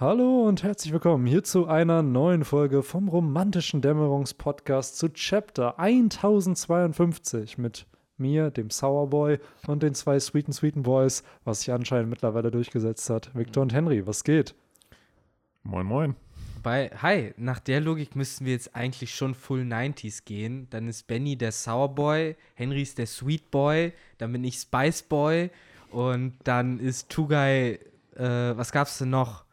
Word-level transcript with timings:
Hallo 0.00 0.48
und 0.48 0.64
herzlich 0.64 0.92
willkommen 0.92 1.24
hier 1.24 1.44
zu 1.44 1.68
einer 1.68 2.02
neuen 2.02 2.44
Folge 2.44 2.82
vom 2.82 3.06
romantischen 3.06 3.80
Dämmerungspodcast 3.80 4.98
zu 4.98 5.08
Chapter 5.10 5.78
1052 5.78 7.58
mit 7.58 7.86
mir, 8.16 8.50
dem 8.50 8.70
Sourboy 8.70 9.38
und 9.68 9.84
den 9.84 9.94
zwei 9.94 10.18
sweeten, 10.18 10.52
sweeten 10.52 10.82
Boys, 10.82 11.22
was 11.44 11.60
sich 11.60 11.70
anscheinend 11.72 12.10
mittlerweile 12.10 12.50
durchgesetzt 12.50 13.08
hat. 13.08 13.30
Victor 13.36 13.62
und 13.62 13.72
Henry, 13.72 14.04
was 14.04 14.24
geht? 14.24 14.56
Moin, 15.62 15.86
moin. 15.86 16.16
Bei, 16.64 16.90
hi, 17.00 17.32
nach 17.36 17.60
der 17.60 17.80
Logik 17.80 18.16
müssten 18.16 18.46
wir 18.46 18.52
jetzt 18.54 18.74
eigentlich 18.74 19.14
schon 19.14 19.36
Full 19.36 19.60
90s 19.60 20.24
gehen. 20.24 20.66
Dann 20.70 20.88
ist 20.88 21.06
Benny 21.06 21.36
der 21.36 21.52
Sourboy, 21.52 22.34
Henry 22.56 22.82
ist 22.82 22.98
der 22.98 23.06
Sweet 23.06 23.48
Boy, 23.52 23.92
dann 24.18 24.32
bin 24.32 24.42
ich 24.42 24.56
Spice 24.56 25.04
Boy 25.04 25.50
und 25.92 26.34
dann 26.42 26.80
ist 26.80 27.10
Tugai, 27.10 27.78
äh, 28.16 28.56
was 28.56 28.72
gab's 28.72 28.98
denn 28.98 29.10
noch? 29.10 29.43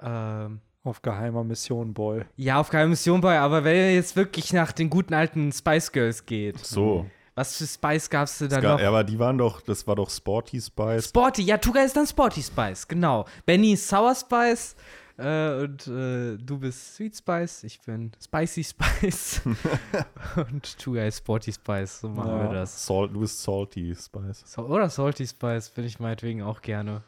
Ähm, 0.00 0.60
Auf 0.84 1.02
geheimer 1.02 1.42
Mission, 1.44 1.92
Boy. 1.94 2.24
ja, 2.36 2.60
auf 2.60 2.68
keine 2.70 2.88
Mission 2.88 3.20
Boy, 3.20 3.36
aber 3.36 3.64
wenn 3.64 3.74
ihr 3.76 3.94
jetzt 3.94 4.14
wirklich 4.16 4.52
nach 4.52 4.72
den 4.72 4.88
guten 4.90 5.14
alten 5.14 5.50
Spice 5.52 5.90
Girls 5.90 6.24
geht, 6.26 6.58
So. 6.64 7.06
was 7.34 7.56
für 7.56 7.66
Spice 7.66 8.08
gab's 8.10 8.38
denn 8.38 8.48
Es 8.48 8.54
dann 8.54 8.62
ga- 8.62 8.72
noch? 8.74 8.80
ja, 8.80 8.88
aber 8.88 9.02
die 9.04 9.18
waren 9.18 9.38
doch, 9.38 9.60
das 9.62 9.86
war 9.86 9.96
doch 9.96 10.10
Sporty 10.10 10.60
Spice. 10.60 11.08
Sporty, 11.08 11.42
ja, 11.42 11.58
Tugai 11.58 11.84
ist 11.84 11.96
dann 11.96 12.06
Sporty 12.06 12.42
Spice, 12.42 12.86
genau. 12.86 13.24
Benny 13.46 13.72
ist 13.72 13.88
Sour 13.88 14.14
Spice 14.14 14.76
äh, 15.18 15.62
und 15.62 15.86
äh, 15.88 16.36
du 16.36 16.58
bist 16.58 16.94
Sweet 16.96 17.16
Spice, 17.16 17.64
ich 17.64 17.80
bin 17.80 18.12
Spicy 18.22 18.62
Spice 18.64 19.40
und 20.36 20.78
Tugai 20.78 21.08
ist 21.08 21.18
Sporty 21.18 21.52
Spice, 21.52 22.00
so 22.00 22.08
machen 22.10 22.30
Ja. 22.30 22.42
wir 22.44 22.52
das. 22.60 22.86
Salt, 22.86 23.12
du 23.14 23.20
bist 23.20 23.42
Salty 23.42 23.94
Spice. 23.94 24.42
So, 24.46 24.62
oder 24.66 24.88
Salty 24.90 25.26
Spice 25.26 25.70
bin 25.70 25.84
ich 25.84 25.98
meinetwegen 25.98 26.42
auch 26.42 26.60
gerne. 26.62 27.02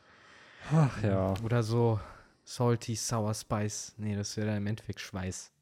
Ach 0.74 1.02
ja. 1.02 1.34
Oder 1.44 1.62
so 1.62 2.00
Salty 2.48 2.94
Sour 2.94 3.34
Spice. 3.34 3.92
Nee, 3.98 4.16
das 4.16 4.34
wäre 4.38 4.46
dann 4.46 4.56
im 4.56 4.66
Endeffekt 4.68 5.00
Schweiß. 5.00 5.52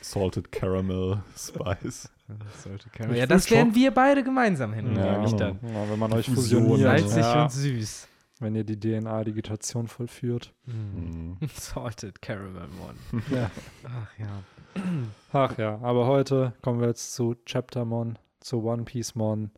Salted 0.00 0.50
Caramel 0.50 1.22
Spice. 1.36 2.08
Salty 2.62 2.88
Ich 3.12 3.16
Ja, 3.18 3.26
das 3.26 3.50
wären 3.50 3.74
wir 3.74 3.90
beide 3.90 4.24
gemeinsam, 4.24 4.72
Henry, 4.72 4.96
Ja, 4.96 5.04
ja, 5.04 5.24
ich 5.24 5.32
genau. 5.32 5.52
dann. 5.60 5.74
Ja, 5.74 5.90
wenn 5.90 5.98
man 5.98 6.14
euch 6.14 6.24
Fusion, 6.24 6.64
fusioniert, 6.64 7.00
Salzig 7.00 7.22
ja, 7.22 7.42
und 7.42 7.52
süß. 7.52 8.08
wenn 8.40 8.54
ihr 8.54 8.64
die 8.64 8.80
DNA-Digitation 8.80 9.86
vollführt. 9.86 10.54
Mhm. 10.64 11.36
Salted 11.54 12.22
Caramel 12.22 12.68
One. 12.80 13.22
Ja. 13.30 13.50
Ach 13.84 14.18
ja. 14.18 14.82
Ach 15.30 15.58
ja, 15.58 15.78
aber 15.82 16.06
heute 16.06 16.54
kommen 16.62 16.80
wir 16.80 16.88
jetzt 16.88 17.12
zu 17.12 17.36
Chapter 17.44 17.84
Mon, 17.84 18.18
zu 18.40 18.64
One 18.64 18.84
Piece 18.84 19.14
Mon, 19.14 19.50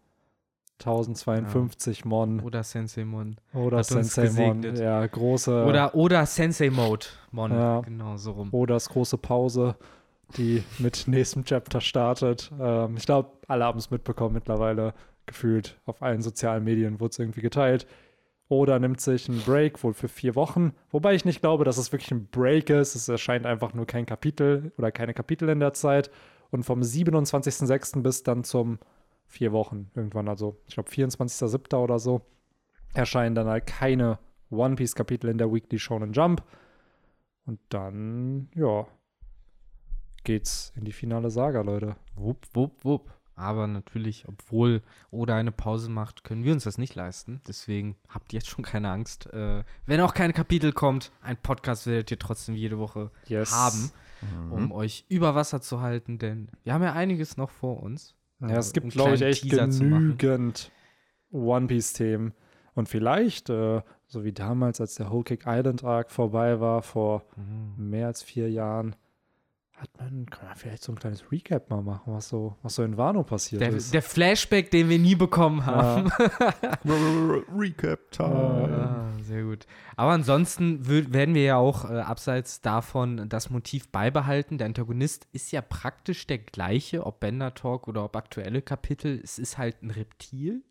1052 0.79 2.05
Mon 2.05 2.41
Oder 2.41 2.63
Sensei 2.63 3.05
Mon. 3.05 3.37
oder 3.55 3.79
hat 3.79 3.87
Sensei 3.87 4.31
Mon. 4.31 4.63
Ja, 4.77 5.07
große. 5.07 5.65
Oder, 5.65 5.95
oder 5.95 6.27
Sensei 6.27 6.71
Mode 6.71 7.07
Mon. 7.33 7.51
Ja. 7.51 7.81
Genau, 7.81 8.17
so 8.17 8.33
rum. 8.33 8.49
Odas 8.53 8.89
große 8.91 9.17
Pause, 9.17 9.77
die 10.37 10.63
mit 10.79 11.05
nächstem 11.07 11.45
Chapter 11.45 11.81
startet. 11.81 12.53
Ähm, 12.61 12.97
ich 12.97 13.07
glaube, 13.07 13.31
alle 13.49 13.65
haben 13.65 13.79
es 13.79 13.91
mitbekommen 13.91 14.35
mittlerweile, 14.35 14.93
gefühlt 15.25 15.81
auf 15.87 16.03
allen 16.03 16.21
sozialen 16.23 16.65
Medien 16.65 17.01
wurde 17.01 17.11
es 17.11 17.19
irgendwie 17.19 17.41
geteilt. 17.41 17.87
Oda 18.49 18.79
nimmt 18.79 19.01
sich 19.01 19.29
einen 19.29 19.41
Break, 19.41 19.83
wohl 19.83 19.93
für 19.95 20.09
vier 20.09 20.37
Wochen, 20.37 20.73
wobei 20.91 21.15
ich 21.15 21.25
nicht 21.25 21.41
glaube, 21.41 21.65
dass 21.65 21.79
es 21.79 21.91
wirklich 21.91 22.13
ein 22.13 22.29
Break 22.29 22.71
ist. 22.71 22.95
Es 22.95 23.09
erscheint 23.09 23.45
einfach 23.45 23.75
nur 23.75 23.87
kein 23.87 24.07
Kapitel 24.07 24.73
oder 24.79 24.93
keine 24.93 25.15
Kapitel 25.15 25.49
in 25.49 25.59
der 25.59 25.73
Zeit. 25.73 26.11
Und 26.53 26.63
vom 26.63 26.81
27.06. 26.81 28.03
bis 28.03 28.23
dann 28.23 28.45
zum 28.45 28.79
vier 29.37 29.53
Wochen 29.53 29.91
irgendwann, 29.95 30.29
also 30.29 30.57
ich 30.67 30.75
glaube 30.75 30.91
24.07. 30.91 31.77
oder 31.77 31.99
so, 31.99 32.23
erscheinen 32.95 33.35
dann 33.35 33.47
halt 33.47 33.67
keine 33.67 34.19
One 34.51 34.77
Piece 34.77 34.95
Kapitel 34.95 35.29
in 35.31 35.39
der 35.39 35.53
Weekly 35.53 35.79
Shonen 35.79 36.13
Jump. 36.13 36.43
Und 37.45 37.61
dann, 37.69 38.49
ja, 38.55 38.87
geht's 40.25 40.73
in 40.77 40.85
die 40.85 40.93
finale 40.93 41.31
Saga, 41.31 41.61
Leute. 41.61 41.97
Wupp, 42.15 42.47
wupp, 42.55 42.85
wupp. 42.85 43.13
Aber 43.39 43.67
natürlich, 43.67 44.25
obwohl 44.27 44.81
Oda 45.11 45.37
eine 45.37 45.53
Pause 45.53 45.91
macht, 45.91 46.25
können 46.25 46.43
wir 46.43 46.55
uns 46.55 46.65
das 46.65 46.79
nicht 46.79 46.95
leisten. 46.95 47.43
Deswegen 47.47 47.95
habt 48.09 48.33
jetzt 48.33 48.49
schon 48.49 48.65
keine 48.65 48.91
Angst. 48.91 49.27
Äh, 49.27 49.63
wenn 49.85 50.01
auch 50.01 50.15
kein 50.15 50.33
Kapitel 50.33 50.73
kommt, 50.73 51.13
ein 51.23 51.37
Podcast 51.37 51.87
werdet 51.87 52.11
ihr 52.11 52.19
trotzdem 52.19 52.55
jede 52.55 52.79
Woche 52.79 53.11
Yes. 53.27 53.53
haben, 53.53 53.91
Mhm. 54.23 54.53
um 54.53 54.73
euch 54.73 55.05
über 55.11 55.35
Wasser 55.35 55.61
zu 55.61 55.83
halten, 55.83 56.19
denn 56.19 56.49
wir 56.65 56.73
haben 56.73 56.83
ja 56.83 56.95
einiges 56.95 57.37
noch 57.37 57.51
vor 57.51 57.83
uns. 57.83 58.16
Ja, 58.41 58.49
Äh, 58.49 58.59
es 58.59 58.73
gibt, 58.73 58.85
um 58.85 58.91
glaube 58.91 59.15
ich, 59.15 59.23
echt 59.23 59.43
Teaser 59.43 59.67
genügend 59.67 60.71
One 61.31 61.67
Piece-Themen. 61.67 62.33
Und 62.75 62.89
vielleicht, 62.89 63.49
äh, 63.51 63.81
so 64.07 64.25
wie 64.25 64.33
damals, 64.33 64.81
als 64.81 64.95
der 64.97 65.11
Whole 65.11 65.25
Cake 65.25 65.45
Island 65.47 65.83
Arc 65.85 66.11
vorbei 66.11 66.61
war, 66.61 66.83
vor 66.83 67.25
Mhm. 67.37 67.91
mehr 67.91 68.07
als 68.09 68.23
vier 68.23 68.51
Jahren, 68.51 68.95
hat 69.77 69.91
man, 69.99 70.25
kann 70.27 70.47
man 70.47 70.57
vielleicht 70.57 70.83
so 70.83 70.91
ein 70.93 70.99
kleines 70.99 71.31
Recap 71.31 71.69
mal 71.69 71.83
machen, 71.83 72.13
was 72.15 72.29
so, 72.31 72.57
was 72.63 72.75
so 72.77 72.83
in 72.83 72.97
Wano 72.97 73.23
passiert 73.25 73.61
Der, 73.61 73.71
ist. 73.71 73.93
der 73.93 74.01
Flashback, 74.01 74.71
den 74.71 74.89
wir 74.89 74.99
nie 74.99 75.15
bekommen 75.15 75.67
haben. 75.67 76.11
Recap 76.85 78.11
Time. 78.11 78.75
Ah, 78.75 79.13
sehr 79.23 79.43
gut. 79.45 79.67
Aber 79.97 80.13
ansonsten 80.13 80.87
werden 80.89 81.35
wir 81.35 81.43
ja 81.45 81.57
auch 81.57 81.85
äh, 81.91 81.99
abseits 82.01 82.61
davon 82.63 83.29
das 83.29 83.51
Motiv 83.51 83.89
beibehalten. 83.91 84.59
Der 84.59 84.67
Antagonist 84.67 85.27
ist 85.33 85.53
ja 85.53 85.61
praktisch 85.61 86.27
der 86.27 86.39
gleiche, 86.39 87.05
ob 87.05 87.21
Bender 87.21 87.55
Talk 87.55 87.87
oder 87.89 88.05
ob 88.05 88.17
aktuelle 88.17 88.63
Kapitel. 88.63 89.21
Es 89.23 89.39
ist 89.39 89.59
halt 89.59 89.83
ein 89.83 89.91
Reptil, 89.91 90.65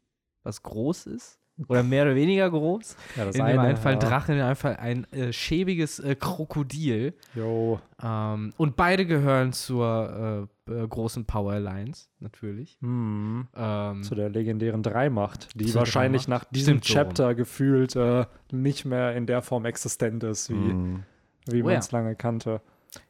was 0.43 0.63
groß 0.63 1.05
ist. 1.07 1.39
Oder 1.69 1.83
mehr 1.83 2.03
oder 2.03 2.15
weniger 2.15 2.49
groß. 2.49 2.97
ja, 3.15 3.25
das 3.25 3.35
in 3.35 3.45
dem 3.45 3.59
einen 3.59 3.77
Fall 3.77 3.93
ja. 3.93 3.99
Drache, 3.99 4.33
in 4.33 4.39
dem 4.39 4.55
Fall 4.57 4.75
ein 4.75 5.05
äh, 5.13 5.31
schäbiges 5.31 5.99
äh, 5.99 6.15
Krokodil. 6.15 7.13
Jo, 7.33 7.79
Ähm, 8.03 8.53
und 8.57 8.75
beide 8.75 9.05
gehören 9.05 9.53
zur 9.53 10.47
äh, 10.67 10.71
äh, 10.73 10.87
großen 10.87 11.23
Power 11.25 11.53
Alliance, 11.53 12.07
natürlich. 12.19 12.77
hm. 12.81 13.47
Ähm, 13.55 14.03
zu 14.03 14.15
der 14.15 14.29
legendären 14.29 14.83
Dreimacht, 14.83 15.47
die 15.55 15.73
wahrscheinlich 15.75 16.25
Dreimacht. 16.25 16.43
nach 16.43 16.51
diesem 16.51 16.79
Stimmt 16.79 16.85
so. 16.87 16.93
Chapter 16.93 17.35
gefühlt 17.35 17.95
äh, 17.95 18.25
nicht 18.51 18.83
mehr 18.83 19.15
in 19.15 19.25
der 19.25 19.41
Form 19.41 19.63
existent 19.65 20.23
ist, 20.23 20.49
wie, 20.49 20.55
Mhm. 20.55 21.03
wie 21.47 21.61
Oh 21.61 21.65
man 21.65 21.73
ja. 21.73 21.79
es 21.79 21.91
lange 21.91 22.15
kannte. 22.15 22.61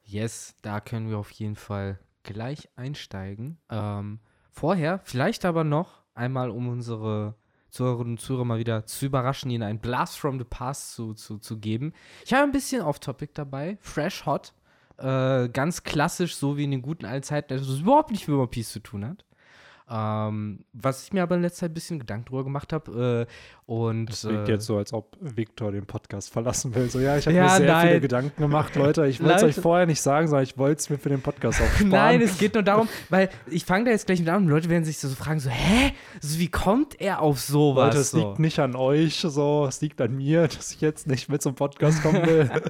Yes, 0.03 0.55
da 0.61 0.79
können 0.81 1.09
wir 1.09 1.17
auf 1.17 1.31
jeden 1.31 1.55
Fall 1.55 1.97
gleich 2.23 2.69
einsteigen. 2.75 3.57
Ähm, 3.71 4.19
vorher, 4.51 4.99
vielleicht 5.03 5.45
aber 5.45 5.63
noch 5.63 6.03
einmal, 6.13 6.49
um 6.51 6.67
unsere 6.67 7.33
Zuhörerinnen 7.75 8.13
und 8.13 8.21
Zuhörer 8.21 8.45
mal 8.45 8.57
wieder 8.57 8.85
zu 8.85 9.05
überraschen, 9.05 9.51
ihnen 9.51 9.63
einen 9.63 9.79
Blast 9.79 10.17
from 10.17 10.39
the 10.39 10.45
Past 10.45 10.95
zu, 10.95 11.13
zu, 11.13 11.37
zu 11.37 11.57
geben. 11.57 11.93
Ich 12.25 12.33
habe 12.33 12.43
ein 12.43 12.51
bisschen 12.51 12.81
Off-Topic 12.81 13.33
dabei, 13.33 13.77
fresh 13.81 14.25
hot, 14.25 14.53
äh, 14.97 15.49
ganz 15.49 15.83
klassisch, 15.83 16.35
so 16.37 16.55
wie 16.55 16.63
in 16.63 16.71
den 16.71 16.81
guten 16.81 17.05
alten 17.05 17.23
Zeiten, 17.23 17.49
das 17.49 17.67
überhaupt 17.67 18.11
nicht 18.11 18.27
mit 18.27 18.37
One 18.37 18.47
Piece 18.47 18.71
zu 18.71 18.79
tun 18.79 19.05
hat. 19.05 19.25
Ähm, 19.89 20.65
was 20.73 21.03
ich 21.03 21.13
mir 21.13 21.21
aber 21.23 21.35
in 21.35 21.43
letzter 21.43 21.61
Zeit 21.61 21.71
ein 21.71 21.73
bisschen 21.75 21.99
Gedanken 21.99 22.25
drüber 22.25 22.43
gemacht 22.43 22.73
habe. 22.73 23.27
Äh, 23.27 23.31
und 23.71 24.07
Das 24.07 24.23
wirkt 24.25 24.47
äh, 24.49 24.53
jetzt 24.53 24.65
so, 24.65 24.77
als 24.77 24.93
ob 24.93 25.15
Victor 25.19 25.71
den 25.71 25.85
Podcast 25.85 26.31
verlassen 26.31 26.73
will. 26.75 26.89
So, 26.89 26.99
ja, 26.99 27.17
ich 27.17 27.25
habe 27.25 27.35
Ja, 27.37 27.43
mir 27.45 27.49
sehr 27.57 27.67
nein. 27.67 27.87
viele 27.87 28.01
Gedanken 28.01 28.41
gemacht, 28.41 28.75
Leute. 28.75 29.05
Ich 29.07 29.21
wollte 29.21 29.35
es 29.35 29.43
euch 29.43 29.55
vorher 29.55 29.85
nicht 29.87 30.01
sagen, 30.01 30.27
sondern 30.27 30.43
ich 30.43 30.57
wollte 30.57 30.79
es 30.81 30.89
mir 30.89 30.97
für 30.97 31.09
den 31.09 31.21
Podcast 31.21 31.61
aufsparen. 31.61 31.89
Nein, 31.89 32.21
es 32.21 32.37
geht 32.37 32.53
nur 32.53 32.63
darum, 32.63 32.87
weil 33.09 33.29
ich 33.47 33.65
fange 33.65 33.85
da 33.85 33.91
jetzt 33.91 34.05
gleich 34.05 34.19
mit 34.19 34.29
an 34.29 34.43
und 34.43 34.49
Leute 34.49 34.69
werden 34.69 34.85
sich 34.85 34.97
so 34.99 35.09
fragen, 35.09 35.39
so, 35.39 35.49
hä? 35.49 35.93
So, 36.21 36.39
wie 36.39 36.49
kommt 36.49 36.99
er 36.99 37.21
auf 37.21 37.39
sowas? 37.39 37.87
Leute, 37.87 37.97
es 37.99 38.11
so? 38.11 38.17
liegt 38.19 38.39
nicht 38.39 38.59
an 38.59 38.75
euch, 38.75 39.15
so, 39.17 39.65
es 39.67 39.81
liegt 39.81 39.99
an 40.01 40.15
mir, 40.15 40.47
dass 40.47 40.71
ich 40.71 40.81
jetzt 40.81 41.07
nicht 41.07 41.29
mit 41.29 41.41
zum 41.41 41.55
Podcast 41.55 42.01
kommen 42.01 42.25
will. 42.25 42.49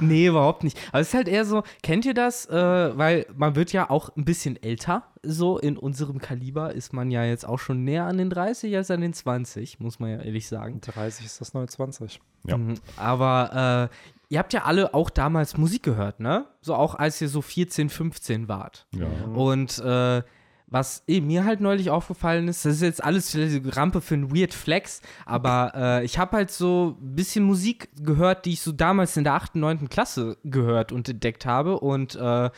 Nee, 0.00 0.26
überhaupt 0.26 0.64
nicht. 0.64 0.78
Aber 0.92 1.00
es 1.00 1.08
ist 1.08 1.14
halt 1.14 1.28
eher 1.28 1.44
so, 1.44 1.62
kennt 1.82 2.04
ihr 2.04 2.14
das? 2.14 2.46
Äh, 2.46 2.52
weil 2.98 3.26
man 3.36 3.56
wird 3.56 3.72
ja 3.72 3.88
auch 3.90 4.14
ein 4.16 4.24
bisschen 4.24 4.60
älter, 4.62 5.04
so 5.22 5.58
in 5.58 5.76
unserem 5.76 6.18
Kaliber 6.18 6.72
ist 6.72 6.92
man 6.92 7.10
ja 7.10 7.24
jetzt 7.24 7.46
auch 7.46 7.58
schon 7.58 7.84
näher 7.84 8.04
an 8.04 8.18
den 8.18 8.30
30 8.30 8.76
als 8.76 8.90
an 8.90 9.00
den 9.00 9.12
20, 9.12 9.80
muss 9.80 9.98
man 9.98 10.10
ja 10.10 10.18
ehrlich 10.20 10.48
sagen. 10.48 10.80
30 10.80 11.26
ist 11.26 11.40
das 11.40 11.54
neue 11.54 11.66
20. 11.66 12.20
Ja. 12.46 12.56
Mhm, 12.56 12.74
Aber 12.96 13.90
äh, 13.90 13.94
ihr 14.28 14.38
habt 14.38 14.52
ja 14.52 14.64
alle 14.64 14.94
auch 14.94 15.10
damals 15.10 15.56
Musik 15.56 15.82
gehört, 15.82 16.20
ne? 16.20 16.46
So 16.60 16.74
auch 16.74 16.94
als 16.94 17.20
ihr 17.20 17.28
so 17.28 17.42
14, 17.42 17.88
15 17.88 18.48
wart. 18.48 18.86
Ja. 18.94 19.06
Und 19.34 19.78
äh, 19.78 20.22
was 20.70 21.02
eh, 21.08 21.20
mir 21.20 21.44
halt 21.44 21.60
neulich 21.60 21.90
aufgefallen 21.90 22.46
ist, 22.46 22.64
das 22.64 22.74
ist 22.74 22.82
jetzt 22.82 23.02
alles 23.02 23.36
Rampe 23.74 24.00
für 24.00 24.14
einen 24.14 24.34
Weird 24.34 24.52
Flex, 24.52 25.00
aber 25.24 25.72
äh, 25.74 26.04
ich 26.04 26.18
habe 26.18 26.36
halt 26.36 26.50
so 26.50 26.96
ein 27.00 27.14
bisschen 27.14 27.44
Musik 27.44 27.88
gehört, 27.98 28.44
die 28.44 28.52
ich 28.52 28.60
so 28.60 28.72
damals 28.72 29.16
in 29.16 29.24
der 29.24 29.34
8., 29.34 29.56
9. 29.56 29.88
Klasse 29.88 30.36
gehört 30.44 30.92
und 30.92 31.08
entdeckt 31.08 31.46
habe 31.46 31.80
und 31.80 32.16
äh, 32.16 32.50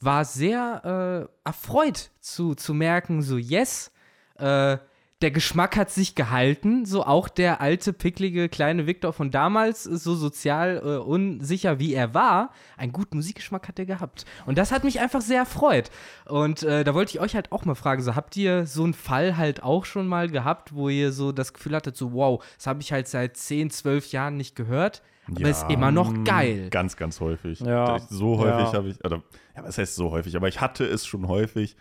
war 0.00 0.24
sehr 0.24 1.28
äh, 1.44 1.48
erfreut 1.48 2.10
zu, 2.20 2.54
zu 2.54 2.74
merken, 2.74 3.22
so 3.22 3.36
yes, 3.36 3.90
äh, 4.38 4.78
der 5.22 5.30
Geschmack 5.30 5.76
hat 5.76 5.90
sich 5.90 6.14
gehalten, 6.14 6.84
so 6.84 7.04
auch 7.04 7.28
der 7.28 7.60
alte, 7.60 7.92
picklige, 7.92 8.48
kleine 8.48 8.86
Victor 8.86 9.12
von 9.12 9.30
damals, 9.30 9.84
so 9.84 10.14
sozial 10.14 10.82
äh, 10.84 10.96
unsicher 10.98 11.78
wie 11.78 11.94
er 11.94 12.12
war, 12.12 12.50
einen 12.76 12.92
guten 12.92 13.16
Musikgeschmack 13.16 13.68
hat 13.68 13.78
er 13.78 13.86
gehabt. 13.86 14.24
Und 14.46 14.58
das 14.58 14.72
hat 14.72 14.84
mich 14.84 15.00
einfach 15.00 15.20
sehr 15.20 15.38
erfreut. 15.38 15.90
Und 16.26 16.62
äh, 16.64 16.82
da 16.84 16.94
wollte 16.94 17.12
ich 17.14 17.20
euch 17.20 17.34
halt 17.34 17.52
auch 17.52 17.64
mal 17.64 17.74
fragen, 17.76 18.02
so 18.02 18.16
habt 18.16 18.36
ihr 18.36 18.66
so 18.66 18.82
einen 18.84 18.94
Fall 18.94 19.36
halt 19.36 19.62
auch 19.62 19.84
schon 19.84 20.08
mal 20.08 20.28
gehabt, 20.28 20.74
wo 20.74 20.88
ihr 20.88 21.12
so 21.12 21.30
das 21.32 21.52
Gefühl 21.52 21.76
hattet, 21.76 21.96
so 21.96 22.12
wow, 22.12 22.44
das 22.56 22.66
habe 22.66 22.82
ich 22.82 22.92
halt 22.92 23.06
seit 23.06 23.36
10, 23.36 23.70
12 23.70 24.10
Jahren 24.12 24.36
nicht 24.36 24.56
gehört, 24.56 25.02
aber 25.28 25.48
ist 25.48 25.70
immer 25.70 25.92
noch 25.92 26.12
mm, 26.12 26.24
geil. 26.24 26.68
Ganz, 26.70 26.96
ganz 26.96 27.20
häufig. 27.20 27.60
Ja. 27.60 28.00
So 28.00 28.38
häufig 28.38 28.72
Ja. 28.72 28.78
habe 28.78 28.88
ich, 28.88 29.04
oder, 29.04 29.22
ja, 29.56 29.62
was 29.62 29.78
heißt 29.78 29.94
so 29.94 30.10
häufig, 30.10 30.34
aber 30.36 30.48
ich 30.48 30.60
hatte 30.60 30.84
es 30.84 31.06
schon 31.06 31.28
häufig, 31.28 31.76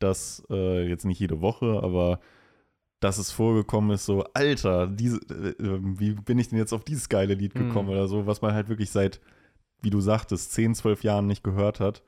dass, 0.00 0.42
äh, 0.50 0.88
jetzt 0.88 1.04
nicht 1.04 1.20
jede 1.20 1.40
Woche, 1.40 1.80
aber 1.82 2.18
dass 3.00 3.18
es 3.18 3.30
vorgekommen 3.32 3.90
ist, 3.92 4.04
so, 4.06 4.24
Alter, 4.34 4.86
diese, 4.86 5.16
äh, 5.30 5.50
äh, 5.62 5.80
wie 5.82 6.12
bin 6.12 6.38
ich 6.38 6.48
denn 6.50 6.58
jetzt 6.58 6.72
auf 6.72 6.84
dieses 6.84 7.08
geile 7.08 7.34
Lied 7.34 7.54
gekommen 7.54 7.88
Mhm. 7.88 7.94
oder 7.94 8.08
so, 8.08 8.26
was 8.26 8.42
man 8.42 8.52
halt 8.54 8.68
wirklich 8.68 8.90
seit, 8.90 9.20
wie 9.82 9.90
du 9.90 10.00
sagtest, 10.00 10.52
10, 10.52 10.74
12 10.74 11.02
Jahren 11.02 11.26
nicht 11.26 11.42
gehört 11.42 11.80
hat. 11.80 12.02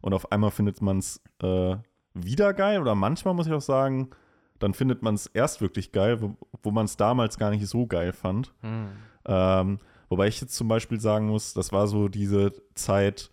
Und 0.00 0.14
auf 0.14 0.32
einmal 0.32 0.50
findet 0.50 0.80
man 0.80 0.98
es 0.98 1.20
äh, 1.42 1.76
wieder 2.14 2.54
geil 2.54 2.80
oder 2.80 2.94
manchmal 2.94 3.34
muss 3.34 3.46
ich 3.46 3.52
auch 3.52 3.60
sagen, 3.60 4.10
dann 4.58 4.72
findet 4.74 5.02
man 5.02 5.14
es 5.14 5.26
erst 5.26 5.60
wirklich 5.60 5.92
geil, 5.92 6.20
wo, 6.22 6.36
wo 6.62 6.70
man 6.70 6.86
es 6.86 6.96
damals 6.96 7.38
gar 7.38 7.50
nicht 7.50 7.66
so 7.66 7.86
geil 7.86 8.12
fand. 8.14 8.52
Hm. 8.62 8.88
Ähm, 9.26 9.78
wobei 10.08 10.28
ich 10.28 10.40
jetzt 10.40 10.54
zum 10.54 10.68
Beispiel 10.68 11.00
sagen 11.00 11.28
muss, 11.28 11.52
das 11.52 11.70
war 11.72 11.86
so 11.86 12.08
diese 12.08 12.52
Zeit 12.74 13.30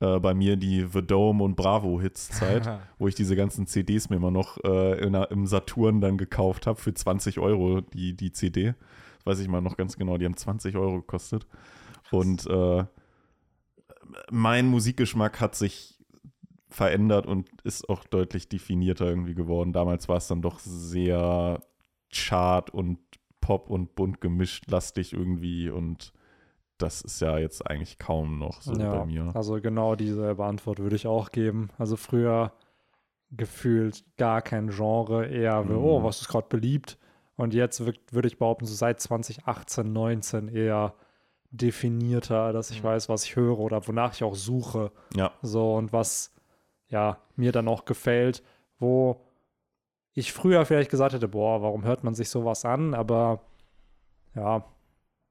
äh, 0.00 0.18
bei 0.18 0.34
mir, 0.34 0.56
die 0.56 0.86
The 0.90 1.02
Dome 1.02 1.44
und 1.44 1.56
Bravo-Hits-Zeit, 1.56 2.80
wo 2.98 3.08
ich 3.08 3.14
diese 3.14 3.36
ganzen 3.36 3.66
CDs 3.66 4.08
mir 4.08 4.16
immer 4.16 4.30
noch 4.30 4.56
äh, 4.64 4.98
in 5.04 5.14
im 5.14 5.46
Saturn 5.46 6.00
dann 6.00 6.18
gekauft 6.18 6.66
habe 6.66 6.80
für 6.80 6.94
20 6.94 7.38
Euro, 7.38 7.80
die, 7.80 8.16
die 8.16 8.32
CD. 8.32 8.74
Das 9.18 9.26
weiß 9.26 9.40
ich 9.40 9.48
mal 9.48 9.60
noch 9.60 9.76
ganz 9.76 9.96
genau, 9.96 10.16
die 10.16 10.24
haben 10.24 10.36
20 10.36 10.76
Euro 10.76 10.96
gekostet. 10.96 11.46
Und 12.10 12.46
äh, 12.46 12.84
mein 14.30 14.66
Musikgeschmack 14.66 15.40
hat 15.40 15.54
sich 15.54 15.98
verändert 16.68 17.26
und 17.26 17.48
ist 17.64 17.88
auch 17.88 18.04
deutlich 18.04 18.48
definierter 18.48 19.06
irgendwie 19.06 19.34
geworden. 19.34 19.72
Damals 19.72 20.08
war 20.08 20.16
es 20.16 20.28
dann 20.28 20.40
doch 20.40 20.60
sehr 20.60 21.60
Chart 22.12 22.70
und 22.70 22.98
Pop 23.40 23.70
und 23.70 23.94
bunt 23.94 24.20
gemischt 24.20 24.70
lastig 24.70 25.12
irgendwie 25.12 25.68
und 25.70 26.12
das 26.82 27.00
ist 27.02 27.20
ja 27.20 27.38
jetzt 27.38 27.66
eigentlich 27.68 27.98
kaum 27.98 28.38
noch 28.38 28.62
so 28.62 28.74
ja, 28.74 28.98
bei 29.00 29.06
mir. 29.06 29.30
also 29.34 29.60
genau 29.60 29.94
dieselbe 29.94 30.44
Antwort 30.44 30.78
würde 30.78 30.96
ich 30.96 31.06
auch 31.06 31.30
geben. 31.30 31.70
Also 31.78 31.96
früher 31.96 32.52
gefühlt 33.30 34.04
gar 34.16 34.42
kein 34.42 34.68
Genre, 34.70 35.26
eher, 35.26 35.62
Mhm. 35.62 35.76
oh, 35.76 36.02
was 36.02 36.20
ist 36.22 36.28
gerade 36.28 36.48
beliebt? 36.48 36.98
Und 37.36 37.54
jetzt 37.54 37.80
würde 37.80 38.28
ich 38.28 38.38
behaupten, 38.38 38.66
so 38.66 38.74
seit 38.74 39.00
2018, 39.00 39.92
19 39.92 40.48
eher 40.48 40.94
definierter, 41.52 42.52
dass 42.52 42.70
ich 42.70 42.82
Mhm. 42.82 42.86
weiß, 42.88 43.08
was 43.08 43.24
ich 43.24 43.36
höre 43.36 43.58
oder 43.58 43.86
wonach 43.86 44.14
ich 44.14 44.24
auch 44.24 44.34
suche. 44.34 44.90
Ja, 45.14 45.32
So 45.42 45.74
und 45.74 45.92
was 45.92 46.32
ja 46.88 47.18
mir 47.36 47.52
dann 47.52 47.68
auch 47.68 47.84
gefällt, 47.84 48.42
wo 48.78 49.20
ich 50.12 50.32
früher 50.32 50.64
vielleicht 50.64 50.90
gesagt 50.90 51.14
hätte, 51.14 51.28
boah, 51.28 51.62
warum 51.62 51.84
hört 51.84 52.02
man 52.04 52.14
sich 52.14 52.28
sowas 52.28 52.64
an? 52.64 52.94
Aber 52.94 53.40
ja, 54.34 54.64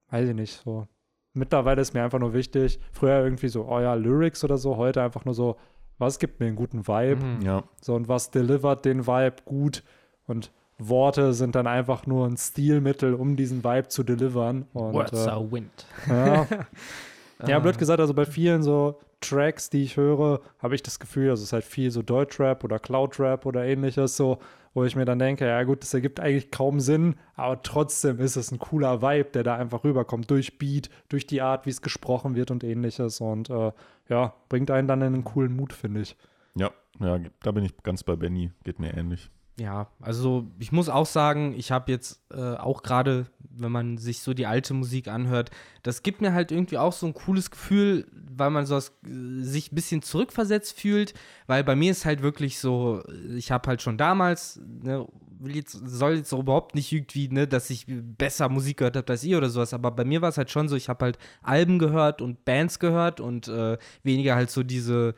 weiß 0.10 0.30
ich 0.30 0.36
nicht. 0.36 0.62
So 0.64 0.88
mittlerweile 1.34 1.82
ist 1.82 1.94
mir 1.94 2.04
einfach 2.04 2.20
nur 2.20 2.34
wichtig. 2.34 2.80
Früher 2.92 3.24
irgendwie 3.24 3.48
so, 3.48 3.66
oh 3.68 3.80
ja, 3.80 3.94
Lyrics 3.94 4.44
oder 4.44 4.58
so. 4.58 4.78
Heute 4.78 5.02
einfach 5.02 5.26
nur 5.26 5.34
so, 5.34 5.58
was 5.98 6.20
gibt 6.20 6.40
mir 6.40 6.48
einen 6.48 6.56
guten 6.56 6.88
Vibe? 6.88 7.24
Mhm. 7.24 7.42
ja, 7.42 7.64
So 7.82 7.96
und 7.96 8.08
was 8.08 8.32
delivert 8.32 8.86
den 8.86 9.06
Vibe 9.08 9.36
gut? 9.46 9.84
Und 10.28 10.52
Worte 10.78 11.34
sind 11.34 11.56
dann 11.56 11.68
einfach 11.68 12.06
nur 12.08 12.26
ein 12.28 12.38
Stilmittel, 12.38 13.14
um 13.14 13.36
diesen 13.36 13.64
Vibe 13.64 13.90
zu 13.90 14.04
delivern. 14.04 14.66
Und, 14.74 14.94
Words 14.94 15.26
äh, 15.26 15.30
are 15.30 15.52
wind. 15.52 15.86
ja. 16.08 16.48
ja, 17.48 17.58
Ah. 17.58 17.60
blöd 17.60 17.78
gesagt, 17.78 18.00
also 18.00 18.14
bei 18.14 18.26
vielen 18.26 18.64
so 18.64 19.00
Tracks, 19.22 19.70
die 19.70 19.84
ich 19.84 19.98
höre, 19.98 20.40
habe 20.62 20.76
ich 20.76 20.84
das 20.84 21.00
Gefühl, 21.00 21.30
also 21.30 21.42
es 21.42 21.50
ist 21.50 21.54
halt 21.54 21.64
viel 21.66 21.92
so 21.92 22.02
Deutschrap 22.02 22.64
oder 22.64 22.80
Cloudrap 22.80 23.46
oder 23.46 23.66
ähnliches, 23.66 24.16
so, 24.16 24.40
wo 24.80 24.86
ich 24.86 24.96
mir 24.96 25.04
dann 25.04 25.20
denke, 25.20 25.46
ja 25.46 25.62
gut, 25.64 25.82
das 25.82 25.94
ergibt 25.94 26.22
eigentlich 26.22 26.52
kaum 26.52 26.80
Sinn, 26.80 27.16
aber 27.36 27.62
trotzdem 27.62 28.20
ist 28.20 28.38
es 28.38 28.50
ein 28.50 28.60
cooler 28.60 29.02
Vibe, 29.02 29.32
der 29.34 29.44
da 29.44 29.56
einfach 29.56 29.84
rüberkommt, 29.84 30.32
durch 30.32 30.58
Beat, 30.58 30.90
durch 31.10 31.28
die 31.28 31.42
Art, 31.42 31.66
wie 31.66 31.70
es 31.70 31.82
gesprochen 31.82 32.36
wird 32.36 32.50
und 32.50 32.64
ähnliches 32.64 33.20
und 33.20 33.50
äh, 33.50 33.74
ja, 34.08 34.34
bringt 34.48 34.72
einen 34.72 34.88
dann 34.88 35.02
in 35.02 35.14
einen 35.14 35.24
coolen 35.26 35.54
Mut, 35.54 35.74
finde 35.74 36.00
ich. 36.00 36.16
ja, 36.56 36.72
ja, 37.18 37.20
da 37.42 37.52
bin 37.52 37.66
ich 37.66 37.76
ganz 37.84 38.04
bei 38.04 38.16
Benny, 38.16 38.52
geht 38.64 38.80
mir 38.80 38.96
ähnlich. 38.96 39.30
Ja, 39.60 39.88
also 40.00 40.48
ich 40.58 40.72
muss 40.72 40.88
auch 40.88 41.06
sagen, 41.06 41.54
ich 41.58 41.72
habe 41.72 41.92
jetzt 41.92 42.22
äh, 42.32 42.56
auch 42.56 42.82
gerade, 42.82 43.26
wenn 43.40 43.72
man 43.72 43.98
sich 43.98 44.22
so 44.22 44.34
die 44.34 44.46
alte 44.46 44.74
Musik 44.74 45.10
anhört, 45.10 45.52
das 45.84 46.02
gibt 46.02 46.22
mir 46.22 46.34
halt 46.34 46.54
irgendwie 46.54 46.78
auch 46.78 46.94
so 46.94 47.06
ein 47.06 47.14
cooles 47.14 47.52
Gefühl, 47.52 48.08
weil 48.14 48.52
man 48.52 48.66
so 48.66 48.78
aus, 48.78 48.94
äh, 49.06 49.44
sich 49.44 49.72
ein 49.72 49.76
bisschen 49.76 50.02
zurückversetzt 50.02 50.80
fühlt, 50.80 51.14
weil 51.48 51.66
bei 51.66 51.76
mir 51.76 51.92
ist 51.92 52.06
halt 52.06 52.22
wirklich 52.22 52.58
so, 52.58 53.04
ich 53.36 53.52
habe 53.52 53.68
halt 53.68 53.82
schon 53.82 53.98
damals, 53.98 54.62
ne, 54.66 55.06
jetzt, 55.44 55.74
soll 55.86 56.16
jetzt 56.16 56.34
auch 56.34 56.40
überhaupt 56.40 56.74
nicht 56.74 56.92
irgendwie, 56.94 57.28
ne, 57.28 57.46
dass 57.46 57.70
ich 57.70 57.86
besser 57.88 58.48
Musik 58.48 58.78
gehört 58.78 58.96
habe 58.96 59.12
als 59.12 59.26
ihr 59.26 59.38
oder 59.38 59.50
sowas, 59.50 59.74
aber 59.74 59.92
bei 59.92 60.06
mir 60.06 60.22
war 60.22 60.30
es 60.30 60.38
halt 60.38 60.52
schon 60.52 60.70
so, 60.70 60.78
ich 60.78 60.88
habe 60.88 61.04
halt 61.04 61.18
Alben 61.42 61.80
gehört 61.80 62.22
und 62.22 62.46
Bands 62.46 62.80
gehört 62.80 63.20
und 63.20 63.50
äh, 63.50 63.78
weniger 64.04 64.36
halt 64.36 64.52
so 64.52 64.64
diese 64.64 65.16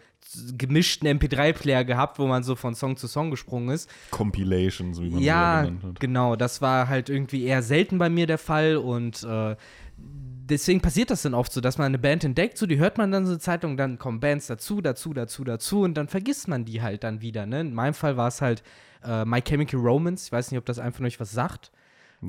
gemischten 0.57 1.07
MP3-Player 1.07 1.83
gehabt, 1.83 2.19
wo 2.19 2.27
man 2.27 2.43
so 2.43 2.55
von 2.55 2.73
Song 2.75 2.95
zu 2.97 3.07
Song 3.07 3.31
gesprungen 3.31 3.69
ist. 3.69 3.89
Compilation, 4.11 4.93
so 4.93 5.03
wie 5.03 5.09
man 5.09 5.19
Ja, 5.21 5.61
sie 5.63 5.67
genannt 5.71 5.83
hat. 5.83 5.99
genau. 5.99 6.35
Das 6.35 6.61
war 6.61 6.87
halt 6.87 7.09
irgendwie 7.09 7.43
eher 7.43 7.61
selten 7.61 7.97
bei 7.97 8.09
mir 8.09 8.27
der 8.27 8.37
Fall 8.37 8.77
und 8.77 9.23
äh, 9.23 9.55
deswegen 9.97 10.81
passiert 10.81 11.09
das 11.09 11.21
dann 11.21 11.33
oft 11.33 11.51
so, 11.51 11.61
dass 11.61 11.77
man 11.77 11.85
eine 11.87 11.99
Band 11.99 12.23
entdeckt, 12.23 12.57
so 12.57 12.65
die 12.65 12.77
hört 12.77 12.97
man 12.97 13.11
dann 13.11 13.25
so 13.25 13.31
eine 13.31 13.39
Zeitung, 13.39 13.77
dann 13.77 13.97
kommen 13.99 14.19
Bands 14.19 14.47
dazu, 14.47 14.81
dazu, 14.81 15.13
dazu, 15.13 15.43
dazu 15.43 15.81
und 15.81 15.95
dann 15.95 16.07
vergisst 16.07 16.47
man 16.47 16.65
die 16.65 16.81
halt 16.81 17.03
dann 17.03 17.21
wieder. 17.21 17.45
Ne? 17.45 17.61
In 17.61 17.73
meinem 17.73 17.93
Fall 17.93 18.17
war 18.17 18.27
es 18.27 18.41
halt 18.41 18.63
äh, 19.03 19.25
My 19.25 19.41
Chemical 19.41 19.79
Romance. 19.79 20.25
Ich 20.27 20.31
weiß 20.31 20.51
nicht, 20.51 20.57
ob 20.57 20.65
das 20.65 20.79
einfach 20.79 20.99
nur 20.99 21.07
euch 21.07 21.19
was 21.19 21.31
sagt. 21.31 21.71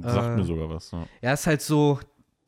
Sagt 0.00 0.26
äh, 0.32 0.36
mir 0.36 0.44
sogar 0.44 0.70
was. 0.70 0.90
Ja. 0.90 1.06
Ja, 1.20 1.32
ist 1.34 1.46
halt 1.46 1.60
so 1.60 2.00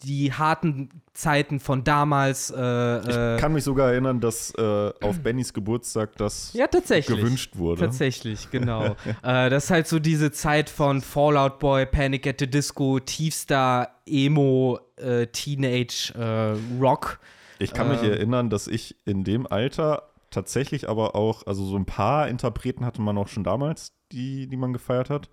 die 0.02 0.32
harten 0.32 0.88
Zeiten 1.14 1.60
von 1.60 1.84
damals. 1.84 2.50
Äh, 2.50 2.98
Ich 3.00 3.16
äh, 3.16 3.36
kann 3.38 3.52
mich 3.52 3.64
sogar 3.64 3.90
erinnern, 3.92 4.20
dass 4.20 4.52
äh, 4.56 4.92
auf 5.00 5.20
Bennys 5.20 5.52
Geburtstag 5.54 6.16
das 6.16 6.52
ja, 6.52 6.66
tatsächlich. 6.66 7.16
gewünscht 7.18 7.56
wurde. 7.56 7.80
Tatsächlich, 7.80 8.50
genau. 8.50 8.96
äh, 9.22 9.48
das 9.50 9.64
ist 9.64 9.70
halt 9.70 9.86
so 9.86 9.98
diese 9.98 10.32
Zeit 10.32 10.68
von 10.68 11.00
Fallout 11.00 11.58
Boy, 11.58 11.86
Panic 11.86 12.26
at 12.26 12.36
the 12.40 12.50
Disco, 12.50 12.98
tiefster 13.00 13.88
Emo, 14.06 14.78
äh, 14.96 15.26
Teenage 15.28 16.12
äh, 16.18 16.56
Rock. 16.82 17.20
Ich 17.58 17.72
kann 17.72 17.88
mich 17.88 18.02
Ähm. 18.02 18.10
erinnern, 18.10 18.50
dass 18.50 18.66
ich 18.66 18.96
in 19.06 19.24
dem 19.24 19.46
Alter 19.46 20.10
tatsächlich 20.30 20.88
aber 20.88 21.14
auch, 21.14 21.46
also 21.46 21.64
so 21.64 21.76
ein 21.76 21.86
paar 21.86 22.28
Interpreten 22.28 22.84
hatte 22.84 23.00
man 23.00 23.16
auch 23.16 23.28
schon 23.28 23.44
damals, 23.44 23.92
die, 24.10 24.48
die 24.48 24.56
man 24.56 24.72
gefeiert 24.72 25.08
hat. 25.08 25.30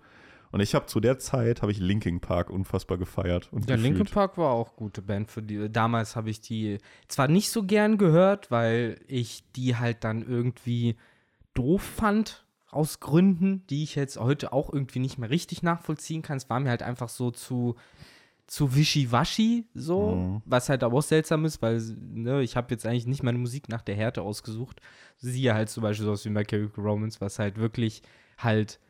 Und 0.52 0.60
ich 0.60 0.74
habe 0.74 0.86
zu 0.86 1.00
der 1.00 1.18
Zeit, 1.18 1.62
habe 1.62 1.72
ich 1.72 1.78
Linkin 1.78 2.20
Park 2.20 2.50
unfassbar 2.50 2.98
gefeiert. 2.98 3.48
Und 3.52 3.68
Der 3.68 3.76
gefühlt. 3.76 3.96
Linkin 3.96 4.12
Park 4.14 4.36
war 4.38 4.52
auch 4.52 4.76
gute 4.76 5.00
Band 5.02 5.30
für 5.30 5.42
die. 5.42 5.70
Damals 5.72 6.14
habe 6.14 6.28
ich 6.30 6.40
die 6.42 6.78
zwar 7.08 7.26
nicht 7.26 7.50
so 7.50 7.64
gern 7.64 7.96
gehört, 7.98 8.50
weil 8.50 9.00
ich 9.08 9.42
die 9.56 9.76
halt 9.76 10.04
dann 10.04 10.22
irgendwie 10.22 10.96
doof 11.54 11.82
fand, 11.82 12.44
aus 12.70 13.00
Gründen, 13.00 13.66
die 13.68 13.82
ich 13.82 13.94
jetzt 13.96 14.18
heute 14.18 14.52
auch 14.52 14.72
irgendwie 14.72 14.98
nicht 14.98 15.18
mehr 15.18 15.28
richtig 15.30 15.62
nachvollziehen 15.62 16.22
kann. 16.22 16.36
Es 16.38 16.48
war 16.48 16.60
mir 16.60 16.70
halt 16.70 16.82
einfach 16.82 17.08
so 17.10 17.30
zu, 17.30 17.76
zu 18.46 18.74
wischiwaschi, 18.74 19.64
so, 19.74 20.14
Mhm. 20.16 20.42
was 20.46 20.68
halt 20.68 20.82
aber 20.82 20.98
auch 20.98 21.02
seltsam 21.02 21.44
ist, 21.44 21.60
weil 21.62 21.80
ne, 21.98 22.42
ich 22.42 22.56
habe 22.56 22.68
jetzt 22.70 22.86
eigentlich 22.86 23.06
nicht 23.06 23.22
meine 23.22 23.38
Musik 23.38 23.68
nach 23.68 23.82
der 23.82 23.94
Härte 23.94 24.22
ausgesucht. 24.22 24.80
Siehe 25.18 25.54
halt 25.54 25.68
zum 25.70 25.82
Beispiel 25.82 26.06
sowas 26.06 26.24
wie 26.24 26.30
My 26.30 26.44
Chemical 26.44 26.82
Romance, 26.82 27.20
was 27.20 27.38
halt 27.38 27.56
wirklich 27.58 28.02
halt 28.38 28.80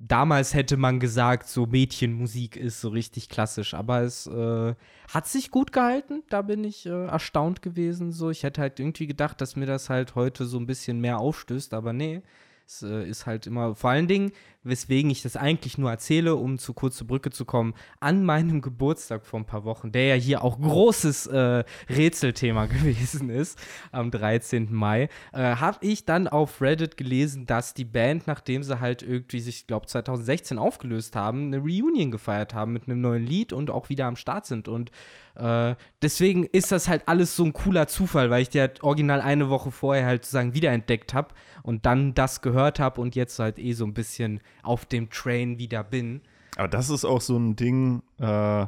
damals 0.00 0.54
hätte 0.54 0.76
man 0.76 1.00
gesagt, 1.00 1.48
so 1.48 1.66
Mädchenmusik 1.66 2.56
ist 2.56 2.80
so 2.80 2.88
richtig 2.88 3.28
klassisch, 3.28 3.74
aber 3.74 4.02
es 4.02 4.26
äh, 4.26 4.74
hat 5.12 5.26
sich 5.26 5.50
gut 5.50 5.72
gehalten. 5.72 6.22
Da 6.28 6.42
bin 6.42 6.64
ich 6.64 6.86
äh, 6.86 7.06
erstaunt 7.06 7.62
gewesen. 7.62 8.12
So, 8.12 8.30
ich 8.30 8.42
hätte 8.42 8.60
halt 8.60 8.78
irgendwie 8.78 9.06
gedacht, 9.06 9.40
dass 9.40 9.56
mir 9.56 9.66
das 9.66 9.90
halt 9.90 10.14
heute 10.14 10.44
so 10.44 10.58
ein 10.58 10.66
bisschen 10.66 11.00
mehr 11.00 11.18
aufstößt, 11.18 11.74
aber 11.74 11.92
nee. 11.92 12.22
Es 12.66 12.82
äh, 12.82 13.08
ist 13.08 13.26
halt 13.26 13.46
immer, 13.46 13.74
vor 13.74 13.90
allen 13.90 14.08
Dingen, 14.08 14.32
weswegen 14.68 15.10
ich 15.10 15.22
das 15.22 15.36
eigentlich 15.36 15.78
nur 15.78 15.90
erzähle, 15.90 16.36
um 16.36 16.58
zu 16.58 16.72
kurz 16.72 16.96
zur 16.96 17.06
Brücke 17.06 17.30
zu 17.30 17.44
kommen, 17.44 17.74
an 18.00 18.24
meinem 18.24 18.60
Geburtstag 18.60 19.26
vor 19.26 19.40
ein 19.40 19.46
paar 19.46 19.64
Wochen, 19.64 19.92
der 19.92 20.06
ja 20.06 20.14
hier 20.14 20.42
auch 20.44 20.60
großes 20.60 21.26
äh, 21.28 21.64
Rätselthema 21.88 22.66
gewesen 22.66 23.30
ist, 23.30 23.58
am 23.92 24.10
13. 24.10 24.72
Mai, 24.72 25.08
äh, 25.32 25.56
habe 25.56 25.78
ich 25.80 26.04
dann 26.04 26.28
auf 26.28 26.60
Reddit 26.60 26.96
gelesen, 26.96 27.46
dass 27.46 27.74
die 27.74 27.84
Band, 27.84 28.26
nachdem 28.26 28.62
sie 28.62 28.80
halt 28.80 29.02
irgendwie 29.02 29.40
sich, 29.40 29.60
ich 29.60 29.66
glaube, 29.66 29.86
2016 29.86 30.58
aufgelöst 30.58 31.16
haben, 31.16 31.46
eine 31.46 31.58
Reunion 31.58 32.10
gefeiert 32.10 32.54
haben 32.54 32.72
mit 32.72 32.84
einem 32.84 33.00
neuen 33.00 33.26
Lied 33.26 33.52
und 33.52 33.70
auch 33.70 33.88
wieder 33.88 34.06
am 34.06 34.16
Start 34.16 34.46
sind. 34.46 34.68
Und 34.68 34.90
äh, 35.38 35.76
deswegen 36.02 36.44
ist 36.44 36.72
das 36.72 36.88
halt 36.88 37.06
alles 37.06 37.36
so 37.36 37.44
ein 37.44 37.52
cooler 37.52 37.86
Zufall, 37.86 38.30
weil 38.30 38.42
ich 38.42 38.48
die 38.48 38.60
halt 38.60 38.82
original 38.82 39.20
eine 39.20 39.48
Woche 39.48 39.70
vorher 39.70 40.06
halt 40.06 40.24
sozusagen 40.24 40.54
wiederentdeckt 40.54 41.14
habe 41.14 41.34
und 41.62 41.86
dann 41.86 42.14
das 42.14 42.42
gehört 42.42 42.80
habe 42.80 43.00
und 43.00 43.14
jetzt 43.14 43.38
halt 43.38 43.58
eh 43.58 43.72
so 43.72 43.84
ein 43.84 43.94
bisschen 43.94 44.40
auf 44.62 44.86
dem 44.86 45.10
Train 45.10 45.58
wieder 45.58 45.84
bin. 45.84 46.22
Aber 46.56 46.68
das 46.68 46.90
ist 46.90 47.04
auch 47.04 47.20
so 47.20 47.36
ein 47.36 47.56
Ding, 47.56 48.02
äh, 48.18 48.66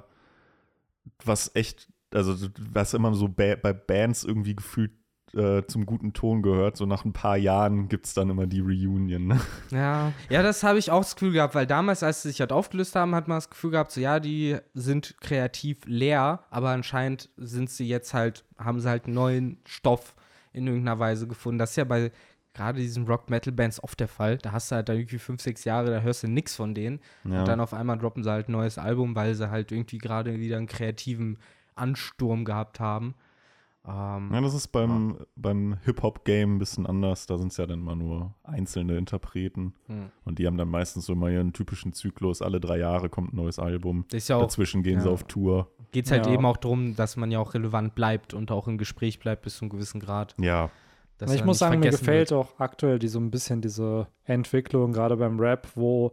was 1.25 1.54
echt, 1.54 1.88
also 2.14 2.49
was 2.73 2.94
immer 2.94 3.14
so 3.14 3.28
ba 3.28 3.56
bei 3.56 3.73
Bands 3.73 4.25
irgendwie 4.25 4.54
gefühlt 4.54 4.92
äh, 5.35 5.64
zum 5.66 5.87
guten 5.87 6.12
Ton 6.12 6.42
gehört. 6.42 6.76
So 6.76 6.87
nach 6.87 7.04
ein 7.04 7.12
paar 7.12 7.37
Jahren 7.37 7.88
gibt 7.88 8.06
es 8.06 8.14
dann 8.14 8.30
immer 8.30 8.47
die 8.47 8.61
Reunion. 8.61 9.28
Ne? 9.28 9.40
Ja, 9.70 10.12
ja, 10.28 10.42
das 10.42 10.62
habe 10.62 10.78
ich 10.78 10.90
auch 10.90 11.02
das 11.02 11.14
Gefühl 11.14 11.32
gehabt, 11.32 11.54
weil 11.54 11.66
damals, 11.66 12.02
als 12.02 12.23
sie 12.23 12.28
sich 12.30 12.40
halt 12.40 12.52
aufgelöst 12.52 12.97
haben, 12.97 13.14
hat 13.14 13.28
man 13.28 13.37
das 13.37 13.50
Gefühl 13.50 13.70
gehabt, 13.70 13.92
so 13.92 14.00
ja, 14.00 14.20
die 14.20 14.56
sind 14.75 15.16
kreativ 15.20 15.78
leer, 15.87 16.44
aber 16.50 16.70
anscheinend 16.70 17.28
sind 17.37 17.70
sie 17.70 17.87
jetzt 17.87 18.14
halt, 18.14 18.44
haben 18.59 18.80
sie 18.80 18.88
halt 18.88 19.09
neuen 19.09 19.59
Stoff 19.66 20.14
in 20.52 20.66
irgendeiner 20.66 20.99
Weise 20.99 21.28
gefunden. 21.28 21.59
Das 21.59 21.70
ist 21.70 21.76
ja 21.76 21.85
bei 21.85 22.11
gerade 22.54 22.80
diesen 22.80 23.07
Rock-Metal-Bands 23.07 23.83
oft 23.83 24.00
der 24.00 24.09
Fall. 24.09 24.38
Da 24.38 24.52
hast 24.52 24.71
du 24.71 24.76
halt 24.76 24.88
da 24.88 24.92
irgendwie 24.92 25.19
fünf, 25.19 25.40
sechs 25.40 25.64
Jahre, 25.64 25.90
da 25.90 26.00
hörst 26.00 26.23
du 26.23 26.28
nichts 26.28 26.57
von 26.57 26.75
denen. 26.75 27.00
Ja. 27.25 27.40
Und 27.40 27.49
dann 27.49 27.61
auf 27.61 27.73
einmal 27.75 27.99
droppen 27.99 28.23
sie 28.25 28.30
halt 28.30 28.49
ein 28.49 28.52
neues 28.52 28.78
Album, 28.78 29.14
weil 29.14 29.35
sie 29.35 29.50
halt 29.50 29.73
irgendwie 29.73 29.99
gerade 29.99 30.38
wieder 30.38 30.57
einen 30.57 30.66
kreativen 30.66 31.38
Ansturm 31.76 32.45
gehabt 32.45 32.80
haben. 32.80 33.14
Ähm, 33.87 34.30
Ja, 34.33 34.40
das 34.42 34.52
ist 34.54 34.69
beim, 34.69 35.19
beim 35.37 35.78
Hip-Hop-Game 35.85 36.57
ein 36.57 36.59
bisschen 36.59 36.87
anders. 36.87 37.26
Da 37.26 37.38
sind 37.38 37.52
es 37.52 37.57
ja 37.57 37.66
dann 37.66 37.80
mal 37.80 37.97
nur 37.97 38.35
einzelne 38.42 38.99
Interpreten. 38.99 39.75
Hm. 39.87 40.11
Und 40.25 40.38
die 40.38 40.47
haben 40.47 40.59
dann 40.59 40.69
meistens 40.69 41.07
so 41.07 41.14
immer 41.14 41.30
ihren 41.30 41.52
typischen 41.52 41.92
Zyklus. 41.92 42.42
Alle 42.42 42.61
drei 42.61 42.78
Jahre 42.78 43.09
kommt 43.09 43.33
ein 43.33 43.37
neues 43.37 43.59
Album. 43.59 44.04
ist 44.12 44.28
ja 44.28 44.37
auch, 44.37 44.42
Dazwischen 44.42 44.83
gehen 44.83 45.00
sie 45.00 45.07
ja. 45.07 45.12
auf 45.12 45.25
Tour. 45.25 45.71
geht 45.92 46.04
es 46.07 46.11
halt 46.12 46.26
Ja. 46.26 46.33
eben 46.35 46.45
auch 46.45 46.59
darum, 46.59 46.95
dass 46.95 47.16
man 47.16 47.30
ja 47.30 47.38
auch 47.38 47.54
relevant 47.54 47.95
bleibt 47.95 48.35
und 48.35 48.50
auch 48.50 48.69
im 48.69 48.76
Gespräch 48.76 49.19
bleibt 49.19 49.42
bis 49.42 49.57
zu 49.57 49.62
einem 49.64 49.71
gewissen 49.71 50.00
Grad. 50.00 50.35
Ja, 50.38 50.71
dass 51.21 51.33
ich 51.33 51.45
muss 51.45 51.59
sagen, 51.59 51.81
mir 51.81 51.91
gefällt 51.91 52.31
wird. 52.31 52.41
auch 52.41 52.59
aktuell 52.59 52.99
die 52.99 53.09
so 53.09 53.19
ein 53.21 53.31
bisschen 53.31 53.61
diese 53.61 54.07
Entwicklung, 54.25 54.93
gerade 54.93 55.17
beim 55.17 55.39
Rap, 55.39 55.69
wo 55.75 56.12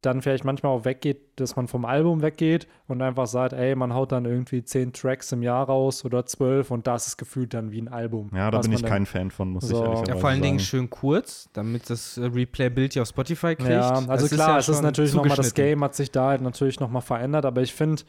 dann 0.00 0.22
vielleicht 0.22 0.44
manchmal 0.44 0.70
auch 0.70 0.84
weggeht, 0.84 1.40
dass 1.40 1.56
man 1.56 1.66
vom 1.66 1.84
Album 1.84 2.22
weggeht 2.22 2.68
und 2.86 3.02
einfach 3.02 3.26
sagt, 3.26 3.52
ey, 3.52 3.74
man 3.74 3.92
haut 3.92 4.12
dann 4.12 4.26
irgendwie 4.26 4.62
zehn 4.62 4.92
Tracks 4.92 5.32
im 5.32 5.42
Jahr 5.42 5.66
raus 5.66 6.04
oder 6.04 6.24
zwölf 6.24 6.70
und 6.70 6.86
das 6.86 7.08
ist 7.08 7.16
gefühlt 7.16 7.52
dann 7.52 7.72
wie 7.72 7.80
ein 7.82 7.88
Album. 7.88 8.30
ja 8.32 8.48
da 8.52 8.60
bin 8.60 8.72
ich 8.72 8.84
kein 8.84 9.06
Fan 9.06 9.32
von, 9.32 9.50
muss 9.50 9.66
So. 9.66 9.74
ich 9.74 9.80
ehrlicherweise 9.82 10.12
Ja, 10.12 10.16
vor 10.18 10.30
allen 10.30 10.42
Dingen 10.42 10.60
schön 10.60 10.88
kurz, 10.88 11.48
damit 11.52 11.90
das 11.90 12.16
Replayability 12.16 13.00
auf 13.00 13.08
Spotify 13.08 13.56
kriegt. 13.56 13.70
Ja, 13.70 13.90
also 14.06 14.26
Das 14.26 14.30
klar, 14.30 14.50
ja 14.50 14.58
es 14.58 14.68
ist 14.68 14.82
natürlich 14.82 15.14
nochmal, 15.14 15.36
das. 15.36 15.52
Game 15.54 15.82
hat 15.82 15.96
sich 15.96 16.12
da 16.12 16.28
halt 16.28 16.42
natürlich 16.42 16.78
nochmal 16.78 17.02
verändert, 17.02 17.44
aber 17.44 17.62
ich 17.62 17.74
finde, 17.74 18.02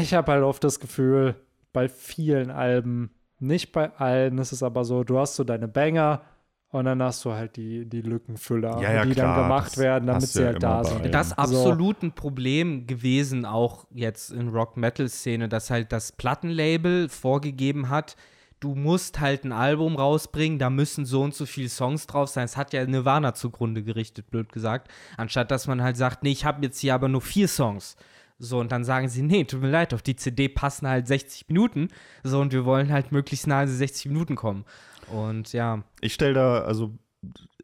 ich 0.00 0.14
habe 0.14 0.30
halt 0.30 0.44
oft 0.44 0.62
das 0.62 0.78
Gefühl, 0.78 1.34
bei 1.72 1.88
vielen 1.88 2.52
Alben, 2.52 3.10
nicht 3.40 3.72
bei 3.72 3.92
allen, 3.96 4.38
ist 4.38 4.52
es 4.52 4.62
aber 4.62 4.84
so, 4.84 5.04
du 5.04 5.18
hast 5.18 5.36
so 5.36 5.44
deine 5.44 5.68
Banger 5.68 6.22
und 6.70 6.84
dann 6.84 7.02
hast 7.02 7.24
du 7.24 7.32
halt 7.32 7.56
die, 7.56 7.86
die 7.88 8.02
Lückenfüller, 8.02 8.80
Ja, 8.82 8.92
ja, 8.92 9.04
die 9.04 9.12
klar, 9.12 9.36
dann 9.36 9.44
gemacht 9.44 9.78
werden, 9.78 10.06
damit 10.06 10.28
sie 10.28 10.40
ja 10.42 10.48
halt 10.48 10.62
da 10.62 10.82
bei 10.82 10.88
sind. 10.88 11.14
Das 11.14 11.28
ist 11.28 11.36
So. 11.36 11.42
absolut 11.42 12.02
ein 12.02 12.12
Problem 12.12 12.86
gewesen, 12.86 13.46
auch 13.46 13.86
jetzt 13.94 14.30
in 14.30 14.48
Rock-Metal-Szene, 14.48 15.48
dass 15.48 15.70
halt 15.70 15.92
das 15.92 16.12
Plattenlabel 16.12 17.08
vorgegeben 17.08 17.88
hat, 17.88 18.16
du 18.60 18.74
musst 18.74 19.20
halt 19.20 19.44
ein 19.44 19.52
Album 19.52 19.96
rausbringen, 19.96 20.58
da 20.58 20.68
müssen 20.68 21.06
so 21.06 21.22
und 21.22 21.34
so 21.34 21.46
viele 21.46 21.68
Songs 21.68 22.06
drauf 22.06 22.28
sein. 22.28 22.44
Es 22.44 22.56
hat 22.56 22.72
ja 22.72 22.84
Nirvana 22.84 23.32
zugrunde 23.32 23.82
gerichtet, 23.82 24.30
blöd 24.30 24.52
gesagt. 24.52 24.90
Anstatt 25.16 25.50
dass 25.50 25.68
man 25.68 25.82
halt 25.82 25.96
sagt, 25.96 26.22
nee, 26.22 26.32
ich 26.32 26.44
habe 26.44 26.64
jetzt 26.64 26.80
hier 26.80 26.94
aber 26.94 27.08
nur 27.08 27.22
vier 27.22 27.48
Songs. 27.48 27.96
So, 28.38 28.60
und 28.60 28.70
dann 28.70 28.84
sagen 28.84 29.08
sie, 29.08 29.22
nee, 29.22 29.44
tut 29.44 29.60
mir 29.60 29.70
leid, 29.70 29.92
auf 29.92 30.02
die 30.02 30.14
CD 30.14 30.48
passen 30.48 30.86
halt 30.86 31.08
60 31.08 31.48
Minuten. 31.48 31.88
So, 32.22 32.40
und 32.40 32.52
wir 32.52 32.64
wollen 32.64 32.92
halt 32.92 33.10
möglichst 33.10 33.46
nahe 33.46 33.62
an 33.62 33.68
die 33.68 33.74
60 33.74 34.06
Minuten 34.06 34.36
kommen. 34.36 34.64
Und 35.12 35.52
ja, 35.52 35.82
Ich 36.00 36.14
stelle 36.14 36.34
da, 36.34 36.60
also 36.60 36.92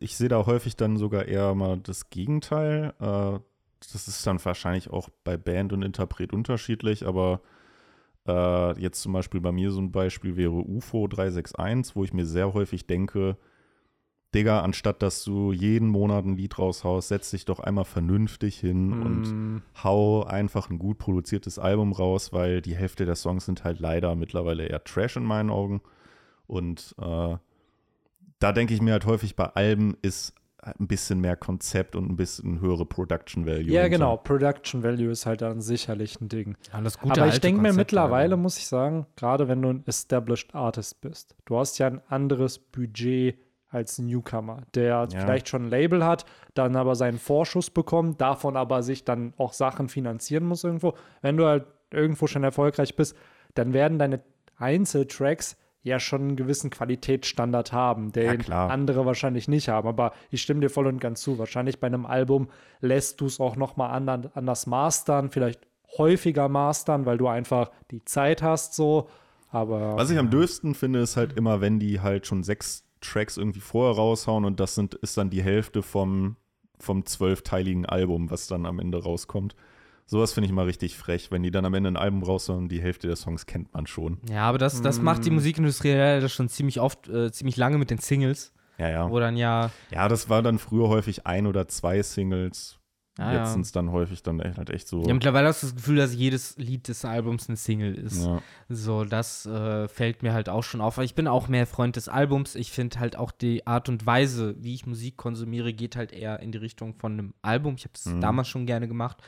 ich 0.01 0.17
sehe 0.17 0.29
da 0.29 0.47
häufig 0.47 0.77
dann 0.77 0.97
sogar 0.97 1.27
eher 1.27 1.55
mal 1.55 1.79
das 1.79 2.11
Gegenteil. 2.11 2.93
Äh, 3.01 3.39
das 3.93 4.09
ist 4.09 4.27
dann 4.27 4.45
wahrscheinlich 4.45 4.91
auch 4.91 5.09
bei 5.23 5.37
Band 5.37 5.73
und 5.73 5.83
Interpret 5.83 6.33
unterschiedlich, 6.33 7.07
aber 7.07 7.41
äh, 8.27 8.81
jetzt 8.81 9.03
zum 9.03 9.13
Beispiel 9.13 9.41
bei 9.41 9.53
mir 9.53 9.71
so 9.71 9.81
ein 9.81 9.93
Beispiel 9.93 10.37
wäre 10.37 10.53
UFO 10.53 11.07
361, 11.07 11.95
wo 11.95 12.05
ich 12.05 12.13
mir 12.13 12.27
sehr 12.27 12.53
häufig 12.55 12.87
denke, 12.87 13.37
Digga, 14.35 14.61
anstatt 14.61 15.01
dass 15.03 15.25
du 15.25 15.53
jeden 15.53 15.89
Monat 15.89 16.25
ein 16.25 16.37
Lied 16.37 16.59
raushaust, 16.59 17.09
setz 17.09 17.31
dich 17.31 17.45
doch 17.45 17.61
einmal 17.61 17.85
vernünftig 17.85 18.59
hin 18.59 18.93
und 18.93 19.33
Mm, 19.33 19.63
hau 19.83 20.25
einfach 20.25 20.71
ein 20.71 20.79
gut 20.79 20.99
produziertes 20.99 21.59
Album 21.59 21.93
raus, 21.93 22.33
weil 22.33 22.61
die 22.61 22.75
Hälfte 22.75 23.07
der 23.07 23.15
Songs 23.15 23.47
sind 23.47 23.65
halt 23.65 23.79
leider 23.81 24.15
mittlerweile 24.17 24.67
eher 24.67 24.83
Trash 24.83 25.17
in 25.17 25.25
meinen 25.25 25.51
Augen. 25.51 25.81
Und 26.47 26.95
äh, 27.01 27.37
da 28.39 28.53
denke 28.53 28.75
ich 28.75 28.83
mir 28.83 28.93
halt 28.93 29.07
häufig, 29.07 29.37
bei 29.37 29.47
Alben 29.47 29.97
ist 30.03 30.35
ein 30.65 30.87
bisschen 30.87 31.21
mehr 31.21 31.37
Konzept 31.37 31.95
und 31.95 32.11
ein 32.11 32.17
bisschen 32.17 32.61
höhere 32.61 32.87
Production 32.87 33.47
Value. 33.47 33.71
ja, 33.71 33.89
genau, 33.89 34.17
Production 34.17 34.83
Value 34.83 35.11
ist 35.11 35.27
halt 35.27 35.43
dann 35.43 35.61
sicherlich 35.61 36.21
ein 36.21 36.29
Ding. 36.29 36.57
ja 36.73 36.81
das 36.81 36.99
gute 36.99 37.21
Aber 37.21 37.31
ich 37.31 37.41
denke 37.41 37.61
mir 37.61 37.73
mittlerweile, 37.73 38.37
muss 38.37 38.57
ich 38.59 38.67
sagen, 38.67 39.07
gerade 39.17 39.47
wenn 39.49 39.61
du 39.61 39.69
ein 39.69 39.83
Established 39.87 40.55
Artist 40.55 41.01
bist, 41.01 41.37
du 41.45 41.59
hast 41.59 41.79
ja 41.79 41.87
ein 41.87 42.01
anderes 42.09 42.59
Budget 42.59 43.37
als 43.75 43.99
Newcomer, 43.99 44.63
der 44.75 45.09
Ja. 45.11 45.21
vielleicht 45.21 45.49
schon 45.49 45.65
ein 45.67 45.71
Label 45.71 46.05
hat, 46.05 46.25
dann 46.55 46.77
aber 46.77 46.95
seinen 46.95 47.19
Vorschuss 47.19 47.71
bekommt, 47.71 48.21
davon 48.21 48.57
aber 48.57 48.83
sich 48.83 49.05
dann 49.05 49.35
auch 49.37 49.53
Sachen 49.53 49.89
finanzieren 49.89 50.45
muss 50.47 50.65
irgendwo. 50.65 50.95
Wenn 51.23 51.37
du 51.37 51.45
halt 51.47 51.65
irgendwo 51.91 52.27
schon 52.27 52.45
erfolgreich 52.45 52.97
bist, 52.97 53.17
dann 53.55 53.73
werden 53.73 53.99
deine 53.99 54.21
Einzeltracks 54.75 55.57
ja 55.83 56.01
schon 56.01 56.23
einen 56.23 56.37
gewissen 56.37 56.71
Qualitätsstandard 56.71 57.73
haben, 57.73 58.11
den 58.11 58.39
klar. 58.39 58.71
andere 58.71 59.05
wahrscheinlich 59.05 59.49
nicht 59.49 59.69
haben. 59.69 59.87
Aber 59.87 60.13
ich 60.31 60.41
stimme 60.41 60.61
dir 60.61 60.71
voll 60.71 60.87
und 60.87 60.99
ganz 60.99 61.21
zu. 61.21 61.39
Wahrscheinlich 61.39 61.79
bei 61.79 61.87
einem 61.89 62.07
Album 62.07 62.49
lässt 62.81 63.21
du 63.21 63.27
es 63.27 63.39
auch 63.39 63.57
noch 63.57 63.77
mal 63.77 63.91
ander- 63.91 64.31
anders 64.35 64.67
mastern, 64.67 65.31
vielleicht 65.31 65.61
häufiger 65.99 66.49
mastern, 66.49 67.05
weil 67.07 67.19
du 67.19 67.29
einfach 67.29 67.71
die 67.91 68.03
Zeit 68.05 68.43
hast 68.43 68.75
so. 68.75 69.09
Aber 69.51 69.97
Was 69.97 70.11
ich 70.11 70.19
am 70.19 70.31
döfsten 70.31 70.75
finde, 70.75 71.01
ist 71.01 71.17
halt 71.17 71.35
immer, 71.37 71.61
wenn 71.61 71.79
die 71.79 72.01
halt 72.01 72.27
schon 72.27 72.43
sechs 72.43 72.84
Tracks 73.05 73.37
irgendwie 73.37 73.61
vorher 73.61 73.95
raushauen 73.97 74.45
und 74.45 74.59
das 74.61 74.75
sind, 74.75 74.95
ist 74.95 75.17
dann 75.17 75.31
die 75.31 75.43
Hälfte 75.43 75.83
vom, 75.83 76.37
vom 76.79 77.05
zwölfteiligen 77.07 77.87
Album, 77.87 78.31
was 78.31 78.47
dann 78.47 78.67
am 78.67 78.79
Ende 78.79 79.03
rauskommt. 79.03 79.55
Sowas 80.07 80.33
finde 80.35 80.47
ich 80.47 80.51
immer 80.51 80.67
richtig 80.67 80.97
frech, 80.99 81.31
wenn 81.31 81.43
die 81.43 81.51
dann 81.51 81.65
am 81.65 81.73
Ende 81.73 81.91
ein 81.91 81.97
Album 81.97 82.23
raushauen, 82.23 82.69
die 82.69 82.83
Hälfte 82.83 83.07
der 83.07 83.17
Songs 83.17 83.47
kennt 83.47 83.73
man 83.73 83.87
schon. 83.87 84.19
Ja, 84.29 84.43
aber 84.43 84.59
das, 84.59 84.83
das 84.83 85.01
macht 85.01 85.25
die 85.25 85.31
Mm. 85.31 85.35
Musikindustrie 85.35 85.93
leider 85.93 86.29
schon 86.29 86.49
ziemlich 86.51 86.79
oft, 86.81 87.09
äh, 87.09 87.33
ziemlich 87.33 87.57
lange 87.57 87.79
mit 87.79 87.91
den 87.91 87.99
Singles, 87.99 88.53
Ja, 88.77 88.91
ja. 88.91 89.11
wo 89.11 89.19
dann 89.19 89.37
ja, 89.39 89.71
Ja, 89.91 90.09
das 90.09 90.29
war 90.29 90.43
dann 90.43 90.59
früher 90.59 90.89
häufig 90.89 91.27
ein 91.27 91.47
oder 91.47 91.69
zwei 91.69 92.03
Singles. 92.03 92.79
Ja, 93.17 93.31
Jetzt 93.33 93.39
ja. 93.39 93.47
sind 93.47 93.61
es 93.61 93.71
dann 93.71 93.93
häufig 93.93 94.25
dann 94.25 94.41
echt, 94.41 94.59
halt 94.59 94.71
echt 94.71 94.89
so. 94.89 95.05
ja, 95.07 95.15
mittlerweile 95.15 95.47
hast 95.47 95.63
du 95.63 95.69
das 95.69 95.77
Gefühl, 95.77 95.97
dass 95.97 96.15
jedes 96.15 96.57
Lied 96.57 96.89
des 96.89 97.05
Albums 97.05 97.49
eine 97.49 97.57
Single 97.57 97.95
ist. 97.95 98.25
Ja. 98.25 98.43
So, 98.69 99.05
das 99.05 99.47
äh, 99.47 99.87
fällt 99.87 100.25
mir 100.25 100.33
halt 100.33 100.49
auch 100.49 100.65
schon 100.65 100.81
auf. 100.81 100.99
Ich 100.99 101.15
bin 101.15 101.29
auch 101.29 101.47
mehr 101.47 101.67
Freund 101.69 101.95
des 101.95 102.09
Albums. 102.09 102.57
Ich 102.57 102.73
finde 102.73 102.99
halt 102.99 103.17
auch 103.17 103.31
die 103.31 103.69
Art 103.69 103.89
und 103.89 104.05
Weise, 104.05 104.57
wie 104.59 104.75
ich 104.75 104.87
Musik 104.87 105.17
konsumiere, 105.17 105.73
geht 105.73 105.95
halt 105.95 106.13
eher 106.13 106.41
in 106.41 106.51
die 106.51 106.59
Richtung 106.59 106.95
von 106.97 107.13
einem 107.13 107.35
Album. 107.43 107.75
Ich 107.77 107.85
habe 107.85 107.95
es 107.95 108.07
Mhm. 108.07 108.21
damals 108.21 108.49
schon 108.49 108.67
gerne 108.67 108.89
gemacht. 108.89 109.19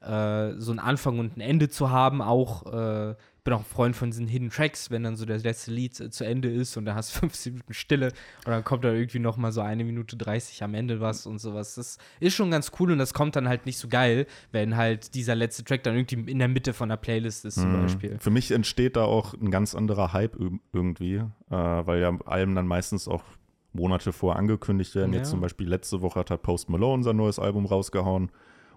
Äh, 0.00 0.52
so 0.60 0.70
einen 0.70 0.78
Anfang 0.78 1.18
und 1.18 1.36
ein 1.36 1.40
Ende 1.40 1.68
zu 1.68 1.90
haben, 1.90 2.22
auch 2.22 2.66
äh, 2.72 3.16
bin 3.42 3.54
auch 3.54 3.60
ein 3.60 3.64
Freund 3.64 3.96
von 3.96 4.10
diesen 4.10 4.28
Hidden 4.28 4.50
Tracks, 4.50 4.90
wenn 4.92 5.02
dann 5.02 5.16
so 5.16 5.24
das 5.24 5.42
letzte 5.42 5.72
Lied 5.72 5.98
äh, 5.98 6.08
zu 6.10 6.24
Ende 6.24 6.48
ist 6.52 6.76
und 6.76 6.84
da 6.84 6.94
hast 6.94 7.14
du 7.16 7.18
15 7.20 7.54
Minuten 7.54 7.74
Stille 7.74 8.12
und 8.44 8.52
dann 8.52 8.62
kommt 8.62 8.84
da 8.84 8.92
irgendwie 8.92 9.18
noch 9.18 9.36
mal 9.36 9.50
so 9.50 9.60
eine 9.60 9.82
Minute 9.84 10.16
30 10.16 10.62
am 10.62 10.74
Ende 10.74 11.00
was 11.00 11.26
und 11.26 11.40
sowas. 11.40 11.74
Das 11.74 11.98
ist 12.20 12.34
schon 12.36 12.52
ganz 12.52 12.70
cool 12.78 12.92
und 12.92 12.98
das 12.98 13.12
kommt 13.12 13.34
dann 13.34 13.48
halt 13.48 13.66
nicht 13.66 13.78
so 13.78 13.88
geil, 13.88 14.26
wenn 14.52 14.76
halt 14.76 15.14
dieser 15.14 15.34
letzte 15.34 15.64
Track 15.64 15.82
dann 15.82 15.96
irgendwie 15.96 16.30
in 16.30 16.38
der 16.38 16.48
Mitte 16.48 16.74
von 16.74 16.90
der 16.90 16.96
Playlist 16.96 17.44
ist 17.44 17.56
zum 17.56 17.72
Mhm. 17.76 17.82
Beispiel. 17.82 18.16
Für 18.20 18.30
mich 18.30 18.52
entsteht 18.52 18.94
da 18.94 19.02
auch 19.04 19.34
ein 19.34 19.50
ganz 19.50 19.74
anderer 19.74 20.12
Hype 20.12 20.36
ir- 20.36 20.60
irgendwie, 20.72 21.14
äh, 21.16 21.24
weil 21.50 22.00
ja 22.00 22.16
Alben 22.26 22.54
dann 22.54 22.68
meistens 22.68 23.08
auch 23.08 23.24
Monate 23.72 24.12
vorher 24.12 24.38
angekündigt 24.38 24.94
werden. 24.94 25.12
Jetzt 25.12 25.26
Ja. 25.28 25.30
zum 25.32 25.40
Beispiel 25.40 25.68
letzte 25.68 26.02
Woche 26.02 26.20
hat 26.20 26.30
halt 26.30 26.42
Post 26.42 26.70
Malone 26.70 27.02
sein 27.02 27.16
neues 27.16 27.38
Album 27.40 27.66
rausgehauen. 27.66 28.30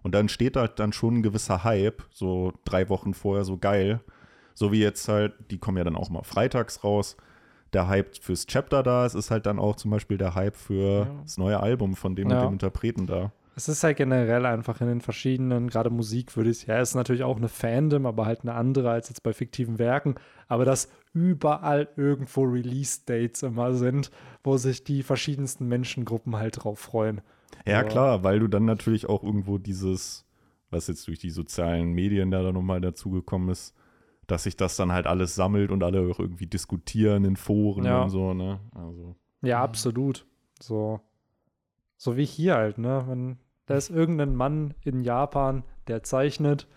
Und 0.04 0.16
dann 0.16 0.30
steht 0.30 0.58
halt 0.58 0.80
dann 0.80 0.94
schon 0.94 1.18
ein 1.18 1.24
gewisser 1.24 1.64
Hype, 1.64 2.04
so 2.12 2.54
drei 2.66 2.90
Wochen 2.90 3.14
vorher, 3.14 3.44
so 3.44 3.58
geil. 3.58 4.02
So 4.54 4.72
wie 4.72 4.82
jetzt 4.82 5.08
halt, 5.08 5.34
die 5.52 5.58
kommen 5.60 5.78
ja 5.78 5.84
dann 5.84 5.96
auch 5.96 6.10
mal 6.10 6.24
freitags 6.24 6.84
raus. 6.84 7.18
Der 7.74 7.88
Hype 7.88 8.18
fürs 8.18 8.48
Chapter 8.48 8.84
da 8.84 9.06
ist, 9.06 9.14
ist 9.16 9.32
halt 9.32 9.46
dann 9.46 9.60
auch 9.60 9.76
zum 9.76 9.92
Beispiel 9.92 10.18
der 10.18 10.36
Hype 10.36 10.58
für 10.58 11.06
Ja. 11.06 11.08
das 11.24 11.38
neue 11.38 11.60
Album 11.60 11.96
von 11.96 12.16
dem 12.16 12.30
Ja. 12.30 12.40
und 12.42 12.48
dem 12.48 12.54
Interpreten 12.54 13.06
da. 13.08 13.32
Es 13.56 13.68
ist 13.68 13.84
halt 13.84 13.98
generell 13.98 14.46
einfach 14.46 14.80
in 14.82 14.88
den 14.88 15.02
verschiedenen, 15.02 15.70
gerade 15.70 15.90
Musik 15.90 16.36
würde 16.38 16.50
ich, 16.50 16.66
ja, 16.68 16.80
ist 16.82 16.96
natürlich 16.96 17.24
auch 17.24 17.36
eine 17.38 17.50
Fandom, 17.50 18.06
aber 18.06 18.26
halt 18.26 18.42
eine 18.42 18.54
andere 18.54 18.90
als 18.90 19.10
jetzt 19.10 19.24
bei 19.24 19.34
fiktiven 19.34 19.78
Werken. 19.78 20.16
Aber 20.48 20.64
dass 20.66 20.90
überall 21.14 21.90
irgendwo 21.98 22.44
Release-Dates 22.44 23.44
immer 23.44 23.74
sind, 23.74 24.10
wo 24.44 24.58
sich 24.58 24.84
die 24.84 25.04
verschiedensten 25.04 25.68
Menschengruppen 25.68 26.38
halt 26.38 26.64
drauf 26.64 26.80
freuen. 26.80 27.22
Ja, 27.66 27.74
Ja. 27.74 27.84
klar, 27.84 28.24
weil 28.24 28.40
du 28.40 28.48
dann 28.48 28.66
natürlich 28.66 29.08
auch 29.10 29.24
irgendwo 29.24 29.58
dieses, 29.58 30.26
was 30.70 30.88
jetzt 30.88 31.08
durch 31.08 31.20
die 31.20 31.30
sozialen 31.30 31.94
Medien 31.94 32.32
da 32.32 32.42
dann 32.44 32.54
nochmal 32.54 32.82
dazugekommen 32.82 33.50
ist, 33.50 33.76
dass 34.28 34.44
sich 34.44 34.56
das 34.56 34.76
dann 34.78 34.92
halt 34.92 35.08
alles 35.08 35.36
sammelt 35.36 35.72
und 35.72 35.84
alle 35.84 36.02
auch 36.10 36.20
irgendwie 36.20 36.48
diskutieren 36.48 37.26
in 37.26 37.36
Foren 37.36 37.84
Ja. 37.86 38.04
und 38.04 38.10
so, 38.10 38.34
ne? 38.34 38.60
Also, 38.74 39.16
Ja, 39.42 39.62
absolut. 39.62 40.26
So. 40.62 41.02
So 41.98 42.18
wie 42.18 42.26
hier 42.26 42.56
halt, 42.56 42.78
ne? 42.78 43.04
Wenn, 43.08 43.38
da 43.66 43.76
ist 43.76 43.90
irgendein 43.90 44.36
Mann 44.36 44.74
in 44.84 45.02
Japan, 45.02 45.64
der 45.88 46.04
zeichnet 46.04 46.68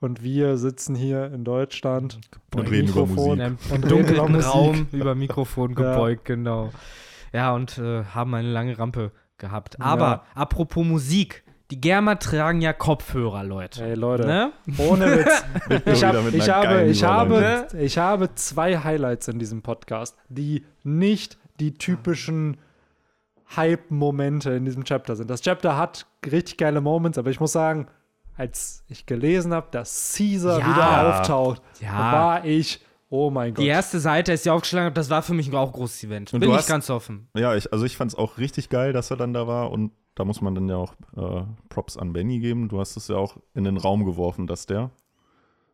und 0.00 0.22
wir 0.22 0.56
sitzen 0.58 0.94
hier 0.94 1.32
in 1.32 1.44
Deutschland 1.44 2.20
Und 2.54 2.62
mit 2.64 2.70
reden 2.72 2.88
über 2.88 3.06
Mikrofon 3.06 3.40
und 3.72 3.84
über 3.84 4.28
Musik. 4.28 4.50
Raum 4.54 4.86
über 4.92 5.14
Mikrofon 5.14 5.70
Ja. 5.78 5.94
gebeugt, 5.94 6.24
genau. 6.26 6.70
Ja, 7.32 7.54
und 7.54 7.78
äh, 7.78 8.04
haben 8.04 8.34
eine 8.34 8.50
lange 8.50 8.78
Rampe 8.78 9.12
gehabt. 9.40 9.80
Aber 9.80 10.06
Ja. 10.06 10.22
apropos 10.36 10.84
Musik, 10.86 11.42
die 11.72 11.80
Germa 11.80 12.14
tragen 12.16 12.60
ja 12.60 12.72
Kopfhörer, 12.72 13.42
Leute. 13.44 13.84
Ey, 13.84 13.94
Leute, 13.94 14.26
Ne? 14.26 14.52
ohne 14.78 15.06
Witz. 15.18 15.44
ich, 15.86 16.04
hab, 16.04 16.14
ich, 16.32 16.50
habe, 16.50 16.82
ich, 16.84 17.04
habe, 17.04 17.36
Überleitung. 17.38 17.80
ich 17.80 17.98
habe 17.98 18.34
zwei 18.36 18.78
Highlights 18.78 19.26
in 19.28 19.38
diesem 19.38 19.62
Podcast, 19.62 20.16
die 20.28 20.64
nicht 20.84 21.38
die 21.60 21.74
typischen 21.74 22.56
Hype-Momente 23.56 24.50
in 24.50 24.64
diesem 24.64 24.84
Chapter 24.84 25.16
sind. 25.16 25.28
Das 25.30 25.40
Chapter 25.42 25.76
hat 25.76 26.06
richtig 26.30 26.58
geile 26.58 26.80
Moments, 26.80 27.18
aber 27.18 27.30
ich 27.30 27.40
muss 27.40 27.52
sagen, 27.52 27.86
als 28.36 28.84
ich 28.88 29.06
gelesen 29.06 29.52
habe, 29.52 29.68
dass 29.70 30.14
Caesar 30.16 30.60
Ja. 30.60 30.66
wieder 30.68 31.08
auftaucht, 31.18 31.62
Ja. 31.80 32.12
war 32.12 32.44
ich, 32.44 32.80
oh 33.10 33.30
mein 33.30 33.52
Gott. 33.54 33.62
Die 33.62 33.68
erste 33.68 34.00
Seite, 34.00 34.32
als 34.32 34.44
ich 34.46 34.50
aufgeschlagen 34.50 34.86
habe, 34.86 34.94
das 34.94 35.10
war 35.10 35.22
für 35.22 35.34
mich 35.34 35.48
ein 35.48 35.54
auch 35.54 35.72
großes 35.72 36.04
Event. 36.04 36.32
Und 36.32 36.40
Bin 36.40 36.48
du 36.48 36.54
ich 36.54 36.60
hast- 36.62 36.68
ganz 36.68 36.88
offen. 36.88 37.28
Ja, 37.36 37.54
ich, 37.54 37.72
also 37.72 37.84
ich 37.84 37.96
fand 37.96 38.12
es 38.12 38.18
auch 38.18 38.38
richtig 38.38 38.68
geil, 38.70 38.92
dass 38.94 39.10
er 39.10 39.16
dann 39.18 39.32
da 39.34 39.46
war 39.46 39.70
und 39.70 39.92
da 40.14 40.24
muss 40.24 40.40
man 40.40 40.54
dann 40.54 40.68
ja 40.68 40.76
auch 40.76 40.94
äh, 41.16 41.44
Props 41.68 41.96
an 41.96 42.12
Benny 42.12 42.40
geben. 42.40 42.68
Du 42.68 42.80
hast 42.80 42.96
es 42.96 43.08
ja 43.08 43.16
auch 43.16 43.36
in 43.54 43.64
den 43.64 43.76
Raum 43.76 44.04
geworfen, 44.04 44.46
dass 44.46 44.66
der. 44.66 44.90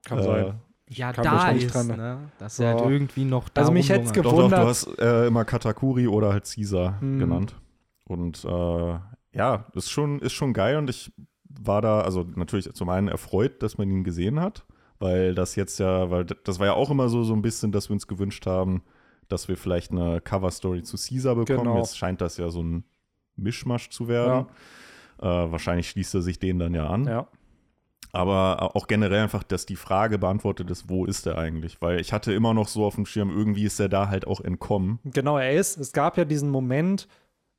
Kann 0.05 0.19
äh, 0.19 0.23
sein. 0.23 0.55
Ja, 0.89 1.13
kann 1.13 1.25
da 1.25 1.51
ist, 1.51 1.75
dran- 1.75 1.87
ne? 1.89 2.31
Dass 2.39 2.57
So. 2.59 2.63
er 2.63 2.75
halt 2.75 2.89
irgendwie 2.91 3.25
noch 3.25 3.49
da 3.49 3.63
Also 3.63 3.73
mich 3.73 3.89
hätt's 3.89 4.11
rumlungert. 4.11 4.25
Doch, 4.27 4.31
doch, 4.31 4.37
Gewundert. 4.39 4.63
du 4.63 4.69
hast 4.69 4.99
äh, 5.01 5.27
immer 5.27 5.45
Katakuri 5.45 6.07
oder 6.07 6.33
halt 6.33 6.45
Caesar 6.45 6.99
Mhm. 7.01 7.19
genannt. 7.19 7.57
Und 8.05 8.45
äh, 8.45 8.99
ja, 9.33 9.67
ist 9.75 9.91
schon, 9.91 10.21
ist 10.21 10.33
schon 10.35 10.53
geil 10.53 10.77
und 10.77 10.89
ich 10.89 11.13
war 11.49 11.83
da, 11.83 12.03
also 12.03 12.25
natürlich 12.37 12.73
zum 12.75 12.89
einen 12.89 13.09
erfreut, 13.09 13.63
dass 13.63 13.79
man 13.79 13.91
ihn 13.91 14.05
gesehen 14.05 14.39
hat, 14.41 14.65
weil 14.99 15.35
das 15.35 15.57
jetzt 15.57 15.79
ja, 15.79 16.11
weil 16.11 16.25
das 16.25 16.59
war 16.59 16.67
ja 16.67 16.75
auch 16.75 16.91
immer 16.91 17.09
so, 17.09 17.23
so 17.25 17.35
ein 17.35 17.43
bisschen, 17.43 17.73
dass 17.73 17.89
wir 17.89 17.95
uns 17.95 18.07
gewünscht 18.07 18.47
haben, 18.47 18.83
dass 19.29 19.49
wir 19.49 19.57
vielleicht 19.57 19.93
eine 19.93 20.21
Cover-Story 20.21 20.83
zu 20.83 20.97
Caesar 20.97 21.35
bekommen. 21.35 21.65
Genau. 21.65 21.79
Jetzt 21.79 21.99
scheint 21.99 22.21
das 22.21 22.37
ja 22.37 22.49
so 22.49 22.63
ein 22.63 22.85
Mischmasch 23.37 23.91
zu 23.91 24.09
werden. 24.09 24.47
Äh, 25.19 25.25
wahrscheinlich 25.25 25.89
schließt 25.91 26.15
er 26.15 26.23
sich 26.23 26.39
den 26.39 26.59
dann 26.59 26.75
ja 26.75 26.87
an. 26.89 27.07
Ja. 27.07 27.27
Aber 28.13 28.75
auch 28.75 28.87
generell 28.87 29.25
einfach, 29.25 29.43
dass 29.43 29.67
die 29.67 29.77
Frage 29.77 30.19
beantwortet 30.19 30.71
ist, 30.71 30.89
wo 30.89 31.05
ist 31.05 31.27
er 31.27 31.37
eigentlich? 31.37 31.83
Weil 31.83 32.01
ich 32.01 32.13
hatte 32.13 32.33
immer 32.33 32.55
noch 32.55 32.69
so 32.69 32.87
auf 32.87 32.95
dem 32.95 33.05
Schirm, 33.05 33.31
irgendwie 33.31 33.65
ist 33.65 33.79
er 33.79 33.89
da 33.89 34.09
halt 34.09 34.27
auch 34.27 34.41
entkommen. 34.41 35.01
Genau, 35.05 35.37
er 35.37 35.53
ist. 35.53 35.77
Es 35.77 35.93
gab 35.93 36.17
ja 36.17 36.25
diesen 36.25 36.51
Moment, 36.51 37.09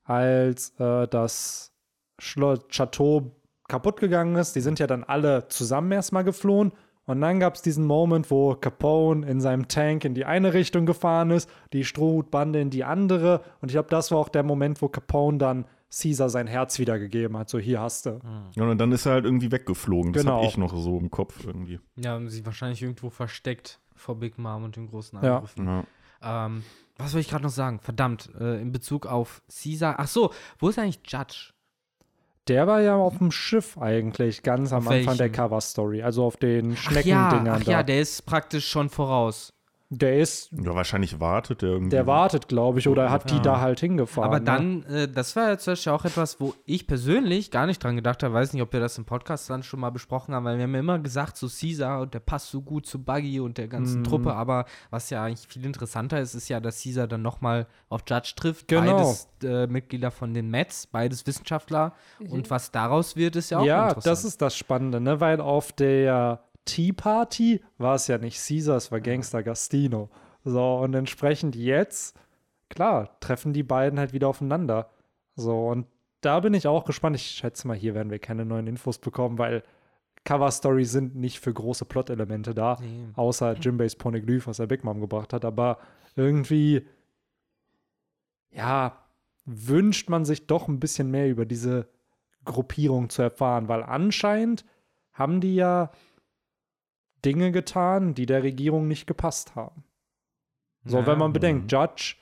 als 0.02 0.70
äh, 0.80 1.06
das 1.06 1.72
Schloss 2.18 2.66
Chateau 2.68 3.36
kaputt 3.68 4.00
gegangen 4.00 4.34
ist. 4.36 4.56
Die 4.56 4.60
sind 4.60 4.78
ja 4.78 4.86
dann 4.86 5.04
alle 5.04 5.46
zusammen 5.48 5.92
erstmal 5.92 6.24
geflohen. 6.24 6.72
Und 7.08 7.20
dann 7.22 7.40
gab 7.40 7.54
es 7.54 7.62
diesen 7.62 7.86
Moment, 7.86 8.30
wo 8.30 8.54
Capone 8.54 9.26
in 9.26 9.40
seinem 9.40 9.66
Tank 9.66 10.04
in 10.04 10.14
die 10.14 10.24
eine 10.26 10.52
Richtung 10.54 10.86
gefahren 10.86 11.30
ist, 11.30 11.50
die 11.72 11.84
Strohhutbande 11.84 12.60
in 12.60 12.70
die 12.70 12.84
andere. 12.84 13.42
Und 13.60 13.70
ich 13.70 13.72
glaube, 13.72 13.88
das 13.88 14.10
war 14.10 14.18
auch 14.18 14.28
der 14.28 14.42
Moment, 14.42 14.80
wo 14.82 14.88
Capone 14.88 15.38
dann 15.38 15.64
Caesar 15.90 16.28
sein 16.28 16.46
Herz 16.46 16.78
wiedergegeben 16.78 17.36
hat. 17.38 17.48
So, 17.48 17.58
hier 17.58 17.80
hast 17.80 18.04
du. 18.06 18.20
Ja, 18.54 18.64
und 18.64 18.76
dann 18.78 18.92
ist 18.92 19.06
er 19.06 19.12
halt 19.12 19.24
irgendwie 19.24 19.50
weggeflogen. 19.50 20.12
Das 20.12 20.22
Genau. 20.22 20.36
habe 20.36 20.46
ich 20.46 20.58
noch 20.58 20.76
so 20.76 20.98
im 20.98 21.10
Kopf 21.10 21.46
irgendwie. 21.46 21.80
Ja, 21.96 22.10
haben 22.12 22.28
sie 22.28 22.44
wahrscheinlich 22.44 22.82
irgendwo 22.82 23.08
versteckt 23.08 23.80
vor 23.96 24.16
Big 24.16 24.36
Mom 24.38 24.64
und 24.64 24.76
den 24.76 24.86
großen 24.88 25.18
Ja. 25.22 25.36
Angriffen. 25.36 25.66
Ja. 25.66 26.46
Ähm, 26.46 26.62
was 26.98 27.12
soll 27.12 27.20
ich 27.22 27.28
gerade 27.30 27.44
noch 27.44 27.50
sagen? 27.50 27.78
Verdammt, 27.80 28.28
äh, 28.38 28.60
in 28.60 28.70
Bezug 28.70 29.06
auf 29.06 29.40
Caesar. 29.48 29.94
Ach 29.98 30.08
so, 30.08 30.30
wo 30.58 30.68
ist 30.68 30.78
eigentlich 30.78 31.00
Judge? 31.06 31.52
Der 32.48 32.66
war 32.66 32.80
ja 32.80 32.96
auf 32.96 33.18
dem 33.18 33.30
Schiff 33.30 33.76
eigentlich, 33.78 34.42
ganz 34.42 34.72
am 34.72 34.88
Anfang 34.88 35.16
der? 35.18 35.30
Cover-Story. 35.30 36.02
Also 36.02 36.24
auf 36.24 36.36
den 36.36 36.72
Ach 36.72 36.76
ja, 36.76 36.76
Schneckendingern 36.76 37.60
ach 37.60 37.64
da. 37.64 37.70
ja, 37.72 37.82
der 37.82 38.00
ist 38.00 38.24
praktisch 38.24 38.68
schon 38.68 38.88
voraus. 38.88 39.52
Der 39.90 40.18
ist, 40.18 40.50
ja, 40.52 40.74
wahrscheinlich 40.74 41.18
wartet 41.18 41.62
er 41.62 41.70
irgendwie. 41.70 41.88
der 41.90 42.06
wartet, 42.06 42.46
glaube 42.46 42.78
ich, 42.78 42.88
oder 42.88 43.04
er 43.04 43.10
hat 43.10 43.30
die 43.30 43.36
Ja. 43.36 43.40
da 43.40 43.60
halt 43.60 43.80
hingefahren. 43.80 44.28
Aber 44.28 44.38
ne? 44.38 44.44
dann, 44.44 44.82
äh, 44.84 45.08
das 45.08 45.34
war 45.34 45.48
ja 45.48 45.56
zum 45.58 45.72
Beispiel 45.72 45.92
auch 45.92 46.04
etwas, 46.04 46.38
wo 46.40 46.54
ich 46.66 46.86
persönlich 46.86 47.50
gar 47.50 47.64
nicht 47.64 47.82
dran 47.82 47.96
gedacht 47.96 48.22
habe. 48.22 48.34
Weiß 48.34 48.52
nicht, 48.52 48.60
ob 48.62 48.70
wir 48.74 48.80
das 48.80 48.98
im 48.98 49.06
Podcast 49.06 49.48
dann 49.48 49.62
schon 49.62 49.80
mal 49.80 49.88
besprochen 49.88 50.34
haben, 50.34 50.44
weil 50.44 50.58
wir 50.58 50.64
haben 50.64 50.74
ja 50.74 50.80
immer 50.80 50.98
gesagt, 50.98 51.38
so 51.38 51.46
Caesar 51.48 52.02
und 52.02 52.12
der 52.12 52.20
passt 52.20 52.50
so 52.50 52.60
gut 52.60 52.84
zu 52.84 53.02
Buggy 53.02 53.40
und 53.40 53.56
der 53.56 53.68
ganzen 53.68 54.00
Mhm. 54.00 54.04
Truppe. 54.04 54.34
Aber 54.34 54.66
was 54.90 55.08
ja 55.08 55.24
eigentlich 55.24 55.48
viel 55.48 55.64
interessanter 55.64 56.20
ist, 56.20 56.34
ist 56.34 56.50
ja, 56.50 56.60
dass 56.60 56.82
Caesar 56.82 57.06
dann 57.06 57.22
nochmal 57.22 57.66
auf 57.88 58.02
Judge 58.06 58.34
trifft. 58.36 58.68
Genau. 58.68 58.96
Beides 58.96 59.28
äh, 59.42 59.66
Mitglieder 59.68 60.10
von 60.10 60.34
den 60.34 60.50
Mets, 60.50 60.86
beides 60.86 61.26
Wissenschaftler. 61.26 61.94
Und 62.28 62.50
was 62.50 62.70
daraus 62.72 63.16
wird, 63.16 63.36
ist 63.36 63.50
ja 63.50 63.60
auch 63.60 63.64
Ja, 63.64 63.88
interessant. 63.88 64.06
das 64.06 64.24
ist 64.24 64.42
das 64.42 64.54
Spannende, 64.56 65.00
ne? 65.00 65.20
Weil 65.20 65.40
auf 65.40 65.72
der 65.72 66.40
Tea 66.68 66.92
Party 66.92 67.60
war 67.78 67.94
es 67.94 68.06
ja 68.06 68.18
nicht 68.18 68.38
Caesar, 68.46 68.76
es 68.76 68.92
war 68.92 69.00
Gangster 69.00 69.42
Gastino. 69.42 70.10
So, 70.44 70.76
und 70.76 70.94
entsprechend 70.94 71.56
jetzt, 71.56 72.16
klar, 72.68 73.18
treffen 73.20 73.52
die 73.52 73.62
beiden 73.62 73.98
halt 73.98 74.12
wieder 74.12 74.28
aufeinander. 74.28 74.90
So, 75.34 75.68
und 75.68 75.86
da 76.20 76.40
bin 76.40 76.54
ich 76.54 76.66
auch 76.66 76.84
gespannt. 76.84 77.16
Ich 77.16 77.22
schätze 77.26 77.66
mal, 77.66 77.76
hier 77.76 77.94
werden 77.94 78.10
wir 78.10 78.18
keine 78.18 78.44
neuen 78.44 78.66
Infos 78.66 78.98
bekommen, 78.98 79.38
weil 79.38 79.62
Cover-Stories 80.24 80.90
sind 80.92 81.16
nicht 81.16 81.40
für 81.40 81.52
große 81.54 81.84
Plot-Elemente 81.84 82.54
da, 82.54 82.76
Nee. 82.80 83.06
außer 83.14 83.54
Jimbays 83.54 83.96
Poneglyph, 83.96 84.46
was 84.46 84.58
er 84.58 84.66
Big 84.66 84.84
Mom 84.84 85.00
gebracht 85.00 85.32
hat. 85.32 85.44
Aber 85.44 85.78
irgendwie, 86.16 86.86
ja, 88.50 88.98
wünscht 89.44 90.08
man 90.10 90.24
sich 90.24 90.46
doch 90.46 90.68
ein 90.68 90.80
bisschen 90.80 91.10
mehr 91.10 91.28
über 91.28 91.46
diese 91.46 91.88
Gruppierung 92.44 93.08
zu 93.10 93.22
erfahren, 93.22 93.68
weil 93.68 93.82
anscheinend 93.82 94.64
haben 95.12 95.40
die 95.40 95.54
ja 95.54 95.90
Dinge 97.24 97.52
getan, 97.52 98.14
die 98.14 98.26
der 98.26 98.42
Regierung 98.42 98.88
nicht 98.88 99.06
gepasst 99.06 99.54
haben. 99.56 99.84
So, 100.84 100.98
Ja. 100.98 101.06
wenn 101.06 101.18
man 101.18 101.32
bedenkt, 101.32 101.70
Judge 101.72 102.16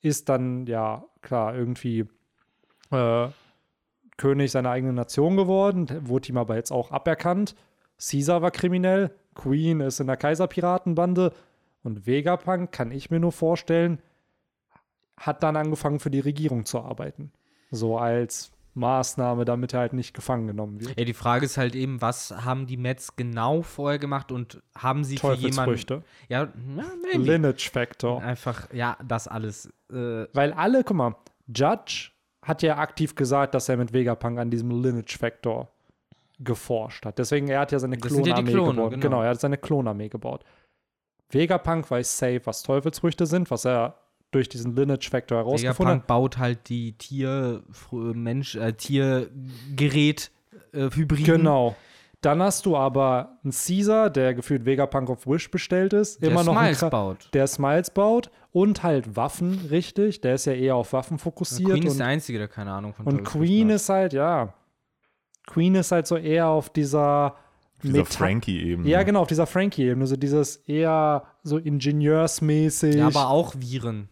ist 0.00 0.28
dann 0.28 0.66
ja 0.66 1.04
klar 1.22 1.54
irgendwie 1.54 2.06
äh, 2.90 3.28
König 4.16 4.50
seiner 4.50 4.70
eigenen 4.70 4.94
Nation 4.94 5.36
geworden, 5.36 5.88
wurde 6.08 6.28
ihm 6.28 6.36
aber 6.38 6.56
jetzt 6.56 6.70
auch 6.70 6.90
aberkannt. 6.90 7.54
Caesar 7.98 8.42
war 8.42 8.50
kriminell, 8.50 9.10
Queen 9.34 9.80
ist 9.80 10.00
in 10.00 10.06
der 10.06 10.16
Kaiserpiratenbande 10.16 11.32
und 11.82 12.06
Vegapunk, 12.06 12.72
kann 12.72 12.90
ich 12.90 13.10
mir 13.10 13.20
nur 13.20 13.32
vorstellen, 13.32 14.00
hat 15.16 15.42
dann 15.42 15.56
angefangen 15.56 16.00
für 16.00 16.10
die 16.10 16.20
Regierung 16.20 16.64
zu 16.64 16.80
arbeiten. 16.80 17.32
So 17.70 17.98
als 17.98 18.52
Maßnahme, 18.74 19.44
damit 19.44 19.72
er 19.74 19.80
halt 19.80 19.92
nicht 19.92 20.14
gefangen 20.14 20.46
genommen 20.46 20.80
wird. 20.80 20.98
Ja, 20.98 21.04
die 21.04 21.14
Frage 21.14 21.44
ist 21.44 21.56
halt 21.58 21.74
eben, 21.74 22.00
was 22.00 22.30
haben 22.44 22.66
die 22.66 22.76
Mets 22.76 23.16
genau 23.16 23.62
vorher 23.62 23.98
gemacht 23.98 24.30
und 24.32 24.62
haben 24.76 25.04
sie 25.04 25.16
für 25.18 25.34
jemanden. 25.34 25.56
Teufelsfrüchte. 25.56 26.02
Ja, 26.28 26.44
ja. 26.76 27.18
Lineage 27.18 27.70
Factor. 27.70 28.22
Einfach, 28.22 28.72
ja, 28.72 28.96
das 29.06 29.26
alles. 29.28 29.66
Äh, 29.90 30.26
Weil 30.32 30.52
alle, 30.52 30.84
guck 30.84 30.96
mal, 30.96 31.16
Judge 31.46 32.10
hat 32.42 32.62
ja 32.62 32.78
aktiv 32.78 33.14
gesagt, 33.14 33.54
dass 33.54 33.68
er 33.68 33.76
mit 33.76 33.92
Vegapunk 33.92 34.38
an 34.38 34.50
diesem 34.50 34.70
Lineage 34.70 35.18
Factor 35.18 35.68
geforscht 36.38 37.04
hat. 37.04 37.18
Deswegen, 37.18 37.48
er 37.48 37.60
hat 37.60 37.72
ja 37.72 37.78
seine 37.78 37.96
ja 37.96 38.00
Klonarmee 38.00 38.52
Klone, 38.52 38.70
gebaut. 38.72 38.90
genau. 38.92 39.02
Genau. 39.02 39.22
er 39.22 39.30
hat 39.30 39.40
seine 39.40 39.58
Klonarmee 39.58 40.08
gebaut. 40.08 40.44
Vegapunk 41.30 41.90
weiß 41.90 42.18
safe, 42.18 42.40
was 42.44 42.62
Teufelsfrüchte 42.62 43.26
sind, 43.26 43.50
was 43.50 43.64
er 43.64 43.98
durch 44.30 44.48
diesen 44.48 44.76
Lineage 44.76 45.08
Factor 45.10 45.38
herausgefunden 45.38 45.86
Vegapunk 45.94 46.06
baut 46.06 46.38
halt 46.38 46.68
die 46.68 46.92
Tier, 46.92 47.62
Fr- 47.72 48.14
Mensch, 48.14 48.56
äh, 48.56 48.72
Tiergerät, 48.74 50.30
äh, 50.72 50.90
Hybrid. 50.90 51.24
Genau. 51.24 51.76
Dann 52.20 52.42
hast 52.42 52.66
du 52.66 52.76
aber 52.76 53.38
einen 53.44 53.52
Caesar, 53.52 54.10
der 54.10 54.34
gefühlt 54.34 54.64
Vegapunk 54.66 55.08
auf 55.08 55.26
Wish 55.26 55.50
bestellt 55.50 55.92
ist. 55.92 56.20
Der 56.20 56.30
immer 56.32 56.42
noch 56.42 56.52
Smiles 56.56 56.80
baut. 56.90 57.30
Der 57.32 57.46
Smiles 57.46 57.90
baut 57.90 58.30
und 58.50 58.82
halt 58.82 59.14
Waffen, 59.14 59.66
richtig. 59.70 60.20
Der 60.20 60.34
ist 60.34 60.44
ja 60.46 60.52
eher 60.52 60.74
auf 60.74 60.92
Waffen 60.92 61.18
fokussiert. 61.18 61.70
Queen 61.70 61.84
ist 61.84 61.92
und 61.92 61.98
der 61.98 62.06
Einzige, 62.08 62.38
der 62.38 62.48
keine 62.48 62.72
Ahnung 62.72 62.92
von 62.92 63.06
Und 63.06 63.22
Queen 63.22 63.68
hat. 63.68 63.76
ist 63.76 63.88
halt, 63.88 64.12
ja. 64.14 64.52
Queen 65.46 65.74
ist 65.76 65.92
halt 65.92 66.06
so 66.08 66.16
eher 66.16 66.48
auf 66.48 66.70
dieser. 66.70 67.36
Dieser 67.84 68.04
Frankie-Ebene. 68.04 68.88
Ja, 68.88 69.04
genau, 69.04 69.20
auf 69.22 69.28
dieser 69.28 69.46
Frankie-Ebene. 69.46 70.04
So 70.08 70.16
dieses 70.16 70.56
eher 70.56 71.22
so 71.44 71.58
ingenieursmäßig. 71.58 72.96
Ja, 72.96 73.06
aber 73.06 73.28
auch 73.28 73.54
Viren. 73.56 74.08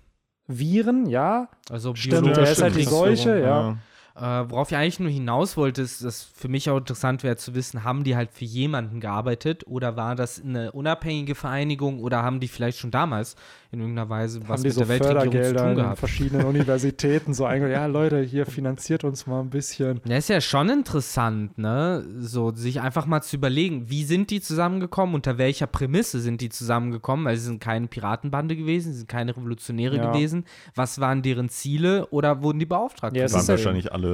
Viren, 0.46 1.06
ja. 1.06 1.48
Also 1.70 1.94
Stimmt, 1.94 2.36
der 2.36 2.50
ist 2.50 2.62
halt 2.62 2.76
die. 2.76 2.84
Seuche, 2.84 3.40
ja. 3.40 3.76
Äh, 4.16 4.20
worauf 4.50 4.70
ich 4.70 4.76
eigentlich 4.78 4.98
nur 4.98 5.10
hinaus 5.10 5.58
wollte, 5.58 5.82
ist, 5.82 6.02
dass 6.02 6.22
für 6.22 6.48
mich 6.48 6.70
auch 6.70 6.78
interessant 6.78 7.22
wäre 7.22 7.36
zu 7.36 7.54
wissen, 7.54 7.84
haben 7.84 8.02
die 8.02 8.16
halt 8.16 8.30
für 8.32 8.46
jemanden 8.46 8.98
gearbeitet 9.00 9.64
oder 9.66 9.96
war 9.96 10.14
das 10.14 10.42
eine 10.42 10.72
unabhängige 10.72 11.34
Vereinigung 11.34 12.00
oder 12.00 12.22
haben 12.22 12.40
die 12.40 12.48
vielleicht 12.48 12.78
schon 12.78 12.90
damals 12.90 13.36
in 13.72 13.80
irgendeiner 13.80 14.08
Weise 14.08 14.40
was 14.42 14.48
haben 14.48 14.62
die 14.62 14.68
mit 14.68 14.74
so 14.74 14.80
der 14.80 14.88
Weltregierung 14.88 15.44
zu 15.44 15.54
tun 15.54 15.74
gehabt? 15.74 15.98
verschiedenen 15.98 16.46
Universitäten 16.46 17.34
so 17.34 17.44
eingegangen. 17.44 17.76
Ja, 17.78 17.86
Leute, 17.86 18.20
hier 18.22 18.46
finanziert 18.46 19.04
uns 19.04 19.26
mal 19.26 19.40
ein 19.40 19.50
bisschen. 19.50 20.00
Ja, 20.06 20.16
ist 20.16 20.28
ja 20.30 20.40
schon 20.40 20.70
interessant, 20.70 21.58
ne? 21.58 22.02
So, 22.20 22.52
sich 22.54 22.80
einfach 22.80 23.04
mal 23.04 23.20
zu 23.20 23.36
überlegen, 23.36 23.90
wie 23.90 24.04
sind 24.04 24.30
die 24.30 24.40
zusammengekommen, 24.40 25.14
unter 25.14 25.36
welcher 25.36 25.66
Prämisse 25.66 26.20
sind 26.20 26.40
die 26.40 26.48
zusammengekommen, 26.48 27.26
weil 27.26 27.36
sie 27.36 27.44
sind 27.44 27.60
keine 27.60 27.86
Piratenbande 27.86 28.56
gewesen, 28.56 28.92
sie 28.92 28.98
sind 29.00 29.08
keine 29.08 29.36
Revolutionäre 29.36 29.96
Ja. 29.96 30.10
gewesen. 30.10 30.44
Was 30.74 31.00
waren 31.00 31.20
deren 31.22 31.50
Ziele 31.50 32.06
oder 32.06 32.42
wurden 32.42 32.58
die 32.58 32.66
beauftragt? 32.66 33.14
Ja, 33.14 33.24
es 33.24 33.34
waren 33.34 33.46
wahrscheinlich 33.48 33.92
alle 33.92 34.05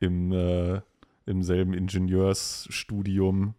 im, 0.00 0.32
äh, 0.32 0.80
im 1.26 1.42
selben 1.42 1.74
Ingenieursstudium 1.74 3.54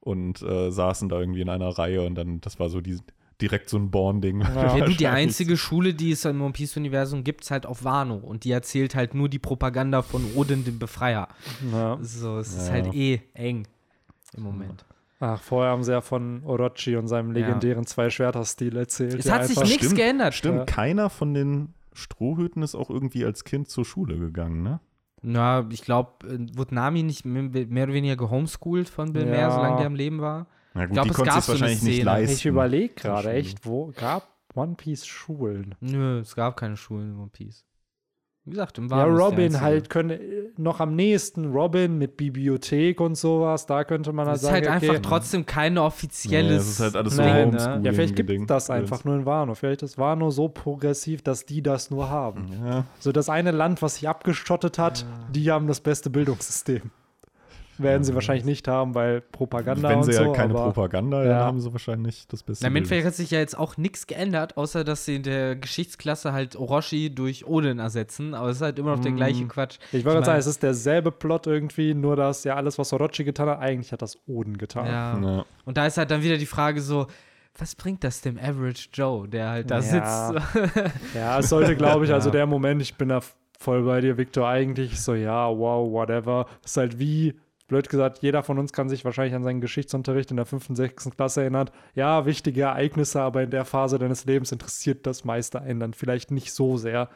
und 0.00 0.42
äh, 0.42 0.70
saßen 0.70 1.08
da 1.08 1.20
irgendwie 1.20 1.42
in 1.42 1.48
einer 1.48 1.68
Reihe 1.68 2.02
und 2.02 2.14
dann, 2.14 2.40
das 2.40 2.58
war 2.58 2.68
so 2.70 2.80
die, 2.80 2.98
direkt 3.40 3.68
so 3.68 3.76
ein 3.78 3.90
Bonding. 3.90 4.40
Ja. 4.40 4.76
Ja, 4.76 4.84
du, 4.84 4.92
die 4.96 5.06
einzige 5.06 5.56
Schule, 5.56 5.94
die 5.94 6.12
es 6.12 6.24
im 6.24 6.40
One 6.40 6.52
Piece-Universum 6.52 7.24
gibt, 7.24 7.42
ist 7.44 7.50
halt 7.50 7.66
auf 7.66 7.84
Wano. 7.84 8.16
Und 8.16 8.44
die 8.44 8.50
erzählt 8.52 8.94
halt 8.94 9.14
nur 9.14 9.28
die 9.28 9.38
Propaganda 9.38 10.02
von 10.02 10.24
Odin, 10.34 10.64
dem 10.64 10.78
Befreier. 10.78 11.28
Ja. 11.72 11.98
So, 12.00 12.38
es 12.38 12.54
ist 12.54 12.68
Ja. 12.68 12.72
halt 12.74 12.94
eh 12.94 13.20
eng 13.34 13.66
im 14.36 14.42
Moment. 14.42 14.84
Ach, 15.22 15.40
vorher 15.42 15.72
haben 15.72 15.82
sie 15.84 15.92
ja 15.92 16.00
von 16.00 16.42
Orochi 16.44 16.96
und 16.96 17.06
seinem 17.08 17.32
legendären 17.32 17.84
Zwei-Schwerter-Stil 17.84 18.74
erzählt. 18.76 19.14
Es 19.18 19.30
hat 19.30 19.46
sich 19.46 19.60
nichts 19.62 19.94
geändert. 19.94 20.32
Stimmt, 20.34 20.58
Ja. 20.60 20.64
keiner 20.64 21.10
von 21.10 21.34
den 21.34 21.74
Strohhüten 21.92 22.62
ist 22.62 22.74
auch 22.74 22.88
irgendwie 22.88 23.26
als 23.26 23.44
Kind 23.44 23.68
zur 23.68 23.84
Schule 23.84 24.18
gegangen, 24.18 24.62
ne? 24.62 24.80
Na, 25.22 25.66
ich 25.70 25.82
glaube, 25.82 26.12
wurde 26.54 26.74
Nami 26.74 27.02
nicht 27.02 27.24
mehr 27.24 27.84
oder 27.84 27.92
weniger 27.92 28.16
gehomeschoolt 28.16 28.88
von 28.88 29.12
Bill 29.12 29.26
Ja. 29.26 29.30
Meer, 29.30 29.50
solange 29.50 29.76
der 29.78 29.86
am 29.86 29.94
Leben 29.94 30.20
war? 30.20 30.46
Na 30.74 30.86
gut, 30.86 30.94
glaub, 30.94 31.04
die 31.04 31.10
es 31.10 31.16
konnte 31.16 31.30
gab 31.30 31.42
sich 31.42 31.44
so 31.44 31.52
eine 31.52 31.60
wahrscheinlich 31.60 31.82
nicht 31.82 32.02
leisten. 32.04 32.36
Ich 32.36 32.46
überlege 32.46 32.94
gerade 32.94 33.32
echt, 33.32 33.66
wo 33.66 33.92
gab 33.96 34.28
One 34.54 34.74
Piece 34.76 35.06
Schulen? 35.06 35.74
Nö, 35.80 36.20
es 36.20 36.34
gab 36.34 36.56
keine 36.56 36.76
Schulen 36.76 37.12
in 37.12 37.18
One 37.18 37.30
Piece. 37.32 37.64
Wie 38.46 38.52
gesagt, 38.52 38.78
im 38.78 38.88
Ja, 38.88 39.04
ist 39.04 39.16
die 39.18 39.22
Robin 39.22 39.60
halt 39.60 39.90
könnte 39.90 40.14
äh, 40.14 40.50
noch 40.56 40.80
am 40.80 40.96
nächsten 40.96 41.52
Robin 41.52 41.98
mit 41.98 42.16
Bibliothek 42.16 42.98
und 43.00 43.14
sowas, 43.14 43.66
da 43.66 43.84
könnte 43.84 44.12
man 44.12 44.26
halt 44.26 44.36
Das 44.36 44.42
ist 44.42 44.48
sagen, 44.48 44.66
halt 44.66 44.82
okay, 44.82 44.90
einfach 44.96 45.08
trotzdem 45.08 45.44
kein 45.44 45.74
Nee, 45.74 45.80
offizielles. 45.80 46.62
es 46.62 46.70
ist 46.70 46.80
halt 46.80 46.96
alles 46.96 47.16
so 47.16 47.22
Nein, 47.22 47.50
ne? 47.50 47.80
Ja, 47.84 47.92
vielleicht 47.92 48.16
gibt 48.16 48.50
das 48.50 48.70
einfach 48.70 49.04
nur 49.04 49.14
in 49.16 49.26
Wano. 49.26 49.54
Vielleicht 49.54 49.82
ist 49.82 49.98
Wano 49.98 50.30
so 50.30 50.48
progressiv, 50.48 51.22
dass 51.22 51.44
die 51.44 51.62
das 51.62 51.90
nur 51.90 52.08
haben. 52.08 52.46
Ja, 52.64 52.84
So 52.98 53.12
das 53.12 53.28
eine 53.28 53.50
Land, 53.50 53.82
was 53.82 53.96
sich 53.96 54.08
abgeschottet 54.08 54.78
hat, 54.78 55.04
die 55.34 55.50
haben 55.50 55.66
das 55.66 55.80
beste 55.80 56.08
Bildungssystem. 56.08 56.90
Werden 57.82 58.04
sie 58.04 58.14
wahrscheinlich 58.14 58.44
nicht 58.44 58.68
haben, 58.68 58.94
weil 58.94 59.20
Propaganda 59.20 59.88
wenn 59.88 59.98
und 59.98 60.02
sie 60.04 60.12
so. 60.12 60.22
ja 60.24 60.32
keine 60.32 60.54
aber 60.54 60.64
Propaganda, 60.72 61.22
Ja. 61.22 61.28
dann 61.30 61.38
haben 61.44 61.60
sie 61.60 61.72
wahrscheinlich 61.72 62.26
das 62.28 62.42
beste. 62.42 62.64
Na, 62.64 62.68
im 62.68 62.76
Endeffekt 62.76 63.06
hat 63.06 63.14
sich 63.14 63.30
ja 63.30 63.38
jetzt 63.38 63.58
auch 63.58 63.76
nichts 63.76 64.06
geändert, 64.06 64.56
außer 64.56 64.84
dass 64.84 65.04
sie 65.04 65.16
in 65.16 65.22
der 65.22 65.56
Geschichtsklasse 65.56 66.32
halt 66.32 66.56
Orochi 66.56 67.14
durch 67.14 67.46
Odin 67.46 67.78
ersetzen, 67.78 68.34
aber 68.34 68.50
es 68.50 68.56
ist 68.56 68.62
halt 68.62 68.78
immer 68.78 68.96
noch 68.96 69.00
der 69.02 69.12
Mm. 69.12 69.16
gleiche 69.16 69.46
Quatsch. 69.46 69.78
Ich 69.92 70.04
wollte 70.04 70.20
Ich 70.20 70.24
sagen, 70.26 70.38
es 70.38 70.46
ist 70.46 70.62
derselbe 70.62 71.10
Plot 71.10 71.46
irgendwie, 71.46 71.94
nur 71.94 72.16
dass 72.16 72.44
ja 72.44 72.56
alles, 72.56 72.78
was 72.78 72.92
Orochi 72.92 73.24
getan 73.24 73.48
hat, 73.48 73.60
eigentlich 73.60 73.92
hat 73.92 74.02
das 74.02 74.18
Oden 74.26 74.58
getan. 74.58 74.86
Ja. 74.86 75.18
Ja. 75.20 75.44
Und 75.64 75.76
da 75.76 75.86
ist 75.86 75.96
halt 75.98 76.10
dann 76.10 76.22
wieder 76.22 76.36
die 76.38 76.46
Frage 76.46 76.80
so, 76.80 77.06
was 77.58 77.74
bringt 77.74 78.04
das 78.04 78.20
dem 78.20 78.38
Average 78.38 78.88
Joe, 78.92 79.28
der 79.28 79.48
halt 79.50 79.70
da 79.70 79.80
Ja. 79.80 80.30
sitzt? 80.30 80.46
Ja, 81.14 81.38
es 81.38 81.48
sollte, 81.48 81.74
glaube 81.76 82.04
ich, 82.04 82.12
also 82.12 82.30
der 82.30 82.46
Moment, 82.46 82.80
ich 82.82 82.94
bin 82.96 83.08
da 83.08 83.20
voll 83.58 83.82
bei 83.82 84.00
dir, 84.00 84.16
Victor, 84.16 84.48
eigentlich 84.48 85.00
so, 85.00 85.14
ja, 85.14 85.48
wow, 85.48 85.90
whatever. 85.92 86.46
ist 86.64 86.76
halt 86.76 86.98
wie, 86.98 87.34
blöd 87.70 87.88
gesagt, 87.88 88.18
jeder 88.18 88.42
von 88.42 88.58
uns 88.58 88.72
kann 88.74 88.90
sich 88.90 89.04
wahrscheinlich 89.06 89.34
an 89.34 89.42
seinen 89.42 89.62
Geschichtsunterricht 89.62 90.30
in 90.30 90.36
der 90.36 90.44
5. 90.44 90.68
und 90.68 90.76
6. 90.76 91.10
Klasse 91.16 91.40
erinnern. 91.40 91.70
Ja, 91.94 92.26
wichtige 92.26 92.62
Ereignisse, 92.62 93.22
aber 93.22 93.42
in 93.42 93.50
der 93.50 93.64
Phase 93.64 93.98
deines 93.98 94.26
Lebens 94.26 94.52
interessiert 94.52 95.06
das 95.06 95.24
meiste 95.24 95.62
einen 95.62 95.80
dann 95.80 95.94
vielleicht 95.94 96.30
nicht 96.30 96.52
so 96.52 96.76
sehr. 96.76 97.08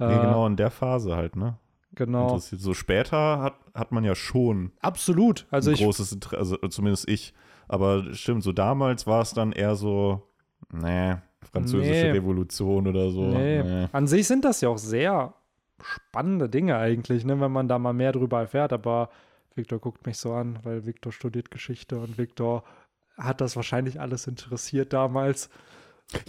Nee, 0.00 0.06
Äh, 0.06 0.20
genau 0.20 0.46
in 0.46 0.56
der 0.56 0.70
Phase 0.70 1.14
halt, 1.14 1.36
ne? 1.36 1.56
Genau. 1.94 2.24
Interessiert. 2.28 2.60
So 2.60 2.74
später 2.74 3.40
hat, 3.40 3.54
hat 3.74 3.92
man 3.92 4.04
ja 4.04 4.14
schon 4.14 4.72
Absolut. 4.80 5.46
Also 5.50 5.70
ein 5.70 5.74
ich, 5.74 5.80
großes 5.82 6.12
Interesse, 6.12 6.38
also 6.38 6.56
zumindest 6.68 7.08
ich. 7.08 7.32
Aber 7.68 8.12
stimmt, 8.14 8.42
so 8.42 8.52
damals 8.52 9.06
war 9.06 9.20
es 9.22 9.34
dann 9.34 9.52
eher 9.52 9.74
so, 9.76 10.22
nee, 10.72 11.14
französische 11.52 11.90
Nee. 12.06 12.10
Revolution 12.10 12.86
oder 12.88 13.10
so. 13.10 13.22
Nee. 13.22 13.62
Nee. 13.62 13.88
An 13.92 14.06
sich 14.06 14.26
sind 14.26 14.44
das 14.44 14.60
ja 14.60 14.68
auch 14.70 14.78
sehr 14.78 15.34
spannende 15.82 16.48
Dinge 16.48 16.76
eigentlich, 16.76 17.24
ne, 17.24 17.40
wenn 17.40 17.52
man 17.52 17.68
da 17.68 17.78
mal 17.78 17.92
mehr 17.92 18.12
drüber 18.12 18.40
erfährt. 18.40 18.72
Aber 18.72 19.10
Victor 19.58 19.78
guckt 19.78 20.06
mich 20.06 20.16
so 20.16 20.32
an, 20.32 20.58
weil 20.62 20.86
Victor 20.86 21.12
studiert 21.12 21.50
Geschichte 21.50 21.98
und 21.98 22.16
Victor 22.16 22.64
hat 23.18 23.40
das 23.42 23.54
wahrscheinlich 23.56 24.00
alles 24.00 24.26
interessiert 24.26 24.92
damals. 24.94 25.50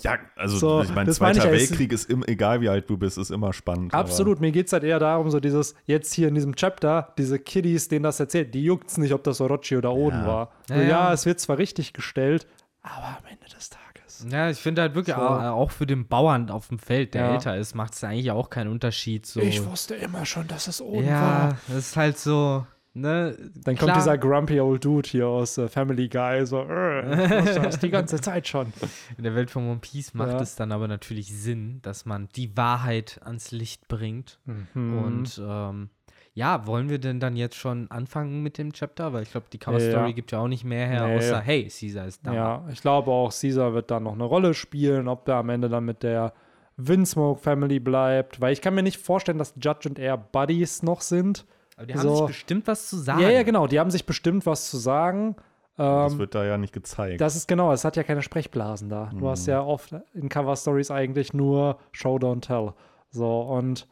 Ja, 0.02 0.18
also 0.36 0.58
So, 0.58 0.82
ich 0.82 0.90
meine, 0.94 1.06
das 1.06 1.22
meine 1.22 1.38
Zweiter 1.40 1.54
ich 1.54 1.60
ja, 1.60 1.64
es- 1.64 1.70
Weltkrieg 1.70 1.94
ist 1.94 2.10
im, 2.10 2.24
egal 2.28 2.60
wie 2.60 2.68
alt 2.68 2.90
du 2.90 2.98
bist, 2.98 3.18
ist 3.18 3.30
immer 3.32 3.54
spannend. 3.54 3.94
Absolut, 3.94 4.42
mir 4.42 4.52
geht 4.52 4.68
es 4.68 4.74
halt 4.74 4.84
eher 4.84 5.00
darum, 5.00 5.30
so 5.32 5.40
dieses, 5.40 5.74
jetzt 5.86 6.14
hier 6.14 6.28
in 6.28 6.36
diesem 6.36 6.54
Chapter, 6.58 7.14
diese 7.18 7.40
Kiddies, 7.40 7.88
denen 7.88 8.04
das 8.04 8.20
erzählt, 8.20 8.54
die 8.54 8.64
juckt 8.66 8.90
es 8.90 8.98
nicht, 8.98 9.14
ob 9.14 9.24
das 9.24 9.40
Orochi 9.40 9.78
oder 9.78 9.94
Oden 9.94 10.22
Ja. 10.22 10.28
war. 10.28 10.52
So, 10.68 10.74
Ja, 10.74 10.82
ja, 10.82 10.88
ja. 10.90 11.14
es 11.14 11.26
wird 11.26 11.40
zwar 11.40 11.60
richtig 11.60 11.94
gestellt, 11.94 12.46
aber 12.82 13.20
am 13.20 13.26
Ende 13.30 13.46
des 13.56 13.70
Tages. 13.70 14.26
ja, 14.30 14.50
ich 14.50 14.58
finde 14.60 14.82
halt 14.82 14.96
wirklich 14.96 15.16
So. 15.16 15.22
auch, 15.22 15.40
auch 15.44 15.72
für 15.72 15.86
den 15.88 16.08
Bauern 16.10 16.50
auf 16.50 16.68
dem 16.68 16.80
Feld, 16.80 17.14
der 17.14 17.28
Ja. 17.28 17.34
älter 17.36 17.56
ist, 17.56 17.74
macht 17.74 17.94
es 17.94 18.04
eigentlich 18.04 18.32
auch 18.32 18.50
keinen 18.50 18.70
Unterschied. 18.72 19.26
So. 19.26 19.40
wusste 19.66 19.96
immer 19.96 20.26
schon, 20.26 20.46
dass 20.50 20.68
es 20.68 20.82
Oden 20.82 21.08
ja, 21.08 21.52
das 21.70 21.78
ist 21.78 21.96
halt 21.96 22.18
so, 22.18 22.66
ne? 23.00 23.36
Dann 23.64 23.78
kommt 23.78 23.96
dieser 23.96 24.18
grumpy 24.18 24.60
old 24.60 24.84
Dude 24.84 25.08
hier 25.10 25.28
aus 25.28 25.58
äh, 25.58 25.68
Family 25.68 26.08
Guy, 26.10 26.46
so, 26.46 26.62
äh, 26.64 27.44
das 27.62 27.80
die 27.80 27.90
ganze 27.90 28.20
Zeit 28.22 28.48
schon. 28.48 28.74
In 29.18 29.24
der 29.24 29.36
Welt 29.36 29.50
von 29.52 29.68
One 29.70 29.80
Piece 29.80 30.14
macht 30.14 30.32
Ja. 30.34 30.42
es 30.42 30.56
dann 30.56 30.72
aber 30.72 30.88
natürlich 30.88 31.34
Sinn, 31.34 31.80
dass 31.82 32.06
man 32.06 32.30
die 32.36 32.56
Wahrheit 32.58 33.20
ans 33.24 33.52
Licht 33.52 33.88
bringt. 33.88 34.40
Mhm. 34.74 34.98
Und 34.98 35.42
ähm, 35.46 35.90
ja, 36.34 36.66
wollen 36.68 36.90
wir 36.90 37.00
denn 37.00 37.20
dann 37.20 37.36
jetzt 37.36 37.56
schon 37.56 37.90
anfangen 37.92 38.44
mit 38.44 38.58
dem 38.58 38.72
Chapter? 38.72 39.12
Weil 39.14 39.24
ich 39.24 39.32
glaube, 39.32 39.48
die 39.52 39.58
Cover-Story 39.58 40.10
Ja. 40.10 40.12
gibt 40.12 40.32
ja 40.32 40.40
auch 40.40 40.48
nicht 40.48 40.64
mehr 40.64 40.88
her, 40.88 41.08
Nee. 41.08 41.18
außer 41.18 41.40
hey, 41.42 41.64
Caesar 41.68 42.06
ist 42.06 42.26
da. 42.26 42.34
Ja, 42.34 42.66
ich 42.72 42.82
glaube 42.82 43.12
auch, 43.12 43.34
Caesar 43.34 43.74
wird 43.74 43.92
dann 43.92 44.04
noch 44.04 44.14
eine 44.14 44.24
Rolle 44.24 44.54
spielen, 44.54 45.08
ob 45.08 45.26
der 45.26 45.36
am 45.36 45.50
Ende 45.50 45.68
dann 45.70 45.86
mit 45.86 46.04
der 46.04 46.34
Windsmoke 46.78 47.42
Family 47.42 47.80
bleibt, 47.82 48.40
weil 48.40 48.54
ich 48.54 48.62
kann 48.62 48.74
mir 48.74 48.84
nicht 48.84 49.00
vorstellen, 49.00 49.38
dass 49.38 49.54
Judge 49.62 49.90
und 49.90 50.00
er 50.00 50.16
Buddies 50.18 50.82
noch 50.82 51.02
sind. 51.02 51.46
Aber 51.80 51.86
die 51.88 51.94
haben 51.94 52.02
So. 52.02 52.16
sich 52.18 52.28
bestimmt 52.28 52.68
was 52.68 52.90
zu 52.90 52.98
sagen. 52.98 53.22
Ja, 53.22 53.30
ja, 53.30 53.44
genau, 53.44 53.66
die 53.66 53.80
haben 53.80 53.90
sich 53.90 54.06
bestimmt 54.06 54.46
was 54.46 54.70
zu 54.70 54.78
sagen. 54.78 55.38
Das 55.78 56.12
Ähm, 56.12 56.20
wird 56.20 56.36
da 56.36 56.44
ja 56.44 56.58
nicht 56.58 56.74
gezeigt. 56.74 57.22
das 57.22 57.38
ist 57.38 57.48
genau, 57.48 57.72
es 57.72 57.86
hat 57.86 57.96
ja 57.96 58.04
keine 58.04 58.22
Sprechblasen 58.22 58.90
da. 58.90 59.12
Du 59.18 59.30
hast 59.30 59.48
ja 59.48 59.64
oft 59.64 59.96
in 60.14 60.28
Cover 60.28 60.58
Stories 60.58 60.92
eigentlich 60.92 61.34
nur 61.34 61.80
Show 61.94 62.18
Don't 62.18 62.42
Tell. 62.42 62.74
So, 63.12 63.40
und 63.44 63.88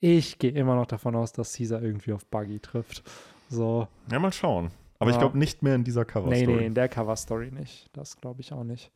ich 0.00 0.38
gehe 0.38 0.50
immer 0.52 0.74
noch 0.74 0.84
davon 0.86 1.16
aus, 1.16 1.32
dass 1.32 1.56
Caesar 1.56 1.80
irgendwie 1.80 2.12
auf 2.12 2.26
Buggy 2.26 2.60
trifft. 2.60 3.02
So. 3.48 3.88
ja, 4.12 4.18
mal 4.18 4.32
schauen. 4.34 4.70
Aber 4.98 5.08
ich 5.10 5.16
Ja. 5.16 5.20
glaube 5.22 5.38
nicht 5.38 5.62
mehr 5.62 5.74
in 5.76 5.84
dieser 5.84 6.04
Cover-Story. 6.04 6.46
Nee, 6.46 6.56
nee, 6.58 6.66
in 6.66 6.74
der 6.74 6.90
Cover-Story 6.90 7.50
nicht. 7.52 7.88
Das 7.94 8.18
glaube 8.18 8.42
ich 8.42 8.52
auch 8.52 8.64
nicht. 8.64 8.92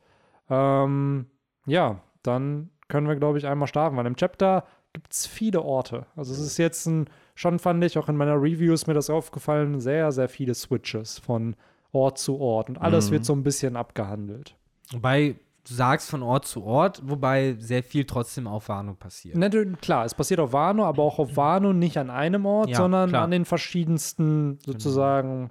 Ähm, 0.51 1.27
ja, 1.67 2.01
dann 2.23 2.69
können 2.89 3.09
wir, 3.09 3.17
glaube 3.17 3.39
ich, 3.39 3.47
einmal 3.47 3.69
starten, 3.69 3.97
weil 3.97 4.07
im 4.07 4.17
Chapter 4.17 4.65
gibt 4.93 5.13
es 5.13 5.27
viele 5.27 5.63
Orte. 5.63 6.07
Also 6.17 6.33
es 6.33 6.41
ist 6.41 6.59
jetzt 6.59 6.87
ein, 6.87 7.09
schon 7.39 7.61
fand 7.61 7.85
ich, 7.85 7.97
auch 7.99 8.09
in 8.09 8.17
meiner 8.17 8.35
Review 8.35 8.73
ist 8.73 8.89
mir 8.89 8.95
das 8.95 9.11
aufgefallen, 9.11 9.81
sehr, 9.81 10.11
sehr 10.11 10.29
viele 10.29 10.55
Switches 10.55 11.21
von 11.21 11.55
Ort 11.93 12.19
zu 12.19 12.41
Ort. 12.41 12.69
Und 12.69 12.79
alles 12.79 13.09
Mhm. 13.09 13.13
wird 13.13 13.25
so 13.25 13.33
ein 13.33 13.45
bisschen 13.45 13.77
abgehandelt. 13.77 14.57
Wobei 14.91 15.37
du 15.69 15.73
sagst 15.75 16.11
von 16.11 16.23
Ort 16.25 16.47
zu 16.47 16.65
Ort, 16.65 17.01
wobei 17.05 17.55
sehr 17.61 17.85
viel 17.85 18.05
trotzdem 18.07 18.49
auf 18.49 18.69
Warnung 18.69 18.97
passiert. 18.97 19.37
Natürlich, 19.37 19.79
klar, 19.81 20.05
es 20.05 20.15
passiert 20.15 20.41
auf 20.41 20.53
Wano, 20.53 20.85
aber 20.85 21.05
auch 21.05 21.21
auf 21.21 21.37
Wano 21.37 21.73
nicht 21.73 21.97
an 21.97 22.11
einem 22.11 22.45
Ort, 22.45 22.71
Ja, 22.71 22.79
sondern 22.79 23.11
klar. 23.11 23.23
an 23.23 23.31
den 23.31 23.45
verschiedensten 23.45 24.59
sozusagen, 24.67 25.51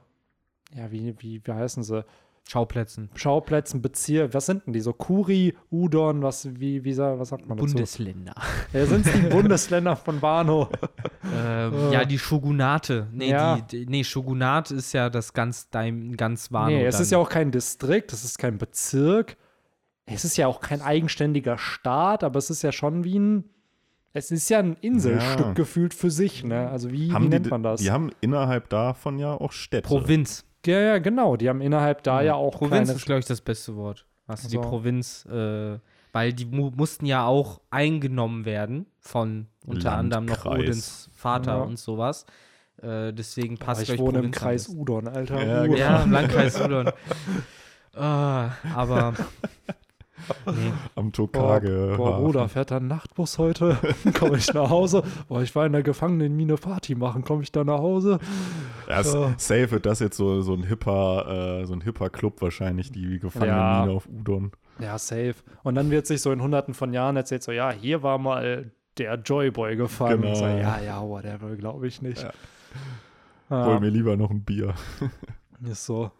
ja, 0.76 0.92
wie, 0.92 1.16
wie, 1.20 1.42
wie 1.42 1.52
heißen 1.52 1.84
sie? 1.84 2.04
Schauplätzen. 2.50 3.10
Schauplätzen, 3.16 3.82
Bezirke, 3.82 4.34
was 4.34 4.46
sind 4.46 4.66
denn 4.66 4.74
die? 4.74 4.80
So 4.80 4.94
Kuri, 4.94 5.54
Udon, 5.70 6.22
was, 6.22 6.48
wie, 6.60 6.84
wie, 6.84 6.98
was 6.98 7.30
sagt 7.30 7.48
man 7.48 7.58
dazu? 7.58 7.74
Bundesländer. 7.74 8.34
Ja, 8.74 8.86
sind 8.86 9.06
es 9.06 9.14
die 9.14 9.20
Bundesländer 9.30 9.96
von 9.96 10.22
Wano? 10.22 10.70
ähm, 11.36 11.92
ja, 11.92 12.06
die 12.06 12.18
Shogunate. 12.18 13.08
Nee, 13.12 13.30
Ja. 13.32 13.58
die, 13.58 13.86
die, 13.86 13.92
nee, 13.92 14.04
Shogunat 14.04 14.72
ist 14.72 14.94
ja 14.94 15.10
das 15.10 15.34
ganz, 15.34 15.70
dein, 15.70 16.16
ganz 16.16 16.52
Wano. 16.52 16.68
nee, 16.68 16.86
es 16.86 16.96
dann. 16.96 17.02
ist 17.04 17.12
ja 17.12 17.18
auch 17.18 17.30
kein 17.30 17.52
Distrikt, 17.52 18.14
es 18.14 18.24
ist 18.24 18.38
kein 18.38 18.58
Bezirk. 18.58 19.38
Es 20.06 20.24
ist 20.24 20.38
ja 20.38 20.48
auch 20.48 20.62
kein 20.62 20.82
eigenständiger 20.82 21.58
Staat, 21.58 22.24
aber 22.24 22.38
es 22.40 22.50
ist 22.50 22.62
ja 22.62 22.72
schon 22.72 23.04
wie 23.04 23.20
ein, 23.20 23.44
es 24.14 24.32
ist 24.32 24.48
ja 24.50 24.60
ein 24.60 24.78
Inselstück 24.80 25.48
Ja. 25.48 25.52
gefühlt 25.54 25.94
für 25.94 26.10
sich, 26.10 26.46
ne? 26.46 26.70
Also 26.70 26.92
wie, 26.94 27.10
wie 27.10 27.14
haben 27.14 27.28
nennt 27.28 27.46
die, 27.48 27.50
man 27.50 27.62
das? 27.62 27.82
Die 27.82 27.92
haben 27.92 28.12
innerhalb 28.22 28.70
davon 28.70 29.20
ja 29.20 29.34
auch 29.34 29.52
Städte. 29.52 29.86
Provinz. 29.86 30.46
Ja, 30.66 30.80
ja, 30.80 30.98
genau. 31.00 31.36
Die 31.38 31.48
haben 31.50 31.62
innerhalb 31.62 32.04
da 32.04 32.22
ja 32.22 32.36
auch 32.36 32.52
Provinz 32.52 32.90
ist, 32.90 33.06
glaube 33.06 33.20
ich, 33.20 33.26
das 33.26 33.42
beste 33.42 33.76
Wort. 33.76 34.06
Hast 34.28 34.46
du 34.46 34.50
So. 34.50 34.62
die 34.62 34.68
Provinz, 34.68 35.26
äh, 35.26 35.80
weil 36.12 36.34
die 36.34 36.46
mu 36.46 36.72
mussten 36.76 37.06
ja 37.06 37.26
auch 37.26 37.62
eingenommen 37.70 38.44
werden 38.46 38.86
von 39.00 39.48
unter 39.66 39.94
anderem 39.94 40.26
noch 40.26 40.44
Landkreis. 40.46 40.64
Odins 40.68 41.10
Vater 41.14 41.58
Ja. 41.58 41.62
und 41.64 41.78
sowas. 41.80 42.26
Äh, 42.82 43.14
deswegen 43.14 43.56
Aber 43.56 43.66
passt 43.66 43.82
ich 43.84 43.88
glaub 43.96 44.00
wohne 44.00 44.20
im 44.20 44.32
Provinz 44.32 44.38
am 44.38 44.42
Kreis. 44.42 44.70
Udon, 44.70 45.08
Alter. 45.08 45.46
Ja, 45.46 45.62
Uh. 45.62 45.64
genau. 45.66 45.78
Ja, 45.78 46.04
im 46.04 46.12
Landkreis 46.12 46.60
Udon. 46.62 46.92
Ah, 48.00 48.52
aber. 48.76 49.14
Am 50.96 51.12
Boah, 51.12 51.12
Tokage. 51.12 51.94
boah, 51.98 52.18
Bruder, 52.20 52.50
fährt 52.50 52.72
da 52.72 52.78
ein 52.78 52.88
Nachtbus 52.88 53.38
heute? 53.38 53.78
Komme 54.20 54.38
ich 54.38 54.52
nach 54.54 54.70
Hause? 54.70 55.04
Boah, 55.28 55.42
ich 55.42 55.56
war 55.56 55.66
in 55.66 55.72
der 55.74 55.84
Gefangenenmine 55.84 56.56
Party 56.56 56.96
machen. 56.96 57.24
Komme 57.24 57.44
ich 57.44 57.52
da 57.52 57.64
nach 57.64 57.80
Hause? 57.80 58.20
Ja, 58.90 59.00
s- 59.02 59.14
Ja. 59.14 59.34
safe 59.38 59.72
wird 59.72 59.86
das 59.86 60.00
jetzt 60.00 60.18
so, 60.18 60.42
so 60.42 60.54
ein 60.54 60.64
hipper, 60.64 61.62
äh, 61.62 61.66
so 61.66 61.74
ein 61.74 61.82
hipper 61.82 62.10
Club 62.10 62.42
wahrscheinlich, 62.42 62.92
die 62.92 63.20
Gefangenenmine 63.20 63.92
Ja. 63.92 63.96
auf 63.96 64.08
Udon. 64.08 64.52
Ja, 64.80 64.98
safe. 64.98 65.36
Und 65.64 65.76
dann 65.76 65.92
wird 65.92 66.08
sich 66.08 66.22
so 66.22 66.32
in 66.32 66.42
hunderten 66.42 66.74
von 66.74 66.94
Jahren 66.94 67.16
erzählt, 67.16 67.44
so, 67.44 67.52
ja, 67.52 67.72
hier 67.72 68.04
war 68.04 68.18
mal 68.18 68.72
der 68.98 69.16
Joyboy 69.16 69.76
gefangen. 69.76 70.22
Genau. 70.24 70.36
So, 70.36 70.46
ja, 70.46 70.80
ja, 70.82 71.02
whatever, 71.02 71.56
glaube 71.56 71.88
ich 71.88 72.02
nicht. 72.02 72.22
Ja. 72.24 72.32
Hol 73.66 73.74
Ja, 73.76 73.80
mir 73.80 73.90
lieber 73.90 74.18
noch 74.18 74.30
ein 74.32 74.44
Bier. 74.44 74.74
ist 75.64 75.86
so. 75.86 76.12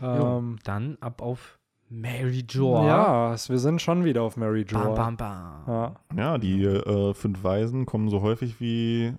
Jo, 0.00 0.38
Ähm, 0.38 0.58
dann 0.64 0.96
ab 1.00 1.22
auf 1.22 1.58
Mary 1.88 2.44
Joa. 2.48 2.86
ja, 2.86 3.36
wir 3.48 3.58
sind 3.58 3.80
schon 3.80 4.04
wieder 4.04 4.22
auf 4.22 4.36
Mary 4.36 4.64
Jo. 4.68 4.78
Bam, 4.78 4.94
bam, 4.94 5.16
bam. 5.16 5.62
Ja. 5.66 5.94
Ja, 6.16 6.38
die 6.38 6.64
äh, 6.64 7.14
fünf 7.14 7.44
Weisen 7.44 7.86
kommen 7.86 8.08
so 8.08 8.22
häufig 8.22 8.60
wie, 8.60 9.04
äh, 9.06 9.14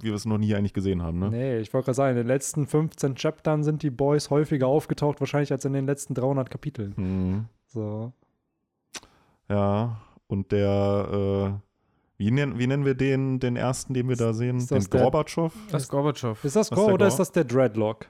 wie 0.00 0.06
wir 0.08 0.14
es 0.14 0.24
noch 0.24 0.38
nie 0.38 0.54
eigentlich 0.54 0.72
gesehen 0.72 1.02
haben, 1.02 1.18
ne? 1.18 1.30
Nee, 1.30 1.58
ich 1.58 1.72
wollte 1.74 1.86
gerade 1.86 1.96
sagen, 1.96 2.10
in 2.10 2.16
den 2.18 2.26
letzten 2.28 2.66
15 2.66 3.16
Chaptern 3.16 3.64
sind 3.64 3.82
die 3.82 3.90
Boys 3.90 4.30
häufiger 4.30 4.68
aufgetaucht, 4.68 5.18
wahrscheinlich 5.20 5.50
als 5.52 5.64
in 5.64 5.72
den 5.72 5.86
letzten 5.86 6.14
300 6.14 6.48
Kapiteln. 6.48 6.94
Mhm. 6.96 7.44
So. 7.66 8.12
Ja, 9.48 10.00
und 10.28 10.52
der, 10.52 11.58
äh, 11.58 11.68
wie, 12.18 12.30
nennen, 12.30 12.58
wie 12.58 12.66
nennen 12.68 12.84
wir 12.84 12.94
den, 12.94 13.40
den 13.40 13.56
ersten, 13.56 13.94
den 13.94 14.08
wir 14.08 14.14
da 14.16 14.32
sehen? 14.32 14.58
Ist 14.58 14.70
Den 14.70 14.78
das 14.78 14.90
der- 14.90 15.00
Gorbatschow? 15.02 15.52
Das 15.72 15.82
ist 15.82 15.88
Gorbatschow. 15.88 16.44
Ist 16.44 16.54
das 16.54 16.70
Was 16.70 16.78
Go 16.78 16.86
der 16.86 16.94
oder 16.94 17.06
ist 17.08 17.16
das 17.18 17.32
der 17.32 17.44
Dreadlock? 17.44 18.06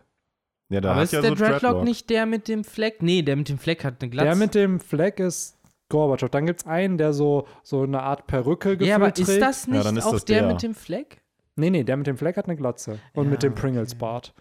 Ja, 0.70 0.80
der 0.80 0.92
Aber 0.92 1.02
ist 1.02 1.12
ja 1.12 1.20
der 1.20 1.30
so 1.30 1.34
Dreadlock, 1.36 1.60
Dreadlock 1.60 1.84
nicht 1.84 2.08
der 2.10 2.26
mit 2.26 2.48
dem 2.48 2.64
Fleck? 2.64 3.02
Nee, 3.02 3.22
der 3.22 3.36
mit 3.36 3.48
dem 3.48 3.58
Fleck 3.58 3.84
hat 3.84 3.96
eine 4.00 4.10
Glatze. 4.10 4.26
Der 4.26 4.36
mit 4.36 4.54
dem 4.54 4.80
Fleck 4.80 5.18
ist 5.20 5.58
Gorbatschow. 5.88 6.30
Dann 6.30 6.46
gibt 6.46 6.60
es 6.60 6.66
einen, 6.66 6.96
der 6.96 7.12
so, 7.12 7.46
so 7.62 7.82
eine 7.82 8.02
Art 8.02 8.26
Perücke 8.28 8.70
gefühlt 8.78 8.88
ja, 8.88 8.96
aber 8.96 9.12
trägt. 9.12 9.28
ist 9.28 9.40
das 9.40 9.66
nicht 9.66 9.84
dann 9.84 9.96
ist 9.96 10.04
auch 10.06 10.12
das 10.12 10.24
der, 10.24 10.40
der. 10.42 10.48
mit 10.52 10.62
dem 10.62 10.74
Fleck? 10.74 11.20
Nee, 11.56 11.70
nee, 11.70 11.82
der 11.84 11.96
mit 11.96 12.06
dem 12.06 12.16
Fleck 12.16 12.36
hat 12.36 12.46
eine 12.46 12.56
Glatze. 12.56 12.98
Und 13.14 13.24
Ja, 13.24 13.30
mit 13.30 13.42
dem. 13.42 13.54
Pringles-Bart. 13.54 14.32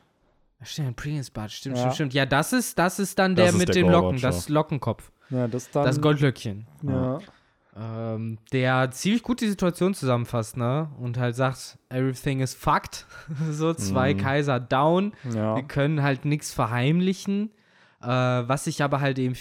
Stimmt, 0.62 0.98
Pringles 0.98 1.32
Bart, 1.32 1.52
stimmt, 1.52 1.76
Ja. 1.78 1.82
stimmt, 1.84 1.96
stimmt. 1.96 2.14
Ja, 2.14 2.26
das 2.26 2.54
ist, 2.54 2.78
das 2.78 3.00
ist 3.00 3.18
dann 3.18 3.36
Das 3.36 3.44
der 3.46 3.50
ist 3.54 3.58
mit 3.58 3.68
der 3.70 3.76
den 3.84 3.92
Locken, 3.92 4.20
das 4.22 4.50
Lockenkopf, 4.50 5.12
Ja, 5.30 5.48
das 5.48 5.72
dann. 5.72 5.86
das 5.86 6.00
Goldlöckchen. 6.02 6.68
Ja. 6.84 7.20
Ähm, 7.80 8.38
der 8.52 8.92
ziemlich 8.92 9.24
gut 9.24 9.42
die 9.42 9.48
Situation 9.48 9.94
zusammenfasst, 9.94 10.58
ne? 10.58 10.90
Und 11.00 11.18
halt 11.18 11.36
sagt, 11.36 11.78
everything 11.90 12.42
is 12.42 12.54
fucked. 12.54 13.06
so, 13.52 13.74
zwei 13.74 14.14
Mhm. 14.14 14.18
Kaiser 14.18 14.60
down. 14.60 15.14
ja. 15.34 15.56
Wir 15.56 15.64
können 15.64 16.02
halt 16.04 16.26
nichts 16.26 16.52
verheimlichen. 16.54 17.52
Äh, 18.02 18.08
was 18.08 18.68
ich 18.68 18.84
aber 18.84 19.00
halt 19.02 19.20
eben 19.20 19.36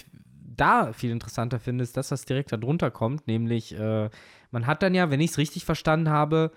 da 0.57 0.93
viel 0.93 1.11
interessanter 1.11 1.59
finde, 1.61 1.83
ist 1.85 1.97
das, 1.97 2.11
was 2.11 2.25
direkt 2.25 2.53
darunter 2.53 2.91
kommt. 2.91 3.27
Nämlich, 3.27 3.75
äh, 3.79 4.11
man 4.51 4.67
hat 4.67 4.83
dann 4.83 4.95
ja, 4.95 5.11
wenn 5.11 5.21
ich 5.21 5.31
es 5.33 5.39
richtig 5.39 5.65
verstanden 5.65 6.09
habe, 6.11 6.53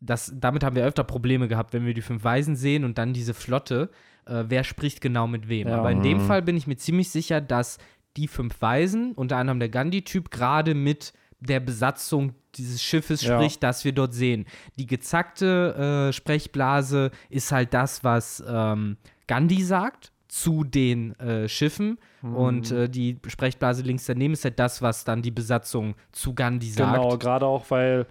das, 0.00 0.32
damit 0.34 0.62
haben 0.64 0.76
wir 0.76 0.84
öfter 0.84 1.04
Probleme 1.04 1.48
gehabt, 1.48 1.72
wenn 1.72 1.86
wir 1.86 1.94
die 1.94 2.02
fünf 2.02 2.22
Weisen 2.24 2.56
sehen 2.56 2.84
und 2.84 2.98
dann 2.98 3.12
diese 3.14 3.32
Flotte. 3.34 3.90
Äh, 4.26 4.44
wer 4.48 4.64
spricht 4.64 5.00
genau 5.00 5.26
mit 5.26 5.48
wem? 5.48 5.68
Ja. 5.68 5.78
Aber 5.78 5.90
in 5.90 6.02
dem 6.02 6.18
Mhm. 6.18 6.22
Fall 6.26 6.42
bin 6.42 6.56
ich 6.56 6.66
mir 6.66 6.76
ziemlich 6.76 7.10
sicher, 7.10 7.40
dass 7.40 7.78
die 8.16 8.28
fünf 8.28 8.60
Weisen, 8.62 9.12
unter 9.12 9.36
anderem 9.36 9.58
der 9.60 9.68
Gandhi-Typ, 9.68 10.30
gerade 10.30 10.74
mit 10.74 11.12
der 11.40 11.60
Besatzung 11.60 12.34
dieses 12.54 12.82
Schiffes 12.82 13.22
Ja. 13.22 13.36
spricht, 13.36 13.62
das 13.62 13.84
wir 13.84 13.92
dort 13.92 14.14
sehen. 14.14 14.46
Die 14.78 14.86
gezackte 14.86 16.08
äh, 16.08 16.12
Sprechblase 16.12 17.10
ist 17.28 17.52
halt 17.52 17.74
das, 17.74 18.02
was 18.04 18.42
ähm, 18.48 18.96
Gandhi 19.26 19.62
sagt 19.62 20.12
zu 20.28 20.64
den 20.64 21.14
äh, 21.20 21.48
Schiffen 21.48 21.98
und 22.22 22.70
Mhm. 22.70 22.76
äh, 22.76 22.88
die 22.88 23.18
Sprechblase 23.26 23.82
links 23.82 24.06
daneben 24.06 24.32
ist 24.34 24.44
halt 24.44 24.58
das, 24.58 24.80
was 24.82 25.04
dann 25.04 25.22
die 25.22 25.30
Besatzung 25.30 25.94
zu 26.12 26.34
Gandhi 26.34 26.70
sagt. 26.70 26.94
Genau, 27.02 27.16
gerade 27.18 27.46
auch, 27.46 27.70
weil 27.70 28.06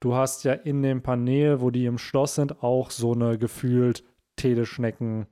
du 0.00 0.14
hast 0.14 0.44
ja 0.44 0.52
in 0.52 0.82
dem 0.82 1.02
Panel, 1.02 1.60
wo 1.60 1.70
die 1.70 1.86
im 1.86 1.98
Schloss 1.98 2.34
sind, 2.36 2.62
auch 2.62 2.90
so 2.90 3.14
eine 3.14 3.38
gefühlt 3.38 4.04
Teleschnecken 4.36 5.26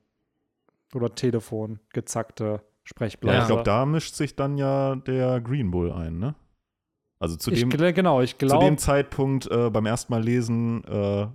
oder 0.95 1.15
Telefon 1.15 1.79
gezackte 1.93 2.63
Sprechblase. 2.85 3.37
Ja, 3.37 3.43
ich 3.43 3.47
glaube, 3.49 3.63
da 3.65 3.87
mischt 3.87 4.15
sich 4.15 4.37
dann 4.37 4.59
ja 4.59 4.97
der 4.97 5.41
Green 5.41 5.71
Bull 5.71 5.91
ein, 5.93 6.19
ne? 6.19 6.35
Also 7.19 7.37
zu 7.37 7.51
ich, 7.53 7.61
dem, 7.61 7.71
gl- 7.71 7.93
genau, 7.93 8.21
ich 8.21 8.33
zu 8.33 8.47
glaube, 8.47 8.65
dem 8.67 8.77
Zeitpunkt 8.79 9.51
äh, 9.51 9.71
beim 9.71 9.87
ersten 9.87 10.13
Mal 10.13 10.23
lesen 10.23 10.85
äh, 10.85 11.27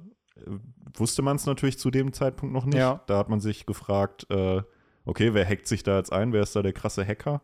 wusste 0.96 1.22
man 1.22 1.38
es 1.38 1.46
natürlich 1.46 1.80
zu 1.80 1.90
dem 1.90 2.14
Zeitpunkt 2.14 2.54
noch 2.54 2.66
nicht. 2.66 2.76
Ja. 2.78 3.02
Da 3.08 3.18
hat 3.18 3.30
man 3.30 3.40
sich 3.40 3.66
gefragt, 3.66 4.28
äh, 4.30 4.62
okay, 5.06 5.34
wer 5.34 5.48
hackt 5.48 5.68
sich 5.68 5.82
da 5.84 5.98
jetzt 5.98 6.14
ein? 6.14 6.32
Wer 6.34 6.44
ist 6.44 6.56
da 6.56 6.62
der 6.62 6.74
krasse 6.74 7.06
Hacker? 7.06 7.42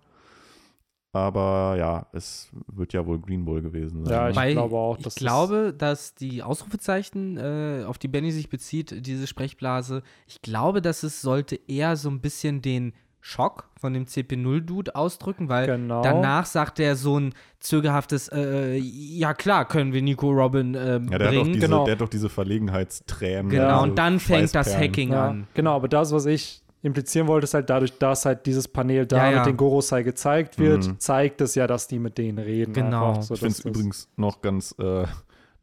Aber 1.13 1.75
ja, 1.77 2.07
es 2.11 2.49
wird 2.67 2.91
ja 2.91 3.05
wohl 3.05 3.19
Green 3.19 3.45
Bull 3.45 3.61
gewesen 3.61 4.03
sein. 4.03 4.13
Ja, 4.13 4.23
ne? 4.25 4.29
ich 4.31 4.35
Weil 4.35 4.51
glaube 4.53 4.75
auch, 4.75 4.97
Ich 4.97 5.03
das 5.05 5.13
ist- 5.15 5.19
glaube, 5.19 5.73
dass 5.75 6.13
die 6.13 6.43
Ausrufezeichen, 6.43 7.37
äh, 7.37 7.85
auf 7.87 7.97
die 7.97 8.09
Benny 8.09 8.31
sich 8.31 8.49
bezieht, 8.49 9.05
diese 9.07 9.25
Sprechblase, 9.25 10.03
ich 10.27 10.41
glaube, 10.41 10.81
dass 10.81 11.03
es 11.03 11.21
sollte 11.21 11.57
eher 11.67 11.95
so 11.95 12.09
ein 12.09 12.19
bisschen 12.19 12.61
den 12.61 12.93
Schock 13.27 13.69
von 13.81 13.91
dem 13.95 14.05
CP0-Dude 14.05 14.95
ausdrücken, 14.95 15.49
weil 15.49 15.65
Genau. 15.65 16.03
danach 16.03 16.45
sagt 16.45 16.79
er 16.79 16.95
so 16.95 17.19
ein 17.19 17.33
zögerhaftes, 17.59 18.27
äh, 18.31 18.75
ja 18.77 19.33
klar, 19.33 19.67
können 19.67 19.93
wir 19.93 20.03
Nico 20.03 20.29
Robin 20.29 20.75
äh, 20.75 20.77
ja, 20.77 20.99
der, 20.99 20.99
hat 20.99 21.21
doch 21.21 21.29
bringen. 21.41 21.53
diese, 21.53 21.65
genau. 21.65 21.85
der 21.85 21.93
hat 21.93 22.01
doch 22.01 22.09
diese 22.09 22.29
Verlegenheitstränen. 22.29 23.49
genau, 23.49 23.79
diese 23.79 23.83
und 23.89 23.95
dann 23.97 24.19
fängt 24.19 24.53
das. 24.53 24.77
Hacking 24.77 25.11
ja, 25.11 25.29
an. 25.29 25.47
Genau, 25.55 25.75
aber 25.75 25.87
das, 25.87 26.11
was 26.11 26.27
ich 26.27 26.61
implizieren 26.83 27.25
wollte, 27.27 27.45
ist 27.45 27.55
halt 27.55 27.67
dadurch, 27.67 27.97
dass 27.97 28.25
halt 28.25 28.45
dieses 28.45 28.67
Panel 28.67 29.07
da 29.07 29.17
Ja, 29.17 29.31
ja. 29.31 29.37
mit 29.39 29.47
den 29.47 29.57
Gorosei 29.57 30.03
gezeigt 30.03 30.59
wird, 30.59 30.85
Mhm. 30.87 30.99
zeigt 30.99 31.41
es 31.41 31.55
ja, 31.55 31.65
dass 31.65 31.87
die 31.87 31.97
mit 31.97 32.19
denen 32.19 32.37
reden. 32.37 32.73
Genau. 32.73 33.09
Einfach, 33.09 33.23
so, 33.23 33.33
Ich 33.33 33.39
finde 33.39 33.53
es 33.53 33.65
übrigens 33.65 34.07
noch 34.17 34.39
ganz 34.43 34.75
äh, 34.77 35.05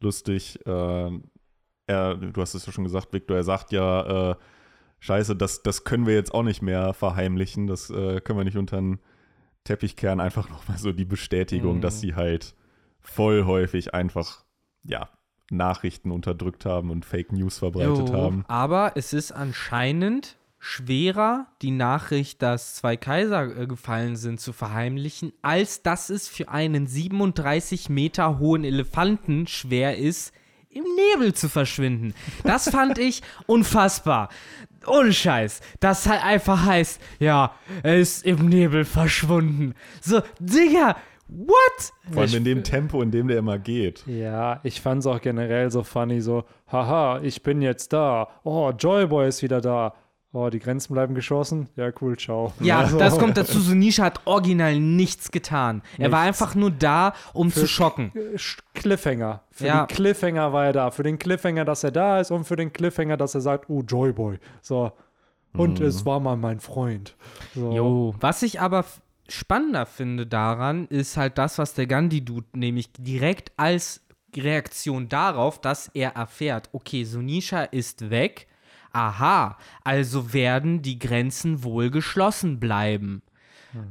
lustig. 0.01 0.59
Äh, 0.65 1.11
er, 1.87 2.15
du 2.15 2.41
hast 2.41 2.55
es 2.55 2.65
ja 2.65 2.73
schon 2.73 2.83
gesagt, 2.83 3.13
Victor, 3.13 3.37
er 3.37 3.43
sagt 3.43 3.71
ja, 3.71 4.31
äh, 4.31 4.35
scheiße, 5.03 5.35
das, 5.35 5.63
das 5.63 5.83
können 5.83 6.05
wir 6.05 6.13
jetzt 6.15 6.33
auch 6.33 6.43
nicht 6.43 6.61
mehr 6.61 6.93
verheimlichen. 6.93 7.67
Das 7.67 7.89
äh, 7.89 8.21
können 8.21 8.39
wir 8.39 8.45
nicht 8.45 8.57
unter 8.57 8.77
den 8.77 8.99
Teppich 9.65 9.95
kehren. 9.97 10.19
Einfach 10.19 10.49
nochmal 10.49 10.77
so 10.77 10.91
die 10.93 11.05
Bestätigung, 11.05 11.77
Mhm. 11.77 11.81
dass 11.81 11.99
sie 11.99 12.15
halt 12.15 12.55
voll 13.01 13.43
häufig 13.45 13.93
einfach, 13.93 14.43
ja, 14.83 15.09
Nachrichten 15.51 16.09
unterdrückt 16.09 16.65
haben 16.65 16.89
und 16.89 17.05
Fake 17.05 17.31
News 17.33 17.57
verbreitet 17.59 18.09
Jo, 18.09 18.13
haben. 18.13 18.45
Aber 18.47 18.93
es 18.95 19.11
ist 19.13 19.31
anscheinend 19.33 20.37
schwerer, 20.57 21.47
die 21.61 21.71
Nachricht, 21.71 22.41
dass 22.41 22.75
zwei 22.75 22.95
Kaiser 22.95 23.55
äh, 23.57 23.67
gefallen 23.67 24.15
sind, 24.15 24.39
zu 24.39 24.53
verheimlichen, 24.53 25.33
als 25.41 25.81
dass 25.83 26.09
es 26.09 26.29
für 26.29 26.47
einen 26.47 26.87
37 26.87 27.89
Meter 27.89 28.39
hohen 28.39 28.63
Elefanten 28.63 29.47
schwer 29.47 29.97
ist, 29.97 30.33
im 30.69 30.85
Nebel 31.13 31.33
zu 31.33 31.49
verschwinden. 31.49 32.15
Das 32.43 32.69
fand 32.69 32.97
ich 32.97 33.21
unfassbar. 33.45 34.29
Ohne 34.87 35.13
Scheiß. 35.13 35.61
Das 35.79 36.07
halt 36.07 36.23
einfach 36.23 36.65
heißt, 36.65 37.01
ja, 37.19 37.53
er 37.83 37.97
ist 37.97 38.25
im 38.25 38.49
Nebel 38.49 38.85
verschwunden. 38.85 39.73
So, 40.01 40.21
Digga, 40.39 40.95
what? 41.27 41.93
Vor 42.11 42.23
allem 42.23 42.35
in 42.35 42.43
dem 42.43 42.63
Tempo, 42.63 43.01
in 43.01 43.11
dem 43.11 43.27
der 43.27 43.37
immer 43.37 43.59
geht. 43.59 44.03
Ja, 44.07 44.59
ich 44.63 44.81
fand 44.81 44.99
es 44.99 45.07
auch 45.07 45.21
generell 45.21 45.71
so 45.71 45.83
funny, 45.83 46.21
so, 46.21 46.43
haha, 46.71 47.19
ich 47.21 47.43
bin 47.43 47.61
jetzt 47.61 47.93
da. 47.93 48.27
Oh, 48.43 48.71
Joyboy 48.71 49.27
ist 49.27 49.41
wieder 49.41 49.61
da. 49.61 49.93
Oh, 50.35 50.49
die 50.49 50.57
Grenzen 50.57 50.93
bleiben 50.95 51.13
geschlossen. 51.13 51.69
Ja, 51.75 51.91
cool, 52.01 52.17
ciao. 52.17 52.53
Ja, 52.59 52.79
Also, 52.79 52.97
das 52.99 53.19
kommt 53.19 53.37
dazu. 53.37 53.59
Sunisha 53.59 54.03
hat 54.05 54.21
original 54.25 54.79
nichts 54.79 55.29
getan. 55.29 55.83
Er 55.99 56.11
war 56.11 56.25
Nichts. 56.25 56.41
einfach 56.41 56.55
nur 56.55 56.71
da, 56.71 57.13
um 57.33 57.51
zu 57.51 57.67
schocken. 57.67 58.11
Sch- 58.35 58.57
Cliffhanger. 58.73 59.43
Für 59.51 59.67
Ja. 59.67 59.85
den 59.85 59.95
Cliffhanger 59.95 60.51
war 60.51 60.65
er 60.65 60.73
da. 60.73 60.89
Für 60.91 61.03
den 61.03 61.19
Cliffhanger, 61.19 61.65
dass 61.65 61.83
er 61.83 61.91
da 61.91 62.19
ist 62.19 62.31
und 62.31 62.45
für 62.45 62.55
den 62.55 62.73
Cliffhanger, 62.73 63.15
dass 63.15 63.35
er 63.35 63.41
sagt, 63.41 63.69
oh, 63.69 63.83
Joyboy. 63.83 64.39
So. 64.61 64.91
Und 65.55 65.79
Mhm. 65.79 65.85
es 65.85 66.03
war 66.03 66.19
mal 66.19 66.35
mein 66.35 66.59
Freund. 66.59 67.15
So. 67.53 67.71
Jo. 67.71 68.15
Was 68.19 68.41
ich 68.41 68.59
aber 68.59 68.85
spannender 69.29 69.85
finde 69.85 70.25
daran, 70.25 70.87
ist 70.87 71.15
halt 71.15 71.37
das, 71.37 71.59
was 71.59 71.75
der 71.75 71.85
Gandhi-Dude 71.85 72.47
nämlich 72.57 72.91
direkt 72.97 73.51
als 73.55 74.01
Reaktion 74.35 75.09
darauf, 75.09 75.61
dass 75.61 75.89
er 75.93 76.15
erfährt, 76.15 76.69
okay, 76.73 77.03
Sunisha 77.03 77.63
ist 77.65 78.09
weg. 78.09 78.47
Aha, 78.93 79.57
also 79.83 80.33
werden 80.33 80.81
die 80.81 80.99
Grenzen 80.99 81.63
wohl 81.63 81.89
geschlossen 81.89 82.59
bleiben. 82.59 83.23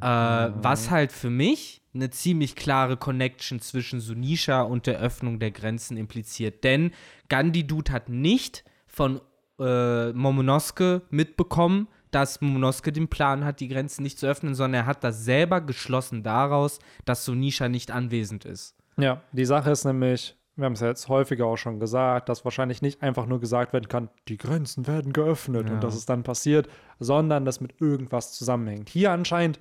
Äh, 0.00 0.06
was 0.06 0.90
halt 0.90 1.10
für 1.10 1.30
mich 1.30 1.82
eine 1.94 2.10
ziemlich 2.10 2.54
klare 2.54 2.96
Connection 2.96 3.60
zwischen 3.60 4.00
Sunisha 4.00 4.62
und 4.62 4.86
der 4.86 5.00
Öffnung 5.00 5.40
der 5.40 5.50
Grenzen 5.50 5.96
impliziert. 5.96 6.64
Denn 6.64 6.92
Gandhi 7.28 7.66
Dude 7.66 7.92
hat 7.92 8.08
nicht 8.08 8.64
von 8.86 9.20
äh, 9.58 10.12
Momonosuke 10.12 11.02
mitbekommen, 11.10 11.88
dass 12.10 12.40
Momonosuke 12.40 12.92
den 12.92 13.08
Plan 13.08 13.44
hat, 13.44 13.60
die 13.60 13.68
Grenzen 13.68 14.02
nicht 14.02 14.18
zu 14.18 14.26
öffnen, 14.26 14.54
sondern 14.54 14.82
er 14.82 14.86
hat 14.86 15.02
das 15.02 15.24
selber 15.24 15.60
geschlossen 15.60 16.22
daraus, 16.22 16.78
dass 17.04 17.24
Sunisha 17.24 17.68
nicht 17.68 17.90
anwesend 17.90 18.44
ist. 18.44 18.76
Ja, 18.96 19.22
die 19.32 19.46
Sache 19.46 19.70
ist 19.70 19.84
nämlich, 19.84 20.36
wir 20.56 20.66
haben 20.66 20.74
es 20.74 20.80
ja 20.80 20.88
jetzt 20.88 21.08
häufiger 21.08 21.46
auch 21.46 21.56
schon 21.56 21.80
gesagt, 21.80 22.28
dass 22.28 22.44
wahrscheinlich 22.44 22.82
nicht 22.82 23.02
einfach 23.02 23.26
nur 23.26 23.40
gesagt 23.40 23.72
werden 23.72 23.88
kann, 23.88 24.10
die 24.28 24.36
Grenzen 24.36 24.86
werden 24.86 25.12
geöffnet 25.12 25.68
Ja. 25.68 25.74
und 25.74 25.82
dass 25.84 25.94
es 25.94 26.04
dann 26.06 26.22
passiert, 26.22 26.68
sondern 27.00 27.44
das 27.44 27.60
mit 27.60 27.80
irgendwas 27.80 28.32
zusammenhängt. 28.32 28.88
Hier 28.90 29.12
anscheinend 29.12 29.58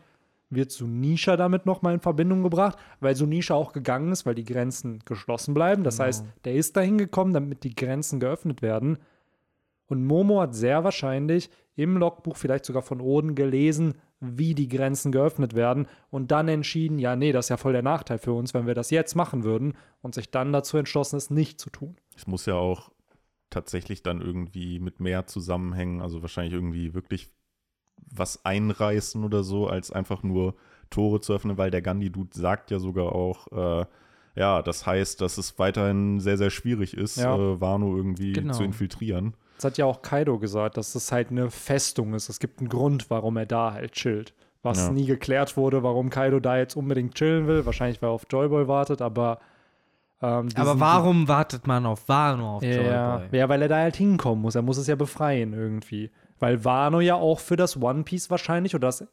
wird 0.50 0.70
Sunisha 0.72 1.38
damit 1.38 1.66
nochmal 1.66 1.94
in 1.94 2.02
Verbindung 2.02 2.44
gebracht, 2.44 2.78
weil 3.00 3.16
Sunisha 3.16 3.54
auch 3.54 3.72
gegangen 3.72 4.12
ist, 4.12 4.26
weil 4.26 4.36
die 4.36 4.44
Grenzen 4.44 5.00
geschlossen 5.06 5.54
bleiben. 5.54 5.84
Das 5.86 5.96
Genau. 5.96 6.08
heißt, 6.08 6.26
der 6.44 6.56
ist 6.56 6.76
dahin 6.76 6.98
gekommen, 6.98 7.34
damit 7.34 7.64
die 7.64 7.74
Grenzen 7.74 8.20
geöffnet 8.20 8.62
werden. 8.62 8.98
Und 9.88 10.06
Momo 10.06 10.42
hat 10.42 10.54
sehr 10.54 10.84
wahrscheinlich 10.84 11.50
im 11.76 11.96
Logbuch 11.98 12.36
vielleicht 12.36 12.66
sogar 12.66 12.82
von 12.82 13.00
Oden 13.00 13.34
gelesen, 13.34 13.96
wie 14.24 14.54
die 14.54 14.68
Grenzen 14.68 15.12
geöffnet 15.12 15.56
werden 15.56 15.88
und 16.12 16.32
dann 16.32 16.48
entschieden, 16.48 17.00
ja, 17.00 17.16
nee, 17.16 17.32
das 17.32 17.46
ist 17.46 17.50
ja 17.50 17.58
voll 17.58 17.74
der 17.74 17.82
Nachteil 17.82 18.20
für 18.20 18.34
uns, 18.34 18.54
wenn 18.54 18.68
wir 18.68 18.76
das 18.76 18.92
jetzt 18.92 19.16
machen 19.16 19.44
würden 19.44 19.74
und 20.02 20.14
sich 20.16 20.30
dann 20.30 20.54
dazu 20.54 20.78
entschlossen 20.78 21.18
ist, 21.18 21.32
nicht 21.32 21.60
zu 21.60 21.70
tun. 21.72 21.96
Es 22.16 22.28
muss 22.28 22.46
ja 22.46 22.54
auch 22.54 22.92
tatsächlich 23.50 24.04
dann 24.04 24.22
irgendwie 24.22 24.80
mit 24.80 25.00
mehr 25.00 25.26
zusammenhängen. 25.26 26.02
Also 26.02 26.22
wahrscheinlich 26.22 26.54
irgendwie 26.54 26.94
wirklich 26.94 27.32
was 28.14 28.46
einreißen 28.46 29.24
oder 29.24 29.44
so, 29.44 29.68
als 29.68 29.92
einfach 29.92 30.22
nur 30.24 30.56
Tore 30.90 31.20
zu 31.22 31.34
öffnen, 31.34 31.58
weil 31.58 31.72
der 31.72 31.82
Gandhi-Dude 31.82 32.38
sagt 32.38 32.70
ja 32.72 32.80
sogar 32.80 33.14
auch, 33.14 33.48
äh, 33.52 33.86
ja, 34.36 34.62
das 34.62 34.86
heißt, 34.86 35.20
dass 35.20 35.38
es 35.38 35.58
weiterhin 35.60 36.20
sehr, 36.20 36.38
sehr 36.38 36.50
schwierig 36.52 36.96
ist, 36.96 37.18
Ja. 37.18 37.36
äh, 37.36 37.60
Wano 37.60 37.96
irgendwie 37.98 38.34
Genau. 38.34 38.54
zu 38.54 38.64
infiltrieren. 38.64 39.34
Das 39.62 39.72
hat 39.74 39.78
ja 39.78 39.86
auch 39.86 40.02
Kaido 40.02 40.40
gesagt, 40.40 40.78
dass 40.78 40.96
es 40.96 41.12
halt 41.12 41.30
eine 41.30 41.52
Festung 41.52 42.16
ist. 42.16 42.30
Es 42.30 42.40
gibt 42.40 42.60
einen 42.60 42.70
Grund, 42.70 43.12
warum 43.12 43.38
er 43.38 43.46
da 43.46 43.74
halt 43.74 43.92
chillt. 43.92 44.34
Was 44.64 44.88
Ja. 44.88 44.92
nie 44.92 45.06
geklärt 45.06 45.56
wurde, 45.56 45.84
warum 45.84 46.10
Kaido 46.10 46.40
da 46.40 46.58
jetzt 46.58 46.76
unbedingt 46.76 47.14
chillen 47.14 47.46
will. 47.46 47.64
Wahrscheinlich, 47.66 48.02
weil 48.02 48.10
er 48.10 48.14
auf 48.14 48.26
Joyboy 48.30 48.68
wartet, 48.68 49.02
aber. 49.04 49.40
Ähm, 50.20 50.50
Aber 50.56 50.80
warum 50.80 51.28
wartet 51.28 51.68
man 51.68 51.86
auf 51.86 52.08
Wano 52.10 52.58
auf 52.58 52.64
Ja, 52.64 53.18
Joyboy? 53.20 53.38
ja, 53.40 53.50
weil 53.50 53.62
er 53.62 53.68
da 53.68 53.78
halt 53.78 53.96
hinkommen 53.96 54.42
muss. 54.42 54.56
Er 54.56 54.62
muss 54.64 54.78
es 54.78 54.88
ja 54.88 54.96
befreien 54.96 55.54
irgendwie. 55.54 56.10
Weil 56.40 56.66
Wano 56.66 57.00
ja 57.00 57.16
auch 57.16 57.40
für 57.40 57.56
das 57.56 57.80
One 57.80 58.04
Piece 58.04 58.30
wahrscheinlich 58.32 58.74
oder 58.74 58.88
das 58.88 59.08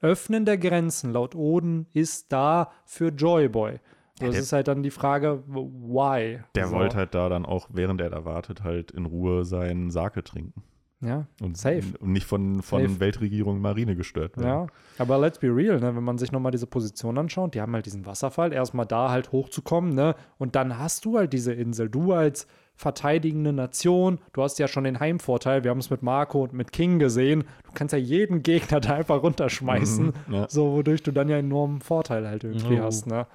Öffnen 0.00 0.44
der 0.44 0.58
Grenzen 0.58 1.12
laut 1.12 1.36
Oden 1.36 1.86
ist 1.92 2.32
da 2.32 2.72
für 2.84 3.08
Joyboy. 3.10 3.78
So, 4.18 4.26
das 4.26 4.32
der- 4.34 4.42
ist 4.42 4.52
halt 4.52 4.68
dann 4.68 4.82
die 4.82 4.90
Frage, 4.90 5.42
why? 5.46 6.40
Der 6.54 6.68
so. 6.68 6.74
wollte 6.76 6.96
halt 6.96 7.14
da 7.14 7.28
dann 7.28 7.44
auch, 7.46 7.68
während 7.72 8.00
er 8.00 8.10
da 8.10 8.24
wartet, 8.24 8.62
halt 8.62 8.90
in 8.90 9.06
Ruhe 9.06 9.44
seinen 9.44 9.90
Sake 9.90 10.22
trinken. 10.22 10.62
Ja, 11.04 11.26
Und, 11.40 11.56
Safe. 11.58 11.82
und 11.98 12.12
nicht 12.12 12.26
von, 12.26 12.62
von 12.62 12.82
Safe. 12.82 13.00
Weltregierung 13.00 13.60
Marine 13.60 13.96
gestört 13.96 14.36
werden. 14.36 14.46
ja. 14.48 14.66
Aber 14.98 15.18
let's 15.18 15.40
be 15.40 15.48
real, 15.48 15.80
ne? 15.80 15.96
wenn 15.96 16.04
man 16.04 16.16
sich 16.16 16.30
nochmal 16.30 16.52
diese 16.52 16.68
Position 16.68 17.18
anschaut, 17.18 17.54
die 17.56 17.60
haben 17.60 17.72
halt 17.74 17.86
diesen 17.86 18.06
Wasserfall, 18.06 18.52
erstmal 18.52 18.86
da 18.86 19.10
halt 19.10 19.32
hochzukommen, 19.32 19.94
ne? 19.96 20.14
Und 20.38 20.54
dann 20.54 20.78
hast 20.78 21.04
du 21.04 21.18
halt 21.18 21.32
diese 21.32 21.52
Insel. 21.54 21.88
Du 21.88 22.12
als 22.12 22.46
verteidigende 22.76 23.52
Nation, 23.52 24.18
du 24.32 24.42
hast 24.44 24.60
ja 24.60 24.68
schon 24.68 24.84
den 24.84 25.00
Heimvorteil, 25.00 25.64
wir 25.64 25.72
haben 25.72 25.78
es 25.78 25.90
mit 25.90 26.02
Marco 26.04 26.42
und 26.44 26.52
mit 26.52 26.70
King 26.70 27.00
gesehen, 27.00 27.44
du 27.64 27.72
kannst 27.74 27.92
ja 27.92 27.98
jeden 27.98 28.44
Gegner 28.44 28.78
da 28.80 28.94
einfach 28.94 29.22
runterschmeißen, 29.24 30.12
Mhm, 30.28 30.34
ja. 30.34 30.46
so 30.48 30.72
wodurch 30.72 31.02
du 31.02 31.10
dann 31.10 31.28
ja 31.28 31.36
enormen 31.38 31.80
Vorteil 31.80 32.28
halt 32.28 32.44
irgendwie 32.44 32.78
Oh. 32.80 32.84
hast, 32.84 33.08
ne? 33.08 33.26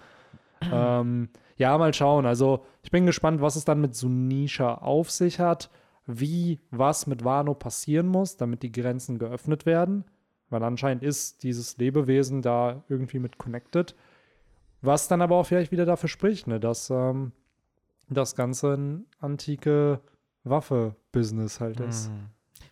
Ähm, 0.61 1.29
ja, 1.57 1.77
mal 1.77 1.93
schauen. 1.93 2.25
Also, 2.25 2.65
ich 2.83 2.91
bin 2.91 3.05
gespannt, 3.05 3.41
was 3.41 3.55
es 3.55 3.65
dann 3.65 3.81
mit 3.81 3.95
Sunisha 3.95 4.75
auf 4.75 5.11
sich 5.11 5.39
hat, 5.39 5.69
wie 6.05 6.59
was 6.71 7.07
mit 7.07 7.23
Wano 7.23 7.53
passieren 7.53 8.07
muss, 8.07 8.37
damit 8.37 8.63
die 8.63 8.71
Grenzen 8.71 9.19
geöffnet 9.19 9.65
werden. 9.65 10.05
Weil 10.49 10.63
anscheinend 10.63 11.03
ist 11.03 11.43
dieses 11.43 11.77
Lebewesen 11.77 12.41
da 12.41 12.83
irgendwie 12.87 13.19
mit 13.19 13.37
connected. 13.37 13.95
Was 14.81 15.07
dann 15.07 15.21
aber 15.21 15.35
auch 15.35 15.45
vielleicht 15.45 15.71
wieder 15.71 15.85
dafür 15.85 16.09
spricht, 16.09 16.47
ne, 16.47 16.59
dass 16.59 16.89
ähm, 16.89 17.31
das 18.09 18.35
Ganze 18.35 18.75
ein 18.75 19.05
antike 19.19 19.99
Waffe-Business 20.43 21.59
halt 21.59 21.79
ist. 21.79 22.09
Hm. 22.09 22.29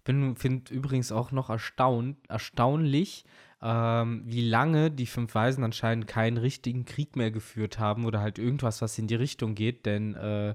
Ich 0.07 0.39
finde 0.39 0.73
übrigens 0.73 1.11
auch 1.11 1.31
noch 1.31 1.49
erstaunt, 1.49 2.17
erstaunlich, 2.29 3.25
ähm, 3.65 4.21
wie 4.25 4.47
lange 4.47 4.91
die 4.91 5.07
fünf 5.07 5.33
Weisen 5.33 5.63
anscheinend 5.63 6.05
keinen 6.05 6.37
richtigen 6.37 6.85
Krieg 6.85 7.15
mehr 7.15 7.31
geführt 7.31 7.79
haben 7.79 8.05
oder 8.05 8.21
halt 8.21 8.37
irgendwas, 8.37 8.83
was 8.83 8.99
in 8.99 9.07
die 9.07 9.15
Richtung 9.15 9.55
geht, 9.55 9.87
denn 9.87 10.13
äh, 10.13 10.53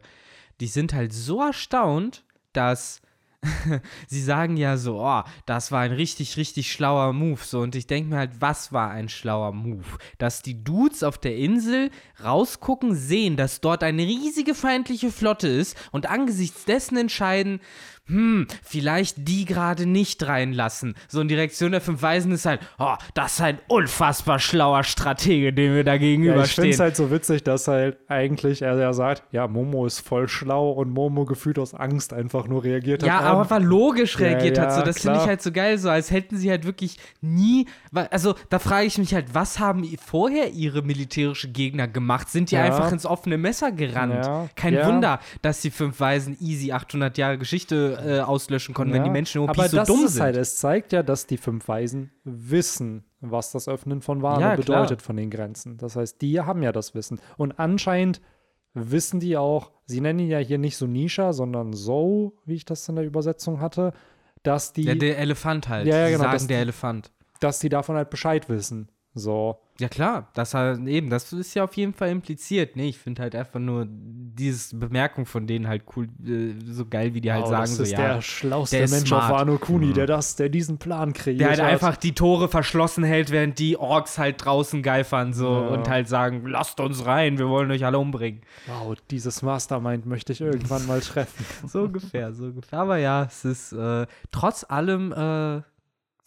die 0.61 0.68
sind 0.68 0.94
halt 0.94 1.12
so 1.12 1.42
erstaunt, 1.42 2.25
dass 2.53 3.03
sie 4.07 4.23
sagen 4.23 4.57
ja 4.57 4.77
so, 4.77 5.01
oh, 5.01 5.23
das 5.46 5.73
war 5.73 5.81
ein 5.81 5.92
richtig, 5.92 6.37
richtig 6.37 6.70
schlauer 6.70 7.12
Move. 7.12 7.40
So, 7.42 7.61
und 7.61 7.75
ich 7.75 7.87
denke 7.87 8.11
mir 8.11 8.18
halt, 8.18 8.40
was 8.40 8.73
war 8.73 8.90
ein 8.90 9.09
schlauer 9.09 9.53
Move? 9.53 9.87
Dass 10.18 10.42
die 10.42 10.62
Dudes 10.62 11.03
auf 11.03 11.18
der 11.18 11.37
Insel 11.37 11.90
rausgucken, 12.23 12.94
sehen, 12.94 13.37
dass 13.37 13.61
dort 13.61 13.83
eine 13.83 14.03
riesige 14.03 14.55
feindliche 14.55 15.11
Flotte 15.11 15.49
ist 15.49 15.77
und 15.90 16.09
angesichts 16.09 16.66
dessen 16.66 16.99
entscheiden, 16.99 17.61
hm, 18.11 18.46
vielleicht 18.62 19.16
die 19.29 19.44
gerade 19.44 19.87
nicht 19.87 20.27
reinlassen. 20.27 20.94
So 21.09 21.20
in 21.20 21.29
die 21.29 21.35
Reaktion 21.35 21.73
der 21.73 21.81
fünf 21.81 22.03
Weisen 22.03 22.33
ist 22.33 22.44
halt, 22.46 22.61
oh, 22.79 22.94
das 23.14 23.35
ist 23.35 23.40
ein 23.40 23.59
unfassbar 23.68 24.38
schlauer 24.38 24.85
Stratege, 24.85 25.53
dem 25.53 25.75
wir 25.75 25.85
da 25.85 25.92
Ja, 25.92 25.96
ich 25.96 26.01
finde 26.03 26.16
gegenüberstehen. 26.16 26.70
es 26.70 26.81
halt 26.81 26.96
so 26.96 27.11
witzig, 27.11 27.44
dass 27.44 27.68
halt 27.68 27.96
eigentlich 28.09 28.62
er 28.62 28.79
ja 28.79 28.92
sagt, 28.92 29.23
ja, 29.33 29.46
Momo 29.49 29.87
ist 29.87 30.01
voll 30.01 30.29
schlau 30.29 30.70
und 30.73 30.90
Momo 30.90 31.25
gefühlt 31.25 31.59
aus 31.59 31.75
Angst 31.75 32.12
einfach 32.12 32.46
nur 32.46 32.64
reagiert 32.64 33.03
Ja, 33.03 33.18
hat. 33.20 33.25
aber 33.25 33.51
war 33.51 33.61
logisch 33.61 34.18
Ja, 34.18 34.27
reagiert 34.27 34.59
hat. 34.59 34.73
So, 34.73 34.81
ja, 34.81 34.85
das 34.87 35.01
finde 35.01 35.18
ich 35.18 35.27
halt 35.27 35.42
so 35.42 35.53
geil, 35.53 35.79
so 35.79 35.88
als 35.88 36.11
hätten 36.11 36.37
sie 36.37 36.51
halt 36.51 36.64
wirklich 36.66 36.96
nie. 37.20 37.66
Also 38.11 38.35
da 38.49 38.59
frage 38.59 38.87
ich 38.87 38.99
mich 38.99 39.14
halt, 39.14 39.35
was 39.35 39.59
haben 39.59 39.85
vorher 40.05 40.51
ihre 40.53 40.83
militärische 40.83 41.49
Gegner 41.51 41.87
gemacht? 41.88 42.29
Sind 42.29 42.51
die 42.51 42.55
Ja. 42.57 42.64
einfach 42.64 42.90
ins 42.92 43.07
offene 43.07 43.38
Messer 43.38 43.73
gerannt? 43.73 44.25
Ja, 44.27 44.49
Kein 44.57 44.75
ja. 44.75 44.87
Wunder, 44.87 45.20
dass 45.42 45.61
die 45.61 45.70
fünf 45.70 46.01
Weisen 46.01 46.37
easy 46.40 46.73
800 46.73 47.16
Jahre 47.18 47.38
Geschichte 47.38 47.99
äh, 48.04 48.20
auslöschen 48.20 48.74
konnten, 48.74 48.92
wenn 48.94 49.04
die 49.04 49.10
Menschen 49.10 49.40
OP 49.42 49.56
so 49.56 49.76
das 49.76 49.88
dumm 49.88 50.04
ist 50.04 50.14
sind. 50.14 50.22
halt, 50.22 50.36
es 50.36 50.56
zeigt 50.58 50.92
ja, 50.92 51.02
dass 51.02 51.26
die 51.26 51.36
fünf 51.36 51.66
Weisen 51.68 52.10
wissen, 52.24 53.04
was 53.20 53.52
das 53.52 53.68
Öffnen 53.68 54.00
von 54.02 54.22
Wano 54.22 54.40
Ja, 54.40 54.56
klar. 54.56 54.82
bedeutet 54.82 55.02
von 55.02 55.16
den 55.16 55.30
Grenzen. 55.30 55.76
Das 55.78 55.96
heißt, 55.96 56.20
die 56.20 56.40
haben 56.40 56.62
ja 56.62 56.72
das 56.72 56.94
Wissen. 56.94 57.20
Und 57.36 57.58
anscheinend 57.58 58.20
wissen 58.74 59.20
die 59.20 59.36
auch, 59.36 59.72
sie 59.86 60.00
nennen 60.00 60.20
ihn 60.20 60.28
ja 60.28 60.38
hier 60.38 60.58
nicht 60.58 60.76
so 60.76 60.86
Nisha, 60.86 61.32
sondern 61.32 61.72
so, 61.72 62.36
wie 62.44 62.54
ich 62.54 62.64
das 62.64 62.88
in 62.88 62.96
der 62.96 63.04
Übersetzung 63.04 63.60
hatte, 63.60 63.92
dass 64.42 64.72
die, 64.72 64.84
ja, 64.84 64.94
der 64.94 65.18
Elefant 65.18 65.68
halt. 65.68 65.86
Ja, 65.86 65.98
ja, 65.98 66.16
genau, 66.16 66.30
sagen 66.30 66.48
der 66.48 66.60
Elefant. 66.60 67.10
dass 67.40 67.58
die 67.58 67.68
davon 67.68 67.96
halt 67.96 68.10
Bescheid 68.10 68.48
wissen. 68.48 68.90
So. 69.14 69.58
Ja 69.81 69.88
klar, 69.88 70.29
das 70.35 70.55
halt 70.55 70.87
eben, 70.87 71.11
das 71.11 71.33
ist 71.33 71.55
ja 71.55 71.64
auf 71.64 71.75
jeden 71.75 71.93
Fall 71.95 72.11
impliziert. 72.11 72.77
Nee, 72.77 72.88
ich 72.90 72.99
finde 72.99 73.23
halt 73.23 73.35
einfach 73.35 73.59
nur 73.59 73.87
diese 73.88 74.77
Bemerkung 74.77 75.27
von 75.27 75.47
denen 75.47 75.66
halt 75.66 75.83
cool, 75.97 76.07
äh, 76.27 76.55
so 76.64 76.87
geil, 76.87 77.14
wie 77.14 77.21
die 77.21 77.33
halt 77.33 77.45
Oh, 77.45 77.49
sagen 77.51 77.62
das 77.62 77.77
so, 77.77 77.83
ist 77.83 77.93
ja. 77.93 78.14
der 78.14 78.23
schlauste 78.23 78.77
der 78.79 78.88
Mensch 78.88 79.09
smart. 79.09 79.25
auf 79.25 79.31
Wano 79.40 79.59
Kuni, 79.59 79.93
der 79.93 80.07
das, 80.07 80.37
der 80.37 80.49
diesen 80.49 80.79
Plan 80.79 81.12
kreiert 81.12 81.40
Der 81.40 81.49
halt 81.51 81.61
hat. 81.62 81.66
einfach 81.71 81.97
die 81.97 82.12
Tore 82.14 82.49
verschlossen 82.49 83.05
hält, 83.05 83.31
während 83.31 83.59
die 83.59 83.77
Orks 83.77 84.19
halt 84.19 84.45
draußen 84.45 84.83
geifern 84.83 85.33
so 85.33 85.47
Ja. 85.51 85.69
und 85.69 85.88
halt 85.88 86.09
sagen, 86.09 86.47
lasst 86.47 86.79
uns 86.81 87.07
rein, 87.07 87.38
wir 87.38 87.49
wollen 87.49 87.71
euch 87.71 87.85
alle 87.85 87.99
umbringen. 87.99 88.43
Wow, 88.66 88.95
dieses 89.11 89.43
Mastermind 89.43 90.07
möchte 90.07 90.33
ich 90.33 90.40
irgendwann 90.40 90.87
mal 90.87 91.01
treffen. 91.01 91.45
So 91.69 91.83
ungefähr, 91.83 92.33
so 92.33 92.45
ungefähr. 92.45 92.79
Aber 92.81 92.97
ja, 92.99 93.25
es 93.25 93.45
ist 93.45 93.73
äh, 93.73 94.07
trotz 94.31 94.64
allem 94.69 95.12
äh, 95.12 95.62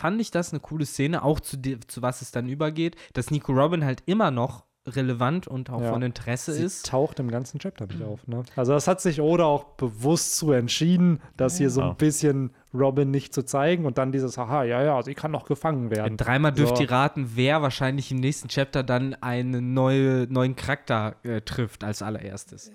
fand 0.03 0.19
ich 0.19 0.31
das 0.31 0.51
eine 0.51 0.59
coole 0.59 0.85
Szene, 0.85 1.23
auch 1.23 1.39
zu, 1.39 1.57
zu 1.87 2.01
was 2.01 2.21
es 2.21 2.31
dann 2.31 2.49
übergeht, 2.49 2.97
dass 3.13 3.31
Nico 3.31 3.53
Robin 3.53 3.85
halt 3.85 4.03
immer 4.05 4.31
noch 4.31 4.65
relevant 4.85 5.47
und 5.47 5.69
auch 5.69 5.81
Ja. 5.81 5.91
von 5.93 6.01
Interesse 6.01 6.51
Sie 6.51 6.61
ist. 6.65 6.85
taucht 6.87 7.17
im 7.21 7.31
ganzen 7.31 7.57
Chapter 7.57 7.85
nicht 7.87 8.03
auf. 8.03 8.27
Ne? 8.27 8.43
Also 8.57 8.73
das 8.73 8.85
hat 8.89 8.99
sich 8.99 9.21
Oda 9.21 9.45
auch 9.45 9.63
bewusst 9.77 10.35
zu 10.35 10.51
entschieden, 10.51 11.21
das 11.37 11.57
hier 11.57 11.69
so 11.69 11.79
Ja. 11.79 11.91
ein 11.91 11.95
bisschen 11.95 12.51
Robin 12.73 13.09
nicht 13.09 13.33
zu 13.33 13.43
zeigen 13.45 13.85
und 13.85 13.97
dann 13.97 14.11
dieses, 14.11 14.37
haha, 14.37 14.65
ja, 14.65 14.83
ja, 14.83 15.01
sie 15.01 15.13
kann 15.13 15.31
noch 15.31 15.45
gefangen 15.45 15.89
werden. 15.89 16.17
Dreimal 16.17 16.51
dürft 16.51 16.75
So. 16.75 16.83
ihr 16.83 16.91
raten, 16.91 17.31
wer 17.35 17.61
wahrscheinlich 17.61 18.11
im 18.11 18.17
nächsten 18.19 18.49
Chapter 18.49 18.83
dann 18.83 19.13
einen 19.21 19.73
neue, 19.73 20.27
neuen 20.29 20.57
Charakter 20.57 21.15
äh, 21.23 21.39
trifft 21.39 21.85
als 21.85 22.01
allererstes. 22.01 22.73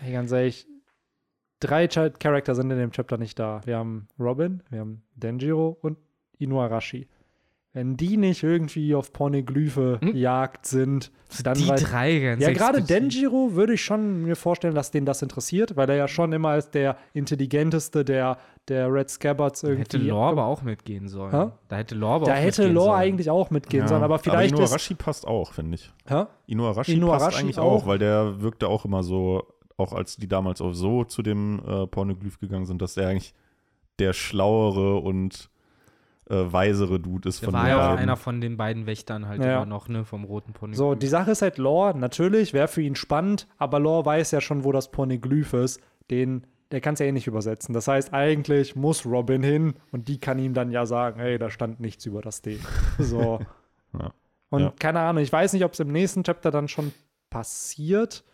Hey, 0.00 0.12
ganz 0.12 0.30
ehrlich, 0.32 0.66
drei 1.60 1.88
Ch 1.88 1.96
Charakter 2.18 2.54
sind 2.54 2.70
in 2.70 2.76
dem 2.76 2.90
Chapter 2.90 3.16
nicht 3.16 3.38
da. 3.38 3.62
Wir 3.64 3.78
haben 3.78 4.08
Robin, 4.20 4.62
wir 4.68 4.80
haben 4.80 5.04
Denjiro 5.14 5.78
und 5.80 5.96
Inuarashi. 6.38 7.06
Wenn 7.72 7.98
die 7.98 8.16
nicht 8.16 8.42
irgendwie 8.42 8.94
auf 8.94 9.12
Pornoglyphe 9.12 9.98
Hm? 10.00 10.16
jagd 10.16 10.64
sind, 10.64 11.12
dann 11.42 11.58
Die 11.58 11.68
weiß 11.68 11.82
drei 11.82 12.18
ganz 12.20 12.42
Ja, 12.42 12.50
gerade. 12.54 12.80
Denjiro 12.82 13.50
würde 13.52 13.74
ich 13.74 13.84
schon 13.84 14.22
mir 14.22 14.34
vorstellen, 14.34 14.74
dass 14.74 14.90
den 14.92 15.04
das 15.04 15.20
interessiert, 15.20 15.76
weil 15.76 15.90
er 15.90 15.96
ja 15.96 16.08
schon 16.08 16.32
immer 16.32 16.48
als 16.50 16.70
der 16.70 16.96
intelligenteste 17.12 18.02
der, 18.02 18.38
der 18.68 18.90
Red 18.90 19.10
Scabbards 19.10 19.62
irgendwie. 19.62 19.80
Hätte 19.82 19.98
Lore 19.98 20.24
aber 20.30 20.46
auch 20.46 20.62
mitgehen 20.62 21.06
sollen. 21.08 21.32
Hä? 21.32 21.50
Da 21.68 21.76
hätte 21.76 21.94
Lore 21.96 22.14
aber 22.14 22.26
da 22.26 22.32
auch 22.32 22.36
hätte 22.38 22.62
mitgehen 22.62 22.74
Lore 22.74 22.86
sollen. 22.86 22.98
eigentlich 23.00 23.30
auch 23.30 23.50
mitgehen 23.50 23.82
Ja. 23.82 23.88
sollen, 23.88 24.02
aber 24.02 24.18
vielleicht 24.20 24.52
ist. 24.54 24.58
Inuarashi 24.58 24.94
passt 24.94 25.26
auch, 25.26 25.52
finde 25.52 25.74
ich. 25.74 25.92
Hä? 26.08 26.24
Inuarashi, 26.46 26.94
Inuarashi 26.94 27.24
passt 27.26 27.38
eigentlich 27.38 27.58
auch. 27.58 27.82
auch, 27.82 27.86
weil 27.86 27.98
der 27.98 28.40
wirkte 28.40 28.68
auch 28.68 28.86
immer 28.86 29.02
so, 29.02 29.44
auch 29.76 29.92
als 29.92 30.16
die 30.16 30.28
damals 30.28 30.62
auch 30.62 30.72
so 30.72 31.04
zu 31.04 31.20
dem 31.20 31.60
äh, 31.66 31.86
Pornoglyph 31.86 32.38
gegangen 32.40 32.64
sind, 32.64 32.80
dass 32.80 32.96
er 32.96 33.08
eigentlich 33.10 33.34
der 33.98 34.14
schlauere 34.14 34.96
und 34.96 35.50
äh, 36.28 36.52
weisere 36.52 36.98
Dude 37.00 37.28
ist 37.28 37.40
Der 37.42 37.46
von 37.46 37.54
war 37.54 37.64
den 37.64 37.70
ja 37.70 37.76
auch 37.78 37.86
beiden. 37.90 37.98
einer 38.00 38.16
von 38.16 38.40
den 38.40 38.56
beiden 38.56 38.86
Wächtern 38.86 39.28
halt 39.28 39.42
Ja. 39.44 39.56
immer 39.58 39.66
noch, 39.66 39.88
ne, 39.88 40.04
vom 40.04 40.24
roten 40.24 40.52
Pony. 40.52 40.74
So, 40.74 40.94
die 40.94 41.06
Sache 41.06 41.30
ist 41.32 41.42
halt, 41.42 41.58
Lore, 41.58 41.96
natürlich, 41.96 42.52
wäre 42.52 42.68
für 42.68 42.82
ihn 42.82 42.96
spannend, 42.96 43.46
aber 43.58 43.78
Lore 43.78 44.04
weiß 44.06 44.30
ja 44.32 44.40
schon, 44.40 44.64
wo 44.64 44.72
das 44.72 44.90
Pornoglyph 44.90 45.52
ist. 45.54 45.80
Den, 46.10 46.46
der 46.72 46.80
kann 46.80 46.94
es 46.94 47.00
ja 47.00 47.06
eh 47.06 47.12
nicht 47.12 47.26
übersetzen. 47.28 47.72
Das 47.72 47.86
heißt, 47.88 48.12
eigentlich 48.12 48.74
muss 48.76 49.06
Robin 49.06 49.42
hin 49.42 49.74
und 49.92 50.08
die 50.08 50.18
kann 50.18 50.38
ihm 50.38 50.52
dann 50.54 50.70
ja 50.72 50.84
sagen, 50.86 51.20
hey, 51.20 51.38
da 51.38 51.48
stand 51.50 51.78
nichts 51.80 52.04
über 52.06 52.22
das 52.22 52.42
D. 52.42 52.58
So. 52.98 53.40
Ja. 53.98 54.12
Und 54.50 54.60
Ja. 54.62 54.72
keine 54.78 55.00
Ahnung, 55.00 55.22
ich 55.22 55.32
weiß 55.32 55.52
nicht, 55.52 55.64
ob 55.64 55.72
es 55.74 55.80
im 55.80 55.92
nächsten 55.92 56.22
Chapter 56.24 56.50
dann 56.50 56.68
schon 56.68 56.92
passiert, 57.30 58.24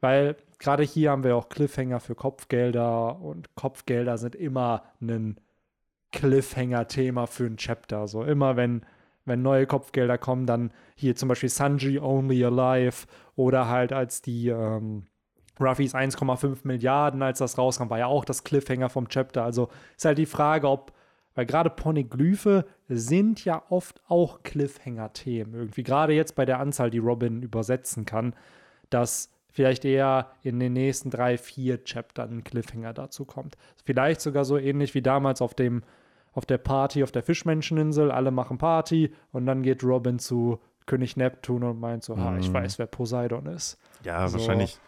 weil 0.00 0.36
gerade 0.58 0.82
hier 0.82 1.10
haben 1.10 1.24
wir 1.24 1.36
auch 1.36 1.48
Cliffhanger 1.48 2.00
für 2.00 2.14
Kopfgelder 2.14 3.20
und 3.20 3.54
Kopfgelder 3.54 4.18
sind 4.18 4.34
immer 4.34 4.82
ein 5.00 5.36
Cliffhanger-Thema 6.12 7.26
für 7.26 7.44
ein 7.44 7.56
Chapter. 7.56 8.08
So 8.08 8.24
immer, 8.24 8.56
wenn, 8.56 8.82
wenn 9.24 9.42
neue 9.42 9.66
Kopfgelder 9.66 10.18
kommen, 10.18 10.46
dann 10.46 10.72
hier 10.94 11.16
zum 11.16 11.28
Beispiel 11.28 11.48
Sanji 11.48 11.98
Only 11.98 12.44
Alive 12.44 13.06
oder 13.34 13.68
halt 13.68 13.92
als 13.92 14.22
die, 14.22 14.48
ähm, 14.48 15.06
Ruffys 15.60 15.94
1,5 15.94 16.58
Milliarden, 16.64 17.22
als 17.22 17.38
das 17.38 17.58
rauskam, 17.58 17.88
war 17.88 17.98
ja 17.98 18.06
auch 18.06 18.24
das 18.24 18.44
Cliffhanger 18.44 18.88
vom 18.88 19.08
Chapter. 19.08 19.42
Also 19.42 19.68
ist 19.96 20.04
halt 20.04 20.18
die 20.18 20.26
Frage, 20.26 20.68
ob, 20.68 20.92
weil 21.34 21.46
gerade 21.46 21.70
Poneglyphe 21.70 22.66
sind 22.88 23.44
ja 23.44 23.62
oft 23.70 24.00
auch 24.08 24.42
Cliffhanger-Themen 24.42 25.54
irgendwie. 25.54 25.82
Gerade 25.82 26.12
jetzt 26.12 26.34
bei 26.34 26.44
der 26.44 26.60
Anzahl, 26.60 26.90
die 26.90 26.98
Robin 26.98 27.42
übersetzen 27.42 28.04
kann, 28.04 28.34
dass 28.90 29.30
vielleicht 29.56 29.86
eher 29.86 30.30
in 30.42 30.60
den 30.60 30.74
nächsten 30.74 31.08
drei, 31.10 31.38
vier 31.38 31.82
Chaptern 31.82 32.30
ein 32.30 32.44
Cliffhanger 32.44 32.92
dazu 32.92 33.24
kommt. 33.24 33.56
Vielleicht 33.84 34.20
sogar 34.20 34.44
so 34.44 34.58
ähnlich 34.58 34.94
wie 34.94 35.00
damals 35.02 35.40
auf 35.40 35.54
dem 35.54 35.82
auf 36.34 36.44
der 36.44 36.58
Party 36.58 37.02
auf 37.02 37.10
der 37.10 37.22
Fischmenscheninsel, 37.22 38.10
alle 38.10 38.30
machen 38.30 38.58
Party 38.58 39.10
und 39.32 39.46
dann 39.46 39.62
geht 39.62 39.82
Robin 39.82 40.18
zu 40.18 40.60
König 40.84 41.16
Neptun 41.16 41.64
und 41.64 41.80
meint 41.80 42.04
so, 42.04 42.18
ha, 42.18 42.36
ich 42.36 42.50
Mhm. 42.50 42.54
weiß, 42.54 42.78
wer 42.78 42.84
Poseidon 42.86 43.46
ist. 43.46 43.78
Ja, 44.04 44.28
So. 44.28 44.38
wahrscheinlich 44.38 44.78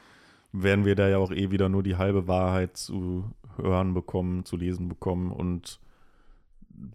werden 0.52 0.84
wir 0.84 0.94
da 0.94 1.08
ja 1.08 1.16
auch 1.16 1.30
eh 1.32 1.50
wieder 1.50 1.70
nur 1.70 1.82
die 1.82 1.96
halbe 1.96 2.28
Wahrheit 2.28 2.76
zu 2.76 3.24
hören 3.56 3.94
bekommen, 3.94 4.44
zu 4.44 4.58
lesen 4.58 4.88
bekommen 4.90 5.32
und 5.32 5.80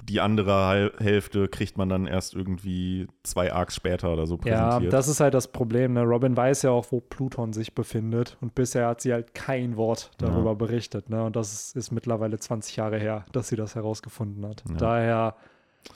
die 0.10 0.22
andere 0.22 0.92
Hälfte 1.00 1.48
kriegt 1.48 1.78
man 1.78 1.90
dann 1.90 2.08
erst 2.08 2.34
irgendwie 2.34 3.08
zwei 3.24 3.52
Arcs 3.52 3.76
später 3.76 4.14
oder 4.14 4.28
so 4.28 4.36
Ja, 4.46 4.68
präsentiert. 4.68 4.94
das 4.94 5.08
ist 5.08 5.20
halt 5.20 5.34
das 5.34 5.50
Problem. 5.52 5.94
Ne? 5.94 6.04
Robin 6.04 6.36
weiß 6.38 6.62
ja 6.64 6.72
auch, 6.72 6.86
wo 6.92 7.00
Pluton 7.02 7.54
sich 7.54 7.76
befindet 7.76 8.38
und 8.42 8.56
bisher 8.56 8.88
hat 8.88 9.02
sie 9.02 9.12
halt 9.14 9.34
kein 9.34 9.76
Wort 9.78 10.12
darüber 10.18 10.52
Ja. 10.52 10.56
berichtet. 10.56 11.10
Ne? 11.10 11.24
Und 11.24 11.36
das 11.36 11.52
ist, 11.54 11.76
ist 11.76 11.92
mittlerweile 11.92 12.40
20 12.40 12.76
Jahre 12.78 12.98
her, 12.98 13.26
dass 13.32 13.50
sie 13.50 13.56
das 13.56 13.76
herausgefunden 13.76 14.46
hat. 14.46 14.64
Ja. 14.70 14.76
Daher 14.78 15.36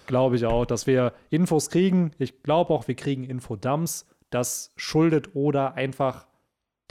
glaube 0.05 0.35
ich 0.35 0.45
auch, 0.45 0.65
dass 0.65 0.85
wir 0.87 1.13
Infos 1.29 1.69
kriegen. 1.69 2.11
Ich 2.17 2.43
glaube 2.43 2.73
auch, 2.73 2.87
wir 2.87 2.95
kriegen 2.95 3.23
Infodumps. 3.23 4.05
Das 4.29 4.73
schuldet 4.75 5.33
oder 5.35 5.75
einfach 5.75 6.26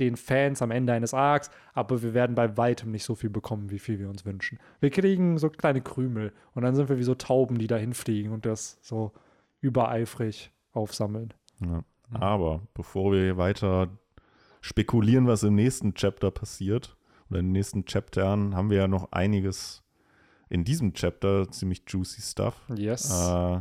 den 0.00 0.16
Fans 0.16 0.62
am 0.62 0.70
Ende 0.70 0.92
eines 0.92 1.14
Arcs, 1.14 1.50
aber 1.72 2.02
wir 2.02 2.14
werden 2.14 2.34
bei 2.34 2.56
weitem 2.56 2.90
nicht 2.90 3.04
so 3.04 3.14
viel 3.14 3.30
bekommen, 3.30 3.70
wie 3.70 3.78
viel 3.78 3.98
wir 3.98 4.08
uns 4.08 4.24
wünschen. 4.24 4.58
Wir 4.80 4.90
kriegen 4.90 5.38
so 5.38 5.48
kleine 5.48 5.80
Krümel 5.80 6.32
und 6.54 6.62
dann 6.62 6.74
sind 6.74 6.88
wir 6.88 6.98
wie 6.98 7.02
so 7.02 7.14
Tauben, 7.14 7.58
die 7.58 7.66
dahin 7.66 7.94
fliegen 7.94 8.32
und 8.32 8.46
das 8.46 8.78
so 8.82 9.12
übereifrig 9.60 10.50
aufsammeln. 10.72 11.32
Ja. 11.60 11.82
Aber 12.10 12.62
bevor 12.74 13.12
wir 13.12 13.36
weiter 13.36 13.88
spekulieren, 14.60 15.26
was 15.26 15.42
im 15.42 15.54
nächsten 15.54 15.94
Chapter 15.94 16.30
passiert 16.30 16.96
oder 17.30 17.40
in 17.40 17.46
den 17.46 17.52
nächsten 17.52 17.84
Chaptern, 17.84 18.54
haben 18.54 18.70
wir 18.70 18.78
ja 18.78 18.88
noch 18.88 19.12
einiges 19.12 19.82
in 20.48 20.64
diesem 20.64 20.92
Chapter, 20.94 21.50
ziemlich 21.50 21.82
juicy 21.86 22.20
Stuff. 22.20 22.60
Yes. 22.74 23.10
Äh, 23.10 23.60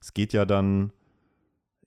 es 0.00 0.14
geht 0.14 0.32
ja 0.32 0.44
dann, 0.44 0.92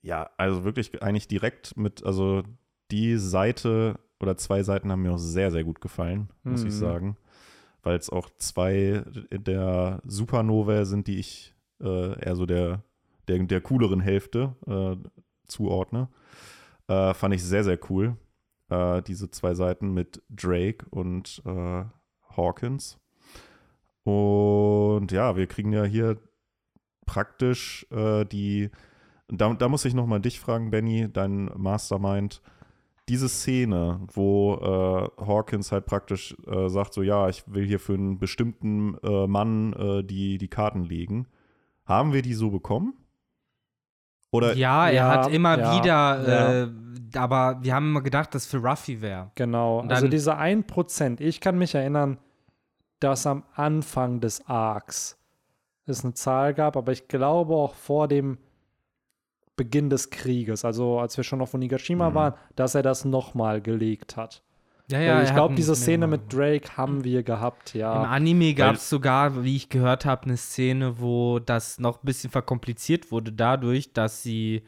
ja, 0.02 0.30
also 0.38 0.64
wirklich 0.64 1.02
eigentlich 1.02 1.28
direkt 1.28 1.78
mit, 1.78 2.04
also 2.04 2.44
die 2.92 3.18
Seite 3.18 4.00
oder 4.20 4.38
zwei 4.38 4.64
Seiten 4.64 4.92
haben 4.92 5.02
mir 5.02 5.14
auch 5.14 5.18
sehr, 5.20 5.52
sehr 5.52 5.64
gut 5.64 5.82
gefallen, 5.82 6.30
muss 6.44 6.62
Mhm. 6.62 6.68
ich 6.68 6.74
sagen. 6.74 7.18
Weil 7.84 7.98
es 7.98 8.10
auch 8.10 8.30
zwei 8.38 9.04
der 9.32 10.02
Supernovae 10.06 10.86
sind, 10.86 11.08
die 11.08 11.20
ich 11.20 11.54
äh, 11.82 12.20
eher 12.26 12.36
so 12.36 12.46
der, 12.46 12.84
der, 13.28 13.40
der 13.44 13.62
cooleren 13.62 14.00
Hälfte 14.00 14.56
äh, 14.66 14.96
zuordne. 15.48 16.10
Äh, 16.88 17.14
fand 17.14 17.36
ich 17.36 17.44
sehr, 17.44 17.64
sehr 17.64 17.78
cool. 17.90 18.18
Äh, 18.70 19.02
diese 19.04 19.30
zwei 19.30 19.54
Seiten 19.54 19.94
mit 19.94 20.24
Drake 20.30 20.86
und 20.90 21.42
äh, 21.46 21.84
Hawkins. 22.36 22.98
Und 24.04 25.12
ja, 25.12 25.36
wir 25.36 25.48
kriegen 25.48 25.72
ja 25.72 25.84
hier 25.84 26.18
praktisch 27.06 27.86
äh, 27.92 28.26
die, 28.26 28.70
da, 29.28 29.54
da 29.54 29.68
muss 29.70 29.86
ich 29.86 29.94
nochmal 29.94 30.22
dich 30.22 30.40
fragen, 30.40 30.70
Benny, 30.72 31.08
dein 31.12 31.46
Mastermind, 31.56 32.42
diese 33.10 33.30
Szene, 33.30 34.00
wo 34.14 34.56
äh, 34.56 35.24
Hawkins 35.26 35.72
halt 35.72 35.86
praktisch 35.86 36.36
äh, 36.48 36.70
sagt, 36.70 36.94
so 36.94 37.02
ja, 37.04 37.30
ich 37.30 37.44
will 37.48 37.66
hier 37.66 37.80
für 37.80 37.94
einen 37.94 38.18
bestimmten 38.20 38.98
äh, 39.04 39.28
Mann 39.28 39.74
äh, 39.74 40.04
die, 40.04 40.38
die 40.38 40.48
Karten 40.48 40.84
legen. 40.84 41.28
Haben 41.86 42.14
wir 42.14 42.22
die 42.24 42.34
so 42.34 42.50
bekommen? 42.50 42.94
Oder 44.32 44.56
ja, 44.56 44.88
er 44.88 44.94
Ja, 44.94 45.08
hat 45.08 45.32
immer 45.32 45.58
ja, 45.58 45.78
wieder, 45.78 46.64
Äh, 46.64 46.70
aber 47.18 47.60
wir 47.62 47.74
haben 47.76 47.90
immer 47.90 48.02
gedacht, 48.02 48.34
dass 48.34 48.46
für 48.48 48.58
Ruffy 48.58 49.02
wäre. 49.02 49.32
Genau, 49.36 49.82
also 49.82 50.02
dann- 50.02 50.12
diese 50.12 50.36
1%, 50.38 51.22
ich 51.22 51.40
kann 51.40 51.58
mich 51.58 51.76
erinnern, 51.76 52.18
dass 53.00 53.28
am 53.28 53.44
Anfang 53.54 54.20
des 54.20 54.48
Arcs 54.48 55.18
es 55.86 56.04
eine 56.04 56.16
Zahl 56.16 56.54
gab, 56.56 56.76
aber 56.76 56.92
ich 56.92 57.08
glaube 57.08 57.54
auch 57.54 57.76
vor 57.76 58.08
dem 58.08 58.40
Beginn 59.56 59.90
des 59.90 60.10
Krieges, 60.10 60.66
also 60.66 61.00
als 61.00 61.16
wir 61.18 61.24
schon 61.24 61.42
auf 61.42 61.54
Onigashima 61.54 62.10
Mhm. 62.10 62.16
waren, 62.16 62.34
dass 62.56 62.76
er 62.76 62.84
das 62.84 63.06
nochmal 63.06 63.62
gelegt 63.62 64.18
hat. 64.18 64.42
Ja, 64.92 65.00
Weil 65.00 65.08
er 65.08 65.24
ich 65.24 65.34
glaube, 65.34 65.56
diese 65.56 65.76
Szene 65.76 66.06
mit 66.06 66.32
Drake 66.32 66.78
haben 66.78 67.04
wir 67.04 67.24
gehabt, 67.24 67.74
Im 67.74 67.82
ja. 67.82 68.04
Anime 68.04 68.54
gab 68.54 68.76
es 68.76 68.88
sogar, 68.88 69.44
wie 69.44 69.56
ich 69.56 69.70
gehört 69.70 70.06
habe, 70.06 70.26
eine 70.26 70.38
Szene, 70.38 71.00
wo 71.00 71.40
das 71.40 71.80
noch 71.80 72.04
ein 72.04 72.06
bisschen 72.06 72.30
verkompliziert 72.30 73.12
wurde, 73.12 73.32
dadurch, 73.32 73.94
dass 73.94 74.22
sie 74.22 74.62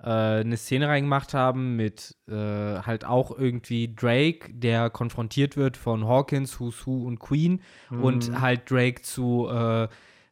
äh, 0.00 0.08
eine 0.10 0.56
Szene 0.56 0.86
reingemacht 0.86 1.34
haben 1.34 1.74
mit 1.74 2.14
äh, 2.28 2.34
halt 2.34 3.04
auch 3.04 3.36
irgendwie 3.36 3.92
Drake, 3.92 4.52
der 4.52 4.90
konfrontiert 4.90 5.56
wird 5.56 5.76
von 5.76 6.06
Hawkins, 6.06 6.60
Who's 6.60 6.86
Who 6.86 7.04
und 7.06 7.18
Queen 7.18 7.60
und 7.90 8.40
halt 8.40 8.70
Drake 8.70 9.02
zu 9.02 9.48
äh, 9.50 9.88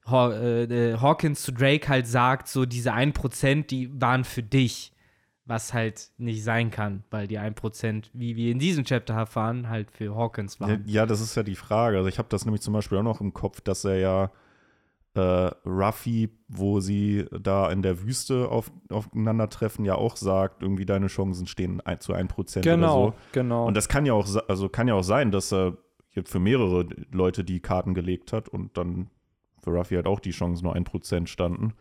Haw 0.07 0.32
äh, 0.32 0.64
äh, 0.64 0.98
Hawkins 0.98 1.42
zu 1.42 1.53
Drake 1.53 1.88
halt 1.88 2.07
sagt, 2.07 2.48
so 2.48 2.66
diese 2.66 2.92
1%, 2.92 3.66
die 3.66 3.90
waren 4.00 4.24
für 4.24 4.42
dich. 4.42 4.90
Was 5.44 5.74
halt 5.74 6.11
nicht 6.18 6.44
sein 6.44 6.70
kann, 6.70 7.03
weil 7.11 7.26
die 7.26 7.38
1%, 7.40 8.11
wie 8.12 8.36
wir 8.36 8.53
in 8.53 8.61
diesem 8.61 8.84
Chapter 8.84 9.14
erfahren, 9.14 9.68
halt 9.68 9.90
für 9.90 10.14
Hawkins 10.14 10.61
waren. 10.61 10.84
ja, 10.86 11.05
das 11.05 11.20
ist 11.20 11.34
ja 11.34 11.42
die 11.42 11.57
Frage. 11.57 11.96
Also 11.96 12.09
ich 12.09 12.18
habe 12.18 12.28
das 12.28 12.44
nämlich 12.44 12.62
zum 12.62 12.72
Beispiel 12.72 12.96
auch 12.98 13.03
noch 13.03 13.20
im 13.20 13.34
Kopf, 13.34 13.61
dass 13.61 13.84
er 13.84 13.96
ja 13.96 14.30
äh, 15.14 15.50
Ruffy, 15.66 16.30
wo 16.46 16.78
sie 16.78 17.26
da 17.40 17.70
in 17.72 17.82
der 17.82 18.03
Wüste 18.05 18.48
auf, 18.50 18.70
aufeinandertreffen, 18.88 19.84
ja 19.84 19.96
auch 19.96 20.16
sagt, 20.16 20.62
irgendwie 20.62 20.86
deine 20.86 21.09
Chancen 21.09 21.48
stehen 21.48 21.80
ein, 21.80 21.98
zu 22.00 22.14
1% 22.14 22.61
Genau, 22.61 23.07
oder 23.09 23.12
so. 23.12 23.18
genau. 23.32 23.66
Und 23.66 23.76
das 23.76 23.88
kann 23.88 24.07
ja 24.07 24.12
auch, 24.14 24.28
also 24.48 24.68
kann 24.68 24.86
ja 24.86 24.94
auch 24.94 25.03
sein, 25.03 25.32
dass 25.32 25.53
er 25.53 25.76
hier 26.11 26.24
für 26.24 26.38
mehrere 26.38 26.86
Leute 27.11 27.42
die 27.42 27.59
Karten 27.59 27.94
gelegt 27.94 28.32
hat 28.32 28.48
und 28.48 28.76
dann 28.78 29.11
für 29.62 29.70
Ruffy 29.70 29.94
halt 29.94 30.06
auch 30.06 30.20
die 30.20 30.30
Chancen 30.32 30.64
nur 30.64 30.74
1% 30.76 31.26
standen. 31.26 31.74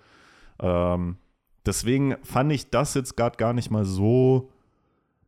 Ähm, 0.60 1.18
deswegen 1.66 2.16
fand 2.24 2.52
ich 2.52 2.70
das 2.70 2.94
jetzt 2.94 3.18
gerade 3.18 3.38
gar 3.38 3.54
nicht 3.54 3.72
mal 3.72 3.86
so 3.86 4.50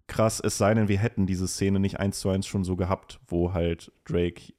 krass, 0.07 0.39
es 0.43 0.57
sei 0.57 0.73
denn, 0.73 0.87
wir 0.87 0.97
hätten 0.99 1.25
diese 1.25 1.47
Szene 1.47 1.79
nicht 1.79 1.99
eins 1.99 2.19
zu 2.19 2.29
eins 2.29 2.45
schon 2.45 2.63
so 2.63 2.75
gehabt, 2.75 3.19
wo 3.27 3.53
halt 3.53 3.91
Drake 4.05 4.53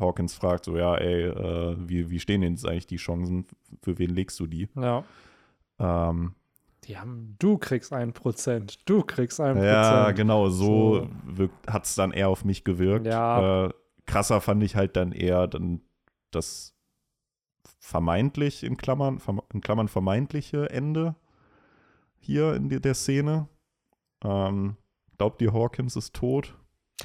Hawkins 0.00 0.34
fragt, 0.34 0.64
so 0.64 0.76
ja, 0.76 0.94
ey, 0.96 1.24
äh, 1.24 1.76
wie, 1.78 2.10
wie 2.10 2.20
stehen 2.20 2.40
denn 2.42 2.52
jetzt 2.52 2.66
eigentlich 2.66 2.86
die 2.86 2.96
Chancen, 2.96 3.46
für 3.82 3.98
wen 3.98 4.10
legst 4.10 4.38
du 4.40 4.46
die? 4.46 4.68
ja. 4.74 5.04
Ähm, 5.78 6.34
Die 6.84 6.98
haben, 6.98 7.34
du 7.38 7.58
kriegst 7.58 7.92
1%, 7.92 8.78
du 8.86 9.02
kriegst 9.02 9.40
1%. 9.40 9.62
Ja, 9.64 10.10
genau, 10.12 10.48
so, 10.48 11.08
So. 11.36 11.48
hat 11.66 11.84
es 11.84 11.94
dann 11.94 12.12
eher 12.12 12.28
auf 12.28 12.44
mich 12.44 12.64
gewirkt. 12.64 13.06
Ja. 13.06 13.66
Äh, 13.66 13.70
krasser 14.06 14.40
fand 14.40 14.62
ich 14.62 14.76
halt 14.76 14.96
dann 14.96 15.12
eher 15.12 15.46
dann 15.48 15.80
das 16.30 16.74
vermeintlich, 17.86 18.64
in 18.64 18.76
Klammern, 18.76 19.20
in 19.52 19.60
Klammern 19.60 19.86
vermeintliche 19.86 20.68
Ende 20.70 21.14
hier 22.18 22.54
in 22.54 22.68
der 22.68 22.94
Szene. 22.94 23.48
Ähm, 24.24 24.76
glaubt 25.16 25.40
ihr, 25.40 25.52
Hawkins 25.52 25.94
ist 25.94 26.12
tot? 26.14 26.54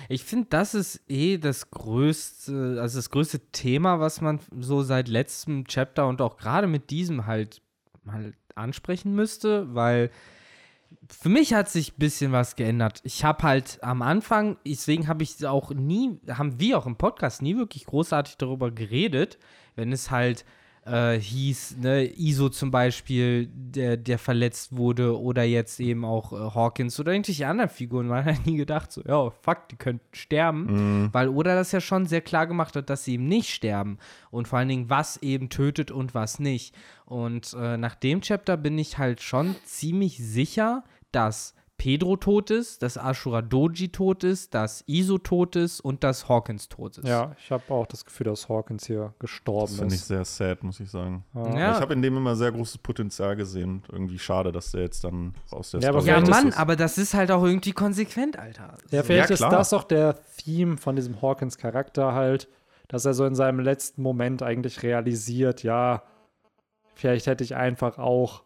Ich 0.10 0.24
finde, 0.24 0.48
das 0.50 0.74
ist 0.74 1.02
eh 1.08 1.38
das 1.38 1.70
größte, 1.70 2.78
also 2.82 2.98
das 2.98 3.12
größte 3.12 3.52
Thema, 3.52 4.00
was 4.00 4.22
man 4.22 4.40
so 4.60 4.82
seit 4.82 5.08
letztem 5.08 5.66
Chapter 5.66 6.08
und 6.08 6.20
auch 6.20 6.38
gerade 6.38 6.66
mit 6.66 6.90
diesem 6.90 7.28
halt 7.28 7.62
mal 8.04 8.34
ansprechen 8.56 9.14
müsste, 9.14 9.76
weil 9.76 10.10
für 11.10 11.30
mich 11.30 11.54
hat 11.54 11.70
sich 11.70 11.94
ein 11.94 12.00
bisschen 12.00 12.32
was 12.32 12.56
geändert. 12.56 13.02
Ich 13.04 13.24
habe 13.24 13.44
halt 13.44 13.78
am 13.84 14.02
Anfang, 14.02 14.58
deswegen 14.66 15.08
habe 15.08 15.22
ich 15.22 15.46
auch 15.46 15.72
nie, 15.72 16.20
haben 16.28 16.60
wir 16.60 16.80
auch 16.80 16.88
im 16.88 16.96
Podcast 16.96 17.44
nie 17.44 17.56
wirklich 17.56 17.86
großartig 17.86 18.38
darüber 18.38 18.72
geredet, 18.72 19.38
wenn 19.76 19.92
es 19.92 20.10
halt 20.10 20.44
äh, 20.86 21.20
hieß, 21.20 21.78
ne, 21.78 22.06
ISO 22.06 22.50
zum 22.50 22.72
Beispiel, 22.72 23.48
der, 23.54 23.98
der 23.98 24.18
verletzt 24.18 24.76
wurde 24.76 25.20
oder 25.20 25.44
jetzt 25.44 25.80
eben 25.80 26.04
auch 26.04 26.34
äh, 26.34 26.56
Hawkins 26.56 27.00
oder 27.00 27.12
irgendwelche 27.12 27.48
anderen 27.48 27.70
Figuren, 27.70 28.08
man 28.08 28.26
hat 28.26 28.46
nie 28.46 28.58
gedacht, 28.58 28.92
so, 28.92 29.02
ja, 29.08 29.30
fuck, 29.30 29.70
die 29.70 29.76
könnten 29.76 30.06
sterben, 30.12 31.10
weil 31.14 31.30
Oda 31.30 31.56
das 31.56 31.72
ja 31.72 31.82
schon 31.82 32.06
sehr 32.08 32.22
klar 32.22 32.48
gemacht 32.48 32.76
hat, 32.76 32.90
dass 32.90 33.04
sie 33.04 33.14
eben 33.14 33.28
nicht 33.28 33.50
sterben 33.50 34.00
und 34.32 34.48
vor 34.48 34.60
allen 34.60 34.70
Dingen, 34.70 34.90
was 34.90 35.18
eben 35.18 35.50
tötet 35.50 35.92
und 35.92 36.16
was 36.16 36.40
nicht. 36.40 36.76
Und 37.06 37.56
äh, 37.60 37.78
nach 37.78 37.96
dem 37.96 38.22
Chapter 38.22 38.58
bin 38.58 38.78
ich 38.78 38.98
halt 38.98 39.22
schon 39.22 39.56
ziemlich 39.66 40.18
sicher, 40.18 40.84
dass 41.12 41.54
Pedro 41.82 42.16
tot 42.16 42.52
ist, 42.52 42.84
dass 42.84 42.96
Ashura 42.96 43.42
Doji 43.42 43.90
tot 43.90 44.24
ist, 44.24 44.54
dass 44.54 44.84
Iso 44.86 45.18
tot 45.18 45.56
ist 45.56 45.80
und 45.82 46.04
dass 46.04 46.30
Hawkins 46.30 46.70
tot 46.70 47.00
ist. 47.00 47.08
Ja, 47.08 47.36
ich 47.44 47.50
habe 47.52 47.64
auch 47.74 47.88
das 47.88 48.06
Gefühl, 48.06 48.26
dass 48.26 48.48
Hawkins 48.50 48.86
hier 48.86 49.16
gestorben 49.18 49.62
Das 49.72 49.80
finde 49.80 49.96
ich 49.96 50.02
ist. 50.02 50.08
sehr 50.08 50.24
sad, 50.24 50.62
muss 50.64 50.80
ich 50.80 50.92
sagen. 50.92 51.26
Ja. 51.34 51.58
Ja. 51.58 51.74
Ich 51.76 51.82
habe 51.82 51.94
in 51.94 52.04
dem 52.04 52.16
immer 52.18 52.36
sehr 52.36 52.52
großes 52.52 52.78
Potenzial 52.78 53.36
gesehen. 53.36 53.82
Irgendwie 53.92 54.20
schade, 54.20 54.52
dass 54.52 54.70
der 54.74 54.82
jetzt 54.82 55.04
dann 55.04 55.34
aus 55.50 55.72
der 55.72 55.80
Ja, 55.80 55.90
aber 55.90 56.02
Ja, 56.04 56.20
Mann, 56.20 56.50
ist. 56.50 56.60
aber 56.60 56.76
das 56.76 57.00
ist 57.00 57.16
halt 57.16 57.32
auch 57.32 57.44
irgendwie 57.44 57.72
konsequent, 57.72 58.38
Alter. 58.38 58.78
Ja, 58.92 59.00
So. 59.02 59.08
vielleicht 59.08 59.30
Ja, 59.32 59.34
ist 59.34 59.42
das 59.42 59.74
auch 59.74 59.84
der 59.86 60.20
Theme 60.38 60.78
von 60.78 60.96
diesem 60.96 61.20
Hawkins-Charakter 61.20 62.14
halt, 62.14 62.48
dass 62.90 63.06
er 63.06 63.16
so 63.16 63.26
in 63.26 63.34
seinem 63.34 63.60
letzten 63.60 64.04
Moment 64.04 64.44
eigentlich 64.44 64.84
realisiert, 64.84 65.64
ja, 65.64 66.04
vielleicht 66.94 67.26
hätte 67.26 67.44
ich 67.44 67.56
einfach 67.56 67.98
auch 67.98 68.44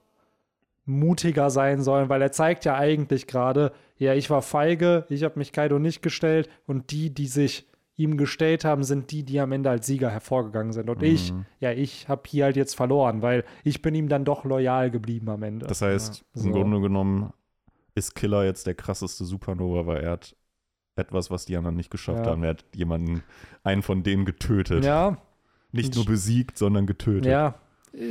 mutiger 0.86 1.50
sein 1.50 1.82
sollen, 1.82 2.10
weil 2.10 2.22
er 2.22 2.32
zeigt 2.32 2.66
ja 2.66 2.76
eigentlich 2.76 3.28
gerade, 3.28 3.72
ja, 3.98 4.14
ich 4.14 4.30
war 4.30 4.42
feige, 4.42 5.06
ich 5.10 5.24
habe 5.24 5.40
mich 5.40 5.52
Kaido 5.52 5.80
nicht 5.80 6.02
gestellt 6.02 6.50
und 6.68 6.92
die, 6.92 7.14
die 7.14 7.28
sich 7.28 7.68
ihm 7.98 8.18
gestellt 8.18 8.66
haben, 8.66 8.84
sind 8.84 9.12
die, 9.12 9.24
die 9.24 9.40
am 9.40 9.52
Ende 9.54 9.70
als 9.70 9.88
Sieger 9.88 10.10
hervorgegangen 10.10 10.74
sind. 10.74 10.90
Und 10.90 11.02
ich, 11.02 11.32
Mhm. 11.32 11.46
ja, 11.62 11.72
ich 11.72 12.10
habe 12.10 12.24
hier 12.28 12.44
halt 12.44 12.58
jetzt 12.58 12.76
verloren, 12.76 13.22
weil 13.22 13.46
ich 13.64 13.82
bin 13.82 13.96
ihm 13.96 14.10
dann 14.10 14.26
doch 14.26 14.44
loyal 14.44 14.92
geblieben 14.92 15.30
am 15.30 15.44
Ende. 15.44 15.66
Das 15.66 15.82
heißt, 15.82 16.18
Ja, 16.36 16.42
im 16.42 16.42
so. 16.42 16.52
Grunde 16.52 16.82
genommen 16.82 17.32
ist 17.96 18.14
Killer 18.14 18.44
jetzt 18.44 18.68
der 18.68 18.76
krasseste 18.76 19.24
Supernova, 19.24 19.88
weil 19.88 20.04
er 20.04 20.12
hat 20.12 20.36
etwas, 20.98 21.32
was 21.32 21.46
die 21.46 21.56
anderen 21.56 21.78
nicht 21.78 21.90
geschafft 21.90 22.26
Ja. 22.26 22.32
haben. 22.34 22.44
Er 22.44 22.50
hat 22.52 22.66
jemanden, 22.76 23.24
einen 23.64 23.82
von 23.82 24.04
denen 24.04 24.26
getötet. 24.26 24.84
ja, 24.84 25.18
Nicht 25.72 25.96
nur 25.96 26.06
besiegt, 26.06 26.58
sondern 26.58 26.86
getötet. 26.88 27.26
ja. 27.26 27.56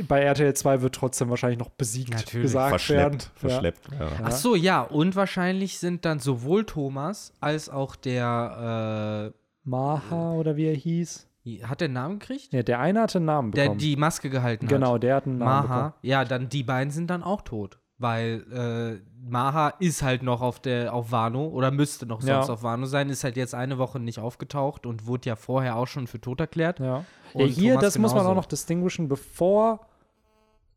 Bei 0.07 0.21
RTL 0.21 0.53
2 0.53 0.81
wird 0.81 0.95
trotzdem 0.95 1.29
wahrscheinlich 1.29 1.59
noch 1.59 1.69
besiegt 1.69 2.11
Natürlich. 2.13 2.43
gesagt 2.43 2.89
werden. 2.89 3.19
Verschleppt. 3.19 3.31
Verschleppt. 3.35 3.87
Ja. 3.91 4.05
Ja. 4.05 4.11
Ach 4.23 4.31
so, 4.31 4.55
ja, 4.55 4.81
und 4.81 5.15
wahrscheinlich 5.15 5.77
sind 5.79 6.05
dann 6.05 6.19
sowohl 6.19 6.65
Thomas 6.65 7.33
als 7.39 7.69
auch 7.69 7.95
der, 7.95 9.33
Maha 9.63 10.33
oder 10.33 10.55
wie 10.55 10.65
er 10.67 10.75
hieß. 10.75 11.27
äh, 11.45 11.63
hat 11.63 11.81
der 11.81 11.85
einen 11.85 11.93
Namen 11.95 12.19
gekriegt? 12.19 12.53
Ja, 12.53 12.63
der 12.63 12.79
eine 12.79 13.01
hatte 13.01 13.17
einen 13.17 13.25
Namen 13.25 13.51
Der 13.51 13.63
bekommen. 13.63 13.79
die 13.79 13.95
Maske 13.95 14.29
gehalten 14.29 14.67
genau, 14.67 14.95
hat. 14.95 15.03
der 15.03 15.15
hat 15.15 15.25
einen 15.25 15.37
Namen 15.39 15.69
Maha. 15.69 15.93
Ja, 16.01 16.23
dann 16.25 16.49
die 16.49 16.63
beiden 16.63 16.91
sind 16.91 17.09
dann 17.09 17.23
auch 17.23 17.41
tot. 17.41 17.79
Weil 17.97 18.43
äh, 18.51 19.01
Maha 19.27 19.69
ist 19.79 20.03
halt 20.03 20.21
noch 20.23 20.41
auf 20.41 20.59
der 20.59 20.93
auf 20.93 21.11
Wano 21.11 21.47
oder 21.47 21.71
müsste 21.71 22.05
noch 22.05 22.21
Ja. 22.21 22.35
sonst 22.37 22.49
auf 22.49 22.63
Wano 22.63 22.85
sein, 22.85 23.09
ist 23.09 23.23
halt 23.23 23.37
jetzt 23.37 23.55
eine 23.55 23.77
Woche 23.77 23.99
nicht 23.99 24.19
aufgetaucht 24.19 24.85
und 24.85 25.07
wurde 25.07 25.29
ja 25.29 25.35
vorher 25.35 25.75
auch 25.77 25.87
schon 25.87 26.05
für 26.07 26.21
tot 26.21 26.39
erklärt. 26.39 26.79
Ja, 26.79 27.03
ja 27.33 27.45
hier, 27.45 27.71
Thomas 27.73 27.83
das 27.85 27.97
muss 27.97 28.11
man 28.11 28.19
genauso. 28.19 28.31
auch 28.31 28.35
noch 28.35 28.45
distinguishen, 28.45 29.07
bevor 29.07 29.87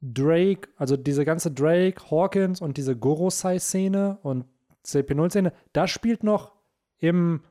Drake, 0.01 0.69
also 0.77 0.97
diese 0.97 1.25
ganze 1.25 1.51
Drake, 1.51 2.11
Hawkins 2.11 2.61
und 2.61 2.77
diese 2.77 2.97
Gorosei-Szene 2.97 4.19
und 4.23 4.45
CP0-Szene, 4.85 5.53
das 5.73 5.91
spielt 5.91 6.23
noch 6.23 6.53
im, 6.99 7.43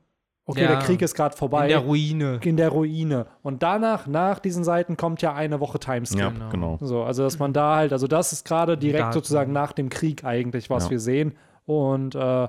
okay, 0.48 0.62
Ja, 0.64 0.68
der 0.70 0.80
Krieg 0.80 1.02
ist 1.04 1.14
gerade 1.14 1.36
vorbei. 1.38 1.64
In 1.66 1.70
der 1.70 1.80
Ruine. 1.80 2.40
in 2.44 2.58
der 2.58 2.70
Ruine. 2.70 3.28
Und 3.44 3.62
danach, 3.62 4.08
nach 4.08 4.40
diesen 4.40 4.64
Seiten, 4.64 4.98
kommt 4.98 5.22
ja 5.22 5.34
eine 5.36 5.60
Woche 5.60 5.78
Timeskip. 5.80 6.20
Ja, 6.20 6.30
Genau. 6.30 6.50
genau. 6.50 6.78
So, 6.82 7.04
also 7.04 7.22
dass 7.24 7.38
man 7.38 7.54
da 7.54 7.76
halt, 7.76 7.94
also 7.94 8.08
das 8.08 8.34
ist 8.34 8.46
gerade 8.46 8.78
direkt 8.78 9.14
sozusagen 9.14 9.52
nach 9.54 9.72
dem 9.74 9.90
Krieg 9.90 10.24
eigentlich, 10.24 10.70
was 10.72 10.86
Ja. 10.86 10.90
wir 10.92 11.00
sehen. 11.00 11.36
Und 11.66 12.16
äh, 12.16 12.48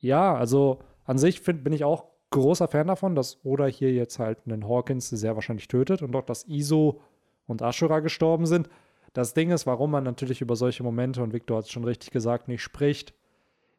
ja, 0.00 0.34
also 0.34 0.78
an 1.04 1.18
sich 1.18 1.40
find, 1.40 1.64
bin 1.64 1.72
ich 1.72 1.84
auch 1.84 2.04
großer 2.30 2.68
Fan 2.68 2.86
davon, 2.86 3.14
dass 3.14 3.38
Oda 3.44 3.66
hier 3.66 3.92
jetzt 3.92 4.18
halt 4.18 4.38
einen 4.46 4.68
Hawkins 4.68 5.08
sehr 5.08 5.34
wahrscheinlich 5.34 5.66
tötet 5.68 6.02
und 6.02 6.14
auch, 6.14 6.24
dass 6.24 6.44
Iso 6.46 7.00
und 7.46 7.62
Ashura 7.62 8.00
gestorben 8.00 8.46
sind. 8.46 8.68
Das 9.14 9.32
Ding 9.32 9.50
ist, 9.50 9.66
warum 9.66 9.90
man 9.90 10.04
natürlich 10.04 10.42
über 10.42 10.54
solche 10.54 10.82
Momente, 10.82 11.22
und 11.22 11.32
Victor 11.32 11.56
hat 11.56 11.64
es 11.64 11.70
schon 11.70 11.84
richtig 11.84 12.10
gesagt, 12.10 12.46
nicht 12.46 12.62
spricht, 12.62 13.14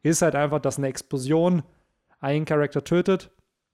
ist 0.01 0.23
halt 0.23 0.33
einfach, 0.35 0.59
dass 0.59 0.77
eine 0.79 0.87
Explosion 0.87 1.61
einen 2.19 2.45
Charakter 2.45 2.83
tötet, 2.83 3.31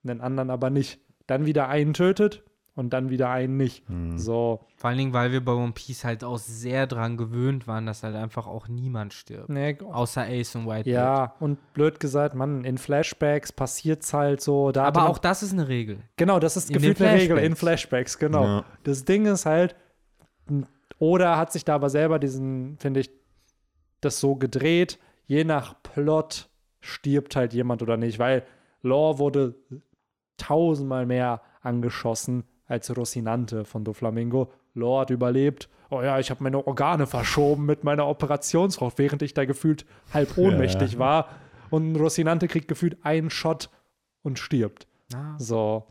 einen 0.07 0.21
anderen 0.21 0.49
aber 0.49 0.69
nicht. 0.69 0.99
Dann 1.27 1.45
wieder 1.45 1.67
einen 1.69 1.93
tötet 1.93 2.43
und 2.75 2.91
dann 2.91 3.09
wieder 3.09 3.29
einen 3.29 3.57
nicht. 3.57 3.87
Hm. 3.87 4.17
So, 4.19 4.59
Vor 4.75 4.89
allen 4.89 4.97
Dingen, 4.99 5.13
weil 5.13 5.31
wir 5.31 5.43
bei 5.43 5.53
One 5.53 5.71
Piece 5.71 6.03
halt 6.03 6.23
auch 6.23 6.37
sehr 6.37 6.85
dran 6.87 7.17
gewöhnt 7.17 7.67
waren, 7.67 7.85
dass 7.85 8.03
halt 8.03 8.15
einfach 8.15 8.45
auch 8.47 8.67
niemand 8.67 9.13
stirbt. 9.13 9.49
ne, 9.49 9.77
Außer 9.81 10.23
Ace 10.27 10.55
und 10.55 10.67
Whitebeard. 10.67 10.85
Ja, 10.85 11.35
und 11.39 11.73
blöd 11.73 11.99
gesagt, 11.99 12.35
man, 12.35 12.63
in 12.63 12.77
Flashbacks 12.77 13.51
passiert's 13.51 14.13
halt 14.13 14.41
so. 14.41 14.71
Da 14.71 14.83
Aber 14.83 15.09
auch 15.09 15.17
das 15.17 15.41
ist 15.41 15.53
eine 15.53 15.67
Regel. 15.67 15.99
genau, 16.17 16.39
das 16.39 16.57
ist 16.57 16.69
in 16.69 16.75
gefühlt 16.75 17.01
eine 17.01 17.19
Regel 17.19 17.37
in 17.39 17.55
Flashbacks. 17.55 18.19
Genau. 18.19 18.43
Ja. 18.43 18.65
Das 18.83 19.05
Ding 19.05 19.25
ist 19.25 19.45
halt, 19.45 19.75
Oda 20.99 21.37
hat 21.37 21.51
sich 21.51 21.65
da 21.65 21.75
aber 21.75 21.89
selber 21.89 22.19
diesen, 22.19 22.77
finde 22.77 22.99
ich, 22.99 23.09
das 24.01 24.19
so 24.19 24.35
gedreht, 24.35 24.99
je 25.25 25.43
nach 25.43 25.81
Plot 25.81 26.49
stirbt 26.86 27.36
halt 27.36 27.53
jemand 27.53 27.81
oder 27.81 27.97
nicht, 27.97 28.19
weil 28.19 28.43
Law 28.81 29.17
wurde 29.17 29.55
tausendmal 30.38 31.05
mehr 31.05 31.41
angeschossen 31.61 32.43
als 32.67 32.95
Rocinante 32.95 33.65
von 33.65 33.83
Doflamingo. 33.83 34.51
Law 34.73 35.01
hat 35.01 35.09
überlebt. 35.09 35.69
Oh 35.89 36.01
ja, 36.01 36.19
ich 36.19 36.29
habe 36.31 36.43
meine 36.43 36.65
Organe 36.65 37.07
verschoben 37.07 37.65
mit 37.65 37.83
meiner 37.83 38.07
Operationsfrau, 38.07 38.91
während 38.97 39.21
ich 39.21 39.33
da 39.33 39.45
gefühlt 39.45 39.86
halb 40.13 40.38
ohnmächtig 40.38 40.93
Ja. 40.93 40.99
war. 40.99 41.29
Und 41.69 41.95
Rocinante 41.95 42.47
kriegt 42.47 42.67
gefühlt 42.67 42.97
einen 43.03 43.29
Shot 43.29 43.69
und 44.23 44.39
stirbt. 44.39 44.88
Ah. 45.13 45.36
So. 45.38 45.88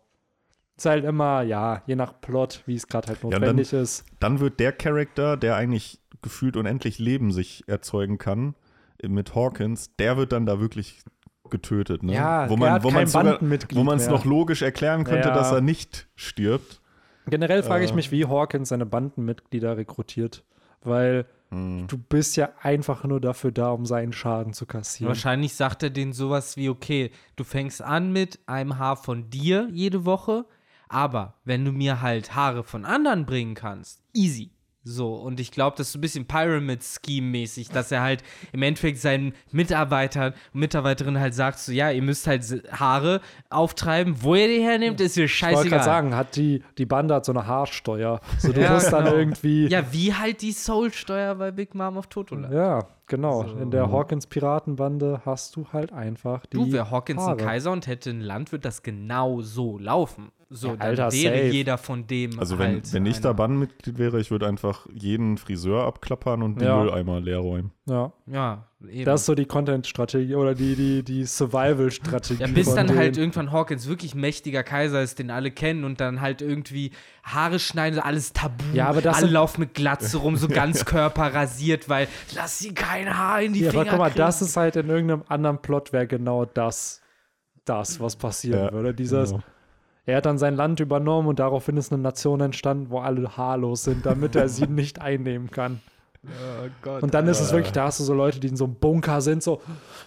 Ist 0.77 0.87
halt 0.87 1.05
immer, 1.05 1.43
ja, 1.43 1.83
je 1.87 1.95
nach 1.95 2.21
Plot, 2.21 2.63
wie 2.67 2.75
es 2.75 2.89
gerade 2.89 3.09
halt 3.09 3.23
und 3.25 3.31
dann- 3.31 3.41
notwendig 3.41 3.73
ist. 3.73 4.05
Dann 4.19 4.41
wird 4.41 4.59
der 4.59 4.73
Charakter, 4.73 5.37
der 5.37 5.55
eigentlich 5.57 6.01
gefühlt 6.21 6.57
unendlich 6.57 6.99
Leben 6.99 7.31
sich 7.33 7.63
erzeugen 7.69 8.19
kann, 8.19 8.55
mit 9.09 9.35
Hawkins, 9.35 9.95
der 9.99 10.17
wird 10.17 10.33
dann 10.33 10.47
da 10.47 10.61
wirklich 10.61 11.01
getötet. 11.51 12.03
Ne? 12.03 12.15
Ja, 12.15 12.49
wo 12.49 12.57
man, 12.57 12.83
wo 12.83 12.91
man 12.91 13.07
sogar, 13.07 13.39
wo 13.41 13.85
man 13.85 13.99
es 13.99 14.09
noch 14.09 14.25
logisch 14.25 14.63
erklären 14.63 15.05
könnte, 15.05 15.29
Ja. 15.29 15.35
dass 15.35 15.53
er 15.53 15.61
nicht 15.61 16.09
stirbt. 16.17 16.81
Generell 17.27 17.63
frage 17.63 17.85
ich 17.85 17.93
Äh. 17.93 17.95
mich, 17.95 18.11
wie 18.11 18.27
Hawkins 18.27 18.69
seine 18.71 18.87
Bandenmitglieder 18.87 19.77
rekrutiert. 19.77 20.45
Weil 20.83 21.25
Hm. 21.51 21.87
du 21.87 21.97
bist 21.97 22.37
ja 22.37 22.51
einfach 22.61 23.05
nur 23.05 23.21
dafür 23.21 23.53
da, 23.53 23.71
um 23.71 23.87
seinen 23.87 24.13
Schaden 24.13 24.53
zu 24.53 24.67
kassieren. 24.67 25.09
Wahrscheinlich 25.09 25.55
sagt 25.55 25.83
er 25.83 25.91
denen 25.91 26.13
sowas 26.13 26.57
wie, 26.57 26.69
okay, 26.69 27.11
du 27.37 27.45
fängst 27.45 27.81
an 27.81 28.13
mit 28.13 28.39
einem 28.47 28.79
Haar 28.79 28.97
von 28.97 29.31
dir 29.31 29.69
jede 29.73 30.05
Woche, 30.05 30.45
aber 30.89 31.35
wenn 31.45 31.65
du 31.65 31.73
mir 31.73 32.03
halt 32.03 32.35
Haare 32.35 32.65
von 32.65 32.85
anderen 32.85 33.25
bringen 33.27 33.55
kannst, 33.55 34.03
easy. 34.13 34.51
So, 34.87 35.15
und 35.15 35.41
ich 35.41 35.51
glaube, 35.51 35.77
das 35.79 35.87
ist 35.87 35.93
so 35.95 35.99
ein 35.99 36.03
bisschen 36.03 36.27
Pyramid-Scheme-mäßig, 36.27 37.71
dass 37.71 37.91
er 37.91 38.03
halt 38.03 38.23
im 38.53 38.63
Endeffekt 38.63 38.99
seinen 38.99 39.33
Mitarbeitern 39.51 40.35
und 40.53 40.61
Mitarbeiterinnen 40.61 41.21
halt 41.21 41.35
sagt, 41.35 41.59
so, 41.59 41.73
ja, 41.73 41.91
ihr 41.91 42.03
müsst 42.03 42.27
halt 42.27 42.45
Haare 42.71 43.21
auftreiben, 43.51 44.17
wo 44.23 44.35
ihr 44.35 44.49
die 44.49 44.63
hernehmt, 44.63 45.01
ist 45.01 45.17
mir 45.17 45.25
Ich 45.25 45.43
wollte 45.43 45.55
scheißegal. 45.57 45.71
gerade 45.71 45.85
sagen, 45.85 46.15
hat 46.17 46.37
die, 46.37 46.63
die 46.77 46.85
Bande 46.87 47.15
hat 47.15 47.25
so 47.25 47.33
eine 47.33 47.47
Haarsteuer. 47.47 48.21
So, 48.39 48.53
du 48.53 48.61
Ja, 48.61 48.75
musst 48.75 48.93
dann 48.93 49.05
genau. 49.05 49.17
irgendwie. 49.17 49.69
Ja, 49.69 49.91
wie 49.93 50.13
halt 50.15 50.43
die 50.43 50.53
Soul-Steuer 50.53 51.35
bei 51.37 51.51
Big 51.51 51.75
Mom 51.75 51.97
of 51.97 52.09
Totola. 52.09 52.53
Ja, 52.53 52.87
genau. 53.07 53.45
So. 53.49 53.57
In 53.57 53.71
der 53.71 53.91
Hawkins-Piratenbande 53.91 55.23
hast 55.25 55.57
du 55.57 55.67
halt 55.73 55.93
einfach 55.93 56.45
die. 56.47 56.57
Du, 56.57 56.73
wäre 56.73 56.91
Hawkins 56.91 57.23
ein 57.23 57.27
Haare. 57.29 57.37
Kaiser 57.39 57.73
und 57.73 57.87
hätte 57.87 58.11
ein 58.11 58.21
Land, 58.21 58.53
wird 58.53 58.65
das 58.65 58.83
genau 58.83 59.41
so 59.41 59.79
laufen. 59.79 60.31
So, 60.57 60.69
Ja, 60.69 60.77
dann 60.77 60.89
Alter, 60.89 61.13
wäre 61.13 61.35
safe. 61.37 61.47
jeder 61.53 61.79
von 61.79 62.07
dem 62.07 62.39
Also 62.39 62.61
wenn, 62.61 62.75
halt 62.75 62.93
wenn 62.93 63.07
ich 63.07 63.21
da 63.21 63.31
einer. 63.31 63.35
Bandmitglied 63.39 63.99
wäre, 63.99 64.21
ich 64.21 64.31
würde 64.31 64.47
einfach 64.47 64.87
jeden 64.95 65.37
Friseur 65.37 65.83
abklappern 65.85 66.43
und 66.45 66.61
den 66.61 66.69
Ja. 66.69 66.79
Mülleimer 66.81 67.21
leer 67.21 67.39
räumen. 67.39 67.73
Ja, 67.87 68.13
Ja, 68.27 68.69
eben. 68.89 69.05
das 69.05 69.23
ist 69.23 69.27
so 69.27 69.35
die 69.35 69.47
Content-Strategie 69.47 70.37
oder 70.37 70.55
die, 70.55 70.77
die, 70.77 71.03
die 71.03 71.25
Survival-Strategie. 71.25 72.41
ja, 72.41 72.47
bis 72.47 72.73
dann 72.73 72.87
denen. 72.87 72.99
halt 72.99 73.17
irgendwann 73.17 73.51
Hawkins 73.51 73.89
wirklich 73.89 74.15
mächtiger 74.15 74.63
Kaiser 74.63 75.03
ist, 75.03 75.19
den 75.19 75.31
alle 75.33 75.51
kennen 75.51 75.83
und 75.83 76.01
dann 76.01 76.21
halt 76.21 76.41
irgendwie 76.41 76.93
Haare 77.25 77.59
schneiden, 77.59 77.99
alles 77.99 78.33
tabu. 78.33 78.63
Ja, 78.75 78.87
aber 78.89 79.03
das 79.03 79.17
alle 79.17 79.33
laufen 79.33 79.61
mit 79.61 79.75
Glatze 79.75 80.17
rum, 80.19 80.37
so 80.37 80.47
ganz 80.47 80.85
körperrasiert, 80.85 81.89
weil 81.89 82.07
lass 82.35 82.61
sie 82.61 82.75
kein 82.75 83.17
Haar 83.19 83.43
in 83.43 83.55
die 83.55 83.61
Ja, 83.63 83.71
Finger 83.71 83.83
aber 83.83 83.91
guck 83.91 83.99
mal, 83.99 84.09
kriegen. 84.11 84.19
das 84.19 84.41
ist 84.41 84.57
halt 84.57 84.77
in 84.77 84.89
irgendeinem 84.89 85.25
anderen 85.29 85.59
Plot 85.61 85.93
wäre 85.93 86.07
genau 86.07 86.45
das, 86.45 87.01
das, 87.65 87.99
was 87.99 88.15
passieren 88.17 88.67
Ja, 88.67 88.73
würde. 88.73 88.95
Dieses, 88.95 89.31
genau. 89.31 89.43
Er 90.07 90.19
hat 90.19 90.27
dann 90.27 90.39
sein 90.39 90.55
Land 90.55 90.81
übernommen 90.81 91.29
und 91.29 91.39
daraufhin 91.39 91.77
ist 91.77 91.93
eine 91.93 92.03
Nation 92.03 92.41
entstanden, 92.41 92.91
wo 92.91 92.99
alle 92.99 93.37
haarlos 93.37 93.85
sind, 93.85 94.05
damit 94.05 94.37
er 94.37 94.49
sie 94.49 94.67
nicht 94.69 95.01
einnehmen 95.01 95.51
kann. 95.51 95.81
Und 97.01 97.15
dann 97.15 97.27
ist 97.29 97.41
es 97.41 97.53
wirklich, 97.53 97.73
da 97.73 97.85
hast 97.85 98.01
du 98.01 98.05
so 98.05 98.15
Leute, 98.15 98.41
die 98.41 98.49
in 98.49 98.57
so 98.57 98.65
einem 98.65 98.75
Bunker 98.77 99.21
sind, 99.21 99.43
so, 99.43 99.61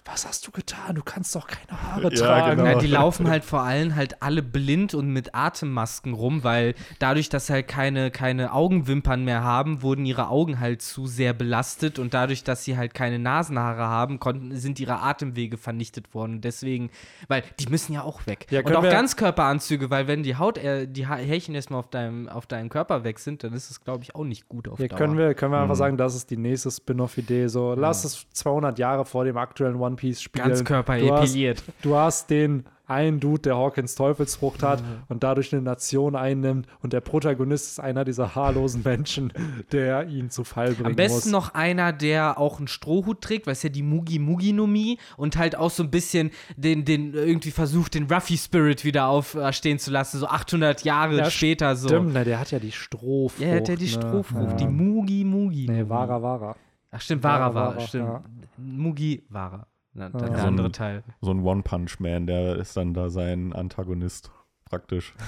was 0.04 0.26
hast 0.26 0.46
du 0.46 0.50
getan? 0.50 0.94
Du 0.94 1.02
kannst 1.02 1.34
doch 1.34 1.46
keine 1.46 1.80
Haare 1.82 2.12
Ja, 2.14 2.26
tragen. 2.26 2.56
genau. 2.56 2.68
Ja, 2.70 2.78
die 2.78 2.86
laufen 2.86 3.28
halt 3.28 3.44
vor 3.44 3.62
allem 3.62 3.94
halt 3.94 4.22
alle 4.22 4.42
blind 4.42 4.94
und 4.94 5.08
mit 5.12 5.34
Atemmasken 5.34 6.14
rum, 6.14 6.44
weil 6.44 6.74
dadurch, 6.98 7.28
dass 7.28 7.46
sie 7.46 7.52
halt 7.52 7.68
keine, 7.68 8.10
keine 8.10 8.52
Augenwimpern 8.52 9.24
mehr 9.24 9.42
haben, 9.42 9.82
wurden 9.82 10.04
ihre 10.06 10.28
Augen 10.28 10.60
halt 10.60 10.82
zu 10.82 11.06
sehr 11.06 11.32
belastet 11.34 11.98
und 11.98 12.14
dadurch, 12.14 12.44
dass 12.44 12.64
sie 12.64 12.76
halt 12.76 12.94
keine 12.94 13.18
Nasenhaare 13.18 13.86
haben, 13.86 14.18
konnten, 14.18 14.56
sind 14.56 14.80
ihre 14.80 15.00
Atemwege 15.00 15.56
vernichtet 15.56 16.14
worden. 16.14 16.40
Deswegen, 16.40 16.90
weil 17.28 17.42
die 17.60 17.66
müssen 17.66 17.92
ja 17.92 18.02
auch 18.02 18.26
weg. 18.26 18.46
Ja, 18.50 18.60
und 18.64 18.74
auch 18.74 18.82
Ganzkörperanzüge, 18.82 19.90
weil 19.90 20.06
wenn 20.08 20.22
die 20.22 20.36
Haut, 20.36 20.58
äh, 20.58 20.86
die 20.86 21.06
Härchen 21.08 21.54
erstmal 21.54 21.80
auf 21.80 21.88
deinem, 21.90 22.28
auf 22.28 22.46
deinem 22.46 22.68
Körper 22.68 23.04
weg 23.04 23.18
sind, 23.18 23.44
dann 23.44 23.52
ist 23.52 23.70
es, 23.70 23.82
glaube 23.84 24.02
ich, 24.04 24.14
auch 24.14 24.24
nicht 24.24 24.48
gut 24.48 24.68
auf 24.68 24.78
Hier 24.78 24.88
Dauer. 24.88 24.98
können 24.98 25.18
wir, 25.18 25.34
können 25.34 25.52
wir 25.52 25.58
einfach 25.60 25.74
Mhm. 25.74 25.78
sagen, 25.78 25.96
das 26.08 26.16
ist 26.16 26.30
die 26.30 26.36
nächste 26.36 26.70
Spin-off-Idee. 26.70 27.48
So, 27.48 27.74
lass 27.74 28.04
es 28.04 28.26
200 28.32 28.78
Jahre 28.78 29.04
vor 29.04 29.24
dem 29.24 29.36
aktuellen 29.36 29.76
One 29.76 29.96
Piece 29.96 30.22
spielen. 30.22 30.48
Ganzkörper 30.48 30.98
du 30.98 31.12
hast, 31.12 31.30
epiliert. 31.30 31.62
du 31.82 31.94
hast 31.94 32.30
den 32.30 32.64
einen 32.88 33.20
Dude, 33.20 33.42
der 33.42 33.56
Hawkins 33.56 33.94
Teufelsfrucht 33.94 34.62
hat 34.62 34.80
Mhm. 34.80 34.86
und 35.08 35.22
dadurch 35.22 35.52
eine 35.52 35.62
Nation 35.62 36.16
einnimmt 36.16 36.66
und 36.82 36.92
der 36.92 37.00
Protagonist 37.00 37.66
ist 37.72 37.80
einer 37.80 38.04
dieser 38.04 38.34
haarlosen 38.34 38.82
Menschen, 38.82 39.32
der 39.72 40.08
ihn 40.08 40.30
zu 40.30 40.42
Fall 40.42 40.72
bringen 40.72 40.86
Am 40.86 40.96
besten 40.96 41.30
muss. 41.30 41.32
noch 41.32 41.54
einer, 41.54 41.92
der 41.92 42.38
auch 42.38 42.58
einen 42.58 42.66
Strohhut 42.68 43.20
trägt, 43.20 43.46
weil 43.46 43.52
es 43.52 43.62
ja 43.62 43.68
die 43.68 43.82
Mugi 43.82 44.18
Mugi 44.18 44.52
Numi 44.52 44.98
und 45.16 45.36
halt 45.36 45.54
auch 45.56 45.70
so 45.70 45.82
ein 45.82 45.90
bisschen 45.90 46.30
den, 46.56 46.84
den 46.84 47.14
irgendwie 47.14 47.50
versucht, 47.52 47.94
den 47.94 48.10
Ruffy 48.10 48.36
Spirit 48.36 48.84
wieder 48.84 49.06
auferstehen 49.08 49.78
zu 49.78 49.90
lassen, 49.90 50.18
so 50.18 50.26
800 50.26 50.82
Jahre 50.84 51.18
Ja, 51.18 51.30
später 51.30 51.76
so. 51.76 51.88
Stimmt, 51.88 52.14
ne, 52.14 52.24
der 52.24 52.40
hat 52.40 52.50
ja 52.50 52.58
die 52.58 52.72
Strohfrucht. 52.72 53.40
Ja, 53.40 53.48
er 53.48 53.56
hat 53.60 53.68
ja 53.68 53.76
die 53.76 53.84
ne? 53.84 53.90
Strohfrucht, 53.90 54.50
Ja. 54.50 54.56
die 54.56 54.66
Mugi 54.66 55.24
Mugi. 55.24 55.66
Nee, 55.68 55.78
Numi. 55.78 55.90
Vara, 55.90 56.20
Vara. 56.22 56.56
Ach, 56.90 57.00
stimmt, 57.00 57.22
Vara, 57.22 57.54
Vara, 57.54 57.78
stimmt. 57.80 58.08
ja. 58.08 58.22
Mugi 58.56 59.22
Vara. 59.28 59.67
Na, 59.94 60.06
Ja. 60.06 60.10
Der 60.18 60.28
So 60.28 60.34
ein- 60.34 60.40
andere 60.40 60.72
Teil. 60.72 61.02
So 61.20 61.30
ein 61.32 61.40
One-Punch-Man, 61.44 62.26
der 62.26 62.56
ist 62.56 62.76
dann 62.76 62.94
da 62.94 63.10
sein 63.10 63.52
Antagonist 63.52 64.30
praktisch. 64.64 65.14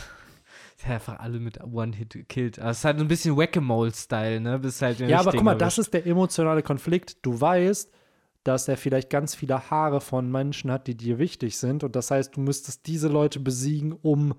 Der 0.84 0.94
einfach 0.94 1.20
alle 1.20 1.40
mit 1.40 1.62
One-Hit 1.62 2.26
killt. 2.30 2.58
Aber 2.58 2.70
es 2.70 2.78
ist 2.78 2.84
halt 2.86 2.96
so 2.98 3.04
ein 3.04 3.08
bisschen 3.08 3.36
Whack-A-Mole-Style, 3.36 4.40
ne? 4.40 4.58
Bis 4.58 4.80
halt 4.80 4.98
Ja, 5.00 5.20
aber 5.20 5.32
guck 5.32 5.42
mal, 5.42 5.54
das 5.54 5.76
ist 5.76 5.92
der 5.92 6.06
emotionale 6.06 6.62
Konflikt. 6.62 7.18
Du 7.24 7.38
weißt, 7.38 7.92
dass 8.44 8.66
er 8.66 8.78
vielleicht 8.78 9.10
ganz 9.10 9.34
viele 9.34 9.70
Haare 9.70 10.00
von 10.00 10.30
Menschen 10.32 10.70
hat, 10.72 10.86
die 10.86 10.96
dir 10.96 11.18
wichtig 11.18 11.58
sind. 11.58 11.84
Und 11.84 11.96
das 11.96 12.10
heißt, 12.10 12.34
du 12.34 12.40
müsstest 12.40 12.86
diese 12.86 13.08
Leute 13.08 13.40
besiegen, 13.40 13.92
um 13.92 14.34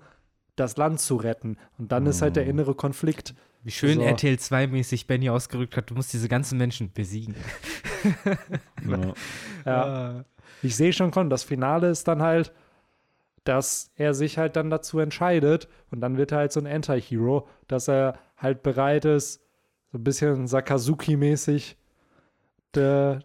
das 0.56 0.76
Land 0.76 0.98
zu 0.98 1.14
retten. 1.14 1.58
Und 1.78 1.92
dann 1.92 2.06
ist 2.06 2.22
halt 2.22 2.34
der 2.34 2.46
innere 2.46 2.74
Konflikt. 2.74 3.34
Wie 3.64 3.70
schön 3.70 3.94
So. 3.96 4.02
RTL 4.02 4.34
2-mäßig 4.34 5.06
Benny 5.06 5.30
ausgerückt 5.30 5.76
hat, 5.76 5.90
du 5.90 5.94
musst 5.94 6.12
diese 6.12 6.28
ganzen 6.28 6.58
Menschen 6.58 6.92
besiegen. 6.92 7.34
Ja. 8.84 9.14
Ja. 9.64 10.24
Ich 10.62 10.74
sehe 10.74 10.92
schon, 10.92 11.12
komm, 11.12 11.30
das 11.30 11.44
Finale 11.44 11.88
ist 11.88 12.08
dann 12.08 12.20
halt, 12.20 12.52
dass 13.44 13.92
er 13.94 14.12
sich 14.14 14.38
halt 14.38 14.56
dann 14.56 14.70
dazu 14.70 14.98
entscheidet 14.98 15.68
und 15.92 16.00
dann 16.00 16.16
wird 16.16 16.32
er 16.32 16.38
halt 16.38 16.52
so 16.52 16.58
ein 16.60 16.66
Anti-Hero, 16.66 17.46
dass 17.68 17.88
er 17.88 18.18
halt 18.36 18.64
bereit 18.64 19.04
ist, 19.04 19.40
so 19.92 19.98
ein 19.98 20.04
bisschen 20.04 20.46
Sakazuki-mäßig 20.48 21.76
de- 22.74 23.20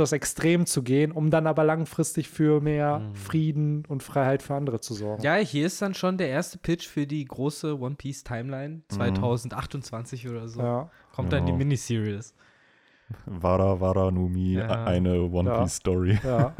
das 0.00 0.12
Extrem 0.12 0.66
zu 0.66 0.82
gehen, 0.82 1.12
um 1.12 1.30
dann 1.30 1.46
aber 1.46 1.62
langfristig 1.64 2.28
für 2.28 2.60
mehr 2.60 3.02
Frieden 3.14 3.84
und 3.86 4.02
Freiheit 4.02 4.42
für 4.42 4.54
andere 4.54 4.80
zu 4.80 4.94
sorgen. 4.94 5.22
Ja, 5.22 5.34
hier 5.36 5.66
ist 5.66 5.80
dann 5.82 5.94
schon 5.94 6.18
der 6.18 6.28
erste 6.28 6.58
Pitch 6.58 6.86
für 6.88 7.06
die 7.06 7.24
große 7.24 7.78
One 7.78 7.94
Piece 7.94 8.24
Timeline 8.24 8.82
2028 8.88 10.28
oder 10.28 10.48
so. 10.48 10.60
Ja. 10.60 10.90
Kommt 11.14 11.32
dann 11.32 11.46
die. 11.46 11.52
Miniseries. 11.52 12.34
Wara 13.26 13.80
Wara 13.80 14.10
Numi, 14.10 14.54
Ja. 14.54 14.84
eine 14.84 15.22
One 15.22 15.50
Ja. 15.50 15.60
Piece 15.62 15.74
Story. 15.76 16.18
ja. 16.22 16.54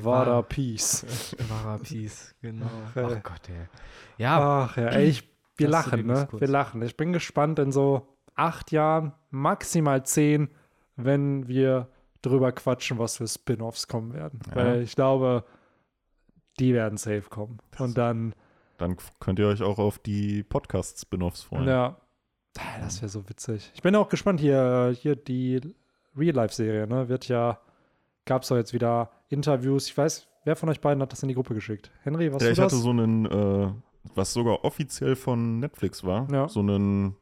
Wada 0.00 0.42
Peace. 0.42 1.04
Wara 1.48 1.78
Peace, 1.78 2.34
genau. 2.40 2.66
Ey. 2.94 3.04
Ach 3.04 3.22
Gott, 3.22 3.48
ey. 3.48 3.66
Ja, 4.16 4.64
Ach 4.70 4.76
ja, 4.76 4.88
ey, 4.88 5.06
ich, 5.08 5.28
wir 5.56 5.68
Das 5.68 5.86
lachen, 5.86 6.06
ne? 6.06 6.28
Wir 6.32 6.48
lachen. 6.48 6.82
Ich 6.82 6.96
bin 6.96 7.12
gespannt 7.12 7.58
in 7.58 7.72
so 7.72 8.08
acht 8.34 8.72
Jahren, 8.72 9.12
maximal 9.30 10.04
zehn, 10.06 10.48
wenn 10.96 11.46
wir 11.46 11.88
drüber 12.22 12.52
quatschen, 12.52 12.98
was 12.98 13.16
für 13.18 13.26
Spin-offs 13.26 13.88
kommen 13.88 14.14
werden. 14.14 14.40
Ja. 14.50 14.56
Weil 14.56 14.82
ich 14.82 14.94
glaube, 14.94 15.44
die 16.58 16.74
werden 16.74 16.98
safe 16.98 17.22
kommen. 17.28 17.58
Und 17.78 17.96
dann, 17.98 18.34
Dann 18.78 18.96
könnt 19.20 19.38
ihr 19.38 19.46
euch 19.48 19.62
auch 19.62 19.78
auf 19.78 19.98
die 19.98 20.42
Podcast-Spin-Offs 20.42 21.42
freuen. 21.42 21.68
ja, 21.68 21.96
Ah, 22.58 22.80
das 22.82 23.00
wäre 23.00 23.08
so 23.08 23.26
witzig. 23.30 23.70
Ich 23.74 23.80
bin 23.80 23.96
auch 23.96 24.10
gespannt 24.10 24.38
hier, 24.38 24.94
hier 24.94 25.16
die 25.16 25.60
Real-Life-Serie, 26.14 26.86
ne? 26.86 27.08
Wird 27.08 27.26
ja, 27.28 27.58
gab 28.26 28.42
es 28.42 28.48
doch 28.48 28.56
jetzt 28.56 28.74
wieder 28.74 29.10
Interviews. 29.30 29.86
Ich 29.86 29.96
weiß, 29.96 30.28
wer 30.44 30.54
von 30.54 30.68
euch 30.68 30.80
beiden 30.82 31.02
hat 31.02 31.12
das 31.12 31.22
in 31.22 31.28
die 31.30 31.34
Gruppe 31.34 31.54
geschickt? 31.54 31.90
Henry, 32.02 32.30
was 32.30 32.42
Ja, 32.42 32.48
du 32.48 32.52
ich 32.52 32.56
das? 32.58 32.64
hatte 32.72 32.76
so 32.82 32.90
einen, 32.90 33.24
äh, 33.24 33.72
was 34.14 34.34
sogar 34.34 34.64
offiziell 34.66 35.16
von 35.16 35.60
Netflix 35.60 36.04
war, 36.04 36.28
Ja. 36.30 36.46
so 36.46 36.60
einen, 36.60 37.16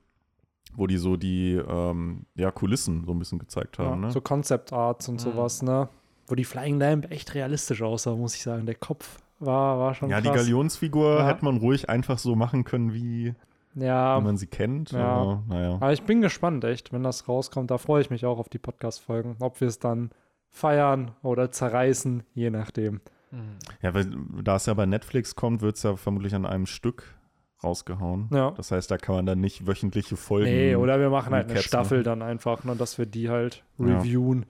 wo 0.77 0.87
die 0.87 0.97
so 0.99 1.17
die 1.17 1.55
ähm, 1.55 2.27
ja, 2.35 2.51
Kulissen 2.51 3.05
so 3.05 3.13
ein 3.13 3.19
bisschen 3.19 3.39
gezeigt 3.39 3.79
ja, 3.79 3.87
haben. 3.87 4.01
ne? 4.01 4.11
So 4.11 4.21
Concept 4.21 4.73
Arts 4.73 5.09
und 5.09 5.15
Mhm. 5.15 5.19
sowas, 5.19 5.63
ne? 5.63 5.89
Wo 6.27 6.35
die 6.35 6.45
Flying 6.45 6.79
Lamp 6.79 7.11
echt 7.11 7.35
realistisch 7.35 7.83
aussah, 7.83 8.15
muss 8.15 8.35
ich 8.35 8.43
sagen. 8.43 8.65
Der 8.67 8.77
Kopf 8.77 9.19
war, 9.41 9.79
war 9.79 9.95
schon 9.95 10.11
ja, 10.11 10.21
die 10.21 10.29
krass. 10.29 10.37
Galionsfigur 10.39 11.19
Ja. 11.21 11.27
hätte 11.27 11.45
man 11.45 11.57
ruhig 11.57 11.89
einfach 11.89 12.19
so 12.19 12.37
machen 12.37 12.65
können, 12.65 12.93
wie, 12.95 13.35
Ja, 13.75 14.19
wie 14.21 14.25
man 14.25 14.37
sie 14.37 14.47
kennt. 14.47 14.93
Ja. 14.93 15.05
Aber, 15.07 15.43
naja. 15.49 15.75
aber 15.75 15.93
ich 15.93 16.03
bin 16.03 16.21
gespannt, 16.21 16.63
echt, 16.65 16.93
wenn 16.93 17.03
das 17.03 17.29
rauskommt. 17.29 17.71
Da 17.71 17.79
freue 17.79 18.01
ich 18.03 18.11
mich 18.11 18.25
auch 18.27 18.39
auf 18.39 18.49
die 18.49 18.59
Podcast-Folgen. 18.59 19.37
Ob 19.41 19.61
wir 19.61 19.69
es 19.69 19.79
dann 19.79 20.11
feiern 20.51 21.13
oder 21.23 21.51
zerreißen, 21.51 22.23
je 22.35 22.51
nachdem. 22.51 23.01
Mhm. 23.31 23.59
Ja, 23.83 23.95
weil 23.95 24.07
da 24.43 24.57
es 24.57 24.67
ja 24.67 24.75
bei 24.75 24.87
Netflix 24.87 25.35
kommt, 25.37 25.63
wird 25.63 25.77
es 25.77 25.83
ja 25.85 25.97
vermutlich 25.97 26.35
an 26.35 26.45
einem 26.47 26.67
Stück 26.67 27.15
rausgehauen. 27.63 28.29
Ja. 28.33 28.53
Das 28.53 28.71
heißt, 28.71 28.91
da 28.91 28.97
kann 28.99 29.15
man 29.17 29.27
dann 29.27 29.41
nicht 29.41 29.67
wöchentliche 29.67 30.17
Folgen. 30.17 30.51
Nee, 30.51 30.75
oder 30.77 30.99
wir 31.01 31.11
machen 31.11 31.33
halt 31.33 31.45
eine 31.45 31.53
Recaps 31.55 31.67
Staffel 31.67 31.99
machen. 31.99 32.05
dann 32.05 32.23
einfach, 32.23 32.65
ne, 32.65 32.77
dass 32.77 32.99
wir 32.99 33.07
die 33.07 33.29
halt 33.31 33.65
Ja. 33.79 33.99
reviewen. 33.99 34.47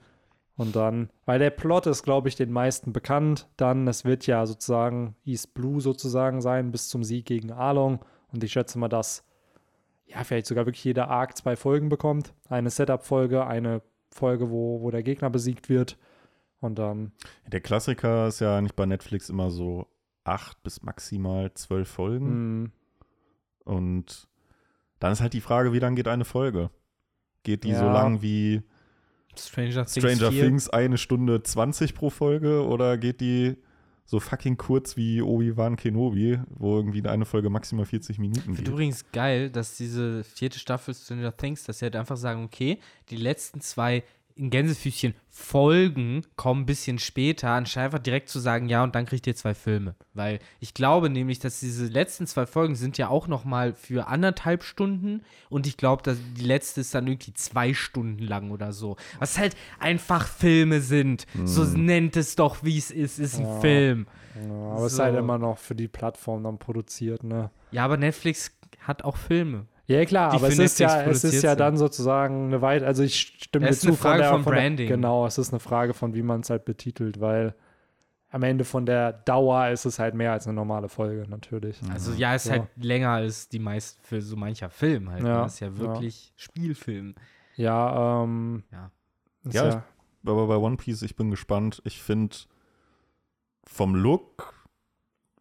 Und 0.57 0.75
dann, 0.75 1.09
weil 1.25 1.39
der 1.39 1.49
Plot 1.49 1.87
ist, 1.87 2.03
glaube 2.03 2.27
ich, 2.27 2.35
den 2.35 2.51
meisten 2.51 2.93
bekannt. 2.93 3.49
Dann, 3.57 3.87
es 3.87 4.05
wird 4.05 4.27
ja 4.27 4.45
sozusagen 4.45 5.15
East 5.25 5.53
Blue 5.53 5.81
sozusagen 5.81 6.41
sein, 6.41 6.71
bis 6.71 6.87
zum 6.89 7.03
Sieg 7.03 7.25
gegen 7.25 7.51
Arlong. 7.51 7.99
Und 8.31 8.43
ich 8.43 8.51
schätze 8.51 8.77
mal, 8.77 8.87
dass 8.89 9.23
ja, 10.05 10.23
vielleicht 10.23 10.45
sogar 10.45 10.65
wirklich 10.65 10.83
jeder 10.83 11.07
Arc 11.09 11.37
zwei 11.37 11.55
Folgen 11.55 11.87
bekommt. 11.89 12.33
Eine 12.49 12.69
Setup-Folge, 12.69 13.47
eine 13.47 13.81
Folge, 14.13 14.51
wo, 14.51 14.81
wo 14.81 14.91
der 14.91 15.03
Gegner 15.03 15.29
besiegt 15.29 15.69
wird. 15.69 15.97
Und 16.59 16.77
dann, 16.77 17.13
Der 17.47 17.61
Klassiker 17.61 18.27
ist 18.27 18.41
ja 18.41 18.57
eigentlich 18.57 18.75
bei 18.75 18.85
Netflix 18.85 19.29
immer 19.29 19.49
so 19.49 19.87
acht 20.25 20.61
bis 20.63 20.83
maximal 20.83 21.51
zwölf 21.53 21.87
Folgen. 21.87 22.71
Und 23.65 24.27
dann 24.99 25.11
ist 25.11 25.21
halt 25.21 25.33
die 25.33 25.41
Frage, 25.41 25.73
wie 25.73 25.79
lang 25.79 25.95
geht 25.95 26.07
eine 26.07 26.25
Folge? 26.25 26.69
Geht 27.43 27.63
die 27.63 27.73
so 27.73 27.85
Ja. 27.85 27.93
lang 27.93 28.21
wie 28.21 28.61
Stranger 29.37 29.85
Things 29.85 29.91
Stranger 29.97 30.31
4. 30.31 30.43
Things 30.45 30.69
eine 30.69 30.97
Stunde 30.97 31.41
20 31.41 31.95
pro 31.95 32.09
Folge 32.09 32.65
oder 32.65 32.97
geht 32.97 33.21
die 33.21 33.55
so 34.05 34.19
fucking 34.19 34.57
kurz 34.57 34.97
wie 34.97 35.21
Obi-Wan 35.21 35.77
Kenobi, 35.77 36.37
wo 36.49 36.75
irgendwie 36.75 37.07
eine 37.07 37.23
Folge 37.25 37.49
maximal 37.49 37.85
40 37.85 38.19
Minuten 38.19 38.39
Ich 38.39 38.43
finde 38.45 38.61
geht? 38.63 38.67
übrigens 38.67 39.05
geil, 39.13 39.49
dass 39.49 39.77
diese 39.77 40.23
vierte 40.25 40.59
Staffel 40.59 40.93
Stranger 40.93 41.35
Things, 41.35 41.63
dass 41.63 41.79
sie 41.79 41.85
halt 41.85 41.95
einfach 41.95 42.17
sagen, 42.17 42.43
okay, 42.43 42.79
die 43.09 43.15
letzten 43.15 43.61
zwei 43.61 44.03
in 44.35 44.49
Gänsefüßchen 44.49 45.13
Folgen 45.29 46.23
kommen 46.35 46.63
ein 46.63 46.65
bisschen 46.65 46.99
später, 46.99 47.49
anstatt 47.49 47.83
einfach 47.85 47.99
direkt 47.99 48.29
zu 48.29 48.39
sagen, 48.39 48.67
ja, 48.69 48.83
und 48.83 48.95
dann 48.95 49.05
kriegt 49.05 49.27
ihr 49.27 49.35
zwei 49.35 49.53
Filme. 49.53 49.95
Weil 50.13 50.39
ich 50.59 50.73
glaube 50.73 51.09
nämlich, 51.09 51.39
dass 51.39 51.59
diese 51.59 51.85
letzten 51.87 52.27
zwei 52.27 52.45
Folgen 52.45 52.75
sind 52.75 52.97
ja 52.97 53.07
auch 53.09 53.27
noch 53.27 53.43
mal 53.45 53.73
für 53.73 54.07
anderthalb 54.07 54.63
Stunden 54.63 55.23
und 55.49 55.67
ich 55.67 55.77
glaube, 55.77 56.03
dass 56.03 56.17
die 56.37 56.43
letzte 56.43 56.81
ist 56.81 56.93
dann 56.93 57.07
irgendwie 57.07 57.33
zwei 57.33 57.73
Stunden 57.73 58.23
lang 58.23 58.51
oder 58.51 58.73
so. 58.73 58.97
Was 59.19 59.37
halt 59.37 59.55
einfach 59.79 60.27
Filme 60.27 60.81
sind. 60.81 61.25
So 61.45 61.63
nennt 61.63 62.15
es 62.17 62.35
doch, 62.35 62.63
wie 62.63 62.77
es 62.77 62.91
ist, 62.91 63.19
ist 63.19 63.39
ein 63.39 63.45
Ja. 63.45 63.59
Film. 63.59 64.07
ja, 64.35 64.51
aber 64.75 64.85
es 64.85 64.93
ist 64.93 64.99
halt 64.99 65.13
So. 65.13 65.19
immer 65.19 65.37
noch 65.37 65.57
für 65.57 65.75
die 65.75 65.87
Plattform 65.87 66.43
dann 66.43 66.57
produziert, 66.59 67.23
ne? 67.23 67.49
Ja, 67.71 67.85
aber 67.85 67.97
Netflix 67.97 68.51
hat 68.81 69.03
auch 69.03 69.17
Filme. 69.17 69.65
Ja, 69.87 70.05
klar, 70.05 70.31
aber 70.33 70.47
es 70.47 70.57
ist, 70.57 70.79
ja, 70.79 71.03
es 71.03 71.23
ist 71.23 71.41
ja 71.43 71.55
dann 71.55 71.75
sozusagen 71.75 72.45
eine 72.47 72.61
weit, 72.61 72.83
also 72.83 73.03
ich 73.03 73.19
stimme 73.19 73.65
Ja, 73.65 73.69
dir 73.69 73.71
es 73.71 73.77
ist 73.77 73.81
zu 73.81 73.87
eine 73.89 73.97
Frage 73.97 74.17
der, 74.19 74.29
von 74.29 74.43
der, 74.43 74.51
Branding. 74.51 74.87
Genau, 74.87 75.25
es 75.25 75.37
ist 75.37 75.51
eine 75.51 75.59
Frage 75.59 75.93
von, 75.93 76.13
wie 76.13 76.21
man 76.21 76.41
es 76.41 76.49
halt 76.49 76.65
betitelt, 76.65 77.19
weil 77.19 77.55
am 78.29 78.43
Ende 78.43 78.63
von 78.63 78.85
der 78.85 79.11
Dauer 79.11 79.69
ist 79.69 79.83
es 79.85 79.99
halt 79.99 80.15
mehr 80.15 80.31
als 80.31 80.47
eine 80.47 80.53
normale 80.53 80.87
Folge, 80.87 81.27
natürlich. 81.29 81.81
Also 81.91 82.13
ja, 82.13 82.33
ist 82.35 82.45
Ja. 82.45 82.53
halt 82.53 82.69
länger 82.77 83.09
als 83.09 83.49
die 83.49 83.59
meisten 83.59 84.01
für 84.03 84.21
so 84.21 84.37
mancher 84.37 84.69
Film 84.69 85.09
halt. 85.09 85.23
Ja, 85.25 85.41
ne? 85.41 85.47
Ist 85.47 85.59
ja 85.59 85.75
wirklich 85.77 86.31
Spielfilm. 86.37 87.15
Ja, 87.55 88.23
ähm. 88.23 88.63
Ja. 88.71 88.91
Ja, 89.49 89.67
ja, 89.67 89.83
Aber 90.25 90.47
bei 90.47 90.55
One 90.55 90.77
Piece, 90.77 91.01
ich 91.01 91.15
bin 91.15 91.29
gespannt. 91.31 91.81
Ich 91.83 92.01
finde 92.01 92.37
vom 93.67 93.95
Look, 93.95 94.53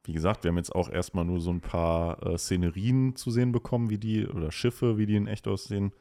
wie 0.05 0.13
gesagt, 0.13 0.45
wir 0.45 0.51
haben 0.51 0.57
jetzt 0.57 0.75
auch 0.75 0.89
erstmal 0.89 1.25
nur 1.25 1.41
so 1.41 1.51
ein 1.51 1.61
paar 1.61 2.23
äh, 2.27 2.39
Szenerien 2.39 3.17
zu 3.17 3.31
sehen 3.31 3.53
bekommen, 3.53 3.91
wie 3.91 3.99
die, 3.99 4.27
oder 4.27 4.51
Schiffe, 4.51 4.97
wie 4.99 5.07
die 5.07 5.17
in 5.17 5.27
echt 5.27 5.47
aussehen. 5.47 5.93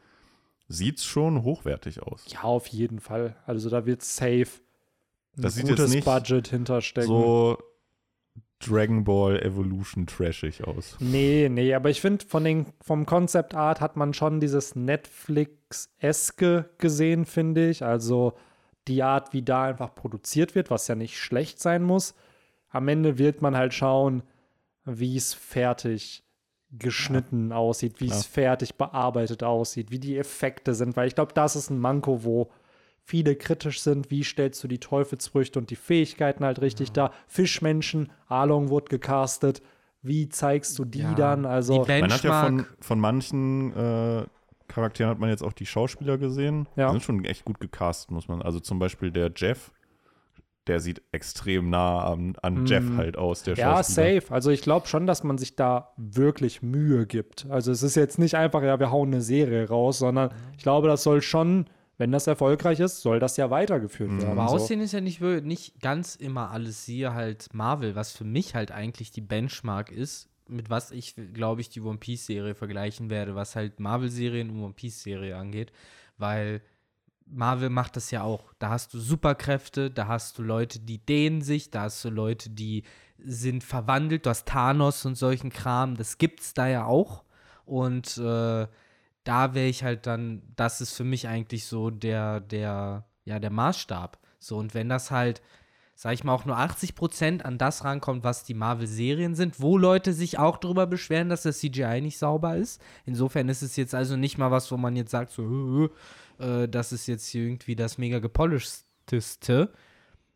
Sieht's 0.68 1.04
schon 1.04 1.44
hochwertig 1.44 2.02
aus. 2.04 2.26
ja, 2.28 2.44
auf 2.44 2.68
jeden 2.68 3.00
Fall. 3.00 3.36
Also 3.46 3.70
da 3.70 3.86
wird 3.86 4.04
safe 4.04 4.62
ein 5.36 5.42
Das 5.42 5.60
gutes 5.60 5.94
nicht 5.94 6.06
Budget 6.06 6.48
hinterstecken. 6.48 7.08
So 7.08 7.58
Dragon 8.60 9.04
Ball 9.04 9.42
Evolution 9.42 10.06
trashig 10.06 10.64
aus. 10.66 10.96
Nee, 11.00 11.48
nee, 11.50 11.74
aber 11.74 11.90
ich 11.90 12.02
finde, 12.02 12.26
von 12.26 12.44
den, 12.44 12.68
vom 12.82 13.06
Concept 13.06 13.56
Art 13.56 13.80
hat 13.80 13.96
man 13.96 14.14
schon 14.14 14.42
dieses 14.42 14.76
Netflix-eske 14.76 16.70
gesehen, 16.78 17.26
finde 17.26 17.70
ich. 17.70 17.84
Also 17.84 18.34
die 18.88 19.02
Art, 19.02 19.34
wie 19.34 19.44
da 19.44 19.64
einfach 19.64 19.96
produziert 19.96 20.56
wird, 20.56 20.70
was 20.70 20.88
ja 20.88 20.96
nicht 20.96 21.18
schlecht 21.18 21.62
sein 21.62 21.84
muss. 21.84 22.16
Am 22.70 22.88
Ende 22.88 23.18
wird 23.18 23.42
man 23.42 23.56
halt 23.56 23.74
schauen, 23.74 24.24
wie 24.86 25.16
es 25.18 25.34
fertig 25.34 26.24
geschnitten 26.72 27.52
aussieht, 27.52 28.00
wie 28.00 28.10
es 28.10 28.26
fertig 28.26 28.76
bearbeitet 28.76 29.44
aussieht, 29.44 29.90
wie 29.92 30.00
die 30.00 30.18
Effekte 30.18 30.76
sind, 30.76 30.96
weil 30.96 31.08
ich 31.08 31.16
glaube, 31.16 31.34
das 31.34 31.56
ist 31.56 31.72
ein 31.72 31.80
Manko, 31.80 32.24
wo 32.24 32.52
viele 33.04 33.36
kritisch 33.36 33.82
sind, 33.82 34.12
wie 34.12 34.24
stellst 34.24 34.64
du 34.64 34.68
die 34.68 34.78
Teufelsfrüchte 34.80 35.58
und 35.58 35.72
die 35.72 35.76
Fähigkeiten 35.76 36.46
halt 36.46 36.62
richtig 36.62 36.92
da. 36.92 37.12
Fischmenschen, 37.28 38.12
Along 38.28 38.70
wurde 38.70 38.86
gecastet, 38.90 39.64
wie 40.04 40.30
zeigst 40.30 40.78
du 40.78 40.86
die 40.86 41.00
Ja, 41.00 41.16
dann? 41.16 41.46
Also, 41.48 41.84
die 41.84 42.02
Man 42.02 42.14
hat 42.14 42.24
ja 42.24 42.44
von, 42.46 42.60
Benchmark- 42.60 42.68
von 42.82 43.00
manchen 43.00 43.74
äh, 43.76 44.26
Charakteren 44.68 45.10
hat 45.10 45.18
man 45.18 45.30
jetzt 45.30 45.44
auch 45.44 45.54
die 45.54 45.66
Schauspieler 45.66 46.20
gesehen. 46.20 46.68
Ja. 46.76 46.88
Die 46.88 46.92
sind 46.94 47.04
schon 47.04 47.26
echt 47.26 47.44
gut 47.44 47.60
gecastet, 47.60 48.12
muss 48.12 48.28
man. 48.28 48.44
Also 48.44 48.60
zum 48.60 48.78
Beispiel 48.78 49.10
der 49.12 49.32
Jeff, 49.36 49.72
der 50.70 50.80
sieht 50.80 51.02
extrem 51.12 51.70
nah 51.70 52.06
an, 52.06 52.36
an 52.42 52.62
Mhm. 52.62 52.66
Jeff 52.68 52.86
halt 52.96 53.18
aus, 53.18 53.44
der 53.44 53.56
ja, 53.56 53.84
safe. 53.84 54.24
Also 54.30 54.52
ich 54.52 54.62
glaube 54.62 54.88
schon, 54.88 55.06
dass 55.08 55.24
man 55.24 55.38
sich 55.38 55.56
da 55.58 55.92
wirklich 55.98 56.62
Mühe 56.62 57.06
gibt. 57.06 57.46
Also 57.50 57.72
es 57.72 57.84
ist 57.84 57.96
jetzt 57.96 58.20
nicht 58.20 58.36
einfach, 58.36 58.64
ja, 58.64 58.80
wir 58.80 58.92
hauen 58.92 59.10
eine 59.12 59.22
Serie 59.22 59.68
raus, 59.68 60.00
sondern 60.00 60.30
ich 60.56 60.64
glaube, 60.64 60.88
das 60.88 61.04
soll 61.04 61.22
schon, 61.22 61.66
wenn 61.98 62.12
das 62.14 62.28
erfolgreich 62.28 62.80
ist, 62.80 63.02
soll 63.02 63.20
das 63.20 63.36
ja 63.36 63.50
weitergeführt 63.50 64.12
Mhm. 64.12 64.22
werden. 64.22 64.40
Aber 64.40 64.48
so. 64.50 64.56
Aussehen 64.56 64.80
ist 64.80 64.94
ja 64.94 65.02
nicht, 65.02 65.20
nicht 65.22 65.82
ganz 65.82 66.16
immer 66.16 66.52
alles. 66.52 66.86
Siehe 66.86 67.14
halt 67.14 67.48
Marvel, 67.54 67.96
was 67.96 68.12
für 68.14 68.24
mich 68.24 68.56
halt 68.56 68.72
eigentlich 68.72 69.12
die 69.12 69.22
Benchmark 69.22 69.92
ist, 69.92 70.30
mit 70.48 70.70
was 70.70 70.92
ich, 70.92 71.16
glaube 71.34 71.62
ich, 71.62 71.70
die 71.70 71.82
One 71.82 71.98
Piece-Serie 71.98 72.56
vergleichen 72.56 73.10
werde, 73.10 73.36
was 73.36 73.56
halt 73.56 73.80
Marvel-Serien 73.80 74.50
und 74.50 74.64
One 74.64 74.74
Piece-Serie 74.74 75.36
angeht. 75.36 75.72
Weil 76.18 76.62
Marvel 77.32 77.70
macht 77.70 77.96
das 77.96 78.12
ja 78.12 78.24
auch. 78.24 78.54
Da 78.60 78.70
hast 78.70 78.94
du 78.94 79.00
Superkräfte, 79.00 79.92
da 79.92 80.08
hast 80.08 80.38
du 80.38 80.44
Leute, 80.44 80.80
die 80.80 80.98
dehnen 80.98 81.42
sich, 81.42 81.70
da 81.70 81.84
hast 81.84 82.04
du 82.04 82.10
Leute, 82.10 82.50
die 82.50 82.84
sind 83.18 83.64
verwandelt, 83.64 84.26
du 84.26 84.30
hast 84.30 84.48
Thanos 84.48 85.06
und 85.06 85.16
solchen 85.16 85.50
Kram. 85.50 85.96
Das 85.96 86.18
gibt's 86.18 86.54
da 86.54 86.68
ja 86.68 86.86
auch. 86.86 87.24
Und 87.66 88.18
äh, 88.18 88.68
da 89.24 89.54
wäre 89.54 89.68
ich 89.68 89.84
halt 89.84 90.08
dann, 90.08 90.42
das 90.56 90.82
ist 90.82 90.94
für 90.94 91.04
mich 91.04 91.28
eigentlich 91.28 91.66
so 91.66 91.90
der, 91.90 92.40
der, 92.40 93.06
ja, 93.26 93.40
der 93.40 93.52
Maßstab. 93.52 94.18
So, 94.40 94.58
und 94.58 94.74
wenn 94.74 94.90
das 94.90 95.12
halt, 95.12 95.42
sag 95.96 96.14
ich 96.14 96.24
mal, 96.24 96.34
auch 96.34 96.46
nur 96.46 96.58
80% 96.58 97.42
an 97.42 97.58
das 97.58 97.84
rankommt, 97.84 98.24
was 98.24 98.44
die 98.44 98.54
Marvel-Serien 98.54 99.36
sind, 99.36 99.60
wo 99.60 99.78
Leute 99.78 100.14
sich 100.14 100.40
auch 100.40 100.58
darüber 100.58 100.88
beschweren, 100.88 101.30
dass 101.30 101.44
das 101.44 101.60
CGI 101.60 102.02
nicht 102.02 102.18
sauber 102.18 102.56
ist. 102.56 102.82
Insofern 103.06 103.50
ist 103.50 103.62
es 103.62 103.76
jetzt 103.76 103.94
also 103.94 104.16
nicht 104.16 104.38
mal 104.38 104.50
was, 104.50 104.72
wo 104.72 104.78
man 104.78 104.96
jetzt 104.96 105.12
sagt, 105.12 105.32
so, 105.32 105.90
äh, 106.40 106.68
das 106.68 106.92
ist 106.92 107.08
jetzt 107.08 107.28
hier 107.28 107.44
irgendwie 107.44 107.76
das 107.76 107.98
mega 107.98 108.20
gepolischteste. 108.20 109.72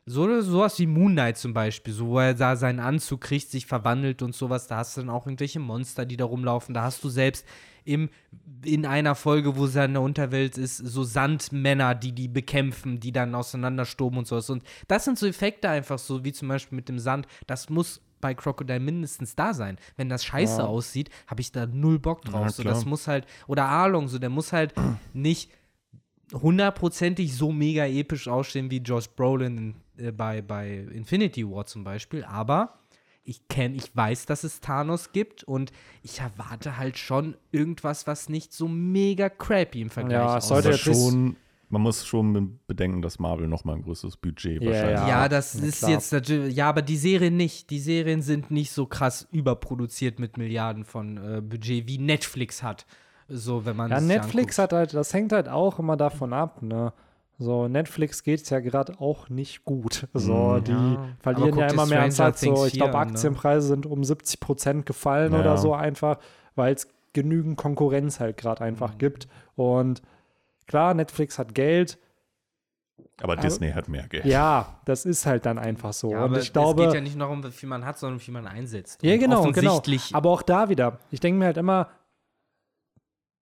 So 0.06 0.42
sowas 0.42 0.78
wie 0.80 0.86
Moon 0.86 1.14
Knight 1.14 1.38
zum 1.38 1.54
Beispiel, 1.54 1.94
so 1.94 2.08
wo 2.08 2.20
er 2.20 2.34
da 2.34 2.58
seinen 2.58 2.82
Anzug 2.82 3.22
kriegt, 3.22 3.50
sich 3.50 3.66
verwandelt 3.66 4.22
und 4.22 4.36
sowas, 4.36 4.68
da 4.68 4.78
hast 4.78 4.98
du 4.98 5.02
dann 5.02 5.10
auch 5.10 5.26
irgendwelche 5.28 5.60
Monster, 5.62 6.06
die 6.06 6.18
da 6.18 6.26
rumlaufen. 6.26 6.74
Da 6.74 6.82
hast 6.84 7.02
du 7.06 7.10
selbst 7.10 7.46
im, 7.86 8.10
in 8.66 8.86
einer 8.86 9.16
Folge, 9.16 9.56
wo 9.56 9.66
seine 9.68 10.02
Unterwelt 10.02 10.58
ist, 10.58 10.76
so 10.78 11.04
Sandmänner, 11.04 11.96
die 11.96 12.12
die 12.12 12.28
bekämpfen, 12.28 13.00
die 13.00 13.14
dann 13.14 13.34
auseinanderstoben 13.34 14.20
und 14.20 14.28
sowas. 14.28 14.50
Und 14.50 14.64
das 14.90 15.06
sind 15.06 15.18
so 15.18 15.26
Effekte 15.26 15.70
einfach 15.70 16.00
so, 16.00 16.26
wie 16.26 16.34
zum 16.34 16.50
Beispiel 16.50 16.76
mit 16.76 16.90
dem 16.90 17.00
Sand. 17.00 17.26
Das 17.48 17.70
muss 17.70 18.02
bei 18.20 18.34
Crocodile 18.34 18.82
mindestens 18.82 19.36
da 19.36 19.54
sein. 19.54 19.78
Wenn 19.96 20.10
das 20.10 20.26
scheiße 20.26 20.62
Ja. 20.64 20.68
aussieht, 20.68 21.12
habe 21.28 21.40
ich 21.40 21.54
da 21.54 21.66
null 21.66 22.00
Bock 22.00 22.24
drauf. 22.26 22.42
Ja, 22.42 22.50
so, 22.52 22.64
das 22.64 22.84
muss 22.86 23.08
halt, 23.08 23.26
oder 23.48 23.66
Arlong, 23.66 24.10
so, 24.10 24.20
der 24.20 24.30
muss 24.30 24.52
halt 24.52 24.74
nicht 25.14 25.50
hundertprozentig 26.34 27.36
so 27.36 27.52
mega 27.52 27.86
episch 27.86 28.28
aussehen 28.28 28.72
wie 28.72 28.78
Josh 28.78 29.10
Brolin 29.10 29.76
in, 29.98 30.06
äh, 30.08 30.12
bei, 30.12 30.42
bei 30.42 30.78
Infinity 30.94 31.50
War 31.50 31.66
zum 31.66 31.84
Beispiel, 31.84 32.24
aber 32.24 32.80
ich 33.26 33.48
kenne, 33.48 33.76
ich 33.78 33.96
weiß, 33.96 34.26
dass 34.26 34.44
es 34.44 34.60
Thanos 34.60 35.12
gibt 35.14 35.44
und 35.46 35.72
ich 36.02 36.20
erwarte 36.20 36.78
halt 36.78 36.98
schon 36.98 37.38
irgendwas, 37.52 38.06
was 38.06 38.28
nicht 38.28 38.52
so 38.52 38.68
mega 38.68 39.30
crappy 39.30 39.82
im 39.82 39.90
Vergleich 39.90 40.20
Ja, 40.28 40.38
es 40.38 40.52
aussieht. 40.52 40.64
sollte 40.64 40.78
schon, 40.78 41.36
man 41.70 41.82
muss 41.82 42.06
schon 42.06 42.60
bedenken, 42.68 43.02
dass 43.02 43.20
Marvel 43.20 43.48
noch 43.48 43.64
mal 43.64 43.76
ein 43.76 43.82
größeres 43.84 44.18
Budget 44.18 44.62
Ja, 44.62 44.68
wahrscheinlich 44.68 45.00
ja. 45.00 45.08
Ja, 45.08 45.30
das 45.30 45.56
na 45.56 45.68
ist 45.68 45.78
klar. 45.80 45.92
jetzt 45.92 46.12
natürlich, 46.12 46.56
ja, 46.56 46.68
aber 46.68 46.82
die 46.82 46.98
Serien 46.98 47.38
nicht. 47.38 47.70
Die 47.70 47.80
Serien 47.80 48.22
sind 48.22 48.52
nicht 48.52 48.72
so 48.72 48.86
krass 48.88 49.26
überproduziert 49.32 50.20
mit 50.20 50.38
Milliarden 50.38 50.84
von 50.84 51.18
äh, 51.18 51.42
Budget, 51.42 51.88
wie 51.88 52.00
Netflix 52.00 52.62
hat. 52.62 52.86
So, 53.28 53.66
wenn 53.66 53.76
man 53.76 53.90
Ja, 53.92 54.02
Netflix 54.02 54.60
anguckt. 54.60 54.74
hat 54.74 54.78
halt, 54.78 54.94
das 54.94 55.14
hängt 55.14 55.32
halt 55.32 55.50
auch 55.50 55.80
immer 55.80 55.98
davon 55.98 56.34
ab, 56.34 56.62
ne? 56.62 56.94
So, 57.40 57.68
Netflix 57.68 58.24
geht 58.24 58.42
es 58.44 58.50
ja 58.52 58.60
gerade 58.60 59.00
auch 59.00 59.28
nicht 59.30 59.66
gut. 59.66 60.08
So, 60.14 60.34
Mhm. 60.60 60.64
die 60.64 60.72
Ja. 60.72 61.00
Aber 61.00 61.08
verlieren 61.20 61.58
ja 61.58 61.68
immer 61.68 61.86
mehr 61.88 62.02
an 62.04 62.12
Zeit. 62.12 62.38
So, 62.38 62.66
ich 62.66 62.74
glaube, 62.74 62.92
4 62.92 63.00
an, 63.00 63.08
ne? 63.08 63.14
Aktienpreise 63.14 63.68
sind 63.68 63.86
um 63.86 64.04
70 64.04 64.40
Prozent 64.40 64.86
gefallen 64.86 65.34
Ja. 65.34 65.40
oder 65.40 65.58
so 65.58 65.74
einfach, 65.74 66.20
weil 66.56 66.74
es 66.76 66.88
genügend 67.14 67.58
Konkurrenz 67.58 68.20
halt 68.20 68.38
gerade 68.38 68.62
Mhm. 68.64 68.68
einfach 68.70 68.98
gibt. 68.98 69.28
Und 69.56 70.02
klar, 70.68 70.94
Netflix 70.94 71.40
hat 71.40 71.56
Geld. 71.56 71.98
Aber 73.22 73.36
Disney 73.36 73.72
hat 73.72 73.88
mehr 73.90 74.08
Geld. 74.08 74.26
Ja, 74.26 74.80
das 74.86 75.06
ist 75.06 75.26
halt 75.26 75.46
dann 75.46 75.58
einfach 75.58 75.94
so. 75.94 76.12
Ja, 76.12 76.20
Und 76.20 76.24
aber 76.32 76.40
ich 76.40 76.54
glaube, 76.54 76.82
es 76.84 76.88
geht 76.88 76.96
ja 76.96 77.02
nicht 77.02 77.16
nur 77.18 77.30
um, 77.30 77.44
wie 77.44 77.52
viel 77.52 77.70
man 77.70 77.86
hat, 77.86 77.98
sondern 77.98 78.20
wie 78.20 78.24
viel 78.24 78.34
man 78.34 78.48
einsetzt. 78.48 79.02
Ja, 79.04 79.18
genau, 79.18 79.52
genau. 79.52 79.82
Aber 80.14 80.30
auch 80.30 80.42
da 80.42 80.70
wieder. 80.70 81.00
Ich 81.10 81.20
denke 81.20 81.40
mir 81.40 81.46
halt 81.46 81.58
immer, 81.58 81.90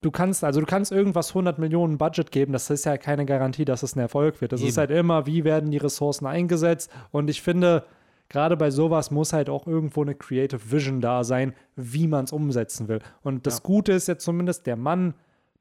du 0.01 0.11
kannst, 0.11 0.43
also 0.43 0.59
du 0.59 0.65
kannst 0.65 0.91
irgendwas 0.91 1.29
100 1.29 1.59
Millionen 1.59 1.97
Budget 1.97 2.31
geben, 2.31 2.53
das 2.53 2.69
ist 2.69 2.85
ja 2.85 2.97
keine 2.97 3.25
Garantie, 3.25 3.65
dass 3.65 3.83
es 3.83 3.95
ein 3.95 3.99
Erfolg 3.99 4.41
wird. 4.41 4.51
Das 4.51 4.61
ist 4.61 4.69
Eben. 4.69 4.77
halt 4.77 4.91
immer, 4.91 5.25
wie 5.25 5.43
werden 5.43 5.71
die 5.71 5.77
Ressourcen 5.77 6.25
eingesetzt? 6.25 6.91
Und 7.11 7.29
ich 7.29 7.41
finde, 7.41 7.83
gerade 8.29 8.57
bei 8.57 8.71
sowas 8.71 9.11
muss 9.11 9.33
halt 9.33 9.49
auch 9.49 9.67
irgendwo 9.67 10.01
eine 10.01 10.15
Creative 10.15 10.71
Vision 10.71 11.01
da 11.01 11.23
sein, 11.23 11.53
wie 11.75 12.07
man 12.07 12.25
es 12.25 12.31
umsetzen 12.31 12.87
will. 12.87 12.99
Und 13.23 13.45
das 13.45 13.57
Ja. 13.57 13.63
Gute 13.63 13.91
ist 13.93 14.07
jetzt 14.07 14.23
zumindest, 14.23 14.65
der 14.67 14.75
Mann, 14.75 15.13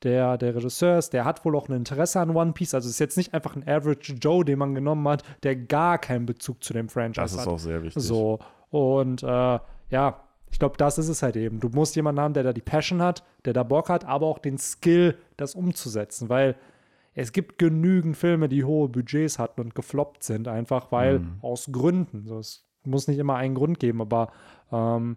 der, 0.03 0.39
der 0.39 0.55
Regisseur 0.55 0.97
ist, 0.97 1.13
der 1.13 1.27
hat 1.27 1.45
wohl 1.45 1.55
auch 1.55 1.69
ein 1.69 1.75
Interesse 1.77 2.21
an 2.21 2.31
One 2.35 2.53
Piece. 2.53 2.73
Also 2.73 2.87
es 2.87 2.93
ist 2.95 3.01
jetzt 3.01 3.19
nicht 3.19 3.35
einfach 3.35 3.55
ein 3.55 3.69
Average 3.69 4.15
Joe, 4.15 4.45
den 4.47 4.59
man 4.59 4.75
genommen 4.75 5.07
hat, 5.07 5.23
der 5.43 5.57
gar 5.57 5.99
keinen 5.99 6.25
Bezug 6.25 6.65
zu 6.65 6.73
dem 6.73 6.89
Franchise 6.89 7.21
Das 7.21 7.33
hat. 7.35 7.41
ist 7.41 7.47
auch 7.49 7.59
sehr 7.59 7.83
wichtig. 7.83 8.03
So, 8.03 8.39
und 8.71 9.23
äh, 9.23 9.59
ja, 9.91 10.21
ich 10.51 10.59
glaube, 10.59 10.77
das 10.77 10.99
ist 10.99 11.09
es 11.09 11.23
halt 11.23 11.37
eben. 11.37 11.61
Du 11.61 11.69
musst 11.69 11.97
jemanden 11.97 12.21
haben, 12.21 12.35
der 12.35 12.43
da 12.43 12.53
die 12.53 12.61
Passion 12.61 13.01
hat, 13.03 13.23
der 13.45 13.53
da 13.53 13.63
Bock 13.63 13.89
hat, 13.89 14.05
aber 14.05 14.27
auch 14.27 14.39
den 14.39 14.59
Skill, 14.59 15.17
das 15.37 15.55
umzusetzen, 15.55 16.29
weil 16.29 16.57
es 17.15 17.33
gibt 17.33 17.59
genügend 17.59 18.17
Filme, 18.17 18.49
die 18.49 18.65
hohe 18.65 18.89
Budgets 18.89 19.39
hatten 19.39 19.61
und 19.61 19.75
gefloppt 19.75 20.23
sind, 20.23 20.49
einfach 20.49 20.93
weil 20.93 21.21
Mhm. 21.21 21.39
aus 21.43 21.69
Gründen. 21.73 22.27
So, 22.27 22.39
es 22.39 22.65
muss 22.85 23.09
nicht 23.09 23.19
immer 23.19 23.37
einen 23.37 23.55
Grund 23.55 23.79
geben, 23.81 24.01
aber 24.01 24.33
ähm, 24.73 25.17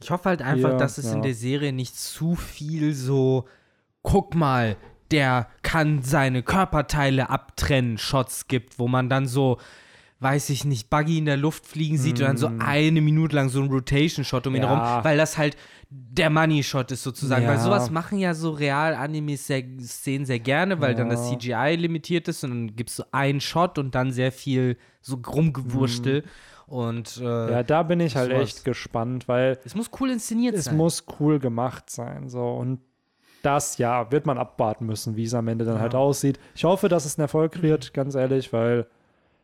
Ich 0.00 0.10
hoffe 0.10 0.28
halt 0.28 0.42
einfach, 0.42 0.72
Ja, 0.72 0.76
dass 0.76 0.98
es 0.98 1.06
in 1.10 1.16
ja. 1.18 1.22
der 1.22 1.34
Serie 1.34 1.72
nicht 1.72 1.96
zu 1.96 2.34
viel 2.34 2.92
so, 2.94 3.46
guck 4.02 4.34
mal, 4.34 4.76
der 5.10 5.46
kann 5.62 6.02
seine 6.02 6.42
Körperteile 6.42 7.30
abtrennen, 7.30 7.96
Shots 7.96 8.46
gibt, 8.48 8.78
wo 8.78 8.88
man 8.88 9.08
dann 9.08 9.26
so, 9.26 9.56
weiß 10.18 10.48
ich 10.50 10.64
nicht, 10.64 10.88
Buggy 10.88 11.18
in 11.18 11.26
der 11.26 11.36
Luft 11.36 11.66
fliegen 11.66 11.98
sieht 11.98 12.20
und 12.20 12.26
dann 12.26 12.36
so 12.38 12.50
eine 12.58 13.00
Minute 13.02 13.36
lang 13.36 13.50
so 13.50 13.60
ein 13.60 13.68
Rotation-Shot 13.68 14.46
um 14.46 14.54
ihn 14.54 14.62
Mm. 14.62 14.64
Ja. 14.64 14.92
herum, 14.94 15.04
weil 15.04 15.18
das 15.18 15.36
halt 15.36 15.56
der 15.90 16.30
Money-Shot 16.30 16.90
ist 16.90 17.02
sozusagen. 17.02 17.44
Ja. 17.44 17.50
Weil 17.50 17.58
sowas 17.58 17.90
machen 17.90 18.18
ja 18.18 18.32
so 18.32 18.50
Real-Animes 18.52 19.46
sehr, 19.46 19.62
gerne, 20.40 20.80
weil 20.80 20.94
dann 20.94 21.10
das 21.10 21.30
Ja. 21.30 21.38
CGI 21.38 21.76
limitiert 21.76 22.28
ist 22.28 22.42
und 22.44 22.50
dann 22.50 22.76
gibst 22.76 22.98
du 22.98 23.02
einen 23.12 23.40
Shot 23.40 23.78
und 23.78 23.94
dann 23.94 24.10
sehr 24.10 24.32
viel 24.32 24.78
so 25.02 25.16
rumgewurstel. 25.16 26.24
Und 26.66 27.18
äh, 27.18 27.22
Mm. 27.22 27.50
ja, 27.50 27.62
da 27.62 27.82
bin 27.84 28.00
ich 28.00 28.16
halt 28.16 28.30
sowas. 28.32 28.42
echt 28.42 28.64
gespannt, 28.64 29.28
weil 29.28 29.58
es 29.64 29.74
muss 29.76 29.90
cool 30.00 30.10
inszeniert 30.10 30.54
es 30.56 30.64
sein. 30.64 30.76
muss 30.76 31.04
cool 31.20 31.38
gemacht 31.38 31.90
sein. 31.90 32.28
So, 32.28 32.42
und 32.54 32.80
das, 33.42 33.78
ja, 33.78 34.10
wird 34.10 34.26
man 34.26 34.38
abwarten 34.38 34.86
müssen, 34.86 35.14
wie 35.14 35.24
es 35.24 35.34
am 35.34 35.46
Ende 35.46 35.64
dann 35.64 35.76
Ja. 35.76 35.80
halt 35.82 35.94
aussieht. 35.94 36.40
Ich 36.56 36.64
hoffe, 36.64 36.88
dass 36.88 37.04
es 37.04 37.16
ein 37.18 37.20
Erfolg 37.20 37.62
wird, 37.62 37.94
ganz 37.94 38.16
ehrlich, 38.16 38.52
weil 38.52 38.86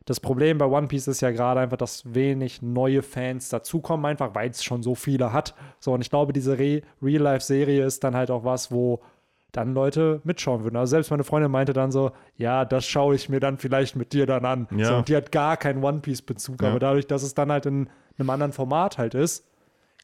das 0.05 0.20
Problem 0.20 0.59
bei 0.59 0.66
One 0.66 0.88
Piece 0.88 1.07
ist 1.09 1.20
ja 1.20 1.30
gerade 1.30 1.61
einfach, 1.61 1.76
dass 1.76 2.14
wenig 2.14 2.62
neue 2.62 3.03
Fans 3.03 3.48
dazukommen, 3.48 4.05
einfach 4.07 4.34
weil 4.34 4.50
es 4.50 4.64
schon 4.64 4.82
so 4.82 4.94
viele 4.94 5.32
hat. 5.32 5.55
So, 5.78 5.92
und 5.92 6.00
ich 6.00 6.11
glaube, 6.11 6.32
diese 6.32 6.59
Re 6.59 6.82
Real-Life-Serie 7.03 7.84
ist 7.84 8.03
dann 8.05 8.16
halt 8.16 8.30
auch 8.30 8.44
was, 8.44 8.70
wo 8.72 9.00
dann 9.53 9.74
Leute 9.74 10.20
mitschauen 10.24 10.64
würden. 10.64 10.76
Also 10.76 10.92
selbst 10.92 11.11
meine 11.11 11.24
Freundin 11.24 11.50
meinte 11.50 11.72
dann 11.74 11.92
so, 11.92 12.12
ja, 12.36 12.64
das 12.64 12.86
schaue 12.86 13.14
ich 13.14 13.28
mir 13.28 13.38
dann 13.38 13.59
vielleicht 13.59 13.96
mit 13.96 14.12
dir 14.14 14.26
dann 14.26 14.44
an. 14.46 14.66
Ja. 14.76 14.86
So, 14.86 14.94
und 14.96 15.09
die 15.09 15.16
hat 15.16 15.30
gar 15.30 15.57
keinen 15.59 15.84
One 15.84 16.00
Piece-Bezug, 16.00 16.62
Ja. 16.62 16.70
aber 16.70 16.78
dadurch, 16.78 17.07
dass 17.07 17.22
es 17.22 17.34
dann 17.34 17.53
halt 17.53 17.66
in 17.66 17.88
einem 18.18 18.30
anderen 18.30 18.53
Format 18.53 18.98
halt 18.98 19.14
ist, 19.14 19.46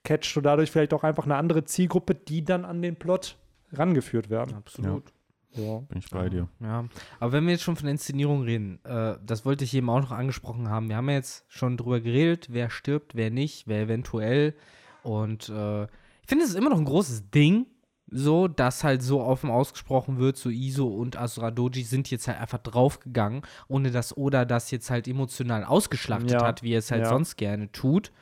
catchst 0.05 0.37
du 0.37 0.41
dadurch 0.43 0.71
vielleicht 0.71 0.95
auch 0.95 1.03
einfach 1.03 1.25
eine 1.25 1.37
andere 1.37 1.65
Zielgruppe, 1.65 2.15
die 2.15 2.45
dann 2.45 2.65
an 2.65 2.83
den 2.83 2.97
Plot 2.97 3.37
rangeführt 3.73 4.31
werden. 4.31 4.55
Absolut. 4.55 5.07
Ja. 5.07 5.13
Bin 5.55 5.99
ich 5.99 6.11
bei 6.11 6.29
dir. 6.29 6.49
Ja, 6.61 6.85
aber 7.21 7.33
wenn 7.33 7.45
wir 7.45 7.53
jetzt 7.53 7.63
schon 7.63 7.77
von 7.77 7.89
Inszenierung 7.89 8.43
reden, 8.43 8.79
äh, 8.85 9.17
das 9.25 9.45
wollte 9.45 9.65
ich 9.65 9.75
eben 9.75 9.91
auch 9.91 10.01
noch 10.01 10.13
angesprochen 10.13 10.69
haben. 10.69 10.89
Wir 10.89 10.97
haben 10.97 11.09
ja 11.09 11.17
jetzt 11.17 11.45
schon 11.49 11.77
drüber 11.77 12.01
geredet, 12.01 12.49
wer 12.51 12.71
stirbt, 12.71 13.15
wer 13.15 13.31
nicht, 13.31 13.67
wer 13.67 13.83
eventuell. 13.83 14.55
Und 15.03 15.49
äh, 15.49 15.85
ich 15.85 16.29
finde, 16.29 16.45
es 16.45 16.51
ist 16.51 16.57
immer 16.57 16.71
noch 16.71 16.79
ein 16.79 16.85
großes 16.85 17.31
Ding, 17.31 17.67
so, 18.11 18.49
dass 18.49 18.85
halt 18.85 19.03
so 19.03 19.21
offen 19.21 19.51
ausgesprochen 19.51 20.19
wird, 20.19 20.37
so 20.37 20.49
Iso 20.49 20.89
und 20.89 21.17
Asura 21.17 21.51
Doji 21.51 21.83
sind 21.83 22.11
jetzt 22.11 22.27
halt 22.29 22.41
einfach 22.41 22.59
draufgegangen, 22.59 23.43
ohne 23.69 23.91
dass 23.91 24.17
Oda 24.17 24.45
das 24.45 24.71
jetzt 24.71 24.91
halt 24.91 25.09
emotional 25.09 25.65
ausgeschlachtet 25.65 26.33
Ja, 26.33 26.47
hat, 26.47 26.63
wie 26.63 26.73
er 26.73 26.79
es 26.79 26.91
halt 26.91 27.03
ja. 27.03 27.09
sonst 27.11 27.37
gerne 27.37 27.71
tut. 27.71 28.13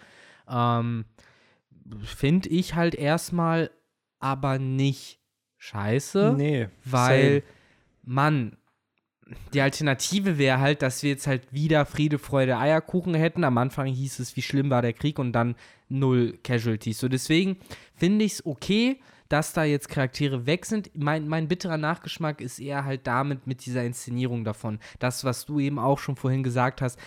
Ähm, 0.49 1.05
finde 2.03 2.49
ich 2.49 2.75
halt 2.75 2.95
erstmal 2.95 3.71
aber 4.19 4.59
nicht 4.59 5.21
scheiße, 5.59 6.35
Nee, 6.37 6.69
weil, 6.85 7.43
Mann, 8.03 8.57
die 9.53 9.61
Alternative 9.61 10.39
wäre 10.39 10.61
halt, 10.61 10.83
dass 10.83 11.03
wir 11.03 11.11
jetzt 11.11 11.27
halt 11.27 11.53
wieder 11.53 11.85
Friede, 11.85 12.19
Freude, 12.19 12.59
Eierkuchen 12.59 13.15
hätten. 13.15 13.43
Am 13.45 13.59
Anfang 13.59 13.87
hieß 13.87 14.21
es, 14.21 14.37
wie 14.37 14.43
schlimm 14.43 14.71
war 14.71 14.83
der 14.83 14.93
Krieg 14.93 15.19
und 15.19 15.33
dann 15.33 15.57
null 15.89 16.39
Casualties. 16.43 16.99
So 16.99 17.09
deswegen 17.09 17.57
finde 17.95 18.25
ich 18.25 18.35
es 18.35 18.47
okay, 18.47 19.01
dass 19.29 19.53
da 19.53 19.65
jetzt 19.65 19.89
Charaktere 19.89 20.47
weg 20.47 20.65
sind. 20.65 20.91
Mein, 20.95 21.27
mein 21.27 21.49
bitterer 21.49 21.79
Nachgeschmack 21.79 22.41
ist 22.41 22.61
eher 22.61 22.85
halt 22.85 23.07
damit 23.07 23.47
mit 23.47 23.67
dieser 23.67 23.85
Inszenierung 23.85 24.45
davon. 24.45 24.79
Das, 25.01 25.25
was 25.25 25.45
du 25.47 25.59
eben 25.59 25.81
auch 25.81 25.99
schon 25.99 26.15
vorhin 26.15 26.45
gesagt 26.45 26.81
hast, 26.81 26.99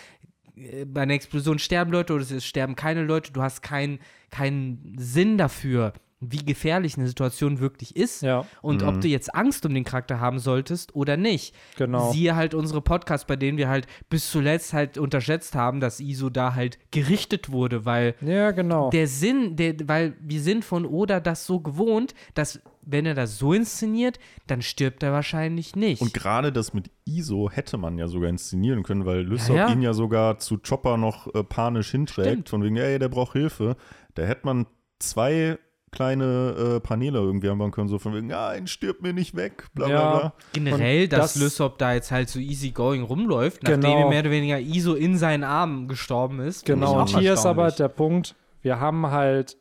äh, 0.56 0.84
bei 0.86 1.04
einer 1.04 1.14
Explosion 1.14 1.60
sterben 1.60 1.91
Leute 1.91 2.14
oder 2.14 2.30
es 2.30 2.45
sterben 2.45 2.76
keine 2.76 3.04
Leute, 3.04 3.32
du 3.32 3.41
hast 3.41 3.62
keinen 3.62 4.00
keinen 4.30 4.95
Sinn 4.97 5.38
dafür, 5.38 5.93
wie 6.22 6.43
gefährlich 6.43 6.97
eine 6.97 7.07
Situation 7.07 7.59
wirklich 7.59 7.95
ist 7.95 8.24
Ja, 8.24 8.45
und 8.61 8.84
ob 8.84 8.95
Mhm. 8.95 9.01
du 9.01 9.07
jetzt 9.07 9.34
Angst 9.34 9.65
um 9.65 9.74
den 9.74 9.86
Charakter 9.86 10.20
haben 10.20 10.39
solltest 10.39 10.93
oder 10.95 11.15
nicht. 11.15 11.55
genau. 11.78 12.11
Siehe 12.11 12.36
halt 12.36 12.53
unsere 12.53 12.82
Podcasts, 12.82 13.26
bei 13.26 13.38
denen 13.38 13.57
wir 13.57 13.70
halt 13.70 13.88
bis 14.09 14.30
zuletzt 14.30 14.74
halt 14.74 14.97
unterschätzt 14.97 15.55
haben, 15.55 15.80
dass 15.80 15.99
ISO 16.01 16.30
da 16.30 16.55
halt 16.55 16.78
gerichtet 16.91 17.51
wurde, 17.51 17.86
weil 17.86 18.15
ja, 18.22 18.51
genau. 18.51 18.89
der 18.89 19.07
Sinn, 19.07 19.55
der, 19.55 19.76
weil 19.88 20.13
wir 20.20 20.41
sind 20.41 20.65
von 20.65 20.86
Oda 20.86 21.20
das 21.22 21.45
so 21.45 21.59
gewohnt, 21.61 22.13
dass 22.34 22.59
wenn 22.82 23.05
er 23.05 23.13
das 23.13 23.38
so 23.38 23.53
inszeniert, 23.53 24.20
dann 24.47 24.61
stirbt 24.61 25.03
er 25.03 25.11
wahrscheinlich 25.13 25.76
nicht. 25.76 26.01
Und 26.01 26.13
gerade 26.13 26.51
das 26.51 26.74
mit 26.74 26.89
ISO 27.05 27.49
hätte 27.51 27.78
man 27.78 27.97
ja 27.97 28.07
sogar 28.07 28.30
inszenieren 28.30 28.84
können, 28.84 29.05
weil 29.05 29.22
Lysop 29.22 29.55
Ja, 29.55 29.67
ja. 29.67 29.74
ihn 29.74 29.82
ja 29.82 29.93
sogar 29.93 30.39
zu 30.39 30.57
Chopper 30.57 30.97
noch 30.97 31.34
äh, 31.34 31.43
panisch 31.43 31.91
hinträgt, 31.91 32.28
Stimmt. 32.30 32.49
von 32.49 32.63
wegen, 32.63 32.78
ey, 32.78 32.97
der 32.99 33.09
braucht 33.09 33.34
Hilfe. 33.34 33.78
Da 34.15 34.24
hätte 34.24 34.45
man 34.45 34.65
zwei 34.97 35.59
kleine 35.92 36.76
äh, 36.76 36.80
Paneele 36.80 37.20
irgendwie 37.20 37.50
anbauen 37.50 37.72
können, 37.72 37.88
so 37.88 37.98
von 38.00 38.14
wegen, 38.14 38.28
nein, 38.28 38.68
stirb 38.68 39.02
mir 39.02 39.14
nicht 39.14 39.36
weg, 39.36 39.68
bla 39.74 39.88
bla 39.88 39.96
Ja. 39.96 40.18
bla. 40.20 40.34
Generell, 40.54 41.04
Und 41.04 41.14
dass 41.14 41.34
das- 41.34 41.42
Lysop 41.42 41.78
da 41.80 41.94
jetzt 41.94 42.12
halt 42.12 42.30
so 42.30 42.40
easygoing 42.40 43.04
rumläuft, 43.04 43.64
nachdem 43.64 43.82
Genau. 43.82 44.00
er 44.04 44.10
mehr 44.10 44.20
oder 44.22 44.32
weniger 44.32 44.60
ISO 44.60 44.94
in 44.94 45.18
seinen 45.18 45.44
Armen 45.44 45.88
gestorben 45.88 46.40
ist. 46.40 46.66
Genau, 46.66 47.00
und 47.00 47.18
hier 47.18 47.34
ist 47.34 47.46
aber 47.46 47.72
der 47.72 47.88
Punkt, 47.88 48.36
wir 48.62 48.80
haben 48.80 49.10
halt 49.12 49.58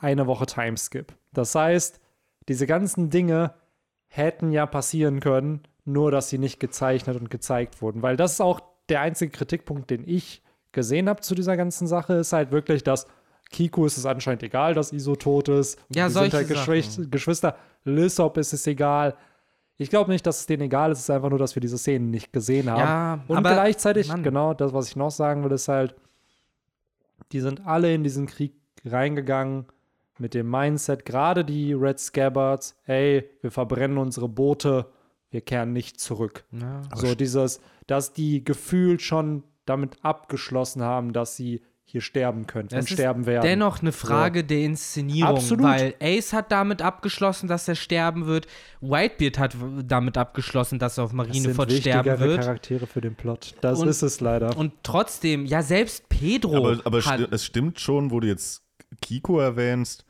eine 0.00 0.26
Woche 0.26 0.46
Timeskip. 0.46 1.14
Das 1.32 1.54
heißt, 1.54 2.00
diese 2.48 2.66
ganzen 2.66 3.10
Dinge 3.10 3.54
hätten 4.08 4.52
ja 4.52 4.66
passieren 4.66 5.20
können, 5.20 5.62
nur 5.84 6.10
dass 6.10 6.28
sie 6.28 6.38
nicht 6.38 6.60
gezeichnet 6.60 7.16
und 7.18 7.30
gezeigt 7.30 7.82
wurden. 7.82 8.02
Weil 8.02 8.16
das 8.16 8.32
ist 8.34 8.40
auch 8.40 8.60
der 8.88 9.00
einzige 9.00 9.30
Kritikpunkt, 9.32 9.90
den 9.90 10.06
ich 10.06 10.42
gesehen 10.72 11.08
habe 11.08 11.20
zu 11.20 11.34
dieser 11.34 11.56
ganzen 11.56 11.86
Sache, 11.86 12.14
ist 12.14 12.32
halt 12.32 12.52
wirklich, 12.52 12.82
dass 12.84 13.06
Kiku 13.52 13.86
ist 13.86 13.98
es 13.98 14.06
anscheinend 14.06 14.42
egal, 14.42 14.74
dass 14.74 14.92
Iso 14.92 15.14
tot 15.14 15.48
ist. 15.48 15.78
Ja, 15.94 16.08
die 16.08 16.12
solche 16.12 16.38
sind 16.38 16.48
halt 16.48 16.84
Sachen. 16.84 17.10
Geschwister. 17.10 17.56
Lysop 17.84 18.36
ist 18.38 18.52
es 18.52 18.66
egal. 18.66 19.14
Ich 19.76 19.90
glaube 19.90 20.10
nicht, 20.10 20.26
dass 20.26 20.40
es 20.40 20.46
denen 20.46 20.62
egal 20.64 20.92
ist, 20.92 20.98
es 20.98 21.04
ist 21.04 21.10
einfach 21.10 21.30
nur, 21.30 21.38
dass 21.38 21.54
wir 21.56 21.60
diese 21.60 21.78
Szenen 21.78 22.10
nicht 22.10 22.32
gesehen 22.32 22.70
haben. 22.70 22.80
Ja, 22.80 23.24
Und 23.28 23.36
aber, 23.38 23.52
gleichzeitig, 23.52 24.08
Mann. 24.08 24.22
genau, 24.22 24.54
das, 24.54 24.72
was 24.72 24.88
ich 24.88 24.96
noch 24.96 25.10
sagen 25.10 25.42
will, 25.44 25.52
ist 25.52 25.68
halt, 25.68 25.94
die 27.32 27.40
sind 27.40 27.66
alle 27.66 27.92
in 27.94 28.04
diesen 28.04 28.26
Krieg 28.26 28.52
reingegangen 28.84 29.66
mit 30.18 30.34
dem 30.34 30.50
Mindset, 30.50 31.04
gerade 31.04 31.44
die 31.44 31.72
Red 31.72 31.98
Scabbards, 31.98 32.76
ey, 32.84 33.28
wir 33.40 33.50
verbrennen 33.50 33.98
unsere 33.98 34.28
Boote, 34.28 34.86
wir 35.30 35.40
kehren 35.40 35.72
nicht 35.72 35.98
zurück. 35.98 36.44
Ja. 36.52 36.82
so 36.94 37.14
dieses, 37.14 37.60
dass 37.86 38.12
die 38.12 38.44
gefühlt 38.44 39.02
schon 39.02 39.42
damit 39.64 39.96
abgeschlossen 40.02 40.82
haben, 40.82 41.12
dass 41.12 41.36
sie 41.36 41.62
hier 41.92 42.00
sterben 42.00 42.46
könnten 42.46 42.74
Das 42.74 42.86
und 42.86 42.94
sterben 42.94 43.26
werden. 43.26 43.44
Dennoch 43.44 43.82
eine 43.82 43.92
Frage 43.92 44.44
der 44.44 44.60
Inszenierung, 44.60 45.36
Absolut. 45.36 45.66
weil 45.66 45.94
Ace 46.00 46.32
hat 46.32 46.50
damit 46.50 46.80
abgeschlossen, 46.80 47.48
dass 47.48 47.68
er 47.68 47.74
sterben 47.74 48.24
wird. 48.24 48.46
Whitebeard 48.80 49.38
hat 49.38 49.56
damit 49.84 50.16
abgeschlossen, 50.16 50.78
dass 50.78 50.96
er 50.96 51.04
auf 51.04 51.12
Marineford 51.12 51.70
sterben 51.70 52.18
wird. 52.18 52.40
Charaktere 52.40 52.86
für 52.86 53.02
den 53.02 53.14
Plot. 53.14 53.54
Das 53.60 53.80
Und- 53.80 53.88
ist 53.88 54.00
es 54.00 54.20
leider. 54.20 54.56
Und 54.56 54.72
trotzdem, 54.82 55.44
ja, 55.44 55.60
selbst 55.62 56.08
Pedro 56.08 56.56
Aber, 56.56 56.80
aber 56.84 57.04
hat, 57.04 57.30
es 57.30 57.44
stimmt 57.44 57.78
schon, 57.78 58.10
wo 58.10 58.20
du 58.20 58.26
jetzt 58.26 58.62
Kiko 59.02 59.38
erwähnst. 59.38 60.06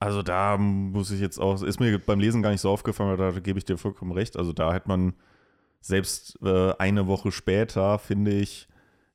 Also 0.00 0.22
da 0.22 0.56
muss 0.58 1.12
ich 1.12 1.20
jetzt 1.20 1.38
auch, 1.38 1.62
ist 1.62 1.78
mir 1.78 1.96
beim 2.00 2.18
Lesen 2.18 2.42
gar 2.42 2.50
nicht 2.50 2.60
so 2.60 2.70
aufgefallen, 2.70 3.12
aber 3.12 3.30
da 3.30 3.38
gebe 3.38 3.58
ich 3.60 3.64
dir 3.64 3.78
vollkommen 3.78 4.10
recht. 4.10 4.36
Also 4.36 4.52
da 4.52 4.74
hätte 4.74 4.88
man 4.88 5.14
selbst 5.80 6.38
äh, 6.42 6.72
eine 6.78 7.06
Woche 7.06 7.30
später, 7.30 8.00
finde 8.00 8.32
ich, 8.32 8.66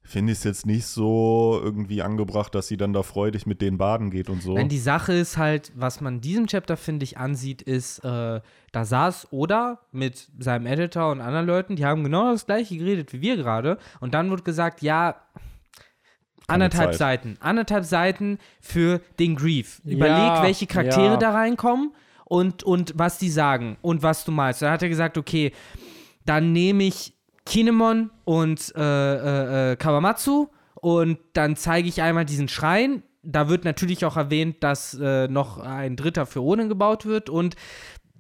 finde 0.10 0.34
ich 0.34 0.40
es 0.40 0.44
jetzt 0.44 0.66
nicht 0.66 0.88
so 0.88 1.62
irgendwie 1.64 2.02
angebracht, 2.02 2.56
dass 2.56 2.68
sie 2.68 2.78
dann 2.78 2.94
da 2.94 3.04
freudig 3.04 3.46
mit 3.46 3.62
denen 3.62 3.78
baden 3.78 4.10
geht 4.10 4.28
und 4.30 4.42
so. 4.42 4.56
Nein, 4.56 4.68
die 4.68 4.80
Sache 4.80 5.14
ist 5.14 5.38
halt, 5.38 5.72
was 5.76 6.02
man 6.02 6.20
diesem 6.20 6.48
Chapter, 6.48 6.78
finde 6.78 7.04
ich, 7.04 7.20
ansieht, 7.20 7.62
ist, 7.62 8.00
äh, 8.00 8.42
da 8.72 8.86
saß 8.86 9.28
Oda 9.32 9.82
mit 9.92 10.28
seinem 10.40 10.66
Editor 10.66 11.12
und 11.12 11.22
anderen 11.22 11.46
Leuten, 11.46 11.76
die 11.76 11.86
haben 11.86 12.04
genau 12.04 12.32
das 12.32 12.48
gleiche 12.48 12.76
geredet 12.76 13.14
wie 13.14 13.22
wir 13.22 13.38
gerade. 13.38 13.78
Und 14.00 14.16
dann 14.16 14.32
wurde 14.32 14.42
gesagt, 14.42 14.82
ja, 14.82 15.16
anderthalb 16.48 16.94
Zeit. 16.94 17.22
Seiten. 17.22 17.38
Anderthalb 17.40 17.86
Seiten 17.86 18.40
für 18.60 19.02
den 19.20 19.36
Grief. 19.36 19.80
Überleg, 19.86 20.18
Ja, 20.18 20.42
welche 20.42 20.66
Charaktere 20.66 21.14
ja. 21.14 21.18
da 21.18 21.32
reinkommen 21.32 21.94
und, 22.26 22.64
und 22.64 22.94
was 22.96 23.20
die 23.20 23.30
sagen 23.30 23.78
und 23.84 24.02
was 24.02 24.26
du 24.26 24.32
meinst. 24.32 24.64
Dann 24.64 24.72
hat 24.72 24.82
er 24.82 24.90
gesagt, 24.90 25.20
okay, 25.20 25.52
dann 26.26 26.52
nehme 26.52 26.84
ich 26.84 27.14
Kinemon 27.50 28.12
und 28.26 28.74
äh, 28.76 28.82
äh, 28.82 29.72
äh, 29.72 29.76
Kawamatsu 29.76 30.50
und 30.76 31.18
dann 31.34 31.56
zeige 31.56 31.90
ich 31.90 32.02
einmal 32.04 32.24
diesen 32.24 32.48
Schrein. 32.48 33.02
Da 33.24 33.50
wird 33.50 33.66
natürlich 33.66 34.06
auch 34.06 34.18
erwähnt, 34.18 34.58
dass 34.64 34.94
äh, 34.94 35.28
noch 35.28 35.58
ein 35.58 35.96
dritter 35.96 36.28
für 36.28 36.40
Ronin 36.40 36.70
gebaut 36.70 37.08
wird 37.08 37.28
und 37.30 37.56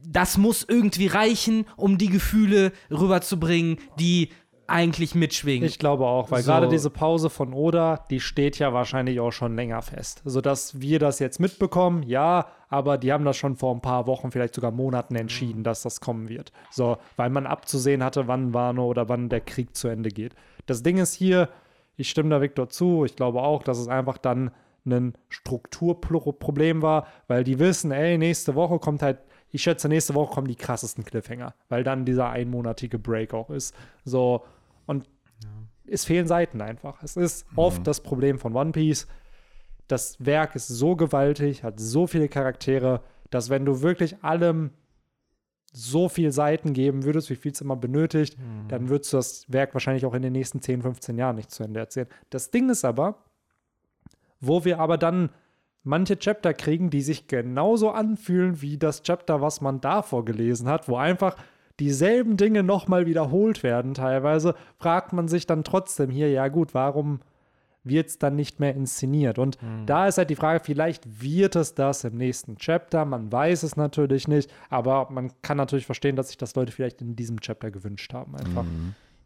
das 0.03 0.37
muss 0.39 0.65
irgendwie 0.67 1.05
reichen, 1.07 1.65
um 1.77 1.99
die 1.99 2.09
Gefühle 2.09 2.71
rüberzubringen, 2.89 3.77
die 3.99 4.29
eigentlich 4.65 5.13
mitschwingen. 5.13 5.67
Ich 5.67 5.77
glaube 5.77 6.05
auch, 6.05 6.31
weil 6.31 6.41
So. 6.41 6.51
gerade 6.51 6.67
diese 6.67 6.89
Pause 6.89 7.29
von 7.29 7.53
Oda, 7.53 8.05
die 8.09 8.19
steht 8.19 8.57
ja 8.57 8.73
wahrscheinlich 8.73 9.19
auch 9.19 9.31
schon 9.31 9.55
länger 9.55 9.81
fest. 9.83 10.21
Sodass 10.25 10.79
wir 10.81 10.97
das 10.97 11.19
jetzt 11.19 11.39
mitbekommen, 11.39 12.01
ja, 12.03 12.47
aber 12.69 12.97
die 12.97 13.11
haben 13.11 13.25
das 13.25 13.35
schon 13.35 13.55
vor 13.55 13.73
ein 13.73 13.81
paar 13.81 14.07
Wochen, 14.07 14.31
vielleicht 14.31 14.55
sogar 14.55 14.71
Monaten 14.71 15.15
entschieden, 15.15 15.63
dass 15.63 15.81
das 15.81 16.01
kommen 16.01 16.29
wird. 16.29 16.51
So, 16.71 16.97
weil 17.15 17.29
man 17.29 17.47
abzusehen 17.47 18.03
hatte, 18.03 18.27
wann 18.27 18.53
Wano 18.53 18.85
oder 18.85 19.09
wann 19.09 19.29
der 19.29 19.41
Krieg 19.41 19.75
zu 19.75 19.87
Ende 19.87 20.09
geht. 20.09 20.35
Das 20.67 20.83
Ding 20.83 20.97
ist 20.97 21.13
hier, 21.13 21.49
ich 21.97 22.09
stimme 22.09 22.29
da 22.29 22.41
Victor 22.41 22.69
zu, 22.69 23.03
ich 23.05 23.15
glaube 23.15 23.41
auch, 23.41 23.63
dass 23.63 23.79
es 23.79 23.87
einfach 23.87 24.17
dann 24.17 24.51
ein 24.85 25.13
Strukturproblem 25.29 26.81
war, 26.81 27.07
weil 27.27 27.43
die 27.43 27.59
wissen, 27.59 27.91
ey, 27.91 28.17
nächste 28.17 28.55
Woche 28.55 28.79
kommt 28.79 29.01
halt, 29.01 29.19
ich 29.51 29.63
schätze, 29.63 29.89
nächste 29.89 30.13
Woche 30.13 30.33
kommen 30.33 30.47
die 30.47 30.55
krassesten 30.55 31.03
Cliffhanger, 31.03 31.53
weil 31.67 31.83
dann 31.83 32.05
dieser 32.05 32.29
einmonatige 32.29 32.99
Break 32.99 33.33
auch 33.33 33.49
ist. 33.49 33.75
So, 34.05 34.45
und 34.85 35.09
es 35.85 36.05
fehlen 36.05 36.27
Seiten 36.27 36.61
einfach. 36.61 37.01
Es 37.03 37.17
ist 37.17 37.45
oft 37.55 37.85
das 37.85 38.01
Problem 38.01 38.37
von 38.37 38.55
One 38.55 38.71
Piece. 38.71 39.07
Das 39.89 40.23
Werk 40.23 40.55
ist 40.55 40.69
so 40.69 40.95
gewaltig, 40.95 41.63
hat 41.63 41.79
so 41.79 42.07
viele 42.07 42.29
Charaktere, 42.29 43.01
dass 43.29 43.49
wenn 43.49 43.65
du 43.65 43.81
wirklich 43.81 44.23
allem 44.23 44.69
so 45.73 46.09
viel 46.09 46.31
Seiten 46.31 46.73
geben 46.73 47.03
würdest, 47.03 47.29
wie 47.29 47.35
viel 47.35 47.51
es 47.51 47.61
immer 47.61 47.75
benötigt, 47.75 48.37
dann 48.69 48.89
würdest 48.89 49.13
du 49.13 49.17
das 49.17 49.51
Werk 49.51 49.73
wahrscheinlich 49.73 50.05
auch 50.05 50.13
in 50.13 50.21
den 50.21 50.33
nächsten 50.33 50.61
10, 50.61 50.81
15 50.81 51.17
Jahren 51.17 51.35
nicht 51.35 51.51
zu 51.51 51.63
Ende 51.63 51.79
erzählen. 51.79 52.07
Das 52.29 52.51
Ding 52.51 52.69
ist 52.69 52.85
aber, 52.85 53.25
wo 54.39 54.63
wir 54.63 54.79
aber 54.79 54.97
dann 54.97 55.29
manche 55.83 56.17
Chapter 56.17 56.53
kriegen, 56.53 56.89
die 56.89 57.01
sich 57.01 57.27
genauso 57.27 57.91
anfühlen 57.91 58.61
wie 58.61 58.77
das 58.77 59.03
Chapter, 59.03 59.41
was 59.41 59.61
man 59.61 59.81
davor 59.81 60.23
gelesen 60.25 60.67
hat, 60.67 60.87
wo 60.87 60.97
einfach 60.97 61.35
dieselben 61.79 62.37
Dinge 62.37 62.63
nochmal 62.63 63.05
wiederholt 63.05 63.63
werden 63.63 63.93
teilweise, 63.93 64.55
fragt 64.77 65.13
man 65.13 65.27
sich 65.27 65.47
dann 65.47 65.63
trotzdem 65.63 66.09
hier, 66.09 66.29
ja 66.29 66.47
gut, 66.47 66.73
warum 66.73 67.21
wird 67.83 68.07
es 68.07 68.19
dann 68.19 68.35
nicht 68.35 68.59
mehr 68.59 68.75
inszeniert? 68.75 69.39
Und 69.39 69.57
da 69.85 70.07
ist 70.07 70.17
halt 70.17 70.29
die 70.29 70.35
Frage, 70.35 70.63
vielleicht 70.63 71.21
wird 71.21 71.55
es 71.55 71.75
das 71.75 72.03
im 72.03 72.17
nächsten 72.17 72.57
Chapter, 72.57 73.05
man 73.05 73.31
weiß 73.31 73.63
es 73.63 73.77
natürlich 73.77 74.27
nicht, 74.27 74.51
aber 74.69 75.09
man 75.11 75.31
kann 75.41 75.57
natürlich 75.57 75.85
verstehen, 75.85 76.15
dass 76.15 76.27
sich 76.27 76.37
das 76.37 76.55
Leute 76.55 76.71
vielleicht 76.71 77.01
in 77.01 77.15
diesem 77.15 77.39
Chapter 77.41 77.71
gewünscht 77.71 78.13
haben 78.13 78.35
einfach. 78.35 78.65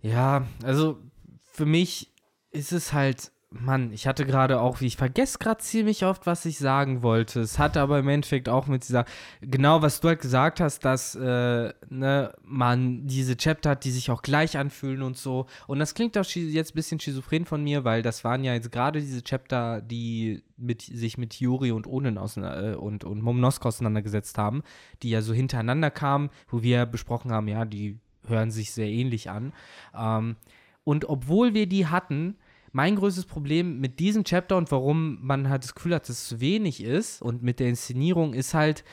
Ja, 0.01 0.45
also 0.63 0.97
für 1.41 1.65
mich 1.65 2.11
ist 2.51 2.71
es 2.71 2.93
halt, 2.93 3.31
Mann, 3.55 3.93
ich 3.93 4.07
hatte 4.07 4.25
gerade 4.25 4.59
auch, 4.59 4.81
ich 4.81 4.97
vergesse 4.97 5.37
gerade 5.37 5.61
ziemlich 5.61 6.05
oft, 6.05 6.25
was 6.25 6.43
ich 6.45 6.57
sagen 6.57 7.03
wollte. 7.03 7.41
Es 7.41 7.59
hatte 7.59 7.81
aber 7.81 7.99
im 7.99 8.07
Endeffekt 8.07 8.49
auch 8.49 8.65
mit 8.65 8.87
dieser, 8.87 9.05
genau 9.41 9.83
was 9.83 10.01
du 10.01 10.07
halt 10.07 10.21
gesagt 10.21 10.59
hast, 10.59 10.83
dass 10.85 11.13
äh, 11.13 11.71
ne, 11.89 12.33
man 12.43 13.05
diese 13.05 13.37
Chapter 13.37 13.71
hat, 13.71 13.83
die 13.83 13.91
sich 13.91 14.09
auch 14.09 14.23
gleich 14.23 14.57
anfühlen 14.57 15.03
und 15.03 15.17
so. 15.17 15.45
Und 15.67 15.77
das 15.77 15.93
klingt 15.93 16.17
auch 16.17 16.25
jetzt 16.25 16.71
ein 16.71 16.75
bisschen 16.75 16.99
schizophren 16.99 17.45
von 17.45 17.63
mir, 17.63 17.83
weil 17.83 18.01
das 18.01 18.23
waren 18.23 18.43
ja 18.43 18.53
jetzt 18.53 18.71
gerade 18.71 18.99
diese 18.99 19.23
Chapter, 19.23 19.81
die 19.81 20.41
mit, 20.57 20.81
sich 20.81 21.19
mit 21.19 21.35
Yuri 21.39 21.71
und 21.71 21.85
Onen 21.85 22.17
auseinander, 22.17 22.73
äh, 22.73 22.75
und, 22.75 23.03
und 23.03 23.21
Momnosk 23.21 23.63
auseinandergesetzt 23.65 24.39
haben, 24.39 24.63
die 25.03 25.11
ja 25.11 25.21
so 25.21 25.33
hintereinander 25.33 25.91
kamen, 25.91 26.31
wo 26.49 26.63
wir 26.63 26.87
besprochen 26.87 27.31
haben, 27.31 27.47
ja, 27.47 27.65
die 27.65 27.99
hören 28.27 28.49
sich 28.49 28.71
sehr 28.71 28.87
ähnlich 28.87 29.29
an. 29.29 29.53
Ähm, 29.95 30.37
und 30.83 31.05
obwohl 31.07 31.53
wir 31.53 31.67
die 31.67 31.85
hatten, 31.87 32.35
mein 32.74 32.95
größtes 32.95 33.26
Problem 33.26 33.80
mit 33.80 33.99
diesem 33.99 34.24
Chapter 34.26 34.57
und 34.57 34.71
warum 34.71 35.19
man 35.21 35.47
halt 35.47 35.63
das 35.63 35.76
Gefühl 35.76 35.95
hat, 35.95 36.09
dass 36.09 36.17
es 36.17 36.28
zu 36.28 36.41
wenig 36.41 36.84
ist 36.84 37.21
und 37.21 37.41
mit 37.41 37.59
der 37.59 37.69
Inszenierung 37.69 38.34
ist 38.34 38.53
halt, 38.53 38.84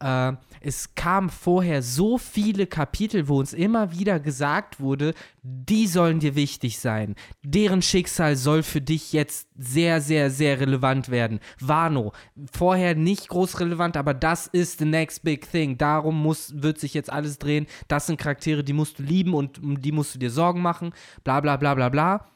äh, 0.00 0.32
es 0.60 0.94
kamen 0.94 1.28
vorher 1.30 1.82
so 1.82 2.18
viele 2.18 2.66
Kapitel, 2.66 3.28
wo 3.28 3.38
uns 3.38 3.52
immer 3.52 3.92
wieder 3.92 4.20
gesagt 4.20 4.80
wurde, 4.80 5.14
die 5.42 5.86
sollen 5.86 6.20
dir 6.20 6.34
wichtig 6.34 6.78
sein. 6.78 7.14
Deren 7.42 7.82
Schicksal 7.82 8.36
soll 8.36 8.62
für 8.62 8.80
dich 8.80 9.12
jetzt 9.12 9.48
sehr, 9.56 10.00
sehr, 10.00 10.30
sehr 10.30 10.60
relevant 10.60 11.08
werden. 11.08 11.40
Wano, 11.60 12.12
vorher 12.52 12.94
nicht 12.94 13.28
groß 13.28 13.60
relevant, 13.60 13.96
aber 13.96 14.14
das 14.14 14.46
ist 14.46 14.78
the 14.78 14.84
next 14.84 15.22
big 15.22 15.50
thing. 15.50 15.78
Darum 15.78 16.20
muss, 16.20 16.52
wird 16.62 16.78
sich 16.78 16.94
jetzt 16.94 17.12
alles 17.12 17.38
drehen. 17.38 17.66
Das 17.88 18.06
sind 18.06 18.20
Charaktere, 18.20 18.62
die 18.64 18.72
musst 18.72 18.98
du 18.98 19.02
lieben 19.02 19.34
und 19.34 19.62
um 19.62 19.80
die 19.80 19.92
musst 19.92 20.14
du 20.14 20.18
dir 20.18 20.30
Sorgen 20.30 20.62
machen. 20.62 20.92
Bla, 21.24 21.40
bla, 21.40 21.56
bla, 21.56 21.74
bla, 21.74 21.88
bla. 21.88 22.26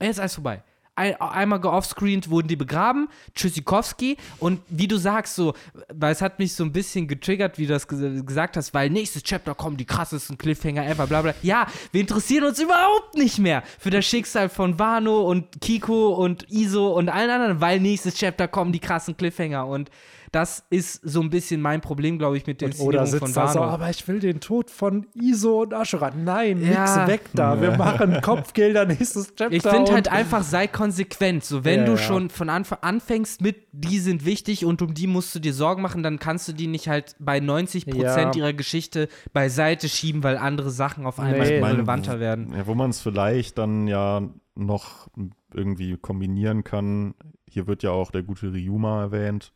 Jetzt 0.00 0.16
ist 0.16 0.20
alles 0.20 0.34
vorbei 0.34 0.62
ein, 0.96 1.14
einmal 1.20 1.60
geoffscreened 1.60 2.30
wurden 2.30 2.48
die 2.48 2.56
begraben, 2.56 3.08
Tschüssikowski. 3.34 4.16
Und 4.38 4.60
wie 4.68 4.88
du 4.88 4.96
sagst, 4.96 5.34
so, 5.36 5.54
weil 5.92 6.12
es 6.12 6.22
hat 6.22 6.38
mich 6.38 6.54
so 6.54 6.64
ein 6.64 6.72
bisschen 6.72 7.06
getriggert, 7.06 7.58
wie 7.58 7.66
du 7.66 7.74
das 7.74 7.86
gesagt 7.86 8.56
hast, 8.56 8.74
weil 8.74 8.90
nächstes 8.90 9.22
Chapter 9.22 9.54
kommen 9.54 9.76
die 9.76 9.84
krassesten 9.84 10.38
Cliffhanger 10.38 10.86
ever, 10.86 11.06
bla 11.06 11.22
bla. 11.22 11.34
Ja, 11.42 11.66
wir 11.92 12.00
interessieren 12.00 12.44
uns 12.44 12.58
überhaupt 12.58 13.14
nicht 13.14 13.38
mehr 13.38 13.62
für 13.78 13.90
das 13.90 14.06
Schicksal 14.06 14.48
von 14.48 14.78
Wano 14.78 15.20
und 15.20 15.60
Kiko 15.60 16.14
und 16.14 16.50
Iso 16.50 16.92
und 16.92 17.10
allen 17.10 17.30
anderen, 17.30 17.60
weil 17.60 17.78
nächstes 17.78 18.14
Chapter 18.14 18.48
kommen 18.48 18.72
die 18.72 18.80
krassen 18.80 19.16
Cliffhanger. 19.16 19.66
Und 19.66 19.90
das 20.32 20.64
ist 20.70 21.00
so 21.02 21.20
ein 21.20 21.30
bisschen 21.30 21.60
mein 21.60 21.80
Problem, 21.80 22.18
glaube 22.18 22.36
ich, 22.36 22.46
mit 22.46 22.60
der 22.60 22.68
Inszenierung 22.68 22.94
Oder 22.94 23.06
sitzt 23.06 23.20
von 23.20 23.36
Wano. 23.36 23.46
Da 23.46 23.52
so, 23.52 23.60
aber 23.62 23.90
ich 23.90 24.06
will 24.08 24.20
den 24.20 24.40
Tod 24.40 24.70
von 24.70 25.06
Iso 25.14 25.62
und 25.62 25.74
Ashura. 25.74 26.10
Nein, 26.10 26.62
ja. 26.62 26.80
nix 26.80 27.06
weg 27.06 27.20
da. 27.34 27.60
Wir 27.60 27.76
machen 27.76 28.20
Kopfgelder 28.22 28.86
nächstes 28.86 29.34
Chapter. 29.34 29.52
Ich 29.52 29.62
finde 29.62 29.92
halt 29.92 30.10
einfach, 30.10 30.42
sei 30.42 30.66
konsequent. 30.66 31.44
So, 31.44 31.64
wenn 31.64 31.80
ja, 31.80 31.86
du 31.86 31.92
ja. 31.92 31.98
schon 31.98 32.30
von 32.30 32.48
Anfang 32.48 32.78
anfängst 32.82 33.40
mit, 33.40 33.56
die 33.72 33.98
sind 33.98 34.24
wichtig 34.24 34.64
und 34.64 34.82
um 34.82 34.94
die 34.94 35.06
musst 35.06 35.34
du 35.34 35.38
dir 35.38 35.52
Sorgen 35.52 35.82
machen, 35.82 36.02
dann 36.02 36.18
kannst 36.18 36.48
du 36.48 36.52
die 36.52 36.66
nicht 36.66 36.88
halt 36.88 37.16
bei 37.18 37.40
90 37.40 37.86
Prozent 37.86 38.36
ihrer 38.36 38.52
Geschichte 38.52 39.08
beiseite 39.32 39.88
schieben, 39.88 40.22
weil 40.22 40.36
andere 40.36 40.70
Sachen 40.70 41.06
auf 41.06 41.18
einmal 41.18 41.48
nee. 41.48 41.64
relevanter 41.64 42.20
werden. 42.20 42.52
Ja, 42.56 42.66
wo 42.66 42.74
man 42.74 42.90
es 42.90 43.00
vielleicht 43.00 43.58
dann 43.58 43.86
ja 43.86 44.22
noch 44.54 45.08
irgendwie 45.54 45.96
kombinieren 45.96 46.64
kann. 46.64 47.14
Hier 47.48 47.66
wird 47.66 47.82
ja 47.82 47.90
auch 47.90 48.10
der 48.10 48.22
gute 48.22 48.52
Ryuma 48.52 49.02
erwähnt. 49.02 49.52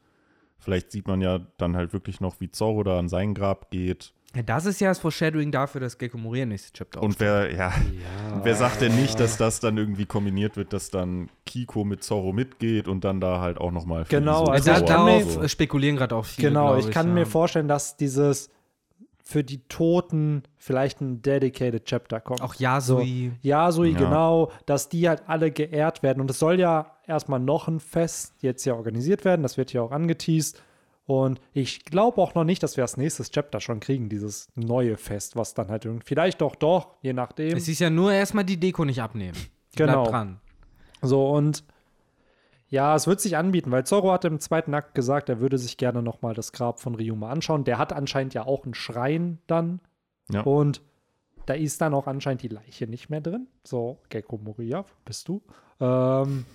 Vielleicht 0.61 0.93
sieht 0.93 1.09
man 1.09 1.21
ja 1.21 1.41
dann 1.57 1.77
halt 1.77 1.93
wirklich 1.93 2.21
noch, 2.21 2.41
wie 2.41 2.51
Zorro 2.51 2.83
da 2.83 2.99
an 2.99 3.09
sein 3.09 3.35
Grab 3.35 3.71
geht. 3.71 4.13
Ja, 4.35 4.43
das 4.43 4.65
ist 4.65 4.81
ja 4.81 4.89
das 4.89 5.01
Foreshadowing 5.01 5.51
dafür, 5.51 5.81
dass 5.81 5.99
Gekko 5.99 6.17
Moria 6.17 6.47
nächste 6.47 6.73
Chapter 6.73 7.03
Und 7.03 7.19
wer, 7.19 7.51
ja, 7.51 7.71
ja. 7.71 8.41
wer 8.45 8.55
sagt 8.55 8.81
denn 8.81 8.95
nicht, 8.95 9.19
dass 9.19 9.37
das 9.37 9.59
dann 9.59 9.77
irgendwie 9.77 10.07
kombiniert 10.07 10.57
wird, 10.57 10.73
dass 10.73 10.91
dann 10.91 11.29
Kiko 11.47 11.85
mit 11.85 12.05
Zorro 12.05 12.33
mitgeht 12.33 12.87
und 12.87 13.03
dann 13.03 13.21
da 13.21 13.41
halt 13.41 13.59
auch 13.59 13.73
nochmal 13.73 14.05
Genau, 14.09 14.45
also 14.45 14.71
da, 14.71 14.81
darauf 14.83 15.33
so. 15.33 15.49
spekulieren 15.49 15.97
gerade 15.97 16.15
auch 16.15 16.27
viele. 16.27 16.49
Genau, 16.49 16.77
ich, 16.77 16.87
ich 16.87 16.93
kann 16.93 17.09
ja. 17.09 17.15
mir 17.15 17.27
vorstellen, 17.27 17.67
dass 17.67 17.97
dieses 17.97 18.51
für 19.31 19.45
die 19.45 19.67
Toten 19.69 20.43
vielleicht 20.57 21.01
ein 21.01 21.23
dedicated 21.23 21.85
Chapter 21.85 22.21
kommt. 22.21 22.43
Auch 22.43 22.55
Yasui. 22.55 23.33
So, 23.43 23.49
Yasui, 23.49 23.93
ja. 23.93 23.99
genau, 23.99 24.51
dass 24.67 24.89
die 24.89 25.09
halt 25.09 25.23
alle 25.27 25.51
geehrt 25.53 26.03
werden. 26.03 26.21
Und 26.21 26.31
es 26.31 26.39
soll 26.39 26.59
ja 26.59 26.97
erstmal 27.11 27.41
noch 27.41 27.69
ein 27.69 27.81
Fest 27.81 28.35
jetzt 28.41 28.65
ja 28.65 28.75
organisiert 28.75 29.25
werden. 29.25 29.43
Das 29.43 29.57
wird 29.57 29.73
ja 29.73 29.83
auch 29.83 29.93
angeteased. 29.93 30.63
Und 31.07 31.41
ich 31.53 31.85
glaube 31.85 32.21
auch 32.23 32.35
noch 32.35 32.45
nicht, 32.45 32.63
dass 32.63 32.77
wir 32.77 32.85
das 32.85 32.97
nächste 32.97 33.25
Chapter 33.25 33.61
schon 33.61 33.81
kriegen, 33.81 34.09
dieses 34.09 34.49
neue 34.55 34.97
Fest, 34.97 35.35
was 35.35 35.55
dann 35.55 35.69
halt 35.69 35.85
irgendwie, 35.85 36.07
vielleicht 36.07 36.41
doch, 36.41 36.55
doch, 36.55 36.95
je 37.03 37.13
nachdem. 37.13 37.57
Es 37.57 37.67
ist 37.67 37.81
ja 37.81 37.91
nur 37.91 38.13
erstmal 38.13 38.45
die 38.45 38.59
Deko 38.59 38.85
nicht 38.85 39.03
abnehmen. 39.03 39.37
Genau. 39.75 40.03
Bleibt 40.03 40.13
dran. 40.13 40.41
So, 41.03 41.31
und 41.31 41.65
ja, 42.69 42.95
es 42.95 43.09
wird 43.09 43.21
sich 43.21 43.37
anbieten, 43.37 43.73
weil 43.73 43.85
Zorro 43.85 44.13
hatte 44.13 44.29
im 44.29 44.39
zweiten 44.39 44.73
Akt 44.73 44.95
gesagt, 44.95 45.29
er 45.29 45.41
würde 45.41 45.59
sich 45.59 45.77
gerne 45.77 46.03
nochmal 46.03 46.35
das 46.35 46.53
Grab 46.53 46.79
von 46.79 46.95
Ryuma 46.95 47.29
anschauen. 47.29 47.65
Der 47.65 47.79
hat 47.79 47.93
anscheinend 47.93 48.33
ja 48.33 48.47
auch 48.47 48.65
einen 48.65 48.75
Schrein 48.75 49.39
dann. 49.49 49.81
Ja. 50.31 50.43
Und 50.43 50.81
da 51.47 51.55
ist 51.55 51.81
dann 51.81 51.95
auch 51.95 52.07
anscheinend 52.07 52.43
die 52.43 52.49
Leiche 52.49 52.87
nicht 52.87 53.11
mehr 53.11 53.21
drin. 53.21 53.49
So, 53.65 53.99
Gecko 54.09 54.39
Moria, 54.39 54.85
bist 55.05 55.27
du? 55.27 55.43
Ähm, 55.81 56.47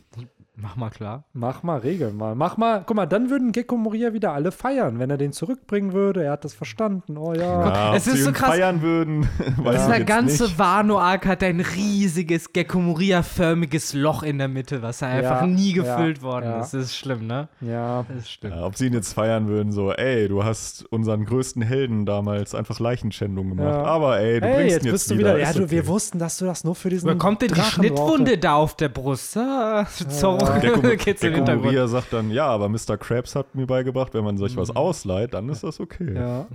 Mach 0.58 0.78
mal 0.78 0.90
klar. 0.90 1.26
Mach 1.34 1.64
mal, 1.64 1.80
regel 1.80 2.14
mal. 2.14 2.34
Mach 2.34 2.56
mal, 2.56 2.84
guck 2.86 2.96
mal, 2.96 3.06
dann 3.06 3.30
würden 3.30 3.52
Gecko 3.52 3.76
Moria 3.76 4.14
wieder 4.14 4.32
alle 4.32 4.54
feiern, 4.54 5.00
wenn 5.00 5.10
er 5.10 5.18
den 5.18 5.34
zurückbringen 5.34 5.92
würde. 5.92 6.24
Er 6.24 6.32
hat 6.32 6.46
das 6.46 6.54
verstanden. 6.54 7.18
Oh 7.18 7.34
ja. 7.34 7.90
ja 7.92 7.96
es 7.96 8.08
ist 8.08 8.24
so 8.24 8.32
krass. 8.32 8.52
feiern 8.52 8.82
würden. 8.82 9.28
ja. 9.66 9.88
Der 9.88 10.06
ganze 10.06 10.58
Wano-Arc 10.58 11.26
hat 11.26 11.44
ein 11.44 11.60
riesiges 11.60 12.54
Gecko 12.54 12.80
Moria-förmiges 12.80 13.94
Loch 13.94 14.24
in 14.24 14.38
der 14.38 14.48
Mitte, 14.48 14.82
was 14.82 15.02
ja, 15.02 15.10
einfach 15.10 15.46
nie 15.46 15.74
gefüllt 15.74 16.22
worden 16.22 16.62
ist. 16.62 16.74
Das 16.74 16.86
ist 16.86 16.96
schlimm, 16.96 17.28
ne? 17.28 17.50
Ja. 17.60 18.06
Das 18.08 18.18
ist 18.20 18.32
schlimm. 18.32 18.54
ob 18.54 18.78
sie 18.78 18.88
ihn 18.88 18.94
jetzt 18.94 19.14
feiern 19.14 19.50
würden, 19.50 19.74
so, 19.74 19.92
ey, 19.92 20.30
du 20.30 20.46
hast 20.46 20.86
unseren 20.86 21.26
größten 21.26 21.64
Helden 21.64 22.06
damals 22.06 22.56
einfach 22.56 22.80
Leichenschändung 22.80 23.50
gemacht. 23.50 23.86
Aber 23.86 24.20
ey, 24.20 24.40
du 24.40 24.48
ey, 24.48 24.56
bringst 24.56 24.72
jetzt 24.72 24.86
ihn 24.86 24.92
jetzt 24.92 24.94
bist 24.94 25.18
wieder. 25.18 25.34
Du 25.34 25.38
wieder. 25.40 25.48
Ja, 25.48 25.54
du, 25.54 25.70
wir 25.70 25.88
wussten, 25.88 26.18
dass 26.18 26.38
du 26.38 26.46
das 26.46 26.64
nur 26.64 26.76
für 26.76 26.90
diesen. 26.90 27.08
Bekommt 27.08 27.42
denn 27.42 27.52
die 27.52 27.62
Schnittwunde 27.62 28.38
da 28.38 28.56
auf 28.56 28.76
der 28.78 28.90
Brust? 28.90 29.36
Ah, 29.36 29.86
Zorro 29.86 30.45
Gecko, 30.62 30.82
Gecko 30.82 31.56
Moria 31.56 31.88
sagt 31.88 32.14
dann, 32.14 32.32
ja, 32.32 32.48
aber 32.48 32.70
Mr. 32.70 32.98
Krabs 32.98 33.36
hat 33.36 33.54
mir 33.56 33.68
beigebracht, 33.68 34.14
wenn 34.14 34.24
man 34.24 34.38
sich 34.38 34.56
was 34.58 34.70
mhm. 34.70 34.78
ausleiht, 34.78 35.34
dann 35.34 35.50
ist 35.50 35.64
das 35.64 35.80
okay. 35.80 36.14
Ja, 36.14 36.48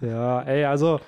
ja 0.00 0.42
ey, 0.42 0.64
also 0.64 1.00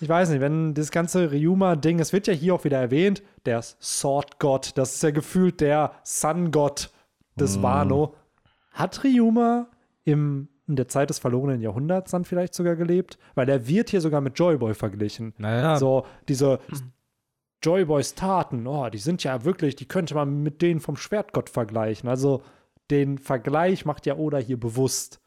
ich 0.00 0.08
weiß 0.08 0.30
nicht, 0.30 0.40
wenn 0.40 0.74
das 0.74 0.90
ganze 0.90 1.30
Ryuma-Ding, 1.30 1.98
es 1.98 2.12
wird 2.12 2.26
ja 2.26 2.32
hier 2.32 2.54
auch 2.54 2.64
wieder 2.64 2.78
erwähnt, 2.78 3.22
der 3.44 3.62
Sword-Gott, 3.62 4.72
das 4.76 4.94
ist 4.94 5.02
ja 5.02 5.10
gefühlt 5.10 5.60
der 5.60 5.92
Sun-Gott 6.04 6.90
des 7.34 7.58
mm. 7.58 7.62
Wano. 7.62 8.14
Hat 8.72 9.04
Ryuma 9.04 9.68
im, 10.04 10.48
in 10.66 10.76
der 10.76 10.88
Zeit 10.88 11.10
des 11.10 11.18
verlorenen 11.18 11.60
Jahrhunderts 11.60 12.10
dann 12.10 12.24
vielleicht 12.24 12.54
sogar 12.54 12.76
gelebt? 12.76 13.18
Weil 13.34 13.48
er 13.48 13.66
wird 13.66 13.90
hier 13.90 14.00
sogar 14.00 14.20
mit 14.20 14.38
Joyboy 14.38 14.74
verglichen. 14.74 15.34
Naja. 15.38 15.76
So 15.76 16.06
diese 16.28 16.60
Joyboys 17.64 18.14
Taten, 18.14 18.66
oh, 18.66 18.88
die 18.90 18.98
sind 18.98 19.24
ja 19.24 19.44
wirklich, 19.44 19.76
die 19.76 19.86
könnte 19.86 20.14
man 20.14 20.42
mit 20.42 20.60
denen 20.62 20.80
vom 20.80 20.96
Schwertgott 20.96 21.48
vergleichen. 21.48 22.08
Also 22.08 22.42
den 22.90 23.18
Vergleich 23.18 23.84
macht 23.84 24.06
ja 24.06 24.16
Oda 24.16 24.38
hier 24.38 24.58
bewusst. 24.58 25.20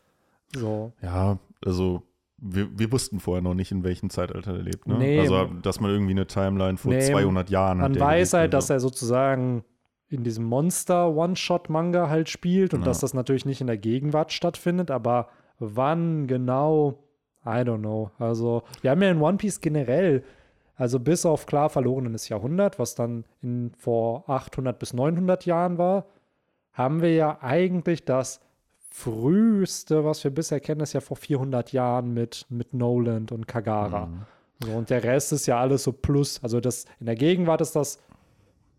So. 0.55 0.93
Ja, 1.01 1.39
also 1.65 2.03
wir, 2.38 2.67
wir 2.77 2.91
wussten 2.91 3.19
vorher 3.19 3.41
noch 3.41 3.55
nicht, 3.55 3.71
in 3.71 3.83
welchem 3.83 4.09
Zeitalter 4.09 4.53
er 4.53 4.61
lebt. 4.61 4.88
Ne? 4.88 4.97
Nee, 4.97 5.19
also, 5.19 5.45
dass 5.61 5.79
man 5.79 5.91
irgendwie 5.91 6.11
eine 6.11 6.27
Timeline 6.27 6.77
vor 6.77 6.93
nee, 6.93 7.01
200 7.01 7.49
Jahren 7.49 7.81
hat. 7.81 7.91
Man 7.91 7.99
weiß 7.99 8.33
halt, 8.33 8.53
dass 8.53 8.69
er 8.69 8.79
sozusagen 8.79 9.63
in 10.09 10.23
diesem 10.23 10.45
Monster-One-Shot-Manga 10.45 12.09
halt 12.09 12.29
spielt 12.29 12.73
und 12.73 12.81
ja. 12.81 12.85
dass 12.85 12.99
das 12.99 13.13
natürlich 13.13 13.45
nicht 13.45 13.59
in 13.59 13.67
der 13.67 13.77
Gegenwart 13.77 14.31
stattfindet, 14.31 14.91
aber 14.91 15.29
wann 15.59 16.27
genau, 16.27 17.03
I 17.45 17.61
don't 17.61 17.79
know. 17.79 18.11
Also, 18.19 18.63
wir 18.81 18.91
haben 18.91 19.01
ja 19.01 19.11
in 19.11 19.21
One 19.21 19.38
Piece 19.38 19.59
generell 19.59 20.23
also 20.78 20.99
bis 20.99 21.25
auf 21.25 21.47
klar 21.47 21.69
verlorenes 21.69 22.30
Jahrhundert, 22.30 22.78
was 22.78 22.93
dann 22.95 23.25
in, 23.41 23.71
vor 23.78 24.30
800 24.30 24.78
bis 24.78 24.93
900 24.93 25.45
Jahren 25.45 25.78
war, 25.78 26.05
haben 26.71 27.01
wir 27.01 27.13
ja 27.13 27.39
eigentlich 27.41 28.05
das 28.05 28.39
früheste, 28.91 30.05
was 30.05 30.23
wir 30.23 30.32
bisher 30.32 30.59
kennen, 30.59 30.82
ist 30.82 30.93
ja 30.93 31.01
vor 31.01 31.17
400 31.17 31.73
Jahren 31.73 32.13
mit, 32.13 32.45
mit 32.49 32.73
Noland 32.73 33.32
und 33.32 33.47
Kagara. 33.47 34.05
Mhm. 34.05 34.21
So, 34.63 34.71
und 34.71 34.89
der 34.89 35.03
Rest 35.03 35.34
ist 35.34 35.47
ja 35.47 35.59
alles 35.59 35.84
so 35.84 35.91
plus. 35.91 36.41
Also 36.43 36.59
das, 36.59 36.86
in 36.99 37.07
der 37.07 37.15
Gegenwart 37.15 37.61
ist 37.61 37.75
das 37.75 37.99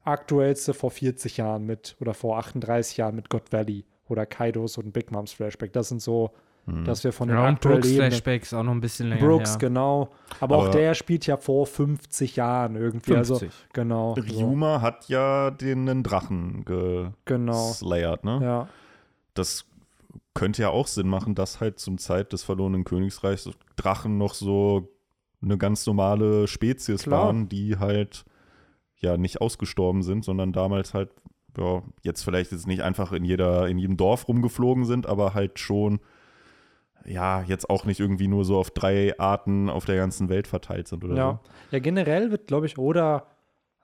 aktuellste 0.05 0.75
vor 0.75 0.91
40 0.91 1.37
Jahren 1.37 1.67
mit 1.67 1.97
oder 2.01 2.15
vor 2.15 2.39
38 2.39 2.97
Jahren 2.97 3.17
mit 3.17 3.29
God 3.29 3.53
Valley 3.53 3.85
oder 4.09 4.25
Kaidos 4.25 4.79
und 4.79 4.93
Big 4.93 5.11
Moms 5.11 5.33
Flashback. 5.33 5.73
Das 5.73 5.89
sind 5.89 6.01
so 6.01 6.31
hm. 6.69 6.85
Dass 6.85 7.03
wir 7.03 7.13
von 7.13 7.31
ja, 7.31 7.37
den 7.47 7.55
und 7.55 7.61
Brooks 7.61 7.91
Flashbacks 7.91 8.53
auch 8.53 8.63
noch 8.63 8.73
ein 8.73 8.81
bisschen 8.81 9.09
länger. 9.09 9.27
Brooks, 9.27 9.53
her. 9.53 9.59
genau. 9.59 10.11
Aber, 10.39 10.57
Aber, 10.57 10.69
auch 10.69 10.71
der 10.71 10.95
spielt 10.95 11.27
ja 11.27 11.39
vor 11.39 11.67
50 11.67 12.37
Jahren 12.37 12.77
irgendwie. 12.77 13.13
50. 13.13 13.17
Also, 13.17 13.47
genau. 13.73 14.13
Ryuma 14.13 14.77
so. 14.77 14.83
hat 14.83 15.09
ja 15.09 15.51
den 15.51 15.89
einen 15.89 16.03
Drachen 16.03 16.65
genau. 17.25 17.69
geslayert, 17.69 18.25
ne? 18.25 18.41
Ja. 18.43 18.69
Das 19.33 19.65
könnte 20.35 20.61
ja 20.63 20.69
auch 20.69 20.87
Sinn 20.87 21.09
machen, 21.09 21.35
dass 21.35 21.61
halt 21.61 21.79
zum 21.79 21.97
Zeit 21.97 22.35
des 22.35 22.45
verlorenen 22.45 22.85
Königsreichs 22.85 23.49
Drachen 23.77 24.19
noch 24.19 24.35
so 24.35 24.89
eine 25.41 25.57
ganz 25.57 25.87
normale 25.87 26.47
Spezies 26.49 27.05
Klar. 27.05 27.27
waren, 27.27 27.49
die 27.49 27.79
halt 27.79 28.27
ja 28.97 29.17
nicht 29.17 29.41
ausgestorben 29.41 30.03
sind, 30.03 30.25
sondern 30.25 30.53
damals 30.53 30.93
halt 30.93 31.11
ja, 31.57 31.83
jetzt 32.03 32.23
vielleicht 32.23 32.53
jetzt 32.53 32.67
nicht 32.67 32.83
einfach 32.83 33.13
in 33.13 33.25
jeder 33.25 33.69
in 33.69 33.79
jedem 33.79 33.97
Dorf 33.97 34.29
rumgeflogen 34.29 34.85
sind, 34.85 35.07
aber 35.07 35.35
halt 35.35 35.59
schon 35.59 36.01
ja, 37.09 37.43
jetzt 37.43 37.71
auch 37.71 37.85
nicht 37.85 38.01
irgendwie 38.01 38.29
nur 38.29 38.45
so 38.45 38.57
auf 38.59 38.71
drei 38.71 39.19
Arten 39.19 39.71
auf 39.71 39.85
der 39.85 39.97
ganzen 39.97 40.29
Welt 40.29 40.47
verteilt 40.47 40.89
sind 40.89 41.05
oder 41.05 41.15
ja. 41.15 41.41
so. 41.43 41.51
Ja, 41.71 41.79
generell 41.79 42.31
wird, 42.31 42.47
glaube 42.47 42.67
ich, 42.67 42.79
oder 42.79 43.27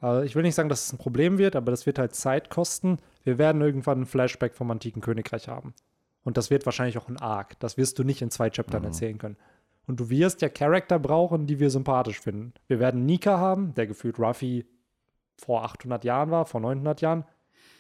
äh, 0.03 0.25
ich 0.25 0.37
will 0.37 0.43
nicht 0.43 0.55
sagen, 0.55 0.69
dass 0.69 0.87
es 0.87 0.93
ein 0.93 0.99
Problem 0.99 1.39
wird, 1.39 1.57
aber 1.57 1.71
das 1.71 1.87
wird 1.87 1.99
halt 1.99 2.15
Zeit 2.15 2.51
kosten. 2.51 2.99
Wir 3.25 3.39
werden 3.39 3.63
irgendwann 3.63 4.03
ein 4.03 4.07
Flashback 4.07 4.55
vom 4.55 4.71
antiken 4.71 5.01
Königreich 5.03 5.49
haben. 5.49 5.75
Und 6.23 6.37
das 6.37 6.51
wird 6.51 6.65
wahrscheinlich 6.65 6.99
auch 6.99 7.09
ein 7.09 7.19
Arc. 7.19 7.59
Das 7.61 7.77
wirst 7.77 7.99
du 7.99 8.05
nicht 8.05 8.23
in 8.23 8.31
zwei 8.31 8.51
Chaptern 8.51 8.83
mhm. 8.83 8.89
erzählen 8.89 9.19
können. 9.19 9.37
Und 9.87 10.01
du 10.01 10.09
wirst 10.09 10.41
ja 10.41 10.49
Charakter 10.49 10.99
brauchen, 10.99 11.47
die 11.47 11.61
wir 11.61 11.71
sympathisch 11.71 12.21
finden. 12.21 12.55
Wir 12.67 12.81
werden 12.81 13.05
Nika 13.05 13.39
haben, 13.39 13.75
der 13.75 13.87
gefühlt 13.87 14.19
Ruffy 14.19 14.67
vor 15.37 15.65
800 15.65 16.05
Jahren 16.05 16.31
war, 16.31 16.47
vor 16.47 16.61
900 16.61 17.01
Jahren. 17.03 17.25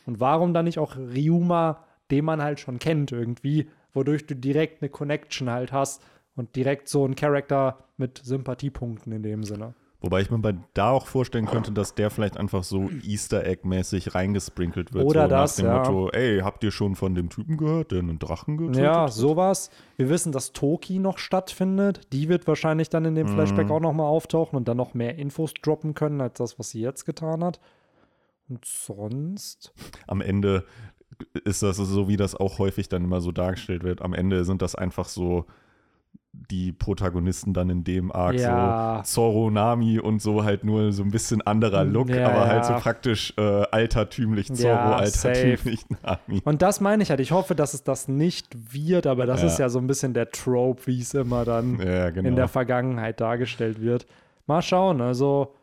Und 0.05 0.20
warum 0.20 0.53
dann 0.53 0.66
nicht 0.66 0.78
auch 0.78 0.97
Ryuma, 0.97 1.84
den 2.11 2.26
man 2.26 2.42
halt 2.42 2.61
schon 2.61 2.78
kennt 2.78 3.12
irgendwie, 3.12 3.70
wodurch 3.95 4.26
du 4.26 4.36
direkt 4.36 4.82
eine 4.82 4.90
Connection 4.90 5.49
halt 5.51 5.72
hast 5.72 6.03
und 6.36 6.55
direkt 6.57 6.88
so 6.88 7.07
ein 7.07 7.14
Charakter 7.14 7.78
mit 7.97 8.20
Sympathiepunkten 8.22 9.12
in 9.12 9.22
dem 9.22 9.45
Sinne. 9.45 9.74
Wobei 10.01 10.20
ich 10.20 10.30
mir 10.30 10.38
bei 10.38 10.55
da 10.74 10.90
auch 10.90 11.07
vorstellen 11.07 11.47
könnte, 11.47 11.72
dass 11.72 11.95
der 11.95 12.11
vielleicht 12.11 12.36
einfach 12.36 12.62
so 12.62 12.90
Easter 13.05 13.47
Egg-mäßig 13.47 14.14
reingesprinkelt 14.14 14.92
wird. 14.92 15.07
Oder 15.07 15.22
so 15.22 15.28
das, 15.30 15.57
nach 15.57 15.64
dem 15.64 15.72
ja. 15.72 15.78
Motto, 15.78 16.11
ey, 16.11 16.40
habt 16.40 16.62
ihr 16.62 16.72
schon 16.72 16.95
von 16.95 17.14
dem 17.14 17.30
Typen 17.30 17.57
gehört, 17.57 17.90
der 17.90 18.01
einen 18.01 18.18
Drachen 18.18 18.59
getötet 18.59 18.82
Ja, 18.82 19.09
sowas. 19.09 19.70
Wir 19.97 20.11
wissen, 20.11 20.30
dass 20.30 20.53
Toki 20.53 20.99
noch 20.99 21.16
stattfindet. 21.16 22.03
Die 22.12 22.28
wird 22.28 22.47
wahrscheinlich 22.47 22.90
dann 22.90 23.07
in 23.07 23.14
dem 23.14 23.28
Flashback 23.28 23.68
Mhm. 23.68 23.72
auch 23.72 23.80
nochmal 23.80 24.07
auftauchen 24.07 24.59
und 24.59 24.68
dann 24.68 24.76
noch 24.76 24.92
mehr 24.92 25.16
Infos 25.16 25.55
droppen 25.55 25.95
können, 25.95 26.20
als 26.20 26.36
das, 26.36 26.59
was 26.59 26.68
sie 26.68 26.82
jetzt 26.82 27.07
getan 27.07 27.42
hat. 27.42 27.59
Und 28.47 28.62
sonst. 28.66 29.72
Am 30.07 30.20
Ende 30.20 30.66
ist 31.45 31.62
das 31.62 31.77
so, 31.77 32.09
wie 32.09 32.17
das 32.17 32.35
auch 32.35 32.59
häufig 32.59 32.89
dann 32.89 33.05
immer 33.05 33.21
so 33.21 33.33
dargestellt 33.33 33.83
wird. 33.85 34.03
Am 34.03 34.15
Ende 34.15 34.45
sind 34.45 34.62
das 34.62 34.75
einfach 34.75 35.07
so 35.07 35.47
die 36.51 36.73
Protagonisten 36.73 37.55
dann 37.55 37.71
in 37.71 37.85
dem 37.85 38.11
Arc, 38.11 38.35
Ja. 38.35 39.03
so 39.05 39.23
Zoro, 39.31 39.51
Nami 39.51 40.01
und 40.01 40.21
so 40.21 40.43
halt 40.43 40.65
nur 40.65 40.91
so 40.93 41.05
ein 41.05 41.12
bisschen 41.12 41.43
anderer 41.43 41.85
Look, 41.85 42.09
Ja, 42.11 42.29
aber 42.29 42.47
halt 42.49 42.65
so 42.65 42.73
ja. 42.73 42.81
praktisch 42.81 43.33
äh, 43.37 43.41
altertümlich 43.71 44.53
Zoro, 44.53 44.69
Ja, 44.69 44.97
altertümlich 44.97 45.85
Nami. 46.03 46.43
Und 46.45 46.61
das 46.61 46.81
meine 46.81 47.05
ich 47.05 47.11
halt. 47.11 47.21
Ich 47.21 47.31
hoffe, 47.31 47.55
dass 47.55 47.73
es 47.73 47.85
das 47.85 48.09
nicht 48.09 48.49
wird, 48.75 49.07
aber 49.07 49.27
das 49.27 49.43
Ja. 49.43 49.47
ist 49.47 49.59
ja 49.61 49.69
so 49.69 49.79
ein 49.79 49.87
bisschen 49.87 50.12
der 50.12 50.31
Trope, 50.33 50.87
wie 50.87 51.01
es 51.01 51.15
immer 51.15 51.45
dann 51.45 51.79
Ja, 51.79 52.11
genau. 52.11 52.29
in 52.29 52.35
der 52.37 52.49
Vergangenheit 52.49 53.21
dargestellt 53.21 53.81
wird. 53.81 54.05
Mal 54.49 54.61
schauen, 54.62 55.01
also 55.01 55.55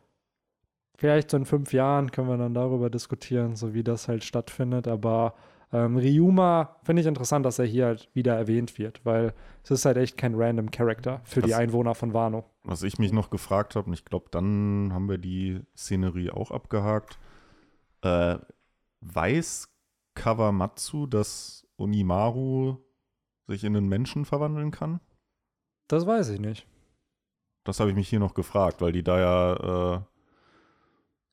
vielleicht 1.02 1.32
so 1.32 1.38
in 1.38 1.46
fünf 1.46 1.74
Jahren 1.74 2.12
können 2.12 2.30
wir 2.30 2.38
dann 2.38 2.54
darüber 2.54 2.92
diskutieren, 2.92 3.56
so 3.56 3.74
wie 3.74 3.84
das 3.84 4.08
halt 4.08 4.24
stattfindet. 4.24 4.88
Aber 4.88 5.34
ähm, 5.74 5.98
Ryuma 5.98 6.76
finde 6.84 7.02
ich 7.02 7.08
interessant, 7.08 7.44
dass 7.44 7.58
er 7.58 7.66
hier 7.66 7.88
halt 7.88 8.08
wieder 8.14 8.36
erwähnt 8.36 8.78
wird, 8.78 9.04
weil 9.04 9.34
es 9.64 9.72
ist 9.72 9.86
halt 9.86 9.98
echt 9.98 10.16
kein 10.16 10.36
random 10.36 10.70
Character 10.70 11.20
für 11.24 11.42
die 11.42 11.50
Das- 11.50 11.58
Einwohner 11.60 11.96
von 11.96 12.14
Wano. 12.14 12.46
Was 12.64 12.84
ich 12.84 13.00
mich 13.00 13.12
noch 13.12 13.32
gefragt 13.32 13.76
habe, 13.76 13.88
und 13.88 13.94
ich 13.94 14.06
glaube, 14.06 14.28
dann 14.30 14.92
haben 14.94 15.10
wir 15.10 15.18
die 15.18 15.62
Szenerie 15.76 16.30
auch 16.30 16.52
abgehakt. 16.52 17.18
Äh, 18.04 18.38
weiß 19.02 19.68
Kawamatsu, 20.14 21.08
dass 21.08 21.66
Onimaru 21.78 22.78
sich 23.48 23.64
in 23.64 23.76
einen 23.76 23.90
Menschen 23.90 24.26
verwandeln 24.26 24.70
kann? 24.70 25.00
Das 25.88 26.06
weiß 26.06 26.30
ich 26.30 26.40
nicht. 26.40 26.68
Das 27.64 27.80
habe 27.80 27.90
ich 27.90 27.96
mich 27.96 28.08
hier 28.10 28.20
noch 28.20 28.36
gefragt, 28.36 28.82
weil 28.82 28.92
die 28.92 29.04
da 29.04 29.20
ja, 29.20 29.96
äh, 29.96 30.02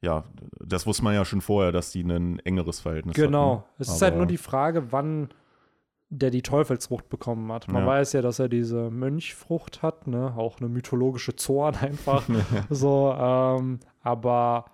ja, 0.01 0.25
das 0.61 0.87
wusste 0.87 1.03
man 1.05 1.15
ja 1.15 1.25
schon 1.25 1.41
vorher, 1.41 1.73
dass 1.73 1.91
die 1.91 2.03
ein 2.03 2.39
engeres 2.41 2.81
Verhältnis 2.81 3.17
Genau. 3.17 3.59
hatten. 3.59 3.65
Es 3.79 3.89
ist 3.89 4.03
halt 4.03 4.17
nur 4.17 4.27
die 4.27 4.37
Frage, 4.39 4.93
wann 4.93 5.29
der 6.11 6.31
die 6.31 6.41
Teufelsfrucht 6.43 7.09
bekommen 7.11 7.53
hat. 7.53 7.69
Man 7.69 7.83
Ja. 7.83 7.87
weiß 7.89 8.15
ja, 8.15 8.23
dass 8.23 8.39
er 8.39 8.49
diese 8.49 8.91
Mönchfrucht 8.91 9.83
hat, 9.83 10.07
ne? 10.07 10.33
Auch 10.37 10.59
eine 10.59 10.69
mythologische 10.71 11.37
Zorn 11.37 11.75
einfach. 11.81 12.27
so, 12.71 13.13
ähm, 13.19 13.81
aber 14.03 14.65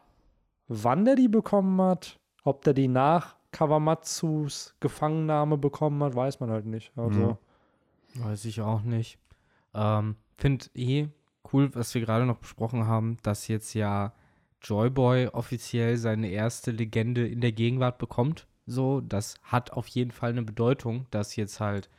wann 0.68 1.04
der 1.04 1.16
die 1.16 1.26
bekommen 1.28 1.80
hat, 1.80 2.20
ob 2.44 2.62
der 2.62 2.72
die 2.74 2.86
nach 2.88 3.34
Kawamatsus 3.50 4.74
Gefangennahme 4.80 5.56
bekommen 5.58 6.02
hat, 6.04 6.14
weiß 6.14 6.40
man 6.40 6.50
halt 6.50 6.66
nicht. 6.66 6.92
Also, 6.96 7.38
Mhm. 8.16 8.24
Weiß 8.24 8.44
ich 8.44 8.60
auch 8.60 8.82
nicht. 8.82 9.18
Ähm, 9.74 10.14
Finde 10.36 10.66
eh 10.74 11.08
cool, 11.52 11.74
was 11.74 11.92
wir 11.94 12.00
gerade 12.00 12.26
noch 12.26 12.38
besprochen 12.38 12.86
haben, 12.86 13.16
dass 13.24 13.48
jetzt 13.48 13.74
ja 13.74 14.12
Joyboy 14.64 15.28
offiziell 15.28 15.96
seine 15.96 16.28
erste 16.28 16.70
Legende 16.70 17.26
in 17.26 17.40
der 17.40 17.52
Gegenwart 17.52 17.98
bekommt. 17.98 18.46
So, 18.66 19.00
das 19.02 19.36
hat 19.42 19.72
auf 19.72 19.86
jeden 19.88 20.10
Fall 20.10 20.30
eine 20.30 20.42
Bedeutung, 20.42 21.06
dass 21.10 21.36
jetzt 21.36 21.60
halt 21.60 21.90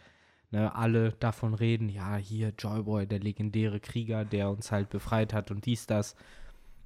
ne, 0.51 0.73
alle 0.75 1.11
davon 1.19 1.53
reden, 1.53 1.89
ja, 1.89 2.15
hier 2.15 2.53
Joyboy, 2.57 3.05
der 3.05 3.19
legendäre 3.19 3.79
Krieger, 3.79 4.25
der 4.25 4.49
uns 4.49 4.71
halt 4.71 4.89
befreit 4.89 5.33
hat 5.33 5.51
und 5.51 5.65
dies, 5.65 5.85
das. 5.85 6.15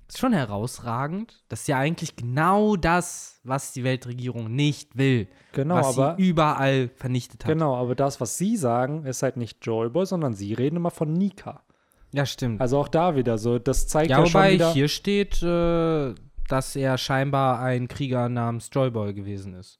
Ist 0.10 0.18
schon 0.18 0.34
herausragend. 0.34 1.44
Das 1.50 1.62
ist 1.62 1.68
ja 1.68 1.78
eigentlich 1.78 2.16
genau 2.16 2.76
das, 2.76 3.40
was 3.44 3.74
die 3.74 3.84
Weltregierung 3.84 4.52
nicht 4.52 4.98
will. 4.98 5.28
genau, 5.52 5.76
was 5.76 6.00
aber 6.00 6.16
sie 6.18 6.28
überall 6.28 6.90
vernichtet 6.96 7.46
hat. 7.46 7.52
genau, 7.52 7.76
aber 7.76 7.94
das, 7.94 8.20
was 8.20 8.36
sie 8.36 8.58
sagen, 8.58 9.06
ist 9.06 9.22
halt 9.22 9.38
nicht 9.38 9.64
Joyboy, 9.64 10.08
sondern 10.08 10.34
sie 10.34 10.56
reden 10.56 10.78
immer 10.78 10.90
von 10.90 11.14
Nika. 11.14 11.62
Ja, 12.12 12.26
stimmt. 12.26 12.60
Also 12.62 12.78
auch 12.80 12.88
da 12.88 13.16
wieder 13.16 13.38
so, 13.38 13.60
das 13.60 13.88
zeigt 13.88 14.10
Ja, 14.10 14.20
ja, 14.20 14.26
schon 14.26 14.34
wobei 14.34 14.54
wieder. 14.54 14.74
hier 14.74 14.88
steht, 14.88 15.42
äh, 15.44 16.16
dass 16.48 16.76
er 16.76 16.98
scheinbar 16.98 17.60
ein 17.62 17.88
Krieger 17.88 18.30
namens 18.30 18.70
Joyboy 18.74 19.14
gewesen 19.14 19.54
ist. 19.54 19.80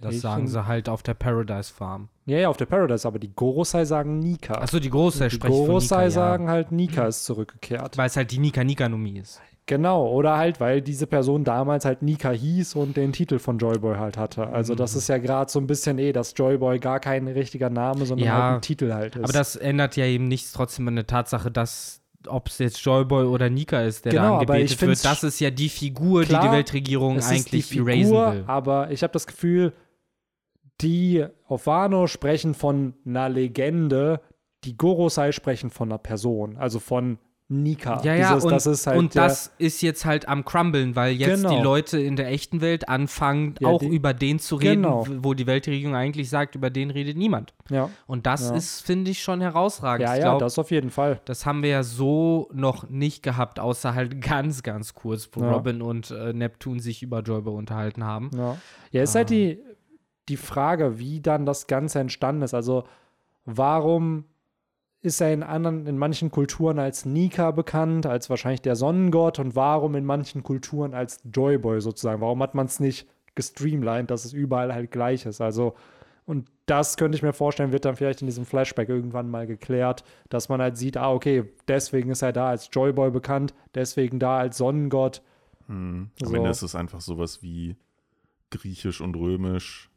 Das 0.00 0.14
Ich 0.14 0.20
sagen 0.20 0.46
sie 0.46 0.66
halt 0.66 0.88
auf 0.88 1.02
der 1.02 1.14
Paradise 1.14 1.72
Farm. 1.74 2.08
Ja, 2.24 2.38
ja, 2.38 2.48
auf 2.48 2.56
der 2.56 2.66
Paradise, 2.66 3.06
aber 3.08 3.18
die 3.18 3.34
Gorosei 3.34 3.84
sagen 3.84 4.20
Nika. 4.20 4.54
Achso, 4.54 4.78
die 4.78 4.90
Große 4.90 5.24
die 5.24 5.34
spricht 5.34 5.56
von 5.56 5.66
Gorosei 5.66 5.96
Nika, 5.96 6.04
ja. 6.04 6.10
sagen 6.10 6.48
halt, 6.48 6.70
Nika 6.70 7.06
ist 7.06 7.24
zurückgekehrt. 7.24 7.98
Weil 7.98 8.06
es 8.06 8.16
halt 8.16 8.30
die 8.30 8.38
Nika-Nika-Numie 8.38 9.18
ist. 9.18 9.40
Genau, 9.68 10.08
oder 10.10 10.36
halt, 10.38 10.60
weil 10.60 10.80
diese 10.82 11.06
Person 11.06 11.44
damals 11.44 11.84
halt 11.84 12.00
Nika 12.02 12.30
hieß 12.30 12.74
und 12.74 12.96
den 12.96 13.12
Titel 13.12 13.38
von 13.38 13.58
Joyboy 13.58 13.96
halt 13.98 14.16
hatte. 14.16 14.46
Also 14.48 14.74
das 14.74 14.94
Mhm. 14.94 14.98
ist 14.98 15.08
ja 15.08 15.18
gerade 15.18 15.50
so 15.50 15.60
ein 15.60 15.66
bisschen 15.66 15.98
eh, 15.98 16.10
dass 16.12 16.32
Joyboy 16.36 16.78
gar 16.80 16.98
kein 17.00 17.28
richtiger 17.28 17.68
Name, 17.70 18.06
sondern 18.06 18.26
Ja, 18.26 18.34
halt 18.48 18.56
ein 18.56 18.60
Titel 18.62 18.92
halt 18.94 19.14
ist. 19.16 19.24
Aber 19.24 19.32
das 19.34 19.56
ändert 19.56 19.94
ja 19.96 20.06
eben 20.06 20.26
nichts 20.26 20.52
trotzdem 20.52 20.88
an 20.88 20.96
der 20.96 21.06
Tatsache, 21.06 21.50
dass 21.50 22.00
ob 22.26 22.48
es 22.48 22.58
jetzt 22.58 22.78
Joyboy 22.84 23.26
oder 23.26 23.48
Nika 23.50 23.82
ist, 23.82 24.04
der 24.06 24.12
Genau, 24.12 24.22
da 24.24 24.54
angebetet 24.54 24.80
wird, 24.80 25.04
das 25.04 25.22
ist 25.22 25.38
ja 25.38 25.50
die 25.50 25.68
Figur, 25.68 26.22
die 26.22 26.28
die 26.28 26.32
Klar, 26.34 26.52
Weltregierung 26.52 27.16
ist 27.18 27.28
die 27.30 27.34
eigentlich 27.34 27.66
Figur, 27.66 27.88
erasen 27.92 28.38
will. 28.38 28.44
aber 28.48 28.90
ich 28.90 29.02
habe 29.02 29.12
das 29.12 29.26
Gefühl, 29.26 29.72
die 30.80 31.24
auf 31.46 31.66
Wano 31.66 32.06
sprechen 32.06 32.54
von 32.54 32.94
einer 33.04 33.28
Legende, 33.28 34.20
die 34.64 34.76
Gorosei 34.76 35.32
sprechen 35.32 35.70
von 35.70 35.90
einer 35.90 35.98
Person, 35.98 36.56
also 36.56 36.78
von 36.80 37.18
Nika. 37.50 38.02
Ja, 38.02 38.14
ja, 38.14 38.28
Dieses, 38.34 38.44
und, 38.44 38.50
das 38.52 38.66
ist 38.66 38.86
halt 38.86 38.98
und 38.98 39.16
das 39.16 39.50
ist 39.56 39.80
jetzt 39.80 40.04
halt 40.04 40.28
am 40.28 40.44
Crumblen, 40.44 40.94
weil 40.96 41.14
jetzt 41.14 41.44
Genau. 41.44 41.56
die 41.56 41.62
Leute 41.62 41.98
in 41.98 42.14
der 42.16 42.28
echten 42.28 42.60
Welt 42.60 42.90
anfangen, 42.90 43.54
Ja, 43.60 43.68
auch 43.68 43.78
die- 43.80 43.86
über 43.88 44.12
den 44.12 44.38
zu 44.38 44.56
reden, 44.56 44.82
Genau. 44.82 45.06
wo 45.22 45.32
die 45.32 45.46
Weltregierung 45.46 45.94
eigentlich 45.96 46.28
sagt, 46.28 46.56
über 46.56 46.68
den 46.68 46.90
redet 46.90 47.16
niemand. 47.16 47.54
ja, 47.70 47.88
Und 48.06 48.26
das 48.26 48.50
Ja. 48.50 48.54
ist, 48.54 48.80
finde 48.82 49.10
ich, 49.10 49.22
schon 49.22 49.40
herausragend. 49.40 50.06
ja, 50.06 50.14
ich 50.14 50.20
ja, 50.20 50.28
glaub, 50.28 50.40
das 50.40 50.58
auf 50.58 50.70
jeden 50.70 50.90
Fall. 50.90 51.22
das 51.24 51.46
haben 51.46 51.62
wir 51.62 51.70
ja 51.70 51.82
so 51.82 52.50
noch 52.52 52.88
nicht 52.90 53.22
gehabt, 53.22 53.58
außer 53.60 53.94
halt 53.94 54.20
ganz, 54.42 54.62
ganz 54.62 54.92
kurz, 54.92 55.30
wo 55.32 55.40
Ja. 55.40 55.52
Robin 55.52 55.80
und 55.80 56.10
äh, 56.10 56.34
Neptune 56.34 56.80
sich 56.80 57.02
über 57.02 57.20
Joyboy 57.22 57.54
unterhalten 57.54 58.04
haben. 58.04 58.30
Ja, 58.36 58.58
ja 58.90 59.02
ist 59.02 59.16
Ah. 59.16 59.20
halt 59.20 59.30
die, 59.30 59.58
die 60.28 60.36
Frage, 60.36 60.98
wie 60.98 61.20
dann 61.22 61.46
das 61.46 61.66
Ganze 61.66 61.98
entstanden 62.00 62.42
ist. 62.42 62.52
Also, 62.52 62.84
warum 63.46 64.24
ist 65.00 65.20
er 65.20 65.32
in 65.32 65.42
anderen, 65.42 65.86
in 65.86 65.96
manchen 65.96 66.30
Kulturen 66.30 66.78
als 66.78 67.04
Nika 67.04 67.52
bekannt, 67.52 68.04
als 68.06 68.28
wahrscheinlich 68.30 68.62
der 68.62 68.76
Sonnengott 68.76 69.38
und 69.38 69.54
warum 69.54 69.94
in 69.94 70.04
manchen 70.04 70.42
Kulturen 70.42 70.94
als 70.94 71.20
Joyboy 71.32 71.80
sozusagen? 71.80 72.20
Warum 72.20 72.42
hat 72.42 72.54
man 72.54 72.66
es 72.66 72.80
nicht 72.80 73.08
gestreamlined, 73.34 74.10
dass 74.10 74.24
es 74.24 74.32
überall 74.32 74.74
halt 74.74 74.90
gleich 74.90 75.24
ist? 75.24 75.40
Also, 75.40 75.74
und 76.26 76.48
das 76.66 76.96
könnte 76.96 77.16
ich 77.16 77.22
mir 77.22 77.32
vorstellen, 77.32 77.72
wird 77.72 77.84
dann 77.84 77.96
vielleicht 77.96 78.20
in 78.22 78.26
diesem 78.26 78.44
Flashback 78.44 78.88
irgendwann 78.88 79.30
mal 79.30 79.46
geklärt, 79.46 80.04
dass 80.28 80.48
man 80.48 80.60
halt 80.60 80.76
sieht, 80.76 80.96
ah, 80.96 81.12
okay, 81.12 81.44
deswegen 81.68 82.10
ist 82.10 82.22
er 82.22 82.32
da 82.32 82.48
als 82.48 82.68
Joyboy 82.72 83.10
bekannt, 83.10 83.54
deswegen 83.74 84.18
da 84.18 84.38
als 84.38 84.58
Sonnengott. 84.58 85.22
Hm. 85.68 86.10
Am 86.20 86.28
So. 86.28 86.34
Ende 86.34 86.50
ist 86.50 86.62
es 86.62 86.74
einfach 86.74 87.00
sowas 87.00 87.42
wie 87.42 87.76
Griechisch 88.50 89.00
und 89.00 89.14
Römisch, 89.16 89.87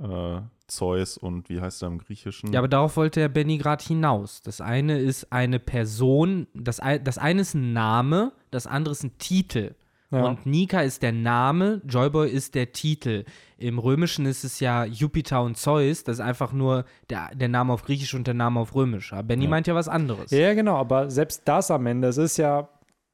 äh, 0.00 0.40
Zeus 0.66 1.18
und 1.18 1.48
wie 1.50 1.60
heißt 1.60 1.82
er 1.82 1.88
im 1.88 1.98
Griechischen? 1.98 2.52
Ja, 2.52 2.60
aber 2.60 2.68
darauf 2.68 2.96
wollte 2.96 3.20
ja 3.20 3.28
Benny 3.28 3.58
gerade 3.58 3.84
hinaus. 3.84 4.40
Das 4.42 4.60
eine 4.60 4.98
ist 4.98 5.30
eine 5.32 5.58
Person, 5.58 6.46
das, 6.54 6.80
ein, 6.80 7.04
das 7.04 7.18
eine 7.18 7.42
ist 7.42 7.54
ein 7.54 7.72
Name, 7.72 8.32
das 8.50 8.66
andere 8.66 8.92
ist 8.92 9.04
ein 9.04 9.18
Titel. 9.18 9.74
Ja. 10.10 10.24
Und 10.26 10.46
Nika 10.46 10.80
ist 10.80 11.02
der 11.02 11.12
Name, 11.12 11.82
Joyboy 11.86 12.28
ist 12.30 12.54
der 12.54 12.72
Titel. 12.72 13.24
Im 13.58 13.78
Römischen 13.78 14.26
ist 14.26 14.44
es 14.44 14.60
ja 14.60 14.84
Jupiter 14.84 15.42
und 15.42 15.56
Zeus, 15.56 16.04
das 16.04 16.16
ist 16.18 16.24
einfach 16.24 16.52
nur 16.52 16.84
der, 17.10 17.30
der 17.34 17.48
Name 17.48 17.72
auf 17.72 17.82
Griechisch 17.82 18.14
und 18.14 18.26
der 18.26 18.34
Name 18.34 18.60
auf 18.60 18.74
Römisch. 18.74 19.12
Aber 19.12 19.24
Benny 19.24 19.44
Ja. 19.44 19.50
meint 19.50 19.66
ja 19.66 19.74
was 19.74 19.88
anderes. 19.88 20.30
Ja, 20.30 20.38
ja, 20.38 20.54
genau, 20.54 20.76
aber 20.76 21.10
selbst 21.10 21.42
das 21.46 21.70
am 21.70 21.86
Ende, 21.86 22.08
es 22.08 22.16
ist 22.16 22.36
ja, 22.36 22.68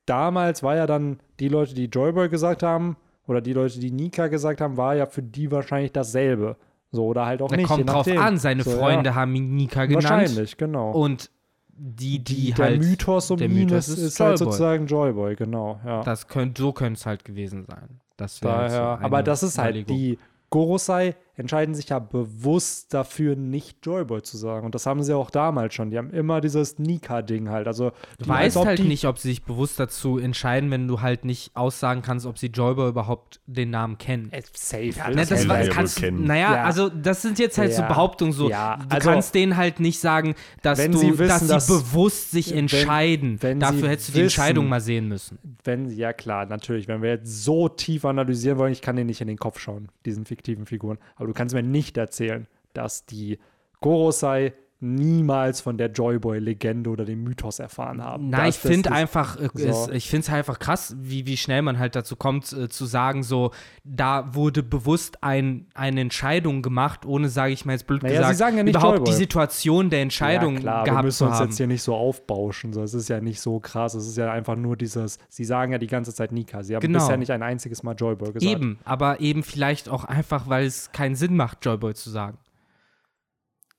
damals 0.07 0.63
war 0.63 0.77
ja 0.77 0.87
dann 0.87 1.21
die 1.39 1.49
Leute, 1.49 1.75
die 1.75 1.87
Joyboy 1.87 2.29
gesagt 2.29 2.63
haben, 2.63 2.97
oder 3.27 3.41
die 3.41 3.53
Leute, 3.53 3.79
die 3.79 3.93
Nika 3.93 4.27
gesagt 4.27 4.61
haben, 4.61 4.77
war 4.77 4.95
ja 4.97 5.07
für 5.07 5.23
die 5.23 5.51
wahrscheinlich 5.51 5.93
dasselbe. 5.93 6.57
So, 6.93 7.07
oder 7.07 7.27
halt 7.27 7.41
auch 7.43 7.49
Da 7.49 7.57
nicht. 7.57 7.69
kommt 7.69 7.89
drauf 7.89 8.09
an, 8.09 8.39
seine 8.39 8.63
so, 8.65 8.71
Freunde 8.73 9.11
ja. 9.11 9.15
haben 9.15 9.35
ihn 9.35 9.55
Nika 9.55 9.87
genannt. 9.87 10.05
Wahrscheinlich, 10.05 10.57
genau. 10.57 10.91
Und 10.91 11.31
die, 11.69 12.23
die, 12.23 12.53
der 12.53 12.67
halt. 12.67 12.83
Mythos 12.83 13.31
um 13.31 13.39
der 13.39 13.49
Mythos 13.49 13.89
ist, 13.89 13.99
ist 13.99 14.05
ist 14.05 14.21
halt 14.21 14.39
sozusagen 14.39 14.87
Joyboy, 14.87 15.37
genau, 15.37 15.81
ja. 15.85 16.03
Das 16.03 16.29
könnt, 16.29 16.59
so 16.59 16.73
könnte 16.73 16.99
es 16.99 17.07
halt 17.07 17.25
gewesen 17.25 17.65
sein. 17.65 18.01
Das 18.17 18.43
wäre 18.43 18.53
Daher, 18.53 18.87
halt 18.89 18.99
so 19.01 19.05
aber 19.07 19.23
das 19.23 19.43
ist 19.43 19.57
halt 19.57 19.89
die 19.89 20.19
Gorosei 20.51 21.15
entscheiden 21.41 21.75
sich 21.75 21.89
ja 21.89 21.99
bewusst 21.99 22.95
dafür, 22.95 23.35
nicht 23.37 23.85
Joyboy 23.85 24.23
zu 24.23 24.37
sagen. 24.37 24.65
Und 24.67 24.75
das 24.75 24.87
haben 24.87 25.03
sie 25.03 25.15
auch 25.17 25.31
damals 25.31 25.75
schon. 25.75 25.91
Die 25.91 25.99
haben 25.99 26.11
immer 26.11 26.41
dieses 26.41 26.79
Nika-Ding 26.79 27.49
halt. 27.49 27.67
Also, 27.67 27.93
Du 28.19 28.29
weißt 28.29 28.57
halt 28.57 28.79
die, 28.79 28.85
nicht, 28.85 29.07
ob 29.07 29.19
sie 29.19 29.29
sich 29.29 29.43
bewusst 29.45 29.81
dazu 29.81 30.19
entscheiden, 30.19 30.71
wenn 30.71 30.87
du 30.87 31.01
halt 31.01 31.25
nicht 31.25 31.57
aussagen 31.57 32.03
kannst, 32.03 32.27
ob 32.27 32.39
sie 32.39 32.47
Joyboy 32.49 32.89
überhaupt 32.91 33.41
den 33.47 33.71
Namen 33.71 33.99
kennen. 33.99 34.31
Äh, 34.33 34.43
safe. 34.55 34.87
Ja, 34.91 35.09
ne, 35.09 35.17
das 35.27 35.47
das 35.47 35.69
kannst, 35.71 35.97
kennen. 35.99 36.25
naja, 36.25 36.55
Ja. 36.55 36.65
also 36.65 36.89
das 36.89 37.23
sind 37.23 37.39
jetzt 37.39 37.59
halt 37.59 37.73
so 37.73 37.83
Ja. 37.83 37.89
Behauptungen 37.89 38.33
so. 38.33 38.49
Ja, 38.51 38.77
du 38.77 38.95
also- 38.95 39.09
kannst 39.11 39.35
denen 39.35 39.57
halt 39.57 39.81
nicht 39.81 39.99
sagen, 39.99 40.35
dass 40.63 40.79
Wenn 40.79 40.93
du, 40.93 40.99
sie 40.99 41.19
wissen, 41.19 41.29
dass 41.29 41.41
sie 41.43 41.49
dass- 41.49 41.67
bewusst 41.67 42.31
sich 42.31 42.51
wenn- 42.53 42.59
entscheiden. 42.59 43.39
wenn 43.41 43.59
Dafür 43.61 43.81
sie 43.81 43.89
hättest 43.89 44.09
du 44.09 44.13
die 44.13 44.17
wissen- 44.19 44.25
Entscheidung 44.25 44.69
mal 44.69 44.81
sehen 44.81 45.09
müssen. 45.09 45.39
wenn, 45.65 45.89
ja 45.91 46.13
klar, 46.13 46.47
natürlich, 46.47 46.87
wenn 46.89 47.03
wir 47.03 47.11
jetzt 47.11 47.45
so 47.45 47.69
tief 47.69 48.05
analysieren 48.05 48.59
wollen, 48.59 48.73
ich 48.73 48.83
kann 48.83 48.97
dir 48.97 49.05
nicht 49.05 49.21
in 49.21 49.29
den 49.29 49.39
Kopf 49.39 49.59
schauen, 49.59 49.89
diesen 50.05 50.25
fiktiven 50.27 50.67
Figuren, 50.67 50.99
aber 51.17 51.29
du 51.31 51.35
kannst 51.35 51.55
mir 51.55 51.63
nicht 51.63 51.97
erzählen, 51.97 52.49
dass 52.73 53.07
die 53.07 53.39
Gorosei 53.81 54.53
niemals 54.83 55.61
von 55.61 55.77
der 55.79 55.91
Joyboy-Legende 55.91 56.89
oder 56.91 57.05
dem 57.05 57.23
Mythos 57.23 57.59
erfahren 57.59 58.03
haben. 58.03 58.31
Nein, 58.31 58.47
Das- 58.47 58.57
ich 58.57 58.61
finde 58.63 58.93
einfach, 58.93 59.39
äh, 59.39 59.49
so. 59.55 59.69
es, 59.69 59.89
ich 59.89 60.09
finde 60.09 60.27
es 60.27 60.33
einfach 60.33 60.59
krass, 60.59 60.97
wie, 60.99 61.27
wie 61.27 61.37
schnell 61.37 61.63
man 61.63 61.79
halt 61.79 61.95
dazu 61.97 62.17
kommt, 62.17 62.53
äh, 62.53 62.69
zu 62.69 62.87
sagen, 62.87 63.23
so, 63.23 63.51
da 63.85 64.35
wurde 64.35 64.63
bewusst 64.63 65.23
ein, 65.23 65.67
eine 65.75 66.01
Entscheidung 66.01 66.63
gemacht, 66.63 67.05
ohne, 67.05 67.29
sage 67.29 67.53
ich 67.53 67.65
mal 67.65 67.73
jetzt 67.73 67.87
blöd 67.87 68.03
Naja, 68.03 68.29
gesagt, 68.31 68.57
ja 68.57 68.63
überhaupt 68.65 68.99
Joyboy. 68.99 69.05
die 69.13 69.17
Situation 69.17 69.91
der 69.91 70.03
Entscheidung 70.03 70.55
ja, 70.55 70.61
klar, 70.61 70.85
wir 70.87 70.91
gehabt 70.93 71.05
müssen 71.05 71.19
zu 71.19 71.25
uns 71.27 71.35
haben. 71.37 71.49
jetzt 71.49 71.57
hier 71.59 71.67
nicht 71.67 71.83
so 71.83 71.95
aufbauschen. 71.95 72.73
So. 72.73 72.83
Es 72.83 72.95
ist 72.95 73.09
ja 73.09 73.21
nicht 73.21 73.41
so 73.41 73.61
krass. 73.61 73.95
Es 73.95 74.07
ist 74.07 74.17
ja 74.17 74.33
einfach 74.33 74.57
nur 74.57 74.77
dieses, 74.77 75.19
sie 75.29 75.45
sagen 75.45 75.73
ja 75.73 75.79
die 75.79 75.87
ganze 75.87 76.15
Zeit 76.15 76.33
Nika. 76.33 76.63
Sie 76.63 76.75
haben 76.75 76.81
Genau. 76.81 76.99
bisher 77.01 77.17
nicht 77.17 77.31
ein 77.31 77.43
einziges 77.43 77.83
Mal 77.83 77.95
Joyboy 77.95 78.33
gesagt. 78.33 78.43
Eben, 78.51 78.79
aber 78.85 79.21
eben 79.21 79.43
vielleicht 79.43 79.89
auch 79.89 80.05
einfach, 80.05 80.49
weil 80.49 80.65
es 80.67 80.91
keinen 80.93 81.15
Sinn 81.17 81.37
macht, 81.37 81.65
Joyboy 81.65 81.95
zu 81.95 82.09
sagen. 82.11 82.39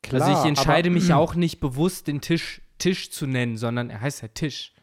Klar, 0.03 0.22
also 0.22 0.41
ich 0.41 0.48
entscheide 0.48 0.90
aber, 0.90 0.94
mich 0.94 1.14
auch 1.14 1.36
nicht 1.36 1.60
bewusst, 1.60 2.07
den 2.07 2.22
Tisch 2.22 2.61
Tisch 2.82 3.11
zu 3.11 3.28
nennen, 3.28 3.57
sondern 3.57 3.91
er 3.91 4.02
heißt 4.02 4.23
ja 4.23 4.28
Tisch. 4.30 4.73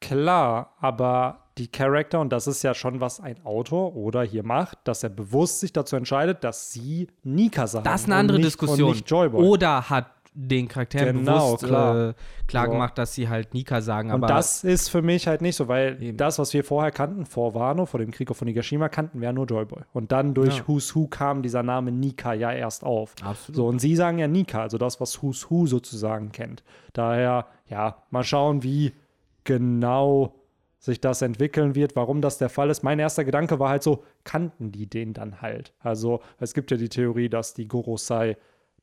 Klar, 0.00 0.76
aber 0.80 1.50
die 1.58 1.68
Charakter, 1.68 2.20
und 2.20 2.30
das 2.30 2.46
ist 2.46 2.62
ja 2.62 2.72
schon, 2.72 3.00
was 3.00 3.20
ein 3.20 3.44
Autor 3.44 3.96
oder 3.96 4.22
hier 4.22 4.44
macht, 4.44 4.78
dass 4.84 5.02
er 5.02 5.10
bewusst 5.10 5.60
sich 5.60 5.72
dazu 5.72 5.96
entscheidet, 5.96 6.44
dass 6.44 6.72
sie 6.72 7.08
Nika 7.22 7.66
sagen. 7.66 7.84
Das 7.84 8.02
ist 8.02 8.06
eine 8.06 8.14
andere 8.14 8.38
nicht, 8.38 8.46
Diskussion. 8.46 8.90
Und 8.90 8.96
nicht 8.96 9.10
Joyboy. 9.10 9.44
Oder 9.44 9.90
hat 9.90 10.06
den 10.32 10.68
Charakteren 10.68 11.18
Genau, 11.18 11.46
bewusst 11.48 11.64
klar. 11.64 12.08
Äh, 12.10 12.14
klar 12.46 12.66
So. 12.66 12.72
gemacht, 12.72 12.96
dass 12.98 13.14
sie 13.14 13.28
halt 13.28 13.52
Nika 13.52 13.80
sagen. 13.80 14.10
und 14.10 14.22
aber 14.22 14.28
das 14.28 14.62
ist 14.64 14.88
für 14.88 15.02
mich 15.02 15.26
halt 15.26 15.42
nicht 15.42 15.56
so, 15.56 15.66
weil 15.68 16.00
Eben. 16.00 16.16
das, 16.16 16.38
was 16.38 16.54
wir 16.54 16.62
vorher 16.62 16.92
kannten, 16.92 17.26
vor 17.26 17.54
Wano, 17.54 17.84
vor 17.86 17.98
dem 17.98 18.10
Krieg 18.12 18.30
auf 18.30 18.40
Onigashima, 18.40 18.88
kannten 18.88 19.20
wir 19.20 19.26
ja 19.26 19.32
nur 19.32 19.46
Joyboy. 19.46 19.82
Und 19.92 20.12
dann 20.12 20.32
durch 20.34 20.58
Ja. 20.58 20.68
Who's 20.68 20.94
Who 20.94 21.08
kam 21.08 21.42
dieser 21.42 21.62
Name 21.64 21.90
Nika 21.90 22.32
ja 22.32 22.52
erst 22.52 22.84
auf. 22.84 23.14
Absolut. 23.22 23.56
So, 23.56 23.66
und 23.66 23.80
sie 23.80 23.96
sagen 23.96 24.18
ja 24.18 24.28
Nika, 24.28 24.62
also 24.62 24.78
das, 24.78 25.00
was 25.00 25.20
Who's 25.22 25.50
Who 25.50 25.66
sozusagen 25.66 26.30
kennt. 26.32 26.62
Daher, 26.92 27.46
ja, 27.68 28.02
mal 28.10 28.22
schauen, 28.24 28.62
wie 28.62 28.92
genau 29.44 30.34
sich 30.78 31.00
das 31.00 31.20
entwickeln 31.22 31.74
wird, 31.74 31.94
warum 31.96 32.22
das 32.22 32.38
der 32.38 32.48
Fall 32.48 32.70
ist. 32.70 32.82
Mein 32.82 32.98
erster 32.98 33.24
Gedanke 33.24 33.58
war 33.58 33.68
halt 33.68 33.82
so, 33.82 34.02
kannten 34.24 34.72
die 34.72 34.88
den 34.88 35.12
dann 35.12 35.42
halt? 35.42 35.74
Also, 35.80 36.20
es 36.38 36.54
gibt 36.54 36.70
ja 36.70 36.76
die 36.78 36.88
Theorie, 36.88 37.28
dass 37.28 37.52
die 37.52 37.68
Gorosei 37.68 38.36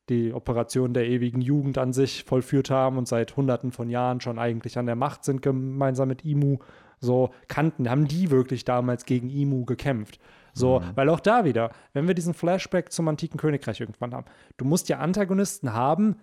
die 0.08 0.32
Operation 0.32 0.94
der 0.94 1.06
ewigen 1.06 1.40
Jugend 1.40 1.78
an 1.78 1.92
sich 1.92 2.24
vollführt 2.24 2.70
haben 2.70 2.98
und 2.98 3.08
seit 3.08 3.36
hunderten 3.36 3.72
von 3.72 3.90
Jahren 3.90 4.20
schon 4.20 4.38
eigentlich 4.38 4.78
an 4.78 4.86
der 4.86 4.96
Macht 4.96 5.24
sind, 5.24 5.42
gemeinsam 5.42 6.08
mit 6.08 6.24
Imu. 6.24 6.58
So 7.00 7.30
kannten, 7.46 7.88
haben 7.88 8.08
die 8.08 8.30
wirklich 8.30 8.64
damals 8.64 9.04
gegen 9.04 9.30
Imu 9.30 9.64
gekämpft. 9.64 10.18
So, 10.52 10.82
weil 10.96 11.08
auch 11.08 11.20
da 11.20 11.44
wieder, 11.44 11.70
wenn 11.92 12.08
wir 12.08 12.14
diesen 12.14 12.34
Flashback 12.34 12.90
zum 12.90 13.06
antiken 13.06 13.38
Königreich 13.38 13.80
irgendwann 13.80 14.12
haben, 14.12 14.26
du 14.56 14.64
musst 14.64 14.88
ja 14.88 14.98
Antagonisten 14.98 15.72
haben, 15.72 16.16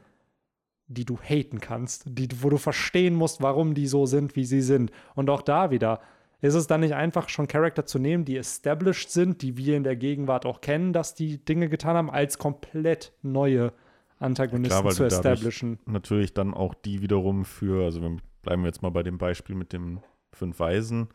die 0.88 1.06
du 1.06 1.18
haten 1.18 1.62
kannst, 1.62 2.04
die, 2.06 2.28
wo 2.42 2.50
du 2.50 2.58
verstehen 2.58 3.16
musst, 3.16 3.42
warum 3.42 3.74
die 3.74 3.88
so 3.88 4.06
sind, 4.06 4.36
wie 4.36 4.46
sie 4.46 4.62
sind. 4.62 4.92
Und 5.16 5.30
auch 5.30 5.42
da 5.42 5.72
wieder, 5.72 6.02
ist 6.46 6.56
es 6.56 6.68
dann 6.68 6.82
nicht 6.82 6.94
einfach 6.94 7.30
schon 7.30 7.48
Charakter 7.48 7.86
zu 7.86 8.00
nehmen, 8.00 8.26
die 8.26 8.38
established 8.38 9.12
sind, 9.12 9.42
die 9.42 9.58
wir 9.58 9.76
in 9.78 9.84
der 9.84 9.96
Gegenwart 9.96 10.46
auch 10.46 10.62
kennen, 10.62 10.94
dass 10.94 11.16
die 11.16 11.44
Dinge 11.44 11.70
getan 11.70 11.96
haben, 11.96 12.10
als 12.10 12.38
komplett 12.38 13.14
neue 13.22 13.74
Antagonisten 14.20 14.70
Klar, 14.72 14.86
weil 14.86 14.94
zu 14.94 15.04
establishen. 15.06 15.80
natürlich 15.86 16.34
dann 16.34 16.54
auch 16.54 16.74
die 16.74 17.02
wiederum 17.02 17.46
für, 17.46 17.84
also 17.84 18.02
wir 18.02 18.18
bleiben 18.42 18.66
jetzt 18.66 18.82
mal 18.82 18.90
bei 18.92 19.04
dem 19.04 19.18
Beispiel 19.18 19.56
mit 19.56 19.74
den 19.74 20.00
fünf 20.32 20.60
Weisen, 20.60 21.10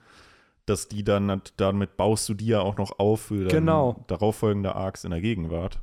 dass 0.66 0.88
die 0.88 1.02
dann, 1.02 1.42
damit 1.56 1.96
baust 1.96 2.28
du 2.28 2.34
die 2.34 2.46
ja 2.46 2.60
auch 2.60 2.76
noch 2.76 2.98
auf 2.98 3.22
für 3.22 3.48
Genau. 3.48 4.04
darauffolgende 4.06 4.74
Arcs 4.74 5.04
in 5.04 5.10
der 5.10 5.20
Gegenwart. 5.20 5.80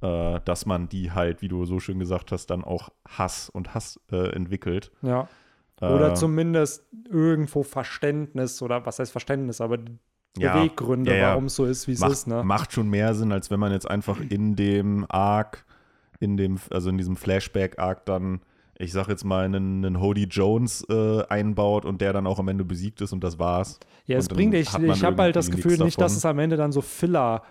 Äh, 0.00 0.40
dass 0.44 0.66
man 0.66 0.88
die 0.88 1.12
halt, 1.12 1.40
wie 1.40 1.48
du 1.48 1.64
so 1.64 1.80
schön 1.80 1.98
gesagt 1.98 2.30
hast, 2.32 2.46
dann 2.46 2.62
auch 2.64 2.90
Hass 3.08 3.48
und 3.48 3.74
Hass 3.74 3.98
äh, 4.12 4.34
entwickelt. 4.34 4.90
Ja. 5.02 5.28
Oder 5.80 6.12
Äh, 6.12 6.14
zumindest 6.14 6.86
irgendwo 7.10 7.62
Verständnis 7.62 8.62
oder 8.62 8.86
was 8.86 8.98
heißt 8.98 9.12
Verständnis, 9.12 9.60
aber 9.60 9.78
Ja, 10.38 10.54
Beweggründe, 10.54 11.12
ja, 11.12 11.16
ja. 11.16 11.28
warum 11.30 11.44
es 11.46 11.54
so 11.56 11.64
ist, 11.64 11.86
wie 11.88 11.92
es 11.92 12.02
ist. 12.02 12.26
Ne? 12.26 12.42
macht 12.44 12.72
schon 12.72 12.88
mehr 12.88 13.14
Sinn, 13.14 13.30
als 13.32 13.50
wenn 13.50 13.60
man 13.60 13.72
jetzt 13.72 13.88
einfach 13.88 14.18
in 14.20 14.56
dem 14.56 15.06
Arc, 15.08 15.64
in 16.20 16.36
dem, 16.36 16.58
also 16.70 16.90
in 16.90 16.98
diesem 16.98 17.16
Flashback-Arc 17.16 18.04
dann, 18.06 18.40
ich 18.78 18.92
sag 18.92 19.08
jetzt 19.08 19.24
mal, 19.24 19.44
einen, 19.44 19.84
einen 19.84 20.00
Hody 20.00 20.24
Jones 20.24 20.84
äh, 20.88 21.22
einbaut 21.28 21.84
und 21.84 22.00
der 22.00 22.12
dann 22.12 22.26
auch 22.26 22.38
am 22.40 22.48
Ende 22.48 22.64
besiegt 22.64 23.00
ist 23.00 23.12
und 23.12 23.22
das 23.22 23.38
war's. 23.38 23.78
Ja, 24.06 24.18
es 24.18 24.28
bringt, 24.28 24.54
ich, 24.54 24.76
ich 24.76 25.04
habe 25.04 25.22
halt 25.22 25.36
das 25.36 25.50
Gefühl 25.50 25.78
nicht, 25.78 26.00
dass 26.00 26.16
es 26.16 26.24
am 26.24 26.38
Ende 26.38 26.56
dann 26.56 26.72
so 26.72 26.80
Filler 26.80 27.42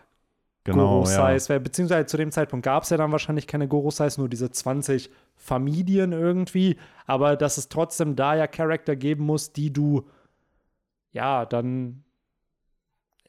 Genau, 0.65 1.03
Goro-Size 1.03 1.49
wäre, 1.49 1.59
beziehungsweise 1.59 2.05
zu 2.05 2.15
dem 2.15 2.31
Zeitpunkt 2.31 2.63
gab 2.63 2.83
es 2.83 2.89
ja 2.89 2.97
dann 2.97 3.11
wahrscheinlich 3.11 3.47
keine 3.47 3.67
Goro-Size, 3.67 4.19
nur 4.19 4.29
diese 4.29 4.49
20 4.49 5.09
Familien 5.35 6.13
irgendwie, 6.13 6.77
aber 7.05 7.35
dass 7.35 7.57
es 7.57 7.67
trotzdem 7.67 8.15
da 8.15 8.35
ja 8.35 8.47
Charakter 8.47 8.95
geben 8.95 9.25
muss, 9.25 9.51
die 9.51 9.73
du 9.73 10.07
ja 11.11 11.45
dann 11.45 12.03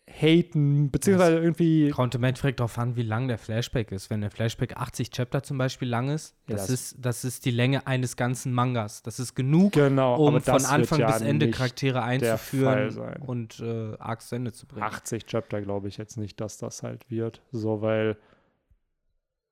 haten, 0.06 0.90
beziehungsweise 0.90 1.38
irgendwie 1.38 1.88
Kommt 1.90 2.14
im 2.14 2.22
Endeffekt 2.24 2.60
darauf 2.60 2.76
an, 2.78 2.94
wie 2.94 3.02
lang 3.02 3.26
der 3.26 3.38
Flashback 3.38 3.90
ist. 3.90 4.10
Wenn 4.10 4.20
der 4.20 4.30
Flashback 4.30 4.76
80 4.76 5.10
Chapter 5.10 5.42
zum 5.42 5.56
Beispiel 5.58 5.88
lang 5.88 6.10
ist, 6.10 6.34
Ja, 6.46 6.56
das, 6.56 6.66
das- 6.66 6.70
ist, 6.70 6.96
das 7.00 7.24
ist 7.24 7.44
die 7.46 7.50
Länge 7.50 7.86
eines 7.86 8.16
ganzen 8.16 8.52
Mangas. 8.52 9.02
Das 9.02 9.18
ist 9.18 9.34
genug, 9.34 9.72
genau, 9.72 10.16
um 10.16 10.34
von 10.40 10.42
das 10.44 10.64
Anfang 10.66 11.00
ja 11.00 11.06
bis 11.12 11.22
Ende 11.22 11.50
Charaktere 11.50 12.02
einzuführen 12.02 12.96
und 13.26 13.60
äh, 13.60 13.96
Arcs 13.98 14.28
zu 14.28 14.36
Ende 14.36 14.52
zu 14.52 14.66
bringen. 14.66 14.82
80 14.84 15.26
Chapter 15.26 15.60
glaube 15.62 15.88
ich 15.88 15.96
jetzt 15.96 16.16
nicht, 16.18 16.38
dass 16.40 16.58
das 16.58 16.82
halt 16.82 17.10
wird, 17.10 17.40
so 17.50 17.80
weil 17.80 18.16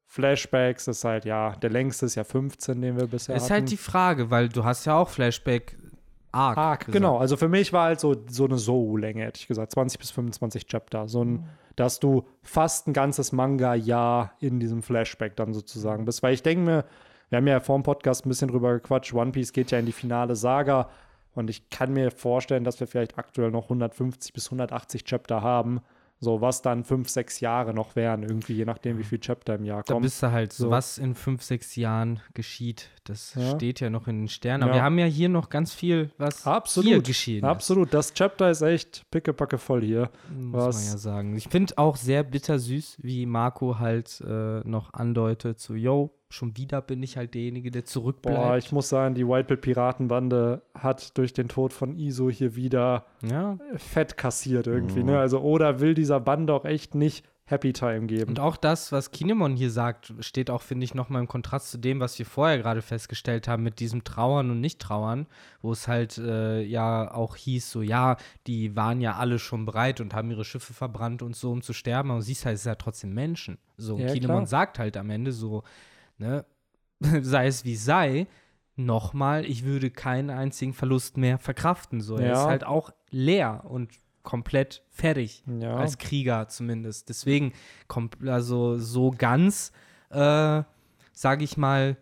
Flashbacks 0.07 0.89
ist 0.89 1.05
halt 1.05 1.25
ja, 1.25 1.57
der 1.57 1.71
längste 1.71 2.05
ist 2.07 2.17
ja 2.17 2.25
15, 2.25 2.81
den 2.83 2.99
wir 2.99 3.07
bisher 3.07 3.35
ist 3.37 3.45
hatten. 3.45 3.53
halt 3.55 3.71
die 3.71 3.79
Frage, 3.79 4.31
weil 4.31 4.51
du 4.51 4.63
hast 4.65 4.85
ja 4.85 4.95
auch 4.97 5.09
Flashback 5.09 5.79
Arc. 6.33 6.57
Arc, 6.59 6.87
genau. 6.93 7.19
Also 7.19 7.37
für 7.37 7.49
mich 7.49 7.73
war 7.73 7.85
halt 7.85 8.01
so, 8.01 8.17
so 8.29 8.45
eine 8.47 8.59
So-Länge, 8.59 9.25
hätte 9.25 9.39
ich 9.41 9.47
gesagt. 9.49 9.73
20 9.73 9.99
bis 9.99 10.11
25 10.11 10.67
Chapter. 10.67 11.09
So 11.09 11.25
Mhm. 11.25 11.35
ein, 11.35 11.49
dass 11.77 12.01
du 12.01 12.25
fast 12.43 12.89
ein 12.89 12.93
ganzes 12.93 13.33
Manga-Jahr 13.33 14.33
in 14.41 14.59
diesem 14.61 14.83
Flashback 14.83 15.37
dann 15.37 15.53
sozusagen 15.55 16.05
bist. 16.05 16.23
Weil 16.23 16.35
ich 16.35 16.43
denke 16.43 16.65
mir, 16.65 16.85
wir 17.31 17.39
haben 17.39 17.47
ja 17.47 17.61
vor 17.61 17.79
dem 17.79 17.83
Podcast 17.83 18.27
ein 18.27 18.29
bisschen 18.29 18.49
drüber 18.49 18.73
gequatscht, 18.75 19.15
One 19.15 19.33
Piece 19.33 19.53
geht 19.53 19.71
ja 19.71 19.79
in 19.79 19.87
die 19.87 19.93
finale 19.93 20.37
Saga. 20.37 20.89
Und 21.35 21.49
ich 21.49 21.71
kann 21.71 21.93
mir 21.95 22.11
vorstellen, 22.11 22.63
dass 22.65 22.79
wir 22.79 22.87
vielleicht 22.87 23.19
aktuell 23.19 23.51
noch 23.51 23.65
150 23.65 24.35
bis 24.35 24.47
180 24.49 25.05
Chapter 25.05 25.41
haben. 25.43 25.81
So, 26.25 26.41
was 26.41 26.63
dann 26.63 26.85
fünf, 26.85 27.09
sechs 27.09 27.41
Jahre 27.41 27.75
noch 27.75 27.97
wären, 27.97 28.23
irgendwie, 28.23 28.53
je 28.53 28.65
nachdem, 28.65 28.97
wie 28.97 29.03
viel 29.03 29.19
Chapter 29.19 29.57
im 29.57 29.65
Jahr 29.65 29.83
Da 29.83 29.93
kommen. 29.95 30.05
bist 30.05 30.23
du 30.23 30.31
halt 30.31 30.53
so, 30.53 30.71
was 30.71 30.97
in 30.97 31.17
fünf, 31.17 31.43
sechs 31.43 31.75
Jahren 31.75 32.21
geschieht, 32.33 32.91
das 33.03 33.35
Ja. 33.35 33.57
steht 33.57 33.81
ja 33.81 33.91
noch 33.91 34.07
in 34.07 34.21
den 34.21 34.29
Sternen. 34.29 34.63
Aber 34.63 34.71
Ja. 34.71 34.77
wir 34.79 34.83
haben 34.85 34.99
ja 35.01 35.07
hier 35.07 35.29
noch 35.29 35.49
ganz 35.49 35.75
viel, 35.75 36.11
was 36.19 36.47
Absolut. 36.47 36.89
hier 36.89 37.03
geschehen 37.03 37.45
Absolut, 37.45 37.93
das 37.93 38.15
Chapter 38.15 38.51
ist 38.51 38.63
echt 38.63 39.05
pickepacke 39.11 39.59
voll 39.59 39.83
hier. 39.83 40.11
muss 40.33 40.63
was- 40.67 40.77
man 40.77 40.93
ja 40.93 40.97
sagen. 40.99 41.37
Ich 41.37 41.49
finde 41.49 41.77
auch 41.77 41.97
sehr 41.97 42.23
bittersüß, 42.23 42.99
wie 43.03 43.27
Marco 43.27 43.81
halt 43.81 44.21
äh, 44.25 44.61
noch 44.61 44.95
andeutet, 44.95 45.59
so, 45.59 45.75
yo, 45.75 46.15
schon 46.33 46.57
wieder 46.57 46.81
bin 46.83 47.03
ich 47.03 47.17
halt 47.17 47.35
derjenige, 47.35 47.71
der 47.71 47.85
zurückbleibt. 47.85 48.37
Boah, 48.39 48.57
ich 48.57 48.73
muss 48.73 48.89
sagen, 48.89 49.15
die 49.15 49.27
White 49.27 49.45
Pill 49.45 49.57
Piratenbande 49.59 50.63
hat 50.75 51.17
durch 51.19 51.33
den 51.33 51.49
Tod 51.49 51.73
von 51.73 51.97
Iso 51.97 52.31
hier 52.31 52.57
wieder 52.57 53.07
ja, 53.23 53.59
fett 53.77 54.17
kassiert 54.17 54.67
irgendwie, 54.67 55.01
Mhm. 55.01 55.07
ne? 55.07 55.19
Also 55.19 55.41
Oda 55.41 55.81
will 55.81 55.95
dieser 55.95 56.21
Bande 56.21 56.53
auch 56.55 56.65
echt 56.65 56.95
nicht 56.95 57.25
Happy 57.45 57.73
Time 57.73 58.07
geben. 58.07 58.31
Und 58.31 58.41
auch 58.41 58.57
das, 58.57 58.93
was 58.93 59.11
Kinemon 59.11 59.57
hier 59.57 59.71
sagt, 59.71 60.15
steht 60.21 60.49
auch, 60.49 60.63
finde 60.63 60.85
ich, 60.85 60.95
nochmal 60.95 61.21
im 61.21 61.29
Kontrast 61.29 61.71
zu 61.71 61.77
dem, 61.79 62.01
was 62.01 62.19
wir 62.19 62.25
vorher 62.25 62.57
gerade 62.57 62.81
festgestellt 62.81 63.47
haben 63.49 63.63
mit 63.63 63.79
diesem 63.81 64.05
Trauern 64.05 64.51
und 64.51 64.61
Nicht-Trauern, 64.61 65.27
wo 65.61 65.73
es 65.73 65.87
halt 65.87 66.17
äh, 66.19 66.63
ja 66.63 67.13
auch 67.13 67.37
hieß, 67.37 67.71
so, 67.71 67.83
ja, 67.83 68.17
die 68.47 68.75
waren 68.77 69.01
ja 69.03 69.17
alle 69.17 69.39
schon 69.39 69.67
bereit 69.67 70.01
und 70.01 70.15
haben 70.15 70.31
ihre 70.31 70.45
Schiffe 70.45 70.73
verbrannt 70.73 71.21
und 71.21 71.37
so, 71.37 71.51
um 71.51 71.61
zu 71.63 71.73
sterben, 71.75 72.11
aber 72.13 72.23
siehst 72.23 72.47
halt, 72.47 72.55
es 72.55 72.63
ist 72.63 72.67
ja 72.67 72.77
trotzdem 72.77 73.13
Menschen. 73.13 73.59
So, 73.77 73.97
und 73.97 74.03
Ja, 74.03 74.13
Kinemon 74.13 74.37
klar. 74.37 74.47
sagt 74.47 74.79
halt 74.79 74.97
am 74.97 75.11
Ende 75.11 75.33
so, 75.33 75.63
ne, 76.23 76.45
sei 77.23 77.47
es 77.47 77.65
wie 77.65 77.77
sei, 77.77 78.27
nochmal, 78.77 79.45
ich 79.45 79.65
würde 79.65 79.91
keinen 79.91 80.31
einzigen 80.31 80.73
Verlust 80.73 81.17
mehr 81.17 81.39
verkraften. 81.39 82.01
So, 82.01 82.17
er 82.17 82.29
Ja. 82.29 82.33
ist 82.43 82.49
halt 82.49 82.65
auch 82.65 82.91
leer 83.11 83.65
und 83.69 83.93
komplett 84.23 84.83
fertig. 84.91 85.43
Ja. 85.47 85.77
Als 85.77 85.99
Krieger 85.99 86.49
zumindest. 86.49 87.09
Deswegen, 87.09 87.53
also 88.27 88.79
so 88.79 89.11
ganz, 89.11 89.73
äh, 90.11 90.63
sage 91.13 91.45
ich 91.45 91.57
mal, 91.57 91.97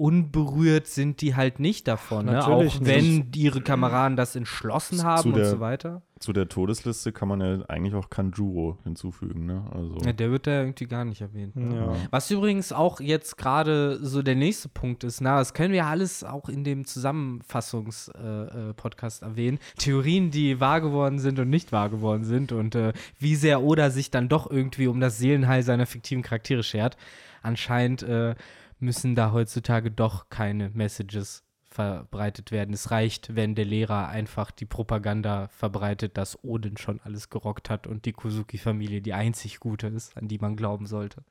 unberührt 0.00 0.86
sind 0.86 1.20
die 1.20 1.34
halt 1.36 1.60
nicht 1.60 1.86
davon. 1.86 2.26
Ne? 2.26 2.44
Auch 2.46 2.74
wenn 2.80 3.26
ihre 3.36 3.60
Kameraden 3.60 4.16
das 4.16 4.34
entschlossen 4.34 5.02
haben 5.04 5.30
und 5.32 5.36
der- 5.36 5.44
so 5.50 5.60
weiter. 5.60 6.02
Zu 6.18 6.34
der 6.34 6.48
Todesliste 6.50 7.12
kann 7.12 7.28
man 7.28 7.40
ja 7.40 7.64
eigentlich 7.68 7.94
auch 7.94 8.10
Kanjuro 8.10 8.76
hinzufügen, 8.84 9.46
ne? 9.46 9.64
Also, 9.74 9.96
Ja, 10.04 10.12
der 10.12 10.30
wird 10.30 10.46
da 10.46 10.60
irgendwie 10.60 10.84
gar 10.86 11.06
nicht 11.06 11.22
erwähnt. 11.22 11.56
ne? 11.56 11.74
Ja. 11.74 11.92
Was 12.10 12.30
übrigens 12.30 12.72
auch 12.74 13.00
jetzt 13.00 13.38
gerade 13.38 13.98
so 14.04 14.20
der 14.20 14.34
nächste 14.34 14.68
Punkt 14.68 15.02
ist, 15.02 15.22
na, 15.22 15.38
das 15.38 15.54
können 15.54 15.72
wir 15.72 15.86
alles 15.86 16.22
auch 16.22 16.50
in 16.50 16.62
dem 16.62 16.84
Zusammenfassungs-Podcast 16.84 18.54
äh, 18.70 18.74
Podcast 18.74 19.22
erwähnen. 19.22 19.58
Theorien, 19.78 20.30
die 20.30 20.60
wahr 20.60 20.80
geworden 20.82 21.18
sind 21.18 21.38
und 21.38 21.48
nicht 21.50 21.72
wahr 21.72 21.88
geworden 21.88 22.24
sind 22.24 22.52
und 22.52 22.74
äh, 22.74 22.92
wie 23.18 23.34
sehr 23.34 23.62
Oda 23.62 23.88
sich 23.90 24.10
dann 24.10 24.28
doch 24.28 24.50
irgendwie 24.50 24.88
um 24.88 25.00
das 25.00 25.16
Seelenheil 25.18 25.62
seiner 25.62 25.86
fiktiven 25.86 26.22
Charaktere 26.22 26.62
schert. 26.62 26.96
Anscheinend 27.42 28.02
äh, 28.02 28.34
müssen 28.80 29.14
da 29.14 29.32
heutzutage 29.32 29.90
doch 29.90 30.28
keine 30.28 30.70
Messages 30.70 31.44
verbreitet 31.70 32.50
werden. 32.50 32.74
Es 32.74 32.90
reicht, 32.90 33.36
wenn 33.36 33.54
der 33.54 33.64
Lehrer 33.64 34.08
einfach 34.08 34.50
die 34.50 34.66
Propaganda 34.66 35.46
verbreitet, 35.48 36.18
dass 36.18 36.42
Odin 36.42 36.76
schon 36.76 37.00
alles 37.04 37.30
gerockt 37.30 37.70
hat 37.70 37.86
und 37.86 38.06
die 38.06 38.12
Kozuki-Familie 38.12 39.02
die 39.02 39.14
einzig 39.14 39.60
gute 39.60 39.86
ist, 39.86 40.16
an 40.16 40.26
die 40.26 40.38
man 40.38 40.56
glauben 40.56 40.86
sollte. 40.86 41.22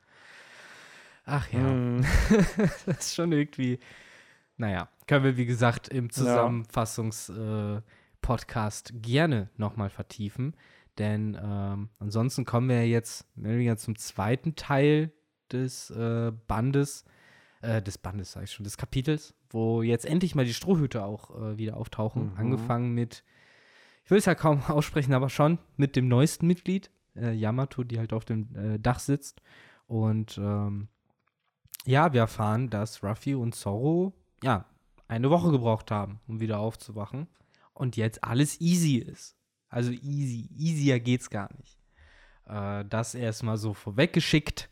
Ach 1.26 1.52
ja, 1.52 1.60
Hm. 1.60 2.06
das 2.86 2.88
ist 2.88 3.16
schon 3.16 3.34
irgendwie. 3.34 3.80
Naja, 4.58 4.88
können 5.08 5.26
wir 5.26 5.36
wie 5.38 5.46
gesagt 5.46 5.90
im 5.90 6.10
Zusammenfassungs-Podcast 6.10 8.94
gerne 8.96 9.50
nochmal 9.58 9.90
vertiefen. 9.90 10.56
Denn 10.98 11.38
ähm, 11.42 11.90
ansonsten 12.00 12.46
kommen 12.46 12.70
wir 12.70 12.78
ja 12.78 12.84
jetzt 12.84 13.26
mehr 13.38 13.52
oder 13.52 13.58
weniger 13.58 13.78
zum 13.78 13.98
zweiten 13.98 14.56
Teil 14.56 15.12
des 15.52 15.90
äh, 15.92 16.32
Bandes, 16.48 17.06
äh, 17.62 17.82
des 17.82 17.98
Bandes, 17.98 18.32
sag 18.32 18.44
ich 18.44 18.52
schon, 18.52 18.64
des 18.64 18.78
Kapitels, 18.78 19.34
wo 19.50 19.82
jetzt 19.82 20.06
endlich 20.06 20.36
mal 20.36 20.46
die 20.46 20.54
Strohhüte 20.54 21.04
auch 21.04 21.36
äh, 21.36 21.58
wieder 21.58 21.78
auftauchen. 21.78 22.32
Mhm. 22.32 22.38
Angefangen 22.38 22.94
mit, 22.94 23.24
ich 24.06 24.12
will 24.12 24.18
es 24.18 24.26
ja 24.26 24.36
kaum 24.36 24.62
aussprechen, 24.68 25.14
aber 25.14 25.30
schon 25.30 25.60
mit 25.78 25.96
dem 25.96 26.08
neuesten 26.08 26.48
Mitglied, 26.48 26.90
äh, 27.16 27.34
Yamato, 27.34 27.84
die 27.84 28.00
halt 28.00 28.14
auf 28.14 28.26
dem 28.26 28.56
äh, 28.56 28.80
Dach 28.80 29.00
sitzt. 29.00 29.42
Und 29.88 30.38
ähm, 30.38 30.88
ja, 31.86 32.14
wir 32.14 32.22
erfahren, 32.22 32.70
dass 32.70 33.04
Ruffy 33.04 33.36
und 33.36 33.56
Zorro 33.56 34.14
ja 34.44 34.66
eine 35.08 35.30
Woche 35.30 35.52
gebraucht 35.52 35.92
haben, 35.92 36.20
um 36.28 36.40
wieder 36.40 36.60
aufzuwachen. 36.60 37.28
Und 37.74 37.98
jetzt 37.98 38.24
alles 38.24 38.62
easy 38.62 38.98
ist. 38.98 39.36
Also 39.70 39.92
easy. 39.92 40.50
Easier 40.56 41.00
geht's 41.00 41.30
gar 41.30 41.50
nicht. 41.58 41.78
Äh, 42.46 42.86
das 42.86 43.16
erstmal 43.16 43.58
so 43.58 43.74
vorweggeschickt. 43.74 44.70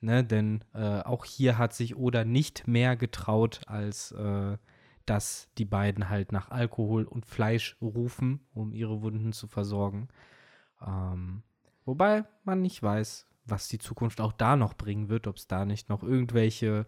Ne, 0.00 0.22
denn 0.22 0.62
äh, 0.74 1.00
auch 1.00 1.24
hier 1.24 1.58
hat 1.58 1.74
sich 1.74 1.96
Oda 1.96 2.24
nicht 2.24 2.68
mehr 2.68 2.96
getraut, 2.96 3.62
als 3.66 4.12
äh, 4.12 4.56
dass 5.06 5.48
die 5.58 5.64
beiden 5.64 6.08
halt 6.08 6.30
nach 6.30 6.50
Alkohol 6.50 7.04
und 7.04 7.26
Fleisch 7.26 7.76
rufen, 7.80 8.46
um 8.54 8.72
ihre 8.72 9.02
Wunden 9.02 9.32
zu 9.32 9.48
versorgen. 9.48 10.08
Ähm, 10.86 11.42
wobei 11.84 12.24
man 12.44 12.60
nicht 12.60 12.82
weiß, 12.82 13.26
was 13.44 13.68
die 13.68 13.78
Zukunft 13.78 14.20
auch 14.20 14.32
da 14.32 14.56
noch 14.56 14.74
bringen 14.74 15.08
wird, 15.08 15.26
ob 15.26 15.36
es 15.36 15.48
da 15.48 15.64
nicht 15.64 15.88
noch 15.88 16.02
irgendwelche 16.02 16.86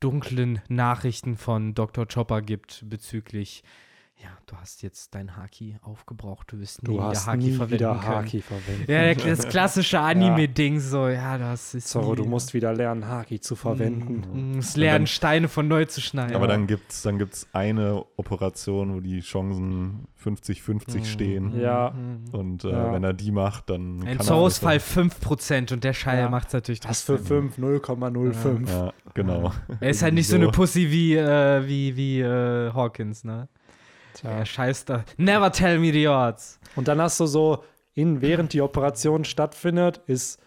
dunklen 0.00 0.60
Nachrichten 0.68 1.36
von 1.36 1.74
Dr. 1.74 2.06
Chopper 2.06 2.40
gibt 2.42 2.84
bezüglich, 2.88 3.64
ja, 4.18 4.30
du 4.46 4.56
hast 4.56 4.82
jetzt 4.82 5.14
dein 5.14 5.36
Haki 5.36 5.76
aufgebraucht, 5.82 6.50
du 6.50 6.58
wirst 6.58 6.82
nie 6.82 6.86
Du 6.86 6.94
wieder 6.94 7.26
Haki 7.26 7.36
nie 7.38 7.52
verwenden 7.52 7.72
wieder 7.74 7.90
können. 7.96 8.02
Haki 8.16 8.40
verwenden. 8.40 8.90
Ja, 8.90 9.14
das 9.14 9.46
klassische 9.48 10.00
Anime-Ding, 10.00 10.80
so, 10.80 11.08
ja, 11.08 11.36
das 11.36 11.74
ist. 11.74 11.88
Zorro, 11.88 12.14
du 12.14 12.24
musst 12.24 12.54
wieder 12.54 12.72
lernen, 12.72 13.06
Haki 13.06 13.40
zu 13.40 13.56
verwenden. 13.56 14.24
Mm, 14.32 14.56
musst 14.56 14.76
lernen, 14.78 15.06
Steine 15.06 15.48
von 15.48 15.68
neu 15.68 15.84
zu 15.84 16.00
schneiden. 16.00 16.34
Aber 16.34 16.46
dann 16.46 16.66
gibt 16.66 16.92
es 16.92 17.02
dann 17.02 17.18
gibt's 17.18 17.46
eine 17.52 18.04
Operation, 18.16 18.94
wo 18.94 19.00
die 19.00 19.20
Chancen 19.20 20.08
50-50 20.24 21.04
stehen. 21.04 21.60
Ja. 21.60 21.94
Und 22.32 22.64
äh, 22.64 22.70
Ja. 22.70 22.92
wenn 22.94 23.04
er 23.04 23.12
die 23.12 23.30
macht, 23.32 23.68
dann. 23.70 23.98
In 24.00 24.16
kann 24.16 24.20
Zorros 24.26 24.58
Fall 24.58 24.72
alles. 24.80 24.96
5% 24.96 25.72
und 25.74 25.84
der 25.84 25.92
Scheier 25.92 26.20
Ja. 26.24 26.28
macht 26.30 26.48
es 26.48 26.52
natürlich 26.54 26.80
Was 26.88 27.02
für 27.02 27.16
trotzdem. 27.16 27.50
5? 27.52 27.58
0,05. 27.82 28.68
Ja, 28.70 28.92
genau. 29.14 29.52
Er 29.80 29.90
ist 29.90 30.02
halt 30.02 30.14
nicht 30.14 30.26
so, 30.26 30.36
So. 30.36 30.42
eine 30.42 30.50
Pussy 30.50 30.90
wie, 30.90 31.14
äh, 31.16 31.66
wie, 31.68 31.96
wie 31.96 32.20
äh, 32.20 32.72
Hawkins, 32.72 33.22
ne? 33.22 33.48
Tja. 34.16 34.30
Er 34.30 34.46
scheißt 34.46 34.88
da. 34.90 35.04
Never 35.16 35.50
tell 35.52 35.78
me 35.78 35.92
the 35.92 36.08
odds. 36.08 36.58
Und 36.74 36.88
dann 36.88 37.00
hast 37.00 37.20
du 37.20 37.26
so, 37.26 37.62
in, 37.94 38.20
während 38.20 38.52
die 38.52 38.60
Operation 38.62 39.24
stattfindet, 39.24 40.00
ist 40.06 40.40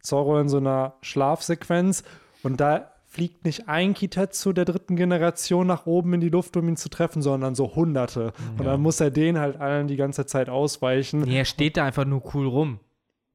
Zorro 0.00 0.38
in 0.40 0.48
so 0.48 0.58
einer 0.58 0.94
Schlafsequenz 1.02 2.02
und 2.42 2.60
da 2.60 2.88
fliegt 3.06 3.44
nicht 3.44 3.68
ein 3.68 3.92
Kitetsu 3.94 4.52
der 4.52 4.64
dritten 4.64 4.96
Generation 4.96 5.66
nach 5.66 5.84
oben 5.86 6.14
in 6.14 6.20
die 6.20 6.30
Luft, 6.30 6.56
um 6.56 6.66
ihn 6.68 6.76
zu 6.76 6.88
treffen, 6.88 7.20
sondern 7.20 7.54
so 7.54 7.74
hunderte. 7.74 8.32
Und 8.58 8.64
dann 8.64 8.80
muss 8.80 9.00
er 9.00 9.10
den 9.10 9.38
halt 9.38 9.60
allen 9.60 9.86
die 9.86 9.96
ganze 9.96 10.24
Zeit 10.26 10.48
ausweichen. 10.48 11.20
Nee, 11.20 11.36
er 11.38 11.44
steht 11.44 11.76
da 11.76 11.84
einfach 11.84 12.06
nur 12.06 12.22
cool 12.34 12.46
rum. 12.48 12.80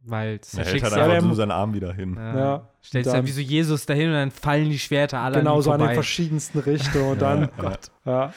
Weil 0.01 0.39
das 0.39 0.53
Er 0.55 0.65
hält 0.65 0.81
halt 0.83 0.93
einfach 0.93 1.29
so 1.29 1.35
seinen 1.35 1.51
Arm 1.51 1.73
wieder 1.73 1.93
hin. 1.93 2.15
Ja. 2.17 2.37
Ja, 2.37 2.67
Stellt 2.81 3.05
sich 3.05 3.11
dann- 3.13 3.19
dann 3.21 3.27
wie 3.27 3.31
so 3.33 3.41
Jesus 3.41 3.85
dahin 3.85 4.07
und 4.07 4.13
dann 4.13 4.31
fallen 4.31 4.69
die 4.69 4.79
Schwerter 4.79 5.19
alle 5.19 5.39
Genau 5.39 5.57
an 5.57 5.61
so 5.61 5.71
an 5.71 5.79
den 5.81 5.93
verschiedensten 5.93 6.59
Richtungen. 6.59 7.11
Und 7.11 7.21
dann, 7.21 7.49
Gott. 7.57 7.91
ja, 8.05 8.33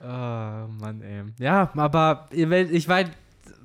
Ah, 0.00 0.66
Mann, 0.80 1.02
ey. 1.02 1.24
Ja, 1.38 1.72
aber 1.74 2.28
ich 2.30 2.88
weiß, 2.88 3.08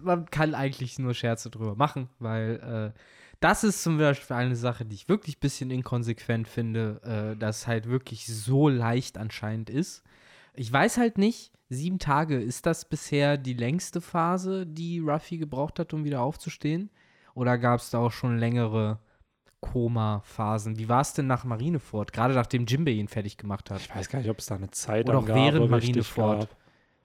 man 0.02 0.26
kann 0.26 0.56
eigentlich 0.56 1.00
nur 1.00 1.14
Scherze 1.14 1.50
drüber 1.50 1.76
machen, 1.76 2.10
weil 2.20 2.94
äh, 2.96 3.00
das 3.40 3.64
ist 3.64 3.84
zum 3.84 3.98
Beispiel 3.98 4.36
eine 4.36 4.56
Sache, 4.56 4.86
die 4.86 4.96
ich 4.96 5.10
wirklich 5.10 5.38
ein 5.38 5.42
bisschen 5.42 5.70
inkonsequent 5.70 6.48
finde, 6.48 7.02
äh, 7.04 7.38
dass 7.38 7.68
halt 7.68 7.88
wirklich 7.90 8.26
so 8.26 8.70
leicht 8.70 9.18
anscheinend 9.18 9.70
ist. 9.70 10.04
Ich 10.56 10.72
weiß 10.72 10.98
halt 10.98 11.18
nicht, 11.18 11.52
sieben 11.70 12.00
Tage, 12.00 12.40
ist 12.42 12.66
das 12.66 12.86
bisher 12.86 13.38
die 13.38 13.54
längste 13.54 14.02
Phase, 14.02 14.66
die 14.66 15.00
Ruffy 15.00 15.38
gebraucht 15.38 15.80
hat, 15.80 15.94
um 15.94 16.04
wieder 16.04 16.22
aufzustehen? 16.22 16.90
Oder 17.36 17.58
gab 17.58 17.80
es 17.80 17.90
da 17.90 18.00
auch 18.00 18.12
schon 18.12 18.38
längere 18.38 19.00
Koma-Phasen? 19.72 20.78
Wie 20.78 20.90
war 20.90 21.02
es 21.02 21.14
denn 21.14 21.28
nach 21.28 21.44
Marineford, 21.44 22.14
gerade 22.14 22.34
nachdem 22.34 22.66
Jimbe 22.66 22.92
ihn 22.92 23.08
fertig 23.08 23.38
gemacht 23.38 23.70
hat? 23.72 23.80
ich 23.80 23.94
weiß 23.96 24.10
gar 24.10 24.20
nicht, 24.20 24.30
ob 24.30 24.40
es 24.40 24.46
da 24.48 24.56
eine 24.56 24.70
Zeit 24.72 25.10
Oder 25.10 25.20
auch 25.20 25.28
während 25.28 25.70
Marineford. 25.70 26.40
gab. 26.42 26.50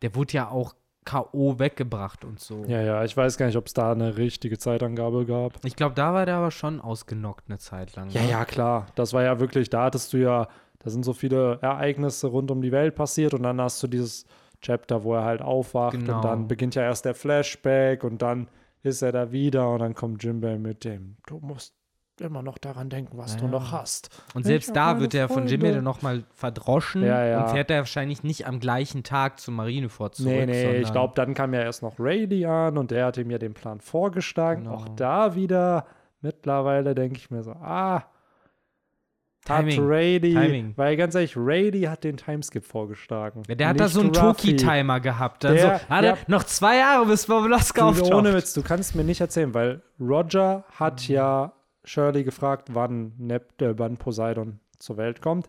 Der 0.02 0.14
wurde 0.14 0.32
ja 0.34 0.48
auch 0.50 0.74
K.O. 1.04 1.58
weggebracht 1.58 2.24
und 2.24 2.38
so. 2.38 2.64
Ja, 2.66 2.82
ja, 2.82 3.02
ich 3.04 3.16
weiß 3.16 3.38
gar 3.38 3.46
nicht, 3.46 3.56
ob 3.56 3.66
es 3.66 3.72
da 3.72 3.92
eine 3.92 4.18
richtige 4.18 4.58
Zeitangabe 4.58 5.24
gab. 5.24 5.64
Ich 5.64 5.74
glaube, 5.74 5.94
da 5.94 6.12
war 6.12 6.26
der 6.26 6.36
aber 6.36 6.50
schon 6.50 6.80
ausgenockt 6.82 7.44
eine 7.48 7.58
Zeit 7.58 7.96
lang. 7.96 8.10
Ja, 8.10 8.20
ne? 8.22 8.30
ja, 8.30 8.44
klar. 8.44 8.86
Das 8.94 9.14
war 9.14 9.22
ja 9.22 9.40
wirklich, 9.40 9.70
da 9.70 9.84
hattest 9.84 10.12
du 10.12 10.18
ja, 10.18 10.48
da 10.80 10.90
sind 10.90 11.04
so 11.04 11.14
viele 11.14 11.58
Ereignisse 11.62 12.26
rund 12.26 12.50
um 12.50 12.60
die 12.60 12.72
Welt 12.72 12.94
passiert 12.94 13.32
und 13.32 13.42
dann 13.42 13.58
hast 13.60 13.82
du 13.82 13.86
dieses 13.86 14.26
Chapter, 14.60 15.02
wo 15.02 15.14
er 15.14 15.24
halt 15.24 15.40
aufwacht 15.40 15.96
Genau. 15.98 16.16
und 16.16 16.24
dann 16.24 16.46
beginnt 16.48 16.74
ja 16.74 16.82
erst 16.82 17.04
der 17.06 17.14
Flashback 17.14 18.04
und 18.04 18.20
dann 18.20 18.48
ist 18.82 19.00
er 19.02 19.12
da 19.12 19.32
wieder 19.32 19.70
und 19.70 19.78
dann 19.78 19.94
kommt 19.94 20.22
Jimbei 20.22 20.58
mit 20.58 20.84
dem, 20.84 21.16
du 21.26 21.38
musst 21.40 21.74
immer 22.20 22.42
noch 22.42 22.58
daran 22.58 22.88
denken, 22.90 23.16
was 23.18 23.36
du 23.36 23.44
Ja. 23.44 23.50
noch 23.50 23.72
hast. 23.72 24.10
Und 24.34 24.44
selbst 24.44 24.74
da 24.76 25.00
wird 25.00 25.14
er 25.14 25.28
von. 25.28 25.46
Jimmy 25.46 25.72
dann 25.72 25.84
nochmal 25.84 26.24
verdroschen 26.34 27.02
Ja, 27.04 27.24
ja. 27.24 27.42
und 27.44 27.50
fährt 27.50 27.70
er 27.70 27.78
wahrscheinlich 27.78 28.22
nicht 28.22 28.46
am 28.46 28.60
gleichen 28.60 29.02
Tag 29.02 29.40
zum 29.40 29.56
Marineford 29.56 30.14
zurück. 30.16 30.32
nee, 30.32 30.46
nee, 30.46 30.76
ich 30.78 30.92
glaube, 30.92 31.12
dann 31.16 31.34
kam 31.34 31.54
ja 31.54 31.60
erst 31.62 31.82
noch 31.82 31.94
Rayleigh 31.98 32.46
an 32.46 32.78
und 32.78 32.90
der 32.90 33.06
hat 33.06 33.16
ihm 33.18 33.30
ja 33.30 33.38
den 33.38 33.54
Plan 33.54 33.80
vorgeschlagen. 33.80 34.64
Genau. 34.64 34.76
Auch 34.76 34.88
da 34.90 35.34
wieder, 35.34 35.86
mittlerweile 36.20 36.94
denke 36.94 37.16
ich 37.16 37.30
mir 37.30 37.42
so, 37.42 37.52
ah, 37.52 38.04
hat 39.48 39.60
Timing, 39.60 39.80
Rayleigh, 39.88 40.34
Timing. 40.34 40.72
weil 40.76 40.96
ganz 40.96 41.14
ehrlich, 41.14 41.34
Rayleigh 41.36 41.88
hat 41.88 42.04
den 42.04 42.18
Timeskip 42.18 42.64
vorgeschlagen. 42.64 43.44
Ja, 43.48 43.54
der 43.54 43.68
hat 43.68 43.80
da 43.80 43.88
so 43.88 44.00
einen. 44.00 44.12
Toki-Timer 44.12 45.00
gehabt. 45.00 45.44
Also, 45.46 45.66
Der- 45.66 45.88
hat 45.88 46.04
er 46.04 46.10
ja. 46.10 46.18
noch 46.26 46.44
zwei 46.44 46.76
Jahre, 46.78 47.06
bis 47.06 47.26
Boblaska 47.26 47.80
Du, 47.80 47.86
auftaucht. 47.88 48.12
ohne 48.12 48.34
Witz, 48.34 48.52
du 48.52 48.62
kannst 48.62 48.94
mir 48.94 49.04
nicht 49.04 49.20
erzählen, 49.22 49.54
weil 49.54 49.80
Roger 49.98 50.64
hat 50.78 51.08
ja 51.08 51.52
Shirley 51.88 52.24
gefragt, 52.24 52.68
wann, 52.72 53.12
Nep 53.18 53.60
äh, 53.62 53.78
wann 53.78 53.96
Poseidon 53.96 54.60
zur 54.78 54.96
Welt 54.96 55.20
kommt. 55.22 55.48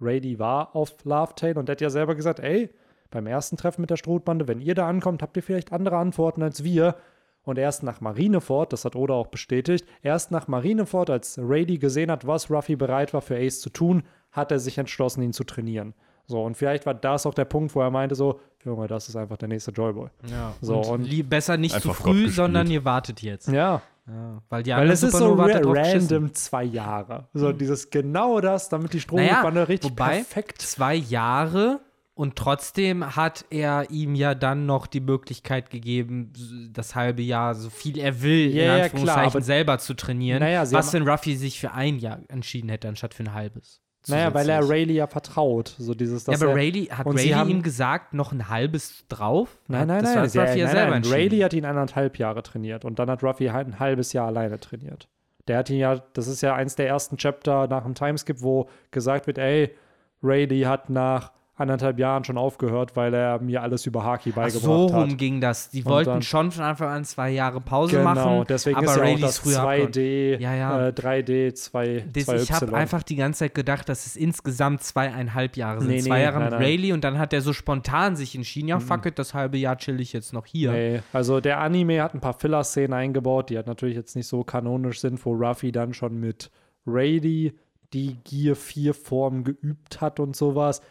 Rady 0.00 0.38
war 0.38 0.76
auf 0.76 0.92
Lovetail 1.04 1.58
und 1.58 1.66
der 1.68 1.72
hat 1.74 1.80
ja 1.80 1.90
selber 1.90 2.14
gesagt, 2.14 2.38
ey, 2.40 2.70
beim 3.10 3.26
ersten 3.26 3.56
Treffen 3.56 3.80
mit 3.80 3.90
der 3.90 3.96
Strohbande, 3.96 4.46
wenn 4.46 4.60
ihr 4.60 4.74
da 4.74 4.86
ankommt, 4.88 5.22
habt 5.22 5.36
ihr 5.36 5.42
vielleicht 5.42 5.72
andere 5.72 5.96
Antworten 5.96 6.42
als 6.42 6.62
wir. 6.62 6.94
Und 7.42 7.56
erst 7.58 7.82
nach 7.82 8.00
Marineford, 8.02 8.72
das 8.74 8.84
hat 8.84 8.94
Oda 8.94 9.14
auch 9.14 9.28
bestätigt, 9.28 9.86
erst 10.02 10.30
nach 10.30 10.48
Marineford, 10.48 11.08
als 11.08 11.38
Rady 11.42 11.78
gesehen 11.78 12.10
hat, 12.10 12.26
was 12.26 12.50
Ruffy 12.50 12.76
bereit 12.76 13.14
war 13.14 13.22
für 13.22 13.36
Ace 13.38 13.60
zu 13.60 13.70
tun, 13.70 14.02
hat 14.32 14.52
er 14.52 14.58
sich 14.58 14.76
entschlossen, 14.76 15.22
ihn 15.22 15.32
zu 15.32 15.44
trainieren. 15.44 15.94
So, 16.26 16.42
und 16.44 16.58
vielleicht 16.58 16.84
war 16.84 16.92
das 16.92 17.24
auch 17.24 17.32
der 17.32 17.46
Punkt, 17.46 17.74
wo 17.74 17.80
er 17.80 17.90
meinte 17.90 18.14
so, 18.14 18.38
Junge, 18.62 18.86
das 18.86 19.08
ist 19.08 19.16
einfach 19.16 19.38
der 19.38 19.48
nächste 19.48 19.70
Joyboy. 19.70 20.10
ja, 20.30 20.52
So, 20.60 20.80
und, 20.82 21.08
und- 21.10 21.28
besser 21.30 21.56
nicht 21.56 21.80
zu 21.80 21.94
früh, 21.94 22.28
sondern 22.28 22.70
ihr 22.70 22.84
wartet 22.84 23.22
jetzt. 23.22 23.48
Ja, 23.48 23.80
Ja, 24.08 24.42
weil 24.48 24.62
die 24.62 24.70
Weil 24.70 24.90
es 24.90 25.02
ist 25.02 25.16
so 25.16 25.34
ra 25.34 25.60
random 25.62 26.32
zwei 26.32 26.64
Jahre. 26.64 27.28
So 27.34 27.52
dieses 27.52 27.90
genau 27.90 28.40
das, 28.40 28.68
damit 28.68 28.94
die 28.94 29.00
Strohbande 29.00 29.68
richtig 29.68 29.90
wobei, 29.90 30.16
perfekt. 30.16 30.62
Zwei 30.62 30.94
Jahre 30.94 31.80
Und 32.14 32.34
trotzdem 32.34 33.14
hat 33.14 33.44
er 33.50 33.90
ihm 33.90 34.16
ja 34.16 34.34
dann 34.34 34.66
noch 34.66 34.88
die 34.88 34.98
Möglichkeit 34.98 35.70
gegeben, 35.70 36.32
das 36.72 36.96
halbe 36.96 37.22
Jahr, 37.22 37.54
so 37.54 37.70
viel 37.70 37.96
er 37.96 38.22
will, 38.22 38.48
Ja, 38.48 38.62
in 38.62 38.78
ja, 38.80 38.88
klar, 38.88 39.18
Anführungszeichen 39.18 39.42
selber 39.42 39.78
zu 39.78 39.94
trainieren. 39.94 40.40
Naja, 40.40 40.64
was 40.72 40.92
wenn 40.94 41.06
Ruffy 41.06 41.36
sich 41.36 41.60
für 41.60 41.72
ein 41.72 42.00
Jahr 42.00 42.18
entschieden 42.28 42.70
hätte, 42.70 42.88
anstatt 42.88 43.14
für 43.14 43.22
ein 43.22 43.34
halbes. 43.34 43.82
Naja, 44.06 44.32
weil 44.32 44.48
er. 44.48 44.68
Rayleigh 44.68 44.94
ja 44.94 45.06
vertraut. 45.06 45.74
So 45.78 45.94
dieses, 45.94 46.26
Ja, 46.26 46.32
dass 46.32 46.42
aber 46.42 46.52
er, 46.52 46.56
Rayleigh, 46.56 46.86
hat 46.90 47.06
Rayleigh 47.06 47.34
haben- 47.34 47.50
ihm 47.50 47.62
gesagt, 47.62 48.14
noch 48.14 48.32
ein 48.32 48.48
halbes 48.48 49.04
drauf? 49.08 49.58
Nein, 49.66 49.88
nein, 49.88 50.02
das 50.02 50.14
nein. 50.14 50.22
hat 50.22 50.30
sie- 50.30 50.38
Ruffy 50.38 50.58
ja 50.60 50.68
selber 50.68 50.90
nein. 51.00 51.04
Rayleigh 51.04 51.44
hat 51.44 51.52
ihn 51.52 51.64
anderthalb 51.64 52.18
Jahre 52.18 52.42
trainiert 52.42 52.84
und 52.84 52.98
dann 52.98 53.10
hat 53.10 53.22
Ruffy 53.22 53.46
halt 53.46 53.66
ein 53.68 53.78
halbes 53.78 54.12
Jahr 54.12 54.26
alleine 54.28 54.58
trainiert. 54.60 55.08
Der 55.48 55.58
hat 55.58 55.70
ihn 55.70 55.78
ja, 55.78 55.96
das 56.12 56.26
ist 56.28 56.40
ja 56.42 56.54
eins 56.54 56.76
der 56.76 56.86
ersten 56.88 57.16
Chapter 57.16 57.66
nach 57.68 57.82
dem 57.84 57.94
Timeskip, 57.94 58.42
wo 58.42 58.68
gesagt 58.90 59.26
wird, 59.26 59.38
ey, 59.38 59.74
Rayleigh 60.22 60.66
hat 60.66 60.90
nach 60.90 61.32
anderthalb 61.60 61.98
Jahren 61.98 62.24
schon 62.24 62.38
aufgehört, 62.38 62.94
weil 62.96 63.12
er 63.14 63.40
mir 63.40 63.62
alles 63.62 63.84
über 63.86 64.04
Haki 64.04 64.30
Ach, 64.32 64.36
beigebracht 64.36 64.62
so 64.62 64.86
rum 64.86 65.10
hat. 65.10 65.18
ging 65.18 65.40
das. 65.40 65.70
Die 65.70 65.82
Und 65.82 65.90
wollten 65.90 66.10
dann- 66.10 66.22
schon 66.22 66.50
von 66.52 66.64
Anfang 66.64 66.88
an 66.88 67.04
zwei 67.04 67.30
Jahre 67.30 67.60
Pause 67.60 67.96
Genau, 67.98 68.14
machen. 68.14 68.44
deswegen 68.48 68.76
aber 68.76 68.86
ist 68.86 68.96
ja 68.96 69.02
auch 69.02 69.04
Rayleigh 69.06 69.20
das 69.20 69.38
früher 69.38 69.60
abgehauen. 69.60 69.88
2D, 69.92 70.36
Ja, 70.40 70.54
ja. 70.54 70.88
Äh, 70.88 70.92
3D, 70.92 71.52
2, 71.54 72.04
Das, 72.12 72.24
2Y. 72.26 72.42
ich 72.42 72.52
habe 72.52 72.74
einfach 72.76 73.02
die 73.02 73.16
ganze 73.16 73.40
Zeit 73.40 73.54
gedacht, 73.54 73.88
dass 73.88 74.06
es 74.06 74.16
insgesamt 74.16 74.82
zweieinhalb 74.82 75.56
Jahre 75.56 75.80
sind. 75.80 75.90
Nee, 75.90 76.00
Zwei 76.00 76.18
nee, 76.18 76.22
Jahre 76.24 76.40
mit. 76.44 76.52
Rayleigh 76.52 76.92
und 76.92 77.02
dann 77.04 77.18
hat 77.18 77.32
er 77.32 77.40
so 77.40 77.52
spontan 77.52 78.16
sich 78.16 78.34
entschieden, 78.34 78.68
ja, 78.68 78.78
fuck 78.80 79.06
it, 79.06 79.18
das 79.18 79.34
halbe 79.34 79.58
Jahr 79.58 79.76
chill 79.78 80.00
ich 80.00 80.12
jetzt 80.12 80.32
noch 80.32 80.46
hier. 80.46 80.72
Nee, 80.72 81.00
also 81.12 81.40
der 81.40 81.60
Anime 81.60 82.02
hat 82.02 82.14
ein 82.14 82.20
paar 82.20 82.34
Filler-Szenen 82.34 82.92
eingebaut, 82.92 83.50
die 83.50 83.56
halt 83.56 83.66
natürlich 83.66 83.96
jetzt 83.96 84.14
nicht 84.16 84.26
so 84.28 84.44
kanonisch 84.44 85.00
sind, 85.00 85.24
wo 85.24 85.32
Ruffy 85.34 85.72
dann 85.72 85.92
schon 85.94 86.18
mit 86.20 86.50
Rady 86.86 87.52
die 87.92 88.16
Gear 88.24 88.54
4 88.54 88.92
Form 88.94 89.44
geübt 89.44 90.00
hat 90.00 90.20
und 90.20 90.36
sowas. 90.36 90.82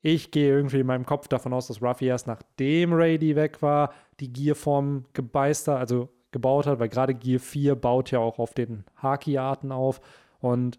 Ich 0.00 0.30
gehe 0.30 0.50
irgendwie 0.50 0.80
in 0.80 0.86
meinem 0.86 1.06
Kopf 1.06 1.28
davon 1.28 1.52
aus, 1.52 1.66
dass 1.66 1.82
Ruffy 1.82 2.06
erst 2.06 2.26
nachdem 2.26 2.92
Rady 2.92 3.34
weg 3.34 3.62
war, 3.62 3.92
die 4.20 4.32
Gear-Form 4.32 5.06
gebeistert, 5.12 5.78
also 5.78 6.08
gebaut 6.30 6.66
hat, 6.66 6.78
weil 6.78 6.88
gerade 6.88 7.14
Gear 7.14 7.40
4 7.40 7.74
baut 7.74 8.10
ja 8.10 8.18
auch 8.18 8.38
auf 8.38 8.54
den 8.54 8.84
Haki-Arten 8.96 9.72
auf. 9.72 10.00
Und 10.40 10.78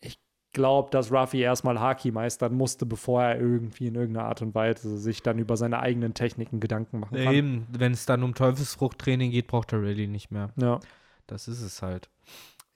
ich 0.00 0.20
glaube, 0.52 0.90
dass 0.90 1.10
Ruffy 1.10 1.40
erstmal 1.40 1.80
Haki 1.80 2.12
meistern 2.12 2.54
musste, 2.54 2.86
bevor 2.86 3.22
er 3.22 3.40
irgendwie 3.40 3.86
in 3.88 3.94
irgendeiner 3.94 4.26
Art 4.26 4.42
und 4.42 4.54
Weise 4.54 4.98
sich 4.98 5.22
dann 5.22 5.38
über 5.38 5.56
seine 5.56 5.80
eigenen 5.80 6.14
Techniken 6.14 6.60
Gedanken 6.60 7.00
machen 7.00 7.16
kann. 7.16 7.34
Eben, 7.34 7.66
wenn 7.72 7.92
es 7.92 8.06
dann 8.06 8.22
um 8.22 8.34
Teufelsfruchttraining 8.34 9.30
geht, 9.30 9.46
braucht 9.46 9.72
er 9.72 9.82
Rayleigh 9.82 10.06
nicht 10.06 10.30
mehr. 10.30 10.50
Ja. 10.56 10.80
Das 11.26 11.48
ist 11.48 11.62
es 11.62 11.80
halt. 11.82 12.10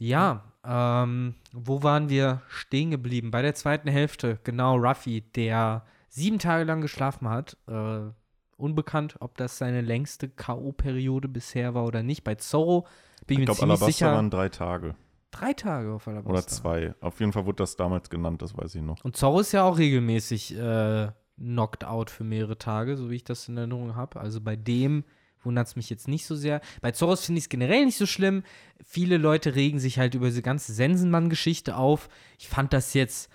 Ja, 0.07 0.45
ähm, 0.67 1.35
wo 1.53 1.83
waren 1.83 2.09
wir 2.09 2.43
stehen 2.49 2.91
geblieben? 2.91 3.31
Bei 3.31 3.41
der 3.43 3.55
zweiten 3.55 3.89
Hälfte, 3.89 4.39
genau, 4.45 4.77
Ruffy, 4.77 5.23
der 5.23 5.85
sieben 6.09 6.39
Tage 6.39 6.65
lang 6.65 6.81
geschlafen 6.83 7.29
hat. 7.29 7.57
Äh, 7.67 8.11
unbekannt, 8.57 9.17
ob 9.21 9.37
das 9.37 9.59
seine 9.59 9.81
längste 9.81 10.29
K.O.-Periode 10.29 11.29
bisher 11.29 11.75
war 11.75 11.85
oder 11.87 12.03
nicht. 12.03 12.23
Bei 12.23 12.35
Zorro 12.35 12.87
bin 13.27 13.29
ich 13.29 13.31
Ich 13.31 13.39
mir 13.39 13.45
glaube, 13.47 13.59
ziemlich 13.61 13.71
Alabasta 13.81 13.87
sicher. 13.87 14.13
waren 14.13 14.31
drei 14.31 14.49
Tage 14.49 14.95
drei 15.31 15.53
Tage 15.53 15.93
auf 15.93 16.07
Alabasta. 16.07 16.31
oder 16.31 16.47
zwei. 16.47 16.95
Auf 17.01 17.19
jeden 17.21 17.33
Fall 17.33 17.45
wurde 17.47 17.57
das 17.57 17.77
damals 17.77 18.09
genannt, 18.09 18.41
das 18.43 18.57
weiß 18.57 18.75
ich 18.77 18.83
noch. 18.83 19.03
Und 19.05 19.17
Zorro 19.17 19.41
ist 19.41 19.51
ja 19.53 19.65
auch 19.65 19.79
regelmäßig 19.79 20.57
äh, 20.57 21.09
knocked 21.37 21.85
out 21.85 22.11
für 22.11 22.25
mehrere 22.25 22.57
Tage, 22.57 22.97
so 22.97 23.11
wie 23.11 23.17
ich 23.17 23.25
das 23.25 23.49
in 23.49 23.57
Erinnerung 23.57 23.97
habe. 23.97 24.21
Also 24.21 24.41
bei 24.41 24.55
dem 24.57 25.03
wundert 25.45 25.67
es 25.67 25.77
mich 25.77 25.91
jetzt 25.91 26.09
nicht 26.09 26.27
so 26.27 26.35
sehr. 26.35 26.61
Bei 26.81 26.91
Zorros 26.93 27.25
finde 27.25 27.39
ich 27.39 27.45
es 27.45 27.49
generell 27.49 27.85
nicht 27.85 27.99
so 27.99 28.07
schlimm. 28.07 28.43
Viele 28.85 29.17
Leute 29.17 29.55
regen 29.55 29.79
sich 29.79 29.99
halt 29.99 30.15
über 30.15 30.27
diese 30.27 30.43
ganze 30.43 30.73
Sensenmann-Geschichte 30.73 31.77
auf. 31.77 32.09
Ich 32.39 32.49
fand 32.49 32.73
das 32.73 32.95
jetzt 32.95 33.31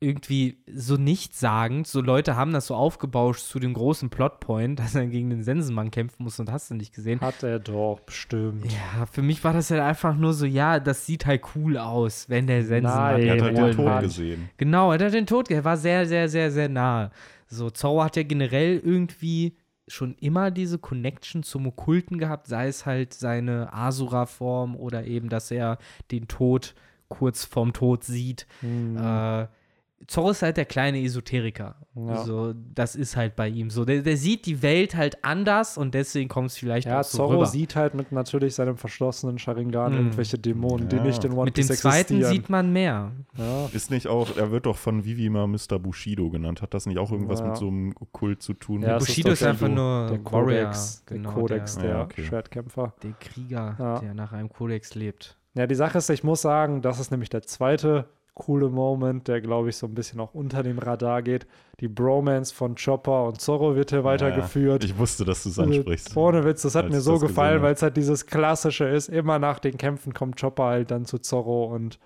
irgendwie 0.00 0.62
so 0.72 0.96
nichtssagend. 0.96 1.88
So 1.88 2.00
Leute 2.00 2.36
haben 2.36 2.52
das 2.52 2.68
so 2.68 2.76
aufgebauscht 2.76 3.40
zu 3.42 3.58
dem 3.58 3.74
großen 3.74 4.10
Plotpoint, 4.10 4.78
dass 4.78 4.94
er 4.94 5.06
gegen 5.06 5.28
den 5.30 5.42
Sensenmann 5.42 5.90
kämpfen 5.90 6.22
muss 6.22 6.38
und 6.38 6.52
hast 6.52 6.70
du 6.70 6.74
nicht 6.74 6.94
gesehen. 6.94 7.20
Hat 7.20 7.42
er 7.42 7.58
doch, 7.58 7.98
bestimmt. 8.06 8.64
Ja, 8.70 9.06
für 9.06 9.22
mich 9.22 9.42
war 9.42 9.52
das 9.52 9.70
halt 9.72 9.80
einfach 9.80 10.14
nur 10.16 10.34
so, 10.34 10.46
ja, 10.46 10.78
das 10.78 11.04
sieht 11.04 11.26
halt 11.26 11.42
cool 11.56 11.76
aus, 11.78 12.28
wenn 12.28 12.46
der 12.46 12.64
Sensenmann 12.64 13.14
Nein, 13.14 13.22
Er 13.22 13.32
hat 13.32 13.38
den 13.38 13.44
halt 13.44 13.56
den 13.58 13.76
Tod 13.76 13.86
will. 13.86 14.00
gesehen. 14.02 14.50
Genau, 14.56 14.92
er 14.92 15.04
hat 15.04 15.14
den 15.14 15.26
Tod, 15.26 15.50
er 15.50 15.64
war 15.64 15.76
sehr, 15.76 16.06
sehr, 16.06 16.28
sehr, 16.28 16.52
sehr 16.52 16.68
nahe. 16.68 17.10
So, 17.48 17.70
Zorro 17.70 18.04
hat 18.04 18.14
ja 18.16 18.22
generell 18.22 18.78
irgendwie 18.78 19.56
schon 19.88 20.14
immer 20.20 20.50
diese 20.50 20.78
Connection 20.78 21.42
zum 21.42 21.66
Okkulten 21.66 22.18
gehabt, 22.18 22.46
sei 22.46 22.68
es 22.68 22.86
halt 22.86 23.14
seine 23.14 23.72
Asura-Form 23.72 24.76
oder 24.76 25.04
eben, 25.04 25.28
dass 25.28 25.50
er 25.50 25.78
den 26.10 26.28
Tod 26.28 26.74
kurz 27.08 27.44
vorm 27.44 27.72
Tod 27.72 28.04
sieht. 28.04 28.46
Hm. 28.60 28.96
Äh, 28.96 29.46
Zorro 30.08 30.30
ist 30.30 30.40
halt 30.40 30.56
der 30.56 30.64
kleine 30.64 31.02
Esoteriker. 31.02 31.76
Ja. 31.94 32.24
So, 32.24 32.54
das 32.74 32.96
ist 32.96 33.14
halt 33.14 33.36
bei 33.36 33.46
ihm 33.48 33.68
so. 33.68 33.84
Der, 33.84 34.00
der 34.00 34.16
sieht 34.16 34.46
die 34.46 34.62
Welt 34.62 34.96
halt 34.96 35.22
anders 35.22 35.76
und 35.76 35.92
deswegen 35.92 36.30
kommt 36.30 36.48
es 36.48 36.56
vielleicht 36.56 36.86
Ja, 36.86 37.00
auch 37.00 37.04
so 37.04 37.18
Zorro 37.18 37.32
rüber. 37.34 37.46
sieht 37.46 37.76
halt 37.76 37.94
mit 37.94 38.10
natürlich 38.10 38.54
seinem 38.54 38.78
verschlossenen 38.78 39.38
Sharingan 39.38 39.92
Mm. 39.92 39.96
irgendwelche 39.96 40.38
Dämonen, 40.38 40.88
die 40.88 40.96
Ja. 40.96 41.02
nicht 41.04 41.22
in 41.24 41.32
One 41.32 41.44
Mit 41.44 41.58
dem 41.58 41.66
Piece 41.66 41.80
zweiten 41.82 42.14
existieren. 42.14 42.32
sieht 42.32 42.48
man 42.48 42.72
mehr. 42.72 43.12
ja. 43.36 43.66
Ist 43.74 43.90
nicht 43.90 44.06
auch, 44.06 44.34
er 44.38 44.50
wird 44.50 44.64
doch 44.64 44.78
von 44.78 45.04
Vivi 45.04 45.26
immer 45.26 45.46
Mr. 45.46 45.78
Bushido 45.78 46.30
genannt. 46.30 46.62
Hat 46.62 46.72
das 46.72 46.86
nicht 46.86 46.96
auch 46.98 47.12
irgendwas 47.12 47.40
Ja. 47.40 47.48
mit 47.48 47.56
so 47.58 47.68
einem 47.68 47.94
Kult 48.12 48.42
zu 48.42 48.54
tun? 48.54 48.80
Ja, 48.80 48.96
ist 48.96 49.06
Bushido 49.08 49.32
ist 49.32 49.42
der- 49.42 49.50
einfach 49.50 49.68
nur 49.68 50.06
der 50.06 50.24
Warrior. 50.24 50.64
Kodex, 50.70 51.02
genau, 51.04 51.30
der 51.32 51.38
Kodex 51.40 51.74
der, 51.74 51.82
der, 51.84 51.92
Ja, 51.98 52.02
okay. 52.04 52.24
Schwertkämpfer. 52.24 52.94
der 53.02 53.12
Krieger, 53.20 53.76
Ja. 53.78 53.98
der 53.98 54.14
nach 54.14 54.32
einem 54.32 54.48
Kodex 54.48 54.94
lebt. 54.94 55.36
Ja, 55.54 55.66
die 55.66 55.74
Sache 55.74 55.98
ist, 55.98 56.08
ich 56.08 56.24
muss 56.24 56.40
sagen, 56.40 56.80
das 56.80 56.98
ist 56.98 57.10
nämlich 57.10 57.28
der 57.28 57.42
zweite 57.42 58.06
coole 58.38 58.70
Moment, 58.70 59.28
der, 59.28 59.40
glaube 59.42 59.68
ich, 59.68 59.76
so 59.76 59.86
ein 59.86 59.94
bisschen 59.94 60.20
auch 60.20 60.32
unter 60.32 60.62
dem 60.62 60.78
Radar 60.78 61.20
geht. 61.22 61.46
Die 61.80 61.88
Bromance 61.88 62.54
von 62.54 62.74
Chopper 62.76 63.24
und 63.26 63.40
Zorro 63.40 63.74
wird 63.76 63.90
hier 63.90 64.04
weitergeführt. 64.04 64.84
Ich 64.84 64.96
wusste, 64.96 65.24
dass 65.26 65.42
du 65.42 65.50
es 65.50 65.58
Äh, 65.58 65.62
ansprichst. 65.62 66.16
Ohne 66.16 66.44
Witz, 66.44 66.62
das 66.62 66.74
hat 66.74 66.88
mir 66.88 67.00
so 67.00 67.18
gefallen, 67.18 67.60
weil 67.62 67.74
es 67.74 67.82
halt 67.82 67.96
dieses 67.96 68.24
Klassische 68.26 68.84
ist. 68.84 69.08
Immer 69.08 69.38
nach 69.38 69.58
den 69.58 69.76
Kämpfen 69.76 70.14
kommt 70.14 70.40
Chopper 70.40 70.64
halt 70.64 70.90
dann 70.90 71.04
zu 71.04 71.18
Zorro 71.18 71.66
und 71.66 71.98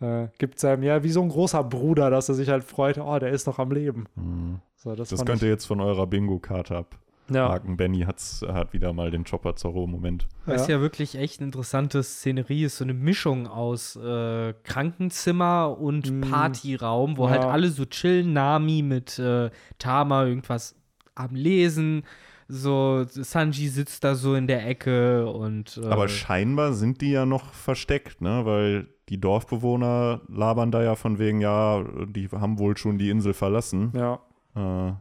äh, 0.00 0.28
gibt 0.38 0.58
seinem, 0.58 0.82
ja, 0.82 1.02
wie 1.04 1.10
so 1.10 1.22
ein 1.22 1.28
großer 1.28 1.62
Bruder, 1.62 2.10
dass 2.10 2.28
er 2.28 2.34
sich 2.34 2.48
halt 2.48 2.64
freut, 2.64 2.98
oh, 2.98 3.18
der 3.18 3.30
ist 3.30 3.46
noch 3.46 3.58
am 3.58 3.70
Leben. 3.70 4.06
Mhm. 4.14 4.60
So, 4.76 4.94
das 4.96 5.10
Das 5.10 5.24
könnt 5.24 5.38
ich, 5.42 5.44
ihr 5.44 5.50
jetzt 5.50 5.66
von 5.66 5.80
eurer 5.80 6.06
Bingo-Karte 6.06 6.76
abhaken. 6.76 7.01
Ja, 7.34 7.58
Benny 7.58 8.00
hat's, 8.00 8.44
hat 8.46 8.72
wieder 8.72 8.92
mal 8.92 9.10
den 9.10 9.24
Chopper 9.24 9.56
Zorro-Moment. 9.56 10.26
Was 10.46 10.68
ja. 10.68 10.76
ja 10.76 10.80
wirklich 10.80 11.16
echt 11.16 11.40
eine 11.40 11.46
interessante 11.46 12.02
Szenerie 12.02 12.64
ist, 12.64 12.78
so 12.78 12.84
eine 12.84 12.94
Mischung 12.94 13.46
aus 13.46 13.96
äh, 13.96 14.54
Krankenzimmer 14.64 15.76
und 15.78 16.10
Mm. 16.10 16.20
Partyraum, 16.22 17.16
wo 17.16 17.24
Ja. 17.24 17.30
halt 17.32 17.44
alle 17.44 17.68
so 17.68 17.84
chillen, 17.84 18.32
Nami 18.32 18.82
mit 18.82 19.18
äh, 19.18 19.50
Tama 19.78 20.24
irgendwas 20.26 20.74
am 21.14 21.34
Lesen, 21.34 22.04
so 22.48 23.04
Sanji 23.08 23.68
sitzt 23.68 24.04
da 24.04 24.14
so 24.14 24.34
in 24.34 24.46
der 24.46 24.66
Ecke 24.66 25.26
und 25.30 25.80
äh, 25.82 25.86
Aber 25.86 26.08
scheinbar 26.08 26.72
sind 26.74 27.00
die 27.00 27.12
ja 27.12 27.24
noch 27.24 27.52
versteckt, 27.54 28.20
ne? 28.20 28.44
Weil 28.44 28.88
die 29.08 29.20
Dorfbewohner 29.20 30.20
labern 30.28 30.70
da 30.70 30.82
ja 30.82 30.94
von 30.94 31.18
wegen, 31.18 31.40
ja, 31.40 31.84
die 32.06 32.28
haben 32.28 32.58
wohl 32.58 32.76
schon 32.76 32.98
die 32.98 33.10
Insel 33.10 33.32
verlassen. 33.34 33.92
ja. 33.94 34.20
Äh, 34.54 34.92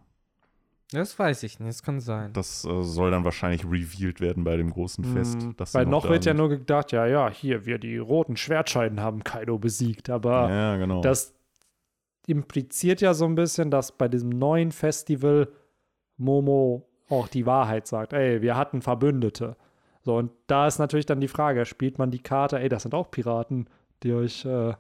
das 0.92 1.18
weiß 1.18 1.44
ich 1.44 1.60
nicht, 1.60 1.70
das 1.70 1.84
kann 1.84 2.00
sein. 2.00 2.34
das 2.34 2.66
äh, 2.66 2.84
soll 2.84 3.12
dann 3.12 3.24
wahrscheinlich 3.24 3.66
revealed 3.66 4.20
werden 4.22 4.44
bei 4.44 4.58
dem 4.58 4.70
großen 4.70 5.04
Fest. 5.04 5.42
Mm, 5.42 5.52
dass 5.58 5.72
sie 5.72 5.80
Weil 5.80 5.86
noch 5.86 6.04
da 6.04 6.10
wird 6.10 6.26
ja 6.26 6.34
nur 6.34 6.50
gedacht, 6.50 6.92
ja, 6.92 7.06
ja, 7.06 7.30
hier, 7.30 7.66
wir 7.66 7.78
die 7.78 7.98
roten 7.98 8.38
Schwertscheiden 8.38 9.00
haben 9.00 9.24
Kaido 9.24 9.58
besiegt, 9.58 10.10
aber 10.10 10.50
Ja, 10.50 10.78
genau. 10.78 11.02
das 11.02 11.34
impliziert 12.28 13.02
ja 13.02 13.14
so 13.14 13.26
ein 13.26 13.36
bisschen, 13.36 13.72
dass 13.72 13.92
bei 13.92 14.08
diesem 14.08 14.30
neuen 14.30 14.72
Festival 14.72 15.48
Momo 16.18 16.88
auch 17.10 17.28
die 17.28 17.46
Wahrheit 17.46 17.88
sagt. 17.88 18.14
Ey, 18.14 18.42
wir 18.42 18.56
hatten 18.56 18.82
Verbündete. 18.82 19.58
So, 20.04 20.16
und 20.18 20.32
da 20.48 20.68
ist 20.68 20.80
natürlich 20.80 21.06
dann 21.06 21.20
die 21.20 21.28
Frage, 21.28 21.66
spielt 21.66 22.00
man 22.00 22.10
die 22.12 22.24
Karte, 22.24 22.60
ey, 22.60 22.70
das 22.70 22.84
sind 22.84 22.94
auch 22.94 23.12
Piraten, 23.12 23.68
die 24.04 24.14
euch, 24.14 24.46
äh, 24.46 24.74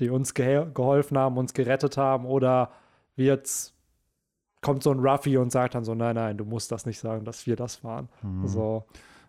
die 0.00 0.08
uns 0.10 0.34
gehe 0.34 0.70
geholfen 0.72 1.18
haben, 1.18 1.36
uns 1.36 1.52
gerettet 1.52 1.96
haben, 1.96 2.24
oder 2.24 2.70
wird's, 3.16 3.74
kommt 4.62 4.82
so 4.82 4.90
ein 4.90 5.00
Ruffy 5.00 5.36
und 5.36 5.52
sagt 5.52 5.74
dann 5.74 5.84
so, 5.84 5.94
nein, 5.94 6.14
nein, 6.14 6.38
du 6.38 6.44
musst 6.46 6.72
das 6.72 6.86
nicht 6.86 6.98
sagen, 6.98 7.24
dass 7.26 7.46
wir 7.46 7.56
das 7.56 7.84
waren. 7.84 8.08
Mhm. 8.22 8.46
So, 8.46 8.84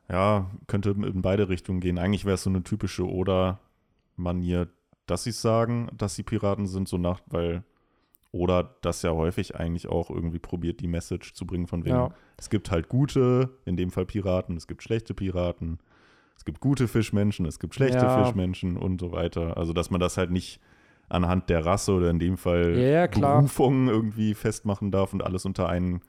Ja, 0.10 0.49
könnte 0.68 0.91
in 0.91 1.22
beide 1.22 1.49
Richtungen 1.49 1.80
gehen. 1.81 1.97
Eigentlich 1.97 2.23
wäre 2.26 2.35
es 2.35 2.43
so 2.43 2.49
eine 2.49 2.64
typische 2.64 3.05
Oder-Manier, 3.07 4.68
dass 5.05 5.23
sie 5.23 5.31
es 5.31 5.41
sagen, 5.41 5.89
dass 5.97 6.15
sie 6.15 6.23
Piraten 6.23 6.68
sind, 6.68 6.88
so 6.88 6.97
nach, 6.97 7.22
weil 7.27 7.64
oder 8.31 8.76
das 8.81 9.03
ja 9.03 9.11
häufig 9.11 9.55
eigentlich 9.55 9.88
auch 9.88 10.10
irgendwie 10.10 10.39
probiert, 10.39 10.80
die 10.80 10.88
Message 10.88 11.34
zu 11.34 11.45
bringen 11.45 11.68
von 11.68 11.85
wegen, 11.85 11.95
Ja. 11.95 12.10
es 12.38 12.49
gibt 12.49 12.72
halt 12.72 12.89
gute, 12.89 13.51
in 13.65 13.77
dem 13.77 13.91
Fall 13.91 14.05
Piraten, 14.07 14.57
es 14.57 14.65
gibt 14.68 14.81
schlechte 14.81 15.14
Piraten, 15.14 15.77
es 16.35 16.43
gibt 16.43 16.60
gute 16.60 16.88
Fischmenschen, 16.88 17.45
es 17.45 17.60
gibt 17.60 17.76
schlechte 17.76 18.05
Ja. 18.05 18.23
Fischmenschen 18.23 18.76
und 18.76 18.99
so 18.99 19.11
weiter. 19.11 19.55
Also, 19.57 19.72
dass 19.72 19.91
man 19.91 19.99
das 19.99 20.18
halt 20.18 20.31
nicht 20.31 20.60
anhand 21.14 21.49
der 21.49 21.65
Rasse 21.65 21.94
oder 21.94 22.10
in 22.10 22.19
dem 22.19 22.38
Fall 22.38 22.77
Ja. 22.77 23.07
Berufung 23.07 23.88
irgendwie 23.88 24.34
festmachen 24.34 24.91
darf 24.91 25.14
und 25.14 25.23
alles 25.23 25.45
unter 25.45 25.69
einen 25.69 26.02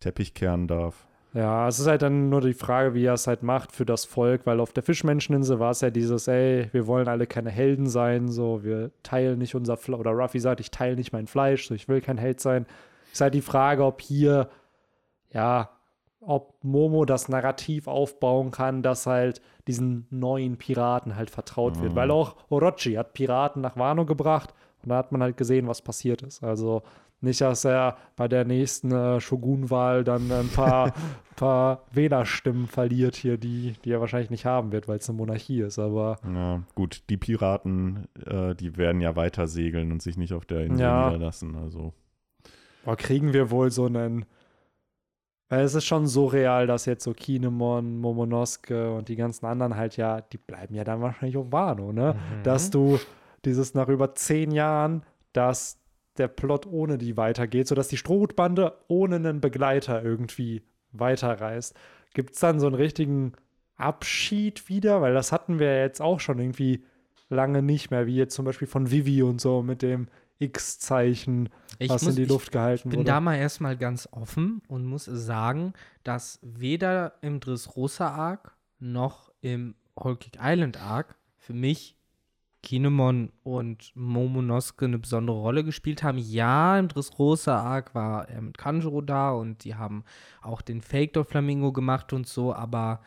Teppich 0.00 0.34
kehren 0.34 0.68
darf. 0.68 1.06
Ja, 1.34 1.68
es 1.68 1.78
ist 1.78 1.86
halt 1.86 2.00
dann 2.00 2.30
nur 2.30 2.40
die 2.40 2.54
Frage, 2.54 2.94
wie 2.94 3.04
er 3.04 3.12
es 3.12 3.26
halt 3.26 3.42
macht 3.42 3.70
für 3.72 3.84
das 3.84 4.06
Volk, 4.06 4.46
weil 4.46 4.58
auf 4.58 4.72
der 4.72 4.82
Fischmenscheninsel 4.82 5.58
war 5.58 5.72
es 5.72 5.82
ja 5.82 5.90
dieses, 5.90 6.28
ey, 6.28 6.68
wir 6.72 6.86
wollen 6.86 7.08
alle 7.08 7.26
keine 7.26 7.50
Helden 7.50 7.88
sein, 7.88 8.28
so, 8.28 8.64
wir 8.64 8.90
teilen 9.02 9.38
nicht 9.38 9.54
unser 9.54 9.76
Fleisch, 9.76 10.00
oder 10.00 10.12
Ruffy 10.12 10.40
sagt, 10.40 10.60
ich 10.60 10.70
teile 10.70 10.96
nicht 10.96 11.12
mein 11.12 11.26
Fleisch, 11.26 11.68
so, 11.68 11.74
ich 11.74 11.88
will 11.88 12.00
kein 12.00 12.16
Held 12.16 12.40
sein. 12.40 12.64
Ist 13.12 13.20
halt 13.20 13.34
die 13.34 13.42
Frage, 13.42 13.84
ob 13.84 14.00
hier, 14.00 14.48
ja, 15.30 15.68
ob 16.26 16.54
Momo 16.62 17.04
das 17.04 17.28
Narrativ 17.28 17.86
aufbauen 17.86 18.50
kann, 18.50 18.82
dass 18.82 19.06
halt 19.06 19.40
diesen 19.68 20.06
neuen 20.10 20.56
Piraten 20.56 21.16
halt 21.16 21.30
vertraut 21.30 21.80
wird. 21.80 21.92
Mhm. 21.92 21.96
Weil 21.96 22.10
auch 22.10 22.36
Orochi 22.48 22.94
hat 22.94 23.12
Piraten 23.14 23.62
nach 23.62 23.76
Wano 23.76 24.04
gebracht 24.04 24.52
und 24.82 24.90
da 24.90 24.96
hat 24.96 25.12
man 25.12 25.22
halt 25.22 25.36
gesehen, 25.36 25.68
was 25.68 25.82
passiert 25.82 26.22
ist. 26.22 26.42
Also 26.42 26.82
nicht, 27.20 27.40
dass 27.40 27.64
er 27.64 27.96
bei 28.14 28.28
der 28.28 28.44
nächsten 28.44 28.92
äh, 28.92 29.20
Shogun-Wahl 29.20 30.04
dann 30.04 30.30
ein 30.30 30.48
paar, 30.48 30.92
paar 31.36 31.84
Wählerstimmen 31.92 32.66
verliert 32.66 33.16
hier, 33.16 33.38
die, 33.38 33.74
die 33.84 33.90
er 33.92 34.00
wahrscheinlich 34.00 34.30
nicht 34.30 34.44
haben 34.44 34.70
wird, 34.72 34.86
weil 34.86 34.98
es 34.98 35.08
eine 35.08 35.16
Monarchie 35.16 35.60
ist. 35.60 35.78
Aber 35.78 36.18
Ja, 36.26 36.60
gut, 36.74 37.04
die 37.08 37.16
Piraten, 37.16 38.06
äh, 38.26 38.54
die 38.54 38.76
werden 38.76 39.00
ja 39.00 39.16
weiter 39.16 39.46
segeln 39.46 39.92
und 39.92 40.02
sich 40.02 40.16
nicht 40.18 40.34
auf 40.34 40.44
der 40.44 40.60
Insel 40.66 40.82
Ja. 40.86 41.04
niederlassen. 41.06 41.56
Also, 41.56 41.94
boah, 42.84 42.96
kriegen 42.96 43.32
wir 43.32 43.50
wohl 43.50 43.70
so 43.70 43.86
einen. 43.86 44.26
Weil 45.48 45.64
es 45.64 45.74
ist 45.74 45.84
schon 45.84 46.06
so 46.06 46.26
real, 46.26 46.66
dass 46.66 46.86
jetzt 46.86 47.04
so 47.04 47.12
Kinemon, 47.12 47.98
Momonosuke 47.98 48.92
und 48.92 49.08
die 49.08 49.16
ganzen 49.16 49.46
anderen 49.46 49.76
halt 49.76 49.96
ja, 49.96 50.20
die 50.20 50.38
bleiben 50.38 50.74
ja 50.74 50.82
dann 50.82 51.00
wahrscheinlich 51.00 51.36
auf 51.36 51.52
Wano, 51.52 51.92
ne? 51.92 52.14
Mhm. 52.14 52.42
Dass 52.42 52.70
du 52.70 52.98
dieses 53.44 53.74
nach 53.74 53.88
über 53.88 54.14
zehn 54.14 54.50
Jahren, 54.50 55.04
dass 55.32 55.78
der 56.18 56.28
Plot 56.28 56.66
ohne 56.66 56.98
die 56.98 57.16
weitergeht, 57.16 57.68
sodass 57.68 57.88
die 57.88 57.96
Strohhutbande 57.96 58.72
ohne 58.88 59.16
einen 59.16 59.40
Begleiter 59.40 60.02
irgendwie 60.02 60.62
weiterreist. 60.92 61.74
Gibt 62.14 62.34
es 62.34 62.40
dann 62.40 62.58
so 62.58 62.66
einen 62.66 62.74
richtigen 62.74 63.32
Abschied 63.76 64.68
wieder? 64.68 65.00
Weil 65.02 65.14
das 65.14 65.30
hatten 65.30 65.58
wir 65.58 65.74
ja 65.74 65.82
jetzt 65.82 66.00
auch 66.00 66.18
schon 66.20 66.38
irgendwie 66.38 66.84
lange 67.28 67.62
nicht 67.62 67.90
mehr, 67.90 68.06
wie 68.06 68.16
jetzt 68.16 68.34
zum 68.34 68.44
Beispiel 68.44 68.68
von 68.68 68.90
Vivi 68.90 69.22
und 69.22 69.40
so 69.40 69.62
mit 69.62 69.82
dem 69.82 70.08
X-Zeichen, 70.38 71.48
Ich 71.78 71.88
was 71.90 72.02
muss- 72.02 72.10
in 72.12 72.16
die 72.16 72.22
ich 72.22 72.28
Luft 72.28 72.52
gehalten 72.52 72.90
bin 72.90 73.00
wurde. 73.00 73.06
da 73.06 73.20
mal 73.20 73.36
erstmal 73.36 73.76
ganz 73.76 74.08
offen 74.12 74.62
und 74.68 74.84
muss 74.84 75.04
sagen, 75.06 75.72
dass 76.04 76.38
weder 76.42 77.14
im 77.22 77.40
Dressrosa 77.40 78.08
Arc 78.10 78.54
noch 78.78 79.32
im 79.40 79.74
Cake 79.98 80.38
Island 80.40 80.76
Arc 80.80 81.16
für 81.38 81.54
mich 81.54 81.96
Kinemon 82.62 83.32
und 83.44 83.92
Momonosuke 83.94 84.86
eine 84.86 84.98
besondere 84.98 85.36
Rolle 85.36 85.62
gespielt 85.62 86.02
haben. 86.02 86.18
Ja, 86.18 86.78
im 86.78 86.88
Dressrosa 86.88 87.60
Arc 87.60 87.94
war 87.94 88.28
er 88.28 88.42
mit 88.42 88.58
Kanjuro 88.58 89.00
da 89.02 89.30
und 89.30 89.62
die 89.64 89.76
haben 89.76 90.04
auch 90.42 90.60
den 90.62 90.82
Fake 90.82 91.12
Flamingo 91.26 91.72
gemacht 91.72 92.12
und 92.12 92.26
so, 92.26 92.52
aber 92.52 93.00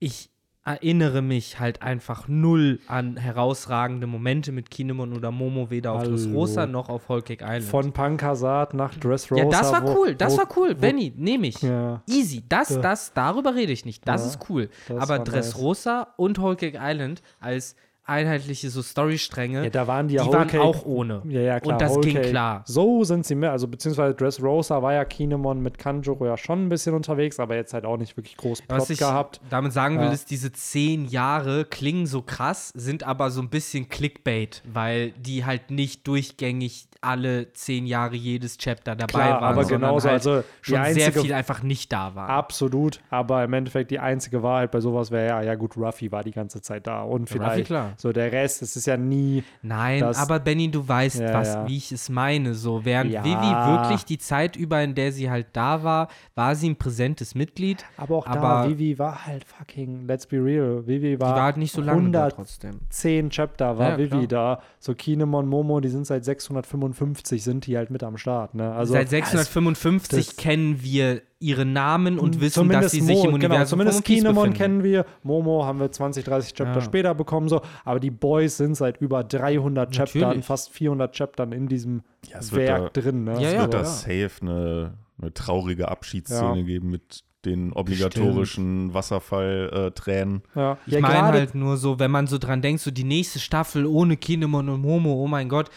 ich 0.00 0.30
erinnere 0.64 1.20
mich 1.22 1.60
halt 1.60 1.82
einfach 1.82 2.26
null 2.26 2.80
an 2.88 3.16
herausragende 3.16 4.06
Momente 4.06 4.50
mit 4.50 4.70
Kinemon 4.70 5.12
oder 5.12 5.30
Momo, 5.30 5.70
weder 5.70 5.92
auf. 5.92 6.04
Dressrosa 6.04 6.66
noch 6.66 6.88
auf 6.88 7.06
Cake 7.06 7.42
Island. 7.44 7.64
Von 7.64 7.92
Pankasat 7.92 8.72
nach 8.74 8.94
Dressrosa. 8.94 9.42
Ja, 9.42 9.48
das 9.50 9.70
war 9.72 9.96
cool, 9.96 10.14
das 10.14 10.32
wo- 10.34 10.38
war 10.38 10.48
cool. 10.56 10.70
wo- 10.70 10.80
Benny, 10.80 11.12
nehme 11.16 11.48
ich. 11.48 11.60
Ja, 11.62 12.02
Easy. 12.08 12.42
Das, 12.48 12.80
das, 12.80 13.12
darüber 13.12 13.54
rede 13.54 13.72
ich 13.72 13.84
nicht. 13.84 14.06
Das 14.08 14.22
Ja, 14.22 14.28
ist 14.28 14.50
cool. 14.50 14.70
das 14.88 14.98
Aber 15.02 15.18
Dressrosa 15.18 16.08
und 16.16 16.38
Whole 16.40 16.56
Cake 16.56 16.78
Island 16.80 17.22
als 17.40 17.76
einheitliche 18.06 18.70
so 18.70 18.82
Storystränge, 18.82 19.64
ja, 19.64 19.70
da 19.70 19.86
waren 19.86 20.08
die 20.08 20.12
die 20.14 20.18
ja 20.18 20.26
waren 20.26 20.32
Whole 20.34 20.46
Cake- 20.46 20.62
auch 20.62 20.84
ohne. 20.84 21.22
Ja, 21.28 21.40
ja, 21.40 21.60
klar. 21.60 21.74
Und 21.74 21.80
das 21.82 21.90
Whole 21.92 22.00
ging 22.02 22.16
Cake. 22.16 22.30
klar. 22.30 22.62
So 22.66 23.04
sind 23.04 23.24
sie 23.26 23.34
mehr, 23.34 23.52
also 23.52 23.66
beziehungsweise 23.66 24.14
Dressrosa 24.14 24.82
war 24.82 24.92
ja 24.92 25.04
Kinemon 25.04 25.60
mit 25.60 25.78
Kanjuro 25.78 26.26
ja 26.26 26.36
schon 26.36 26.66
ein 26.66 26.68
bisschen 26.68 26.94
unterwegs, 26.94 27.40
aber 27.40 27.54
jetzt 27.56 27.72
halt 27.74 27.84
auch 27.84 27.96
nicht 27.96 28.16
wirklich 28.16 28.36
groß 28.36 28.62
Plot 28.62 28.80
Was 28.80 28.90
ich 28.90 28.98
gehabt. 28.98 29.40
damit 29.50 29.72
sagen 29.72 29.98
will, 29.98 30.06
Ja. 30.06 30.12
ist, 30.12 30.30
diese 30.30 30.52
zehn 30.52 31.06
Jahre 31.06 31.64
klingen 31.64 32.06
so 32.06 32.22
krass, 32.22 32.70
sind 32.74 33.02
aber 33.04 33.30
so 33.30 33.40
ein 33.40 33.48
bisschen 33.48 33.88
Clickbait, 33.88 34.62
weil 34.72 35.10
die 35.12 35.44
halt 35.44 35.70
nicht 35.70 36.06
durchgängig 36.06 36.88
alle 37.00 37.52
zehn 37.52 37.86
Jahre 37.86 38.16
jedes 38.16 38.56
Chapter 38.56 38.96
dabei 38.96 39.12
Klar, 39.12 39.40
waren, 39.42 39.44
aber 39.58 39.64
genauso, 39.66 40.08
halt 40.08 40.20
also 40.26 40.40
die 40.40 40.44
schon 40.62 40.74
sehr 40.76 41.06
einzige- 41.06 41.20
viel 41.20 41.32
einfach 41.34 41.62
nicht 41.62 41.92
da 41.92 42.14
war. 42.14 42.28
Absolut, 42.30 43.00
aber 43.10 43.44
im 43.44 43.52
Endeffekt 43.52 43.90
die 43.90 43.98
einzige 43.98 44.42
Wahrheit 44.42 44.70
bei 44.70 44.80
sowas 44.80 45.10
wäre 45.10 45.26
ja, 45.28 45.42
ja 45.42 45.54
gut, 45.54 45.76
Ruffy 45.76 46.10
war 46.12 46.22
die 46.22 46.30
ganze 46.30 46.62
Zeit 46.62 46.86
da 46.86 47.02
und 47.02 47.28
Ja, 47.30 47.36
Ruffy, 47.36 47.44
vielleicht 47.50 47.66
klar. 47.66 47.93
So 47.96 48.12
der 48.12 48.32
Rest, 48.32 48.62
es 48.62 48.76
ist 48.76 48.86
ja 48.86 48.96
nie, 48.96 49.42
Nein, 49.62 50.00
Das- 50.00 50.18
aber 50.18 50.38
Benny, 50.40 50.70
du 50.70 50.86
weißt, 50.86 51.20
Ja, 51.20 51.34
was, 51.34 51.48
ja. 51.54 51.66
wie 51.68 51.76
ich 51.76 51.92
es 51.92 52.08
meine. 52.08 52.54
So, 52.54 52.84
während 52.84 53.10
Ja. 53.12 53.24
Vivi 53.24 53.34
wirklich 53.36 54.04
die 54.04 54.18
Zeit 54.18 54.56
über, 54.56 54.82
in 54.82 54.94
der 54.94 55.12
sie 55.12 55.30
halt 55.30 55.48
da 55.52 55.82
war, 55.82 56.08
war 56.34 56.54
sie 56.54 56.70
ein 56.70 56.76
präsentes 56.76 57.34
Mitglied. 57.34 57.84
aber 57.96 58.16
auch 58.16 58.24
da, 58.26 58.32
Aber- 58.40 58.68
Vivi 58.68 58.98
war 58.98 59.26
halt 59.26 59.44
fucking, 59.44 60.06
let's 60.06 60.26
be 60.26 60.36
real, 60.36 60.86
Vivi 60.86 61.10
Die 61.10 61.20
war, 61.20 61.34
war 61.36 61.42
halt 61.44 61.56
nicht 61.56 61.72
so 61.72 61.80
lange 61.80 62.10
da 62.10 62.24
100 62.24 62.36
trotzdem. 62.36 62.80
10 62.90 63.30
Chapter 63.30 63.78
war 63.78 63.98
Vivi 63.98 64.26
klar. 64.26 64.56
da. 64.56 64.62
So 64.78 64.94
Kinemon, 64.94 65.46
Momo, 65.48 65.80
die 65.80 65.88
sind 65.88 66.06
seit 66.06 66.24
655, 66.24 67.42
sind 67.42 67.66
die 67.66 67.76
halt 67.76 67.90
mit 67.90 68.02
am 68.02 68.16
Start. 68.16 68.54
Ne? 68.54 68.72
Also, 68.72 68.92
Seit 68.94 69.08
655 69.08 70.26
das- 70.26 70.36
kennen 70.36 70.82
wir 70.82 71.22
ihre 71.44 71.64
Namen 71.64 72.18
und 72.18 72.40
wissen, 72.40 72.54
zumindest 72.54 72.84
dass 72.86 72.92
sie 72.92 73.00
sich 73.00 73.16
Mo, 73.18 73.28
im 73.28 73.34
Universum 73.34 73.78
genau, 73.78 73.90
zumindest 73.90 73.96
von 73.98 74.02
One 74.02 74.04
Piece 74.06 74.22
Kinemon 74.24 74.34
befinden. 74.50 74.58
kennen 74.58 74.82
wir, 74.84 75.06
Momo 75.22 75.64
haben 75.64 75.78
wir 75.80 75.92
20, 75.92 76.24
30 76.24 76.54
Chapter 76.54 76.74
Ja. 76.76 76.80
später 76.80 77.14
bekommen, 77.14 77.48
so. 77.48 77.60
Aber 77.84 78.00
die 78.00 78.10
Boys 78.10 78.56
sind 78.56 78.74
seit 78.76 79.00
über 79.00 79.22
300 79.24 79.94
Chaptern, 79.94 80.20
Natürlich. 80.22 80.44
fast 80.46 80.70
400 80.70 81.14
Chaptern 81.16 81.52
in 81.52 81.68
diesem 81.68 82.02
Ja, 82.28 82.40
Werk 82.52 82.94
da- 82.94 83.00
drin. 83.00 83.24
Ne? 83.24 83.32
Ja, 83.34 83.48
es 83.48 83.52
ja. 83.54 83.60
wird 83.62 83.74
da 83.74 83.78
ja. 83.78 83.84
safe 83.84 84.30
eine, 84.42 84.94
eine 85.20 85.32
traurige 85.34 85.88
Abschiedsszene 85.88 86.58
Ja. 86.60 86.64
geben 86.64 86.90
mit 86.90 87.20
den 87.44 87.74
obligatorischen 87.74 88.94
Wasserfalltränen. 88.94 90.42
ja. 90.54 90.78
Ich 90.86 90.94
ja, 90.94 91.00
meine 91.00 91.14
gerade 91.14 91.38
halt 91.38 91.54
nur 91.54 91.76
so, 91.76 91.98
wenn 91.98 92.10
man 92.10 92.26
so 92.26 92.38
dran 92.38 92.62
denkt, 92.62 92.80
so 92.80 92.90
die 92.90 93.04
nächste 93.04 93.38
Staffel 93.38 93.86
ohne 93.86 94.16
Kinemon 94.16 94.68
und 94.68 94.80
Momo, 94.80 95.12
oh 95.12 95.26
mein 95.26 95.48
Gott, 95.48 95.68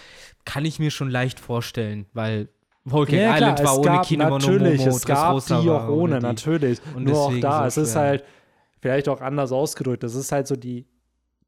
kann 0.46 0.64
ich 0.66 0.80
mir 0.80 0.92
schon 0.92 1.10
leicht 1.10 1.40
vorstellen, 1.40 2.06
weil 2.14 2.48
Cake 2.90 3.22
Ja, 3.22 3.36
klar, 3.38 3.54
Island 3.54 3.60
war 3.60 4.02
es 4.02 4.12
ohne 4.12 4.24
und 4.24 4.44
natürlich, 4.44 4.80
Momo, 4.80 4.92
es 4.92 5.06
gab 5.06 5.46
die 5.46 5.54
auch 5.70 5.88
ohne, 5.90 6.20
die. 6.20 6.26
natürlich. 6.26 6.80
Und 6.96 7.04
Nur 7.06 7.18
auch 7.18 7.26
deswegen 7.28 7.42
da, 7.42 7.60
so 7.62 7.66
es 7.68 7.78
ist 7.78 7.92
schwer. 7.94 8.02
halt 8.02 8.24
vielleicht 8.80 9.10
auch 9.10 9.22
anders 9.22 9.52
ausgedrückt. 9.52 10.04
Das 10.04 10.16
ist 10.16 10.32
halt 10.32 10.48
so 10.48 10.56
die, 10.56 10.86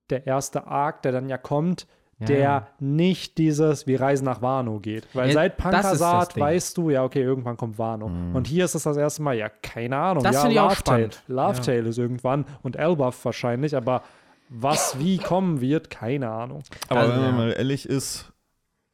der 0.10 0.26
erste 0.28 0.68
Arc, 0.68 1.02
der 1.04 1.12
dann 1.12 1.30
ja 1.30 1.38
kommt, 1.38 1.88
Ja, 2.20 2.26
der 2.26 2.68
nicht 2.80 3.38
dieses 3.38 3.88
Wir 3.88 4.02
reisen 4.02 4.26
nach 4.26 4.42
Wano 4.42 4.80
geht. 4.80 5.08
Weil 5.14 5.28
Ja, 5.30 5.34
seit 5.36 5.56
Pankasat 5.58 6.38
weißt 6.38 6.78
du, 6.78 6.90
ja, 6.90 7.04
okay, 7.04 7.22
irgendwann 7.22 7.56
kommt 7.56 7.78
Wano. 7.80 8.10
Mhm. 8.10 8.36
Und 8.36 8.48
hier 8.48 8.66
ist 8.66 8.76
es 8.76 8.84
das 8.84 8.98
erste 8.98 9.22
Mal, 9.22 9.36
ja, 9.38 9.48
keine 9.50 9.96
Ahnung. 9.98 10.24
Das 10.24 10.36
ja, 10.36 10.42
finde 10.42 10.54
ich 10.56 10.60
auch 10.60 10.70
Love 10.72 10.84
Tale. 10.84 10.98
spannend. 11.12 11.24
Love 11.28 11.58
Ja. 11.58 11.64
Tale 11.64 11.90
ist 11.90 11.98
irgendwann 11.98 12.46
und 12.64 12.76
Elbaf 12.76 13.24
wahrscheinlich, 13.24 13.76
aber 13.78 14.02
was 14.50 14.98
wie 15.00 15.18
kommen 15.20 15.62
wird, 15.62 15.90
keine 15.92 16.30
Ahnung. 16.30 16.64
Aber 16.90 17.00
Also, 17.02 17.14
wenn 17.14 17.22
man 17.22 17.30
ja. 17.30 17.38
mal 17.38 17.52
ehrlich 17.54 17.88
ist, 17.88 18.34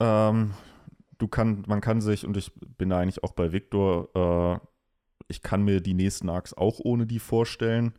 ähm, 0.02 0.54
du 1.18 1.28
kann, 1.28 1.64
man 1.68 1.82
kann 1.82 2.02
sich, 2.02 2.26
und 2.26 2.38
ich 2.38 2.52
bin 2.78 2.90
da 2.90 3.00
eigentlich 3.00 3.24
auch 3.24 3.34
bei 3.34 3.52
Victor, 3.52 4.10
äh, 4.16 4.68
ich 5.28 5.42
kann 5.42 5.64
mir 5.64 5.82
die 5.82 5.94
nächsten 5.94 6.30
Arcs 6.30 6.54
auch 6.54 6.80
ohne 6.84 7.06
die 7.06 7.20
vorstellen. 7.20 7.94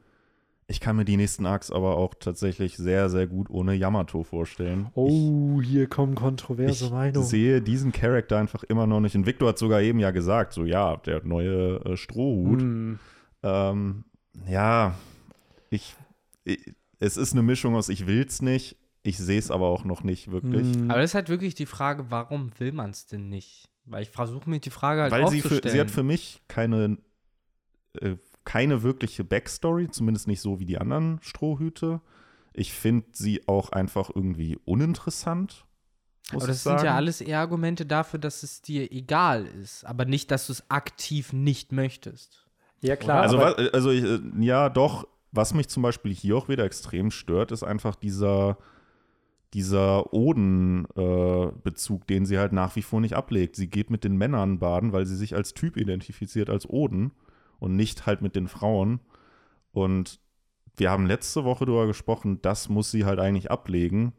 Ich 0.68 0.80
kann 0.80 0.96
mir 0.96 1.04
die 1.04 1.16
nächsten 1.16 1.46
Arcs 1.46 1.70
aber 1.70 1.96
auch 1.96 2.14
tatsächlich 2.14 2.76
sehr, 2.76 3.08
sehr 3.08 3.28
gut 3.28 3.50
ohne 3.50 3.74
Yamato 3.74 4.24
vorstellen. 4.24 4.88
Oh, 4.94 5.60
hier 5.62 5.86
kommen 5.86 6.14
ich 6.14 6.18
kontroverse 6.18 6.86
ich 6.86 6.90
Meinungen. 6.90 7.26
sehe 7.26 7.62
diesen 7.62 7.92
Charakter 7.92 8.38
einfach 8.38 8.64
immer 8.64 8.86
noch 8.86 9.00
nicht. 9.00 9.14
Und 9.14 9.26
Victor 9.26 9.50
hat 9.50 9.58
sogar 9.58 9.80
eben 9.80 10.00
ja 10.00 10.10
gesagt, 10.10 10.52
so 10.52 10.64
ja, 10.64 10.96
der 10.96 11.24
neue 11.24 11.76
äh, 11.84 11.96
Strohhut. 11.96 12.60
Hm. 12.60 12.98
Ähm, 13.44 14.04
ja, 14.50 14.96
ich, 15.70 15.94
ich, 16.42 16.74
es 16.98 17.16
ist 17.16 17.32
eine 17.32 17.42
Mischung 17.42 17.76
aus 17.76 17.88
ich 17.88 18.08
will's 18.08 18.42
nicht, 18.42 18.76
ich 19.06 19.18
sehe 19.18 19.38
es 19.38 19.50
aber 19.50 19.68
auch 19.68 19.84
noch 19.84 20.02
nicht 20.02 20.30
wirklich. 20.30 20.74
Hm. 20.74 20.90
Aber 20.90 21.00
das 21.00 21.10
ist 21.10 21.14
halt 21.14 21.28
wirklich 21.28 21.54
die 21.54 21.66
Frage, 21.66 22.06
warum 22.10 22.50
will 22.58 22.72
man 22.72 22.90
es 22.90 23.06
denn 23.06 23.28
nicht? 23.28 23.68
Weil 23.84 24.02
ich 24.02 24.10
versuche 24.10 24.50
mir 24.50 24.58
die 24.58 24.70
Frage 24.70 25.02
halt 25.02 25.12
Weil 25.12 25.28
sie, 25.28 25.40
für, 25.40 25.60
sie 25.68 25.78
hat 25.78 25.90
für 25.90 26.02
mich 26.02 26.42
keine, 26.48 26.98
äh, 28.00 28.16
keine 28.44 28.82
wirkliche 28.82 29.22
Backstory, 29.22 29.88
zumindest 29.90 30.26
nicht 30.26 30.40
so 30.40 30.58
wie 30.58 30.66
die 30.66 30.78
anderen 30.78 31.20
Strohhüte. 31.22 32.00
Ich 32.52 32.72
finde 32.72 33.06
sie 33.12 33.46
auch 33.46 33.70
einfach 33.70 34.10
irgendwie 34.12 34.58
uninteressant. 34.64 35.66
Muss 36.32 36.42
aber 36.42 36.48
das 36.48 36.56
ich 36.56 36.62
sind 36.64 36.82
ja 36.82 36.96
alles 36.96 37.20
eher 37.20 37.38
Argumente 37.38 37.86
dafür, 37.86 38.18
dass 38.18 38.42
es 38.42 38.60
dir 38.60 38.90
egal 38.90 39.46
ist, 39.46 39.84
aber 39.84 40.04
nicht, 40.04 40.32
dass 40.32 40.48
du 40.48 40.52
es 40.52 40.68
aktiv 40.68 41.32
nicht 41.32 41.70
möchtest. 41.70 42.44
Ja, 42.80 42.96
klar. 42.96 43.22
Also, 43.22 43.38
also 43.38 43.90
ich, 43.90 44.02
äh, 44.02 44.20
ja, 44.40 44.68
doch. 44.68 45.06
Was 45.32 45.52
mich 45.52 45.68
zum 45.68 45.82
Beispiel 45.82 46.14
hier 46.14 46.36
auch 46.36 46.48
wieder 46.48 46.64
extrem 46.64 47.10
stört, 47.10 47.52
ist 47.52 47.62
einfach 47.62 47.94
dieser, 47.94 48.56
dieser 49.56 50.12
Oden-Bezug, 50.12 52.06
den 52.06 52.26
sie 52.26 52.36
halt 52.36 52.52
nach 52.52 52.76
wie 52.76 52.82
vor 52.82 53.00
nicht 53.00 53.14
ablegt. 53.14 53.56
Sie 53.56 53.70
geht 53.70 53.88
mit 53.88 54.04
den 54.04 54.18
Männern 54.18 54.58
baden, 54.58 54.92
weil 54.92 55.06
sie 55.06 55.16
sich 55.16 55.34
als 55.34 55.54
Typ 55.54 55.78
identifiziert, 55.78 56.50
als 56.50 56.68
Oden 56.68 57.12
und 57.58 57.74
nicht 57.74 58.04
halt 58.04 58.20
mit 58.20 58.36
den 58.36 58.48
Frauen. 58.48 59.00
Und 59.72 60.20
wir 60.76 60.90
haben 60.90 61.06
letzte 61.06 61.44
Woche 61.44 61.64
darüber 61.64 61.86
gesprochen, 61.86 62.42
das 62.42 62.68
muss 62.68 62.90
sie 62.90 63.06
halt 63.06 63.18
eigentlich 63.18 63.50
ablegen. 63.50 64.12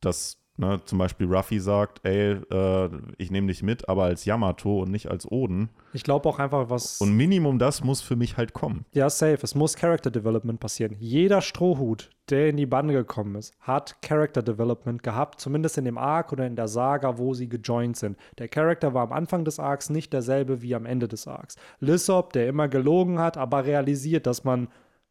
Das 0.00 0.41
ne, 0.62 0.80
zum 0.84 0.98
Beispiel 0.98 1.26
Ruffy 1.26 1.60
sagt, 1.60 2.00
ey, 2.04 2.32
äh, 2.50 2.88
ich 3.18 3.30
nehme 3.30 3.48
dich 3.48 3.62
mit, 3.62 3.88
aber 3.88 4.04
als 4.04 4.24
Yamato 4.24 4.80
und 4.82 4.90
nicht 4.90 5.10
als 5.10 5.30
Oden. 5.30 5.68
Ich 5.92 6.04
glaube 6.04 6.28
auch 6.28 6.38
einfach, 6.38 6.70
was. 6.70 7.00
Und 7.00 7.14
Minimum 7.16 7.58
das 7.58 7.84
muss 7.84 8.00
für 8.00 8.16
mich 8.16 8.36
halt 8.36 8.54
kommen. 8.54 8.86
Ja, 8.92 9.10
safe. 9.10 9.38
Es 9.42 9.54
muss 9.54 9.76
Character 9.76 10.10
Development 10.10 10.58
passieren. 10.58 10.96
Jeder 10.98 11.42
Strohhut, 11.42 12.10
der 12.30 12.48
in 12.48 12.56
die 12.56 12.66
Bande 12.66 12.94
gekommen 12.94 13.34
ist, 13.34 13.54
hat 13.60 14.00
Character 14.02 14.42
Development 14.42 15.02
gehabt, 15.02 15.40
zumindest 15.40 15.76
in 15.78 15.84
dem 15.84 15.98
Arc 15.98 16.32
oder 16.32 16.46
in 16.46 16.56
der 16.56 16.68
Saga, 16.68 17.18
wo 17.18 17.34
sie 17.34 17.48
gejoint 17.48 17.96
sind. 17.96 18.16
Der 18.38 18.48
Charakter 18.48 18.94
war 18.94 19.02
am 19.02 19.12
Anfang 19.12 19.44
des 19.44 19.58
Arcs 19.58 19.90
nicht 19.90 20.12
derselbe 20.12 20.62
wie 20.62 20.74
am 20.74 20.86
Ende 20.86 21.08
des 21.08 21.26
Arcs. 21.26 21.56
Lissop, 21.80 22.32
der 22.32 22.48
immer 22.48 22.68
gelogen 22.68 23.18
hat, 23.18 23.36
aber 23.36 23.64
realisiert, 23.66 24.26
dass 24.26 24.44
man 24.44 24.68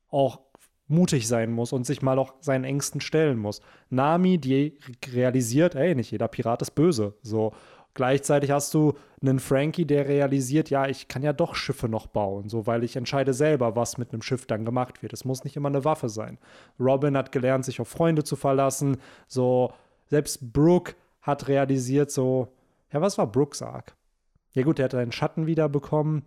auch 0.09 0.39
mutig 0.91 1.27
sein 1.27 1.51
muss 1.51 1.73
und 1.73 1.85
sich 1.85 2.01
mal 2.01 2.19
auch 2.19 2.35
seinen 2.41 2.63
Ängsten 2.63 3.01
stellen 3.01 3.37
muss. 3.37 3.61
Nami, 3.89 4.37
die 4.37 4.77
realisiert, 5.11 5.75
ey, 5.75 5.95
nicht 5.95 6.11
jeder 6.11 6.27
Pirat 6.27 6.61
ist 6.61 6.71
böse. 6.71 7.15
So. 7.21 7.53
Gleichzeitig 7.93 8.51
hast 8.51 8.73
du 8.73 8.93
einen 9.21 9.39
Frankie, 9.39 9.85
der 9.85 10.07
realisiert, 10.07 10.69
ja, 10.69 10.87
ich 10.87 11.09
kann 11.09 11.23
ja 11.23 11.33
doch 11.33 11.55
Schiffe 11.55 11.89
noch 11.89 12.07
bauen, 12.07 12.47
so 12.47 12.65
weil 12.65 12.85
ich 12.85 12.95
entscheide 12.95 13.33
selber, 13.33 13.75
was 13.75 13.97
mit 13.97 14.13
einem 14.13 14.21
Schiff 14.21 14.45
dann 14.45 14.63
gemacht 14.63 15.03
wird. 15.03 15.11
Es 15.11 15.25
muss 15.25 15.43
nicht 15.43 15.57
immer 15.57 15.67
eine 15.67 15.83
Waffe 15.83 16.07
sein. 16.07 16.37
Robin 16.79 17.17
hat 17.17 17.33
gelernt, 17.33 17.65
sich 17.65 17.81
auf 17.81 17.89
Freunde 17.89 18.23
zu 18.23 18.37
verlassen. 18.37 18.95
So 19.27 19.73
selbst 20.07 20.53
Brooke 20.53 20.93
hat 21.21 21.49
realisiert, 21.49 22.11
so 22.11 22.47
ja, 22.91 23.01
was 23.01 23.17
war 23.17 23.27
Brooks 23.27 23.61
Arc? 23.61 23.95
Ja 24.53 24.63
gut, 24.63 24.79
er 24.79 24.85
hat 24.85 24.95
einen 24.95 25.11
Schatten 25.11 25.45
wiederbekommen. 25.45 26.23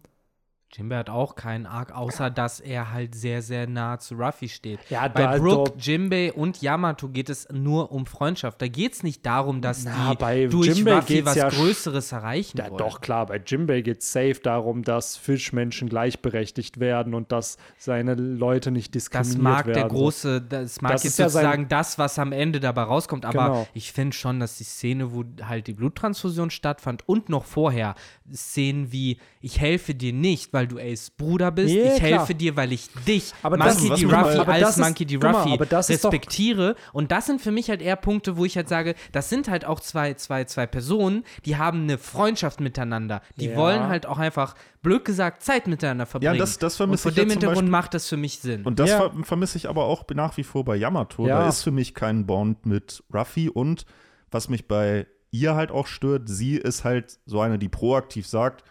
Jinbei 0.76 0.96
hat 0.98 1.08
auch 1.10 1.36
keinen 1.36 1.66
Arc, 1.66 1.92
außer 1.94 2.30
dass 2.30 2.58
er 2.58 2.92
halt 2.92 3.14
sehr, 3.14 3.42
sehr 3.42 3.68
nah 3.68 3.98
zu 3.98 4.14
Ruffy 4.16 4.48
steht. 4.48 4.80
Ja, 4.90 5.06
Bei 5.06 5.22
da- 5.22 5.38
Brook, 5.38 5.66
da- 5.66 5.74
Jinbei 5.78 6.32
und 6.32 6.60
Yamato 6.62 7.08
geht 7.08 7.30
es 7.30 7.46
nur 7.52 7.92
um 7.92 8.06
Freundschaft. 8.06 8.60
Da 8.60 8.66
geht 8.66 8.92
es 8.94 9.02
nicht 9.04 9.24
darum, 9.24 9.60
dass 9.60 9.84
Na, 9.84 10.10
die 10.10 10.16
bei 10.16 10.46
durch 10.46 10.68
Jinbei 10.74 10.96
Ruffy 10.96 11.24
was 11.24 11.36
ja 11.36 11.48
Größeres 11.48 12.10
erreichen 12.10 12.58
Ja, 12.58 12.70
wollen. 12.70 12.78
doch, 12.78 13.00
klar. 13.00 13.26
Bei 13.26 13.40
Jimbei 13.44 13.82
geht 13.82 14.00
es 14.00 14.10
safe 14.12 14.40
darum, 14.42 14.82
dass 14.82 15.16
Fischmenschen 15.16 15.88
gleichberechtigt 15.88 16.80
werden 16.80 17.14
und 17.14 17.30
dass 17.30 17.56
seine 17.78 18.14
Leute 18.14 18.70
nicht 18.72 18.94
diskriminiert 18.94 19.34
Das 19.36 19.42
mag 19.42 19.66
werden. 19.66 19.74
der 19.78 19.88
große, 19.88 20.42
das 20.42 20.80
mag 20.80 20.90
Das 20.92 21.04
jetzt 21.04 21.18
ja 21.20 21.28
sozusagen 21.28 21.68
das, 21.68 21.98
was 21.98 22.18
am 22.18 22.32
Ende 22.32 22.58
dabei 22.58 22.82
rauskommt. 22.82 23.24
Aber 23.26 23.44
Genau. 23.44 23.68
ich 23.74 23.92
finde 23.92 24.16
schon, 24.16 24.40
dass 24.40 24.58
die 24.58 24.64
Szene, 24.64 25.12
wo 25.14 25.22
halt 25.42 25.66
die 25.68 25.72
Bluttransfusion 25.72 26.50
stattfand 26.50 27.08
und 27.08 27.28
noch 27.28 27.44
vorher 27.44 27.94
Szenen 28.32 28.90
wie 28.90 29.18
ich 29.40 29.60
helfe 29.60 29.94
dir 29.94 30.12
nicht, 30.12 30.52
weil 30.52 30.63
du 30.66 30.78
Ace 30.78 31.10
Bruder 31.10 31.50
bist, 31.50 31.74
Ja, 31.74 31.92
ich 31.94 31.98
klar. 32.02 32.18
helfe 32.20 32.34
dir, 32.34 32.56
weil 32.56 32.72
ich 32.72 32.88
dich, 33.06 33.32
Aber 33.42 33.56
das- 33.56 33.80
Monkey 33.80 34.00
D. 34.00 34.06
mal- 34.06 34.22
Ruffy, 34.24 34.38
aber 34.38 34.52
als 34.52 34.60
das 34.62 34.70
ist- 34.78 34.84
Monkey 34.84 35.04
D. 35.06 35.18
mal, 35.18 35.30
Ruffy 35.32 35.58
das 35.68 35.86
doch- 35.86 35.94
respektiere. 35.94 36.76
Und 36.92 37.10
das 37.12 37.26
sind 37.26 37.40
für 37.40 37.50
mich 37.50 37.68
halt 37.70 37.82
eher 37.82 37.96
Punkte, 37.96 38.36
wo 38.36 38.44
ich 38.44 38.56
halt 38.56 38.68
sage, 38.68 38.94
das 39.12 39.28
sind 39.30 39.48
halt 39.48 39.64
auch 39.64 39.80
zwei, 39.80 40.14
zwei, 40.14 40.44
zwei 40.44 40.66
Personen, 40.66 41.24
die 41.44 41.56
haben 41.56 41.82
eine 41.82 41.98
Freundschaft 41.98 42.60
miteinander. 42.60 43.22
Die 43.36 43.46
Ja. 43.46 43.56
wollen 43.56 43.88
halt 43.88 44.06
auch 44.06 44.18
einfach, 44.18 44.54
blöd 44.82 45.04
gesagt, 45.04 45.42
Zeit 45.42 45.66
miteinander 45.66 46.06
verbringen. 46.06 46.38
das- 46.38 46.58
das 46.58 46.74
Und 46.74 46.76
vermisse 46.78 47.02
vor 47.04 47.10
ich 47.12 47.16
ja 47.16 47.24
dem 47.24 47.30
Hintergrund 47.30 47.56
Beispiel- 47.58 47.70
macht 47.70 47.94
das 47.94 48.08
für 48.08 48.16
mich 48.16 48.38
Sinn. 48.40 48.64
Und 48.64 48.78
das 48.78 48.90
Ja. 48.90 48.98
ver 49.10 49.12
vermisse 49.24 49.56
ich 49.58 49.68
aber 49.68 49.84
auch 49.84 50.04
nach 50.14 50.36
wie 50.36 50.44
vor 50.44 50.64
bei 50.64 50.76
Yamato. 50.76 51.26
Ja. 51.26 51.40
Da 51.40 51.48
ist 51.48 51.62
für 51.62 51.70
mich 51.70 51.94
kein 51.94 52.26
Bond 52.26 52.66
mit 52.66 53.02
Ruffy 53.12 53.48
und 53.48 53.86
was 54.30 54.48
mich 54.48 54.68
bei 54.68 55.06
ihr 55.30 55.54
halt 55.54 55.70
auch 55.70 55.86
stört, 55.86 56.28
sie 56.28 56.56
ist 56.56 56.84
halt 56.84 57.18
so 57.26 57.40
eine, 57.40 57.58
die 57.58 57.68
proaktiv 57.68 58.26
sagt, 58.26 58.62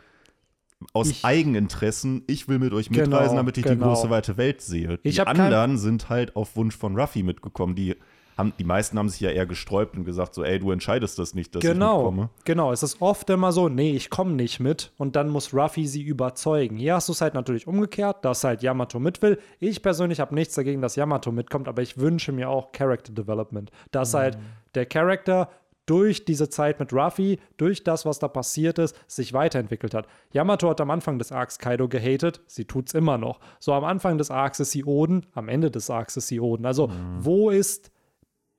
aus 0.93 1.09
Ich- 1.09 1.25
Eigeninteressen, 1.25 2.23
ich 2.27 2.47
will 2.47 2.59
mit 2.59 2.73
euch 2.73 2.89
Genau, 2.89 3.01
mitreisen, 3.07 3.37
damit 3.37 3.57
ich 3.57 3.63
die 3.63 3.69
genau. 3.69 3.87
große 3.89 4.09
weite 4.09 4.37
Welt 4.37 4.61
sehe. 4.61 4.97
Die 4.97 5.09
Ich 5.09 5.25
anderen 5.25 5.77
sind 5.77 6.09
halt 6.09 6.35
auf 6.35 6.55
Wunsch 6.55 6.75
von 6.75 6.97
Ruffy 6.99 7.23
mitgekommen. 7.23 7.75
Die, 7.75 7.95
haben, 8.37 8.51
die 8.57 8.63
meisten 8.63 8.97
haben 8.97 9.09
sich 9.09 9.19
ja 9.21 9.29
eher 9.29 9.45
gesträubt 9.45 9.95
und 9.95 10.05
gesagt 10.05 10.33
so, 10.33 10.43
ey, 10.43 10.57
du 10.57 10.71
entscheidest 10.71 11.19
das 11.19 11.35
nicht, 11.35 11.53
dass 11.53 11.63
ich 11.63 11.69
Genau, 11.69 11.97
mitkomme. 12.11 12.29
genau. 12.45 12.71
Es 12.71 12.81
ist 12.81 12.99
oft 13.01 13.29
immer 13.29 13.51
so, 13.51 13.69
nee, 13.69 13.91
ich 13.91 14.09
komme 14.09 14.31
nicht 14.33 14.59
mit 14.59 14.91
und 14.97 15.15
dann 15.15 15.29
muss 15.29 15.53
Ruffy 15.53 15.85
sie 15.85 16.01
überzeugen. 16.01 16.77
Hier 16.77 16.95
hast 16.95 17.09
du 17.09 17.13
es 17.13 17.21
halt 17.21 17.35
natürlich 17.35 17.67
umgekehrt, 17.67 18.25
dass 18.25 18.43
halt 18.43 18.63
Yamato 18.63 18.99
mit 18.99 19.21
will. 19.21 19.37
Ich 19.59 19.83
persönlich 19.83 20.19
habe 20.19 20.33
nichts 20.33 20.55
dagegen, 20.55 20.81
dass 20.81 20.95
Yamato 20.95 21.31
mitkommt, 21.31 21.67
aber 21.67 21.83
ich 21.83 21.97
wünsche 21.99 22.31
mir 22.31 22.49
auch 22.49 22.71
Character 22.71 23.13
Development. 23.13 23.69
Dass 23.91 24.15
halt 24.15 24.37
der 24.73 24.87
Charakter 24.87 25.49
durch 25.85 26.25
diese 26.25 26.49
Zeit 26.49 26.79
mit 26.79 26.93
Ruffy, 26.93 27.39
durch 27.57 27.83
das, 27.83 28.05
was 28.05 28.19
da 28.19 28.27
passiert 28.27 28.79
ist, 28.79 28.95
sich 29.07 29.33
weiterentwickelt 29.33 29.93
hat. 29.93 30.07
Yamato 30.31 30.69
hat 30.69 30.81
am 30.81 30.91
Anfang 30.91 31.19
des 31.19 31.31
Arcs 31.31 31.59
Kaido 31.59 31.87
gehatet, 31.87 32.41
sie 32.47 32.65
tut's 32.65 32.93
immer 32.93 33.17
noch. 33.17 33.39
So 33.59 33.73
am 33.73 33.83
Anfang 33.83 34.17
des 34.17 34.31
Arcs 34.31 34.59
ist 34.59 34.71
sie 34.71 34.85
Oden, 34.85 35.25
am 35.33 35.49
Ende 35.49 35.71
des 35.71 35.89
Arcs 35.89 36.17
ist 36.17 36.27
sie 36.27 36.39
Oden. 36.39 36.65
Also, 36.65 36.89
wo 37.19 37.49
ist 37.49 37.91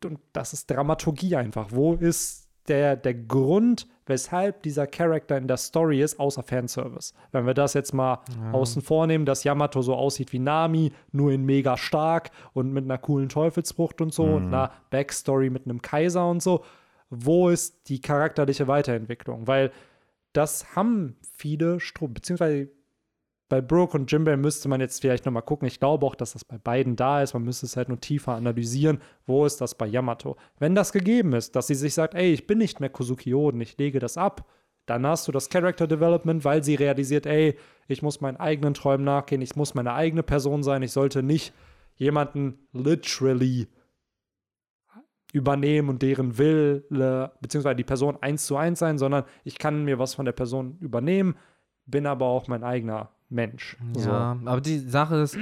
und 0.05 0.21
das 0.33 0.53
ist 0.53 0.71
Dramaturgie 0.71 1.37
einfach. 1.37 1.69
Wo 1.71 1.95
ist 1.95 2.49
der, 2.69 2.97
der 2.97 3.15
Grund, 3.15 3.87
weshalb 4.07 4.63
dieser 4.63 4.87
Charakter 4.87 5.37
in 5.37 5.49
der 5.49 5.57
Story 5.57 6.03
ist, 6.03 6.21
außer 6.21 6.43
Fanservice? 6.43 7.15
Wenn 7.33 7.47
wir 7.47 7.55
das 7.55 7.75
jetzt 7.75 7.93
mal 7.93 8.21
außen 8.53 8.83
vornehmen, 8.83 9.27
dass 9.27 9.45
Yamato 9.45 9.83
so 9.83 9.95
aussieht 9.95 10.33
wie 10.33 10.39
Nami, 10.39 10.93
nur 11.13 11.33
in 11.33 11.45
mega 11.45 11.77
stark 11.77 12.31
und 12.53 12.73
mit 12.73 12.85
einer 12.85 12.99
coolen 12.99 13.29
Teufelsfrucht 13.29 14.01
und 14.01 14.13
so 14.13 14.25
und 14.25 14.47
einer 14.47 14.73
Backstory 14.91 15.51
mit 15.51 15.65
einem 15.65 15.83
Kaiser 15.83 16.29
und 16.29 16.43
so. 16.43 16.65
Wo 17.17 17.49
ist 17.49 17.89
die 17.89 18.01
charakterliche 18.01 18.69
Weiterentwicklung? 18.69 19.47
Weil 19.47 19.73
das 20.33 20.75
haben 20.75 21.17
viele, 21.37 21.79
beziehungsweise 22.01 22.71
bei 23.49 23.61
Brooke 23.61 23.97
und 23.97 24.11
Jimbei 24.11 24.37
müsste 24.37 24.69
man 24.69 24.81
jetzt 24.81 25.01
vielleicht 25.01 25.27
nochmal 25.27 25.43
gucken. 25.43 25.69
Ich 25.69 25.79
glaube 25.79 26.05
auch, 26.07 26.15
dass 26.15 26.33
das 26.33 26.45
bei 26.45 26.59
beiden 26.59 26.97
da 26.97 27.23
ist. 27.23 27.35
Man 27.35 27.45
müsste 27.45 27.67
es 27.67 27.77
halt 27.77 27.89
nur 27.89 28.01
tiefer 28.01 28.33
analysieren. 28.33 28.99
Wo 29.27 29.45
ist 29.45 29.61
das 29.61 29.77
bei 29.77 29.87
Yamato? 29.87 30.37
Wenn 30.59 30.75
das 30.75 30.93
gegeben 30.93 31.35
ist, 31.35 31.55
dass 31.55 31.67
sie 31.67 31.75
sich 31.75 31.95
sagt, 31.95 32.15
ey, 32.15 32.33
ich 32.33 32.47
bin 32.47 32.59
nicht 32.59 32.81
mehr 32.81 32.89
Kozuki 32.89 33.35
Oden, 33.35 33.61
ich 33.61 33.77
lege 33.79 33.99
das 33.99 34.17
ab, 34.17 34.49
dann 34.87 35.07
hast 35.07 35.29
du 35.29 35.33
das 35.33 35.51
Character 35.51 35.87
Development, 35.87 36.45
weil 36.45 36.65
sie 36.65 36.75
realisiert, 36.75 37.27
ey, 37.27 37.57
ich 37.87 38.03
muss 38.03 38.21
meinen 38.21 38.37
eigenen 38.37 38.75
Träumen 38.75 39.05
nachgehen, 39.05 39.43
ich 39.43 39.57
muss 39.57 39.75
meine 39.75 39.93
eigene 39.95 40.23
Person 40.23 40.63
sein, 40.63 40.83
ich 40.83 40.93
sollte 40.93 41.23
nicht 41.23 41.55
jemanden 41.97 42.59
literally 42.73 43.69
übernehmen 45.35 45.89
und 45.89 46.01
deren 46.01 46.39
Wille, 46.39 47.33
beziehungsweise 47.41 47.75
die 47.75 47.85
Person 47.85 48.17
eins 48.21 48.47
zu 48.47 48.57
eins 48.57 48.79
sein, 48.79 48.99
sondern 48.99 49.25
ich 49.43 49.59
kann 49.59 49.85
mir 49.85 49.99
was 49.99 50.15
von 50.15 50.25
der 50.25 50.33
Person 50.33 50.79
übernehmen, 50.79 51.35
bin 51.87 52.07
aber 52.07 52.27
auch 52.27 52.47
mein 52.47 52.63
eigener 52.63 53.11
Mensch. 53.29 53.77
So. 53.95 54.11
Ja, 54.11 54.39
aber 54.45 54.61
die 54.61 54.79
Sache 54.79 55.17
ist, 55.17 55.37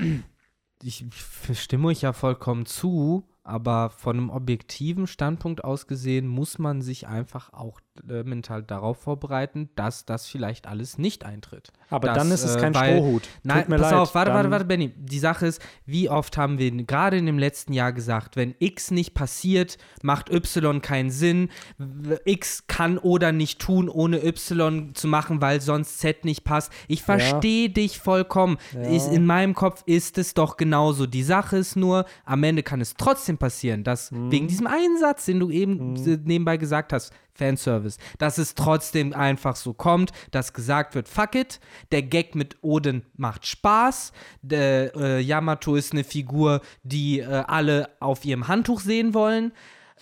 ich 0.82 1.04
stimme 1.52 1.88
euch 1.88 2.00
ja 2.00 2.14
vollkommen 2.14 2.64
zu, 2.64 3.28
aber 3.44 3.90
von 3.90 4.16
einem 4.16 4.30
objektiven 4.30 5.06
Standpunkt 5.06 5.62
aus 5.62 5.86
gesehen 5.86 6.26
muss 6.26 6.58
man 6.58 6.80
sich 6.80 7.06
einfach 7.06 7.52
auch 7.52 7.78
äh, 8.08 8.22
mental 8.22 8.62
darauf 8.62 8.98
vorbereiten, 8.98 9.68
dass 9.76 10.04
das 10.06 10.26
vielleicht 10.26 10.66
alles 10.66 10.96
nicht 10.98 11.24
eintritt. 11.24 11.72
Aber 11.90 12.08
Das, 12.08 12.16
dann 12.18 12.30
ist 12.30 12.42
es 12.42 12.56
äh, 12.56 12.60
kein 12.60 12.74
weil- 12.74 12.96
Strohhut. 12.96 13.28
Nein, 13.42 13.60
Tut 13.60 13.68
mir 13.68 13.76
pass 13.76 13.90
leid. 13.90 14.00
auf, 14.00 14.14
warte, 14.14 14.32
warte, 14.32 14.50
warte, 14.50 14.64
Benny. 14.64 14.92
Die 14.96 15.18
Sache 15.18 15.46
ist, 15.46 15.60
wie 15.84 16.08
oft 16.08 16.36
haben 16.38 16.58
wir 16.58 16.70
gerade 16.84 17.18
in 17.18 17.26
dem 17.26 17.38
letzten 17.38 17.72
Jahr 17.74 17.92
gesagt, 17.92 18.36
wenn 18.36 18.54
X 18.58 18.90
nicht 18.90 19.12
passiert, 19.14 19.76
macht 20.02 20.30
Y 20.30 20.80
keinen 20.80 21.10
Sinn. 21.10 21.50
X 22.24 22.66
kann 22.66 22.98
oder 22.98 23.32
nicht 23.32 23.60
tun, 23.60 23.88
ohne 23.88 24.24
Y 24.24 24.94
zu 24.94 25.06
machen, 25.08 25.40
weil 25.40 25.60
sonst 25.60 25.98
Z 25.98 26.24
nicht 26.24 26.44
passt. 26.44 26.72
Ich 26.88 27.02
verstehe 27.02 27.68
dich 27.70 27.98
vollkommen. 27.98 28.56
Ja. 28.72 28.82
Ist, 28.88 29.08
in 29.12 29.26
meinem 29.26 29.54
Kopf 29.54 29.82
ist 29.86 30.18
es 30.18 30.34
doch 30.34 30.56
genauso. 30.56 31.06
Die 31.06 31.22
Sache 31.22 31.58
ist 31.58 31.76
nur, 31.76 32.06
am 32.24 32.42
Ende 32.42 32.62
kann 32.62 32.80
es 32.80 32.94
trotzdem 32.94 33.38
passieren, 33.38 33.84
dass 33.84 34.10
Mhm. 34.10 34.30
wegen 34.32 34.48
diesem 34.48 34.66
einen 34.66 34.98
Satz, 34.98 35.26
den 35.26 35.40
du 35.40 35.50
eben 35.50 35.96
äh, 36.06 36.18
nebenbei 36.24 36.56
gesagt 36.56 36.92
hast, 36.92 37.12
Fanservice, 37.34 37.98
dass 38.18 38.38
es 38.38 38.54
trotzdem 38.54 39.12
einfach 39.12 39.56
so 39.56 39.72
kommt, 39.72 40.12
dass 40.30 40.52
gesagt 40.52 40.94
wird, 40.94 41.08
fuck 41.08 41.34
it, 41.34 41.60
der 41.90 42.02
Gag 42.02 42.34
mit 42.34 42.56
Odin 42.62 43.02
macht 43.16 43.46
Spaß, 43.46 44.12
der 44.42 44.94
äh, 44.96 45.20
Yamato 45.20 45.74
ist 45.74 45.92
eine 45.92 46.04
Figur, 46.04 46.60
die 46.82 47.20
äh, 47.20 47.24
alle 47.26 47.90
auf 48.00 48.24
ihrem 48.24 48.48
Handtuch 48.48 48.80
sehen 48.80 49.14
wollen, 49.14 49.52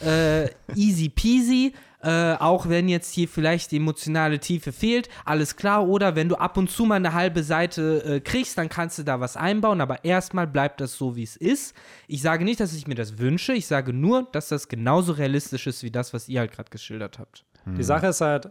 äh, 0.01 0.47
easy 0.75 1.09
peasy, 1.09 1.75
äh, 2.03 2.35
auch 2.35 2.69
wenn 2.69 2.89
jetzt 2.89 3.13
hier 3.13 3.29
vielleicht 3.29 3.73
die 3.73 3.77
emotionale 3.77 4.39
Tiefe 4.39 4.73
fehlt, 4.73 5.09
alles 5.25 5.57
klar. 5.57 5.87
Oder 5.87 6.17
wenn 6.17 6.29
du 6.29 6.37
ab 6.37 6.57
und 6.57 6.71
zu 6.71 6.85
mal 6.85 6.97
eine 6.97 7.13
halbe 7.13 7.43
Seite 7.43 8.03
äh, 8.05 8.21
kriegst, 8.21 8.57
dann 8.57 8.69
kannst 8.69 8.99
du 8.99 9.03
da 9.03 9.21
was 9.21 9.37
einbauen. 9.37 9.81
Aber 9.81 10.05
erstmal 10.05 10.47
bleibt 10.47 10.81
das 10.81 10.95
so, 10.97 11.17
wie 11.17 11.23
es 11.23 11.37
ist. 11.37 11.75
Ich 12.07 12.23
sage 12.23 12.45
nicht, 12.45 12.61
dass 12.61 12.75
ich 12.75 12.87
mir 12.87 12.95
das 12.95 13.19
wünsche. 13.19 13.53
Ich 13.53 13.67
sage 13.67 13.93
nur, 13.93 14.29
dass 14.33 14.49
das 14.49 14.69
genauso 14.69 15.13
realistisch 15.13 15.67
ist, 15.67 15.83
wie 15.83 15.91
das, 15.91 16.15
was 16.15 16.29
ihr 16.29 16.41
halt 16.41 16.53
gerade 16.53 16.71
geschildert 16.71 17.19
habt. 17.19 17.45
Die 17.67 17.83
Sache 17.83 18.07
ist 18.07 18.23
halt, 18.23 18.51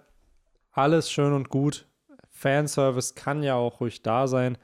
alles 0.72 1.12
schön 1.12 1.34
und 1.34 1.50
gut. 1.50 1.88
Fanservice 2.30 3.16
kann 3.16 3.42
ja 3.44 3.56
auch 3.56 3.82
ruhig 3.82 4.04
da 4.04 4.28
sein. 4.28 4.58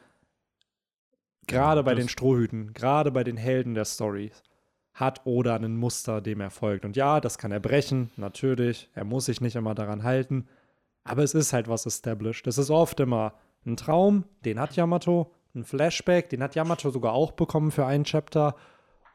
Gerade 1.47 1.79
Ja, 1.79 1.83
bei 1.83 1.95
den 1.95 2.07
Strohhüten, 2.09 2.73
gerade 2.73 3.11
bei 3.11 3.23
den 3.23 3.37
Helden 3.37 3.73
der 3.73 3.85
Story 3.85 4.31
hat 4.95 5.25
Oda 5.25 5.57
ein 5.57 5.75
Muster, 5.75 6.21
dem 6.21 6.39
er 6.39 6.49
folgt. 6.49 6.85
Und 6.85 6.95
ja, 6.95 7.19
das 7.19 7.37
kann 7.37 7.51
er 7.51 7.59
brechen, 7.59 8.11
natürlich. 8.15 8.89
Er 8.95 9.03
muss 9.03 9.25
sich 9.25 9.41
nicht 9.41 9.57
immer 9.57 9.75
daran 9.75 10.03
halten. 10.03 10.47
Aber 11.03 11.21
es 11.21 11.35
ist 11.35 11.53
halt 11.53 11.67
was 11.67 11.85
established. 11.85 12.47
Es 12.47 12.57
ist 12.57 12.71
oft 12.71 12.99
immer 13.01 13.33
ein 13.65 13.75
Traum, 13.75 14.23
den 14.45 14.59
hat 14.59 14.75
Yamato, 14.75 15.31
ein 15.53 15.65
Flashback, 15.65 16.29
den 16.29 16.41
hat 16.41 16.55
Yamato 16.55 16.89
sogar 16.89 17.13
auch 17.13 17.33
bekommen 17.33 17.71
für 17.71 17.85
einen 17.85 18.05
Chapter. 18.05 18.55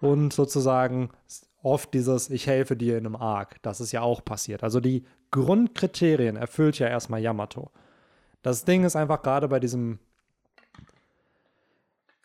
Und 0.00 0.32
sozusagen 0.34 1.10
oft 1.62 1.94
dieses 1.94 2.28
Ich 2.28 2.46
helfe 2.46 2.76
dir 2.76 2.98
in 2.98 3.06
einem 3.06 3.16
Arc. 3.16 3.62
Das 3.62 3.80
ist 3.80 3.92
ja 3.92 4.02
auch 4.02 4.22
passiert. 4.22 4.62
Also 4.62 4.80
die 4.80 5.04
Grundkriterien 5.30 6.36
erfüllt 6.36 6.78
ja 6.78 6.88
erstmal 6.88 7.20
Yamato. 7.20 7.70
Das 8.42 8.64
Ding 8.64 8.84
ist 8.84 8.96
einfach 8.96 9.22
gerade 9.22 9.48
bei 9.48 9.60
diesem 9.60 9.98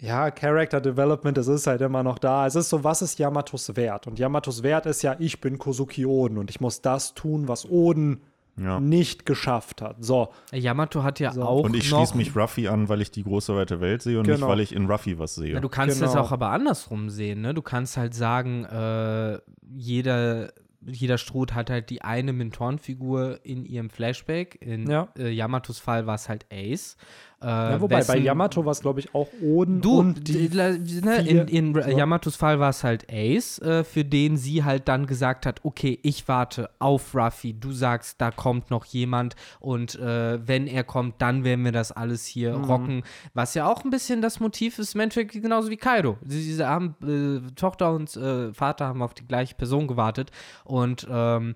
ja, 0.02 0.30
Character 0.32 0.82
Development, 0.82 1.38
es 1.38 1.48
ist 1.48 1.68
halt 1.68 1.82
immer 1.82 2.04
noch 2.04 2.20
da. 2.20 2.46
Es 2.46 2.56
ist 2.56 2.70
so, 2.70 2.84
was 2.84 3.02
ist 3.02 3.18
Yamatos 3.20 3.76
Wert? 3.76 4.08
Und 4.08 4.20
Yamatos 4.20 4.62
Wert 4.64 4.86
ist 4.86 5.02
ja, 5.02 5.16
ich 5.20 5.40
bin 5.42 5.58
Kosuki 5.58 6.06
Oden 6.06 6.38
und 6.38 6.50
ich 6.50 6.60
muss 6.60 6.82
das 6.82 7.14
tun, 7.14 7.48
was 7.48 7.66
Oden 7.70 8.22
Ja. 8.58 8.80
nicht 8.80 9.26
geschafft 9.26 9.82
hat. 9.82 9.98
So, 10.04 10.30
Yamato 10.54 11.04
hat 11.04 11.20
ja 11.20 11.32
So. 11.34 11.44
auch 11.44 11.64
Und 11.64 11.76
ich 11.76 11.90
schließe 11.90 12.16
mich 12.16 12.36
Ruffy 12.38 12.68
an, 12.70 12.88
weil 12.88 13.02
ich 13.02 13.12
die 13.12 13.24
große 13.24 13.54
weite 13.56 13.82
Welt 13.82 14.02
sehe 14.02 14.18
und 14.20 14.28
nicht, 14.28 14.36
Genau. 14.36 14.48
weil 14.50 14.62
ich 14.62 14.74
in 14.74 14.86
Ruffy 14.90 15.18
was 15.20 15.36
sehe. 15.36 15.54
Ja, 15.56 15.60
du 15.60 15.68
kannst 15.70 16.02
es 16.02 16.12
Genau. 16.12 16.24
auch 16.24 16.32
aber 16.32 16.50
andersrum 16.52 17.10
sehen, 17.10 17.42
ne? 17.42 17.54
Du 17.54 17.62
kannst 17.62 17.98
halt 17.98 18.14
sagen, 18.14 18.64
äh, 18.66 19.40
jeder, 19.76 20.54
jeder 20.88 21.18
Struth 21.18 21.54
hat 21.54 21.70
halt 21.70 21.90
die 21.90 22.02
eine 22.04 22.32
Mentorenfigur 22.32 23.40
in 23.44 23.66
ihrem 23.66 23.90
Flashback. 23.90 24.58
In 24.62 24.90
Ja. 24.90 25.08
äh, 25.18 25.30
Yamatos 25.32 25.80
Fall 25.80 26.06
war 26.08 26.16
es 26.16 26.30
halt 26.30 26.46
Ace. 26.52 26.96
Äh, 27.42 27.48
ja, 27.48 27.82
wobei 27.82 27.96
bei 27.98 28.08
wessen- 28.16 28.24
Yamato 28.24 28.64
war 28.66 28.72
es, 28.72 28.80
glaube 28.82 29.00
ich, 29.02 29.14
auch 29.14 29.28
Oden 29.42 29.82
Du, 29.82 30.00
und 30.00 30.28
die. 30.28 30.50
ne, 30.50 31.22
in, 31.28 31.48
in 31.48 31.74
so. 31.74 31.80
Yamatos 31.82 32.36
Fall 32.38 32.60
war 32.60 32.70
es 32.70 32.84
halt 32.84 33.06
Ace, 33.12 33.60
äh, 33.60 33.84
für 33.84 34.06
den 34.06 34.38
sie 34.38 34.64
halt 34.64 34.88
dann 34.88 35.06
gesagt 35.06 35.46
hat, 35.46 35.60
okay, 35.64 36.00
ich 36.02 36.28
warte 36.28 36.70
auf 36.80 37.14
Ruffy, 37.14 37.54
du 37.54 37.72
sagst, 37.72 38.22
da 38.22 38.32
kommt 38.32 38.72
noch 38.72 38.86
jemand 38.86 39.36
und 39.60 39.96
äh, 40.00 40.40
wenn 40.48 40.66
er 40.68 40.84
kommt, 40.84 41.22
dann 41.22 41.44
werden 41.44 41.66
wir 41.66 41.72
das 41.74 41.92
alles 41.92 42.26
hier 42.26 42.58
Mhm. 42.58 42.64
rocken, 42.66 43.04
was 43.34 43.54
ja 43.54 43.68
auch 43.68 43.84
ein 43.84 43.90
bisschen 43.90 44.22
das 44.22 44.40
Motiv 44.40 44.80
ist, 44.80 44.96
im 44.96 45.02
Endeffekt 45.02 45.34
genauso 45.34 45.70
wie 45.70 45.78
Kaido. 45.78 46.18
Sie, 46.26 46.42
sie 46.54 46.66
haben, 46.66 46.96
äh, 47.04 47.52
Tochter 47.56 47.94
und 47.94 48.16
äh, 48.16 48.54
Vater 48.54 48.86
haben 48.88 49.02
auf 49.02 49.14
die 49.14 49.28
gleiche 49.28 49.56
Person 49.56 49.88
gewartet 49.88 50.32
und 50.64 51.06
ähm, 51.12 51.56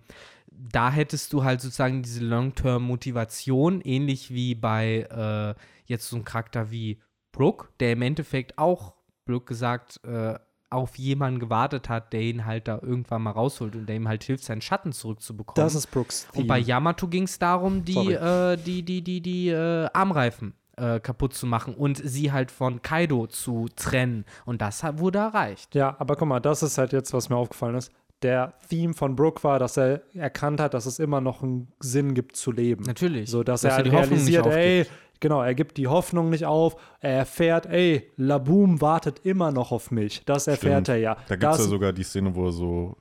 da 0.72 0.92
hättest 0.92 1.32
du 1.34 1.44
halt 1.44 1.62
sozusagen 1.62 2.02
diese 2.04 2.24
Long-Term-Motivation, 2.26 3.82
ähnlich 3.82 4.34
wie 4.34 4.56
bei 4.56 5.08
äh, 5.10 5.60
jetzt 5.86 6.08
so 6.10 6.16
einem 6.16 6.26
Charakter 6.26 6.72
wie 6.72 7.00
Brooke, 7.32 7.70
der 7.80 7.94
im 7.94 8.02
Endeffekt 8.02 8.58
auch, 8.58 8.94
blöd 9.26 9.46
gesagt, 9.46 10.00
äh, 10.04 10.36
auf 10.72 10.98
jemanden 10.98 11.40
gewartet 11.40 11.90
hat, 11.90 12.14
der 12.14 12.22
ihn 12.22 12.46
halt 12.46 12.68
da 12.68 12.80
irgendwann 12.82 13.24
mal 13.24 13.32
rausholt 13.32 13.76
und 13.76 13.86
der 13.88 13.96
ihm 13.96 14.08
halt 14.08 14.24
hilft, 14.24 14.44
seinen 14.44 14.62
Schatten 14.62 14.92
zurückzubekommen. 14.92 15.56
das 15.56 15.74
ist 15.76 15.88
Brooks 15.88 16.28
Theme. 16.32 16.42
und 16.44 16.48
bei 16.48 16.60
Yamato 16.60 17.08
ging 17.08 17.24
es 17.24 17.40
darum, 17.40 17.84
die, 17.86 18.14
äh, 18.14 18.56
die, 18.58 18.84
die, 18.84 19.02
die, 19.02 19.22
die 19.22 19.50
äh, 19.50 19.88
Armreifen 19.94 20.54
äh, 20.78 21.00
kaputt 21.00 21.34
zu 21.34 21.48
machen 21.48 21.74
und 21.74 22.00
sie 22.04 22.32
halt 22.32 22.52
von 22.52 22.84
Kaido 22.84 23.26
zu 23.28 23.68
trennen. 23.76 24.26
Und 24.46 24.62
das 24.62 24.84
hat- 24.84 25.00
wurde 25.00 25.18
erreicht. 25.20 25.74
Ja, 25.74 25.96
aber 26.00 26.16
guck 26.16 26.28
mal, 26.28 26.40
das 26.40 26.62
ist 26.62 26.78
halt 26.78 26.94
jetzt, 26.94 27.14
was 27.14 27.30
mir 27.30 27.36
aufgefallen 27.38 27.76
ist. 27.76 27.92
Der 28.22 28.54
Theme 28.70 28.94
von 28.94 29.16
Brooke 29.16 29.44
war, 29.44 29.60
dass 29.60 29.78
er 29.78 30.02
erkannt 30.14 30.60
hat, 30.60 30.74
dass 30.74 30.86
es 30.86 31.00
immer 31.00 31.22
noch 31.22 31.42
einen 31.42 31.70
Sinn 31.80 32.14
gibt 32.14 32.36
zu 32.36 32.52
leben. 32.52 32.84
Natürlich. 32.84 33.30
So, 33.30 33.44
dass 33.44 33.62
Dass 33.62 33.72
er 33.72 33.72
er 33.72 33.76
halt 33.78 33.86
die 33.88 33.92
Hoffnung 33.92 34.26
nicht 34.26 34.38
realisiert, 34.38 34.46
ey, 34.58 34.82
aufgibt. 34.82 35.00
genau, 35.22 35.42
er 35.42 35.56
gibt 35.56 35.78
die 35.78 35.88
Hoffnung 35.88 36.30
nicht 36.30 36.46
auf. 36.46 36.76
Er 37.00 37.12
erfährt, 37.20 37.66
ey, 37.68 38.12
Laboom 38.18 38.82
wartet 38.82 39.20
immer 39.24 39.52
noch 39.52 39.72
auf 39.72 39.90
mich. 39.92 40.24
Das 40.26 40.48
erfährt 40.48 40.88
Stimmt. 40.88 40.90
er 40.90 40.98
ja. 40.98 41.18
Da 41.30 41.36
gibt 41.38 41.54
es 41.54 41.60
ja 41.60 41.66
sogar 41.66 41.94
die 41.94 42.04
Szene, 42.04 42.36
wo 42.36 42.48
er 42.48 42.52
so 42.52 42.98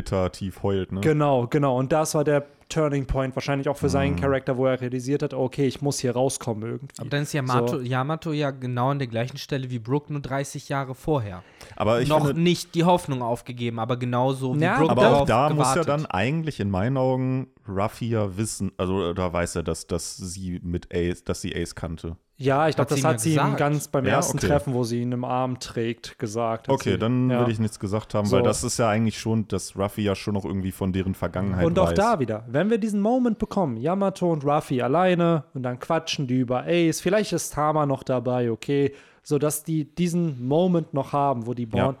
bitter 0.00 0.30
tief 0.32 0.62
heult, 0.62 0.92
ne? 0.92 1.00
Genau, 1.00 1.46
genau. 1.46 1.76
Und 1.78 1.92
das 1.92 2.14
war 2.14 2.24
der 2.24 2.46
Turning 2.68 3.04
Point 3.04 3.34
wahrscheinlich 3.34 3.68
auch 3.68 3.76
für 3.76 3.86
Mhm. 3.86 3.90
seinen 3.90 4.16
Charakter, 4.16 4.56
wo 4.56 4.64
er 4.66 4.80
realisiert 4.80 5.24
hat, 5.24 5.34
okay, 5.34 5.66
ich 5.66 5.82
muss 5.82 5.98
hier 5.98 6.12
rauskommen 6.12 6.62
irgendwie. 6.70 6.94
Aber 7.00 7.10
dann 7.10 7.22
ist 7.24 7.32
Yamato, 7.32 7.78
So. 7.78 7.80
Yamato 7.80 8.32
ja 8.32 8.52
genau 8.52 8.90
an 8.90 8.98
der 9.00 9.08
gleichen 9.08 9.38
Stelle 9.38 9.70
wie 9.70 9.80
Brooke, 9.80 10.12
nur 10.12 10.22
30 10.22 10.68
Jahre 10.68 10.94
vorher. 10.94 11.42
Aber 11.74 12.00
ich 12.00 12.08
Noch 12.08 12.26
finde, 12.26 12.40
nicht 12.40 12.76
die 12.76 12.84
Hoffnung 12.84 13.22
aufgegeben, 13.22 13.80
aber 13.80 13.96
genauso 13.96 14.54
wie 14.56 14.62
Ja, 14.62 14.78
Brooke 14.78 14.92
aber 14.92 15.20
auch 15.22 15.26
da 15.26 15.50
muss 15.50 15.66
ja 15.74 15.82
gewartet. 15.82 15.88
dann 15.88 16.06
eigentlich 16.06 16.60
in 16.60 16.70
meinen 16.70 16.96
Augen 16.96 17.48
Ruffy 17.68 18.10
ja 18.10 18.36
wissen, 18.36 18.70
also 18.78 19.12
da 19.14 19.32
weiß 19.32 19.56
er, 19.56 19.62
dass, 19.64 19.88
dass 19.88 20.16
sie 20.16 20.60
mit 20.62 20.94
Ace, 20.94 21.24
dass 21.24 21.40
sie 21.40 21.54
Ace 21.56 21.74
kannte. 21.74 22.16
Ja, 22.42 22.68
ich 22.68 22.74
glaube, 22.74 22.90
Hat 22.90 22.96
sie 22.96 23.02
das 23.02 23.04
ihm 23.04 23.06
hat 23.06 23.12
ja 23.12 23.18
sie 23.18 23.50
ihm 23.50 23.56
ganz 23.56 23.88
beim 23.88 24.06
Ja, 24.06 24.12
ersten 24.14 24.38
okay. 24.38 24.46
Treffen, 24.48 24.72
wo 24.72 24.82
sie 24.82 25.02
ihn 25.02 25.12
im 25.12 25.24
Arm 25.24 25.60
trägt, 25.60 26.18
gesagt. 26.18 26.70
Okay, 26.70 26.92
sie. 26.92 26.98
dann 26.98 27.28
ja. 27.28 27.44
will 27.44 27.52
ich 27.52 27.58
nichts 27.58 27.78
gesagt 27.78 28.14
haben, 28.14 28.26
So. 28.26 28.36
weil 28.36 28.42
das 28.42 28.64
ist 28.64 28.78
ja 28.78 28.88
eigentlich 28.88 29.18
schon, 29.18 29.46
dass 29.48 29.76
Ruffy 29.76 30.00
ja 30.02 30.14
schon 30.14 30.32
noch 30.34 30.46
irgendwie 30.46 30.72
von 30.72 30.90
deren 30.92 31.14
Vergangenheit 31.14 31.66
Und 31.66 31.78
auch 31.78 31.88
weiß. 31.88 31.94
da 31.94 32.18
wieder, 32.18 32.44
wenn 32.48 32.70
wir 32.70 32.78
diesen 32.78 33.00
Moment 33.02 33.38
bekommen, 33.38 33.76
Yamato 33.76 34.32
und 34.32 34.42
Ruffy 34.44 34.80
alleine 34.80 35.44
und 35.52 35.62
dann 35.64 35.78
quatschen 35.78 36.26
die 36.26 36.38
über 36.38 36.64
Ace, 36.66 37.02
vielleicht 37.02 37.32
ist 37.34 37.52
Tama 37.52 37.84
noch 37.84 38.02
dabei, 38.02 38.50
okay, 38.50 38.94
sodass 39.22 39.62
die 39.62 39.84
diesen 39.94 40.46
Moment 40.48 40.94
noch 40.94 41.12
haben, 41.12 41.46
wo 41.46 41.52
die 41.52 41.68
Ja. 41.74 41.94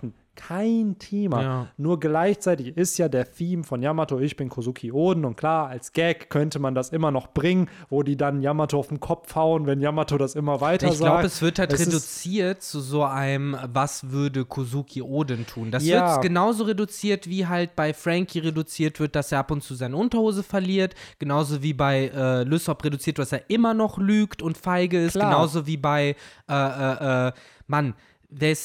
Kein 0.46 0.96
Thema. 0.98 1.42
Ja. 1.42 1.66
Nur 1.76 2.00
gleichzeitig 2.00 2.76
ist 2.76 2.96
ja 2.98 3.08
der 3.08 3.30
Theme 3.30 3.62
von 3.62 3.82
Yamato, 3.82 4.18
ich 4.18 4.36
bin 4.36 4.48
Kozuki 4.48 4.90
Oden 4.90 5.24
und 5.24 5.36
klar, 5.36 5.68
als 5.68 5.92
Gag 5.92 6.30
könnte 6.30 6.58
man 6.58 6.74
das 6.74 6.88
immer 6.90 7.10
noch 7.10 7.28
bringen, 7.28 7.68
wo 7.90 8.02
die 8.02 8.16
dann 8.16 8.40
Yamato 8.40 8.78
auf 8.78 8.88
den 8.88 9.00
Kopf 9.00 9.34
hauen, 9.34 9.66
wenn 9.66 9.80
Yamato 9.80 10.16
das 10.18 10.34
immer 10.34 10.60
weiter 10.60 10.88
Ich 10.88 10.98
glaube, 10.98 11.16
sagt. 11.16 11.24
es 11.26 11.42
wird 11.42 11.58
halt 11.58 11.72
Es 11.72 11.86
reduziert 11.86 12.62
zu 12.62 12.80
so 12.80 13.04
einem, 13.04 13.56
was 13.72 14.10
würde 14.10 14.44
Kozuki 14.44 15.02
Oden 15.02 15.46
tun? 15.46 15.70
Das 15.70 15.84
Ja. 15.84 16.12
wird 16.14 16.22
genauso 16.22 16.64
reduziert, 16.64 17.28
wie 17.28 17.46
halt 17.46 17.76
bei 17.76 17.92
Frankie 17.92 18.38
reduziert 18.38 18.98
wird, 18.98 19.14
dass 19.16 19.32
er 19.32 19.40
ab 19.40 19.50
und 19.50 19.62
zu 19.62 19.74
seine 19.74 19.96
Unterhose 19.96 20.42
verliert. 20.42 20.94
Genauso 21.18 21.62
wie 21.62 21.74
bei 21.74 22.08
äh, 22.14 22.44
Lysop 22.44 22.82
reduziert 22.84 23.18
wird, 23.18 23.26
dass 23.30 23.38
er 23.38 23.50
immer 23.50 23.74
noch 23.74 23.98
lügt 23.98 24.40
und 24.42 24.56
feige 24.56 25.04
ist. 25.04 25.12
Klar. 25.12 25.30
Genauso 25.30 25.66
wie 25.66 25.76
bei, 25.76 26.16
äh, 26.48 26.54
äh, 26.54 27.28
äh, 27.28 27.32
Mann, 27.66 27.94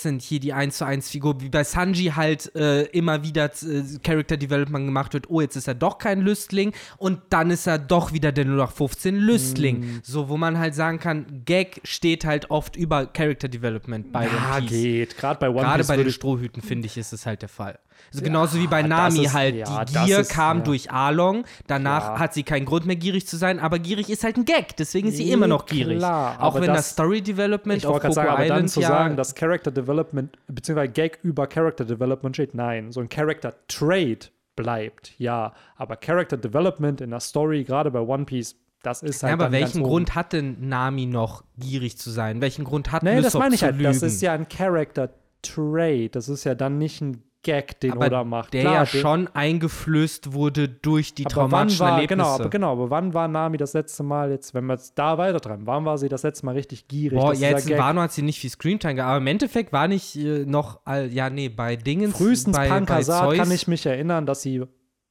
denn 0.06 0.20
hier 0.20 0.40
die 0.40 0.54
1 0.54 0.78
zu 0.78 0.86
1 0.86 1.10
Figur? 1.10 1.42
Wie 1.42 1.50
bei 1.50 1.64
Sanji 1.64 2.14
halt 2.16 2.56
äh, 2.56 2.84
immer 2.84 3.24
wieder 3.24 3.46
äh, 3.46 3.84
Character 4.04 4.38
Development 4.38 4.86
gemacht 4.86 5.14
wird, 5.14 5.30
oh, 5.30 5.42
jetzt 5.42 5.56
ist 5.56 5.68
er 5.68 5.74
doch 5.74 5.98
kein 5.98 6.22
Lüstling 6.22 6.74
und 6.98 7.20
dann 7.30 7.50
ist 7.50 7.68
er 7.68 7.80
doch 7.80 8.14
wieder 8.14 8.32
der 8.32 8.46
0815 8.46 9.16
Lüstling. 9.16 9.80
Mm. 9.80 10.00
So, 10.04 10.30
wo 10.30 10.38
man 10.38 10.58
halt 10.60 10.76
sagen 10.76 11.00
kann, 11.00 11.44
Gag 11.46 11.82
steht 11.84 12.26
halt 12.26 12.52
oft 12.52 12.76
über 12.76 13.08
Character 13.08 13.48
Development 13.48 14.12
bei 14.12 14.26
ja, 14.26 14.60
geht. 14.60 15.18
Gerade 15.18 15.40
bei 15.40 15.50
One 15.50 15.62
Gerade 15.62 15.84
bei 15.84 15.98
den 15.98 16.12
Strohhüten, 16.12 16.62
finde 16.62 16.86
ich, 16.86 16.98
ist 16.98 17.14
es 17.14 17.26
halt 17.26 17.42
der 17.42 17.50
Fall. 17.50 17.80
Also 18.12 18.24
genauso 18.24 18.60
wie 18.60 18.68
bei 18.68 18.82
das 18.82 18.90
Nami 18.90 19.26
ist- 19.26 19.34
halt. 19.34 19.56
ja, 19.56 19.84
die 19.86 19.94
das 19.94 20.06
Gier 20.06 20.20
ist- 20.20 20.32
kam 20.32 20.60
ja. 20.60 20.64
durch 20.64 20.92
Arlong, 20.92 21.44
danach 21.68 22.18
hat 22.20 22.34
sie 22.34 22.44
keinen 22.44 22.66
Grund 22.66 22.86
mehr 22.86 22.96
gierig 22.96 23.28
zu 23.28 23.36
sein, 23.38 23.60
aber 23.60 23.78
gierig 23.80 24.10
ist 24.10 24.24
halt 24.24 24.38
ein 24.38 24.46
Gag, 24.46 24.76
deswegen 24.78 25.10
ist 25.10 25.18
sie 25.18 25.32
immer 25.32 25.48
noch 25.48 25.66
gierig. 25.66 25.98
Klar, 25.98 26.38
Auch 26.40 26.54
aber 26.56 26.62
wenn 26.62 26.68
das- 26.68 26.78
das 26.78 26.90
Story 26.92 27.22
Development 27.22 27.78
Ich 27.78 27.86
auf 27.86 28.00
Coco 28.00 28.14
sagen, 28.14 28.30
aber 28.30 28.44
Island 28.44 28.62
dann 28.62 28.68
zu 28.70 28.82
ja 28.82 28.88
sagen, 28.88 29.18
dass 29.18 29.36
Character 29.36 29.72
Development 29.72 30.38
bzw. 30.48 30.88
Gag 30.88 31.20
über 31.24 31.48
Character 31.48 31.84
Development 31.86 32.36
steht, 32.36 32.56
nein. 32.56 32.92
So 32.92 33.02
ein 33.02 33.10
Character 33.10 33.54
Trait 33.68 34.32
bleibt, 34.56 35.14
ja. 35.18 35.54
Aber 35.76 35.98
Character 35.98 36.38
Development 36.38 37.02
in 37.02 37.10
der 37.10 37.20
Story, 37.20 37.64
gerade 37.66 37.92
bei 37.92 38.00
One 38.00 38.24
Piece, 38.26 38.56
das 38.84 39.02
ist 39.04 39.24
halt 39.24 39.32
ja, 39.32 39.34
aber 39.46 39.52
welchen 39.52 39.84
Grund 39.84 40.16
hat 40.16 40.32
denn 40.32 40.70
Nami 40.70 41.08
noch 41.08 41.44
gierig 41.58 41.98
zu 41.98 42.12
sein? 42.12 42.40
Welchen 42.40 42.64
Grund 42.64 42.92
hat. 42.92 43.04
Nee, 43.04 43.16
das 43.16 43.26
Lysop 43.26 43.42
meine 43.42 43.56
ich 43.56 43.64
halt. 43.64 43.84
Das 43.84 43.96
lügen? 43.98 44.06
ist 44.08 44.22
ja 44.22 44.34
ein 44.34 44.48
Character 44.48 45.10
Trait. 45.42 46.16
Das 46.16 46.30
ist 46.30 46.44
ja 46.44 46.56
dann 46.56 46.78
nicht 46.78 47.02
ein 47.02 47.24
Gag, 47.46 47.80
den 47.80 47.94
aber 47.94 48.08
Oda 48.08 48.24
macht. 48.24 48.54
der 48.54 48.62
Klar, 48.62 48.74
ja 48.74 48.86
schon 48.86 49.28
eingeflößt 49.28 50.34
wurde 50.34 50.68
durch 50.68 51.14
die 51.14 51.26
aber 51.26 51.36
wann 51.36 51.50
traumatischen 51.52 51.80
war, 51.80 51.92
Erlebnisse. 51.92 52.16
genau, 52.18 52.34
aber 52.34 52.50
genau, 52.50 52.72
aber 52.72 52.90
wann 52.90 53.14
war 53.14 53.28
Nami 53.28 53.58
das 53.58 53.74
letzte 53.74 54.04
Mal 54.04 54.32
jetzt, 54.32 54.54
wenn 54.56 54.66
wir 54.66 54.74
jetzt 54.74 54.98
da 54.98 55.18
weiter 55.18 55.40
treiben, 55.40 55.68
wann 55.68 55.86
war 55.86 55.98
sie 55.98 56.10
das 56.10 56.24
letzte 56.24 56.46
Mal 56.48 56.56
richtig 56.56 56.88
gierig? 56.88 57.20
Boah, 57.20 57.34
ja, 57.34 57.50
jetzt 57.50 57.70
in 57.70 57.78
Wano 57.78 58.02
hat 58.02 58.12
sie 58.12 58.24
nicht 58.24 58.40
viel 58.40 58.50
Screamtime 58.50 58.96
gehabt, 58.96 59.10
aber 59.10 59.18
im 59.20 59.28
Endeffekt 59.28 59.72
war 59.72 59.88
nicht 59.88 60.16
äh, 60.16 60.46
noch, 60.46 60.82
all, 60.86 61.12
ja, 61.14 61.30
nee, 61.30 61.50
bei 61.50 61.76
Dingens, 61.76 62.18
Frühestens 62.18 62.58
bei, 62.58 62.68
bei 62.68 62.76
Pankasat 62.76 63.30
Zeus, 63.30 63.38
kann 63.38 63.52
ich 63.52 63.68
mich 63.68 63.86
erinnern, 63.86 64.26
dass 64.26 64.42
sie 64.42 64.64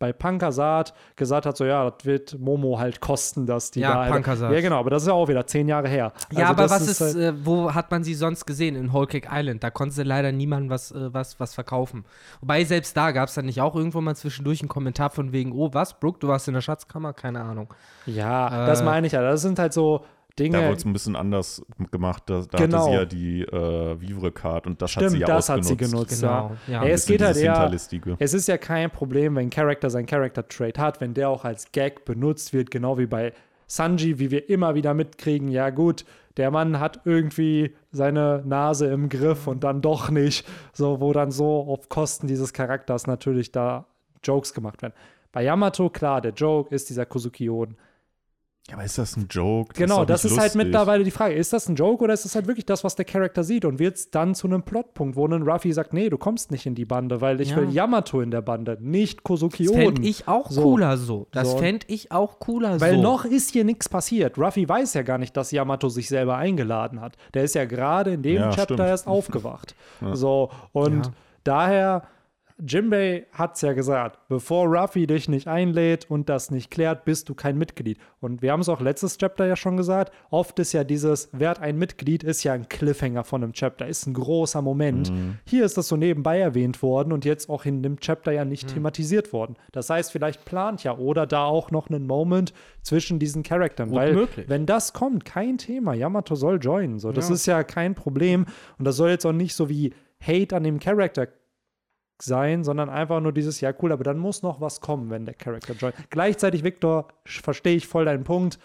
bei 0.04 0.12
Pankasat 0.12 0.92
gesagt 1.16 1.46
hat, 1.46 1.56
so 1.56 1.64
ja, 1.64 1.88
das 1.90 2.04
wird 2.04 2.38
Momo 2.38 2.78
halt 2.78 3.00
kosten, 3.00 3.46
dass 3.46 3.70
die 3.70 3.80
Ja, 3.80 4.04
da. 4.04 4.10
Pankasat. 4.10 4.52
Ja, 4.52 4.60
genau, 4.60 4.78
aber 4.78 4.90
das 4.90 5.02
ist 5.04 5.08
ja 5.08 5.14
auch 5.14 5.28
wieder 5.28 5.46
zehn 5.46 5.66
Jahre 5.66 5.88
her. 5.88 6.12
Ja, 6.30 6.48
Also 6.48 6.50
aber 6.50 6.62
das 6.64 6.70
was 6.72 6.88
ist, 6.88 7.00
halt, 7.00 7.16
äh, 7.16 7.46
wo 7.46 7.72
hat 7.72 7.90
man 7.90 8.04
sie 8.04 8.12
sonst 8.12 8.44
gesehen? 8.44 8.76
In 8.76 8.92
Whole 8.92 9.06
Cake 9.06 9.28
Island. 9.32 9.64
Da 9.64 9.70
konnte 9.70 10.02
leider 10.02 10.30
niemandem 10.30 10.68
was, 10.68 10.92
äh, 10.92 11.14
was, 11.14 11.40
was 11.40 11.54
verkaufen. 11.54 12.04
Wobei 12.40 12.64
selbst 12.64 12.94
da 12.96 13.12
gab 13.12 13.28
es 13.30 13.34
dann 13.34 13.46
nicht 13.46 13.62
auch 13.62 13.74
irgendwo 13.74 14.02
mal 14.02 14.14
zwischendurch 14.14 14.60
einen 14.60 14.68
Kommentar 14.68 15.08
von 15.08 15.32
wegen, 15.32 15.52
oh, 15.52 15.70
was, 15.72 15.98
Brooke, 15.98 16.18
du 16.18 16.28
warst 16.28 16.48
in 16.48 16.54
der 16.54 16.60
Schatzkammer? 16.60 17.14
Keine 17.14 17.40
Ahnung. 17.40 17.72
ja, 18.04 18.64
äh, 18.64 18.66
das 18.66 18.82
meine 18.82 19.06
ich 19.06 19.14
ja. 19.14 19.22
Das 19.22 19.40
sind 19.40 19.58
halt 19.58 19.72
so 19.72 20.04
Da 20.36 20.42
Dinge. 20.42 20.62
wurde 20.66 20.72
es 20.76 20.84
ein 20.84 20.92
bisschen 20.92 21.14
anders 21.16 21.64
gemacht. 21.92 22.24
Da, 22.26 22.42
da 22.50 22.58
Genau. 22.58 22.78
hatte 22.78 22.90
sie 22.90 22.94
ja 22.96 23.04
die 23.04 23.42
äh, 23.42 24.00
Vivre-Card 24.00 24.66
und 24.66 24.82
das 24.82 24.96
hat 24.96 25.02
sie 25.02 25.08
Stimmt, 25.10 25.20
ja 25.20 25.26
das 25.28 25.48
hat 25.48 25.60
ausgenutzt. 25.60 25.84
sie 25.84 25.90
genutzt. 25.92 26.20
Genau, 26.22 26.50
Ja. 26.66 26.72
ja. 26.74 26.82
Ey, 26.84 26.90
es 26.92 27.06
geht 27.06 27.22
halt 27.22 27.36
eher. 27.36 27.70
Es 28.18 28.34
ist 28.34 28.48
ja 28.48 28.58
kein 28.58 28.90
Problem, 28.90 29.36
wenn 29.36 29.46
ein 29.46 29.50
Charakter 29.50 29.90
sein 29.90 30.06
Character 30.06 30.46
Trait 30.48 30.78
hat, 30.78 31.00
wenn 31.00 31.14
der 31.14 31.28
auch 31.30 31.44
als 31.44 31.70
Gag 31.72 32.04
benutzt 32.04 32.52
wird, 32.52 32.70
genau 32.72 32.98
wie 32.98 33.06
bei 33.06 33.32
Sanji, 33.66 34.18
wie 34.18 34.30
wir 34.30 34.48
immer 34.50 34.74
wieder 34.74 34.92
mitkriegen. 34.92 35.48
Ja, 35.48 35.70
gut, 35.70 36.04
der 36.36 36.50
Mann 36.50 36.80
hat 36.80 37.02
irgendwie 37.04 37.74
seine 37.92 38.42
Nase 38.44 38.88
im 38.88 39.08
Griff 39.08 39.46
und 39.46 39.62
dann 39.62 39.80
doch 39.82 40.10
nicht. 40.10 40.46
So, 40.72 41.00
wo 41.00 41.12
dann 41.12 41.30
so 41.30 41.60
auf 41.68 41.88
Kosten 41.88 42.26
dieses 42.26 42.52
Charakters 42.52 43.06
natürlich 43.06 43.52
da 43.52 43.86
Jokes 44.24 44.52
gemacht 44.52 44.82
werden. 44.82 44.94
Bei 45.32 45.42
Yamato, 45.42 45.90
klar, 45.90 46.20
der 46.20 46.32
Joke 46.32 46.74
ist 46.74 46.90
dieser 46.90 47.06
Kozuki-Oden. 47.06 47.76
Ja, 48.68 48.76
aber 48.76 48.84
ist 48.84 48.96
das 48.96 49.14
ein 49.18 49.26
Joke? 49.28 49.74
Genau, 49.74 49.98
doch 49.98 50.06
das 50.06 50.24
ist 50.24 50.32
halt 50.38 50.54
lustig. 50.54 50.64
mittlerweile 50.64 51.04
die 51.04 51.10
Frage. 51.10 51.34
Ist 51.34 51.52
das 51.52 51.68
ein 51.68 51.74
Joke 51.74 52.02
oder 52.02 52.14
ist 52.14 52.24
das 52.24 52.34
halt 52.34 52.46
wirklich 52.46 52.64
das, 52.64 52.82
was 52.82 52.94
der 52.96 53.04
Charakter 53.04 53.44
sieht? 53.44 53.66
Und 53.66 53.78
wird 53.78 53.96
es 53.96 54.10
dann 54.10 54.34
zu 54.34 54.46
einem 54.46 54.62
Plotpunkt, 54.62 55.16
wo 55.16 55.26
ein 55.26 55.42
Ruffy 55.42 55.70
sagt, 55.74 55.92
nee, 55.92 56.08
du 56.08 56.16
kommst 56.16 56.50
nicht 56.50 56.64
in 56.64 56.74
die 56.74 56.86
Bande, 56.86 57.20
weil 57.20 57.42
ich 57.42 57.50
Ja. 57.50 57.56
will 57.58 57.68
Yamato 57.70 58.22
in 58.22 58.30
der 58.30 58.40
Bande, 58.40 58.78
nicht 58.80 59.22
Kosuki 59.22 59.66
Das 59.66 59.74
fände 59.74 60.02
ich 60.02 60.28
auch 60.28 60.50
So. 60.50 60.62
cooler 60.62 60.96
so. 60.96 61.26
Das 61.32 61.50
So. 61.50 61.58
fände 61.58 61.84
ich 61.90 62.10
auch 62.10 62.38
cooler 62.38 62.80
Weil 62.80 62.94
so. 62.94 63.02
noch 63.02 63.26
ist 63.26 63.50
hier 63.50 63.64
nichts 63.64 63.90
passiert. 63.90 64.38
Ruffy 64.38 64.66
weiß 64.66 64.94
ja 64.94 65.02
gar 65.02 65.18
nicht, 65.18 65.36
dass 65.36 65.50
Yamato 65.50 65.90
sich 65.90 66.08
selber 66.08 66.36
eingeladen 66.38 67.02
hat. 67.02 67.16
Der 67.34 67.44
ist 67.44 67.54
ja 67.54 67.66
gerade 67.66 68.14
in 68.14 68.22
dem 68.22 68.36
Ja, 68.36 68.48
Chapter 68.50 68.74
stimmt. 68.76 68.80
erst 68.88 69.06
aufgewacht. 69.06 69.74
So, 70.14 70.50
und 70.72 71.04
Ja. 71.04 71.12
daher, 71.44 72.02
Jimbei 72.58 73.26
hat 73.32 73.56
es 73.56 73.62
ja 73.62 73.72
gesagt, 73.72 74.20
bevor 74.28 74.66
Ruffy 74.68 75.08
dich 75.08 75.28
nicht 75.28 75.48
einlädt 75.48 76.08
und 76.08 76.28
das 76.28 76.52
nicht 76.52 76.70
klärt, 76.70 77.04
bist 77.04 77.28
du 77.28 77.34
kein 77.34 77.58
Mitglied. 77.58 77.98
Und 78.20 78.42
wir 78.42 78.52
haben 78.52 78.60
es 78.60 78.68
auch 78.68 78.80
letztes 78.80 79.18
Chapter 79.18 79.44
ja 79.46 79.56
schon 79.56 79.76
gesagt, 79.76 80.12
oft 80.30 80.56
ist 80.60 80.72
ja 80.72 80.84
dieses, 80.84 81.28
werd 81.32 81.58
ein 81.60 81.76
Mitglied, 81.76 82.22
ist 82.22 82.44
ja 82.44 82.52
ein 82.52 82.68
Cliffhanger 82.68 83.24
von 83.24 83.42
einem 83.42 83.52
Chapter, 83.54 83.88
ist 83.88 84.06
ein 84.06 84.14
großer 84.14 84.62
Moment. 84.62 85.12
Hier 85.44 85.64
ist 85.64 85.76
das 85.76 85.88
so 85.88 85.96
nebenbei 85.96 86.38
erwähnt 86.38 86.80
worden 86.80 87.12
und 87.12 87.24
jetzt 87.24 87.50
auch 87.50 87.64
in 87.64 87.82
dem 87.82 87.98
Chapter 87.98 88.30
ja 88.30 88.44
nicht 88.44 88.68
thematisiert 88.72 89.32
worden. 89.32 89.56
Das 89.72 89.90
heißt, 89.90 90.12
vielleicht 90.12 90.44
plant 90.44 90.84
ja 90.84 90.96
oder 90.96 91.26
da 91.26 91.44
auch 91.46 91.72
noch 91.72 91.90
einen 91.90 92.06
Moment 92.06 92.52
zwischen 92.82 93.18
diesen 93.18 93.42
Charakteren, 93.42 93.90
Gut 93.90 93.98
weil 93.98 94.14
möglich. 94.14 94.48
wenn 94.48 94.64
das 94.64 94.92
kommt, 94.92 95.24
kein 95.24 95.58
Thema, 95.58 95.92
Yamato 95.94 96.36
soll 96.36 96.60
joinen, 96.60 97.00
so, 97.00 97.10
das 97.10 97.28
Ja. 97.30 97.34
ist 97.34 97.46
ja 97.46 97.64
kein 97.64 97.96
Problem 97.96 98.46
und 98.78 98.84
das 98.84 98.94
soll 98.96 99.10
jetzt 99.10 99.26
auch 99.26 99.32
nicht 99.32 99.54
so 99.56 99.68
wie 99.68 99.92
Hate 100.24 100.54
an 100.56 100.62
dem 100.62 100.78
Charakter 100.78 101.26
sein, 102.20 102.64
sondern 102.64 102.88
einfach 102.90 103.20
nur 103.20 103.32
dieses, 103.32 103.60
ja 103.60 103.72
cool, 103.82 103.92
aber 103.92 104.04
dann 104.04 104.18
muss 104.18 104.42
noch 104.42 104.60
was 104.60 104.80
kommen, 104.80 105.10
wenn 105.10 105.24
der 105.24 105.34
Charakter 105.34 105.74
joint. 105.74 105.94
Gleichzeitig, 106.10 106.62
Victor, 106.64 107.08
verstehe 107.24 107.76
ich 107.76 107.86
voll 107.86 108.04
deinen 108.04 108.24
Punkt. 108.24 108.58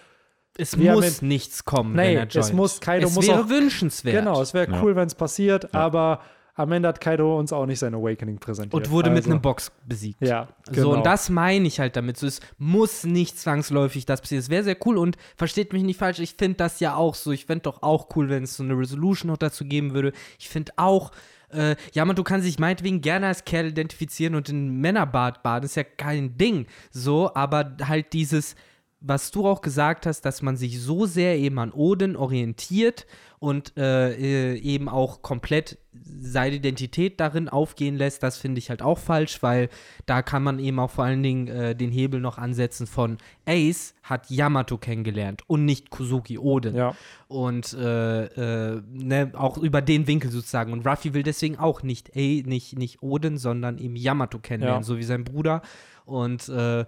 es 0.58 0.78
wir 0.78 0.92
haben 0.92 0.98
muss 0.98 1.22
nichts 1.22 1.64
kommen, 1.66 1.94
Nee, 1.96 2.10
wenn 2.10 2.18
er 2.18 2.28
es 2.28 2.34
joint. 2.34 2.54
muss- 2.54 2.80
Kaido 2.82 3.08
es 3.08 3.16
muss 3.16 3.28
wäre 3.28 3.42
auch- 3.44 3.50
wünschenswert. 3.50 4.16
Genau, 4.26 4.42
es 4.42 4.54
wäre 4.54 4.70
Ja. 4.72 4.82
cool, 4.82 4.96
wenn 4.96 5.08
es 5.08 5.16
passiert, 5.16 5.74
aber 5.74 6.22
am 6.56 6.72
Ende 6.74 6.90
hat 6.90 7.00
Kaido 7.00 7.40
uns 7.40 7.54
auch 7.54 7.66
nicht 7.66 7.80
sein 7.80 7.94
Awakening 7.96 8.38
präsentiert. 8.40 8.74
und 8.74 8.92
wurde 8.92 9.10
mit 9.10 9.20
Also, 9.20 9.32
einem 9.32 9.42
Box 9.42 9.72
besiegt. 9.86 10.22
Ja, 10.22 10.50
So, 10.66 10.72
genau. 10.74 10.90
und 10.98 11.06
das 11.06 11.30
meine 11.30 11.66
ich 11.66 11.80
halt 11.80 11.96
damit. 11.96 12.18
So, 12.18 12.28
es 12.28 12.42
muss 12.58 13.06
nicht 13.06 13.40
zwangsläufig 13.40 14.06
das 14.06 14.20
passieren. 14.20 14.40
Es 14.42 14.50
wäre 14.50 14.64
sehr 14.64 14.76
cool 14.86 14.98
und 14.98 15.16
versteht 15.38 15.72
mich 15.72 15.84
nicht 15.84 15.98
falsch, 15.98 16.20
ich 16.20 16.36
finde 16.38 16.58
das 16.58 16.82
ja 16.82 16.96
auch 16.96 17.16
so. 17.16 17.32
Ich 17.32 17.46
fände 17.46 17.62
doch 17.62 17.82
auch 17.82 18.10
cool, 18.18 18.28
wenn 18.28 18.44
es 18.44 18.58
so 18.58 18.64
eine 18.64 18.78
Resolution 18.78 19.32
noch 19.32 19.38
dazu 19.38 19.64
geben 19.64 19.94
würde. 19.94 20.12
Ich 20.38 20.50
finde 20.50 20.74
auch, 20.76 21.12
äh, 21.52 21.76
Yamato 21.94 22.24
kann 22.24 22.42
sich 22.42 22.60
meinetwegen 22.60 23.02
gerne 23.02 23.28
als 23.28 23.46
Kerl 23.46 23.68
identifizieren 23.68 24.36
und 24.36 24.50
in 24.50 24.82
Männerbad 24.82 25.44
baden, 25.44 25.66
ist 25.66 25.76
ja 25.76 25.84
kein 25.84 26.38
Ding. 26.38 26.68
So, 26.92 27.34
aber 27.34 27.78
halt 27.84 28.14
dieses, 28.14 28.56
was 29.02 29.32
du 29.32 29.48
auch 29.48 29.62
gesagt 29.62 30.06
hast, 30.06 30.22
dass 30.22 30.42
man 30.42 30.58
sich 30.58 30.82
so 30.82 31.06
sehr 31.06 31.38
eben 31.38 31.58
an 31.60 31.72
Odin 31.72 32.16
orientiert 32.16 33.06
und 33.40 33.78
äh, 33.78 34.12
äh, 34.54 34.58
eben 34.60 34.90
auch 34.90 35.22
komplett 35.22 35.78
seine 35.94 36.56
Identität 36.56 37.20
darin 37.22 37.48
aufgehen 37.48 37.96
lässt, 37.96 38.22
das 38.24 38.38
finde 38.38 38.60
ich 38.60 38.70
halt 38.70 38.82
auch 38.82 38.98
falsch, 38.98 39.42
weil 39.42 39.70
da 40.06 40.22
kann 40.22 40.44
man 40.44 40.60
eben 40.60 40.80
auch 40.80 40.92
vor 40.92 41.06
allen 41.06 41.24
Dingen 41.24 41.48
äh, 41.48 41.76
den 41.76 41.92
Hebel 41.92 42.20
noch 42.20 42.38
ansetzen 42.38 42.88
von 42.88 43.18
Ace 43.46 43.96
hat 44.04 44.30
Yamato 44.30 44.78
kennengelernt 44.78 45.44
und 45.48 45.64
nicht 45.64 45.90
Kusuki 45.90 46.38
Oden. 46.38 46.76
Ja. 46.76 46.94
Und 47.30 47.74
äh, 47.74 48.26
äh, 48.26 48.82
ne, 48.92 49.32
auch 49.34 49.58
über 49.58 49.82
den 49.82 50.08
Winkel 50.08 50.32
sozusagen. 50.32 50.74
Und 50.74 50.86
Ruffy 50.86 51.14
will 51.14 51.24
deswegen 51.24 51.58
auch 51.58 51.84
nicht, 51.84 52.12
A, 52.16 52.20
nicht, 52.20 52.78
nicht 52.78 53.02
Oden, 53.02 53.38
sondern 53.38 53.78
eben 53.78 53.96
Yamato 53.96 54.40
kennenlernen, 54.40 54.82
Ja. 54.82 54.86
so 54.88 54.98
wie 54.98 55.04
sein 55.04 55.24
Bruder. 55.24 55.62
Und 56.06 56.50
äh, 56.50 56.86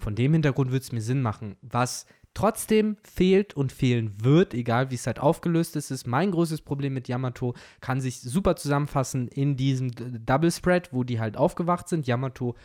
von 0.00 0.14
dem 0.14 0.32
Hintergrund 0.32 0.70
würde 0.70 0.82
es 0.82 0.92
mir 0.92 1.00
Sinn 1.00 1.22
machen. 1.22 1.56
Was 1.62 2.06
trotzdem 2.34 2.96
fehlt 3.02 3.54
und 3.54 3.72
fehlen 3.72 4.14
wird, 4.22 4.54
egal 4.54 4.90
wie 4.90 4.96
es 4.96 5.06
halt 5.06 5.20
aufgelöst 5.20 5.76
ist, 5.76 5.90
ist 5.90 6.06
mein 6.06 6.32
größtes 6.32 6.62
Problem 6.62 6.92
mit 6.92 7.08
Yamato, 7.08 7.54
kann 7.80 8.00
sich 8.00 8.20
super 8.20 8.56
zusammenfassen 8.56 9.28
in 9.28 9.56
diesem 9.56 9.90
Double 10.26 10.50
Spread, 10.50 10.92
wo 10.92 11.04
die 11.04 11.20
halt 11.20 11.36
aufgewacht 11.36 11.88
sind, 11.88 12.06
Yamato 12.06 12.56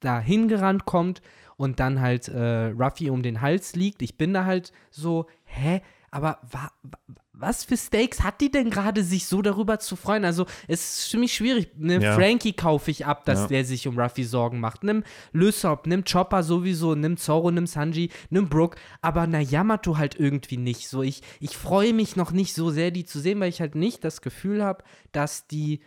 da 0.00 0.20
hingerannt 0.20 0.84
kommt 0.84 1.22
und 1.56 1.80
dann 1.80 2.00
halt 2.00 2.28
äh, 2.28 2.66
Ruffy 2.66 3.10
um 3.10 3.22
den 3.22 3.40
Hals 3.40 3.74
liegt. 3.74 4.02
Ich 4.02 4.16
bin 4.16 4.32
da 4.32 4.44
halt 4.44 4.72
so, 4.90 5.26
hä? 5.44 5.82
Aber 6.10 6.38
wa 6.50 6.70
wa- 6.82 6.98
was 7.38 7.64
für 7.64 7.76
Stakes 7.76 8.22
hat 8.22 8.40
die 8.40 8.50
denn 8.50 8.70
gerade, 8.70 9.04
sich 9.04 9.26
so 9.26 9.42
darüber 9.42 9.78
zu 9.78 9.94
freuen? 9.96 10.24
Also, 10.24 10.46
es 10.68 11.00
ist 11.00 11.10
für 11.10 11.18
mich 11.18 11.34
schwierig. 11.34 11.68
Ne, 11.76 12.00
Ja. 12.02 12.14
Frankie 12.14 12.54
kaufe 12.54 12.90
ich 12.90 13.04
ab, 13.04 13.26
dass 13.26 13.40
Ja. 13.42 13.46
der 13.48 13.64
sich 13.66 13.86
um 13.86 13.98
Ruffy 13.98 14.24
Sorgen 14.24 14.58
macht. 14.58 14.84
Nimm 14.84 15.04
Lysop, 15.32 15.86
nimm 15.86 16.04
Chopper 16.04 16.42
sowieso, 16.42 16.94
nimm 16.94 17.18
Zoro, 17.18 17.50
nimm 17.50 17.66
Sanji, 17.66 18.10
nimm 18.30 18.48
Brook, 18.48 18.76
aber 19.02 19.26
na 19.26 19.40
Yamato 19.40 19.98
halt 19.98 20.18
irgendwie 20.18 20.56
nicht. 20.56 20.88
So, 20.88 21.02
ich, 21.02 21.20
ich 21.40 21.56
freue 21.58 21.92
mich 21.92 22.16
noch 22.16 22.30
nicht 22.30 22.54
so 22.54 22.70
sehr, 22.70 22.90
die 22.90 23.04
zu 23.04 23.20
sehen, 23.20 23.38
weil 23.40 23.50
ich 23.50 23.60
halt 23.60 23.74
nicht 23.74 24.02
das 24.02 24.22
Gefühl 24.22 24.64
habe, 24.64 24.82
dass 25.12 25.46
die 25.46 25.82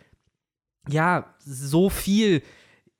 ja 0.88 1.34
so 1.40 1.90
viel 1.90 2.42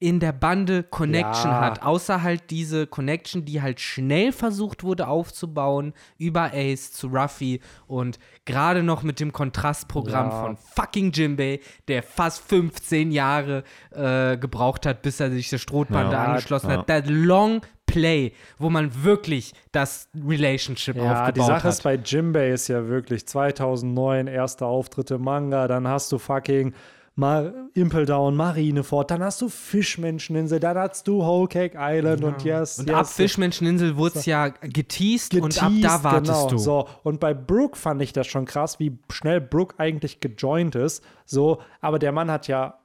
in 0.03 0.19
der 0.19 0.33
Bande 0.33 0.83
Connection 0.83 1.51
Ja. 1.53 1.61
hat, 1.61 1.83
außer 1.83 2.23
halt 2.23 2.51
diese 2.51 2.87
Connection, 2.87 3.45
die 3.45 3.61
halt 3.61 3.81
schnell 3.81 4.33
versucht 4.33 4.83
wurde 4.83 5.07
aufzubauen 5.09 5.93
über 6.17 6.53
Ace 6.55 6.91
zu 6.93 7.09
Ruffy 7.09 7.61
und 7.87 8.19
gerade 8.47 8.83
noch 8.83 9.03
mit 9.03 9.21
dem 9.21 9.31
Kontrastprogramm 9.33 10.31
Ja. 10.31 10.41
von 10.41 10.57
fucking 10.57 11.13
Jimbei, 11.13 11.61
der 11.87 12.03
fast 12.03 12.43
15 12.49 13.13
Jahre 13.13 13.63
äh, 13.91 14.37
gebraucht 14.39 14.87
hat, 14.87 15.03
bis 15.03 15.21
er 15.21 15.31
sich 15.31 15.51
der 15.51 15.59
Strohbande 15.59 16.17
Ja, 16.17 16.25
angeschlossen 16.25 16.71
hat. 16.73 16.89
Der 16.89 17.05
Long 17.07 17.61
Play, 17.85 18.33
wo 18.57 18.71
man 18.71 19.03
wirklich 19.05 19.53
das 19.73 20.09
Relationship 20.15 20.97
Ja, 20.97 21.13
aufgebaut 21.13 21.37
die 21.37 21.41
Sache 21.41 21.65
hat. 21.65 21.73
ist 21.75 21.83
bei 21.83 21.95
Jimbei 21.97 22.49
ist 22.51 22.69
ja 22.69 22.87
wirklich 22.89 23.27
2009 23.27 24.29
erster 24.29 24.65
Auftritt 24.67 25.11
im 25.11 25.23
Manga, 25.23 25.69
dann 25.69 25.87
hast 25.89 26.11
du 26.13 26.19
fucking 26.19 26.73
Mar 27.21 27.53
Impel 27.75 28.07
Down, 28.07 28.35
Marineford, 28.35 29.11
dann 29.11 29.23
hast 29.23 29.41
du 29.41 29.49
Fischmenscheninsel, 29.49 30.59
dann 30.59 30.77
hast 30.77 31.07
du 31.07 31.23
Whole 31.23 31.47
Cake 31.47 31.77
Island 31.79 32.25
und 32.25 32.43
yes, 32.43 32.81
und 32.81 32.89
yes, 32.89 32.97
ab 32.97 33.07
Fischmenscheninsel 33.07 33.97
wurde 33.97 34.19
es 34.19 34.27
ja 34.27 34.49
geteased, 34.49 35.35
und 35.35 35.63
ab 35.63 35.71
da 35.83 35.97
geteased, 35.97 36.05
wartest 36.05 36.33
genau. 36.33 36.49
du. 36.49 36.59
So, 36.59 36.89
und 37.05 37.21
bei 37.21 37.35
Brooke 37.35 37.77
fand 37.77 38.03
ich 38.03 38.13
das 38.13 38.27
schon 38.27 38.47
krass, 38.47 38.81
wie 38.81 38.99
schnell 39.13 39.41
Brooke 39.41 39.75
eigentlich 39.79 40.21
gejoint 40.21 40.75
ist. 40.75 41.05
So, 41.27 41.61
aber 41.81 41.99
der 41.99 42.11
Mann 42.11 42.31
hat 42.31 42.49
ja 42.49 42.81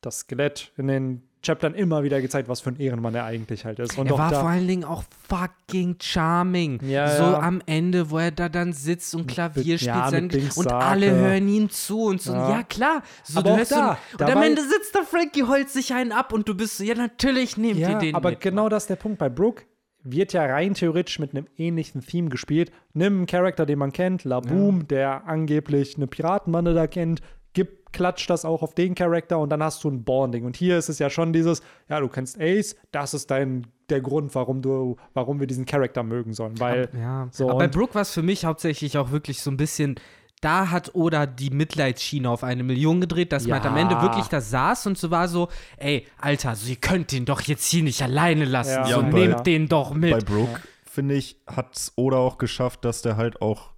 das 0.00 0.20
Skelett 0.20 0.72
in 0.76 0.88
den 0.88 1.27
Chaptern 1.48 1.74
immer 1.74 2.02
wieder 2.02 2.20
gezeigt, 2.20 2.46
was 2.48 2.60
für 2.60 2.70
ein 2.70 2.78
Ehrenmann 2.78 3.14
er 3.14 3.24
eigentlich 3.24 3.64
halt 3.64 3.78
ist. 3.78 3.96
Und 3.96 4.10
er 4.10 4.18
war 4.18 4.30
vor 4.30 4.50
allen 4.50 4.68
Dingen 4.68 4.84
auch 4.84 5.02
fucking 5.28 5.96
charming. 5.98 6.78
Ja, 6.86 7.08
so 7.16 7.22
ja. 7.22 7.40
am 7.40 7.62
Ende, 7.64 8.10
wo 8.10 8.18
er 8.18 8.30
da 8.30 8.50
dann 8.50 8.74
sitzt 8.74 9.14
und 9.14 9.26
Klavier 9.26 9.74
mit- 9.74 9.80
spielt 9.80 10.34
ja, 10.34 10.50
und 10.56 10.72
alle 10.72 11.10
hören 11.10 11.48
ihm 11.48 11.70
zu 11.70 12.02
und 12.04 12.20
so. 12.20 12.32
Ja. 12.32 12.50
Ja, 12.50 12.62
klar. 12.64 13.02
So, 13.24 13.38
Aber 13.38 13.52
auch 13.52 13.58
da, 13.66 13.98
so, 14.12 14.24
und 14.24 14.30
am 14.30 14.42
Ende 14.42 14.60
sitzt 14.60 14.94
da 14.94 15.02
Frankie, 15.02 15.44
heult 15.44 15.70
sich 15.70 15.94
einen 15.94 16.12
ab 16.12 16.34
und 16.34 16.48
du 16.48 16.54
bist 16.54 16.76
so, 16.76 16.84
ja, 16.84 16.94
natürlich 16.94 17.56
nehmt 17.56 17.78
ihr 17.78 17.90
ja, 17.90 17.98
den 17.98 18.14
aber 18.14 18.30
mit. 18.30 18.40
genau 18.42 18.68
das 18.68 18.82
ist 18.82 18.90
der 18.90 18.96
Punkt. 18.96 19.18
Bei 19.18 19.30
Brooke 19.30 19.62
wird 20.04 20.34
ja 20.34 20.44
rein 20.44 20.74
theoretisch 20.74 21.18
mit 21.18 21.34
einem 21.34 21.46
ähnlichen 21.56 22.02
Theme 22.02 22.28
gespielt. 22.28 22.70
Nimm 22.92 23.16
einen 23.16 23.26
Charakter, 23.26 23.66
den 23.66 23.78
man 23.78 23.92
kennt, 23.92 24.24
Laboom, 24.24 24.86
der 24.86 25.26
angeblich 25.26 25.96
eine 25.96 26.06
Piratenbande 26.06 26.74
da 26.74 26.86
kennt, 26.86 27.20
gib, 27.58 27.92
klatsch 27.92 28.28
das 28.28 28.44
auch 28.44 28.62
auf 28.62 28.74
den 28.74 28.94
Charakter 28.94 29.38
und 29.38 29.50
dann 29.50 29.62
hast 29.62 29.82
du 29.82 29.90
ein 29.90 30.04
Bonding. 30.04 30.44
Und 30.44 30.56
hier 30.56 30.78
ist 30.78 30.88
es 30.88 30.98
ja 31.00 31.10
schon 31.10 31.32
dieses, 31.32 31.62
ja, 31.88 31.98
du 32.00 32.08
kennst 32.08 32.40
Ace, 32.40 32.76
das 32.92 33.14
ist 33.14 33.30
dein 33.30 33.66
der 33.90 34.00
Grund, 34.00 34.34
warum 34.34 34.62
du, 34.62 34.96
warum 35.14 35.40
wir 35.40 35.46
diesen 35.46 35.64
Charakter 35.64 36.02
mögen 36.02 36.32
sollen. 36.34 36.60
Weil 36.60 36.88
Ja, 36.96 37.28
so 37.32 37.48
aber 37.50 37.58
bei 37.60 37.68
Brooke 37.68 37.94
war 37.94 38.02
es 38.02 38.12
für 38.12 38.22
mich 38.22 38.44
hauptsächlich 38.44 38.96
auch 38.98 39.10
wirklich 39.10 39.40
so 39.42 39.50
ein 39.50 39.56
bisschen, 39.56 39.96
da 40.42 40.70
hat 40.70 40.94
Oda 40.94 41.26
die 41.26 41.50
Mitleidsschiene 41.50 42.30
auf 42.30 42.44
eine 42.44 42.62
Million 42.62 43.00
gedreht, 43.00 43.32
dass 43.32 43.46
man 43.48 43.62
Ja. 43.62 43.70
am 43.70 43.76
Ende 43.76 44.00
wirklich 44.02 44.26
da 44.28 44.40
saß 44.40 44.86
und 44.86 44.96
so 44.98 45.10
war 45.10 45.26
so, 45.26 45.48
ey, 45.78 46.06
Alter, 46.20 46.54
so, 46.54 46.68
ihr 46.68 46.76
könnt 46.76 47.10
den 47.10 47.24
doch 47.24 47.40
jetzt 47.40 47.68
hier 47.68 47.82
nicht 47.82 48.02
alleine 48.02 48.44
lassen, 48.44 48.70
Ja, 48.74 48.84
so 48.86 48.98
und 49.00 49.10
bei- 49.10 49.26
nehmt 49.26 49.46
den 49.46 49.66
doch 49.68 49.94
mit. 49.94 50.12
Bei 50.12 50.20
Brooke, 50.20 50.60
finde 50.84 51.14
ich, 51.16 51.40
hat 51.46 51.74
es 51.74 51.92
Oda 51.96 52.18
auch 52.18 52.38
geschafft, 52.38 52.84
dass 52.84 53.02
der 53.02 53.16
halt 53.16 53.40
auch, 53.42 53.70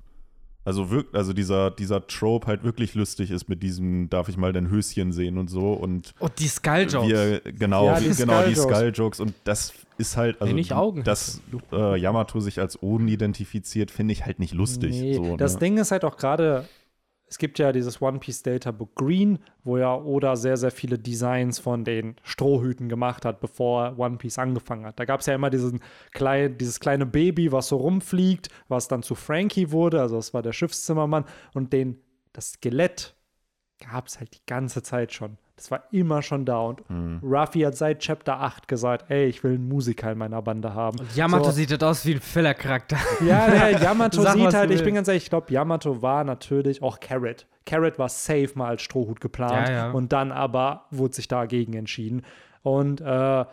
also 0.64 0.90
wirklich, 0.90 1.14
also 1.14 1.32
dieser, 1.32 1.70
dieser 1.70 2.06
Trope 2.06 2.46
halt 2.46 2.64
wirklich 2.64 2.94
lustig 2.94 3.30
ist 3.30 3.48
mit 3.48 3.62
diesem, 3.62 4.10
darf 4.10 4.28
ich 4.28 4.36
mal 4.36 4.52
dein 4.52 4.70
Höschen 4.70 5.12
sehen 5.12 5.38
und 5.38 5.48
so 5.48 5.72
und 5.72 6.14
und 6.18 6.38
die 6.38 6.48
Skull-Jokes. 6.48 7.08
genau, 7.58 7.86
Ja, 7.86 8.00
die 8.00 8.10
genau, 8.10 8.42
die 8.46 8.54
Skull-Jokes. 8.54 9.20
Und 9.20 9.34
das 9.44 9.72
ist 9.96 10.16
halt, 10.16 10.40
also 10.40 10.54
ich 10.54 10.72
Augen 10.74 11.02
dass 11.02 11.40
äh, 11.72 11.98
Yamato 11.98 12.40
sich 12.40 12.60
als 12.60 12.82
Oden 12.82 13.08
identifiziert, 13.08 13.90
finde 13.90 14.12
ich 14.12 14.26
halt 14.26 14.38
nicht 14.38 14.52
lustig. 14.54 14.90
Nee, 14.92 15.14
so, 15.14 15.36
das 15.36 15.54
ne? 15.54 15.60
Ding 15.60 15.78
ist 15.78 15.92
halt 15.92 16.04
auch 16.04 16.16
gerade, 16.16 16.68
es 17.31 17.39
gibt 17.39 17.61
ja 17.61 17.70
dieses 17.70 18.02
One 18.02 18.19
Piece 18.19 18.43
Data 18.43 18.73
Book 18.73 18.97
Green, 18.97 19.39
wo 19.62 19.78
ja 19.78 19.94
Oda 19.94 20.35
sehr, 20.35 20.57
sehr 20.57 20.73
viele 20.73 20.98
Designs 20.98 21.61
von 21.61 21.85
den 21.85 22.16
Strohhüten 22.24 22.89
gemacht 22.89 23.24
hat, 23.24 23.40
bevor 23.40 23.97
One 23.98 24.16
Piece 24.16 24.39
angefangen 24.39 24.85
hat. 24.85 24.98
Da 24.98 25.05
gab 25.05 25.20
es 25.20 25.27
ja 25.27 25.35
immer 25.36 25.48
diesen 25.48 25.81
klein, 26.12 26.59
dieses 26.59 26.81
kleine 26.81 27.07
Baby, 27.07 27.52
was 27.52 27.69
so 27.69 27.77
rumfliegt, 27.77 28.48
was 28.66 28.89
dann 28.89 29.05
zu 29.05 29.15
Frankie 29.15 29.70
wurde, 29.70 30.01
also 30.01 30.16
das 30.16 30.35
war 30.35 30.43
der 30.43 30.52
Schiffszimmermann 30.52 31.24
und 31.55 31.73
den, 31.73 32.01
das 32.32 32.55
Skelett 32.55 33.15
gab 33.78 34.09
es 34.09 34.19
halt 34.19 34.35
die 34.35 34.44
ganze 34.47 34.82
Zeit 34.82 35.12
schon. 35.12 35.39
Das 35.60 35.70
war 35.70 35.84
immer 35.90 36.22
schon 36.22 36.46
da. 36.46 36.58
Und 36.60 36.88
Mhm. 36.88 37.20
Ruffy 37.22 37.60
hat 37.60 37.76
seit 37.76 37.98
Chapter 38.00 38.40
8 38.40 38.66
gesagt, 38.66 39.10
ey, 39.10 39.26
ich 39.26 39.44
will 39.44 39.56
einen 39.56 39.68
Musiker 39.68 40.10
in 40.10 40.16
meiner 40.16 40.40
Bande 40.40 40.72
haben. 40.72 40.98
Und 40.98 41.14
Yamato 41.14 41.44
so, 41.44 41.50
sieht 41.50 41.70
das 41.70 41.82
aus 41.82 42.06
wie 42.06 42.14
ein 42.14 42.20
Filler-Charakter. 42.20 42.96
Ja, 43.26 43.46
der 43.50 43.72
Yamato 43.82 44.22
Sag, 44.22 44.34
sieht 44.36 44.54
halt, 44.54 44.70
ich 44.70 44.82
bin 44.82 44.94
ganz 44.94 45.08
ehrlich, 45.08 45.24
ich 45.24 45.30
glaube, 45.30 45.52
Yamato 45.52 46.00
war 46.00 46.24
natürlich 46.24 46.82
auch 46.82 46.98
Carrot. 46.98 47.46
Carrot 47.66 47.98
war 47.98 48.08
safe 48.08 48.50
mal 48.54 48.68
als 48.68 48.80
Strohhut 48.82 49.20
geplant 49.20 49.68
Ja, 49.68 49.74
ja. 49.74 49.90
und 49.90 50.12
dann 50.14 50.32
aber 50.32 50.86
wurde 50.90 51.14
sich 51.14 51.28
dagegen 51.28 51.74
entschieden. 51.74 52.22
Und 52.62 53.02
äh, 53.02 53.44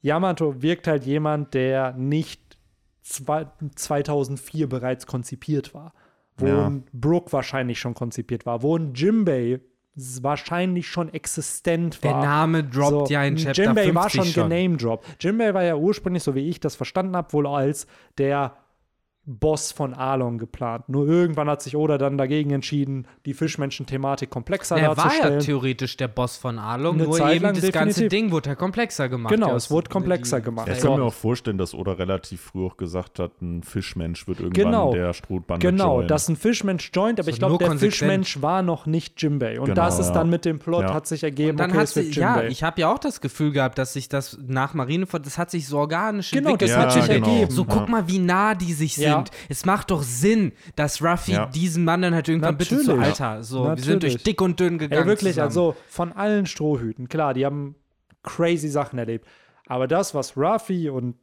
Yamato 0.00 0.62
wirkt 0.62 0.86
halt 0.86 1.04
jemand, 1.04 1.54
der 1.54 1.92
nicht 1.94 2.56
zwei, 3.02 3.46
2004 3.74 4.68
bereits 4.68 5.06
konzipiert 5.08 5.74
war. 5.74 5.92
Wo 6.36 6.46
Ja. 6.46 6.66
ein 6.66 6.84
Brook 6.92 7.32
wahrscheinlich 7.32 7.78
schon 7.80 7.94
konzipiert 7.94 8.46
war, 8.46 8.62
wo 8.62 8.76
ein 8.76 8.94
Jimbei 8.94 9.60
wahrscheinlich 9.94 10.88
schon 10.88 11.12
existent 11.12 12.02
Der 12.02 12.12
war. 12.12 12.24
Name 12.24 12.64
droppt 12.64 13.10
ja 13.10 13.22
in 13.24 13.36
Chapter 13.36 13.64
Jinbei 13.64 13.84
50 13.84 13.94
war 13.94 14.10
schon, 14.10 14.24
schon. 14.24 14.48
genamedropped. 14.48 15.16
Jinbei 15.20 15.52
war 15.54 15.62
ja 15.62 15.76
ursprünglich, 15.76 16.22
so 16.22 16.34
wie 16.34 16.48
ich 16.48 16.60
das 16.60 16.76
verstanden 16.76 17.16
habe, 17.16 17.32
wohl 17.32 17.46
als 17.46 17.86
der 18.18 18.56
Boss 19.24 19.70
von 19.70 19.94
Alon 19.94 20.38
geplant. 20.38 20.88
Nur 20.88 21.06
irgendwann 21.06 21.48
hat 21.48 21.62
sich 21.62 21.76
Oda 21.76 21.96
dann 21.96 22.18
dagegen 22.18 22.50
entschieden, 22.50 23.06
die 23.24 23.34
Fischmenschen-Thematik 23.34 24.30
komplexer 24.30 24.76
Er 24.76 24.96
war 24.96 24.96
ja 24.96 25.02
darzustellen. 25.04 25.40
theoretisch 25.40 25.96
der 25.96 26.08
Boss 26.08 26.36
von 26.36 26.58
Eine 26.58 26.92
nur 26.92 27.12
Zeit 27.12 27.36
eben 27.36 27.54
das 27.54 27.70
ganze. 27.70 28.08
Ding 28.08 28.32
wurde 28.32 28.50
ja 28.50 28.54
komplexer 28.56 29.08
gemacht. 29.08 29.32
Genau, 29.32 29.54
es 29.54 29.70
wurde 29.70 29.86
die- 29.88 29.92
komplexer 29.92 30.40
gemacht. 30.40 30.68
Ich 30.72 30.80
kann 30.80 30.96
mir 30.98 31.04
auch 31.04 31.14
vorstellen, 31.14 31.56
dass 31.56 31.72
Oda 31.72 31.92
relativ 31.92 32.40
früh 32.40 32.66
auch 32.66 32.76
gesagt 32.76 33.20
hat, 33.20 33.40
ein 33.40 33.62
Fischmensch 33.62 34.26
wird 34.26 34.40
irgendwann 34.40 34.64
Genau. 34.64 34.92
der 34.92 35.12
Strohbande 35.12 35.66
Genau, 35.70 35.94
joinen. 35.96 36.08
dass 36.08 36.28
ein 36.28 36.34
Fischmensch 36.36 36.90
joint, 36.92 37.20
aber 37.20 37.24
So 37.26 37.30
ich 37.30 37.38
glaube, 37.38 37.58
der 37.58 37.68
konsequent. 37.68 37.92
Fischmensch 37.94 38.42
war 38.42 38.62
noch 38.62 38.86
nicht 38.86 39.22
Jimbei. 39.22 39.60
Und 39.60 39.66
Genau, 39.66 39.76
das 39.84 40.00
ist 40.00 40.08
ja. 40.08 40.14
dann 40.14 40.30
mit 40.30 40.44
dem 40.44 40.58
Plot, 40.58 40.82
Ja. 40.82 40.94
hat 40.94 41.06
sich 41.06 41.22
ergeben, 41.22 41.52
Und 41.52 41.56
dann 41.58 41.70
okay, 41.70 41.78
hat 41.78 41.84
es 41.84 41.94
wird 41.96 42.12
sie, 42.14 42.20
ja, 42.20 42.42
ich 42.42 42.64
habe 42.64 42.80
ja 42.80 42.92
auch 42.92 42.98
das 42.98 43.20
Gefühl 43.20 43.52
gehabt, 43.52 43.78
dass 43.78 43.92
sich 43.92 44.08
das 44.08 44.36
nach 44.44 44.74
Marineford, 44.74 45.24
das 45.24 45.38
hat 45.38 45.52
sich 45.52 45.68
so 45.68 45.78
organisch 45.78 46.32
Genau, 46.32 46.50
entwickelt. 46.50 46.70
das 46.70 46.76
Ja, 46.76 46.82
hat 46.82 46.92
sich 46.92 47.06
genau. 47.14 47.28
ergeben. 47.28 47.50
So, 47.52 47.64
guck 47.64 47.82
Ja. 47.82 47.86
mal, 47.86 48.08
wie 48.08 48.18
nah 48.18 48.56
die 48.56 48.72
sich 48.72 48.96
Ja. 49.12 49.24
Es 49.48 49.64
macht 49.64 49.90
doch 49.90 50.02
Sinn, 50.02 50.52
dass 50.76 51.02
Ruffy 51.02 51.32
Ja. 51.32 51.46
diesen 51.46 51.84
Mann 51.84 52.02
dann 52.02 52.14
halt 52.14 52.28
irgendwann 52.28 52.56
bitte 52.56 52.78
zu 52.78 52.94
Natürlich. 52.96 53.20
Alter. 53.20 53.42
So, 53.42 53.64
wir 53.64 53.76
sind 53.76 54.02
durch 54.02 54.14
Natürlich. 54.14 54.22
dick 54.24 54.40
und 54.40 54.58
dünn 54.60 54.78
gegangen. 54.78 55.02
Ey, 55.02 55.06
wirklich, 55.08 55.32
zusammen. 55.34 55.46
also 55.48 55.76
von 55.88 56.12
allen 56.12 56.46
Strohhüten, 56.46 57.08
klar, 57.08 57.34
die 57.34 57.44
haben 57.46 57.74
crazy 58.22 58.68
Sachen 58.68 58.98
erlebt. 58.98 59.26
Aber 59.66 59.86
das, 59.86 60.14
was 60.14 60.36
Ruffy 60.36 60.88
und 60.90 61.16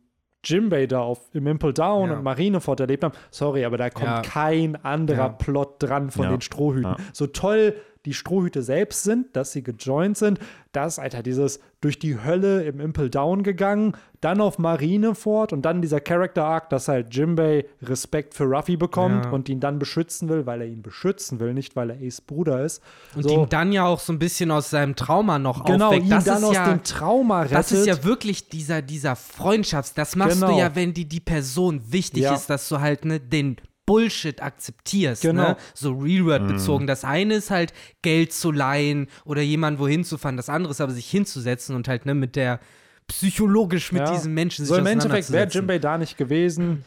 Jimbei 0.44 0.86
da 0.88 1.02
auf, 1.02 1.20
im 1.34 1.48
Impel 1.48 1.74
Down 1.74 2.10
Ja. 2.10 2.16
und 2.16 2.24
Marineford 2.24 2.80
erlebt 2.80 3.04
haben, 3.04 3.14
sorry, 3.30 3.66
aber 3.66 3.76
da 3.78 3.90
kommt 3.90 4.06
Ja. 4.08 4.22
kein 4.22 4.78
anderer 4.86 5.18
Ja. 5.18 5.28
Plot 5.30 5.76
dran 5.84 6.12
von 6.12 6.24
Ja. 6.26 6.30
den 6.32 6.40
Strohhüten. 6.42 6.92
Ja. 6.92 6.98
So 7.12 7.28
toll 7.28 7.76
die 8.06 8.14
Strohhüte 8.14 8.62
selbst 8.64 9.04
sind, 9.04 9.36
dass 9.36 9.52
sie 9.52 9.62
gejoint 9.62 10.18
sind, 10.18 10.40
das, 10.72 11.00
Alter, 11.00 11.22
dieses 11.24 11.60
durch 11.82 11.98
die 12.00 12.24
Hölle 12.24 12.64
im 12.64 12.80
Impel 12.80 13.10
Down 13.10 13.44
gegangen, 13.44 13.94
dann 14.22 14.40
auf 14.42 14.58
Marineford 14.60 15.54
und 15.54 15.64
dann 15.64 15.82
dieser 15.82 16.00
Character 16.00 16.44
Arc, 16.46 16.70
dass 16.70 16.88
halt 16.88 17.14
Jimbei 17.16 17.66
Respekt 17.82 18.34
für 18.34 18.44
Ruffy 18.46 18.78
bekommt 18.78 19.26
Ja. 19.26 19.32
und 19.32 19.50
ihn 19.50 19.60
dann 19.60 19.80
beschützen 19.80 20.30
will, 20.30 20.46
weil 20.46 20.62
er 20.62 20.68
ihn 20.68 20.82
beschützen 20.82 21.40
will, 21.40 21.54
nicht 21.54 21.76
weil 21.76 21.90
er 21.92 21.98
Ace 22.06 22.22
Bruder 22.22 22.64
ist. 22.64 22.82
Und 23.16 23.24
so. 23.24 23.30
ihn 23.30 23.50
dann 23.50 23.72
ja 23.72 23.86
auch 23.86 24.00
so 24.00 24.14
ein 24.14 24.20
bisschen 24.20 24.52
aus 24.52 24.70
seinem 24.70 24.96
Trauma 24.96 25.40
noch 25.40 25.64
Genau, 25.66 25.88
aufweckt. 25.88 26.04
ihn 26.06 26.10
Das 26.10 26.26
dann 26.26 26.38
ist 26.40 26.44
aus 26.44 26.56
ja, 26.56 26.70
dem 26.74 26.84
Trauma 26.84 27.42
rettet. 27.42 27.58
Das 27.58 27.72
ist 27.72 27.86
ja 27.88 28.04
wirklich 28.04 28.50
dieser, 28.50 28.82
dieser 28.82 29.14
Freundschafts-, 29.16 29.94
das 29.96 30.16
machst 30.16 30.40
Genau. 30.42 30.54
du 30.54 30.60
ja, 30.60 30.76
wenn 30.76 30.94
dir 30.94 31.06
die 31.06 31.20
Person 31.22 31.82
wichtig 31.90 32.24
Ja. 32.24 32.34
ist, 32.36 32.50
dass 32.50 32.68
du 32.70 32.80
halt 32.80 33.06
ne, 33.06 33.20
den 33.20 33.58
Bullshit 33.90 34.42
akzeptierst, 34.42 35.24
Genau. 35.24 35.42
ne? 35.50 35.58
So 35.74 35.94
Real-World 35.94 36.48
bezogen. 36.48 36.86
Das 36.88 37.04
eine 37.04 37.34
ist 37.36 37.50
halt 37.50 37.74
Geld 38.04 38.32
zu 38.34 38.52
leihen 38.52 39.08
oder 39.26 39.42
jemanden 39.42 39.80
wohin 39.80 40.04
zu 40.04 40.18
fahren. 40.20 40.38
Das 40.38 40.48
andere 40.50 40.72
ist 40.72 40.80
aber 40.82 40.92
sich 40.92 41.10
hinzusetzen 41.10 41.76
und 41.76 41.88
halt 41.88 42.06
ne, 42.06 42.14
mit 42.14 42.36
der 42.36 42.60
psychologisch 43.08 43.92
mit 43.92 44.04
Ja. 44.04 44.12
diesen 44.12 44.34
Menschen 44.34 44.66
so 44.66 44.76
sich 44.76 44.82
im 44.82 44.88
Endeffekt 44.88 45.32
wäre. 45.32 45.48
Jimbei 45.50 45.80
da 45.80 45.98
nicht 45.98 46.18
gewesen. 46.18 46.86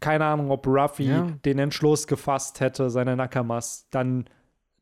Keine 0.00 0.24
Ahnung, 0.24 0.50
ob 0.50 0.66
Ruffy 0.66 1.04
Ja. 1.04 1.28
den 1.44 1.58
Entschluss 1.58 2.06
gefasst 2.06 2.60
hätte, 2.60 2.90
seine 2.90 3.16
Nakamas 3.16 3.86
dann 3.90 4.26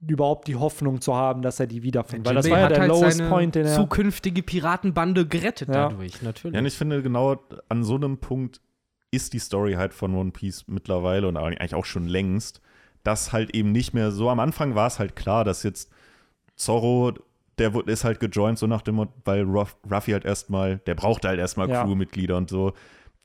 überhaupt 0.07 0.49
die 0.49 0.57
Hoffnung 0.57 1.01
zu 1.01 1.15
haben, 1.15 1.43
dass 1.43 1.61
er 1.61 1.67
die 1.67 1.83
wiederfindet. 1.83 2.27
Weil 2.27 2.35
das 2.35 2.51
war 2.51 2.59
ja 2.59 2.69
der 2.69 2.81
halt 2.81 2.89
lowest 2.89 3.19
seine 3.19 3.31
Point, 3.31 3.55
den 3.55 3.67
er. 3.67 3.75
zukünftige 3.77 4.43
Piratenbande 4.43 5.27
gerettet 5.27 5.69
Ja. 5.69 5.89
dadurch, 5.89 6.21
natürlich. 6.23 6.55
Ja, 6.55 6.61
und 6.61 6.67
ich 6.67 6.75
finde 6.75 7.03
genau 7.03 7.37
an 7.69 7.85
so 7.85 7.95
einem 7.95 8.19
Punkt 8.19 8.61
ist 9.15 9.33
die 9.33 9.39
Story 9.39 9.75
halt 9.75 9.95
von 9.95 10.15
One 10.15 10.31
Piece 10.31 10.65
mittlerweile 10.67 11.29
und 11.29 11.37
eigentlich 11.37 11.75
auch 11.75 11.85
schon 11.85 12.07
längst, 12.07 12.61
dass 13.03 13.33
halt 13.33 13.55
eben 13.55 13.73
nicht 13.73 13.95
mehr 13.95 14.11
so, 14.11 14.31
am 14.31 14.41
Anfang 14.41 14.75
war 14.75 14.87
es 14.87 14.99
halt 14.99 15.15
klar, 15.17 15.45
dass 15.45 15.63
jetzt 15.63 15.91
Zorro, 16.57 17.13
der 17.59 17.75
wurde- 17.75 17.93
ist 17.93 18.05
halt 18.05 18.21
gejoint, 18.21 18.59
so 18.59 18.67
nach 18.67 18.83
dem 18.83 18.97
Motto, 18.97 19.13
weil 19.25 19.43
Ruff, 19.43 19.77
Ruffy 19.91 20.13
halt 20.13 20.25
erstmal, 20.25 20.79
der 20.79 20.95
brauchte 20.95 21.29
halt 21.29 21.39
erstmal 21.39 21.69
Ja. 21.69 21.85
Crewmitglieder 21.85 22.37
und 22.37 22.49
so. 22.51 22.73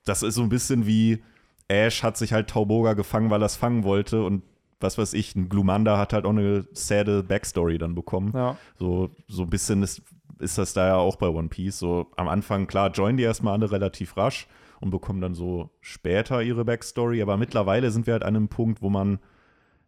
Das 0.05 0.23
ist 0.23 0.35
so 0.35 0.41
ein 0.43 0.49
bisschen 0.49 0.85
wie 0.85 1.23
Ash 1.67 2.01
hat 2.03 2.17
sich 2.17 2.33
halt 2.33 2.49
Tauboga 2.49 2.93
gefangen, 2.93 3.29
weil 3.29 3.41
er 3.43 3.45
es 3.45 3.55
fangen 3.55 3.83
wollte 3.83 4.23
und 4.23 4.41
was 4.81 4.97
weiß 4.97 5.13
ich, 5.13 5.35
ein 5.35 5.49
Glumanda 5.49 5.97
hat 5.97 6.13
halt 6.13 6.25
auch 6.25 6.29
eine 6.31 6.65
sade 6.71 7.21
Backstory 7.21 7.77
dann 7.77 7.95
bekommen. 7.95 8.31
ja. 8.33 8.57
So, 8.79 9.09
so 9.27 9.43
ein 9.43 9.49
bisschen 9.49 9.83
ist, 9.83 10.01
ist 10.39 10.57
das 10.57 10.73
da 10.73 10.87
ja 10.87 10.95
auch 10.95 11.17
bei 11.17 11.27
One 11.27 11.49
Piece. 11.49 11.77
So 11.79 12.07
am 12.15 12.27
Anfang, 12.29 12.65
klar, 12.65 12.89
joinen 12.91 13.17
die 13.17 13.23
erstmal 13.23 13.53
alle 13.53 13.69
relativ 13.71 14.15
rasch 14.17 14.47
und 14.81 14.91
bekommen 14.91 15.21
dann 15.21 15.33
so 15.33 15.69
später 15.81 16.41
ihre 16.41 16.65
Backstory. 16.65 17.21
Aber 17.21 17.37
mittlerweile 17.37 17.91
sind 17.91 18.07
wir 18.07 18.13
halt 18.13 18.23
an 18.23 18.35
einem 18.35 18.47
Punkt, 18.47 18.81
wo 18.81 18.89
man, 18.89 19.19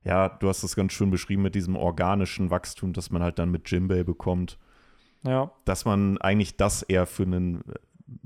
ja, 0.03 0.29
du 0.29 0.49
hast 0.49 0.63
das 0.63 0.75
ganz 0.75 0.93
schön 0.93 1.11
beschrieben 1.11 1.41
mit 1.41 1.55
diesem 1.55 1.75
organischen 1.75 2.49
Wachstum, 2.49 2.93
das 2.93 3.11
man 3.11 3.23
halt 3.23 3.39
dann 3.39 3.51
mit 3.51 3.69
Jimbei 3.69 4.03
bekommt, 4.03 4.57
ja. 5.23 5.51
dass 5.65 5.85
man 5.85 6.17
eigentlich 6.19 6.57
das 6.57 6.83
eher 6.83 7.05
für 7.05 7.23
einen 7.23 7.63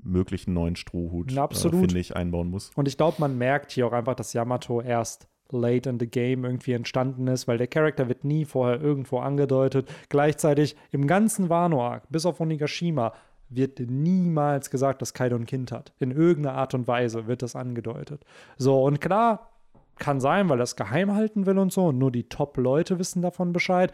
möglichen 0.04 0.54
neuen 0.54 0.76
Strohhut, 0.76 1.32
Na, 1.34 1.46
äh, 1.46 1.56
finde 1.56 2.00
ich, 2.00 2.16
einbauen 2.16 2.50
muss. 2.50 2.72
Und 2.76 2.88
ich 2.88 2.98
glaube, 2.98 3.18
man 3.20 3.38
merkt 3.38 3.72
hier 3.72 3.88
auch 3.88 3.94
einfach, 3.94 4.16
dass 4.16 4.34
Yamato 4.34 4.82
erst 4.82 5.28
late 5.52 5.90
in 5.90 6.00
the 6.00 6.08
game 6.08 6.44
irgendwie 6.44 6.74
entstanden 6.74 7.28
ist, 7.28 7.48
weil 7.48 7.58
der 7.58 7.68
Charakter 7.68 8.08
wird 8.08 8.24
nie 8.24 8.46
vorher 8.46 8.82
irgendwo 8.82 9.20
angedeutet. 9.20 9.88
Gleichzeitig 10.10 10.76
im 10.92 11.08
ganzen 11.08 11.50
Wano-Arc, 11.50 12.10
bis 12.10 12.26
auf 12.26 12.40
Onigashima, 12.40 13.14
wird 13.50 13.80
niemals 13.80 14.70
gesagt, 14.70 15.02
dass 15.02 15.14
Kaido 15.14 15.36
ein 15.36 15.46
Kind 15.46 15.72
hat. 15.72 15.94
In 16.00 16.12
irgendeiner 16.12 16.58
Art 16.58 16.74
und 16.74 16.88
Weise 16.88 17.28
wird 17.28 17.42
das 17.42 17.56
angedeutet. 17.56 18.26
So, 18.58 18.84
und 18.84 19.02
klar, 19.02 19.52
kann 19.98 20.20
sein, 20.20 20.50
weil 20.50 20.60
er 20.60 20.64
es 20.64 20.76
geheim 20.76 21.14
halten 21.14 21.46
will 21.46 21.58
und 21.58 21.72
so, 21.72 21.88
und 21.88 21.98
nur 21.98 22.12
die 22.12 22.28
Top-Leute 22.28 23.00
wissen 23.00 23.22
davon 23.22 23.54
Bescheid. 23.54 23.92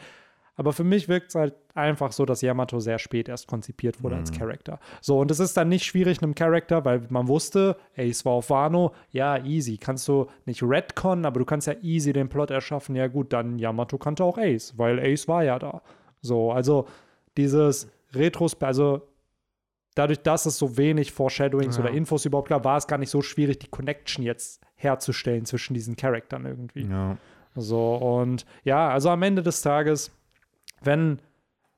Aber 0.55 0.73
für 0.73 0.83
mich 0.83 1.07
wirkt 1.07 1.29
es 1.29 1.35
halt 1.35 1.55
einfach 1.73 2.11
so, 2.11 2.25
dass 2.25 2.41
Yamato 2.41 2.79
sehr 2.79 2.99
spät 2.99 3.29
erst 3.29 3.47
konzipiert 3.47 4.03
wurde 4.03 4.17
als 4.17 4.31
Charakter. 4.31 4.79
So, 4.99 5.19
und 5.19 5.31
es 5.31 5.39
ist 5.39 5.55
dann 5.55 5.69
nicht 5.69 5.85
schwierig 5.85 6.21
einem 6.21 6.35
Charakter, 6.35 6.83
weil 6.83 7.07
man 7.09 7.27
wusste, 7.27 7.77
Ace 7.97 8.25
war 8.25 8.33
auf 8.33 8.49
Wano, 8.49 8.93
ja, 9.11 9.43
easy. 9.43 9.77
Kannst 9.77 10.07
du 10.07 10.27
nicht 10.45 10.61
retconnen, 10.61 11.25
aber 11.25 11.39
du 11.39 11.45
kannst 11.45 11.67
ja 11.67 11.73
easy 11.81 12.13
den 12.13 12.29
Plot 12.29 12.51
erschaffen. 12.51 12.95
Ja, 12.95 13.07
gut, 13.07 13.31
dann 13.33 13.59
Yamato 13.59 13.97
kannte 13.97 14.23
auch 14.23 14.37
Ace, 14.37 14.77
weil 14.77 14.99
Ace 14.99 15.27
war 15.27 15.43
ja 15.43 15.57
da. 15.57 15.81
So, 16.21 16.51
also 16.51 16.85
dieses 17.37 17.89
Retros, 18.13 18.61
also 18.61 19.07
dadurch, 19.95 20.19
dass 20.21 20.45
es 20.45 20.57
so 20.57 20.77
wenig 20.77 21.11
Foreshadowings 21.11 21.77
Ja. 21.77 21.83
oder 21.83 21.91
Infos 21.93 22.25
überhaupt 22.25 22.49
gab, 22.49 22.63
war 22.65 22.77
es 22.77 22.87
gar 22.87 22.97
nicht 22.97 23.09
so 23.09 23.21
schwierig, 23.21 23.59
die 23.59 23.67
Connection 23.67 24.23
jetzt 24.23 24.61
herzustellen 24.75 25.45
zwischen 25.45 25.73
diesen 25.73 25.95
Charakteren 25.95 26.45
irgendwie. 26.45 26.87
Ja. 26.87 27.17
So, 27.55 27.95
und 27.95 28.45
ja, 28.63 28.89
also 28.89 29.09
am 29.09 29.21
Ende 29.23 29.43
des 29.43 29.61
Tages, 29.61 30.11
wenn 30.81 31.19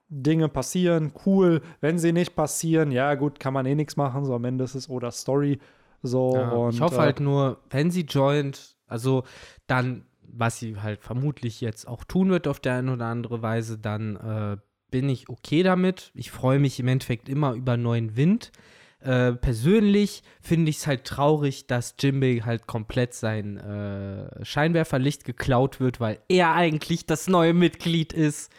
Dinge 0.07 0.47
passieren, 0.47 1.11
cool. 1.25 1.61
Wenn 1.81 1.97
sie 1.97 2.11
nicht 2.13 2.35
passieren, 2.35 2.91
ja, 2.91 3.15
gut, 3.15 3.39
kann 3.39 3.53
man 3.53 3.65
eh 3.65 3.73
nichts 3.73 3.97
machen. 3.97 4.25
So 4.25 4.35
am 4.35 4.45
Ende 4.45 4.63
ist 4.63 4.75
es 4.75 4.87
oder 4.89 5.09
Story. 5.11 5.59
So, 6.03 6.35
Ja, 6.35 6.51
und, 6.51 6.75
ich 6.75 6.81
hoffe 6.81 6.97
äh, 6.97 6.99
halt 6.99 7.19
nur, 7.19 7.59
wenn 7.71 7.89
sie 7.89 8.01
joint, 8.01 8.75
also 8.85 9.23
dann, 9.65 10.05
was 10.21 10.59
sie 10.59 10.77
halt 10.79 11.01
vermutlich 11.01 11.61
jetzt 11.61 11.87
auch 11.87 12.03
tun 12.03 12.29
wird 12.29 12.47
auf 12.47 12.59
der 12.59 12.73
eine 12.75 12.93
oder 12.93 13.05
andere 13.05 13.41
Weise, 13.41 13.79
dann 13.79 14.15
äh, 14.17 14.57
bin 14.93 15.09
ich 15.09 15.27
okay 15.27 15.63
damit. 15.63 16.11
Ich 16.13 16.29
freue 16.29 16.59
mich 16.59 16.79
im 16.79 16.87
Endeffekt 16.87 17.27
immer 17.27 17.53
über 17.53 17.77
neuen 17.77 18.15
Wind. 18.15 18.51
Äh, 18.99 19.31
persönlich 19.33 20.21
finde 20.39 20.69
ich 20.69 20.77
es 20.77 20.87
halt 20.87 21.03
traurig, 21.03 21.65
dass 21.65 21.95
Jimbei 21.99 22.43
halt 22.45 22.67
komplett 22.67 23.15
sein 23.15 23.57
äh, 23.57 24.45
Scheinwerferlicht 24.45 25.25
geklaut 25.25 25.79
wird, 25.79 25.99
weil 25.99 26.19
er 26.29 26.53
eigentlich 26.53 27.07
das 27.07 27.27
neue 27.27 27.55
Mitglied 27.55 28.13
ist. 28.13 28.51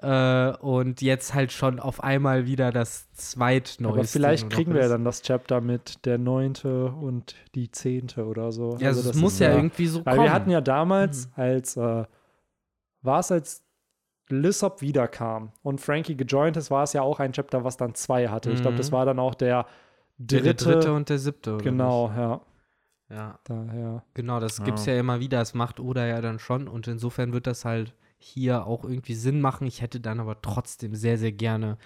Äh, 0.00 0.52
und 0.56 1.02
jetzt 1.02 1.34
halt 1.34 1.52
schon 1.52 1.78
auf 1.80 2.02
einmal 2.02 2.46
wieder 2.46 2.72
das 2.72 3.12
zweitneueste. 3.12 3.98
aber 3.98 4.08
vielleicht 4.08 4.48
kriegen 4.48 4.72
wir 4.72 4.80
ja 4.80 4.88
dann 4.88 5.04
das 5.04 5.20
Chapter 5.20 5.60
mit 5.60 6.06
der 6.06 6.16
neunte 6.16 6.86
und 6.86 7.34
die 7.54 7.70
zehnte 7.70 8.24
oder 8.24 8.52
so. 8.52 8.78
Ja, 8.80 8.88
also 8.88 9.02
das 9.02 9.16
es 9.16 9.20
muss 9.20 9.38
ja 9.38 9.54
irgendwie 9.54 9.86
so 9.86 10.04
Weil 10.06 10.16
kommen. 10.16 10.28
wir 10.28 10.32
hatten 10.32 10.50
ja 10.50 10.62
damals, 10.62 11.28
als 11.36 11.76
äh, 11.76 12.04
war 13.02 13.20
es 13.20 13.30
als 13.30 13.63
Lissop 14.28 14.80
wiederkam 14.80 15.52
und 15.62 15.80
Frankie 15.80 16.16
gejoint 16.16 16.56
ist, 16.56 16.70
war 16.70 16.82
es 16.84 16.92
ja 16.94 17.02
auch 17.02 17.20
ein 17.20 17.32
Chapter, 17.32 17.64
was 17.64 17.76
dann 17.76 17.94
zwei 17.94 18.28
hatte. 18.28 18.50
Ich 18.50 18.60
glaube, 18.62 18.74
Mhm. 18.74 18.78
das 18.78 18.92
war 18.92 19.04
dann 19.06 19.18
auch 19.18 19.34
der 19.34 19.66
dritte. 20.18 20.42
der 20.42 20.54
dritte 20.54 20.92
und 20.94 21.08
der 21.08 21.18
siebte. 21.18 21.54
Oder 21.56 21.64
genau, 21.64 22.08
ja. 22.16 22.28
nicht? 22.34 22.40
Ja, 23.10 23.38
Daher. 23.44 24.02
genau, 24.14 24.40
das 24.40 24.58
Ja. 24.58 24.64
gibt's 24.64 24.86
ja 24.86 24.98
immer 24.98 25.20
wieder. 25.20 25.38
Das 25.38 25.52
macht 25.54 25.78
Oda 25.78 26.06
ja 26.06 26.20
dann 26.22 26.38
schon 26.38 26.68
und 26.68 26.88
insofern 26.88 27.32
wird 27.34 27.46
das 27.46 27.64
halt 27.66 27.92
hier 28.16 28.66
auch 28.66 28.84
irgendwie 28.84 29.14
Sinn 29.14 29.40
machen. 29.42 29.66
Ich 29.66 29.82
hätte 29.82 30.00
dann 30.00 30.20
aber 30.20 30.40
trotzdem 30.40 30.94
sehr, 30.94 31.18
sehr 31.18 31.32
gerne, 31.32 31.76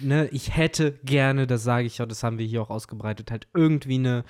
ne, 0.00 0.28
ich 0.28 0.56
hätte 0.56 0.92
gerne, 1.04 1.48
das 1.48 1.64
sage 1.64 1.86
ich 1.86 1.98
ja, 1.98 2.06
das 2.06 2.22
haben 2.22 2.38
wir 2.38 2.46
hier 2.46 2.62
auch 2.62 2.70
ausgebreitet, 2.70 3.32
halt 3.32 3.48
irgendwie 3.52 3.96
eine 3.96 4.24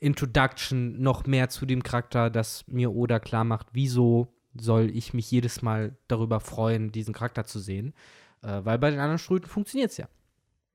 Introduction 0.00 1.00
noch 1.00 1.26
mehr 1.26 1.48
zu 1.48 1.66
dem 1.66 1.82
Charakter, 1.82 2.30
das 2.30 2.64
mir 2.66 2.92
Oda 2.92 3.20
klar 3.20 3.44
macht, 3.44 3.68
wieso 3.72 4.28
soll 4.58 4.90
ich 4.90 5.14
mich 5.14 5.30
jedes 5.30 5.62
Mal 5.62 5.96
darüber 6.08 6.40
freuen, 6.40 6.92
diesen 6.92 7.14
Charakter 7.14 7.44
zu 7.44 7.58
sehen. 7.58 7.94
Äh, 8.42 8.60
weil 8.64 8.78
bei 8.78 8.90
den 8.90 9.00
anderen 9.00 9.18
Ströten 9.18 9.48
funktioniert 9.48 9.90
es 9.90 9.96
ja. 9.98 10.08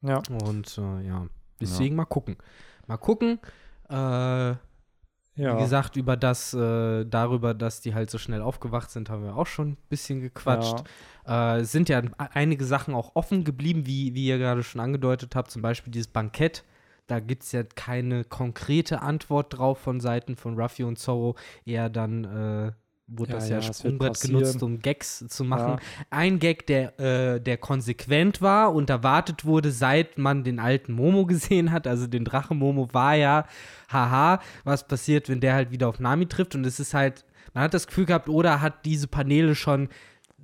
Ja. 0.01 0.21
Und 0.29 0.77
äh, 0.77 1.07
ja, 1.07 1.25
deswegen 1.59 1.95
mal 1.95 2.05
gucken. 2.05 2.37
Mal 2.87 2.97
gucken. 2.97 3.39
Äh, 3.89 4.55
Ja. 5.37 5.57
Wie 5.57 5.61
gesagt, 5.63 5.97
über 5.97 6.15
das, 6.15 6.53
äh, 6.53 7.03
darüber, 7.05 7.53
dass 7.53 7.81
die 7.81 7.93
halt 7.93 8.09
so 8.09 8.17
schnell 8.17 8.41
aufgewacht 8.41 8.89
sind, 8.89 9.09
haben 9.09 9.23
wir 9.25 9.35
auch 9.35 9.47
schon 9.47 9.71
ein 9.71 9.77
bisschen 9.89 10.21
gequatscht. 10.21 10.85
Äh, 11.27 11.59
es 11.59 11.73
sind 11.73 11.89
ja 11.89 12.01
einige 12.17 12.63
Sachen 12.63 12.93
auch 12.93 13.15
offen 13.15 13.43
geblieben, 13.43 13.85
wie, 13.85 14.13
wie 14.13 14.27
ihr 14.27 14.37
gerade 14.37 14.63
schon 14.63 14.79
angedeutet 14.79 15.35
habt, 15.35 15.51
zum 15.51 15.61
Beispiel 15.61 15.91
dieses 15.91 16.07
Bankett. 16.07 16.63
Da 17.07 17.19
gibt 17.19 17.43
es 17.43 17.51
ja 17.51 17.63
keine 17.63 18.23
konkrete 18.23 19.01
Antwort 19.01 19.57
drauf 19.57 19.77
von 19.79 19.99
Seiten 19.99 20.37
von 20.37 20.57
Ruffy 20.57 20.83
und 20.83 20.97
Zorro. 20.99 21.35
Eher 21.65 21.89
dann 21.89 22.23
äh, 22.23 22.71
wurde 23.07 23.31
Ja, 23.31 23.35
das 23.37 23.49
ja, 23.49 23.59
ja, 23.59 23.73
Sprungbrett 23.73 24.19
genutzt, 24.19 24.63
um 24.63 24.79
Gags 24.79 25.25
zu 25.27 25.43
machen. 25.43 25.73
Ja. 25.73 26.05
Ein 26.09 26.39
Gag, 26.39 26.65
der, 26.67 26.99
äh, 26.99 27.39
der 27.39 27.57
konsequent 27.57 28.41
war 28.41 28.73
und 28.73 28.89
erwartet 28.89 29.45
wurde, 29.45 29.71
seit 29.71 30.17
man 30.17 30.43
den 30.43 30.59
alten 30.59 30.93
Momo 30.93 31.25
gesehen 31.25 31.71
hat, 31.71 31.87
also 31.87 32.07
den 32.07 32.25
Drachen 32.25 32.57
Momo, 32.57 32.89
war 32.93 33.15
ja, 33.15 33.45
haha, 33.89 34.39
was 34.63 34.87
passiert, 34.87 35.29
wenn 35.29 35.39
der 35.39 35.53
halt 35.53 35.71
wieder 35.71 35.87
auf 35.87 35.99
Nami 35.99 36.27
trifft. 36.27 36.55
Und 36.55 36.65
es 36.65 36.79
ist 36.79 36.93
halt, 36.93 37.25
man 37.53 37.63
hat 37.63 37.73
das 37.73 37.87
Gefühl 37.87 38.05
gehabt, 38.05 38.29
Oda 38.29 38.61
hat 38.61 38.85
diese 38.85 39.07
Paneele 39.07 39.55
schon 39.55 39.89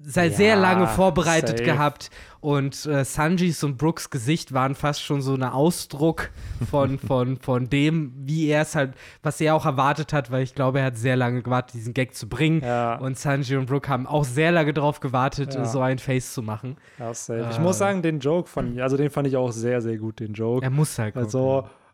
seit 0.03 0.31
Ja, 0.31 0.37
sehr 0.37 0.55
lange 0.55 0.87
vorbereitet 0.87 1.59
safe. 1.59 1.63
gehabt. 1.63 2.09
Und 2.39 2.87
äh, 2.87 3.05
Sanjis 3.05 3.63
und 3.63 3.77
Brooks 3.77 4.09
Gesicht 4.09 4.51
waren 4.51 4.73
fast 4.73 5.03
schon 5.03 5.21
so 5.21 5.35
ein 5.35 5.43
Ausdruck 5.43 6.31
von, 6.71 6.97
von, 7.07 7.37
von 7.37 7.69
dem, 7.69 8.13
wie 8.17 8.47
er 8.47 8.63
es 8.63 8.73
halt, 8.73 8.93
was 9.21 9.39
er 9.41 9.53
auch 9.53 9.65
erwartet 9.65 10.11
hat, 10.11 10.31
weil 10.31 10.41
ich 10.41 10.55
glaube, 10.55 10.79
er 10.79 10.85
hat 10.85 10.97
sehr 10.97 11.15
lange 11.15 11.43
gewartet, 11.43 11.75
diesen 11.75 11.93
Gag 11.93 12.15
zu 12.15 12.27
bringen. 12.27 12.61
Ja. 12.63 12.95
Und 12.95 13.17
Sanji 13.19 13.55
und 13.57 13.67
Brooke 13.67 13.87
haben 13.89 14.07
auch 14.07 14.23
sehr 14.25 14.51
lange 14.51 14.73
darauf 14.73 15.01
gewartet, 15.01 15.53
Ja. 15.53 15.65
so 15.65 15.81
ein 15.81 15.99
Face 15.99 16.33
zu 16.33 16.41
machen. 16.41 16.77
Ja, 16.97 17.13
safe. 17.13 17.47
Ich 17.51 17.57
Äh. 17.57 17.61
muss 17.61 17.77
sagen, 17.77 18.01
den 18.01 18.19
Joke 18.19 18.49
von, 18.49 18.79
also 18.79 18.97
den 18.97 19.11
fand 19.11 19.27
ich 19.27 19.37
auch 19.37 19.51
sehr, 19.51 19.81
sehr 19.81 19.97
gut, 19.97 20.19
den 20.19 20.33
Joke. 20.33 20.63
Er 20.65 20.71
muss 20.71 20.97
halt 20.97 21.13
gucken. 21.13 21.29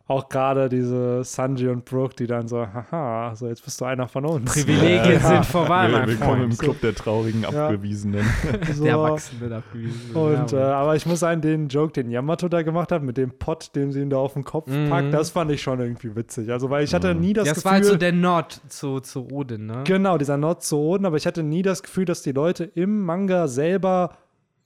Also 0.08 0.22
auch 0.24 0.28
gerade 0.30 0.68
diese 0.70 1.22
Sanji 1.22 1.68
und 1.68 1.84
Brooke, 1.84 2.14
die 2.16 2.26
dann 2.26 2.48
so, 2.48 2.58
haha, 2.66 3.34
so 3.34 3.46
jetzt 3.46 3.62
bist 3.64 3.78
du 3.80 3.84
einer 3.84 4.08
von 4.08 4.24
uns. 4.24 4.50
Privilegien 4.52 5.12
Ja. 5.12 5.20
sind 5.20 5.44
vorbei, 5.46 5.88
mein 5.88 6.08
Willkommen 6.08 6.44
im 6.44 6.52
Freund. 6.52 6.58
Club 6.58 6.80
der 6.80 6.94
traurigen 6.94 7.44
Abgewiesenen. 7.44 8.24
So. 8.74 8.84
Der 8.84 8.92
Erwachsene 8.94 9.54
abgewiesen. 9.56 10.14
Und, 10.14 10.52
äh, 10.52 10.58
ja, 10.60 10.76
aber 10.78 10.96
ich 10.96 11.04
muss 11.06 11.20
sagen, 11.20 11.40
den 11.42 11.68
Joke, 11.68 11.92
den 11.92 12.10
Yamato 12.10 12.48
da 12.48 12.62
gemacht 12.62 12.90
hat, 12.92 13.02
mit 13.02 13.16
dem 13.16 13.32
Pott, 13.38 13.74
dem 13.76 13.92
sie 13.92 14.00
ihn 14.00 14.10
da 14.10 14.16
auf 14.18 14.32
den 14.34 14.44
Kopf 14.44 14.68
Mhm. 14.70 14.88
packt, 14.88 15.12
das 15.12 15.30
fand 15.30 15.50
ich 15.50 15.60
schon 15.62 15.78
irgendwie 15.80 16.14
witzig. 16.16 16.50
Also, 16.50 16.70
weil 16.70 16.84
ich 16.84 16.94
hatte 16.94 17.14
Mhm. 17.14 17.20
nie 17.20 17.32
das, 17.34 17.44
das 17.48 17.54
Gefühl. 17.56 17.64
war 17.66 17.72
halt 17.74 17.84
so 17.84 17.96
der 17.96 18.12
Nord 18.12 18.60
zu, 18.68 19.00
zu 19.00 19.28
Odin, 19.30 19.66
ne? 19.66 19.82
Genau, 19.84 20.16
dieser 20.18 20.36
Nord 20.38 20.62
zu 20.62 20.78
Oden, 20.78 21.04
aber 21.06 21.16
ich 21.16 21.26
hatte 21.26 21.42
nie 21.42 21.62
das 21.62 21.82
Gefühl, 21.82 22.04
dass 22.06 22.22
die 22.22 22.32
Leute 22.32 22.64
im 22.64 23.04
Manga 23.04 23.46
selber 23.48 24.16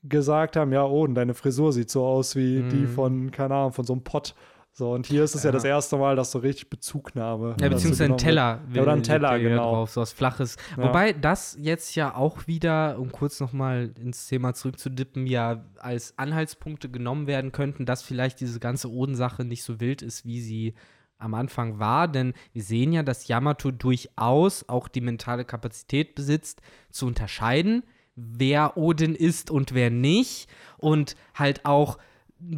gesagt 0.05 0.57
haben, 0.57 0.73
ja, 0.73 0.85
Oden, 0.85 1.15
deine 1.15 1.35
Frisur 1.35 1.73
sieht 1.73 1.91
so 1.91 2.05
aus 2.05 2.37
wie 2.37 2.63
Mhm. 2.63 2.69
die 2.69 2.87
von, 2.87 3.31
keine 3.31 3.55
Ahnung, 3.55 3.73
von 3.73 3.85
so 3.85 3.93
einem 3.93 4.03
Pott. 4.03 4.35
So, 4.75 4.93
und 4.93 5.07
hier 5.07 5.23
ist 5.23 5.35
es 5.35 5.43
ja, 5.43 5.49
Ja. 5.49 5.53
das 5.53 5.65
erste 5.65 5.99
Mal, 5.99 6.17
dass 6.17 6.31
so 6.31 6.39
richtig 6.39 6.71
Bezugnahme. 6.71 7.51
Ja, 7.61 7.69
dazu 7.69 7.75
beziehungsweise 7.75 8.13
ein 8.13 8.17
Teller. 8.17 8.61
Ja, 8.73 8.83
oder 8.83 8.93
ein 8.93 9.03
Teller, 9.03 9.39
genau. 9.39 9.75
Drauf, 9.75 9.91
so 9.91 10.01
was 10.01 10.13
Flaches. 10.13 10.57
Ja. 10.79 10.85
Wobei 10.85 11.13
das 11.13 11.57
jetzt 11.61 11.95
ja 11.95 12.15
auch 12.15 12.47
wieder, 12.47 12.99
um 12.99 13.13
kurz 13.13 13.39
nochmal 13.39 13.91
ins 14.01 14.29
Thema 14.29 14.55
zurückzudippen, 14.55 15.27
ja 15.27 15.63
als 15.79 16.15
Anhaltspunkte 16.19 16.89
genommen 16.89 17.27
werden 17.27 17.53
könnten, 17.53 17.85
dass 17.85 18.03
vielleicht 18.03 18.41
diese 18.41 18.61
ganze 18.61 18.91
Oden-Sache 18.91 19.45
nicht 19.45 19.63
so 19.63 19.79
wild 19.79 20.01
ist, 20.01 20.25
wie 20.25 20.41
sie 20.41 20.75
am 21.19 21.35
Anfang 21.35 21.79
war. 21.79 22.09
Denn 22.09 22.33
wir 22.55 22.63
sehen 22.63 22.95
ja, 22.95 23.03
dass 23.03 23.29
Yamato 23.29 23.71
durchaus 23.73 24.69
auch 24.71 24.89
die 24.89 25.03
mentale 25.03 25.45
Kapazität 25.45 26.15
besitzt, 26.15 26.63
zu 26.91 27.07
unterscheiden, 27.07 27.83
wer 28.17 28.79
Odin 28.79 29.15
ist 29.15 29.51
und 29.51 29.75
wer 29.75 29.91
nicht. 29.91 30.49
Und 30.79 31.15
halt 31.35 31.67
auch 31.67 31.99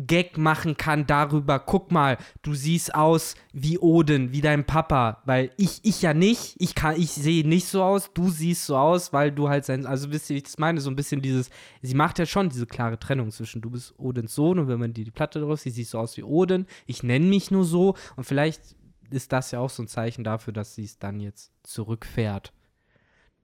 Gag 0.07 0.39
machen 0.39 0.77
kann 0.77 1.07
darüber, 1.07 1.59
guck 1.59 1.93
mal, 1.93 2.17
du 2.43 2.55
siehst 2.55 2.95
aus 2.95 3.35
wie 3.53 3.79
Odin, 3.79 4.33
wie 4.33 4.41
dein 4.41 4.65
Papa, 4.65 5.23
weil 5.27 5.51
ich, 5.57 5.81
ich 5.83 6.01
ja 6.01 6.15
nicht, 6.15 6.57
ich 6.59 6.75
kann, 6.75 6.97
ich 6.97 7.11
sehe 7.11 7.47
nicht 7.47 7.67
so 7.67 7.83
aus, 7.83 8.11
du 8.15 8.31
siehst 8.31 8.65
so 8.67 8.77
aus, 8.77 9.13
weil 9.13 9.31
du 9.31 9.49
halt 9.49 9.65
sein, 9.65 9.85
also 9.87 10.11
wisst 10.11 10.31
ihr, 10.31 10.35
wie 10.35 10.39
ich 10.39 10.45
das 10.45 10.59
meine, 10.59 10.81
so 10.81 10.91
ein 10.91 10.97
bisschen 10.97 11.21
dieses, 11.21 11.51
sie 11.83 11.95
macht 11.95 12.19
ja 12.19 12.27
schon 12.27 12.49
diese 12.49 12.67
klare 12.67 12.99
Trennung 12.99 13.31
zwischen 13.31 13.61
du 13.61 13.71
bist 13.71 13.95
Odins 13.99 14.35
Sohn 14.35 14.59
und 14.59 14.69
wenn 14.69 14.81
man 14.81 14.95
dir 14.95 15.05
die 15.05 15.11
Platte 15.11 15.41
drauf 15.41 15.61
sieht, 15.61 15.75
siehst 15.75 15.95
du 15.95 15.99
aus 15.99 16.17
wie 16.17 16.23
Odin, 16.23 16.67
ich 16.87 17.03
nenne 17.03 17.27
mich 17.27 17.51
nur 17.51 17.65
so. 17.65 17.95
Und 18.17 18.25
vielleicht 18.25 18.77
ist 19.11 19.33
das 19.33 19.51
ja 19.51 19.61
auch 19.61 19.71
so 19.71 19.83
ein 19.83 19.89
Zeichen 19.89 20.25
dafür, 20.25 20.53
dass 20.53 20.75
sie 20.75 20.85
es 20.85 20.99
dann 20.99 21.21
jetzt 21.21 21.53
zurückfährt. 21.63 22.53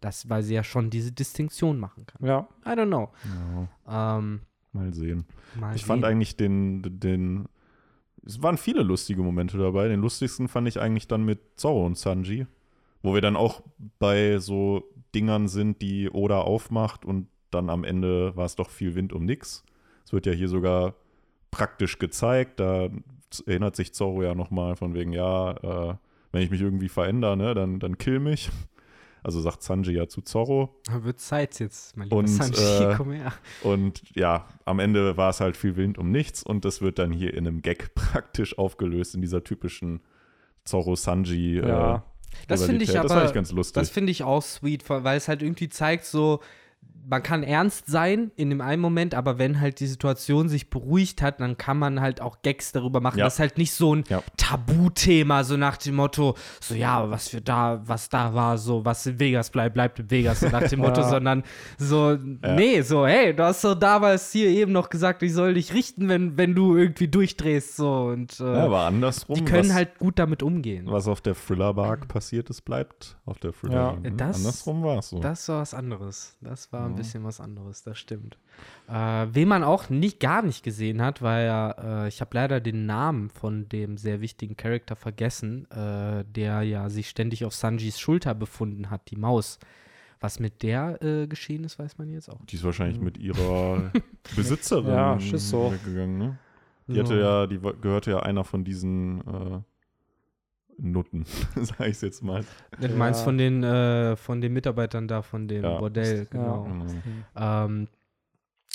Das, 0.00 0.30
weil 0.30 0.42
sie 0.42 0.54
ja 0.54 0.64
schon 0.64 0.88
diese 0.88 1.12
Distinktion 1.12 1.78
machen 1.78 2.06
kann. 2.06 2.26
Ja, 2.26 2.48
I 2.64 2.70
don't 2.70 2.86
know. 2.86 3.10
Ja, 3.86 4.16
Ähm, 4.18 4.40
mal 4.72 4.92
sehen. 4.94 5.24
mal 5.59 5.74
Ich 5.74 5.84
fand 5.84 6.02
sehen. 6.02 6.10
eigentlich 6.10 6.36
den, 6.36 6.82
den, 7.01 7.48
es 8.24 8.42
waren 8.42 8.56
viele 8.56 8.82
lustige 8.82 9.22
Momente 9.22 9.59
dabei. 9.59 9.88
Den 9.88 10.01
lustigsten 10.01 10.48
fand 10.48 10.68
ich 10.68 10.80
eigentlich 10.80 11.09
dann 11.09 11.24
mit 11.24 11.40
Zorro 11.56 11.86
und 11.86 11.98
Sanji, 11.98 12.47
wo 13.02 13.14
wir 13.14 13.20
dann 13.20 13.36
auch 13.36 13.62
bei 13.98 14.38
so 14.38 14.84
Dingern 15.14 15.48
sind, 15.48 15.82
die 15.82 16.10
Oda 16.10 16.40
aufmacht 16.40 17.05
und 17.05 17.28
dann 17.51 17.68
am 17.68 17.84
Ende 17.84 18.36
war 18.36 18.44
es 18.47 18.55
doch 18.56 18.70
viel 18.70 18.94
Wind 18.94 19.12
um 19.12 19.24
nix. 19.24 19.64
Es 20.05 20.12
wird 20.12 20.26
ja 20.26 20.32
hier 20.32 20.48
sogar 20.48 20.94
praktisch 21.51 21.98
gezeigt. 21.98 22.60
Da 22.60 22.88
erinnert 23.47 23.76
sich 23.76 23.92
Zorro 23.92 24.22
ja 24.22 24.34
nochmal 24.34 24.76
von 24.76 24.94
wegen, 24.94 25.12
ja, 25.12 25.52
äh, 25.90 25.94
wenn 26.32 26.42
ich 26.42 26.51
mich 26.51 26.60
irgendwie 26.60 26.88
verändere, 26.88 27.36
ne, 27.36 27.55
dann, 27.55 27.80
dann 27.80 27.98
kill 27.98 28.20
mich. 28.20 28.51
Also 29.22 29.40
sagt 29.40 29.62
Sanji 29.62 29.92
ja 29.94 30.09
zu 30.09 30.22
Zorro. 30.22 30.80
Wird 31.02 31.20
Zeit 31.20 31.59
jetzt, 31.60 31.97
mein 31.97 32.06
lieber 32.06 32.16
Und, 32.16 32.26
Sanji, 32.28 32.59
äh, 32.84 32.94
komm 32.97 33.12
her. 33.12 33.32
Und 33.62 34.02
ja, 34.16 34.48
am 34.64 34.78
Ende 34.78 35.16
war 35.16 35.30
es 35.30 35.40
halt 35.40 35.56
viel 35.56 35.76
Wind 35.76 35.98
um 35.98 36.10
nichts 36.10 36.42
und 36.42 36.64
das 36.64 36.80
wird 36.80 36.98
dann 36.98 37.12
hier 37.12 37.34
in 37.34 37.47
einem 37.47 37.62
Gag 37.62 37.94
praktisch 37.94 38.56
aufgelöst, 38.59 39.14
in 39.14 39.20
dieser 39.20 39.44
typischen 39.44 40.01
Zorro-Sanji. 40.64 41.59
Ja. 41.60 41.97
Äh, 41.97 42.01
Das 42.48 42.64
finde 42.64 42.84
ich 42.84 42.98
aber, 42.98 43.09
Das 43.09 43.16
fand 43.16 43.28
ich 43.28 43.34
ganz 43.34 43.52
lustig. 43.52 43.74
das 43.80 43.90
finde 43.90 44.12
ich 44.12 44.22
auch 44.22 44.42
sweet, 44.42 44.88
weil 44.88 45.16
es 45.16 45.28
halt 45.28 45.42
irgendwie 45.42 45.68
zeigt 45.68 46.05
so, 46.05 46.40
man 47.08 47.22
kann 47.24 47.42
ernst 47.42 47.86
sein 47.88 48.30
in 48.36 48.50
dem 48.50 48.60
einen 48.60 48.80
Moment, 48.80 49.14
aber 49.16 49.36
wenn 49.36 49.60
halt 49.60 49.80
die 49.80 49.88
Situation 49.88 50.48
sich 50.48 50.70
beruhigt 50.70 51.22
hat, 51.22 51.40
dann 51.40 51.58
kann 51.58 51.76
man 51.76 52.00
halt 52.00 52.20
auch 52.20 52.40
Gags 52.42 52.70
darüber 52.70 53.00
machen. 53.00 53.18
Ja. 53.18 53.24
Das 53.24 53.34
ist 53.34 53.40
halt 53.40 53.58
nicht 53.58 53.72
so 53.72 53.96
ein 53.96 54.04
Ja. 54.08 54.22
Tabuthema, 54.36 55.42
so 55.44 55.56
nach 55.56 55.76
dem 55.76 55.96
Motto, 55.96 56.36
so 56.60 56.74
ja, 56.74 57.10
was 57.10 57.32
wir 57.32 57.40
da, 57.40 57.80
was 57.84 58.08
da 58.08 58.34
war, 58.34 58.58
so 58.58 58.84
was 58.84 59.04
in 59.06 59.18
Vegas 59.18 59.50
bleibt, 59.50 59.74
bleibt 59.74 59.98
in 59.98 60.10
Vegas, 60.10 60.40
so 60.40 60.48
nach 60.48 60.68
dem 60.68 60.80
Motto, 60.80 61.00
Ja. 61.00 61.08
sondern 61.08 61.42
so, 61.78 62.16
nee, 62.16 62.80
so, 62.82 63.06
hey, 63.06 63.34
du 63.34 63.42
hast 63.44 63.64
doch 63.64 63.74
damals 63.74 64.30
hier 64.32 64.48
eben 64.48 64.72
noch 64.72 64.88
gesagt, 64.88 65.22
ich 65.22 65.32
soll 65.32 65.54
dich 65.54 65.74
richten, 65.74 66.08
wenn, 66.08 66.36
wenn 66.36 66.54
du 66.54 66.76
irgendwie 66.76 67.08
durchdrehst, 67.08 67.76
so 67.76 68.04
und 68.04 68.38
äh, 68.40 68.44
ja, 68.44 68.64
aber 68.66 68.80
andersrum. 68.86 69.36
die 69.36 69.44
können 69.44 69.68
was, 69.70 69.74
halt 69.74 69.98
gut 69.98 70.18
damit 70.18 70.42
umgehen. 70.42 70.86
Was 70.88 71.08
auf 71.08 71.20
der 71.20 71.34
Thriller-Bark 71.34 72.08
passiert 72.08 72.50
ist, 72.50 72.62
bleibt 72.62 73.16
auf 73.24 73.38
der 73.38 73.52
thriller 73.52 73.98
Ja. 74.04 74.10
Das- 74.16 74.36
Andersrum 74.36 74.82
war 74.82 74.98
es 74.98 75.08
so. 75.10 75.18
Das 75.20 75.48
war 75.48 75.60
was 75.62 75.74
anderes. 75.74 76.36
Das 76.40 76.72
war 76.72 76.89
ein 76.90 76.96
bisschen 76.96 77.24
was 77.24 77.40
anderes, 77.40 77.82
das 77.82 77.98
stimmt. 77.98 78.38
Äh, 78.88 79.26
wen 79.32 79.48
man 79.48 79.64
auch 79.64 79.88
nicht, 79.88 80.20
gar 80.20 80.42
nicht 80.42 80.62
gesehen 80.62 81.00
hat, 81.02 81.20
ja, 81.20 82.04
äh, 82.04 82.08
ich 82.08 82.20
habe 82.20 82.30
leider 82.34 82.60
den 82.60 82.86
Namen 82.86 83.30
von 83.30 83.68
dem 83.68 83.96
sehr 83.96 84.20
wichtigen 84.20 84.56
Charakter 84.56 84.96
vergessen, 84.96 85.70
äh, 85.70 86.24
der 86.24 86.62
ja 86.62 86.88
sich 86.88 87.08
ständig 87.08 87.44
auf 87.44 87.54
Sanjis 87.54 87.98
Schulter 87.98 88.34
befunden 88.34 88.90
hat, 88.90 89.10
die 89.10 89.16
Maus. 89.16 89.58
Was 90.22 90.38
mit 90.38 90.62
der 90.62 91.02
äh, 91.02 91.26
geschehen 91.26 91.64
ist, 91.64 91.78
weiß 91.78 91.96
man 91.96 92.10
jetzt 92.10 92.28
auch. 92.28 92.44
die 92.44 92.56
ist 92.56 92.64
wahrscheinlich 92.64 93.00
mit 93.00 93.16
ihrer 93.16 93.90
Besitzerin 94.36 94.92
Ja, 94.92 95.18
weggegangen, 95.18 96.18
ne? 96.18 96.38
Die 96.88 96.98
hatte 96.98 97.18
ja, 97.18 97.46
die 97.46 97.58
gehörte 97.80 98.10
ja 98.10 98.20
einer 98.20 98.44
von 98.44 98.64
diesen 98.64 99.20
äh, 99.20 99.60
Nutten, 100.82 101.24
sag 101.57 101.89
ich 101.89 102.01
jetzt 102.02 102.23
mal. 102.23 102.44
Du 102.81 102.89
meinst 102.89 103.20
Ja. 103.20 103.24
von 103.24 103.39
den, 103.39 103.62
äh, 103.62 104.16
von 104.16 104.40
den 104.40 104.52
Mitarbeitern 104.52 105.07
da, 105.09 105.23
von 105.23 105.47
dem 105.48 105.62
Ja. 105.65 105.78
Bordell, 105.78 106.19
Ja. 106.19 106.24
genau. 106.31 106.62
Genau. 106.65 106.86
Ähm, 107.36 107.89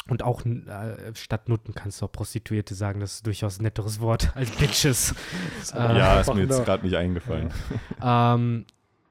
und 0.08 0.22
auch 0.24 0.46
äh, 0.46 1.16
statt 1.16 1.50
Nutten 1.50 1.74
kannst 1.74 2.02
du 2.02 2.06
auch 2.06 2.12
Prostituierte 2.12 2.76
sagen, 2.76 3.00
das 3.00 3.14
ist 3.16 3.26
durchaus 3.26 3.60
ein 3.60 3.64
netteres 3.64 4.00
Wort 4.00 4.32
als 4.36 4.52
Bitches. 4.52 5.16
Äh, 5.74 5.78
Ja, 5.98 6.20
ist 6.20 6.34
mir 6.34 6.42
jetzt 6.44 6.64
gerade 6.64 6.86
nicht 6.86 6.96
eingefallen. 6.96 7.50
Ähm, 8.04 8.66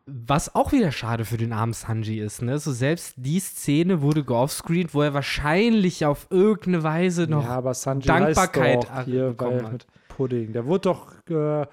was 0.06 0.54
auch 0.54 0.70
wieder 0.72 0.92
schade 0.92 1.24
für 1.24 1.38
den 1.38 1.54
armen 1.54 1.72
Sanji 1.72 2.20
ist, 2.20 2.42
ne? 2.42 2.58
So 2.58 2.72
selbst 2.72 3.14
die 3.16 3.40
Szene 3.40 4.02
wurde 4.02 4.22
geoffscreened, 4.22 4.92
wo 4.92 5.00
er 5.00 5.14
wahrscheinlich 5.14 6.04
auf 6.04 6.26
irgendeine 6.28 6.82
Weise 6.82 7.22
noch. 7.26 7.42
ja, 7.44 7.50
aber 7.56 7.72
Sanji 7.72 8.06
Dankbarkeit 8.06 8.86
hier 9.06 9.28
bekommen 9.30 9.62
hat. 9.64 9.72
mit 9.72 9.86
Pudding. 10.08 10.52
Der 10.52 10.66
wurde 10.66 10.80
doch 10.82 11.14
äh, 11.30 11.66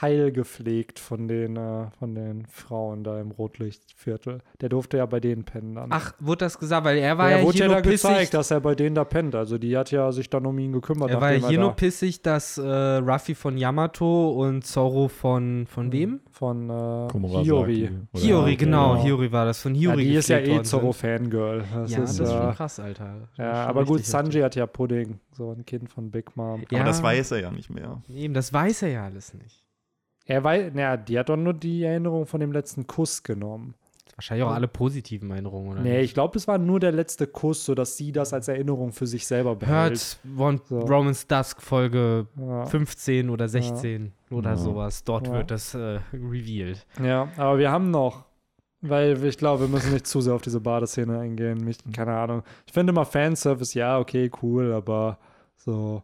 heil 0.00 0.30
gepflegt 0.32 0.98
von 0.98 1.28
den, 1.28 1.56
äh, 1.56 1.86
von 1.98 2.14
den 2.14 2.46
Frauen 2.46 3.04
da 3.04 3.20
im 3.20 3.30
Rotlichtviertel. 3.30 4.38
Der 4.60 4.68
durfte 4.68 4.96
ja 4.98 5.06
bei 5.06 5.20
denen 5.20 5.44
pennen 5.44 5.74
dann. 5.74 5.88
Ach, 5.90 6.12
wurde 6.20 6.44
das 6.44 6.58
gesagt? 6.58 6.84
Weil 6.84 6.98
er 6.98 7.18
war 7.18 7.30
ja, 7.30 7.38
ja, 7.38 7.42
wurde 7.44 7.56
hier 7.56 7.66
ja 7.66 7.72
nur 7.72 7.82
da 7.82 7.88
pissig. 7.88 8.08
gezeigt, 8.10 8.34
dass 8.34 8.50
er 8.50 8.60
bei 8.60 8.74
denen 8.74 8.94
da 8.94 9.04
pennt. 9.04 9.34
Also 9.34 9.58
die 9.58 9.76
hat 9.76 9.90
ja 9.90 10.10
sich 10.12 10.30
dann 10.30 10.46
um 10.46 10.58
ihn 10.58 10.72
gekümmert. 10.72 11.10
er 11.10 11.20
war 11.20 11.32
ja 11.32 11.48
hier 11.48 11.58
nur 11.60 11.72
pissig, 11.72 12.22
dass 12.22 12.58
äh, 12.58 12.62
Ruffy 12.68 13.34
von 13.34 13.56
Yamato 13.58 14.30
und 14.30 14.64
Zoro 14.64 15.08
von, 15.08 15.60
Mhm. 15.60 15.66
von 15.66 15.92
wem? 15.92 16.20
von 16.30 16.70
äh. 16.70 17.08
Hiyori. 17.42 17.90
Hiyori, 18.14 18.56
genau, 18.56 18.92
genau. 18.92 19.02
Hiyori 19.02 19.32
war 19.32 19.44
das. 19.46 19.60
Von 19.60 19.74
Ja, 19.74 19.80
Hiyori 19.92 20.04
die 20.04 20.14
ist 20.14 20.28
ja 20.28 20.38
eh. 20.38 20.58
Das 20.58 20.70
Ja, 20.72 20.84
ist, 21.84 21.98
das 21.98 22.10
ist 22.12 22.20
äh, 22.20 22.26
schon 22.26 22.54
krass, 22.54 22.78
Alter. 22.80 23.28
Ja, 23.36 23.66
aber 23.66 23.84
gut, 23.84 24.04
Sanji 24.04 24.26
heftig. 24.32 24.44
hat 24.44 24.54
ja 24.56 24.66
Pudding, 24.66 25.18
so 25.32 25.50
ein 25.52 25.64
Kind 25.66 25.90
von 25.90 26.10
Big 26.10 26.36
Mom. 26.36 26.62
Ja, 26.70 26.78
Aber 26.80 26.86
das 26.88 27.02
weiß 27.02 27.32
er 27.32 27.40
ja 27.40 27.50
nicht 27.50 27.70
mehr. 27.70 28.02
Eben, 28.14 28.34
das 28.34 28.52
weiß 28.52 28.82
er 28.82 28.88
ja 28.90 29.04
alles 29.04 29.34
nicht. 29.34 29.64
Er 30.28 30.44
weiß, 30.44 30.72
naja, 30.74 30.96
die 30.96 31.18
hat 31.18 31.28
doch 31.30 31.36
nur 31.36 31.54
die 31.54 31.82
Erinnerung 31.82 32.26
von 32.26 32.38
dem 32.40 32.52
letzten 32.52 32.86
Kuss 32.86 33.22
genommen. 33.22 33.74
Wahrscheinlich 34.14 34.44
auch 34.46 34.50
alle 34.52 34.66
positiven 34.68 35.30
Erinnerungen, 35.30 35.72
oder 35.72 35.80
Nee, 35.80 35.98
nicht? 35.98 36.06
ich 36.06 36.14
glaube, 36.14 36.34
das 36.34 36.48
war 36.48 36.58
nur 36.58 36.80
der 36.80 36.90
letzte 36.92 37.26
Kuss, 37.28 37.64
sodass 37.64 37.96
sie 37.96 38.10
das 38.12 38.32
als 38.32 38.48
Erinnerung 38.48 38.92
für 38.92 39.06
sich 39.06 39.26
selber 39.26 39.54
behält. 39.54 40.18
Hört 40.24 40.38
One, 40.38 40.60
So. 40.68 40.80
Romans 40.80 41.26
Dusk 41.28 41.62
Folge 41.62 42.26
Ja. 42.36 42.66
15 42.66 43.30
oder 43.30 43.48
16 43.48 44.12
oder 44.30 44.50
Ja. 44.50 44.56
sowas. 44.56 45.04
Dort 45.04 45.28
Ja. 45.28 45.34
wird 45.34 45.50
das 45.52 45.72
äh, 45.74 46.00
revealed. 46.12 46.84
ja, 47.02 47.28
aber 47.36 47.58
wir 47.58 47.70
haben 47.70 47.90
noch, 47.92 48.24
weil 48.80 49.24
ich 49.24 49.38
glaube, 49.38 49.60
wir 49.62 49.68
müssen 49.68 49.92
nicht 49.92 50.06
zu 50.08 50.20
sehr 50.20 50.34
auf 50.34 50.42
diese 50.42 50.60
Badeszene 50.60 51.20
eingehen. 51.20 51.58
Mich, 51.64 51.78
keine 51.94 52.16
Ahnung. 52.16 52.42
Ich 52.66 52.72
finde 52.72 52.90
immer 52.92 53.04
Fanservice, 53.06 53.74
ja, 53.78 53.98
okay, 54.00 54.30
cool, 54.42 54.72
aber 54.72 55.18
so, 55.56 56.02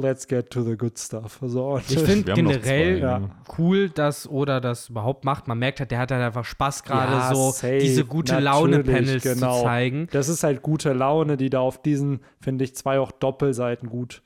let's 0.00 0.26
get 0.26 0.50
to 0.50 0.62
the 0.62 0.76
good 0.76 0.98
stuff. 0.98 1.42
Also, 1.42 1.80
Ich 1.88 1.98
finde 1.98 2.32
generell 2.32 2.98
zwei, 2.98 3.06
ja. 3.06 3.30
cool, 3.58 3.88
dass 3.90 4.28
Oda 4.28 4.60
das 4.60 4.88
überhaupt 4.88 5.24
macht. 5.24 5.48
Man 5.48 5.58
merkt 5.58 5.80
halt, 5.80 5.90
der 5.90 5.98
hat 5.98 6.10
halt 6.10 6.22
einfach 6.22 6.44
Spaß 6.44 6.84
gerade 6.84 7.12
Ja, 7.12 7.34
so 7.34 7.50
safe, 7.50 7.78
diese 7.78 8.04
gute 8.04 8.38
Laune-Panels 8.38 9.22
genau. 9.22 9.58
zu 9.58 9.64
zeigen. 9.64 10.08
Das 10.12 10.28
ist 10.28 10.42
halt 10.42 10.62
gute 10.62 10.92
Laune, 10.92 11.36
die 11.36 11.50
da 11.50 11.60
auf 11.60 11.80
diesen, 11.82 12.20
finde 12.40 12.64
ich, 12.64 12.74
zwei 12.74 12.98
auch 12.98 13.12
Doppelseiten 13.12 13.88
gut 13.88 14.22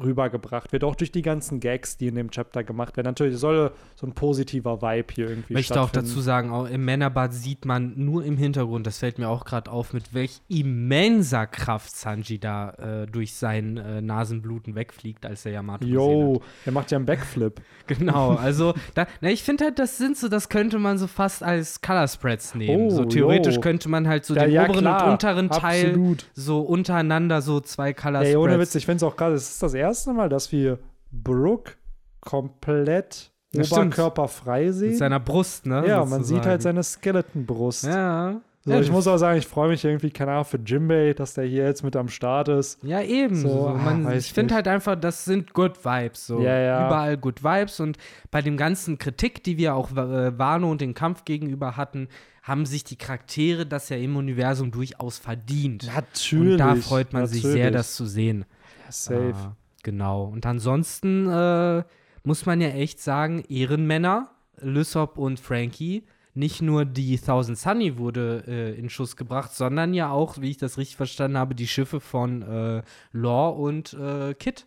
rübergebracht 0.00 0.72
wird. 0.72 0.84
Auch 0.84 0.94
durch 0.94 1.12
die 1.12 1.20
ganzen 1.20 1.60
Gags, 1.60 1.98
die 1.98 2.06
in 2.06 2.14
dem 2.14 2.30
Chapter 2.30 2.64
gemacht 2.64 2.96
werden. 2.96 3.08
Natürlich 3.08 3.38
soll 3.38 3.72
so 3.94 4.06
ein 4.06 4.14
positiver 4.14 4.80
Vibe 4.80 5.12
hier 5.14 5.28
irgendwie 5.28 5.52
Ich 5.52 5.56
möchte 5.56 5.80
auch 5.80 5.90
dazu 5.90 6.20
sagen, 6.20 6.50
auch 6.50 6.66
im 6.66 6.84
Männerbad 6.84 7.34
sieht 7.34 7.66
man 7.66 7.92
nur 7.96 8.24
im 8.24 8.38
Hintergrund, 8.38 8.86
das 8.86 8.98
fällt 8.98 9.18
mir 9.18 9.28
auch 9.28 9.44
gerade 9.44 9.70
auf, 9.70 9.92
mit 9.92 10.14
welch 10.14 10.40
immenser 10.48 11.46
Kraft 11.46 11.94
Sanji 11.94 12.38
da 12.38 13.02
äh, 13.02 13.06
durch 13.06 13.34
sein 13.34 13.76
äh, 13.76 14.00
Nasenbluten 14.00 14.74
wegfliegt, 14.74 15.26
als 15.26 15.44
er 15.44 15.52
Yamato. 15.52 15.86
Yo, 15.86 16.40
er 16.64 16.72
macht 16.72 16.90
ja 16.90 16.96
einen 16.96 17.06
Backflip. 17.06 17.60
Genau, 17.88 18.36
also 18.36 18.74
da, 18.94 19.06
na, 19.20 19.30
ich 19.30 19.42
finde 19.42 19.64
halt, 19.64 19.78
das 19.78 19.98
sind 19.98 20.16
so, 20.16 20.28
das 20.28 20.48
könnte 20.48 20.78
man 20.78 20.98
so 20.98 21.08
fast 21.08 21.42
als 21.42 21.80
Color 21.82 22.06
Spreads 22.08 22.54
nehmen. 22.54 22.86
Oh, 22.86 22.90
so 22.90 23.04
theoretisch 23.04 23.56
yo. 23.56 23.60
könnte 23.60 23.88
man 23.88 24.06
halt 24.06 24.24
so 24.24 24.34
Ja, 24.34 24.44
den 24.44 24.52
ja, 24.52 24.64
oberen 24.64 24.80
klar, 24.80 25.04
und 25.04 25.10
unteren 25.10 25.50
Teil 25.50 25.88
Absolut. 25.88 26.24
so 26.32 26.60
untereinander 26.60 27.42
so 27.42 27.60
zwei 27.60 27.92
Color 27.92 28.22
Ey, 28.22 28.36
ohne 28.36 28.52
Spreads. 28.52 28.68
Witz, 28.68 28.74
ich 28.76 28.86
finde 28.86 28.96
es 28.96 29.02
auch 29.02 29.16
gerade, 29.16 29.34
es 29.34 29.50
ist 29.50 29.62
das 29.62 29.74
erste 29.74 29.81
Mal, 30.12 30.28
dass 30.28 30.52
wir 30.52 30.78
Brooke 31.10 31.72
komplett 32.20 33.32
stimmt. 33.50 33.72
oberkörperfrei 33.72 34.72
sehen. 34.72 34.90
Mit 34.90 34.98
seiner 34.98 35.20
Brust, 35.20 35.66
ne? 35.66 35.86
ja, 35.86 36.04
man 36.04 36.24
sieht 36.24 36.46
halt 36.46 36.62
seine 36.62 36.82
Skeletonbrust. 36.82 37.84
Ja. 37.84 38.40
So, 38.64 38.70
ja, 38.70 38.80
ich 38.80 38.92
muss 38.92 39.08
auch 39.08 39.16
sagen, 39.16 39.38
ich 39.38 39.46
freue 39.48 39.68
mich 39.70 39.84
irgendwie, 39.84 40.10
keine 40.10 40.30
Ahnung, 40.30 40.44
für 40.44 40.60
Jimbei, 40.64 41.14
dass 41.14 41.34
der 41.34 41.44
hier 41.44 41.64
jetzt 41.64 41.82
mit 41.82 41.96
am 41.96 42.06
Start 42.08 42.46
ist. 42.46 42.80
Ja, 42.84 43.02
eben. 43.02 43.34
So, 43.34 43.48
So, 43.48 43.66
ah, 43.66 43.74
man, 43.74 44.04
weiß 44.04 44.24
ich 44.24 44.32
finde 44.32 44.54
halt 44.54 44.68
einfach, 44.68 44.94
das 44.94 45.24
sind 45.24 45.52
Good 45.52 45.84
Vibes. 45.84 46.28
So. 46.28 46.40
Ja, 46.40 46.56
ja. 46.60 46.86
Überall 46.86 47.16
Good 47.16 47.42
Vibes. 47.42 47.80
Und 47.80 47.98
bei 48.30 48.40
dem 48.40 48.56
ganzen 48.56 48.98
Kritik, 48.98 49.42
die 49.42 49.58
wir 49.58 49.74
auch 49.74 49.90
äh, 49.90 50.38
Wano 50.38 50.70
und 50.70 50.80
den 50.80 50.94
Kampf 50.94 51.24
gegenüber 51.24 51.76
hatten, 51.76 52.06
haben 52.44 52.64
sich 52.64 52.84
die 52.84 52.94
Charaktere 52.94 53.66
das 53.66 53.88
ja 53.88 53.96
im 53.96 54.14
Universum 54.14 54.70
durchaus 54.70 55.18
verdient. 55.18 55.90
Natürlich. 55.92 56.52
und 56.52 56.58
da 56.58 56.76
freut 56.76 57.12
man 57.12 57.26
sich 57.26 57.42
sehr, 57.42 57.50
natürlich. 57.52 57.72
das 57.72 57.96
zu 57.96 58.06
sehen. 58.06 58.44
Ja, 58.84 58.92
safe. 58.92 59.34
Ah, 59.34 59.56
genau. 59.82 60.24
Und 60.24 60.46
ansonsten 60.46 61.28
äh, 61.28 61.84
muss 62.24 62.46
man 62.46 62.60
ja 62.60 62.68
echt 62.68 63.00
sagen, 63.00 63.44
Ehrenmänner, 63.48 64.30
Lysop 64.60 65.18
und 65.18 65.40
Frankie, 65.40 66.04
nicht 66.34 66.62
nur 66.62 66.84
die 66.84 67.18
Thousand 67.18 67.58
Sunny 67.58 67.98
wurde 67.98 68.44
äh, 68.46 68.78
in 68.78 68.88
Schuss 68.88 69.16
gebracht, 69.16 69.52
sondern 69.52 69.92
ja 69.92 70.10
auch, 70.10 70.40
wie 70.40 70.50
ich 70.50 70.56
das 70.56 70.78
richtig 70.78 70.96
verstanden 70.96 71.36
habe, 71.36 71.54
die 71.54 71.66
Schiffe 71.66 72.00
von 72.00 72.42
äh, 72.42 72.82
Law 73.12 73.50
und 73.50 73.92
äh, 73.94 74.34
Kit, 74.34 74.66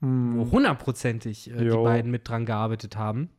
Hm. 0.00 0.36
wo 0.36 0.50
hundertprozentig 0.50 1.50
äh, 1.50 1.64
die 1.64 1.70
beiden 1.70 2.10
mit 2.10 2.28
dran 2.28 2.44
gearbeitet 2.44 2.96
haben. 2.96 3.30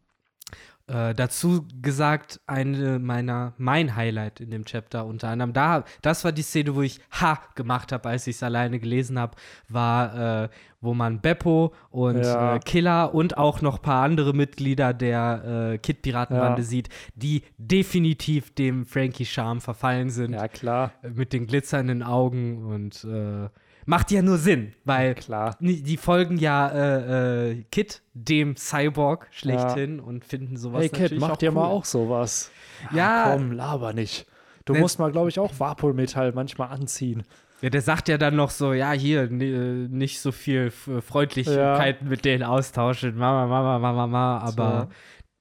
Äh, 0.87 1.15
dazu 1.15 1.65
gesagt, 1.81 2.39
eine 2.45 2.99
meiner, 2.99 3.53
mein 3.57 3.95
Highlight 3.95 4.39
in 4.39 4.51
dem 4.51 4.65
Chapter 4.65 5.07
unter 5.07 5.29
anderem, 5.29 5.51
da, 5.51 5.83
das 6.03 6.23
war 6.23 6.31
die 6.31 6.43
Szene, 6.43 6.75
wo 6.75 6.83
ich 6.83 6.99
Ha 7.19 7.39
gemacht 7.55 7.91
habe, 7.91 8.07
als 8.09 8.27
ich 8.27 8.35
es 8.35 8.43
alleine 8.43 8.79
gelesen 8.79 9.17
habe, 9.17 9.35
war, 9.67 10.43
äh, 10.43 10.49
wo 10.81 10.93
man 10.93 11.21
Beppo 11.21 11.73
und 11.89 12.21
Ja. 12.21 12.55
äh, 12.57 12.59
Killer 12.59 13.15
und 13.15 13.35
auch 13.35 13.61
noch 13.61 13.77
ein 13.77 13.81
paar 13.81 14.03
andere 14.03 14.33
Mitglieder 14.33 14.93
der 14.93 15.71
äh, 15.73 15.77
Kid-Piratenbande 15.79 16.61
Ja. 16.61 16.67
sieht, 16.67 16.89
die 17.15 17.41
definitiv 17.57 18.53
dem 18.53 18.85
Frankie-Charme 18.85 19.61
verfallen 19.61 20.11
sind, 20.11 20.33
Ja, 20.33 20.47
klar. 20.47 20.91
mit 21.01 21.33
den 21.33 21.47
glitzernden 21.47 22.03
Augen 22.03 22.63
und 22.63 23.03
äh, 23.05 23.49
macht 23.85 24.11
ja 24.11 24.21
nur 24.21 24.37
Sinn, 24.37 24.73
weil 24.83 25.15
Klar. 25.15 25.55
die 25.59 25.97
folgen 25.97 26.37
ja 26.37 26.69
äh, 26.69 27.51
äh, 27.51 27.63
Kid, 27.71 28.01
dem 28.13 28.55
Cyborg, 28.57 29.27
schlechthin 29.31 29.99
und 29.99 30.25
finden 30.25 30.57
sowas 30.57 30.81
Hey 30.81 30.89
Kid, 30.89 31.01
natürlich 31.01 31.21
mach 31.21 31.29
auch 31.31 31.37
dir 31.37 31.49
cool. 31.49 31.55
mal 31.55 31.65
auch 31.67 31.85
sowas. 31.85 32.51
Ja. 32.93 33.31
Komm, 33.33 33.51
laber 33.51 33.93
nicht. 33.93 34.25
Du 34.65 34.73
Wenn- 34.73 34.81
musst 34.81 34.97
mal, 34.99 35.11
glaube 35.11 35.29
ich, 35.29 35.39
auch 35.39 35.53
Vapolmetall 35.59 36.31
manchmal 36.33 36.69
anziehen. 36.69 37.23
Ja, 37.61 37.69
der 37.69 37.81
sagt 37.81 38.09
ja 38.09 38.17
dann 38.17 38.35
noch 38.35 38.49
so, 38.49 38.73
ja, 38.73 38.91
hier, 38.91 39.23
äh, 39.31 39.87
nicht 39.87 40.19
so 40.19 40.31
viel 40.31 40.71
Freundlichkeit 40.71 42.01
mit 42.01 42.25
denen 42.25 42.43
austauschen, 42.43 43.15
Mama, 43.15 43.47
Mama, 43.47 43.79
Mama, 43.79 44.07
Mama, 44.07 44.39
aber 44.39 44.81
So. 44.89 44.95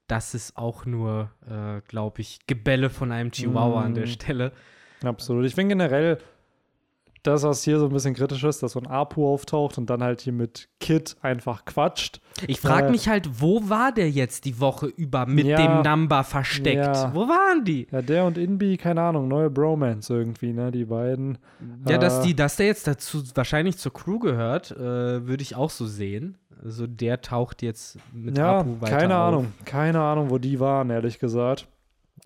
das 0.07 0.35
ist 0.35 0.57
auch 0.57 0.87
nur, 0.87 1.31
äh, 1.51 1.81
glaube 1.89 2.21
ich, 2.21 2.39
Gebälle 2.47 2.89
von 2.91 3.11
einem 3.13 3.31
Chihuahua 3.33 3.83
an 3.83 3.95
der 3.95 4.05
Mm. 4.05 4.09
Stelle. 4.09 4.53
Absolut. 5.03 5.45
Ich 5.45 5.55
finde 5.55 5.75
generell, 5.75 6.19
das, 7.27 7.43
was 7.43 7.65
hier 7.65 7.79
so 7.79 7.87
ein 7.87 7.93
bisschen 7.93 8.15
kritisch 8.15 8.45
ist, 8.45 8.63
dass 8.63 8.73
so 8.73 8.81
ein 8.81 8.87
Apu 8.87 9.27
auftaucht 9.27 9.79
und 9.79 9.91
dann 9.91 10.03
halt 10.03 10.21
hier 10.21 10.33
mit 10.33 10.69
Kid 10.79 11.17
einfach 11.23 11.65
quatscht. 11.65 12.21
Ich 12.47 12.61
frage 12.61 12.89
Äh, 12.89 12.91
mich 12.91 13.09
halt, 13.09 13.41
wo 13.41 13.69
war 13.69 13.93
der 13.93 14.11
jetzt 14.11 14.45
die 14.45 14.61
Woche 14.61 14.87
über 14.87 15.27
mit 15.27 15.47
Ja. 15.47 15.57
dem 15.57 15.83
Number 15.91 16.23
versteckt? 16.23 16.85
Ja. 16.85 17.15
Wo 17.15 17.29
waren 17.29 17.65
die? 17.65 17.87
Ja, 17.91 18.03
der 18.03 18.25
und 18.25 18.39
Inbi, 18.39 18.77
keine 18.77 19.03
Ahnung, 19.03 19.27
neue 19.29 19.51
Bromance 19.51 20.13
irgendwie, 20.13 20.53
ne? 20.53 20.71
Die 20.71 20.85
beiden. 20.85 21.39
Ja, 21.89 21.99
dass, 21.99 22.21
Äh, 22.21 22.23
die, 22.29 22.37
dass 22.37 22.57
der 22.57 22.67
jetzt 22.67 22.87
dazu 22.87 23.23
wahrscheinlich 23.35 23.79
zur 23.79 23.93
Crew 23.93 24.19
gehört, 24.19 24.71
äh, 24.73 25.27
würde 25.27 25.43
ich 25.43 25.57
auch 25.57 25.71
so 25.71 25.87
sehen. 25.87 26.37
Also 26.63 26.87
der 26.87 27.21
taucht 27.21 27.63
jetzt 27.63 27.99
mit 28.13 28.39
Ja, 28.39 28.61
Apu 28.61 28.81
weiter 28.81 28.97
keine 28.99 29.17
auf. 29.19 29.29
Ahnung. 29.29 29.53
Keine 29.65 30.01
Ahnung, 30.01 30.31
wo 30.31 30.39
die 30.39 30.61
waren, 30.61 30.91
ehrlich 30.91 31.19
gesagt. 31.19 31.69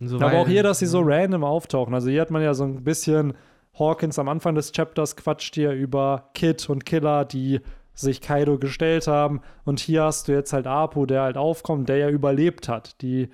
So 0.01 0.16
Aber 0.20 0.35
auch 0.39 0.47
hier, 0.47 0.62
dass 0.62 0.79
sie 0.79 0.87
so 0.87 1.01
random 1.03 1.43
auftauchen. 1.43 1.93
Also 1.93 2.09
hier 2.09 2.20
hat 2.20 2.31
man 2.31 2.41
ja 2.43 2.55
so 2.55 2.62
ein 2.65 2.85
bisschen 2.85 3.35
Hawkins 3.79 4.19
am 4.19 4.29
Anfang 4.29 4.55
des 4.55 4.73
Chapters 4.73 5.17
quatscht 5.17 5.55
hier 5.55 5.73
über 5.73 6.31
Kid 6.35 6.69
und 6.71 6.85
Killer, 6.87 7.25
die 7.25 7.61
sich 7.95 8.21
Kaido 8.21 8.59
gestellt 8.59 9.07
haben. 9.07 9.41
Und 9.65 9.81
hier 9.81 10.05
hast 10.05 10.29
du 10.29 10.33
jetzt 10.33 10.53
halt 10.53 10.67
Apu, 10.67 11.07
der 11.07 11.23
halt 11.23 11.37
aufkommt, 11.37 11.89
der 11.89 11.97
ja 11.99 12.09
überlebt 12.11 12.69
hat. 12.69 13.01
Die, 13.03 13.29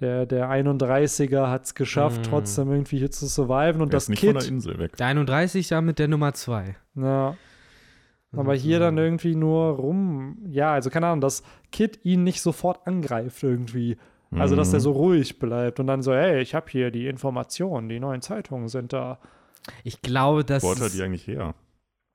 der, 0.00 0.24
der 0.26 0.48
31er 0.50 1.48
hat 1.50 1.64
es 1.66 1.74
geschafft, 1.74 2.20
Mm. 2.22 2.30
trotzdem 2.30 2.70
irgendwie 2.70 2.98
hier 2.98 3.10
zu 3.10 3.26
surviven. 3.26 3.82
Und 3.82 3.88
Der 3.92 3.96
das 3.96 4.04
ist 4.04 4.08
nicht 4.10 4.20
von 4.24 4.32
der 4.34 4.42
Kid. 4.42 4.50
Insel 4.50 4.78
weg. 4.78 4.96
Der 4.96 5.06
31 5.08 5.70
ja 5.70 5.80
mit 5.80 5.98
der 5.98 6.08
Nummer 6.08 6.32
2. 6.32 6.74
Ja. 6.94 7.34
Aber 8.36 8.54
hier 8.54 8.78
dann 8.78 8.98
irgendwie 8.98 9.34
nur 9.34 9.70
rum. 9.76 10.38
Ja, 10.50 10.72
also 10.72 10.90
keine 10.90 11.06
Ahnung, 11.06 11.22
dass 11.22 11.42
Kid 11.72 12.00
ihn 12.04 12.24
nicht 12.24 12.42
sofort 12.42 12.86
angreift 12.86 13.42
irgendwie. 13.42 13.96
Also, 14.30 14.54
dass 14.56 14.68
Mhm. 14.68 14.72
der 14.72 14.80
so 14.80 14.92
ruhig 14.92 15.38
bleibt 15.38 15.80
und 15.80 15.86
dann 15.86 16.02
so, 16.02 16.12
hey, 16.12 16.42
ich 16.42 16.54
habe 16.54 16.66
hier 16.70 16.90
die 16.90 17.06
Informationen, 17.06 17.88
die 17.88 17.98
neuen 17.98 18.20
Zeitungen 18.20 18.68
sind 18.68 18.92
da. 18.92 19.18
Ich 19.84 20.02
glaube, 20.02 20.44
dass. 20.44 20.62
Wo 20.62 20.70
hat 20.70 20.80
er 20.80 20.90
die 20.90 21.02
eigentlich 21.02 21.26
her? 21.26 21.54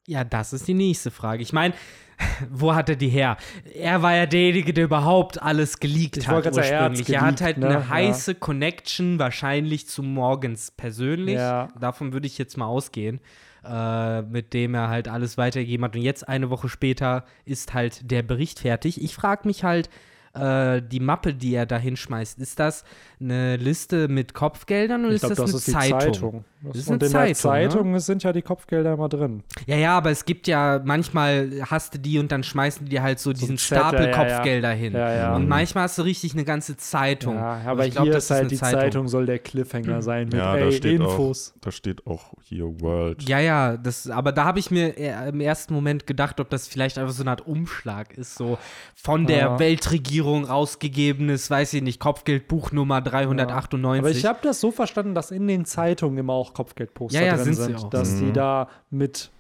Ja, 0.06 0.24
das 0.26 0.52
ist 0.52 0.68
die 0.68 0.74
nächste 0.74 1.12
Frage. 1.12 1.42
Ich 1.42 1.54
meine, 1.54 1.74
wo 2.52 2.76
hat 2.76 2.90
er 2.90 2.96
die 2.98 3.08
her? 3.10 3.38
Er 3.74 4.02
war 4.02 4.14
ja 4.16 4.26
derjenige, 4.26 4.74
der 4.74 4.86
überhaupt 4.86 5.42
alles 5.42 5.80
geleakt 5.80 6.18
Ich 6.18 6.28
hat 6.28 6.44
sagen, 6.44 6.56
er 6.58 6.90
ursprünglich. 6.90 7.10
Er 7.10 7.22
hat 7.22 7.42
halt 7.42 7.56
geleakt, 7.56 7.58
ne? 7.60 7.68
eine 7.68 7.86
Ja. 7.86 7.90
heiße 7.90 8.36
Connection 8.36 9.18
wahrscheinlich 9.20 9.88
zu 9.88 10.04
Morgens 10.04 10.72
persönlich. 10.72 11.36
Ja. 11.36 11.70
Davon 11.80 12.12
würde 12.12 12.28
ich 12.28 12.38
jetzt 12.38 12.58
mal 12.58 12.66
ausgehen. 12.66 13.22
Äh, 13.66 14.24
mit 14.24 14.54
dem 14.54 14.74
er 14.76 14.90
halt 14.90 15.08
alles 15.08 15.38
weitergegeben 15.38 15.86
hat. 15.86 15.96
Und 15.96 16.02
jetzt 16.02 16.28
eine 16.28 16.50
Woche 16.50 16.68
später 16.68 17.24
ist 17.46 17.74
halt 17.74 18.12
der 18.12 18.22
Bericht 18.22 18.60
fertig. 18.60 19.02
Ich 19.02 19.16
frage 19.16 19.48
mich 19.48 19.64
halt, 19.64 19.90
äh, 20.34 20.82
die 20.82 21.00
Mappe, 21.00 21.34
die 21.34 21.54
er 21.56 21.66
da 21.66 21.78
hinschmeißt, 21.78 22.40
ist 22.40 22.60
das 22.60 22.84
eine 23.22 23.56
Liste 23.56 24.10
mit 24.10 24.34
Kopfgeldern 24.34 25.06
oder 25.06 25.12
Ich 25.16 25.24
ist 25.24 25.28
glaube, 25.34 25.36
das, 25.36 25.52
das, 25.54 25.68
ist 25.68 25.74
eine 25.76 25.86
die 25.86 25.92
Zeitung? 25.92 26.14
Zeitung. 26.14 26.46
Das 26.66 26.78
ist 26.78 26.88
Und 26.88 27.04
eine 27.04 27.08
in 27.08 27.12
der 27.12 27.34
Zeitung, 27.36 27.52
ne? 27.54 27.70
Zeitung 27.70 28.00
sind 28.00 28.24
ja 28.24 28.32
die 28.32 28.42
Kopfgelder 28.42 28.94
immer 28.94 29.10
drin. 29.10 29.44
Ja, 29.68 29.76
ja, 29.76 29.98
aber 29.98 30.12
es 30.12 30.24
gibt 30.26 30.48
ja 30.48 30.82
manchmal 30.84 31.52
hast 31.66 31.94
du 31.96 32.00
die 32.00 32.20
und 32.20 32.32
dann 32.32 32.44
schmeißen 32.44 32.86
die 32.86 32.92
dir 32.92 33.04
halt 33.04 33.20
so 33.20 33.34
diesen 33.34 33.58
Zettel, 33.58 33.80
Stapel 33.80 34.06
ja, 34.06 34.12
ja. 34.12 34.18
Kopfgelder 34.18 34.70
hin. 34.72 34.94
Ja, 34.94 35.14
ja. 35.14 35.36
Und 35.36 35.48
manchmal 35.50 35.84
hast 35.84 35.98
du 35.98 36.04
richtig 36.04 36.34
eine 36.34 36.46
ganze 36.46 36.78
Zeitung. 36.78 37.36
Ja, 37.36 37.58
Und 37.58 37.68
aber 37.68 37.86
ich 37.86 37.92
glaub, 37.94 38.06
hier 38.06 38.14
das 38.14 38.26
ist 38.26 38.32
halt 38.32 38.52
die 38.52 38.56
Zeitung. 38.58 39.08
soll 39.10 39.26
der 39.26 39.40
Cliffhanger 39.40 40.02
sein 40.02 40.26
mit 40.26 40.36
Ja, 40.36 40.54
da 40.54 40.60
ey, 40.60 40.72
steht 40.72 41.02
Infos. 41.02 41.54
auch, 41.56 41.62
da 41.62 41.72
steht 41.72 42.08
auch 42.08 42.34
hier 42.44 42.66
World. 42.80 43.28
Ja, 43.28 43.40
ja, 43.40 43.76
das, 43.78 44.10
aber 44.10 44.32
da 44.32 44.46
habe 44.46 44.60
ich 44.60 44.72
mir 44.72 44.98
eher 44.98 45.28
im 45.28 45.42
ersten 45.42 45.74
Moment 45.74 46.08
gedacht, 46.08 46.40
ob 46.40 46.50
das 46.50 46.68
vielleicht 46.68 46.98
einfach 46.98 47.14
so 47.14 47.24
eine 47.24 47.32
Art 47.32 47.46
Umschlag 47.46 48.18
ist, 48.18 48.36
so 48.36 48.58
von 48.96 49.26
der 49.28 49.38
Ja. 49.38 49.60
Weltregierung 49.60 50.46
rausgegebenes, 50.46 51.50
weiß 51.50 51.74
ich 51.74 51.82
nicht, 51.82 52.00
Kopfgeldbuch 52.00 52.72
Nummer 52.72 53.02
398. 53.02 54.00
Aber 54.00 54.12
ich 54.12 54.26
habe 54.26 54.40
das 54.44 54.62
so 54.62 54.72
verstanden, 54.72 55.14
dass 55.16 55.32
in 55.32 55.48
den 55.48 55.66
Zeitungen 55.66 56.18
immer 56.18 56.34
auch 56.34 56.53
Kopfgeldposter 56.54 57.20
Ja, 57.20 57.26
ja, 57.28 57.36
drin 57.36 57.44
sind 57.46 57.56
sie 57.56 57.64
sind, 57.64 57.76
auch. 57.78 57.90
dass 57.90 58.16
die 58.18 58.26
Mhm. 58.26 58.34
da 58.34 58.68
mit 58.90 59.32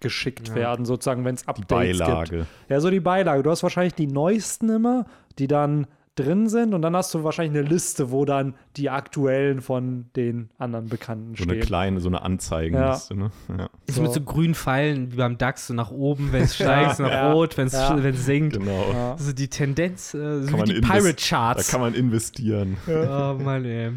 geschickt 0.00 0.48
Ja. 0.48 0.54
werden, 0.54 0.84
sozusagen, 0.84 1.24
wenn 1.24 1.34
es 1.34 1.42
Die 1.42 1.48
Updates 1.48 1.98
gibt. 1.98 1.98
Beilage. 2.06 2.46
Ja, 2.68 2.80
so 2.80 2.88
die 2.90 3.00
Beilage. 3.00 3.42
Du 3.42 3.50
hast 3.50 3.62
wahrscheinlich 3.64 3.94
die 3.94 4.06
neuesten 4.06 4.68
immer, 4.70 5.06
die 5.38 5.48
dann 5.48 5.86
drin 6.14 6.48
sind 6.48 6.74
und 6.74 6.82
dann 6.82 6.96
hast 6.96 7.14
du 7.14 7.22
wahrscheinlich 7.22 7.56
eine 7.60 7.68
Liste, 7.68 8.10
wo 8.10 8.24
dann 8.24 8.54
die 8.76 8.90
aktuellen 8.90 9.60
von 9.60 10.06
den 10.16 10.50
anderen 10.58 10.88
Bekannten 10.88 11.36
So 11.36 11.44
eine 11.44 11.52
stehen. 11.54 11.60
kleine, 11.66 12.00
so 12.00 12.08
eine 12.08 12.22
Anzeigenliste, 12.22 13.16
ne? 13.16 13.30
Ja, 13.56 13.68
ist 13.86 13.94
so. 13.96 14.02
mit 14.02 14.12
so 14.12 14.20
grünen 14.20 14.56
Pfeilen 14.56 15.12
wie 15.12 15.16
beim 15.16 15.38
DAX, 15.38 15.68
so 15.68 15.74
nach 15.74 15.92
oben, 15.92 16.32
wenn 16.32 16.42
es 16.42 16.54
steigt, 16.56 16.96
so 16.96 17.04
nach 17.04 17.10
Ja. 17.10 17.32
rot, 17.32 17.56
wenn 17.56 17.68
es 17.68 17.72
Ja. 17.72 17.96
sinkt. 18.12 18.58
genau. 18.58 18.90
Ja. 18.92 19.12
Also 19.12 19.32
die 19.32 19.46
Tendenz, 19.48 20.12
äh, 20.14 20.42
so 20.42 20.46
Kann 20.46 20.54
wie 20.54 20.58
man 20.58 20.66
die 20.68 20.80
Pirate 20.80 21.14
Da 21.14 21.22
Charts. 21.28 21.70
kann 21.70 21.80
man 21.80 21.94
investieren. 21.94 22.76
Oh 22.88 23.34
Mann, 23.40 23.64
ey. 23.64 23.92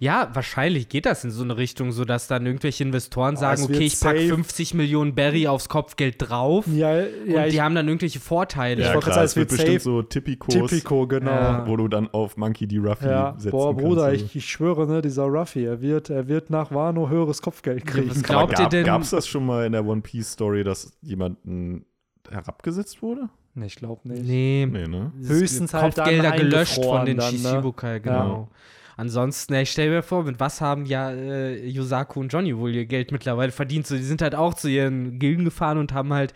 Ja, 0.00 0.30
wahrscheinlich 0.32 0.88
geht 0.88 1.06
das 1.06 1.24
in 1.24 1.30
so 1.30 1.42
eine 1.42 1.56
Richtung, 1.56 1.92
so 1.92 2.04
dass 2.04 2.26
dann 2.26 2.46
irgendwelche 2.46 2.84
Investoren 2.84 3.36
sagen, 3.36 3.62
es 3.62 3.68
wird 3.68 3.76
okay, 3.78 3.86
ich 3.86 4.00
pack 4.00 4.16
safe- 4.16 4.28
50 4.28 4.74
Millionen 4.74 5.14
Berry 5.14 5.46
aufs 5.46 5.68
Kopfgeld 5.68 6.16
drauf 6.18 6.66
Ja, 6.66 6.96
ja, 6.98 7.04
und 7.04 7.44
ich, 7.46 7.52
die 7.54 7.62
haben 7.62 7.74
dann 7.74 7.86
irgendwelche 7.88 8.20
Vorteile. 8.20 8.82
Ja, 8.82 8.88
wollte 8.94 9.04
klar, 9.06 9.14
sagen, 9.14 9.24
es 9.26 9.36
wird 9.36 9.50
wird 9.50 9.60
bestimmt 9.60 9.82
so 9.82 10.02
Tippikos, 10.02 10.54
Typico, 10.54 11.06
genau. 11.06 11.30
Ja. 11.30 11.66
wo 11.66 11.76
du 11.76 11.88
dann 11.88 12.08
auf 12.10 12.36
Monkey 12.36 12.66
D. 12.66 12.78
Ruffy 12.78 13.06
Ja, 13.06 13.34
setzen 13.36 13.50
boah, 13.50 13.72
kannst. 13.74 13.84
Bruder, 13.84 14.08
und 14.08 14.14
ich, 14.14 14.36
ich 14.36 14.46
schwöre, 14.46 14.86
ne, 14.86 15.02
dieser 15.02 15.24
Ruffy, 15.24 15.64
er 15.64 15.80
wird, 15.80 16.10
er 16.10 16.28
wird 16.28 16.50
nach 16.50 16.70
Wano 16.72 17.08
höheres 17.08 17.42
Kopfgeld 17.42 17.86
kriegen. 17.86 18.10
was 18.10 18.18
Aber 18.18 18.26
glaubt 18.26 18.52
ihr 18.52 18.56
gab, 18.64 18.70
denn- 18.70 18.86
Gab 18.86 19.02
es 19.02 19.10
das 19.10 19.26
schon 19.26 19.44
mal 19.46 19.66
in 19.66 19.72
der 19.72 19.84
One 19.84 20.00
Piece 20.00 20.32
Story, 20.32 20.64
dass 20.64 20.92
jemanden 21.02 21.84
herabgesetzt 22.30 23.02
wurde? 23.02 23.28
Nee, 23.56 23.66
ich 23.66 23.76
glaube 23.76 24.08
nicht. 24.08 24.24
Nee, 24.24 24.66
Nee, 24.68 24.86
ne? 24.88 25.12
Höchstens 25.26 25.72
halt 25.74 25.94
Kopfgelder 25.94 26.32
gelöscht 26.32 26.82
von 26.84 27.06
den 27.06 27.18
dann, 27.18 27.32
ne? 27.34 27.38
Shishibukai, 27.38 28.00
genau. 28.00 28.48
Ansonsten, 28.96 29.54
ich 29.54 29.70
stell 29.70 29.90
mir 29.90 30.02
vor, 30.02 30.24
mit 30.24 30.40
was 30.40 30.60
haben 30.60 30.86
ja 30.86 31.10
äh, 31.10 31.66
Yusaku 31.66 32.20
und 32.20 32.32
Johnny 32.32 32.56
wohl 32.56 32.74
ihr 32.74 32.86
Geld 32.86 33.12
mittlerweile 33.12 33.52
verdient? 33.52 33.86
So, 33.86 33.96
die 33.96 34.02
sind 34.02 34.22
halt 34.22 34.34
auch 34.34 34.54
zu 34.54 34.68
ihren 34.68 35.18
Gilden 35.18 35.44
gefahren 35.44 35.78
und 35.78 35.92
haben 35.92 36.12
halt 36.12 36.32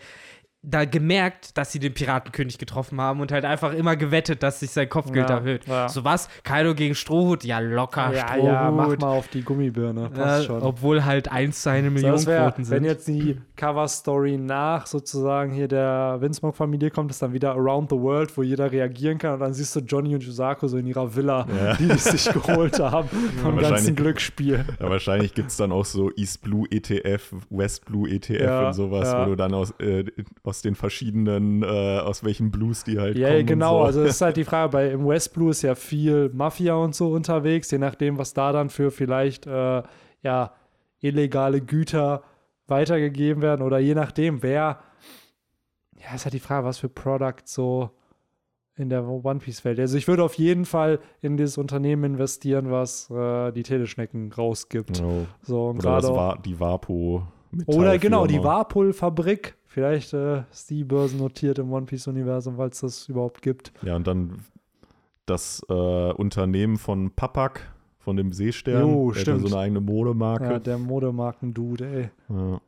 da 0.61 0.83
gemerkt, 0.83 1.57
dass 1.57 1.71
sie 1.71 1.79
den 1.79 1.93
Piratenkönig 1.93 2.57
getroffen 2.57 2.99
haben 2.99 3.21
und 3.21 3.31
halt 3.31 3.45
einfach 3.45 3.71
immer 3.73 3.95
gewettet, 3.95 4.43
dass 4.43 4.59
sich 4.59 4.71
sein 4.71 4.89
Kopfgeld 4.89 5.29
Ja, 5.29 5.37
erhöht. 5.37 5.65
ja. 5.67 5.87
So 5.87 6.03
was? 6.03 6.27
Kaido 6.43 6.75
gegen 6.75 6.95
Strohhut? 6.95 7.45
Ja, 7.45 7.59
locker 7.59 8.11
Ja, 8.13 8.27
Strohhut. 8.27 8.43
ja, 8.45 8.69
mach 8.71 8.97
mal 8.97 9.07
auf 9.07 9.29
die 9.29 9.41
Gummibirne. 9.41 10.09
Passt 10.09 10.43
Äh, 10.43 10.47
schon. 10.47 10.61
obwohl 10.61 11.05
halt 11.05 11.31
eins 11.31 11.63
seine 11.63 11.87
So, 11.87 11.93
Millionen 11.93 12.13
das 12.15 12.25
wär, 12.25 12.41
Quoten 12.43 12.63
sind. 12.65 12.75
wenn 12.75 12.83
jetzt 12.83 13.07
die 13.07 13.37
Cover-Story 13.55 14.37
nach 14.37 14.85
sozusagen 14.85 15.53
hier 15.53 15.67
der 15.69 16.17
Windsmoke-Familie 16.19 16.91
kommt, 16.91 17.11
ist 17.11 17.21
dann 17.21 17.31
wieder 17.31 17.51
Around 17.53 17.89
the 17.91 17.95
World, 17.97 18.35
wo 18.37 18.43
jeder 18.43 18.69
reagieren 18.71 19.17
kann 19.17 19.35
und 19.35 19.39
dann 19.39 19.53
siehst 19.53 19.73
du 19.75 19.79
Johnny 19.79 20.13
und 20.15 20.23
Yusaku 20.23 20.67
so 20.67 20.77
in 20.77 20.87
ihrer 20.87 21.15
Villa, 21.15 21.47
Ja. 21.55 21.73
die 21.75 21.87
die 21.87 21.97
sich 21.97 22.25
geholt 22.33 22.77
haben 22.79 23.07
vom 23.41 23.57
ganzen. 23.57 23.95
Glücksspiel. 23.95 24.65
Ja, 24.79 24.89
wahrscheinlich 24.89 25.33
gibt 25.33 25.51
es 25.51 25.57
dann 25.57 25.71
auch 25.71 25.85
so 25.85 26.11
East 26.17 26.41
Blue 26.41 26.67
ETF, 26.69 27.33
West 27.49 27.85
Blue 27.85 28.09
ETF 28.09 28.41
Ja, 28.41 28.67
und 28.67 28.73
sowas, 28.73 29.07
ja. 29.11 29.21
wo 29.21 29.29
du 29.29 29.35
dann 29.37 29.53
aus, 29.53 29.71
äh, 29.79 30.03
aus 30.49 30.61
den 30.61 30.75
verschiedenen, 30.75 31.63
äh, 31.63 31.65
aus 31.99 32.23
welchen 32.23 32.51
Blues 32.51 32.83
die 32.83 32.99
halt 32.99 33.17
Ja, 33.17 33.29
kommen. 33.29 33.45
genau. 33.45 33.75
Und 33.77 33.79
so. 33.81 33.85
Also 33.85 34.03
es 34.03 34.15
ist 34.15 34.21
halt 34.21 34.35
die 34.37 34.43
Frage, 34.51 34.69
bei 34.71 34.91
im 34.91 35.07
West 35.07 35.33
Blue 35.33 35.51
ist 35.51 35.61
ja 35.61 35.75
viel 35.75 36.29
Mafia 36.33 36.73
und 36.75 36.93
so 36.93 37.11
unterwegs, 37.13 37.71
je 37.71 37.77
nachdem, 37.77 38.17
was 38.17 38.33
da 38.33 38.51
dann 38.51 38.69
für 38.69 38.91
vielleicht 38.91 39.47
äh, 39.47 39.83
ja 40.21 40.51
illegale 40.99 41.61
Güter 41.61 42.23
weitergegeben 42.67 43.41
werden 43.41 43.61
oder 43.61 43.79
je 43.79 43.95
nachdem, 43.95 44.43
wer. 44.43 44.79
Ja, 45.97 46.15
ist 46.15 46.25
halt 46.25 46.33
die 46.33 46.39
Frage, 46.39 46.65
was 46.65 46.77
für 46.77 46.89
Product 46.89 47.41
so 47.45 47.89
in 48.75 48.89
der 48.89 49.05
One 49.05 49.39
Piece 49.39 49.65
Welt. 49.65 49.77
Also 49.79 49.97
ich 49.97 50.07
würde 50.07 50.23
auf 50.23 50.35
jeden 50.35 50.63
Fall 50.65 50.99
in 51.21 51.35
dieses 51.35 51.57
Unternehmen 51.57 52.05
investieren, 52.13 52.71
was 52.71 53.09
äh, 53.09 53.51
die 53.51 53.63
Teleschnecken 53.63 54.31
rausgibt. 54.31 54.97
Genau. 54.97 55.25
So 55.41 55.67
und 55.67 55.79
Oder 55.79 55.95
das 55.97 56.09
war 56.09 56.37
die 56.41 56.57
Vapo. 56.57 57.23
oder 57.65 57.97
genau, 57.97 58.25
die 58.27 58.35
Metallfirma. 58.35 58.57
Warpul-Fabrik. 58.59 59.55
Vielleicht 59.71 60.13
äh, 60.13 60.39
ist 60.51 60.69
die 60.71 60.83
börsennotiert 60.83 61.59
im 61.59 61.71
One 61.71 61.85
Piece-Universum, 61.85 62.57
weil 62.57 62.69
es 62.69 62.79
das 62.81 63.07
überhaupt 63.07 63.43
gibt. 63.43 63.71
Ja, 63.83 63.95
und 63.95 64.07
dann 64.07 64.39
das 65.27 65.61
äh, 65.69 65.73
Unternehmen 65.73 66.77
von 66.77 67.11
Papak, 67.11 67.71
von 67.99 68.17
dem 68.17 68.33
Seestern. 68.33 68.81
Jo, 68.81 69.11
der 69.11 69.17
ja 69.17 69.21
stimmt. 69.21 69.47
so 69.47 69.55
eine 69.55 69.63
eigene 69.65 69.79
Ja, 69.79 69.85
Modemarke. 69.85 70.59
der 70.59 70.79
Modemarken-Dude, 70.79 71.85
ey. 71.85 72.09
Ja. 72.29 72.59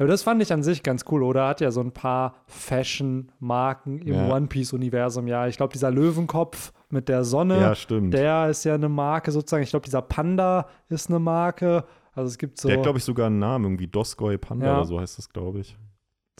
Aber 0.00 0.08
das 0.08 0.22
fand 0.24 0.42
ich 0.42 0.52
an 0.52 0.62
sich 0.64 0.82
ganz 0.82 1.04
cool, 1.10 1.22
oder? 1.22 1.46
Hat 1.46 1.60
ja 1.60 1.70
so 1.70 1.80
ein 1.80 1.92
paar 1.92 2.34
Fashion-Marken 2.46 3.98
im 4.00 4.14
Ja. 4.14 4.34
One 4.34 4.46
Piece-Universum. 4.48 5.26
Ja, 5.28 5.46
ich 5.46 5.56
glaube, 5.56 5.72
dieser 5.72 5.90
Löwenkopf 5.90 6.72
mit 6.90 7.08
der 7.08 7.24
Sonne, 7.24 7.60
Ja, 7.60 7.74
stimmt. 7.74 8.14
der 8.14 8.48
ist 8.50 8.64
ja 8.64 8.74
eine 8.74 8.88
Marke 8.88 9.30
sozusagen. 9.30 9.62
Ich 9.62 9.70
glaube, 9.70 9.84
dieser 9.84 10.02
Panda 10.02 10.66
ist 10.88 11.08
eine 11.08 11.18
Marke. 11.18 11.84
Also 12.14 12.28
es 12.28 12.38
gibt 12.38 12.60
so, 12.60 12.68
Der 12.68 12.78
hat, 12.78 12.82
glaube 12.84 12.98
ich, 12.98 13.04
sogar 13.04 13.26
einen 13.26 13.38
Namen, 13.38 13.64
irgendwie 13.66 13.86
Doskoy 13.86 14.38
Panda 14.38 14.66
Ja. 14.66 14.76
oder 14.78 14.84
so 14.86 15.00
heißt 15.00 15.18
das, 15.18 15.28
glaube 15.28 15.60
ich. 15.60 15.76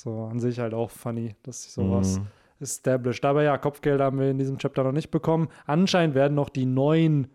So 0.00 0.24
an 0.30 0.40
sich 0.40 0.58
halt 0.58 0.74
auch 0.74 0.90
funny, 0.90 1.34
dass 1.42 1.62
sich 1.64 1.72
sowas 1.72 2.18
Mhm. 2.18 2.26
established. 2.60 3.24
Aber 3.24 3.42
ja, 3.42 3.56
Kopfgelder 3.58 4.04
haben 4.04 4.18
wir 4.18 4.30
in 4.30 4.38
diesem 4.38 4.58
Chapter 4.58 4.84
noch 4.84 4.92
nicht 4.92 5.10
bekommen. 5.10 5.48
Anscheinend 5.66 6.14
werden 6.14 6.34
noch 6.34 6.48
die 6.48 6.66
neuen 6.66 7.28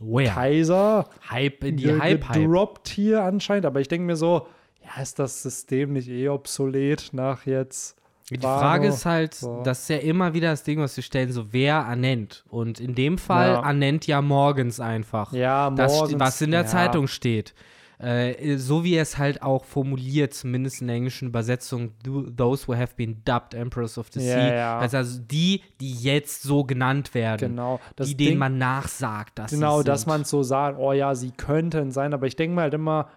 ja. 0.00 0.32
Kaiser 0.32 1.08
Hype 1.30 1.64
in 1.64 1.76
die 1.76 1.84
ge- 1.84 1.98
Hype-Hype. 2.00 2.34
gedroppt 2.42 2.88
hier 2.88 3.22
anscheinend. 3.22 3.66
Aber 3.66 3.80
ich 3.80 3.88
denke 3.88 4.06
mir 4.06 4.16
so, 4.16 4.46
ja, 4.82 5.00
ist 5.02 5.18
das 5.18 5.42
System 5.42 5.92
nicht 5.92 6.08
eh 6.08 6.28
obsolet 6.28 7.10
nach 7.12 7.46
jetzt 7.46 7.96
Die? 8.30 8.38
Frage 8.38 8.88
ist 8.88 9.04
halt, 9.06 9.34
So. 9.34 9.62
das 9.64 9.82
ist 9.82 9.88
ja 9.90 9.96
immer 9.98 10.32
wieder 10.34 10.50
das 10.50 10.62
Ding, 10.64 10.78
was 10.80 10.96
wir 10.96 11.04
stellen, 11.04 11.30
so 11.30 11.52
wer 11.52 11.76
ernennt. 11.76 12.44
Und 12.48 12.80
in 12.80 12.94
dem 12.94 13.18
Fall 13.18 13.50
Ja. 13.50 13.66
ernennt 13.66 14.06
ja 14.06 14.20
morgens 14.22 14.80
einfach. 14.80 15.32
Ja, 15.32 15.70
das, 15.70 15.92
morgens, 15.92 16.18
was 16.20 16.40
in 16.40 16.50
der 16.50 16.62
ja. 16.62 16.66
Zeitung 16.66 17.06
steht. 17.06 17.54
Äh, 17.98 18.56
so 18.56 18.82
wie 18.84 18.96
es 18.96 19.18
halt 19.18 19.42
auch 19.42 19.64
formuliert, 19.64 20.34
zumindest 20.34 20.80
in 20.80 20.88
der 20.88 20.96
englischen 20.96 21.28
Übersetzung, 21.28 21.92
"Tho- 22.04 22.28
those 22.36 22.66
who 22.66 22.74
have 22.74 22.94
been 22.96 23.22
dubbed 23.24 23.54
Emperors 23.54 23.96
of 23.98 24.08
the 24.12 24.20
Ja, 24.20 24.34
Sea. 24.34 24.54
ja. 24.54 24.78
Also, 24.78 24.96
also 24.96 25.20
die, 25.22 25.62
die 25.80 25.92
jetzt 25.94 26.42
so 26.42 26.64
genannt 26.64 27.14
werden. 27.14 27.50
Genau. 27.50 27.80
Das 27.96 28.08
die, 28.08 28.16
Ding, 28.16 28.26
denen 28.28 28.38
man 28.38 28.58
nachsagt, 28.58 29.38
dass 29.38 29.52
genau, 29.52 29.78
sie 29.78 29.84
dass 29.84 30.06
man 30.06 30.24
so 30.24 30.42
sagt, 30.42 30.78
oh 30.78 30.92
ja, 30.92 31.14
sie 31.14 31.30
könnten 31.30 31.92
sein. 31.92 32.12
Aber 32.14 32.26
ich 32.26 32.36
denke 32.36 32.56
mir 32.56 32.62
halt 32.62 32.74
immer, 32.74 33.08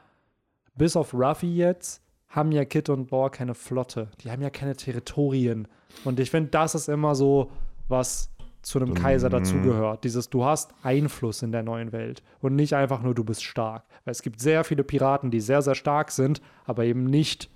bis 0.75 0.95
auf 0.95 1.13
Ruffy 1.13 1.55
jetzt, 1.55 2.01
haben 2.29 2.51
ja 2.51 2.63
Kid 2.65 2.89
und 2.89 3.09
Law 3.09 3.29
keine 3.29 3.55
Flotte. 3.55 4.09
Die 4.21 4.29
haben 4.29 4.41
ja 4.43 4.49
keine 4.51 4.75
Territorien. 4.75 5.67
Und 6.03 6.19
ich 6.19 6.29
finde, 6.29 6.51
das 6.51 6.75
ist 6.75 6.87
immer 6.87 7.15
so, 7.15 7.49
was 7.87 8.29
zu 8.67 8.79
einem 8.79 8.95
Kaiser 8.95 9.29
dazugehört. 9.29 10.03
Dieses, 10.03 10.29
du 10.29 10.43
hast 10.43 10.73
Einfluss 10.83 11.41
in 11.41 11.53
der 11.53 11.63
neuen 11.63 11.93
Welt 11.93 12.21
und 12.41 12.53
nicht 12.53 12.73
einfach 12.73 13.01
nur, 13.01 13.15
du 13.15 13.23
bist 13.23 13.45
stark. 13.45 13.85
Weil 14.03 14.11
es 14.11 14.21
gibt 14.21 14.41
sehr 14.41 14.65
viele 14.65 14.83
Piraten, 14.83 15.31
die 15.31 15.39
sehr, 15.39 15.61
sehr 15.61 15.73
stark 15.73 16.11
sind, 16.11 16.41
aber 16.65 16.83
eben 16.83 17.05
nicht 17.05 17.49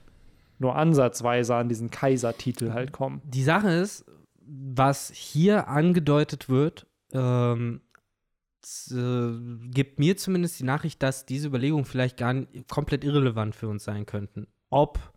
nur 0.57 0.77
ansatzweise 0.77 1.55
an 1.55 1.67
diesen 1.67 1.91
Kaisertitel 1.91 2.71
halt 2.71 2.93
kommen. 2.93 3.21
Die 3.25 3.43
Sache 3.43 3.71
ist, 3.71 4.05
was 4.39 5.11
hier 5.11 5.67
angedeutet 5.67 6.47
wird, 6.47 6.87
ähm, 7.11 7.81
äh, 8.89 9.69
gibt 9.69 9.99
mir 9.99 10.15
zumindest 10.15 10.61
die 10.61 10.63
Nachricht, 10.63 11.03
dass 11.03 11.25
diese 11.25 11.49
Überlegungen 11.49 11.83
vielleicht 11.83 12.15
gar 12.15 12.31
nicht 12.31 12.69
komplett 12.69 13.03
irrelevant 13.03 13.53
für 13.53 13.67
uns 13.67 13.83
sein 13.83 14.05
könnten. 14.05 14.47
Ob 14.69 15.10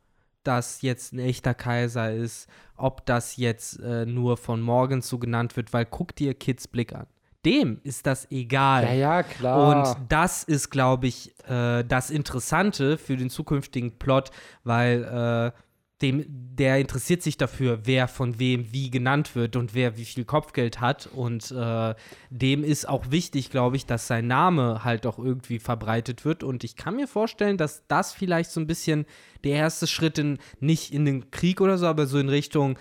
das 0.47 0.83
jetzt 0.83 1.13
ein 1.13 1.19
echter 1.19 1.55
Kaiser 1.55 2.13
ist, 2.13 2.49
ob 2.77 3.05
das 3.07 3.37
jetzt 3.37 3.81
äh, 3.81 4.07
nur 4.07 4.37
von 4.37 4.61
morgens 4.61 5.09
so 5.09 5.19
genannt 5.19 5.57
wird, 5.57 5.73
weil 5.73 5.87
guck 5.87 6.15
dir 6.17 6.35
Kids 6.35 6.69
Blick 6.69 6.95
an. 6.95 7.07
Dem 7.45 7.81
ist 7.85 8.07
das 8.07 8.31
egal. 8.31 8.85
Ja, 8.85 8.93
ja, 8.93 9.23
klar. 9.23 9.87
Und 9.87 9.97
das 10.09 10.45
ist, 10.45 10.71
glaube 10.71 11.07
ich, 11.07 11.35
äh, 11.47 11.85
das 11.85 12.11
Interessante 12.11 12.97
für 12.97 13.17
den 13.17 13.29
zukünftigen 13.29 13.99
Plot, 13.99 14.31
weil 14.65 15.53
äh, 15.55 15.59
dem, 16.03 16.25
der 16.29 16.79
interessiert 16.79 17.23
sich 17.23 17.37
dafür, 17.37 17.81
wer 17.85 18.09
von 18.09 18.39
wem 18.39 18.73
wie 18.73 18.91
genannt 18.91 19.35
wird 19.37 19.57
und 19.57 19.75
wer 19.75 19.97
wie 19.97 20.05
viel 20.05 20.25
Kopfgeld 20.25 20.81
hat. 20.81 21.07
Und 21.07 21.51
äh, 21.53 21.95
dem 22.31 22.65
ist 22.65 22.89
auch 22.89 23.11
wichtig, 23.11 23.51
glaube 23.51 23.77
ich, 23.77 23.87
dass 23.87 24.07
sein 24.07 24.27
Name 24.27 24.85
halt 24.85 25.07
auch 25.07 25.19
irgendwie 25.19 25.59
verbreitet 25.59 26.25
wird. 26.25 26.43
Und 26.43 26.65
ich 26.65 26.77
kann 26.77 26.97
mir 26.97 27.07
vorstellen, 27.07 27.57
dass 27.57 27.87
das 27.87 28.13
vielleicht 28.13 28.51
so 28.51 28.61
ein 28.61 28.67
bisschen 28.67 29.07
der 29.45 29.53
erste 29.53 29.87
Schritt 29.87 30.19
in, 30.19 30.39
nicht 30.61 30.93
in 30.93 31.05
den 31.05 31.31
Krieg 31.31 31.61
oder 31.61 31.79
so, 31.79 31.87
aber 31.87 32.07
so 32.07 32.19
in 32.19 32.29
Richtung 32.29 32.79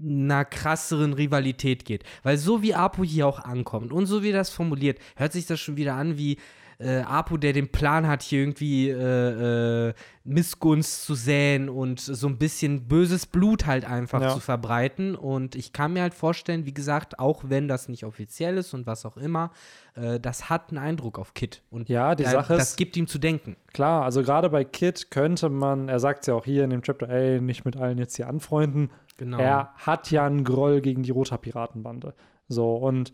einer 0.00 0.44
krasseren 0.44 1.12
Rivalität 1.12 1.84
geht. 1.84 2.04
Weil 2.22 2.38
so 2.38 2.62
wie 2.62 2.74
Apo 2.74 3.04
hier 3.04 3.26
auch 3.26 3.40
ankommt 3.40 3.92
und 3.92 4.06
so 4.06 4.22
wie 4.22 4.32
das 4.32 4.50
formuliert, 4.50 4.98
hört 5.16 5.32
sich 5.32 5.46
das 5.46 5.60
schon 5.60 5.76
wieder 5.76 5.94
an 5.94 6.16
wie 6.16 6.38
äh, 6.80 7.00
Apu, 7.00 7.36
der 7.38 7.52
den 7.52 7.72
Plan 7.72 8.06
hat, 8.06 8.22
hier 8.22 8.40
irgendwie 8.40 8.88
äh, 8.90 9.88
äh, 9.88 9.94
Missgunst 10.24 11.04
zu 11.04 11.14
säen 11.14 11.68
und 11.68 11.98
so 11.98 12.28
ein 12.28 12.38
bisschen 12.38 12.86
böses 12.86 13.26
Blut 13.26 13.66
halt 13.66 13.84
einfach 13.84 14.20
Ja. 14.22 14.28
zu 14.30 14.38
verbreiten. 14.40 15.16
Und 15.16 15.56
ich 15.56 15.72
kann 15.72 15.92
mir 15.94 16.02
halt 16.02 16.14
vorstellen, 16.14 16.66
wie 16.66 16.74
gesagt, 16.74 17.18
auch 17.18 17.42
wenn 17.48 17.66
das 17.66 17.88
nicht 17.88 18.04
offiziell 18.04 18.58
ist 18.58 18.74
und 18.74 18.86
was 18.86 19.04
auch 19.06 19.16
immer, 19.16 19.50
äh, 19.96 20.20
das 20.20 20.50
hat 20.50 20.68
einen 20.70 20.78
Eindruck 20.78 21.18
auf 21.18 21.34
Kit. 21.34 21.62
Und 21.70 21.88
Ja, 21.88 22.14
die 22.14 22.24
Sache 22.24 22.54
das 22.56 22.70
ist- 22.70 22.76
gibt 22.76 22.96
ihm 22.96 23.08
zu 23.08 23.18
denken. 23.18 23.56
Klar, 23.72 24.04
also 24.04 24.22
gerade 24.22 24.48
bei 24.50 24.62
Kid 24.64 25.10
könnte 25.10 25.48
man, 25.48 25.88
er 25.88 25.98
sagt 25.98 26.26
ja 26.28 26.34
auch 26.34 26.44
hier 26.44 26.62
in 26.62 26.70
dem 26.70 26.82
Chapter, 26.82 27.08
ey, 27.08 27.40
nicht 27.40 27.64
mit 27.64 27.76
allen 27.76 27.98
jetzt 27.98 28.14
hier 28.16 28.28
anfreunden. 28.28 28.90
Genau. 29.16 29.38
Er 29.38 29.70
hat 29.78 30.12
ja 30.12 30.24
einen 30.24 30.44
Groll 30.44 30.80
gegen 30.80 31.02
die 31.02 31.10
Roter 31.10 31.38
Piratenbande. 31.38 32.14
So, 32.46 32.76
und 32.76 33.12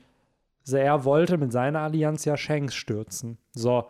so, 0.65 0.77
er 0.77 1.05
wollte 1.05 1.39
mit 1.39 1.53
seiner 1.53 1.81
Allianz 1.81 2.25
ja 2.25 2.37
Shanks 2.37 2.75
stürzen. 2.75 3.39
So, 3.53 3.87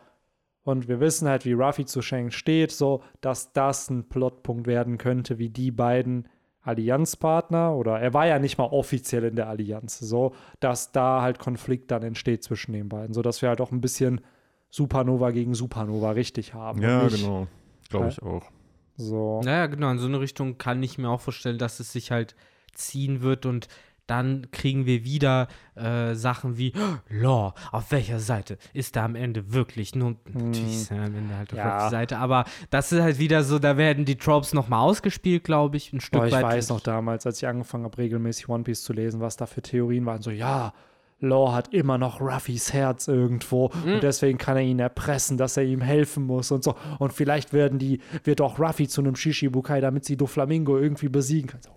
und 0.62 0.88
wir 0.88 1.00
wissen 1.00 1.28
halt, 1.28 1.44
wie 1.44 1.52
Ruffy 1.52 1.84
zu 1.84 2.02
Shanks 2.02 2.34
steht, 2.34 2.72
so, 2.72 3.02
dass 3.20 3.52
das 3.52 3.90
ein 3.90 4.08
Plotpunkt 4.08 4.66
werden 4.66 4.98
könnte, 4.98 5.38
wie 5.38 5.50
die 5.50 5.70
beiden 5.70 6.28
Allianzpartner, 6.62 7.76
oder 7.76 8.00
er 8.00 8.14
war 8.14 8.26
ja 8.26 8.38
nicht 8.38 8.56
mal 8.56 8.64
offiziell 8.64 9.24
in 9.24 9.36
der 9.36 9.48
Allianz, 9.48 9.98
so, 9.98 10.34
dass 10.60 10.92
da 10.92 11.20
halt 11.20 11.38
Konflikt 11.38 11.90
dann 11.90 12.02
entsteht 12.02 12.42
zwischen 12.42 12.72
den 12.72 12.88
beiden, 12.88 13.12
sodass 13.12 13.42
wir 13.42 13.50
halt 13.50 13.60
auch 13.60 13.70
ein 13.70 13.82
bisschen 13.82 14.22
Supernova 14.70 15.30
gegen 15.30 15.54
Supernova 15.54 16.12
richtig 16.12 16.54
haben. 16.54 16.80
Ja, 16.80 17.04
nicht 17.04 17.22
genau. 17.22 17.46
Glaube 17.90 18.08
ich 18.08 18.22
auch. 18.22 18.50
So. 18.96 19.42
Naja, 19.44 19.66
genau, 19.66 19.90
in 19.90 19.98
so 19.98 20.06
eine 20.06 20.20
Richtung 20.20 20.56
kann 20.56 20.82
ich 20.82 20.96
mir 20.96 21.10
auch 21.10 21.20
vorstellen, 21.20 21.58
dass 21.58 21.80
es 21.80 21.92
sich 21.92 22.10
halt 22.10 22.34
ziehen 22.72 23.20
wird 23.20 23.44
und 23.44 23.68
dann 24.06 24.50
kriegen 24.50 24.86
wir 24.86 25.04
wieder 25.04 25.48
äh, 25.76 26.14
Sachen 26.14 26.58
wie 26.58 26.72
Law, 27.08 27.54
auf 27.72 27.90
welcher 27.90 28.20
Seite 28.20 28.58
ist 28.72 28.96
da 28.96 29.04
am 29.04 29.14
Ende 29.14 29.52
wirklich? 29.52 29.94
Nun, 29.94 30.16
natürlich 30.32 30.74
ist 30.74 30.90
er 30.90 31.04
am 31.04 31.14
Ende 31.14 31.36
halt 31.36 31.52
auf 31.52 31.58
Hm. 31.58 31.64
Ja. 31.66 31.74
welcher 31.76 31.90
Seite, 31.90 32.18
aber 32.18 32.44
das 32.70 32.92
ist 32.92 33.00
halt 33.00 33.18
wieder 33.18 33.42
so, 33.44 33.58
da 33.58 33.76
werden 33.76 34.04
die 34.04 34.16
Tropes 34.16 34.52
nochmal 34.52 34.80
ausgespielt, 34.80 35.44
glaube 35.44 35.76
ich, 35.76 35.92
ein 35.92 36.00
Stück 36.00 36.20
Boah, 36.20 36.26
ich 36.26 36.32
weit. 36.32 36.42
weiß 36.44 36.68
noch 36.68 36.80
damals, 36.80 37.26
als 37.26 37.38
ich 37.38 37.46
angefangen 37.48 37.84
habe, 37.84 37.98
regelmäßig 37.98 38.48
One 38.48 38.64
Piece 38.64 38.82
zu 38.82 38.92
lesen, 38.92 39.20
was 39.20 39.36
da 39.36 39.46
für 39.46 39.62
Theorien 39.62 40.04
waren. 40.06 40.20
So, 40.22 40.30
ja, 40.30 40.72
Law 41.20 41.52
hat 41.54 41.72
immer 41.72 41.96
noch 41.96 42.20
Ruffys 42.20 42.72
Herz 42.74 43.08
irgendwo 43.08 43.70
Mhm. 43.84 43.94
und 43.94 44.02
deswegen 44.02 44.36
kann 44.36 44.56
er 44.58 44.62
ihn 44.64 44.80
erpressen, 44.80 45.38
dass 45.38 45.56
er 45.56 45.62
ihm 45.64 45.80
helfen 45.80 46.26
muss 46.26 46.50
und 46.50 46.62
so. 46.62 46.74
Und 46.98 47.12
vielleicht 47.14 47.52
werden 47.54 47.78
die, 47.78 48.00
wird 48.24 48.40
auch 48.42 48.58
Ruffy 48.58 48.88
zu 48.88 49.00
einem 49.00 49.16
Shishibukai, 49.16 49.80
damit 49.80 50.04
sie 50.04 50.16
Doflamingo 50.18 50.76
irgendwie 50.76 51.08
besiegen 51.08 51.48
kann. 51.50 51.62
So, 51.62 51.70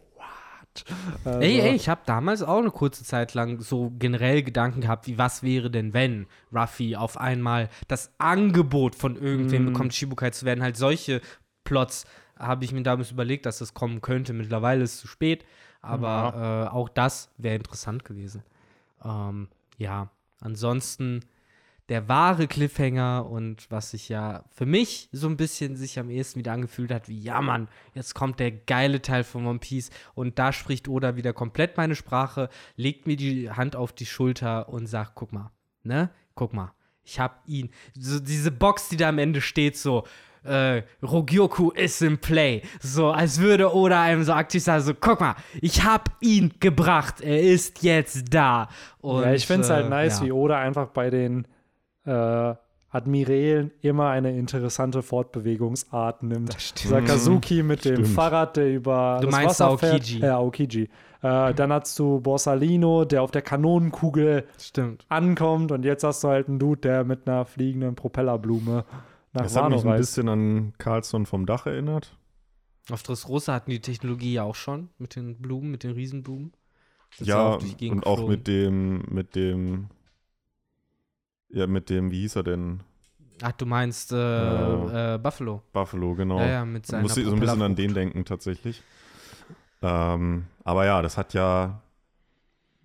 Also, 1.25 1.39
Ey, 1.39 1.59
ey, 1.59 1.75
ich 1.75 1.89
habe 1.89 2.01
damals 2.05 2.41
auch 2.43 2.59
eine 2.59 2.71
kurze 2.71 3.03
Zeit 3.03 3.33
lang 3.33 3.59
so 3.61 3.91
generell 3.99 4.43
Gedanken 4.43 4.81
gehabt, 4.81 5.07
wie 5.07 5.17
was 5.17 5.43
wäre 5.43 5.69
denn, 5.71 5.93
wenn 5.93 6.27
Ruffy 6.53 6.95
auf 6.95 7.17
einmal 7.17 7.69
das 7.87 8.11
Angebot 8.17 8.95
von 8.95 9.15
irgendwem 9.15 9.63
Mm. 9.63 9.65
bekommt, 9.67 9.93
Shibukai 9.93 10.29
zu 10.31 10.45
werden. 10.45 10.63
Halt 10.63 10.77
solche 10.77 11.21
Plots 11.63 12.05
habe 12.37 12.65
ich 12.65 12.71
mir 12.71 12.83
damals 12.83 13.11
überlegt, 13.11 13.45
dass 13.45 13.57
das 13.59 13.73
kommen 13.73 14.01
könnte. 14.01 14.33
Mittlerweile 14.33 14.83
ist 14.83 14.95
es 14.95 15.01
zu 15.01 15.07
spät, 15.07 15.45
aber 15.81 16.67
äh, 16.71 16.73
auch 16.75 16.89
das 16.89 17.29
wäre 17.37 17.55
interessant 17.55 18.05
gewesen. 18.05 18.43
Ähm, 19.03 19.47
ja, 19.77 20.09
ansonsten 20.41 21.21
der 21.89 22.09
wahre 22.09 22.47
Cliffhanger 22.47 23.25
und 23.29 23.69
was 23.71 23.91
sich 23.91 24.09
ja 24.09 24.43
für 24.51 24.65
mich 24.65 25.09
so 25.11 25.27
ein 25.27 25.37
bisschen 25.37 25.77
sich 25.77 25.99
am 25.99 26.09
ehesten 26.09 26.39
wieder 26.39 26.51
angefühlt 26.51 26.91
hat, 26.91 27.07
wie, 27.07 27.19
ja 27.19 27.41
Mann, 27.41 27.69
jetzt 27.93 28.13
kommt 28.13 28.39
der 28.39 28.51
geile 28.51 29.01
Teil 29.01 29.23
von 29.23 29.45
One 29.45 29.59
Piece 29.59 29.89
und 30.13 30.37
da 30.37 30.51
spricht 30.51 30.87
Oda 30.87 31.15
wieder 31.15 31.33
komplett 31.33 31.77
meine 31.77 31.95
Sprache, 31.95 32.49
legt 32.75 33.07
mir 33.07 33.15
die 33.15 33.49
Hand 33.49 33.75
auf 33.75 33.93
die 33.93 34.05
Schulter 34.05 34.69
und 34.69 34.87
sagt, 34.87 35.11
guck 35.15 35.31
mal, 35.31 35.51
ne, 35.83 36.09
guck 36.35 36.53
mal, 36.53 36.73
ich 37.03 37.19
hab 37.19 37.41
ihn, 37.47 37.69
so 37.97 38.19
diese 38.19 38.51
Box, 38.51 38.89
die 38.89 38.97
da 38.97 39.07
am 39.09 39.17
Ende 39.17 39.39
steht, 39.39 39.77
so, 39.77 40.03
äh, 40.43 40.83
Rogyoku 41.03 41.71
is 41.71 42.01
in 42.01 42.17
play. 42.17 42.61
So, 42.79 43.11
als 43.11 43.39
würde 43.39 43.73
Oda 43.73 44.01
einem 44.01 44.23
so 44.23 44.33
aktiv 44.33 44.63
sagen, 44.63 44.83
so, 44.83 44.93
guck 44.93 45.19
mal, 45.19 45.35
ich 45.61 45.83
hab 45.83 46.15
ihn 46.21 46.53
gebracht, 46.59 47.21
er 47.21 47.41
ist 47.41 47.83
jetzt 47.83 48.33
da. 48.33 48.69
Und, 48.99 49.23
ja, 49.23 49.33
ich 49.33 49.45
finde 49.45 49.63
es 49.63 49.69
halt 49.69 49.87
äh, 49.87 49.89
nice, 49.89 50.19
ja. 50.19 50.25
wie 50.25 50.31
Oda 50.31 50.59
einfach 50.59 50.87
bei 50.87 51.09
den 51.09 51.47
äh, 52.07 52.55
Admirälen 52.89 53.71
immer 53.81 54.09
eine 54.09 54.35
interessante 54.37 55.03
Fortbewegungsart 55.03 56.23
nimmt. 56.23 56.53
Das 56.53 56.63
stimmt. 56.63 56.93
Sakazuki 56.93 57.61
mit 57.61 57.83
dem 57.83 57.95
Stimmt. 57.95 58.07
Fahrrad, 58.07 58.57
der 58.57 58.73
über 58.73 59.17
Du 59.19 59.27
das 59.27 59.35
meinst 59.35 59.59
Wasser 59.59 59.77
fährt. 59.77 59.93
Aokiji. 59.93 60.19
Ja, 60.19 60.37
Aokiji. 60.37 60.89
Äh, 61.21 61.53
dann 61.53 61.73
hast 61.73 61.99
du 61.99 62.21
Borsalino, 62.21 63.03
der 63.03 63.23
auf 63.23 63.31
der 63.31 63.41
Kanonenkugel 63.41 64.45
Stimmt. 64.59 65.05
ankommt 65.09 65.71
und 65.71 65.83
jetzt 65.83 66.03
hast 66.03 66.23
du 66.23 66.29
halt 66.29 66.47
einen 66.47 66.59
Dude, 66.59 66.81
der 66.81 67.03
mit 67.03 67.27
einer 67.27 67.45
fliegenden 67.45 67.95
Propellerblume 67.95 68.85
nach 69.33 69.43
Das 69.43 69.55
hat 69.55 69.69
mich 69.69 69.85
ein 69.85 69.97
bisschen 69.97 70.29
an 70.29 70.73
Carlson 70.77 71.25
vom 71.25 71.45
Dach 71.45 71.65
erinnert. 71.65 72.15
Auf 72.89 73.03
Dressrosa 73.03 73.53
hatten 73.53 73.71
die 73.71 73.81
Technologie 73.81 74.33
ja 74.33 74.43
auch 74.43 74.55
schon 74.55 74.89
mit 74.97 75.15
den 75.17 75.41
Blumen, 75.41 75.71
mit 75.71 75.83
den 75.83 75.91
Riesenblumen. 75.91 76.53
Das 77.19 77.27
ja, 77.27 77.55
auch 77.55 77.61
und 77.81 78.05
auch 78.05 78.27
mit 78.27 78.47
dem, 78.47 79.03
mit 79.09 79.35
dem, 79.35 79.87
ja, 81.49 81.67
mit 81.67 81.89
dem, 81.89 82.11
wie 82.11 82.21
hieß 82.21 82.37
er 82.37 82.43
denn? 82.43 82.81
Ach, 83.41 83.51
du 83.51 83.65
meinst 83.65 84.11
äh, 84.11 85.15
äh, 85.15 85.17
Buffalo. 85.19 85.61
Buffalo, 85.71 86.15
genau. 86.15 86.39
Ja, 86.39 86.47
ja, 86.47 86.65
mit 86.65 86.85
Ich 86.85 86.91
seiner 86.91 87.03
muss 87.03 87.13
so 87.15 87.21
ein 87.21 87.39
bisschen 87.39 87.61
an 87.61 87.75
den 87.75 87.93
denken, 87.93 88.25
tatsächlich. 88.25 88.81
Ähm, 89.81 90.47
aber 90.63 90.85
ja, 90.85 91.01
das 91.03 91.17
hat 91.17 91.33
ja 91.33 91.81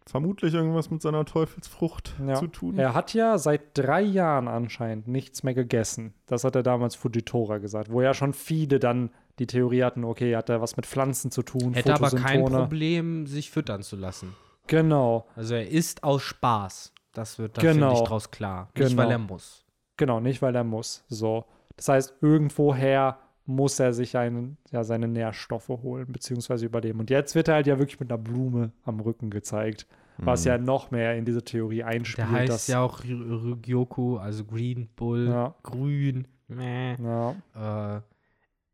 vermutlich 0.06 0.52
irgendwas 0.52 0.90
mit 0.90 1.00
seiner 1.00 1.24
Teufelsfrucht 1.24 2.14
Ja. 2.26 2.34
zu 2.34 2.48
tun. 2.48 2.76
Er 2.78 2.92
hat 2.94 3.14
ja 3.14 3.38
seit 3.38 3.78
drei 3.78 4.02
Jahren 4.02 4.48
anscheinend 4.48 5.08
nichts 5.08 5.42
mehr 5.42 5.54
gegessen. 5.54 6.12
Das 6.26 6.44
hat 6.44 6.54
er 6.54 6.62
damals 6.62 6.96
Fujitora 6.96 7.58
gesagt, 7.58 7.90
wo 7.90 8.02
ja 8.02 8.12
schon 8.12 8.34
viele 8.34 8.78
dann 8.78 9.10
die 9.38 9.46
Theorie 9.46 9.82
hatten, 9.84 10.04
okay, 10.04 10.36
hat 10.36 10.50
er 10.50 10.60
was 10.60 10.76
mit 10.76 10.84
Pflanzen 10.86 11.30
zu 11.30 11.42
tun, 11.42 11.72
Hätte 11.72 11.94
aber 11.94 12.10
kein. 12.10 12.44
Problem, 12.44 13.26
sich 13.26 13.50
füttern 13.50 13.82
zu 13.82 13.96
lassen. 13.96 14.34
Genau, 14.66 15.26
Also 15.34 15.54
er 15.54 15.68
isst 15.68 16.04
aus 16.04 16.22
Spaß. 16.22 16.91
Das 17.12 17.38
wird 17.38 17.56
da 17.58 17.62
Genau. 17.62 17.94
ich 17.94 18.00
draus 18.00 18.30
klar. 18.30 18.68
Nicht, 18.74 18.88
Genau. 18.90 19.02
weil 19.02 19.10
er 19.10 19.18
muss. 19.18 19.64
genau, 19.96 20.20
nicht 20.20 20.40
weil 20.42 20.54
er 20.54 20.64
muss. 20.64 21.04
So. 21.08 21.44
Das 21.76 21.88
heißt, 21.88 22.14
irgendwoher 22.20 23.18
muss 23.44 23.78
er 23.80 23.92
sich 23.92 24.16
einen, 24.16 24.56
ja, 24.70 24.84
seine 24.84 25.08
Nährstoffe 25.08 25.68
holen, 25.68 26.06
beziehungsweise 26.12 26.64
überleben. 26.66 27.00
Und 27.00 27.10
jetzt 27.10 27.34
wird 27.34 27.48
er 27.48 27.54
halt 27.56 27.66
ja 27.66 27.78
wirklich 27.78 27.98
mit 28.00 28.10
einer 28.10 28.18
Blume 28.22 28.72
am 28.84 29.00
Rücken 29.00 29.30
gezeigt, 29.30 29.86
was 30.18 30.44
Mhm. 30.44 30.48
ja 30.48 30.58
noch 30.58 30.90
mehr 30.90 31.16
in 31.16 31.24
diese 31.24 31.42
Theorie 31.42 31.82
einspielt. 31.82 32.28
Der 32.28 32.38
heißt 32.38 32.52
dass, 32.52 32.66
ja 32.68 32.80
auch 32.80 33.00
Ry- 33.02 33.42
Rygyoku, 33.42 34.16
also 34.18 34.44
Green 34.44 34.88
Bull, 34.96 35.26
Ja. 35.28 35.54
grün. 35.62 36.26
Meh. 36.48 36.96
ja, 37.02 37.96
Äh, 37.96 38.00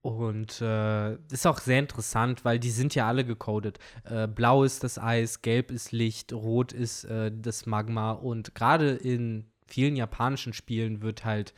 und 0.03 0.61
äh, 0.61 1.15
ist 1.33 1.47
auch 1.47 1.59
sehr 1.59 1.79
interessant, 1.81 2.45
weil 2.45 2.59
die 2.59 2.71
sind 2.71 2.95
ja 2.95 3.09
alle 3.09 3.25
gecodet. 3.25 3.79
Äh, 4.05 4.27
Blau 4.29 4.63
ist 4.63 4.85
das 4.85 4.99
Eis, 4.99 5.43
Gelb 5.43 5.71
ist 5.71 5.93
Licht, 5.93 6.33
Rot 6.33 6.73
ist 6.73 7.05
äh, 7.05 7.33
das 7.35 7.67
Magma. 7.67 8.13
Und 8.13 8.55
gerade 8.55 8.91
in 8.91 9.47
vielen 9.67 9.97
japanischen 9.97 10.53
Spielen 10.53 11.03
wird 11.03 11.25
halt 11.25 11.53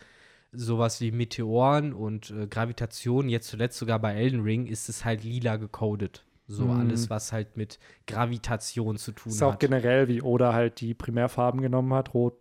sowas 0.53 1.01
wie 1.01 1.13
Meteoren 1.13 1.93
und 1.93 2.31
äh, 2.31 2.47
Gravitation, 2.47 3.29
jetzt 3.29 3.49
zuletzt 3.49 3.79
sogar 3.79 3.99
bei 4.01 4.15
Elden 4.15 4.41
Ring, 4.43 4.67
ist 4.67 4.89
es 4.89 5.05
halt 5.05 5.23
lila 5.23 5.57
gecodet. 5.57 6.25
So 6.49 6.65
Mhm. 6.65 6.71
alles, 6.73 7.11
was 7.11 7.33
halt 7.33 7.57
mit 7.57 7.79
Gravitation 8.09 8.97
zu 8.97 9.13
tun 9.13 9.31
ist 9.31 9.43
auch 9.43 9.53
hat. 9.53 9.61
generell, 9.61 10.09
wie 10.09 10.23
Oda 10.23 10.53
halt 10.53 10.81
die 10.81 10.95
Primärfarben 10.95 11.61
genommen 11.61 11.95
hat, 11.95 12.15
Rot, 12.15 12.35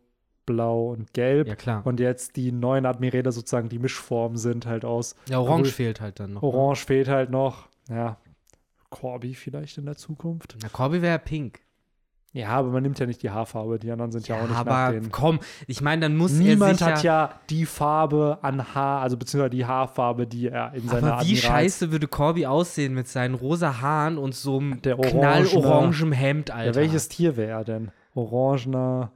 Blau 0.54 0.90
und 0.90 1.14
Gelb. 1.14 1.48
Ja, 1.48 1.56
klar. 1.56 1.82
Und 1.86 2.00
jetzt 2.00 2.36
die 2.36 2.52
neuen 2.52 2.86
Admiräle 2.88 3.32
sozusagen 3.32 3.70
die 3.70 3.78
Mischformen 3.80 4.38
sind 4.38 4.66
halt 4.66 4.84
aus 4.84 5.16
Ja, 5.30 5.40
Orange 5.40 5.70
Grün- 5.70 5.74
fehlt 5.74 6.02
halt 6.02 6.20
dann 6.20 6.34
noch. 6.34 6.42
ne? 6.42 6.48
Orange 6.50 6.86
fehlt 6.86 7.08
halt 7.08 7.30
noch. 7.30 7.68
Ja, 7.90 8.18
Corby 8.90 9.36
vielleicht 9.36 9.78
in 9.78 9.86
der 9.86 9.96
Zukunft. 9.96 10.58
Na, 10.62 10.70
Corby 10.70 11.02
wäre 11.04 11.20
pink. 11.20 11.60
Ja, 12.32 12.50
aber 12.50 12.70
man 12.70 12.84
nimmt 12.84 13.00
ja 13.00 13.08
nicht 13.08 13.24
die 13.24 13.32
Haarfarbe. 13.32 13.80
Die 13.80 13.90
anderen 13.92 14.12
sind 14.12 14.28
ja, 14.28 14.36
auch 14.38 14.42
nicht 14.44 14.52
nach 14.52 14.60
aber 14.60 14.92
den. 14.92 15.12
komm, 15.12 15.40
ich 15.66 15.82
meine, 15.82 16.02
dann 16.04 16.16
muss 16.16 16.34
er 16.34 16.38
Niemand 16.40 16.80
hat 16.82 17.02
ja 17.02 17.32
die 17.50 17.66
Farbe 17.66 18.38
an 18.44 18.76
Haar, 18.76 19.02
also 19.02 19.18
beziehungsweise 19.18 19.50
die 19.50 19.66
Haarfarbe, 19.66 20.28
die 20.28 20.48
er 20.50 20.72
in 20.76 20.88
seiner 20.88 21.14
Aber 21.14 21.22
wie 21.26 21.34
Admirals- 21.36 21.40
scheiße 21.42 21.92
würde 21.92 22.08
Corby 22.08 22.46
aussehen 22.46 22.94
mit 22.94 23.08
seinen 23.08 23.34
rosa 23.34 23.82
Haaren 23.82 24.20
und 24.20 24.36
so 24.36 24.60
einem 24.60 24.80
knallorangem 24.80 26.12
Hemd, 26.12 26.50
Ja, 26.50 26.56
Alter. 26.56 26.76
welches 26.80 27.10
Tier 27.10 27.36
wäre 27.36 27.52
er 27.60 27.64
denn? 27.64 27.92
Orangener. 28.14 29.12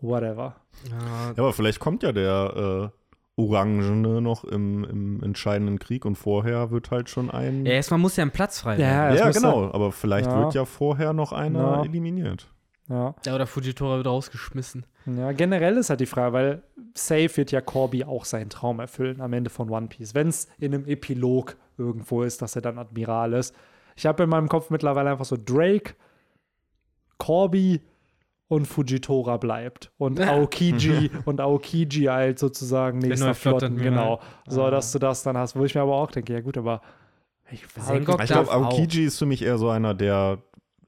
Whatever. 0.00 0.56
Ja, 0.90 0.98
Ja, 1.28 1.30
aber 1.38 1.52
vielleicht 1.52 1.80
kommt 1.80 2.02
ja 2.02 2.12
der 2.12 2.90
äh, 2.92 3.40
Orangene 3.40 4.20
noch 4.22 4.44
im, 4.44 4.84
im 4.84 5.22
entscheidenden 5.22 5.78
Krieg 5.78 6.04
und 6.04 6.16
vorher 6.16 6.70
wird 6.70 6.90
halt 6.90 7.10
schon 7.10 7.30
ein. 7.30 7.66
ja, 7.66 7.72
erstmal 7.72 7.98
muss 8.00 8.16
ja 8.16 8.24
ein 8.24 8.30
Platz 8.30 8.60
frei 8.60 8.74
Ja, 8.74 8.78
werden. 8.78 9.16
ja 9.18 9.26
müsste- 9.26 9.40
genau, 9.42 9.70
aber 9.72 9.92
vielleicht 9.92 10.30
Ja. 10.30 10.38
wird 10.42 10.54
ja 10.54 10.64
vorher 10.64 11.12
noch 11.12 11.32
einer 11.32 11.60
Ja. 11.60 11.84
eliminiert. 11.84 12.48
Ja. 12.88 13.14
Ja, 13.24 13.34
oder 13.34 13.46
Fujitora 13.46 13.96
wird 13.96 14.06
rausgeschmissen. 14.06 14.86
Ja, 15.06 15.32
generell 15.32 15.76
ist 15.76 15.90
halt 15.90 16.00
die 16.00 16.06
Frage, 16.06 16.32
weil 16.32 16.62
safe 16.94 17.36
wird 17.36 17.50
ja 17.52 17.60
Corby 17.60 18.04
auch 18.04 18.24
seinen 18.24 18.48
Traum 18.48 18.78
erfüllen 18.80 19.20
am 19.20 19.32
Ende 19.32 19.50
von 19.50 19.68
One 19.70 19.88
Piece. 19.88 20.14
Wenn 20.14 20.28
es 20.28 20.48
in 20.58 20.72
einem 20.72 20.86
Epilog 20.86 21.56
irgendwo 21.78 22.22
ist, 22.22 22.42
dass 22.42 22.54
er 22.56 22.62
dann 22.62 22.78
Admiral 22.78 23.32
ist. 23.34 23.54
Ich 23.96 24.06
habe 24.06 24.22
in 24.22 24.30
meinem 24.30 24.48
Kopf 24.48 24.70
mittlerweile 24.70 25.10
einfach 25.10 25.24
so 25.24 25.36
Drake, 25.36 25.94
Corby 27.18 27.80
und 28.48 28.66
Fujitora 28.66 29.36
bleibt 29.38 29.90
und 29.98 30.20
Aokiji 30.20 31.10
und 31.24 31.40
Aokiji 31.40 32.04
halt 32.04 32.38
sozusagen 32.38 32.98
nächster 32.98 33.34
Flotten, 33.34 33.76
genau. 33.76 34.20
So, 34.46 34.64
Ah. 34.64 34.70
dass 34.70 34.92
du 34.92 34.98
das 34.98 35.22
dann 35.22 35.36
hast, 35.36 35.56
wo 35.56 35.64
ich 35.64 35.74
mir 35.74 35.80
aber 35.82 35.96
auch 35.96 36.10
denke, 36.10 36.32
ja 36.32 36.40
gut, 36.40 36.56
aber 36.56 36.80
ich 37.50 37.62
Ich 37.64 38.04
glaube, 38.04 38.50
auch. 38.50 38.50
Aokiji 38.72 39.04
ist 39.04 39.18
für 39.18 39.26
mich 39.26 39.42
eher 39.42 39.58
so 39.58 39.68
einer, 39.68 39.94
der 39.94 40.38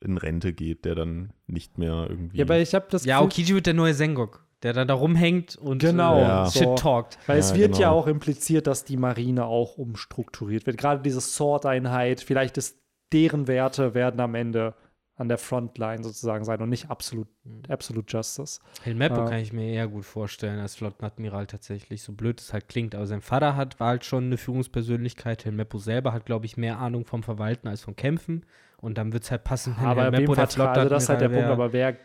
in 0.01 0.17
Rente 0.17 0.53
geht, 0.53 0.85
der 0.85 0.95
dann 0.95 1.33
nicht 1.47 1.79
mehr 1.79 2.07
irgendwie. 2.09 2.39
Ja, 2.39 2.45
aber 2.45 2.59
ich 2.59 2.75
habe 2.75 2.87
das 2.91 3.05
Ja, 3.05 3.17
Gefühl- 3.19 3.25
Aokiji 3.27 3.55
wird 3.55 3.67
der 3.67 3.75
neue 3.75 3.95
Sengok, 3.95 4.45
der 4.63 4.73
da, 4.73 4.85
da 4.85 4.95
rumhängt 4.95 5.57
und 5.57 5.81
Genau, 5.81 6.19
äh, 6.19 6.23
Ja. 6.23 6.51
Shit 6.51 6.63
so. 6.63 6.75
talkt. 6.77 7.19
Weil 7.27 7.39
es 7.39 7.51
Ja, 7.51 7.57
wird 7.57 7.79
ja 7.79 7.89
genau. 7.89 8.01
auch 8.01 8.07
impliziert, 8.07 8.67
dass 8.69 8.85
die 8.85 8.97
Marine 8.97 9.47
auch 9.47 9.77
umstrukturiert 9.79 10.67
wird. 10.67 10.79
Gerade 10.79 11.03
diese 11.03 11.21
Sword-Einheit, 11.21 12.21
vielleicht 12.21 12.57
ist 12.59 12.79
deren 13.13 13.49
Werte 13.49 13.95
werden 13.95 14.21
am 14.21 14.35
Ende 14.37 14.75
an 15.19 15.29
der 15.29 15.37
Frontline 15.37 16.03
sozusagen 16.03 16.45
sein 16.45 16.63
und 16.63 16.69
nicht 16.71 16.91
absolut, 16.91 17.27
absolute 17.69 18.07
Justice. 18.09 18.61
Helmeppo 18.83 19.17
Ja. 19.17 19.25
kann 19.25 19.41
ich 19.41 19.53
mir 19.53 19.69
eher 19.69 19.89
gut 19.89 20.05
vorstellen 20.05 20.61
als 20.61 20.77
Flottenadmiral 20.77 21.47
tatsächlich, 21.49 22.03
so 22.03 22.13
blöd 22.13 22.41
es 22.41 22.53
halt 22.53 22.69
klingt. 22.69 22.95
Aber 22.95 23.07
sein 23.07 23.21
Vater 23.21 23.57
hat, 23.57 23.81
war 23.81 23.89
halt 23.89 24.05
schon 24.05 24.27
eine 24.27 24.37
Führungspersönlichkeit. 24.37 25.45
Helmeppo 25.45 25.79
selber 25.79 26.13
hat, 26.13 26.25
glaube 26.25 26.47
ich, 26.47 26.57
mehr 26.57 26.79
Ahnung 26.79 27.05
vom 27.05 27.25
Verwalten 27.25 27.67
als 27.67 27.83
vom 27.83 27.97
Kämpfen. 27.97 28.47
Und 28.77 28.97
dann 28.97 29.13
wird 29.13 29.25
es 29.25 29.31
halt 29.33 29.43
passen, 29.43 29.75
wenn 29.79 29.87
aber 29.87 30.03
Helmeppo 30.05 30.37
der 30.37 30.47
vertraut, 30.47 30.77
also 30.77 30.89
das 30.89 31.03
ist 31.03 31.09
halt 31.09 31.21
der 31.21 31.29
Punkt, 31.31 31.49
aber 31.49 31.73
wer 31.73 31.97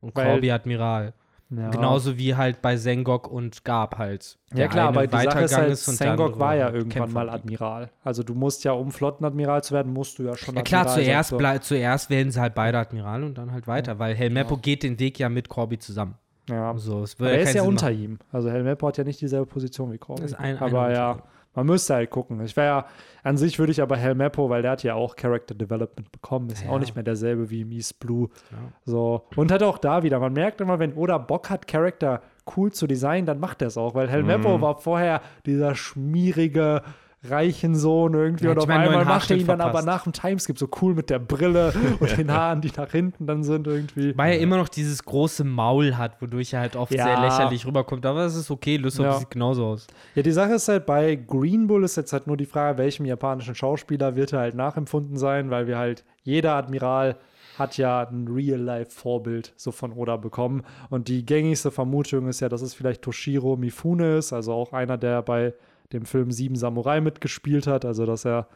und 0.00 0.14
Corby 0.14 0.50
Admiral. 0.50 1.14
Ja. 1.56 1.70
Genauso 1.70 2.16
wie 2.18 2.34
halt 2.34 2.62
bei 2.62 2.76
Sengok 2.76 3.28
und 3.28 3.64
Gab 3.64 3.98
halt. 3.98 4.38
Ja 4.54 4.68
klar, 4.68 4.88
aber 4.88 5.06
die 5.06 5.16
Sache 5.16 5.40
ist 5.44 5.56
halt, 5.56 5.68
der 5.68 5.76
Sengok 5.76 6.38
war 6.38 6.54
ja 6.56 6.66
irgendwann 6.70 6.88
Kämpfer 7.04 7.12
mal. 7.24 7.30
Admiral. 7.30 7.90
Also 8.02 8.22
du 8.22 8.34
musst 8.34 8.64
ja, 8.64 8.72
um 8.72 8.90
Flottenadmiral 8.90 9.62
zu 9.62 9.74
werden, 9.74 9.92
musst 9.92 10.18
du 10.18 10.22
ja 10.24 10.36
schon 10.36 10.54
Ja 10.56 10.62
klar, 10.62 10.82
Admiral 10.86 11.04
zuerst, 11.04 11.36
blei- 11.38 11.58
zuerst 11.58 12.10
werden 12.10 12.30
sie 12.32 12.40
halt 12.40 12.54
beide 12.54 12.78
Admiral 12.78 13.22
und 13.24 13.36
dann 13.38 13.52
halt 13.52 13.66
weiter, 13.66 13.98
weil 13.98 14.14
Helmeppo 14.14 14.56
geht 14.56 14.82
den 14.82 14.98
Weg 14.98 15.18
ja 15.18 15.28
mit 15.28 15.48
Corby 15.48 15.78
zusammen. 15.78 16.14
So. 16.48 16.54
Ja. 16.54 16.76
So, 16.76 17.02
es 17.04 17.16
Aber 17.20 17.30
er 17.30 17.40
ist 17.42 17.54
ja 17.54 17.60
Sinn 17.62 17.68
unter 17.70 17.86
machen. 17.90 18.02
ihm. 18.02 18.18
Also 18.32 18.50
Helmeppo 18.50 18.88
hat 18.88 18.98
ja 18.98 19.04
nicht 19.04 19.20
dieselbe 19.20 19.46
Position 19.46 19.92
wie 19.92 19.98
Corby. 19.98 20.22
Das 20.22 20.32
ist 20.32 20.38
ein- 20.38 20.56
einer 20.56 20.62
aber 20.62 20.92
ja. 20.92 21.18
Man 21.54 21.66
müsste 21.66 21.94
halt 21.94 22.10
gucken. 22.10 22.40
Ich 22.44 22.56
wäre 22.56 22.66
ja, 22.66 22.86
an 23.22 23.36
sich 23.36 23.58
würde 23.58 23.72
ich 23.72 23.82
aber 23.82 23.96
Helmeppo, 23.96 24.48
weil 24.50 24.62
der 24.62 24.72
hat 24.72 24.82
ja 24.82 24.94
auch 24.94 25.16
Character 25.16 25.54
Development 25.54 26.10
bekommen, 26.10 26.50
ist 26.50 26.64
ja. 26.64 26.70
Auch 26.70 26.78
nicht 26.78 26.94
mehr 26.94 27.04
derselbe 27.04 27.50
wie 27.50 27.62
East 27.76 28.00
Blue. 28.00 28.28
Ja. 28.50 28.58
So. 28.84 29.22
Und 29.36 29.52
hat 29.52 29.62
auch 29.62 29.78
da 29.78 30.02
wieder, 30.02 30.18
man 30.18 30.32
merkt 30.32 30.60
immer, 30.60 30.78
wenn 30.78 30.94
Oda 30.94 31.18
Bock 31.18 31.50
hat, 31.50 31.66
Charakter 31.68 32.22
cool 32.56 32.72
zu 32.72 32.86
designen, 32.86 33.26
dann 33.26 33.38
macht 33.38 33.62
er 33.62 33.68
es 33.68 33.76
auch, 33.76 33.94
weil 33.94 34.08
Helmeppo 34.08 34.56
Mhm. 34.58 34.62
war 34.62 34.76
vorher 34.78 35.20
dieser 35.46 35.74
schmierige 35.74 36.82
Reichensohn 37.24 38.14
irgendwie 38.14 38.44
Ja, 38.46 38.50
und 38.50 38.58
auf 38.58 38.68
einen 38.68 38.88
einmal 38.88 39.04
macht 39.04 39.30
er 39.30 39.36
ihn 39.36 39.46
dann 39.46 39.60
aber 39.60 39.82
nach 39.82 40.04
dem 40.04 40.12
Timeskip 40.12 40.58
so 40.58 40.68
cool 40.80 40.94
mit 40.94 41.08
der 41.10 41.18
Brille 41.18 41.72
und 42.00 42.16
den 42.16 42.30
Haaren, 42.32 42.60
die 42.60 42.70
nach 42.76 42.90
hinten 42.90 43.26
dann 43.26 43.44
sind 43.44 43.66
irgendwie. 43.66 44.16
Weil 44.16 44.34
er 44.34 44.40
immer 44.40 44.56
noch 44.56 44.68
dieses 44.68 45.04
große 45.04 45.44
Maul 45.44 45.96
hat, 45.96 46.20
wodurch 46.20 46.52
er 46.52 46.60
halt 46.60 46.76
oft 46.76 46.92
Ja. 46.92 47.04
sehr 47.04 47.20
lächerlich 47.20 47.66
rüberkommt. 47.66 48.04
Aber 48.06 48.24
es 48.24 48.34
ist 48.34 48.50
okay, 48.50 48.76
Lysop 48.76 49.06
Ja. 49.06 49.12
sieht 49.18 49.30
genauso 49.30 49.66
aus. 49.66 49.86
Ja, 50.14 50.22
die 50.22 50.32
Sache 50.32 50.54
ist 50.54 50.68
halt, 50.68 50.86
bei 50.86 51.14
Green 51.16 51.66
Bull 51.66 51.84
ist 51.84 51.96
jetzt 51.96 52.12
halt 52.12 52.26
nur 52.26 52.36
die 52.36 52.46
Frage, 52.46 52.78
welchem 52.78 53.06
japanischen 53.06 53.54
Schauspieler 53.54 54.16
wird 54.16 54.32
er 54.32 54.40
halt 54.40 54.54
nachempfunden 54.54 55.16
sein, 55.16 55.50
weil 55.50 55.66
wir 55.66 55.78
halt, 55.78 56.04
jeder 56.22 56.54
Admiral 56.54 57.16
hat 57.58 57.76
ja 57.76 58.08
ein 58.08 58.26
Real-Life-Vorbild 58.28 59.52
so 59.56 59.72
von 59.72 59.92
Oda 59.92 60.16
bekommen. 60.16 60.62
Und 60.90 61.08
die 61.08 61.24
gängigste 61.24 61.70
Vermutung 61.70 62.26
ist 62.28 62.40
ja, 62.40 62.48
dass 62.48 62.62
es 62.62 62.74
vielleicht 62.74 63.02
Toshiro 63.02 63.56
Mifune 63.56 64.16
ist, 64.16 64.32
also 64.32 64.52
auch 64.54 64.72
einer, 64.72 64.96
der 64.98 65.22
bei 65.22 65.52
dem 65.92 66.04
Film 66.04 66.30
Sieben 66.30 66.56
Samurai 66.56 67.00
mitgespielt 67.00 67.66
hat, 67.66 67.84
also 67.84 68.06
dass 68.06 68.24
er 68.24 68.48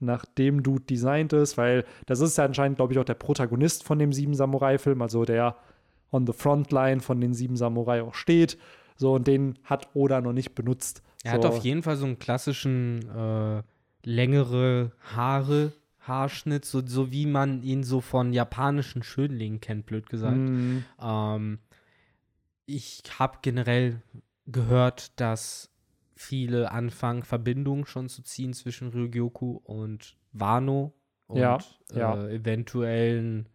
nach 0.00 0.24
dem 0.24 0.62
Dude 0.62 0.84
designt 0.84 1.32
ist, 1.32 1.56
weil 1.56 1.84
das 2.06 2.20
ist 2.20 2.36
ja 2.36 2.44
anscheinend, 2.44 2.76
glaube 2.76 2.92
ich, 2.92 2.98
auch 2.98 3.04
der 3.04 3.14
Protagonist 3.14 3.84
von 3.84 3.98
dem 3.98 4.12
Sieben 4.12 4.34
Samurai-Film, 4.34 5.00
also 5.00 5.24
der 5.24 5.56
on 6.10 6.26
the 6.26 6.32
frontline 6.32 7.00
von 7.00 7.20
den 7.20 7.34
Sieben 7.34 7.56
Samurai 7.56 8.02
auch 8.02 8.14
steht. 8.14 8.58
So, 8.96 9.14
und 9.14 9.26
den 9.26 9.58
hat 9.64 9.88
Oda 9.94 10.20
noch 10.20 10.32
nicht 10.32 10.54
benutzt. 10.54 11.02
Er 11.24 11.32
hat 11.32 11.42
so. 11.42 11.48
auf 11.48 11.58
jeden 11.58 11.82
Fall 11.82 11.96
so 11.96 12.04
einen 12.04 12.18
klassischen 12.18 13.08
äh, 13.08 13.62
längere 14.04 14.92
Haare, 15.14 15.72
Haarschnitt, 16.00 16.64
so, 16.64 16.84
so 16.84 17.12
wie 17.12 17.26
man 17.26 17.62
ihn 17.62 17.84
so 17.84 18.00
von 18.00 18.32
japanischen 18.32 19.02
Schönlingen 19.02 19.60
kennt, 19.60 19.86
blöd 19.86 20.08
gesagt. 20.08 20.36
Mhm. 20.36 20.84
Ähm, 21.00 21.58
ich 22.66 23.02
habe 23.18 23.38
generell 23.42 24.02
gehört, 24.46 25.18
dass 25.20 25.71
viele 26.22 26.70
anfangen, 26.70 27.22
Verbindungen 27.22 27.86
schon 27.86 28.08
zu 28.08 28.22
ziehen 28.22 28.52
zwischen 28.52 28.88
Ryugyoku 28.88 29.60
und 29.64 30.16
Wano 30.32 30.92
und 31.26 31.38
Ja, 31.38 31.58
ja. 31.92 32.24
Äh, 32.24 32.36
eventuellen 32.36 33.48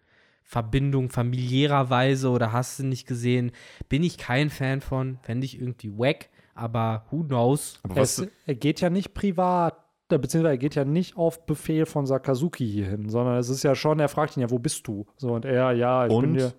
Verbindungen 0.44 1.10
familiärerweise 1.10 2.30
oder 2.30 2.52
hast 2.53 2.80
du 2.80 2.85
nicht 2.85 3.07
gesehen. 3.07 3.52
Bin 3.89 4.03
ich 4.03 4.18
kein 4.18 4.49
Fan 4.49 4.81
von, 4.81 5.18
fände 5.22 5.45
ich 5.45 5.60
irgendwie 5.60 5.91
wack, 5.98 6.30
aber 6.56 7.06
who 7.11 7.23
knows? 7.23 7.80
Aber 7.84 8.02
Es, 8.02 8.26
er 8.45 8.56
geht 8.56 8.80
ja 8.81 8.89
nicht 8.89 9.14
privat, 9.14 9.77
äh, 10.10 10.18
beziehungsweise 10.18 10.53
er 10.53 10.57
geht 10.57 10.76
ja 10.76 10.85
nicht 10.85 11.18
auf 11.18 11.45
Befehl 11.45 11.85
von 11.85 12.06
Sakazuki 12.06 12.65
hierhin, 12.65 13.10
sondern 13.10 13.38
es 13.38 13.49
ist 13.49 13.64
ja 13.64 13.76
schon, 13.76 13.99
er 13.99 14.10
fragt 14.10 14.38
ihn 14.38 14.41
ja, 14.41 14.49
wo 14.49 14.60
bist 14.60 14.88
du? 14.88 15.06
So, 15.18 15.34
und 15.34 15.45
er, 15.45 15.72
ja, 15.73 16.06
ich 16.06 16.10
bin 16.10 16.31
und 16.31 16.35
hier. 16.35 16.53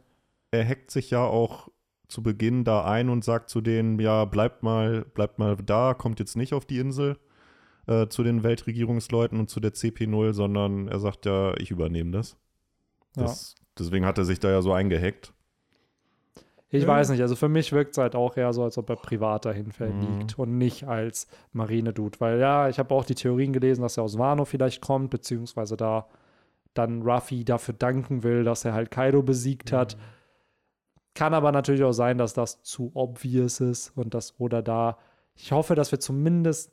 er 0.51 0.68
hackt 0.68 0.90
sich 0.90 1.10
ja 1.10 1.22
auch 1.22 1.70
zu 2.09 2.22
Beginn 2.22 2.64
da 2.64 2.85
ein 2.85 3.09
und 3.10 3.22
sagt 3.24 3.51
zu 3.51 3.60
denen, 3.60 3.98
ja, 4.01 4.24
bleibt 4.24 4.62
mal, 4.62 5.05
bleibt 5.14 5.39
mal 5.39 5.56
da, 5.56 5.94
kommt 5.94 6.18
jetzt 6.20 6.36
nicht 6.36 6.55
auf 6.55 6.64
die 6.64 6.78
Insel 6.78 7.18
äh, 7.86 8.09
zu 8.09 8.22
den 8.22 8.43
Weltregierungsleuten 8.43 9.39
und 9.39 9.48
zu 9.51 9.60
der 9.60 9.72
CP0, 9.74 10.32
sondern 10.32 10.89
er 10.89 10.98
sagt 10.98 11.26
ja, 11.26 11.55
ich 11.59 11.70
übernehme 11.70 12.10
das. 12.12 12.36
das 13.14 13.55
Deswegen 13.78 14.06
hat 14.06 14.18
er 14.18 14.24
sich 14.24 14.40
da 14.40 14.51
ja 14.51 14.62
so 14.62 14.72
eingehackt. 14.72 15.32
Ich 16.70 16.82
Ja. 16.82 16.89
weiß 16.89 17.10
nicht, 17.10 17.22
also 17.22 17.35
für 17.36 17.48
mich 17.48 17.72
wirkt 17.72 17.93
es 17.93 17.98
halt 17.98 18.14
auch 18.14 18.36
eher 18.36 18.52
so, 18.52 18.62
als 18.62 18.76
ob 18.76 18.90
er 18.90 18.97
privat 18.97 19.44
dahin 19.47 19.72
verliegt 19.72 20.36
Mhm. 20.36 20.43
und 20.43 20.59
nicht 20.59 20.85
als 20.86 21.26
Marine-Dude. 21.52 22.20
Weil 22.20 22.39
ja, 22.40 22.68
ich 22.68 22.78
habe 22.78 22.94
auch 22.94 23.05
die 23.05 23.14
Theorien 23.14 23.52
gelesen, 23.52 23.82
dass 23.82 23.97
er 23.97 24.02
aus 24.02 24.18
Wano 24.18 24.44
vielleicht 24.44 24.82
kommt, 24.82 25.10
beziehungsweise 25.10 25.76
da 25.76 26.06
dann 26.74 27.02
Ruffy 27.02 27.44
dafür 27.44 27.74
danken 27.74 28.22
will, 28.22 28.44
dass 28.44 28.64
er 28.64 28.74
halt 28.74 28.90
Kaido 28.90 29.22
besiegt 29.22 29.72
hat. 29.72 29.97
Kann 31.19 31.35
aber 31.35 31.51
natürlich 31.51 31.82
auch 31.82 31.93
sein, 31.93 32.16
dass 32.16 32.32
das 32.32 32.62
zu 32.62 32.93
obvious 32.95 33.59
ist 33.59 33.90
und 33.97 34.15
dass 34.15 34.39
oder 34.39 34.62
da. 34.62 34.99
Ich 35.35 35.51
hoffe, 35.51 35.74
dass 35.74 35.90
wir 35.90 35.99
zumindest 35.99 36.73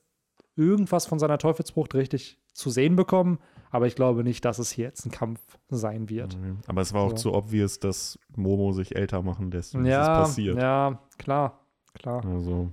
irgendwas 0.55 1.07
von 1.07 1.17
seiner 1.17 1.39
Teufelsfrucht 1.39 1.95
richtig 1.95 2.39
zu 2.53 2.69
sehen 2.69 2.95
bekommen, 2.95 3.39
aber 3.71 3.87
ich 3.87 3.95
glaube 3.95 4.23
nicht, 4.23 4.45
dass 4.45 4.59
es 4.59 4.69
hier 4.69 4.85
jetzt 4.85 5.03
ein 5.05 5.11
Kampf 5.11 5.39
sein 5.69 6.09
wird. 6.09 6.37
Mhm. 6.37 6.59
Aber 6.67 6.81
es 6.81 6.93
war 6.93 7.01
auch 7.01 7.09
So. 7.09 7.15
zu 7.15 7.33
obvious, 7.33 7.79
dass 7.79 8.19
Momo 8.35 8.71
sich 8.71 8.95
älter 8.95 9.23
machen 9.23 9.49
lässt. 9.49 9.73
Und 9.73 9.85
Ja, 9.85 10.19
das 10.19 10.29
ist 10.29 10.35
passiert. 10.35 10.57
ja, 10.57 10.99
klar, 11.17 11.59
klar. 11.95 12.23
Also, 12.23 12.69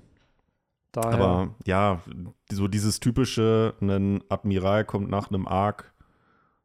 Daher. 0.92 1.12
aber 1.14 1.54
ja, 1.64 2.02
so 2.52 2.68
dieses 2.68 3.00
typische, 3.00 3.74
ein 3.80 4.22
Admiral 4.28 4.84
kommt 4.84 5.08
nach 5.08 5.30
einem 5.30 5.48
Arc, 5.48 5.94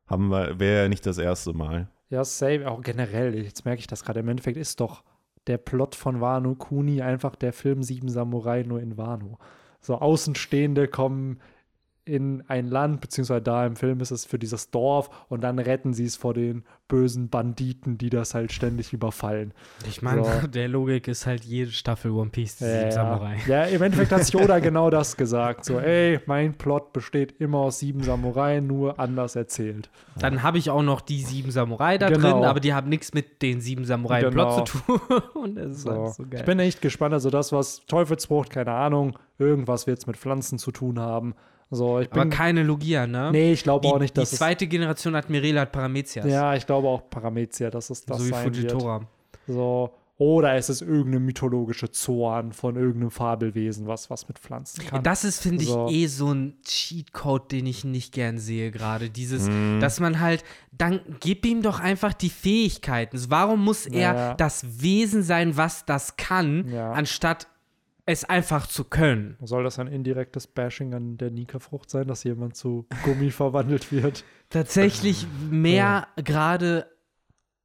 haben 0.05 0.27
wir, 0.29 0.59
wäre 0.59 0.83
ja 0.83 0.89
nicht 0.89 1.05
das 1.05 1.17
erste 1.17 1.53
Mal. 1.53 1.89
Ja, 2.09 2.23
safe, 2.23 2.69
auch 2.69 2.81
generell. 2.81 3.35
Jetzt 3.35 3.65
merke 3.65 3.79
ich 3.79 3.87
das 3.87 4.03
gerade. 4.03 4.21
Im 4.21 4.29
Endeffekt 4.29 4.57
ist 4.57 4.79
doch 4.79 5.03
der 5.47 5.57
Plot 5.57 5.95
von 5.95 6.21
Wano 6.21 6.55
Kuni 6.55 7.01
einfach 7.01 7.35
der 7.35 7.53
Film 7.53 7.83
Sieben 7.83 8.09
Samurai 8.09 8.63
nur 8.63 8.81
in 8.81 8.97
Wano. 8.97 9.37
So 9.81 9.95
Außenstehende 9.95 10.87
kommen 10.87 11.39
in 12.07 12.43
ein 12.47 12.67
Land, 12.67 13.01
beziehungsweise 13.01 13.41
da 13.41 13.65
im 13.65 13.75
Film 13.75 13.99
ist 13.99 14.11
es 14.11 14.25
für 14.25 14.39
dieses 14.39 14.71
Dorf 14.71 15.09
und 15.29 15.41
dann 15.41 15.59
retten 15.59 15.93
sie 15.93 16.05
es 16.05 16.15
vor 16.15 16.33
den 16.33 16.63
bösen 16.87 17.27
Banditen, 17.29 17.97
die 17.97 18.09
das 18.09 18.33
halt 18.33 18.51
ständig 18.53 18.93
überfallen. 18.93 19.53
Ich 19.87 20.01
meine, 20.01 20.23
So. 20.23 20.47
der 20.53 20.69
Logik 20.69 21.07
ist 21.09 21.25
halt 21.25 21.43
jede 21.43 21.71
Staffel 21.71 22.11
One 22.11 22.29
Piece, 22.29 22.57
die 22.59 22.65
Ja. 22.65 22.91
Samurai. 22.91 23.37
ja, 23.47 23.63
im 23.65 23.81
Endeffekt 23.81 24.11
hat 24.13 24.23
sich 24.23 24.35
Oda 24.37 24.59
genau 24.59 24.89
das 24.89 25.17
gesagt. 25.17 25.65
So, 25.65 25.79
ey, 25.79 26.21
mein 26.27 26.53
Plot 26.53 26.93
besteht 26.93 27.33
immer 27.41 27.57
aus 27.59 27.79
sieben 27.79 28.01
Samurai, 28.03 28.61
nur 28.61 28.99
anders 28.99 29.35
erzählt. 29.35 29.89
Dann 30.17 30.43
habe 30.43 30.57
ich 30.59 30.69
auch 30.69 30.81
noch 30.83 31.01
die 31.01 31.21
sieben 31.21 31.51
Samurai 31.51 31.97
da 31.97 32.09
Genau. 32.09 32.35
drin, 32.39 32.43
aber 32.45 32.61
die 32.61 32.73
haben 32.73 32.87
nichts 32.87 33.13
mit 33.13 33.41
den 33.41 33.59
sieben 33.59 33.83
Samurai 33.83 34.21
Genau. 34.21 34.31
Plot 34.55 34.67
zu 34.69 34.77
tun. 34.77 35.01
Und 35.33 35.55
das 35.55 35.71
ist 35.71 35.81
So. 35.81 35.91
alles 35.91 36.15
so 36.15 36.23
geil. 36.23 36.39
Ich 36.39 36.45
bin 36.45 36.59
echt 36.59 36.81
gespannt. 36.81 37.13
Also 37.13 37.29
das, 37.29 37.51
was 37.51 37.85
Teufelsfrucht, 37.85 38.49
keine 38.49 38.71
Ahnung, 38.71 39.19
irgendwas 39.39 39.87
wird 39.87 39.99
es 39.99 40.07
mit 40.07 40.15
Pflanzen 40.15 40.57
zu 40.57 40.71
tun 40.71 40.99
haben. 40.99 41.35
So, 41.69 41.99
ich 41.99 42.09
aber 42.11 42.21
bin. 42.21 42.29
keine 42.29 42.63
Logia, 42.63 43.05
ne? 43.07 43.29
nee, 43.31 43.51
ich 43.51 43.63
glaube 43.63 43.85
die, 43.87 43.93
auch 43.93 43.99
nicht, 43.99 44.15
die 44.15 44.21
dass 44.21 44.31
es. 44.31 44.37
zweite 44.39 44.67
Generation 44.67 45.15
Admirale 45.15 45.59
hat 45.61 45.71
Paramezias. 45.73 46.25
Ja, 46.25 46.55
ich 46.55 46.65
glaube 46.65 46.87
auch 46.87 47.09
Paramezia, 47.09 47.69
dass 47.69 47.89
es 47.89 48.05
das 48.05 48.17
so 48.19 48.25
wie 48.25 48.29
sein 48.29 48.53
Fujitora. 48.53 48.99
wird. 49.01 49.07
So. 49.47 49.91
Oder 50.19 50.55
es 50.55 50.67
ist 50.69 50.81
irgendeine 50.81 51.19
mythologische 51.19 51.91
Zorn 51.91 52.51
von 52.51 52.75
irgendeinem 52.75 53.11
Fabelwesen, 53.11 53.85
was 53.85 54.09
was 54.09 54.27
mit 54.27 54.39
Pflanzen 54.39 54.83
kann. 54.87 55.03
das 55.03 55.23
ist, 55.23 55.43
finde 55.43 55.61
ich, 55.61 55.69
So. 55.69 55.89
eh 55.89 56.07
so 56.07 56.33
ein 56.33 56.55
Cheatcode, 56.63 57.51
den 57.51 57.67
ich 57.67 57.83
nicht 57.83 58.13
gern 58.13 58.39
sehe 58.39 58.71
gerade. 58.71 59.11
Dieses, 59.11 59.47
Mhm. 59.47 59.79
dass 59.79 59.99
man 59.99 60.19
halt, 60.19 60.43
dann 60.71 61.01
gib 61.19 61.45
ihm 61.45 61.61
doch 61.61 61.79
einfach 61.79 62.13
die 62.13 62.31
Fähigkeiten. 62.31 63.19
Warum 63.29 63.63
muss 63.63 63.85
er 63.85 64.15
Ja. 64.15 64.33
das 64.33 64.81
Wesen 64.81 65.21
sein, 65.21 65.55
was 65.55 65.85
das 65.85 66.17
kann, 66.17 66.67
Ja. 66.67 66.93
anstatt 66.93 67.47
es 68.07 68.23
einfach 68.23 68.67
zu 68.67 68.85
können? 68.85 69.35
Soll 69.43 69.63
das 69.63 69.77
ein 69.79 69.87
indirektes 69.87 70.47
Bashing 70.47 70.93
an 70.93 71.17
der 71.17 71.29
Nika-Frucht 71.29 71.89
sein, 71.89 72.07
dass 72.07 72.23
jemand 72.23 72.55
zu 72.55 72.87
Gummi 73.03 73.29
verwandelt 73.31 73.91
wird? 73.91 74.23
Tatsächlich 74.49 75.27
mehr 75.51 76.07
gerade 76.15 76.89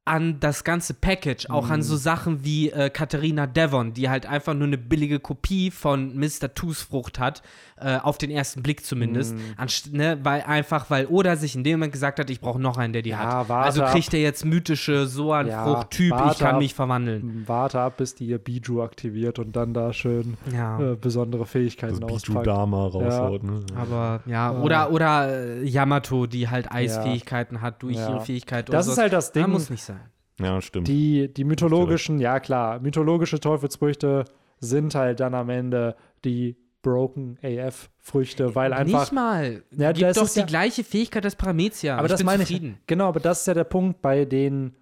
an 0.05 0.37
das 0.41 0.65
ganze 0.65 0.93
Package, 0.93 1.49
auch 1.49 1.69
an 1.69 1.79
Mhm. 1.79 1.83
so 1.83 1.95
Sachen 1.95 2.43
wie 2.43 2.69
äh, 2.71 2.89
Katharina 2.89 3.47
Devon, 3.47 3.93
die 3.93 4.09
halt 4.09 4.25
einfach 4.25 4.53
nur 4.53 4.67
eine 4.67 4.77
billige 4.77 5.19
Kopie 5.21 5.71
von 5.71 6.17
Mr. 6.17 6.53
Tusfrucht 6.53 7.19
hat, 7.19 7.41
äh, 7.77 7.97
auf 7.99 8.17
den 8.17 8.29
ersten 8.29 8.61
Blick 8.63 8.85
zumindest, 8.85 9.33
Mhm. 9.35 9.39
anst 9.55 9.93
ne, 9.93 10.19
weil 10.23 10.41
einfach, 10.41 10.89
weil 10.89 11.05
Oda 11.07 11.37
sich 11.37 11.55
in 11.55 11.63
dem 11.63 11.79
Moment 11.79 11.93
gesagt 11.93 12.19
hat, 12.19 12.29
ich 12.29 12.41
brauche 12.41 12.59
noch 12.59 12.77
einen, 12.77 12.91
der 12.91 13.01
die 13.01 13.11
Ja, 13.11 13.19
hat. 13.19 13.49
warte 13.49 13.65
Also 13.65 13.83
kriegt 13.85 14.13
er 14.13 14.19
jetzt 14.19 14.43
mythische 14.43 15.07
Soan-Frucht-Typ, 15.07 16.11
Ja, 16.11 16.31
ich 16.31 16.37
kann 16.37 16.55
ab. 16.55 16.61
mich 16.61 16.73
verwandeln. 16.73 17.43
Warte 17.47 17.79
ab, 17.79 17.95
bis 17.97 18.13
die 18.15 18.25
ihr 18.25 18.39
Biju 18.39 18.81
aktiviert 18.83 19.39
und 19.39 19.55
dann 19.55 19.73
da 19.73 19.93
schön 19.93 20.35
Ja. 20.53 20.79
äh, 20.81 20.95
besondere 20.95 21.43
Das 21.43 21.51
Fähigkeiten 21.51 21.99
Biju 22.01 22.15
auspackt. 22.15 22.47
Dama 22.47 22.87
raushaut. 22.87 23.43
Ne? 23.43 23.61
Aber 23.75 24.21
ja, 24.25 24.51
oder, 24.51 24.91
oder 24.91 25.29
äh, 25.61 25.63
Yamato, 25.63 26.25
die 26.27 26.49
halt 26.49 26.69
Eisfähigkeiten 26.71 27.61
hat 27.61 27.81
durch 27.83 27.95
Ja. 27.95 28.09
ihre 28.09 28.19
Fähigkeit. 28.21 28.67
Das 28.67 28.87
ist 28.87 28.95
so. 28.95 29.01
halt 29.01 29.13
das 29.13 29.31
Ding. 29.31 29.49
muss 29.49 29.69
nicht 29.69 29.83
sein. 29.83 29.92
Ja, 30.39 30.61
stimmt. 30.61 30.87
Die, 30.87 31.31
die 31.33 31.43
mythologischen, 31.43 32.19
ja 32.19 32.39
klar, 32.39 32.79
mythologische 32.79 33.39
Teufelsfrüchte 33.39 34.25
sind 34.59 34.95
halt 34.95 35.19
dann 35.19 35.33
am 35.35 35.49
Ende 35.49 35.95
die 36.25 36.57
Broken 36.81 37.37
AF-Früchte, 37.41 38.55
weil 38.55 38.73
einfach. 38.73 39.01
Nicht 39.01 39.11
mal. 39.13 39.63
Ja, 39.71 39.91
Gibt 39.93 40.05
das 40.09 40.17
doch 40.17 40.23
ist 40.25 40.35
die 40.35 40.41
ja- 40.41 40.45
gleiche 40.45 40.83
Fähigkeit 40.83 41.23
als 41.23 41.35
Paramezia. 41.35 41.95
aber 41.97 42.07
ich 42.07 42.11
das 42.11 42.23
meine 42.23 42.43
zufrieden. 42.43 42.77
ich. 42.81 42.87
Genau, 42.87 43.07
aber 43.07 43.19
das 43.19 43.41
ist 43.41 43.47
ja 43.47 43.53
der 43.53 43.63
Punkt 43.63 44.01
bei 44.01 44.25
den 44.25 44.73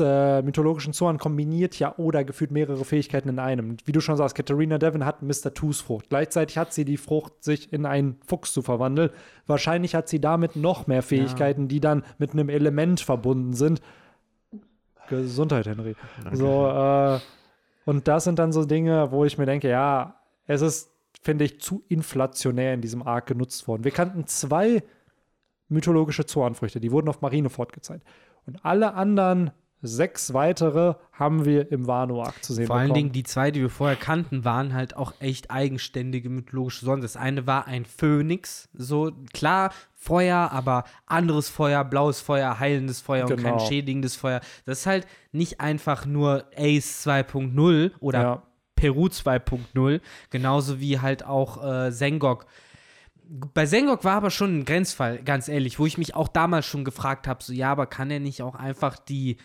äh, 0.00 0.42
mythologischen 0.42 0.92
Zorn 0.92 1.18
kombiniert 1.18 1.78
ja 1.78 1.96
oder 1.96 2.24
gefühlt 2.24 2.50
mehrere 2.50 2.84
Fähigkeiten 2.84 3.28
in 3.28 3.38
einem. 3.38 3.76
Wie 3.84 3.92
du 3.92 4.00
schon 4.00 4.16
sagst, 4.16 4.34
Katharina 4.34 4.78
Devon 4.78 5.04
hat 5.04 5.22
Mr. 5.22 5.54
Toos 5.54 5.80
Frucht. 5.80 6.08
Gleichzeitig 6.08 6.58
hat 6.58 6.72
sie 6.72 6.84
die 6.84 6.96
Frucht, 6.96 7.44
sich 7.44 7.72
in 7.72 7.86
einen 7.86 8.16
Fuchs 8.26 8.52
zu 8.52 8.62
verwandeln. 8.62 9.10
Wahrscheinlich 9.46 9.94
hat 9.94 10.08
sie 10.08 10.20
damit 10.20 10.56
noch 10.56 10.86
mehr 10.88 11.02
Fähigkeiten, 11.02 11.68
die 11.68 11.80
dann 11.80 12.02
mit 12.18 12.32
einem 12.32 12.48
Element 12.48 13.00
verbunden 13.00 13.52
sind. 13.52 13.80
Gesundheit, 15.08 15.66
Henry. 15.66 15.94
So, 16.32 16.68
äh, 16.68 17.18
und 17.84 18.08
das 18.08 18.24
sind 18.24 18.38
dann 18.38 18.52
so 18.52 18.64
Dinge, 18.64 19.10
wo 19.10 19.24
ich 19.24 19.38
mir 19.38 19.46
denke, 19.46 19.68
ja, 19.68 20.16
es 20.46 20.60
ist, 20.60 20.90
finde 21.22 21.44
ich, 21.44 21.60
zu 21.60 21.84
inflationär 21.88 22.74
in 22.74 22.80
diesem 22.80 23.02
Arc 23.02 23.26
genutzt 23.26 23.66
worden. 23.68 23.84
Wir 23.84 23.92
kannten 23.92 24.26
zwei 24.26 24.82
mythologische 25.68 26.26
Zornfrüchte, 26.26 26.80
die 26.80 26.92
wurden 26.92 27.08
auf 27.08 27.20
Marineford 27.20 27.72
gezeigt. 27.72 28.06
Und 28.46 28.64
alle 28.64 28.94
anderen 28.94 29.50
sechs 29.82 30.32
weitere 30.32 30.94
haben 31.12 31.44
wir 31.44 31.70
im 31.70 31.86
Wano-Arc 31.86 32.42
zu 32.42 32.54
sehen 32.54 32.66
Vor 32.66 32.76
allen 32.76 32.88
bekommen. 32.88 33.04
Dingen 33.04 33.12
die 33.12 33.22
zwei, 33.22 33.50
die 33.50 33.60
wir 33.60 33.70
vorher 33.70 33.96
kannten, 33.96 34.44
waren 34.44 34.74
halt 34.74 34.96
auch 34.96 35.14
echt 35.20 35.50
eigenständige 35.50 36.28
mythologische 36.28 36.84
Sonnen. 36.84 37.02
Das 37.02 37.16
eine 37.16 37.46
war 37.46 37.66
ein 37.66 37.84
Phönix, 37.84 38.68
so 38.72 39.12
klar 39.32 39.72
Feuer, 40.06 40.50
aber 40.52 40.84
anderes 41.06 41.48
Feuer, 41.48 41.82
blaues 41.84 42.20
Feuer, 42.20 42.60
heilendes 42.60 43.00
Feuer 43.00 43.24
und 43.26 43.36
kein 43.36 43.54
Genau. 43.54 43.66
schädigendes 43.66 44.14
Feuer. 44.14 44.40
Das 44.64 44.80
ist 44.80 44.86
halt 44.86 45.06
nicht 45.32 45.60
einfach 45.60 46.06
nur 46.06 46.44
Ace 46.56 47.04
2.0 47.06 47.90
oder 47.98 48.20
ja. 48.22 48.42
Peru 48.76 49.06
2.0, 49.06 50.00
genauso 50.30 50.78
wie 50.80 51.00
halt 51.00 51.24
auch 51.24 51.64
äh, 51.64 51.90
Sengok. 51.90 52.46
Bei 53.54 53.66
Sengok 53.66 54.04
war 54.04 54.14
aber 54.18 54.30
schon 54.30 54.60
ein 54.60 54.64
Grenzfall, 54.64 55.18
ganz 55.24 55.48
ehrlich, 55.48 55.80
wo 55.80 55.86
ich 55.86 55.98
mich 55.98 56.14
auch 56.14 56.28
damals 56.28 56.66
schon 56.66 56.84
gefragt 56.84 57.26
habe, 57.26 57.42
so 57.42 57.52
ja, 57.52 57.72
aber 57.72 57.86
kann 57.86 58.10
er 58.10 58.20
nicht 58.20 58.42
auch 58.42 58.54
einfach 58.54 58.98
die 58.98 59.38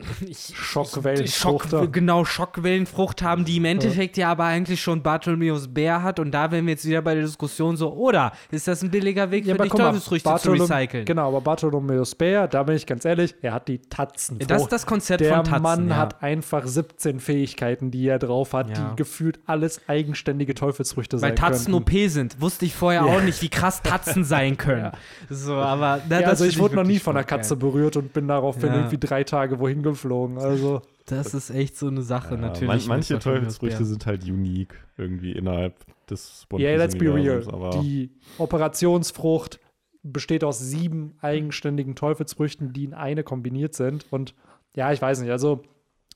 ich, 0.26 0.52
Schockwellenfrucht 0.56 1.68
Schock, 1.70 1.72
haben. 1.72 1.92
genau, 1.92 2.24
Schockwellenfrucht 2.24 3.22
haben, 3.22 3.44
die 3.44 3.56
im 3.58 3.64
Endeffekt 3.64 4.16
ja. 4.16 4.30
aber 4.30 4.44
eigentlich 4.44 4.80
schon 4.80 5.02
Bartholomeus 5.02 5.68
Bär 5.68 6.02
hat 6.02 6.18
und 6.18 6.30
da 6.32 6.50
wären 6.50 6.66
wir 6.66 6.72
jetzt 6.72 6.84
wieder 6.84 7.02
bei 7.02 7.14
der 7.14 7.24
Diskussion 7.24 7.76
so, 7.76 7.92
oder 7.92 8.32
ist 8.50 8.68
das 8.68 8.82
ein 8.82 8.90
billiger 8.90 9.30
Weg 9.30 9.44
Ja, 9.46 9.54
für 9.54 9.60
aber 9.60 9.64
dich, 9.68 9.72
Teufelsfrüchte 9.72 10.28
zu 10.28 10.34
Bartholom- 10.50 10.60
recyceln? 10.62 11.04
Genau, 11.04 11.28
aber 11.28 11.40
Bartholomeus 11.40 12.14
Bär, 12.14 12.48
da 12.48 12.62
bin 12.62 12.76
ich 12.76 12.86
ganz 12.86 13.04
ehrlich, 13.04 13.34
er 13.42 13.54
hat 13.54 13.68
die 13.68 13.78
Tatzenfrucht. 13.78 14.50
Das 14.50 14.62
ist 14.62 14.72
das 14.72 14.86
Konzept 14.86 15.20
Der 15.20 15.34
von 15.36 15.44
Tatzen, 15.44 15.62
Mann 15.62 15.88
ja. 15.88 15.96
hat 15.96 16.22
einfach 16.22 16.66
17 16.66 17.20
Fähigkeiten, 17.20 17.90
die 17.90 18.06
er 18.06 18.18
drauf 18.18 18.52
hat, 18.52 18.70
Ja. 18.70 18.90
die 18.90 18.96
gefühlt 18.96 19.38
alles 19.46 19.80
eigenständige 19.88 20.54
Teufelsfrüchte 20.54 21.16
Weil 21.16 21.20
sein 21.30 21.36
Tatzen 21.36 21.72
könnten. 21.72 21.74
OP 22.04 22.08
sind, 22.08 22.40
wusste 22.40 22.64
ich 22.64 22.74
vorher 22.74 23.04
Ja. 23.06 23.16
auch 23.16 23.22
nicht, 23.22 23.40
wie 23.42 23.48
krass 23.48 23.82
Tatzen 23.82 24.24
sein 24.24 24.56
können. 24.56 24.90
So, 25.28 25.54
aber 25.54 26.00
na, 26.08 26.20
Ja, 26.20 26.28
also 26.28 26.44
ich 26.44 26.58
wurde 26.58 26.74
noch 26.76 26.84
nie 26.84 26.98
von 26.98 27.16
einer 27.16 27.24
Katze 27.24 27.56
berührt 27.56 27.96
und 27.96 28.12
bin 28.12 28.28
daraufhin 28.28 28.68
Ja. 28.68 28.76
irgendwie 28.76 28.98
drei 28.98 29.24
Tage 29.24 29.58
wohin 29.58 29.81
geflogen. 29.82 30.38
Also 30.38 30.82
Das 31.06 31.34
ist 31.34 31.50
echt 31.50 31.76
so 31.76 31.88
eine 31.88 32.02
Sache, 32.02 32.34
Ja, 32.34 32.40
natürlich. 32.40 32.86
man, 32.86 32.96
manche 32.96 33.18
Teufelsfrüchte 33.18 33.84
sind 33.84 34.06
halt 34.06 34.24
unique 34.24 34.74
irgendwie 34.96 35.32
innerhalb 35.32 35.84
des 36.08 36.46
One 36.50 36.62
Yeah, 36.62 36.76
let's 36.76 36.96
be 36.96 37.12
real. 37.12 37.42
Die 37.82 38.10
Operationsfrucht 38.38 39.60
besteht 40.02 40.44
aus 40.44 40.58
sieben 40.58 41.16
eigenständigen 41.20 41.94
Teufelsfrüchten, 41.94 42.72
die 42.72 42.84
in 42.84 42.94
eine 42.94 43.22
kombiniert 43.24 43.74
sind. 43.74 44.06
Und 44.10 44.34
ja, 44.74 44.92
ich 44.92 45.00
weiß 45.02 45.20
nicht. 45.20 45.30
Also, 45.30 45.62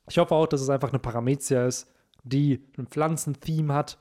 ich 0.09 0.19
hoffe 0.19 0.35
auch, 0.35 0.47
dass 0.47 0.61
es 0.61 0.71
einfach 0.71 0.91
eine 0.91 0.99
Paramezia 0.99 1.67
ist, 1.67 1.93
die 2.25 2.61
ein 2.79 2.87
Pflanzentheme 2.87 3.75
hat. 3.75 3.99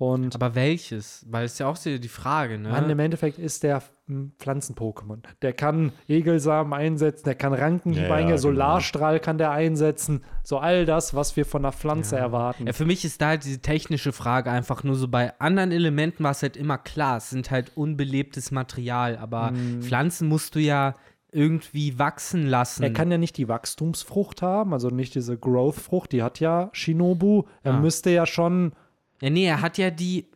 Und 0.00 0.34
Aber 0.34 0.54
welches? 0.54 1.26
Weil 1.28 1.44
es 1.44 1.52
ist 1.52 1.58
ja 1.58 1.66
auch 1.66 1.76
so 1.76 1.98
die 1.98 2.08
Frage, 2.08 2.56
ne? 2.58 2.70
Mann, 2.70 2.88
im 2.88 2.98
Endeffekt 2.98 3.38
ist 3.38 3.62
der 3.62 3.82
ein 4.08 4.32
Pflanzen-Pokémon. 4.38 5.18
Der 5.42 5.52
kann 5.52 5.92
Egelsamen 6.08 6.72
einsetzen, 6.72 7.24
der 7.26 7.34
kann 7.34 7.52
Rankenhieb 7.52 8.04
Ja, 8.04 8.18
ja, 8.18 8.24
genau. 8.24 8.36
Solarstrahl 8.38 9.20
kann 9.20 9.36
der 9.36 9.50
einsetzen. 9.50 10.24
So 10.42 10.56
all 10.58 10.86
das, 10.86 11.12
was 11.12 11.36
wir 11.36 11.44
von 11.44 11.66
einer 11.66 11.72
Pflanze 11.72 12.16
Ja. 12.16 12.22
erwarten. 12.22 12.66
Ja, 12.66 12.72
für 12.72 12.86
mich 12.86 13.04
ist 13.04 13.20
da 13.20 13.26
halt 13.28 13.44
diese 13.44 13.60
technische 13.60 14.12
Frage 14.12 14.50
einfach 14.50 14.84
nur 14.84 14.94
so 14.94 15.06
bei 15.06 15.38
anderen 15.38 15.70
Elementen 15.70 16.24
war 16.24 16.30
es 16.30 16.40
halt 16.42 16.56
immer 16.56 16.78
klar, 16.78 17.18
es 17.18 17.28
sind 17.28 17.50
halt 17.50 17.72
unbelebtes 17.76 18.50
Material, 18.52 19.18
aber 19.18 19.50
Mm. 19.50 19.82
Pflanzen 19.82 20.28
musst 20.28 20.54
du 20.54 20.60
ja 20.60 20.94
irgendwie 21.30 21.98
wachsen 21.98 22.46
lassen. 22.46 22.82
Er 22.84 22.92
kann 22.94 23.10
ja 23.10 23.18
nicht 23.18 23.36
die 23.36 23.48
Wachstumsfrucht 23.48 24.40
haben, 24.40 24.72
also 24.72 24.88
nicht 24.88 25.14
diese 25.14 25.36
Growth-Frucht, 25.36 26.12
die 26.12 26.22
hat 26.22 26.40
ja 26.40 26.70
Shinobu. 26.72 27.42
Er 27.62 27.74
Ah. 27.74 27.80
müsste 27.80 28.08
ja 28.08 28.24
schon 28.24 28.72
ja, 29.20 29.30
nee, 29.30 29.46
er 29.46 29.60
hat 29.60 29.78
ja 29.78 29.90
die, 29.90 30.30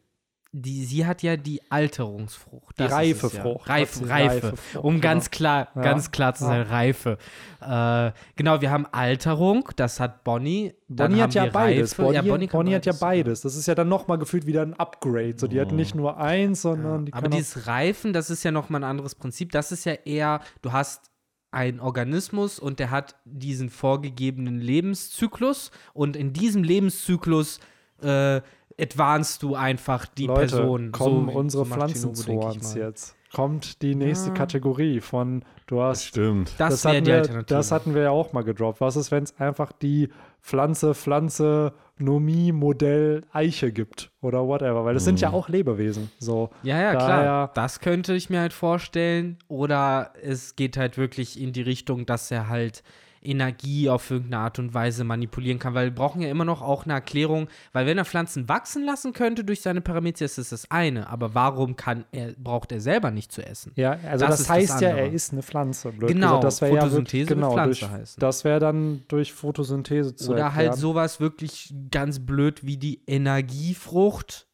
die, 0.52 0.84
sie 0.84 1.04
hat 1.04 1.22
ja 1.22 1.36
die 1.36 1.60
Alterungsfrucht. 1.68 2.78
Die 2.78 2.84
reife 2.84 3.26
es 3.26 3.32
ja. 3.32 3.42
Frucht. 3.42 3.68
Reife, 3.68 4.08
Reife. 4.08 4.34
reife 4.34 4.56
Frucht, 4.56 4.84
um 4.84 4.94
genau. 4.94 5.02
ganz 5.02 5.30
klar, 5.30 5.68
Ja. 5.74 5.82
ganz 5.82 6.10
klar 6.12 6.34
zu 6.34 6.44
sein, 6.44 6.62
Reife. 6.62 7.18
Äh, 7.60 8.12
genau, 8.36 8.60
wir 8.60 8.70
haben 8.70 8.86
Alterung, 8.92 9.68
das 9.74 9.98
hat 9.98 10.22
Bonnie. 10.22 10.74
Dann 10.86 11.10
Bonnie 11.10 11.22
hat 11.22 11.34
ja 11.34 11.46
beides. 11.46 11.96
Bonnie, 11.96 12.14
ja, 12.14 12.22
Bonnie, 12.22 12.46
Bonnie 12.46 12.74
hat 12.74 12.86
ja 12.86 12.92
beides, 12.92 13.00
beides. 13.00 13.40
Das 13.40 13.56
ist 13.56 13.66
ja 13.66 13.74
dann 13.74 13.88
nochmal 13.88 14.18
gefühlt 14.18 14.46
wieder 14.46 14.62
ein 14.62 14.74
Upgrade. 14.74 15.34
So, 15.36 15.48
die 15.48 15.60
hat 15.60 15.72
nicht 15.72 15.94
nur 15.94 16.18
eins, 16.18 16.62
sondern 16.62 17.06
die 17.06 17.12
Aber 17.12 17.28
dieses 17.28 17.66
Reifen, 17.66 18.12
das 18.12 18.30
ist 18.30 18.44
ja 18.44 18.52
nochmal 18.52 18.82
ein 18.82 18.88
anderes 18.88 19.16
Prinzip. 19.16 19.50
Das 19.50 19.72
ist 19.72 19.84
ja 19.84 19.94
eher, 20.04 20.40
du 20.62 20.72
hast 20.72 21.10
einen 21.50 21.80
Organismus 21.80 22.58
und 22.58 22.78
der 22.80 22.90
hat 22.90 23.16
diesen 23.24 23.70
vorgegebenen 23.70 24.58
Lebenszyklus 24.60 25.70
und 25.94 26.16
in 26.16 26.32
diesem 26.32 26.62
Lebenszyklus 26.64 27.60
äh, 28.02 28.40
advancest 28.80 29.42
du 29.42 29.54
einfach 29.54 30.06
die 30.06 30.26
Leute, 30.26 30.56
Person. 30.56 30.92
kommen 30.92 31.30
so, 31.30 31.38
unsere 31.38 31.64
so 31.64 31.74
Pflanzenzorns 31.74 32.74
jetzt. 32.74 33.16
Kommt 33.32 33.82
die 33.82 33.96
nächste 33.96 34.28
Ja. 34.28 34.34
Kategorie 34.34 35.00
von, 35.00 35.44
du 35.66 35.80
hast 35.82 36.04
stimmt. 36.04 36.52
Das, 36.58 36.84
wäre 36.84 36.94
hatten 36.94 37.04
die 37.04 37.10
wir, 37.10 37.18
Alternative. 37.18 37.44
Das 37.56 37.72
hatten 37.72 37.94
wir 37.94 38.02
ja 38.02 38.10
auch 38.10 38.32
mal 38.32 38.42
gedroppt. 38.44 38.80
Was 38.80 38.94
ist, 38.94 39.10
wenn 39.10 39.24
es 39.24 39.36
einfach 39.40 39.72
die 39.72 40.08
Pflanze, 40.40 40.94
Pflanze, 40.94 41.72
Nomie, 41.98 42.52
Modell, 42.52 43.22
Eiche 43.32 43.72
gibt 43.72 44.12
oder 44.20 44.46
whatever? 44.46 44.84
Weil 44.84 44.94
das 44.94 45.04
sind 45.04 45.20
ja 45.20 45.30
Mhm. 45.30 45.34
auch 45.34 45.48
Lebewesen. 45.48 46.12
So. 46.20 46.50
ja, 46.62 46.80
ja, 46.80 46.92
Daher- 46.92 46.98
klar. 47.22 47.50
Das 47.54 47.80
könnte 47.80 48.14
ich 48.14 48.30
mir 48.30 48.38
halt 48.40 48.52
vorstellen. 48.52 49.38
Oder 49.48 50.12
es 50.22 50.54
geht 50.54 50.76
halt 50.76 50.96
wirklich 50.96 51.40
in 51.40 51.52
die 51.52 51.62
Richtung, 51.62 52.06
dass 52.06 52.30
er 52.30 52.48
halt 52.48 52.84
Energie 53.24 53.88
auf 53.88 54.10
irgendeine 54.10 54.42
Art 54.44 54.58
und 54.58 54.74
Weise 54.74 55.02
manipulieren 55.04 55.58
kann, 55.58 55.74
weil 55.74 55.86
wir 55.86 55.94
brauchen 55.94 56.20
ja 56.22 56.28
immer 56.28 56.44
noch 56.44 56.62
auch 56.62 56.84
eine 56.84 56.92
Erklärung, 56.94 57.48
weil 57.72 57.86
wenn 57.86 57.98
er 57.98 58.04
Pflanzen 58.04 58.48
wachsen 58.48 58.84
lassen 58.84 59.12
könnte 59.12 59.44
durch 59.44 59.60
seine 59.62 59.80
Paramezia, 59.80 60.24
ist 60.26 60.38
das 60.38 60.50
das 60.50 60.70
eine, 60.70 61.08
aber 61.08 61.34
warum 61.34 61.76
kann 61.76 62.04
er, 62.12 62.32
braucht 62.34 62.70
er 62.72 62.80
selber 62.80 63.10
nicht 63.10 63.32
zu 63.32 63.44
essen? 63.44 63.72
Ja, 63.76 63.98
also 64.08 64.26
Das 64.26 64.30
das, 64.30 64.40
ist 64.40 64.48
das 64.48 64.56
heißt 64.56 64.80
ja, 64.82 64.88
er 64.90 65.10
ist 65.12 65.32
eine 65.32 65.42
Pflanze. 65.42 65.90
Blöd 65.90 66.08
Genau, 66.10 66.26
gesagt. 66.40 66.44
das 66.44 66.60
wäre 66.60 66.74
ja 66.74 66.80
Photosynthese 66.82 67.28
wird 67.30 67.38
genau, 67.38 67.52
Pflanze 67.52 67.80
durch, 67.80 67.90
heißen. 67.92 68.20
Das 68.20 68.44
wäre 68.44 68.60
dann 68.60 69.02
durch 69.08 69.32
Photosynthese 69.32 70.14
zu 70.14 70.32
Oder 70.32 70.54
halt 70.54 70.66
erklären. 70.66 70.76
sowas 70.80 71.20
wirklich 71.20 71.74
ganz 71.90 72.18
blöd 72.18 72.64
wie 72.66 72.76
die 72.76 73.00
Energiefrucht, 73.06 74.46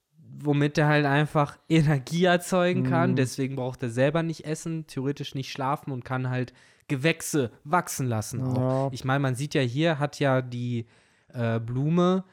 womit 0.42 0.78
er 0.78 0.86
halt 0.86 1.04
einfach 1.06 1.58
Energie 1.68 2.24
erzeugen 2.24 2.84
kann. 2.84 3.10
Mhm. 3.12 3.16
Deswegen 3.16 3.56
braucht 3.56 3.82
er 3.82 3.90
selber 3.90 4.22
nicht 4.22 4.44
essen, 4.46 4.86
theoretisch 4.86 5.34
nicht 5.34 5.50
schlafen 5.50 5.90
und 5.92 6.04
kann 6.04 6.30
halt 6.30 6.52
Gewächse 6.90 7.50
wachsen 7.64 8.06
lassen. 8.06 8.42
Auch. 8.42 8.56
Ja. 8.56 8.88
Ich 8.92 9.04
meine, 9.04 9.20
man 9.20 9.34
sieht 9.34 9.54
ja 9.54 9.62
hier, 9.62 9.98
hat 9.98 10.18
ja 10.20 10.42
die 10.42 10.86
äh, 11.32 11.58
Blume. 11.58 12.24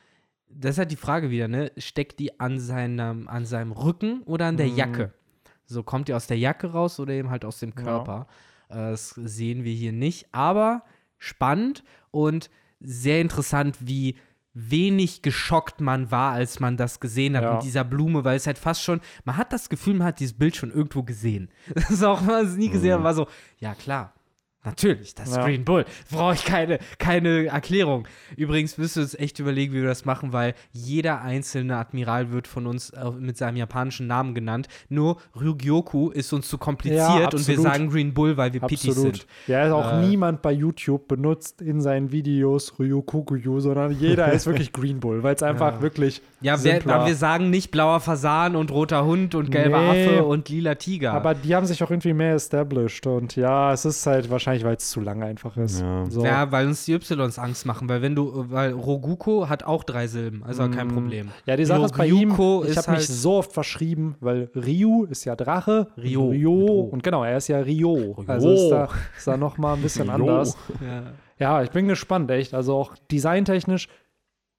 Das 0.49 0.71
ist 0.71 0.77
halt 0.79 0.91
die 0.91 0.95
Frage 0.97 1.29
wieder, 1.29 1.47
ne? 1.47 1.71
Steckt 1.77 2.19
die 2.19 2.39
an 2.39 2.59
seinem, 2.59 3.27
an 3.27 3.45
seinem 3.45 3.71
Rücken 3.71 4.21
oder 4.23 4.45
an 4.47 4.57
der 4.57 4.67
Mhm. 4.67 4.75
Jacke? 4.75 5.13
So 5.65 5.83
kommt 5.83 6.07
die 6.07 6.13
aus 6.13 6.27
der 6.27 6.37
Jacke 6.37 6.67
raus 6.71 6.99
oder 6.99 7.13
eben 7.13 7.29
halt 7.29 7.45
aus 7.45 7.59
dem 7.59 7.73
Ja. 7.77 7.83
Körper. 7.83 8.27
Äh, 8.69 8.91
Das 8.91 9.09
sehen 9.09 9.63
wir 9.63 9.73
hier 9.73 9.91
nicht, 9.93 10.27
aber 10.33 10.83
spannend 11.17 11.83
und 12.11 12.49
sehr 12.79 13.21
interessant, 13.21 13.77
wie 13.81 14.15
wenig 14.53 15.21
geschockt 15.21 15.81
man 15.81 16.09
war, 16.09 16.31
als 16.33 16.59
man 16.59 16.77
das 16.77 16.99
gesehen 16.99 17.35
hat 17.37 17.43
Ja. 17.43 17.53
mit 17.55 17.63
dieser 17.63 17.83
Blume, 17.83 18.23
weil 18.23 18.37
es 18.37 18.47
halt 18.47 18.57
fast 18.57 18.81
schon, 18.81 19.01
man 19.25 19.37
hat 19.37 19.53
das 19.53 19.69
Gefühl, 19.69 19.93
man 19.95 20.07
hat 20.07 20.19
dieses 20.19 20.37
Bild 20.37 20.55
schon 20.55 20.71
irgendwo 20.71 21.03
gesehen. 21.03 21.49
Das 21.75 21.91
ist 21.91 22.03
auch, 22.03 22.21
was 22.21 22.27
man 22.27 22.45
es 22.47 22.55
nie 22.57 22.69
gesehen 22.69 22.93
hat, 22.93 22.99
Mhm. 23.01 23.03
war 23.03 23.13
so, 23.13 23.27
ja 23.59 23.75
klar, 23.75 24.13
Natürlich, 24.67 25.15
das 25.15 25.29
ist 25.29 25.37
Ja. 25.37 25.45
Green 25.45 25.63
Bull. 25.63 25.85
Brauche 26.11 26.33
ich 26.33 26.43
keine, 26.43 26.79
keine 26.99 27.45
Erklärung. 27.47 28.05
Übrigens 28.35 28.77
müssen 28.77 28.95
wir 28.97 29.03
uns 29.03 29.15
echt 29.15 29.39
überlegen, 29.39 29.71
wie 29.73 29.77
wir 29.81 29.87
das 29.87 30.03
machen, 30.03 30.33
weil 30.33 30.55
jeder 30.73 31.21
einzelne 31.21 31.77
Admiral 31.77 32.31
wird 32.31 32.47
von 32.47 32.67
uns 32.67 32.89
äh, 32.89 33.09
mit 33.11 33.37
seinem 33.37 33.55
japanischen 33.55 34.07
Namen 34.07 34.33
genannt. 34.35 34.67
Nur 34.89 35.17
Ryugyoku 35.39 36.09
ist 36.09 36.33
uns 36.33 36.49
zu 36.49 36.57
kompliziert 36.57 36.97
Ja, 36.99 37.29
und 37.31 37.47
wir 37.47 37.59
sagen 37.61 37.89
Green 37.89 38.13
Bull, 38.13 38.35
weil 38.35 38.53
wir 38.53 38.61
Absolut. 38.63 38.95
sind. 38.97 39.27
Ja, 39.47 39.65
ist 39.65 39.71
auch 39.71 39.93
Äh, 39.93 40.05
niemand 40.05 40.41
bei 40.41 40.51
YouTube 40.51 41.07
benutzt 41.07 41.61
in 41.61 41.79
seinen 41.79 42.11
Videos 42.11 42.77
Ryukokuyu, 42.77 43.59
sondern 43.61 43.91
jeder 43.91 44.31
ist 44.33 44.45
wirklich 44.47 44.73
Green 44.73 44.99
Bull, 44.99 45.23
weil 45.23 45.35
es 45.35 45.43
einfach 45.43 45.75
Ja. 45.75 45.81
wirklich 45.81 46.21
Ja, 46.41 46.61
wir, 46.63 46.81
aber 46.93 47.05
wir 47.07 47.15
sagen 47.15 47.49
nicht 47.49 47.71
blauer 47.71 47.99
Fasan 48.01 48.55
und 48.55 48.69
roter 48.71 49.05
Hund 49.05 49.33
und 49.33 49.49
gelber 49.49 49.79
Nee. 49.93 50.05
Affe 50.17 50.23
und 50.25 50.49
lila 50.49 50.75
Tiger. 50.75 51.13
Aber 51.13 51.33
die 51.33 51.55
haben 51.55 51.65
sich 51.65 51.81
auch 51.83 51.89
irgendwie 51.89 52.13
mehr 52.13 52.35
established 52.35 53.07
und 53.07 53.35
ja, 53.35 53.71
es 53.71 53.85
ist 53.85 54.05
halt 54.05 54.29
wahrscheinlich, 54.29 54.56
weil 54.63 54.75
es 54.75 54.89
zu 54.89 55.01
lang 55.01 55.23
einfach 55.23 55.57
ist. 55.57 55.81
Ja. 55.81 56.05
So. 56.09 56.23
Ja, 56.25 56.51
weil 56.51 56.67
uns 56.67 56.85
die 56.85 56.93
Ys 56.93 57.37
Angst 57.39 57.65
machen, 57.65 57.87
weil 57.89 58.01
wenn 58.01 58.15
du, 58.15 58.45
weil 58.49 58.71
Roguko 58.71 59.49
hat 59.49 59.63
auch 59.63 59.83
drei 59.83 60.07
Silben, 60.07 60.43
also 60.43 60.69
kein 60.69 60.87
Problem. 60.87 61.29
Ja, 61.45 61.55
die 61.55 61.65
Sache 61.65 61.85
ist 61.85 61.97
bei 61.97 62.07
ihm, 62.07 62.31
Ryuko 62.31 62.63
ich 62.65 62.77
habe 62.77 62.91
mich 62.91 62.99
halt- 62.99 63.07
so 63.07 63.33
oft 63.33 63.51
verschrieben, 63.53 64.15
weil 64.19 64.49
Ryu 64.55 65.05
ist 65.05 65.25
ja 65.25 65.35
Drache. 65.35 65.87
und 65.95 66.03
Rio. 66.03 66.29
Rio. 66.29 66.79
Und 66.91 67.03
genau, 67.03 67.23
er 67.23 67.37
ist 67.37 67.47
ja 67.47 67.59
Rio. 67.59 67.93
Rio. 67.93 68.23
Also 68.27 68.51
ist 68.53 68.69
da, 68.69 68.89
ist 69.17 69.27
da 69.27 69.37
nochmal 69.37 69.75
ein 69.75 69.81
bisschen 69.81 70.09
anders. 70.09 70.57
Ja. 70.81 71.03
Ja, 71.39 71.61
ich 71.63 71.69
bin 71.69 71.87
gespannt, 71.87 72.31
echt. 72.31 72.53
Also 72.53 72.75
auch 72.75 72.95
designtechnisch. 73.11 73.87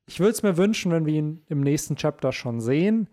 Ich 0.06 0.20
würde 0.20 0.32
es 0.32 0.42
mir 0.42 0.56
wünschen, 0.56 0.92
wenn 0.92 1.06
wir 1.06 1.14
ihn 1.14 1.42
im 1.48 1.60
nächsten 1.60 1.96
Chapter 1.96 2.32
schon 2.32 2.60
sehen. 2.60 3.08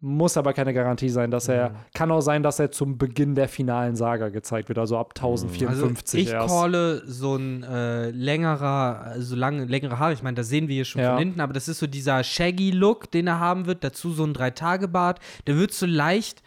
Muss 0.00 0.36
aber 0.36 0.52
keine 0.52 0.74
Garantie 0.74 1.08
sein, 1.08 1.30
dass 1.30 1.48
er. 1.48 1.74
Kann 1.94 2.10
auch 2.10 2.20
sein, 2.20 2.42
dass 2.42 2.58
er 2.58 2.70
zum 2.70 2.98
Beginn 2.98 3.34
der 3.34 3.48
finalen 3.48 3.96
Saga 3.96 4.28
gezeigt 4.28 4.68
wird, 4.68 4.78
also 4.78 4.98
ab 4.98 5.14
Also 5.22 5.46
1054 5.46 6.20
ich 6.20 6.32
erst. 6.32 6.48
calle 6.54 7.02
so 7.06 7.34
ein 7.36 7.62
äh, 7.62 8.10
längerer, 8.10 9.14
so 9.18 9.34
lange, 9.36 9.64
längere 9.64 9.98
Haare. 9.98 10.12
Ich 10.12 10.22
meine, 10.22 10.34
das 10.34 10.48
sehen 10.48 10.68
wir 10.68 10.74
hier 10.74 10.84
schon 10.84 11.00
Ja. 11.00 11.12
von 11.12 11.18
hinten, 11.18 11.40
aber 11.40 11.54
das 11.54 11.66
ist 11.68 11.78
so 11.78 11.86
dieser 11.86 12.22
Shaggy-Look, 12.22 13.10
den 13.10 13.26
er 13.26 13.40
haben 13.40 13.64
wird. 13.66 13.82
Dazu 13.84 14.12
so 14.12 14.24
ein 14.24 14.34
Drei-Tage-Bart. 14.34 15.18
Der 15.46 15.56
wird 15.56 15.72
so 15.72 15.86
leicht, 15.86 16.42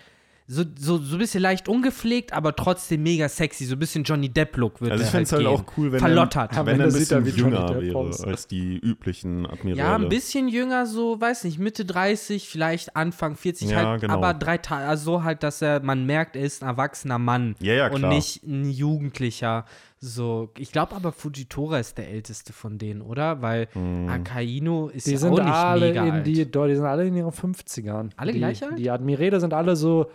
so, 0.52 0.64
so, 0.80 0.98
so 0.98 1.16
ein 1.16 1.20
bisschen 1.20 1.44
leicht 1.44 1.70
ungepflegt, 1.70 2.34
aber 2.34 2.56
trotzdem 2.56 3.04
mega 3.04 3.30
sexy. 3.30 3.66
So 3.66 3.76
ein 3.76 3.80
bisschen 3.80 4.04
Johnny 4.04 4.30
Depp-Look 4.30 4.82
wird 4.82 4.92
Also 4.94 5.04
ich 5.04 5.10
fände 5.12 5.24
es 5.26 5.32
halt 5.32 5.44
gehen. 5.44 5.48
auch 5.52 5.64
cool, 5.78 5.92
wenn 5.92 6.00
Verlottert. 6.00 6.54
er, 6.54 6.58
Am 6.62 6.66
wenn 6.66 6.80
er 6.80 6.88
ein 6.88 6.92
er 6.92 6.98
bisschen 6.98 7.26
jünger 7.38 7.66
Depp 7.68 7.82
wäre 7.82 7.96
aus. 7.98 8.24
als 8.24 8.48
die 8.48 8.78
üblichen 8.80 9.46
Admirale. 9.46 9.78
Ja, 9.80 9.96
ein 9.96 10.10
bisschen 10.10 10.48
jünger, 10.48 10.88
so, 10.88 11.22
weiß 11.22 11.44
nicht, 11.44 11.60
Mitte 11.60 11.86
30, 11.86 12.50
vielleicht 12.50 12.96
Anfang 12.96 13.36
40, 13.36 13.70
Ja, 13.70 13.86
halt, 13.92 14.02
genau. 14.02 14.16
aber 14.16 14.34
drei 14.34 14.58
Tage, 14.58 14.86
also 14.88 15.04
so 15.04 15.24
halt, 15.24 15.44
dass 15.44 15.62
er, 15.62 15.82
man 15.84 16.08
merkt, 16.08 16.36
er 16.36 16.46
ist 16.46 16.64
ein 16.64 16.70
erwachsener 16.70 17.20
Mann 17.20 17.56
Ja, 17.62 17.74
ja, 17.76 17.88
und 17.92 18.00
klar. 18.00 18.12
nicht 18.12 18.42
ein 18.44 18.72
Jugendlicher. 18.72 19.66
So, 20.00 20.50
ich 20.58 20.72
glaube 20.72 20.96
aber 20.96 21.12
Fujitora 21.12 21.78
ist 21.78 21.98
der 22.00 22.10
älteste 22.10 22.54
von 22.54 22.80
denen, 22.80 23.02
oder? 23.02 23.42
Weil 23.44 23.68
Hm. 23.74 24.08
Akainu 24.10 24.88
ist 24.88 25.06
Die 25.06 25.12
ja 25.12 25.18
sind 25.20 25.34
auch 25.34 25.44
nicht 25.44 25.54
alle 25.54 25.88
mega 25.90 26.06
in 26.06 26.12
alt. 26.14 26.26
die, 26.28 26.46
die 26.50 26.76
sind 26.76 26.86
alle 26.86 27.06
in 27.06 27.16
ihren 27.18 27.32
50ern. 27.32 28.10
Alle 28.18 28.32
die, 28.32 28.38
gleich 28.40 28.64
alt? 28.64 28.80
Die 28.80 28.90
Admirale 28.90 29.40
sind 29.40 29.54
alle 29.54 29.76
so. 29.76 30.10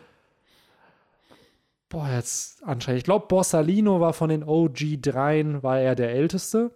Boah, 1.95 2.09
jetzt 2.11 2.63
anscheinend. 2.65 2.99
Ich 2.99 3.05
glaube, 3.05 3.27
Borsalino 3.29 4.01
war 4.01 4.13
von 4.13 4.29
den 4.29 4.45
OG-3, 4.45 5.63
war 5.63 5.79
er 5.79 5.95
der 5.95 6.11
älteste. 6.11 6.73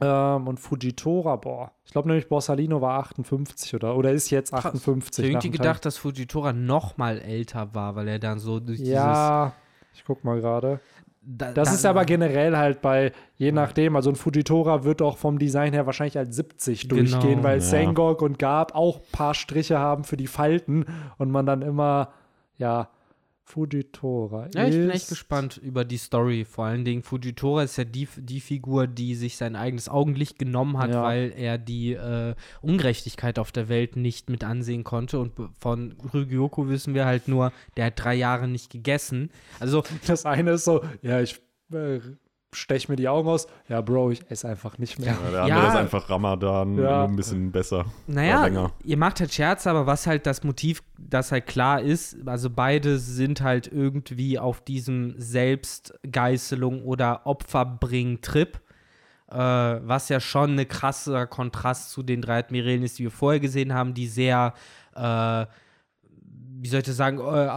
Ähm, 0.00 0.48
und 0.48 0.58
Fujitora, 0.58 1.36
boah. 1.36 1.72
Ich 1.84 1.92
glaube 1.92 2.08
nämlich, 2.08 2.28
Borsalino 2.28 2.80
war 2.80 2.98
58 3.00 3.74
oder, 3.74 3.96
oder 3.96 4.10
ist 4.12 4.30
jetzt 4.30 4.50
Krass. 4.52 4.64
58. 4.66 5.24
Ich 5.24 5.30
irgendwie 5.30 5.50
Teil. 5.50 5.58
gedacht, 5.58 5.84
dass 5.84 5.98
Fujitora 5.98 6.52
noch 6.54 6.96
mal 6.96 7.18
älter 7.18 7.74
war, 7.74 7.94
weil 7.96 8.08
er 8.08 8.18
dann 8.18 8.38
so 8.38 8.58
durch 8.60 8.80
Ja, 8.80 9.52
ich 9.92 10.04
guck 10.04 10.24
mal 10.24 10.40
gerade. 10.40 10.80
dieses. 10.80 11.00
Da, 11.22 11.52
Das 11.52 11.68
da- 11.68 11.74
ist 11.74 11.84
aber 11.84 12.06
generell 12.06 12.56
halt 12.56 12.80
bei, 12.80 13.12
je 13.36 13.52
nachdem, 13.52 13.94
also 13.94 14.08
ein 14.08 14.16
Fujitora 14.16 14.84
wird 14.84 15.02
auch 15.02 15.18
vom 15.18 15.38
Design 15.38 15.74
her 15.74 15.84
wahrscheinlich 15.84 16.16
als 16.16 16.34
70 16.34 16.88
Genau. 16.88 17.02
durchgehen, 17.02 17.42
weil 17.44 17.58
Ja. 17.58 17.60
Sengok 17.64 18.22
und 18.22 18.38
Garb 18.38 18.74
auch 18.74 19.00
ein 19.00 19.12
paar 19.12 19.34
Striche 19.34 19.78
haben 19.78 20.04
für 20.04 20.16
die 20.16 20.26
Falten 20.28 20.86
und 21.18 21.30
man 21.30 21.44
dann 21.44 21.60
immer, 21.60 22.08
ja, 22.56 22.88
Fujitora 23.50 24.48
Ja, 24.54 24.66
ich 24.66 24.74
bin 24.76 24.90
echt 24.90 25.08
gespannt 25.08 25.56
über 25.62 25.84
die 25.84 25.96
Story. 25.96 26.44
Vor 26.44 26.66
allen 26.66 26.84
Dingen, 26.84 27.02
Fujitora 27.02 27.64
ist 27.64 27.76
ja 27.76 27.84
die, 27.84 28.08
die 28.16 28.40
Figur, 28.40 28.86
die 28.86 29.14
sich 29.14 29.36
sein 29.36 29.56
eigenes 29.56 29.88
Augenlicht 29.88 30.38
genommen 30.38 30.78
hat, 30.78 30.90
Ja. 30.90 31.02
weil 31.02 31.32
er 31.36 31.58
die 31.58 31.92
äh, 31.94 32.34
Ungerechtigkeit 32.62 33.38
auf 33.38 33.50
der 33.52 33.68
Welt 33.68 33.96
nicht 33.96 34.30
mit 34.30 34.44
ansehen 34.44 34.84
konnte. 34.84 35.18
Und 35.18 35.32
von 35.58 35.96
Ryugyoku 36.14 36.68
wissen 36.68 36.94
wir 36.94 37.04
halt 37.06 37.28
nur, 37.28 37.52
der 37.76 37.86
hat 37.86 37.94
drei 38.02 38.14
Jahre 38.14 38.46
nicht 38.48 38.70
gegessen. 38.70 39.30
Also, 39.58 39.82
Das 40.06 40.24
eine 40.26 40.52
ist 40.52 40.64
so, 40.64 40.82
ja, 41.02 41.20
ich 41.20 41.40
äh, 41.72 42.00
stech 42.52 42.88
mir 42.88 42.96
die 42.96 43.08
Augen 43.08 43.28
aus. 43.28 43.46
Ja, 43.68 43.80
Bro, 43.80 44.10
ich 44.10 44.28
esse 44.30 44.48
einfach 44.48 44.76
nicht 44.78 44.98
mehr. 44.98 45.16
Ja, 45.24 45.30
der 45.30 45.46
Ja. 45.46 45.54
andere 45.56 45.68
ist 45.68 45.76
einfach 45.76 46.10
Ramadan, 46.10 46.76
Ja. 46.76 46.82
nur 46.82 47.08
ein 47.08 47.16
bisschen 47.16 47.52
besser. 47.52 47.84
Naja, 48.06 48.70
ihr 48.84 48.96
macht 48.96 49.20
halt 49.20 49.32
Scherze, 49.32 49.70
aber 49.70 49.86
was 49.86 50.06
halt 50.06 50.26
das 50.26 50.42
Motiv, 50.42 50.82
das 50.98 51.30
halt 51.32 51.46
klar 51.46 51.80
ist, 51.80 52.16
also 52.26 52.50
beide 52.50 52.98
sind 52.98 53.40
halt 53.40 53.68
irgendwie 53.72 54.38
auf 54.38 54.60
diesem 54.60 55.14
Selbstgeißelung 55.16 56.82
oder 56.84 57.26
Opferbring-Trip. 57.26 58.60
Äh, 59.30 59.36
was 59.36 60.08
ja 60.08 60.18
schon 60.18 60.58
ein 60.58 60.66
krasser 60.66 61.26
Kontrast 61.28 61.90
zu 61.92 62.02
den 62.02 62.20
drei 62.20 62.38
Admirälen 62.40 62.82
ist, 62.82 62.98
die 62.98 63.04
wir 63.04 63.10
vorher 63.12 63.38
gesehen 63.38 63.72
haben, 63.72 63.94
die 63.94 64.08
sehr, 64.08 64.54
äh, 64.96 65.46
wie 66.62 66.68
soll 66.68 66.80
ich 66.80 66.86
das 66.86 66.96
sagen, 66.96 67.18
äh, 67.18 67.48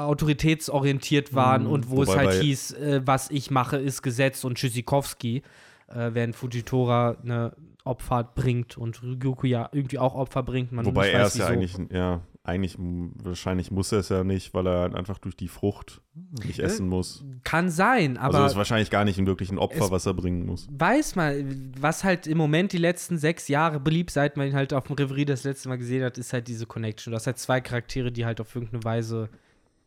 autoritätsorientiert 0.43 1.33
waren 1.33 1.63
Mhm. 1.63 1.71
und 1.71 1.89
wo 1.89 2.03
es 2.03 2.09
Wobei 2.09 2.17
halt 2.19 2.29
bei- 2.29 2.39
hieß, 2.41 2.71
äh, 2.73 3.01
was 3.05 3.29
ich 3.31 3.51
mache, 3.51 3.77
ist 3.77 4.01
Gesetz 4.01 4.43
und 4.43 4.55
Tschüssikowski, 4.57 5.43
äh, 5.87 6.09
während 6.13 6.35
Fujitora 6.35 7.17
eine 7.23 7.53
Opfer 7.83 8.23
bringt 8.23 8.77
und 8.77 9.01
Ryuku 9.03 9.45
ja 9.47 9.69
irgendwie 9.73 9.99
auch 9.99 10.15
Opfer 10.15 10.43
bringt. 10.43 10.71
Man 10.71 10.85
Wobei 10.85 11.09
er 11.11 11.25
ist 11.27 11.37
ja 11.37 11.47
eigentlich, 11.47 11.75
ja, 11.91 12.21
eigentlich, 12.45 12.75
wahrscheinlich 12.77 13.71
muss 13.71 13.91
er 13.93 13.99
es 13.99 14.09
ja 14.09 14.25
nicht, 14.25 14.53
weil 14.53 14.67
er 14.67 14.79
halt 14.81 14.95
einfach 14.95 15.17
durch 15.17 15.37
die 15.37 15.47
Frucht 15.47 16.01
nicht 16.45 16.59
Äh, 16.59 16.63
essen 16.63 16.89
muss. 16.89 17.23
Kann 17.45 17.69
sein, 17.69 18.17
aber 18.17 18.35
also 18.35 18.47
ist 18.47 18.55
wahrscheinlich 18.57 18.89
gar 18.89 19.05
nicht 19.05 19.17
ein 19.17 19.25
wirklich 19.25 19.49
ein 19.49 19.57
Opfer, 19.57 19.91
was 19.91 20.05
er 20.05 20.13
bringen 20.13 20.45
muss. 20.45 20.67
weiß 20.69 21.15
mal, 21.15 21.45
was 21.79 22.03
halt 22.03 22.27
im 22.27 22.37
Moment 22.37 22.73
die 22.73 22.77
letzten 22.79 23.17
sechs 23.17 23.47
Jahre 23.47 23.79
beliebt, 23.79 24.11
seit 24.11 24.35
man 24.35 24.47
ihn 24.47 24.55
halt 24.55 24.73
auf 24.73 24.87
dem 24.87 24.95
Reverie 24.97 25.23
das 25.23 25.45
letzte 25.45 25.69
Mal 25.69 25.77
gesehen 25.77 26.03
hat, 26.03 26.17
ist 26.17 26.33
halt 26.33 26.49
diese 26.49 26.65
Connection. 26.65 27.11
Du 27.11 27.15
hast 27.15 27.27
halt 27.27 27.37
zwei 27.37 27.61
Charaktere, 27.61 28.11
die 28.11 28.25
halt 28.25 28.41
auf 28.41 28.53
irgendeine 28.53 28.83
Weise 28.83 29.29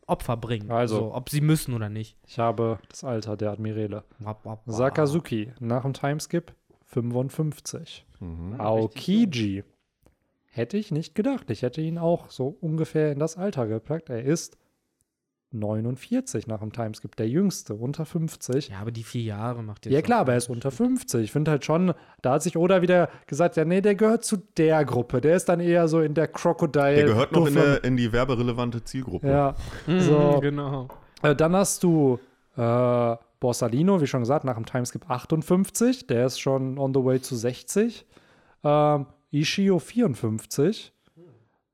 Opfer 0.07 0.37
bringen. 0.37 0.71
Also. 0.71 0.95
So, 0.97 1.13
ob 1.13 1.29
sie 1.29 1.41
müssen 1.41 1.73
oder 1.75 1.89
nicht. 1.89 2.17
Ich 2.25 2.39
habe 2.39 2.79
das 2.89 3.03
Alter 3.03 3.37
der 3.37 3.51
Admirale. 3.51 4.03
Wap, 4.19 4.43
wap, 4.45 4.65
wap. 4.65 4.73
Sakazuki, 4.75 5.51
nach 5.59 5.83
dem 5.83 5.93
Timeskip 5.93 6.53
55. 6.85 8.05
Mhm. 8.19 8.59
Aokiji. 8.59 9.63
Hätte 10.57 10.75
ich 10.77 10.91
nicht 10.91 11.13
gedacht. 11.15 11.49
Ich 11.51 11.61
hätte 11.61 11.81
ihn 11.81 11.97
auch 11.99 12.29
so 12.31 12.57
ungefähr 12.61 13.11
in 13.11 13.19
das 13.19 13.37
Alter 13.37 13.67
gepackt. 13.67 14.09
Er 14.09 14.23
ist 14.23 14.57
49 15.51 16.47
nach 16.47 16.59
dem 16.59 16.73
Timeskip, 16.73 17.15
der 17.15 17.29
jüngste, 17.29 17.73
unter 17.73 18.05
50. 18.05 18.69
Ja, 18.69 18.79
aber 18.79 18.91
die 18.91 19.03
vier 19.03 19.21
Jahre 19.21 19.63
macht 19.63 19.85
jetzt 19.85 19.93
Ja 19.93 20.01
klar, 20.01 20.19
aber 20.21 20.33
er 20.33 20.39
ist 20.39 20.49
unter 20.49 20.71
50. 20.71 21.23
Ich 21.23 21.31
finde 21.31 21.51
halt 21.51 21.63
schon, 21.63 21.93
da 22.21 22.33
hat 22.33 22.43
sich 22.43 22.57
Oda 22.57 22.81
wieder 22.81 23.09
gesagt, 23.27 23.55
ja 23.55 23.63
nee, 23.63 23.79
der 23.81 23.95
gehört 23.95 24.25
zu 24.25 24.37
der 24.57 24.83
Gruppe. 24.83 25.21
Der 25.21 25.35
ist 25.35 25.45
dann 25.47 25.59
eher 25.61 25.87
so 25.87 26.01
in 26.01 26.13
der 26.15 26.27
Crocodile. 26.27 26.95
Der 26.95 27.05
gehört 27.05 27.31
noch 27.31 27.47
in, 27.47 27.53
der, 27.53 27.83
in 27.83 27.95
die 27.95 28.11
werberelevante 28.11 28.83
Zielgruppe. 28.83 29.27
Ja, 29.29 29.55
Mhm, 29.85 29.99
so. 30.01 30.39
genau. 30.41 30.87
Äh, 31.21 31.33
dann 31.35 31.55
hast 31.55 31.81
du 31.83 32.19
äh, 32.57 33.15
Borsalino, 33.39 34.01
wie 34.01 34.07
schon 34.07 34.21
gesagt, 34.21 34.43
nach 34.43 34.55
dem 34.55 34.65
Timeskip 34.65 35.09
58. 35.09 36.07
Der 36.07 36.25
ist 36.25 36.39
schon 36.39 36.77
on 36.77 36.93
the 36.93 37.03
way 37.03 37.21
zu 37.21 37.35
60. 37.35 38.05
Ähm, 38.63 39.05
Ishio 39.31 39.79
54. 39.79 40.93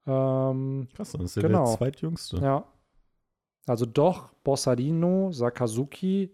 Ähm, 0.06 0.88
Krass, 0.95 1.11
dann 1.14 1.22
ist 1.22 1.38
er 1.38 1.43
Genau. 1.43 1.65
der 1.65 1.77
zweitjüngste. 1.77 2.38
ja. 2.38 2.65
Also 3.65 3.85
doch 3.85 4.33
Borsalino, 4.43 5.32
Sakazuki, 5.32 6.30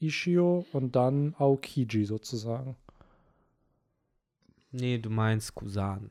Ishio 0.00 0.66
und 0.72 0.96
dann 0.96 1.34
Aokiji 1.38 2.04
sozusagen. 2.04 2.74
Nee, 4.72 4.98
du 4.98 5.08
meinst 5.10 5.54
Kusan. 5.54 6.10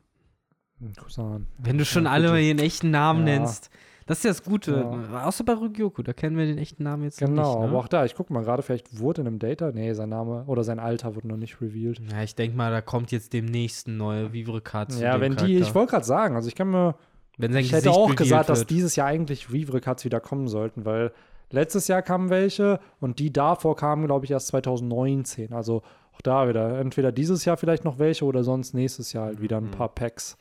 Hm, 0.78 0.94
Kusan. 0.96 1.46
Wenn 1.58 1.76
du 1.76 1.84
schon 1.84 2.04
Ja, 2.04 2.12
alle 2.12 2.28
mal 2.30 2.40
ihren 2.40 2.58
echten 2.58 2.90
Namen 2.90 3.26
Ja. 3.26 3.38
nennst. 3.38 3.68
Das 4.06 4.18
ist 4.18 4.24
ja 4.24 4.30
das 4.30 4.42
Gute. 4.42 4.84
Außer 5.24 5.44
bei 5.44 5.52
Ryugyoku, 5.54 6.02
da 6.02 6.12
kennen 6.12 6.36
wir 6.36 6.46
den 6.46 6.58
echten 6.58 6.82
Namen 6.82 7.04
jetzt 7.04 7.18
Genau, 7.18 7.32
nicht. 7.32 7.62
aber 7.62 7.66
Ne? 7.72 7.76
auch 7.78 7.88
da, 7.88 8.04
ich 8.04 8.14
gucke 8.14 8.32
mal 8.32 8.42
gerade, 8.44 8.62
vielleicht 8.62 8.98
wurde 8.98 9.20
in 9.22 9.26
einem 9.26 9.38
Data, 9.38 9.70
nee, 9.72 9.92
sein 9.92 10.08
Name 10.08 10.44
oder 10.46 10.64
sein 10.64 10.78
Alter 10.78 11.14
wurde 11.14 11.28
noch 11.28 11.36
nicht 11.36 11.60
revealed. 11.60 12.00
Ja, 12.10 12.22
ich 12.22 12.34
denke 12.34 12.56
mal, 12.56 12.70
da 12.70 12.80
kommt 12.80 13.12
jetzt 13.12 13.32
demnächst 13.32 13.86
ein 13.88 13.96
neuer 13.96 14.32
Vivre-Card 14.32 14.92
Ja, 15.00 15.12
dem 15.16 15.20
wenn 15.20 15.32
die, 15.32 15.36
Charakter. 15.36 15.58
ich 15.68 15.74
wollte 15.74 15.90
gerade 15.92 16.04
sagen, 16.06 16.34
also 16.36 16.48
ich 16.48 16.54
kann 16.54 16.70
mir, 16.70 16.94
wenn 17.38 17.52
sein 17.52 17.62
ich 17.62 17.72
hätte 17.72 17.82
Gesicht 17.84 17.96
auch 17.96 18.04
revealed 18.10 18.18
gesagt, 18.18 18.48
dass 18.48 18.58
wird. 18.60 18.70
dieses 18.70 18.96
Jahr 18.96 19.06
eigentlich 19.06 19.52
Reaver-Cuts 19.52 20.04
wieder 20.04 20.20
kommen 20.20 20.48
sollten, 20.48 20.84
weil 20.84 21.12
letztes 21.50 21.86
Jahr 21.88 22.02
kamen 22.02 22.30
welche 22.30 22.80
und 23.00 23.18
die 23.18 23.32
davor 23.32 23.76
kamen, 23.76 24.06
glaube 24.06 24.24
ich, 24.24 24.30
erst 24.30 24.48
2019. 24.48 25.52
Also 25.52 25.82
auch 26.14 26.20
da 26.22 26.48
wieder, 26.48 26.78
entweder 26.78 27.12
dieses 27.12 27.44
Jahr 27.44 27.56
vielleicht 27.56 27.84
noch 27.84 27.98
welche 27.98 28.24
oder 28.24 28.42
sonst 28.44 28.74
nächstes 28.74 29.12
Jahr 29.12 29.26
halt 29.26 29.40
wieder 29.40 29.58
ein 29.58 29.64
Mhm. 29.66 29.70
paar 29.70 29.88
Packs. 29.88 30.36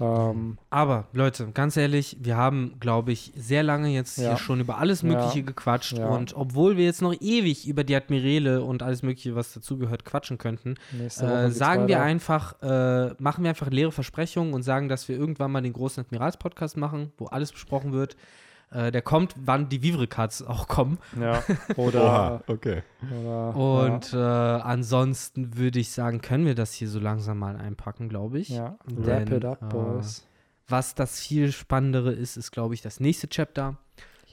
Ähm, 0.00 0.56
Aber 0.70 1.08
Leute, 1.12 1.48
ganz 1.52 1.76
ehrlich, 1.76 2.16
wir 2.20 2.36
haben, 2.36 2.76
glaube 2.80 3.12
ich, 3.12 3.32
sehr 3.36 3.62
lange 3.62 3.88
jetzt 3.90 4.18
Ja. 4.18 4.28
hier 4.30 4.36
schon 4.38 4.60
über 4.60 4.78
alles 4.78 5.02
Mögliche 5.02 5.40
Ja. 5.40 5.44
gequatscht. 5.44 5.98
Ja. 5.98 6.08
Und 6.08 6.34
obwohl 6.34 6.76
wir 6.76 6.84
jetzt 6.84 7.02
noch 7.02 7.14
ewig 7.20 7.68
über 7.68 7.84
die 7.84 7.94
Admirale 7.94 8.62
und 8.62 8.82
alles 8.82 9.02
Mögliche, 9.02 9.34
was 9.34 9.52
dazugehört, 9.52 10.04
quatschen 10.04 10.38
könnten, 10.38 10.76
äh, 10.98 11.50
sagen 11.50 11.86
wir 11.88 12.00
einfach, 12.00 12.54
äh, 12.62 13.14
machen 13.18 13.44
wir 13.44 13.50
einfach 13.50 13.70
leere 13.70 13.92
Versprechungen 13.92 14.54
und 14.54 14.62
sagen, 14.62 14.88
dass 14.88 15.08
wir 15.08 15.16
irgendwann 15.16 15.52
mal 15.52 15.60
den 15.60 15.72
großen 15.74 16.04
Admirals-Podcast 16.04 16.76
machen, 16.76 17.12
wo 17.18 17.26
alles 17.26 17.52
besprochen 17.52 17.92
wird. 17.92 18.16
Äh, 18.70 18.92
der 18.92 19.02
kommt, 19.02 19.34
wann 19.36 19.68
die 19.68 19.82
Vivre-Cards 19.82 20.42
auch 20.42 20.68
kommen. 20.68 20.98
Ja. 21.20 21.42
Oder. 21.76 22.04
Oha, 22.04 22.42
okay. 22.46 22.82
oder 23.20 23.56
Und 23.56 24.12
äh, 24.12 24.16
ansonsten 24.16 25.56
würde 25.56 25.80
ich 25.80 25.90
sagen, 25.90 26.20
können 26.20 26.46
wir 26.46 26.54
das 26.54 26.72
hier 26.72 26.88
so 26.88 27.00
langsam 27.00 27.38
mal 27.38 27.56
einpacken, 27.56 28.08
glaube 28.08 28.38
ich. 28.38 28.50
ja. 28.50 28.56
ja. 28.56 28.76
Denn, 28.86 29.28
Wrap 29.28 29.32
it 29.32 29.44
up, 29.44 29.62
äh, 29.62 29.66
boys. 29.66 30.26
Was 30.68 30.94
das 30.94 31.18
viel 31.18 31.50
Spannendere 31.50 32.12
ist, 32.12 32.36
ist, 32.36 32.52
glaube 32.52 32.74
ich, 32.74 32.80
das 32.82 33.00
nächste 33.00 33.28
Chapter. 33.28 33.76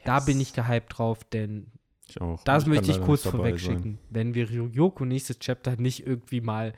Da 0.05 0.19
bin 0.21 0.39
ich 0.39 0.53
gehypt 0.53 0.97
drauf, 0.97 1.23
denn 1.25 1.67
Ich 2.07 2.21
auch. 2.21 2.41
das 2.43 2.63
kann 2.63 2.73
möchte 2.73 2.91
ich 2.91 3.01
kurz 3.01 3.23
vorweg 3.23 3.59
schicken. 3.59 3.97
Wenn 4.09 4.35
wir 4.35 4.49
Ryoko 4.49 5.03
nächstes 5.03 5.39
Chapter 5.39 5.75
nicht 5.75 6.05
irgendwie 6.05 6.41
mal 6.41 6.73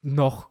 noch 0.00 0.48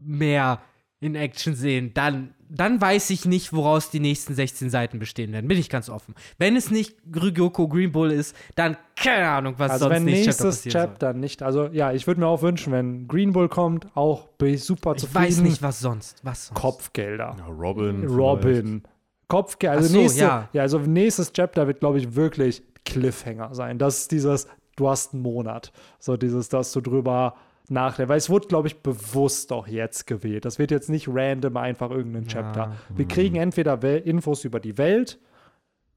mehr 0.00 0.60
in 1.00 1.14
Action 1.14 1.54
sehen, 1.54 1.92
dann, 1.94 2.34
dann 2.50 2.80
weiß 2.80 3.10
ich 3.10 3.24
nicht, 3.24 3.52
woraus 3.52 3.90
die 3.90 4.00
nächsten 4.00 4.34
16 4.34 4.70
Seiten 4.70 4.98
bestehen 4.98 5.32
werden. 5.32 5.48
Bin 5.48 5.58
ich 5.58 5.68
ganz 5.68 5.88
offen. 5.88 6.14
Wenn 6.38 6.56
es 6.56 6.70
nicht 6.70 6.96
Ryoko 7.14 7.68
Green 7.68 7.92
Bull 7.92 8.10
ist, 8.10 8.34
dann 8.54 8.76
keine 8.96 9.28
Ahnung, 9.28 9.54
was 9.58 9.72
Also 9.72 9.84
sonst 9.84 9.96
wenn 9.96 10.04
nächstes 10.04 10.36
Chapter 10.36 10.46
nächstes 10.46 10.62
passieren 10.62 10.90
Chapter 10.90 11.12
nicht, 11.12 11.42
also 11.42 11.66
ja, 11.66 11.92
ich 11.92 12.06
würde 12.06 12.20
mir 12.20 12.26
auch 12.26 12.42
wünschen, 12.42 12.72
wenn 12.72 13.06
Green 13.06 13.32
Bull 13.32 13.48
kommt, 13.48 13.86
auch 13.96 14.28
bin 14.38 14.54
ich 14.54 14.64
super 14.64 14.90
soll. 14.90 14.96
Ich 14.96 15.02
zufrieden. 15.02 15.24
weiß 15.24 15.40
nicht, 15.40 15.62
was 15.62 15.80
sonst. 15.80 16.20
Was 16.24 16.46
sonst? 16.46 16.60
Kopfgelder. 16.60 17.36
Ja, 17.38 17.46
Robin. 17.46 18.06
Robin. 18.06 18.82
Kopfgelder. 19.28 19.76
Also, 19.76 19.88
so, 19.88 19.98
nächste, 19.98 20.20
ja. 20.20 20.48
ja. 20.52 20.62
also 20.62 20.78
nächstes 20.78 21.32
Chapter 21.32 21.66
wird, 21.66 21.80
glaube 21.80 21.98
ich, 21.98 22.14
wirklich 22.14 22.62
Cliffhanger 22.84 23.54
sein. 23.54 23.78
Das 23.78 23.98
ist 23.98 24.12
dieses, 24.12 24.48
du 24.76 24.88
hast 24.88 25.12
einen 25.12 25.22
Monat. 25.22 25.72
So 25.98 26.16
dieses, 26.16 26.48
dass 26.48 26.72
du 26.72 26.80
drüber 26.80 27.34
nachdenkst. 27.70 28.08
Weil 28.08 28.18
es 28.18 28.30
wurde, 28.30 28.48
glaube 28.48 28.68
ich, 28.68 28.82
bewusst 28.82 29.52
auch 29.52 29.66
jetzt 29.66 30.06
gewählt. 30.06 30.44
Das 30.44 30.58
wird 30.58 30.70
jetzt 30.70 30.88
nicht 30.90 31.08
random 31.08 31.56
einfach 31.56 31.90
irgendein 31.90 32.26
Chapter. 32.26 32.76
Wir 32.94 33.06
kriegen 33.06 33.36
entweder 33.36 33.82
Infos 34.04 34.44
über 34.44 34.60
die 34.60 34.78
Welt, 34.78 35.18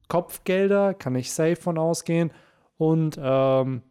Kopfgelder, 0.08 0.94
kann 0.94 1.16
ich 1.16 1.32
safe 1.32 1.56
von 1.56 1.78
ausgehen. 1.78 2.32
Und 2.78 3.20
ähm, 3.22 3.82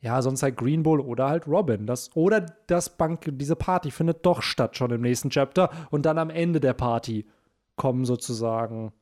ja, 0.00 0.22
sonst 0.22 0.42
halt 0.42 0.56
Green 0.56 0.82
Bull 0.82 1.00
oder 1.00 1.28
halt 1.28 1.46
Robin. 1.46 1.86
Das, 1.86 2.14
oder 2.16 2.46
das 2.66 2.96
Bank, 2.96 3.30
diese 3.32 3.56
Party 3.56 3.90
findet 3.90 4.24
doch 4.24 4.42
statt 4.42 4.76
schon 4.76 4.90
im 4.90 5.02
nächsten 5.02 5.30
Chapter. 5.30 5.70
Und 5.90 6.06
dann 6.06 6.18
am 6.18 6.30
Ende 6.30 6.60
der 6.60 6.74
Party 6.74 7.26
kommen 7.76 8.04
sozusagen 8.04 8.92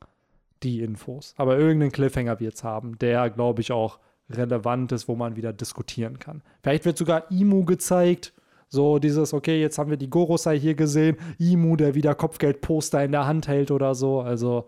die 0.63 0.81
Infos. 0.81 1.33
Aber 1.37 1.57
irgendeinen 1.57 1.91
Cliffhanger 1.91 2.39
wird 2.39 2.55
es 2.55 2.63
haben, 2.63 2.97
der, 2.99 3.29
glaube 3.29 3.61
ich, 3.61 3.71
auch 3.71 3.99
relevant 4.29 4.91
ist, 4.91 5.07
wo 5.07 5.15
man 5.15 5.35
wieder 5.35 5.53
diskutieren 5.53 6.19
kann. 6.19 6.41
Vielleicht 6.61 6.85
wird 6.85 6.97
sogar 6.97 7.29
Imu 7.31 7.65
gezeigt. 7.65 8.33
So 8.67 8.99
dieses, 8.99 9.33
okay, 9.33 9.59
jetzt 9.59 9.77
haben 9.79 9.89
wir 9.89 9.97
die 9.97 10.09
Gorosei 10.09 10.59
hier 10.59 10.75
gesehen. 10.75 11.17
Imu, 11.39 11.75
der 11.75 11.95
wieder 11.95 12.13
Kopfgeldposter 12.13 13.03
in 13.03 13.11
der 13.11 13.25
Hand 13.25 13.47
hält 13.47 13.71
oder 13.71 13.95
so. 13.95 14.21
Also, 14.21 14.67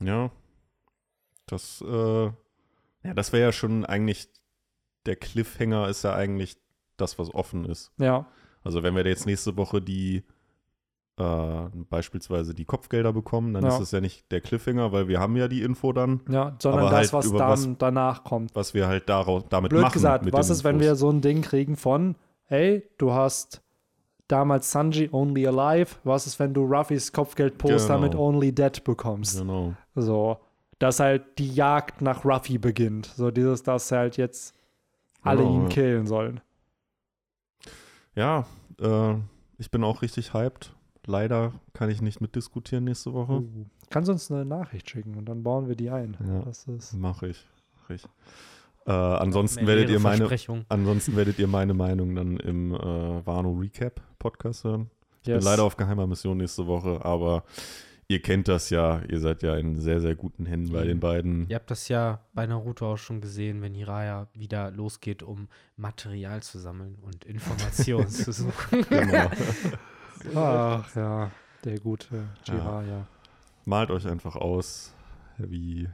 Ja. 0.00 0.30
Das, 1.46 1.80
äh, 1.80 2.24
ja, 2.24 3.14
das 3.14 3.32
wäre 3.32 3.44
ja 3.44 3.52
schon 3.52 3.86
eigentlich, 3.86 4.28
der 5.06 5.16
Cliffhanger 5.16 5.88
ist 5.88 6.02
ja 6.02 6.14
eigentlich 6.14 6.58
das, 6.96 7.18
was 7.18 7.32
offen 7.32 7.64
ist. 7.64 7.92
ja. 7.98 8.26
Also 8.64 8.82
wenn 8.82 8.94
wir 8.94 9.06
jetzt 9.06 9.24
nächste 9.24 9.56
Woche 9.56 9.80
die 9.80 10.24
äh, 11.18 11.68
beispielsweise 11.90 12.54
die 12.54 12.64
Kopfgelder 12.64 13.12
bekommen, 13.12 13.52
dann 13.54 13.64
Ja. 13.64 13.70
ist 13.70 13.80
es 13.80 13.90
ja 13.90 14.00
nicht 14.00 14.30
der 14.30 14.40
Cliffhanger, 14.40 14.92
weil 14.92 15.08
wir 15.08 15.18
haben 15.20 15.36
ja 15.36 15.48
die 15.48 15.62
Info 15.62 15.92
dann, 15.92 16.20
Ja, 16.28 16.54
sondern 16.60 16.82
Aber 16.82 16.90
das, 16.90 16.98
halt 16.98 17.12
was 17.12 17.30
dann 17.32 17.48
was- 17.48 17.68
danach 17.78 18.24
kommt. 18.24 18.54
was 18.54 18.72
wir 18.74 18.86
halt 18.86 19.08
daraus, 19.08 19.44
damit 19.48 19.70
Blöd 19.70 19.82
machen. 19.82 19.92
gesagt, 19.94 20.32
was 20.32 20.48
ist, 20.50 20.62
wenn 20.64 20.76
Infos. 20.76 20.86
wir 20.86 20.96
so 20.96 21.10
ein 21.10 21.20
Ding 21.20 21.42
kriegen 21.42 21.76
von, 21.76 22.14
hey, 22.44 22.88
du 22.98 23.12
hast 23.12 23.62
damals 24.28 24.70
Sanji 24.70 25.08
Only 25.10 25.46
Alive, 25.46 25.96
was 26.04 26.26
ist, 26.26 26.38
wenn 26.38 26.54
du 26.54 26.64
Ruffys 26.64 27.12
Kopfgeldposter 27.12 27.94
Genau. 27.94 28.00
mit 28.06 28.14
Only 28.14 28.52
Dead 28.54 28.84
bekommst? 28.84 29.38
Genau. 29.38 29.74
So, 29.96 30.38
dass 30.78 31.00
halt 31.00 31.38
die 31.38 31.52
Jagd 31.52 32.02
nach 32.02 32.24
Ruffy 32.24 32.58
beginnt. 32.58 33.06
So 33.06 33.30
dieses, 33.30 33.62
dass 33.64 33.90
halt 33.90 34.16
jetzt 34.18 34.54
alle 35.22 35.42
Genau, 35.42 35.54
ihn 35.54 35.62
ja. 35.62 35.68
killen 35.68 36.06
sollen. 36.06 36.40
Ja, 38.14 38.46
äh, 38.80 39.14
ich 39.58 39.70
bin 39.70 39.82
auch 39.84 40.02
richtig 40.02 40.34
hyped. 40.34 40.74
Leider 41.08 41.52
kann 41.72 41.88
ich 41.88 42.02
nicht 42.02 42.20
mitdiskutieren 42.20 42.84
nächste 42.84 43.14
Woche. 43.14 43.32
Uh. 43.40 43.66
Kannst 43.88 44.10
uns 44.10 44.30
eine 44.30 44.44
Nachricht 44.44 44.90
schicken 44.90 45.14
und 45.16 45.26
dann 45.26 45.42
bauen 45.42 45.66
wir 45.66 45.74
die 45.74 45.88
ein. 45.88 46.16
Ja. 46.26 46.42
Das 46.42 46.66
ist, 46.66 46.92
Mache 46.92 47.28
ich. 47.28 47.46
Mach 47.80 47.90
ich. 47.90 48.04
Äh, 48.86 48.92
ansonsten 48.92 49.66
werdet 49.66 49.88
ihr 49.88 50.00
meine. 50.00 50.28
Ansonsten 50.68 51.16
werdet 51.16 51.38
ihr 51.38 51.48
meine 51.48 51.72
Meinung 51.72 52.14
dann 52.14 52.36
im 52.36 52.74
äh, 52.74 52.76
Wano 53.26 53.52
Recap 53.52 54.02
Podcast 54.18 54.64
hören. 54.64 54.90
Ich 55.22 55.32
bin 55.32 55.40
leider 55.40 55.64
auf 55.64 55.76
geheimer 55.78 56.06
Mission 56.06 56.36
nächste 56.36 56.66
Woche, 56.66 57.02
aber 57.02 57.42
ihr 58.06 58.20
kennt 58.20 58.46
das 58.48 58.68
ja. 58.68 59.00
Ihr 59.08 59.20
seid 59.20 59.42
ja 59.42 59.56
in 59.56 59.76
sehr, 59.76 60.00
sehr 60.00 60.14
guten 60.14 60.44
Händen 60.44 60.72
bei 60.72 60.82
Mhm. 60.84 60.88
den 60.88 61.00
beiden. 61.00 61.46
Ihr 61.48 61.56
habt 61.56 61.70
das 61.70 61.88
ja 61.88 62.20
bei 62.34 62.46
Naruto 62.46 62.92
auch 62.92 62.98
schon 62.98 63.22
gesehen, 63.22 63.62
wenn 63.62 63.72
Hiraya 63.74 64.28
wieder 64.34 64.70
losgeht, 64.70 65.22
um 65.22 65.48
Material 65.76 66.42
zu 66.42 66.58
sammeln 66.58 66.98
und 67.00 67.24
Informationen 67.24 68.08
zu 68.08 68.30
suchen. 68.32 68.84
Genau. 68.90 69.30
Ach 70.34 70.96
ja, 70.96 71.30
der 71.64 71.80
gute 71.80 72.28
Jiraiya. 72.44 73.06
Malt 73.64 73.90
euch 73.90 74.06
einfach 74.06 74.36
aus, 74.36 74.94
wie, 75.36 75.88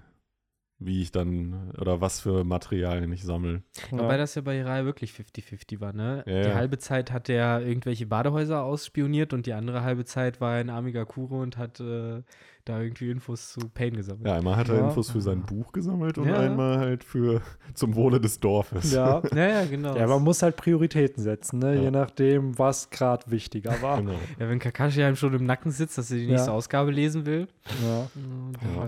wie 0.79 1.03
ich 1.03 1.13
dann 1.13 1.73
oder 1.79 2.01
was 2.01 2.21
für 2.21 2.45
Materialien 2.45 3.13
ich 3.13 3.25
sammle. 3.25 3.63
Ja. 3.91 3.99
Wobei 3.99 4.17
das 4.17 4.35
ja 4.35 4.43
bei 4.43 4.57
Hiraya 4.57 4.85
wirklich 4.85 5.13
50-50 5.13 5.81
war, 5.81 5.93
ne? 5.93 6.23
Ja, 6.27 6.43
die 6.43 6.49
ja. 6.49 6.55
halbe 6.55 6.79
Zeit 6.79 7.11
hat 7.11 7.29
er 7.29 7.63
irgendwelche 7.63 8.07
Badehäuser 8.07 8.63
ausspioniert 8.63 9.33
und 9.33 9.47
die 9.47 9.53
andere 9.53 9.83
halbe 9.83 10.05
Zeit 10.05 10.41
war 10.41 10.55
er 10.55 10.61
in 10.61 10.71
Amigakure 10.71 11.37
und 11.37 11.57
hat 11.57 11.81
äh, 11.81 12.23
da 12.65 12.81
irgendwie 12.81 13.11
Infos 13.11 13.53
zu 13.53 13.61
Pain 13.69 13.95
gesammelt. 13.95 14.27
Ja, 14.27 14.35
einmal 14.37 14.57
hat 14.57 14.69
er 14.71 14.77
Ja. 14.79 14.89
Infos 14.89 15.11
für 15.11 15.21
sein 15.21 15.43
Buch 15.43 15.73
gesammelt 15.73 16.17
und 16.19 16.27
Ja. 16.29 16.39
einmal 16.39 16.79
halt 16.79 17.05
für 17.05 17.43
zum 17.75 17.95
Wohle 17.95 18.21
des 18.21 18.41
Dorfes. 18.41 18.93
ja. 18.93 19.21
Ja, 19.35 19.49
ja, 19.49 19.65
genau. 19.67 19.95
ja, 19.97 20.07
man 20.07 20.23
muss 20.23 20.43
halt 20.43 20.57
Prioritäten 20.57 21.23
setzen, 21.23 21.59
ne? 21.59 21.75
Ja. 21.77 21.83
je 21.83 21.91
nachdem, 21.91 22.59
was 22.59 22.89
gerade 22.91 23.31
wichtiger 23.31 23.81
war. 23.83 23.99
Genau. 23.99 24.13
ja, 24.39 24.49
wenn 24.49 24.59
Kakashi 24.59 25.03
einem 25.03 25.17
schon 25.17 25.35
im 25.35 25.45
Nacken 25.45 25.71
sitzt, 25.73 25.99
dass 25.99 26.11
er 26.11 26.17
die 26.17 26.25
Ja. 26.25 26.31
nächste 26.33 26.53
Ausgabe 26.53 26.91
lesen 26.91 27.27
will. 27.27 27.49
Ja. 27.85 28.09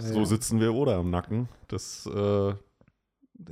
So 0.00 0.20
ja. 0.20 0.24
sitzen 0.24 0.58
wir 0.60 0.72
oder 0.74 0.96
am 0.96 1.10
Nacken. 1.10 1.48
Das 1.68 2.06
äh, 2.12 2.54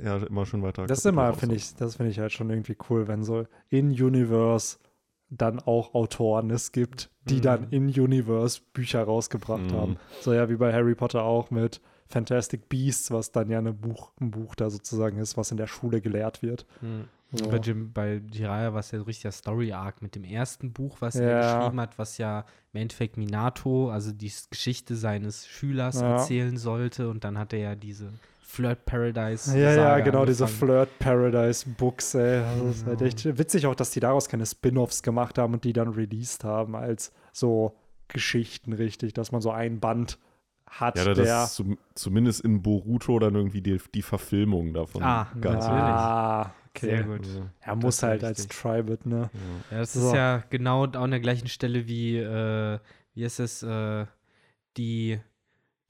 ja 0.03 0.17
immer 0.27 0.45
schon 0.47 0.63
weiter. 0.63 0.87
Das 0.87 0.99
ist 0.99 1.05
immer, 1.05 1.33
finde 1.33 1.55
ich, 1.55 1.75
das 1.75 1.97
finde 1.97 2.11
ich 2.11 2.19
halt 2.19 2.31
schon 2.31 2.49
irgendwie 2.49 2.75
cool, 2.89 3.07
wenn 3.07 3.23
so 3.23 3.45
in 3.69 3.89
Universe 3.91 4.77
dann 5.37 5.59
auch 5.59 5.93
Autoren 5.93 6.49
es 6.51 6.71
gibt, 6.71 7.09
die 7.29 7.35
Mhm. 7.37 7.41
dann 7.41 7.67
in 7.71 7.87
Universe 7.89 8.61
Bücher 8.73 9.03
rausgebracht 9.03 9.71
Mhm. 9.71 9.75
haben. 9.75 9.95
So 10.21 10.33
ja, 10.33 10.49
wie 10.49 10.55
bei 10.55 10.71
Harry 10.73 10.95
Potter 10.95 11.23
auch 11.23 11.51
mit 11.51 11.81
Fantastic 12.07 12.69
Beasts, 12.69 13.09
was 13.11 13.31
dann 13.31 13.49
ja 13.49 13.57
eine 13.57 13.73
Buch, 13.73 14.11
ein 14.21 14.31
Buch 14.31 14.55
da 14.55 14.69
sozusagen 14.69 15.17
ist, 15.17 15.37
was 15.37 15.51
in 15.51 15.57
der 15.57 15.67
Schule 15.67 16.01
gelehrt 16.01 16.41
wird. 16.43 16.65
Mhm. 16.81 17.05
So. 17.33 17.49
Bei, 17.49 17.57
Jim, 17.57 17.91
bei 17.91 18.21
Jiraiya 18.31 18.71
war 18.73 18.79
es 18.79 18.91
ja 18.91 18.99
so 18.99 19.05
richtig 19.05 19.23
der 19.23 19.31
Story-Arc 19.31 20.01
mit 20.01 20.15
dem 20.15 20.23
ersten 20.23 20.71
Buch, 20.71 20.97
was 21.01 21.15
Ja. 21.15 21.21
er 21.21 21.59
geschrieben 21.63 21.81
hat, 21.81 21.97
was 21.97 22.17
ja 22.17 22.45
im 22.71 22.81
Endeffekt 22.81 23.17
Minato, 23.17 23.89
also 23.89 24.11
die 24.13 24.31
Geschichte 24.51 24.95
seines 24.95 25.47
Schülers 25.47 25.99
Ja. 25.99 26.13
erzählen 26.17 26.57
sollte. 26.57 27.09
Und 27.09 27.23
dann 27.23 27.37
hat 27.37 27.51
er 27.51 27.59
ja 27.59 27.75
diese 27.75 28.09
Flirt 28.55 28.85
Paradise. 28.85 29.57
Ja, 29.57 29.71
ja, 29.73 29.99
genau, 29.99 30.25
diese 30.25 30.45
angefangen. 30.45 30.71
Flirt 30.71 30.99
Paradise 30.99 31.69
Books, 31.69 32.15
ey. 32.15 32.41
Das 32.41 32.77
ist 32.77 32.85
halt 32.85 32.99
Genau. 32.99 33.07
echt 33.07 33.37
witzig 33.37 33.65
auch, 33.67 33.75
dass 33.75 33.91
die 33.91 33.99
daraus 33.99 34.29
keine 34.29 34.45
Spin-offs 34.45 35.03
gemacht 35.03 35.37
haben 35.37 35.53
und 35.53 35.63
die 35.63 35.73
dann 35.73 35.89
released 35.89 36.43
haben 36.43 36.75
als 36.75 37.11
so 37.31 37.75
Geschichten, 38.07 38.73
richtig, 38.73 39.13
dass 39.13 39.31
man 39.31 39.41
so 39.41 39.51
ein 39.51 39.79
Band 39.79 40.19
hat, 40.67 40.97
Ja, 40.97 41.05
das 41.05 41.17
der. 41.17 41.43
ist 41.43 41.55
zum, 41.55 41.77
zumindest 41.93 42.41
in 42.41 42.61
Boruto 42.61 43.19
dann 43.19 43.35
irgendwie 43.35 43.61
die, 43.61 43.79
die 43.93 44.01
Verfilmung 44.01 44.73
davon. 44.73 45.03
Ah, 45.03 45.27
gab. 45.39 45.61
Ah, 45.63 46.51
okay. 46.69 46.87
Sehr 46.87 47.03
gut. 47.03 47.19
Also, 47.19 47.45
Er 47.61 47.75
muss 47.75 48.03
halt 48.03 48.21
ja 48.23 48.27
als. 48.29 48.47
Tribute, 48.47 49.05
ne? 49.05 49.29
ja. 49.33 49.71
Ja, 49.71 49.77
das 49.79 49.93
So. 49.93 50.07
ist 50.07 50.15
ja 50.15 50.43
genau 50.49 50.85
an 50.85 51.11
der 51.11 51.19
gleichen 51.19 51.47
Stelle 51.47 51.87
wie, 51.87 52.17
äh, 52.17 52.79
wie 53.13 53.23
ist 53.23 53.39
es, 53.39 53.63
äh, 53.63 54.05
die, 54.77 55.19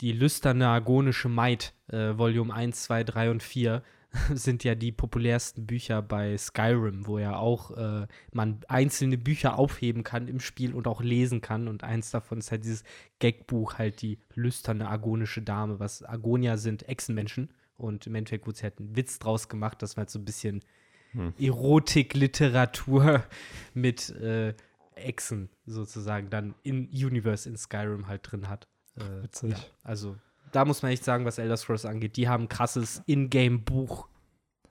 die 0.02 0.12
lüsterne 0.12 0.68
agonische 0.68 1.30
Maid, 1.30 1.74
äh, 1.88 2.18
Volume 2.18 2.54
1, 2.54 2.84
2, 2.84 3.04
3 3.04 3.32
und 3.32 3.44
4 3.44 3.84
sind 4.34 4.64
ja 4.64 4.76
die 4.76 4.92
populärsten 4.92 5.66
Bücher 5.66 6.02
bei 6.02 6.38
Skyrim, 6.38 7.06
wo 7.06 7.20
ja 7.20 7.36
auch 7.36 7.72
äh, 7.72 8.08
man 8.32 8.62
einzelne 8.68 9.18
Bücher 9.18 9.60
aufheben 9.60 10.04
kann 10.04 10.28
im 10.28 10.40
Spiel 10.40 10.74
und 10.74 10.88
auch 10.88 11.02
lesen 11.02 11.42
kann. 11.42 11.68
Und 11.68 11.84
eins 11.84 12.12
davon 12.12 12.38
ist 12.38 12.52
halt 12.52 12.64
dieses 12.64 12.84
Gagbuch, 13.20 13.78
halt 13.78 14.02
die 14.02 14.20
lüsterne 14.34 14.90
agonische 14.90 15.42
Dame, 15.42 15.80
was 15.80 16.04
Agonia 16.04 16.58
sind 16.58 16.88
Echsenmenschen. 16.88 17.54
Und 17.78 18.08
im 18.08 18.16
Endeffekt 18.16 18.48
wurde 18.48 18.62
halt 18.62 18.80
ein 18.80 18.96
Witz 18.96 19.20
draus 19.20 19.50
gemacht, 19.50 19.82
dass 19.82 19.98
man 19.98 20.04
halt 20.04 20.10
so 20.10 20.20
ein 20.20 20.26
bisschen 20.26 20.62
Hm. 21.16 21.34
Erotikliteratur 21.40 23.24
mit 23.74 24.10
äh, 24.10 24.54
Echsen 24.96 25.50
sozusagen 25.66 26.30
dann 26.30 26.56
in 26.64 26.90
Universe 26.90 27.50
in 27.50 27.58
Skyrim 27.58 28.08
halt 28.08 28.32
drin 28.32 28.50
hat. 28.50 28.68
Äh, 28.98 29.24
Witzig. 29.24 29.52
ja, 29.52 29.58
also 29.84 30.16
da 30.52 30.66
muss 30.66 30.82
man 30.82 30.92
echt 30.92 31.04
sagen, 31.04 31.26
was 31.26 31.38
Elder 31.38 31.58
Scrolls 31.58 31.86
angeht, 31.86 32.16
die 32.18 32.30
haben 32.30 32.46
ein 32.46 32.50
krasses 32.50 33.02
Ingame-Buch. 33.08 34.08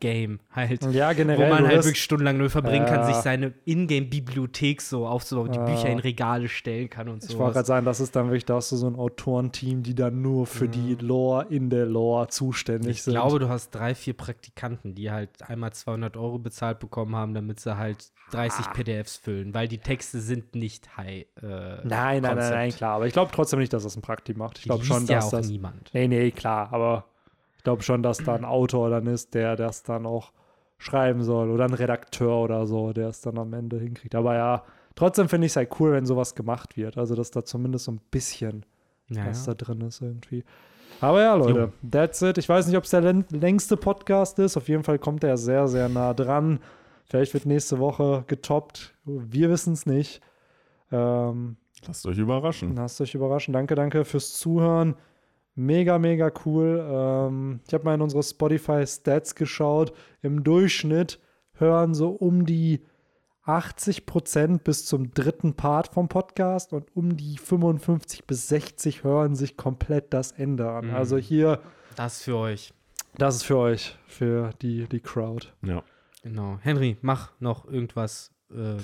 Game 0.00 0.40
halt. 0.50 0.82
Ja, 0.92 1.10
Wo 1.10 1.14
generell. 1.14 1.48
man 1.50 1.62
du 1.62 1.68
halt 1.68 1.84
wirklich 1.84 2.02
stundenlang 2.02 2.36
nur 2.38 2.50
verbringen 2.50 2.86
kann, 2.86 3.00
Ja. 3.00 3.06
sich 3.06 3.16
seine 3.16 3.52
Ingame-Bibliothek 3.64 4.80
so 4.82 5.06
aufzubauen, 5.06 5.52
die 5.52 5.58
Ja. 5.58 5.64
Bücher 5.64 5.88
in 5.88 5.98
Regale 5.98 6.48
stellen 6.48 6.90
kann 6.90 7.08
und 7.08 7.22
so. 7.22 7.32
Ich 7.32 7.38
wollte 7.38 7.54
gerade 7.54 7.66
sagen, 7.66 7.86
das 7.86 8.00
ist 8.00 8.14
dann 8.16 8.26
wirklich, 8.26 8.44
da 8.44 8.56
hast 8.56 8.72
du 8.72 8.76
so 8.76 8.86
ein 8.86 8.96
Autorenteam, 8.96 9.82
die 9.82 9.94
dann 9.94 10.22
nur 10.22 10.46
für 10.46 10.68
die 10.68 10.94
Lore 11.00 11.46
in 11.50 11.70
der 11.70 11.86
Lore 11.86 12.28
zuständig 12.28 12.90
Ich 12.90 13.02
sind. 13.02 13.14
glaube, 13.14 13.38
du 13.38 13.48
hast 13.48 13.70
drei, 13.70 13.94
vier 13.94 14.14
Praktikanten, 14.14 14.94
die 14.94 15.10
halt 15.10 15.30
einmal 15.48 15.72
200 15.72 16.16
Euro 16.16 16.38
bezahlt 16.38 16.78
bekommen 16.78 17.14
haben, 17.16 17.34
damit 17.34 17.60
sie 17.60 17.76
halt 17.76 18.12
30 18.30 18.72
PDFs 18.72 19.16
füllen, 19.16 19.54
weil 19.54 19.68
die 19.68 19.78
Texte 19.78 20.20
sind 20.20 20.54
nicht 20.54 20.96
high. 20.96 21.26
Äh, 21.42 21.46
nein, 21.84 22.22
nein, 22.22 22.22
nein, 22.22 22.36
nein, 22.36 22.70
klar. 22.70 22.96
Aber 22.96 23.06
ich 23.06 23.12
glaube 23.12 23.30
trotzdem 23.34 23.58
nicht, 23.60 23.72
dass 23.72 23.82
das 23.84 23.96
ein 23.96 24.02
Prakti 24.02 24.34
macht. 24.34 24.58
Ich 24.58 24.64
glaube 24.64 24.84
schon, 24.84 25.06
ja 25.06 25.16
dass 25.16 25.26
auch 25.26 25.30
das. 25.32 25.48
niemand. 25.48 25.90
Nee, 25.92 26.08
nee, 26.08 26.30
klar. 26.30 26.72
Aber 26.72 27.04
ich 27.08 27.13
glaube 27.64 27.82
schon, 27.82 28.02
dass 28.02 28.18
da 28.18 28.34
ein 28.36 28.44
Autor 28.44 28.90
dann 28.90 29.06
ist, 29.06 29.34
der 29.34 29.56
das 29.56 29.82
dann 29.82 30.06
auch 30.06 30.32
schreiben 30.78 31.22
soll. 31.22 31.50
Oder 31.50 31.64
ein 31.64 31.74
Redakteur 31.74 32.36
oder 32.42 32.66
so, 32.66 32.92
der 32.92 33.08
es 33.08 33.20
dann 33.20 33.38
am 33.38 33.52
Ende 33.52 33.78
hinkriegt. 33.78 34.14
Aber 34.14 34.34
ja, 34.34 34.62
trotzdem 34.94 35.28
finde 35.28 35.46
ich 35.46 35.52
es 35.52 35.56
halt 35.56 35.70
cool, 35.80 35.92
wenn 35.92 36.06
sowas 36.06 36.34
gemacht 36.34 36.76
wird. 36.76 36.96
Also, 36.98 37.14
dass 37.14 37.30
da 37.30 37.44
zumindest 37.44 37.86
so 37.86 37.92
ein 37.92 38.00
bisschen 38.10 38.64
Ja, 39.08 39.26
was 39.26 39.46
ja. 39.46 39.54
da 39.54 39.64
drin 39.64 39.80
ist 39.82 40.00
irgendwie. 40.00 40.44
Aber 41.00 41.20
ja, 41.22 41.34
Leute, 41.34 41.72
that's 41.90 42.22
it. 42.22 42.38
Ich 42.38 42.48
weiß 42.48 42.66
nicht, 42.68 42.76
ob 42.76 42.84
es 42.84 42.90
der 42.90 43.00
län- 43.00 43.24
längste 43.30 43.76
Podcast 43.76 44.38
ist. 44.38 44.56
Auf 44.56 44.68
jeden 44.68 44.84
Fall 44.84 44.98
kommt 44.98 45.24
er 45.24 45.36
sehr, 45.36 45.66
sehr 45.66 45.88
nah 45.88 46.14
dran. 46.14 46.60
Vielleicht 47.06 47.34
wird 47.34 47.46
nächste 47.46 47.78
Woche 47.80 48.24
getoppt. 48.28 48.94
Wir 49.04 49.50
wissen 49.50 49.72
es 49.72 49.86
nicht. 49.86 50.20
Ähm, 50.92 51.56
Lasst 51.86 52.06
euch 52.06 52.16
überraschen. 52.18 52.76
Lasst 52.76 53.00
euch 53.00 53.14
überraschen. 53.14 53.52
Danke, 53.52 53.74
danke 53.74 54.04
fürs 54.04 54.34
Zuhören. 54.38 54.94
Mega, 55.54 55.98
mega 55.98 56.32
cool. 56.44 56.84
Ähm, 56.88 57.60
ich 57.66 57.74
habe 57.74 57.84
mal 57.84 57.94
in 57.94 58.00
unsere 58.02 58.22
Spotify-Stats 58.22 59.34
geschaut. 59.34 59.92
Im 60.22 60.42
Durchschnitt 60.44 61.20
hören 61.54 61.94
so 61.94 62.10
um 62.10 62.44
die 62.44 62.80
80 63.44 64.06
Prozent 64.06 64.64
bis 64.64 64.86
zum 64.86 65.12
dritten 65.12 65.54
Part 65.54 65.88
vom 65.88 66.08
Podcast 66.08 66.72
und 66.72 66.86
um 66.96 67.16
die 67.16 67.36
55 67.38 68.24
bis 68.26 68.48
60 68.48 69.04
hören 69.04 69.34
sich 69.36 69.56
komplett 69.56 70.12
das 70.14 70.32
Ende 70.32 70.70
an. 70.70 70.88
Mhm. 70.88 70.94
Also 70.94 71.18
hier, 71.18 71.60
Das 71.94 72.22
für 72.22 72.36
euch. 72.36 72.72
das 73.18 73.36
ist 73.36 73.42
für 73.44 73.58
euch, 73.58 73.98
für 74.06 74.50
die, 74.62 74.88
die 74.88 75.00
Crowd. 75.00 75.48
Ja. 75.62 75.82
Genau. 76.22 76.58
Henry, 76.62 76.96
mach 77.02 77.32
noch 77.38 77.66
irgendwas, 77.66 78.33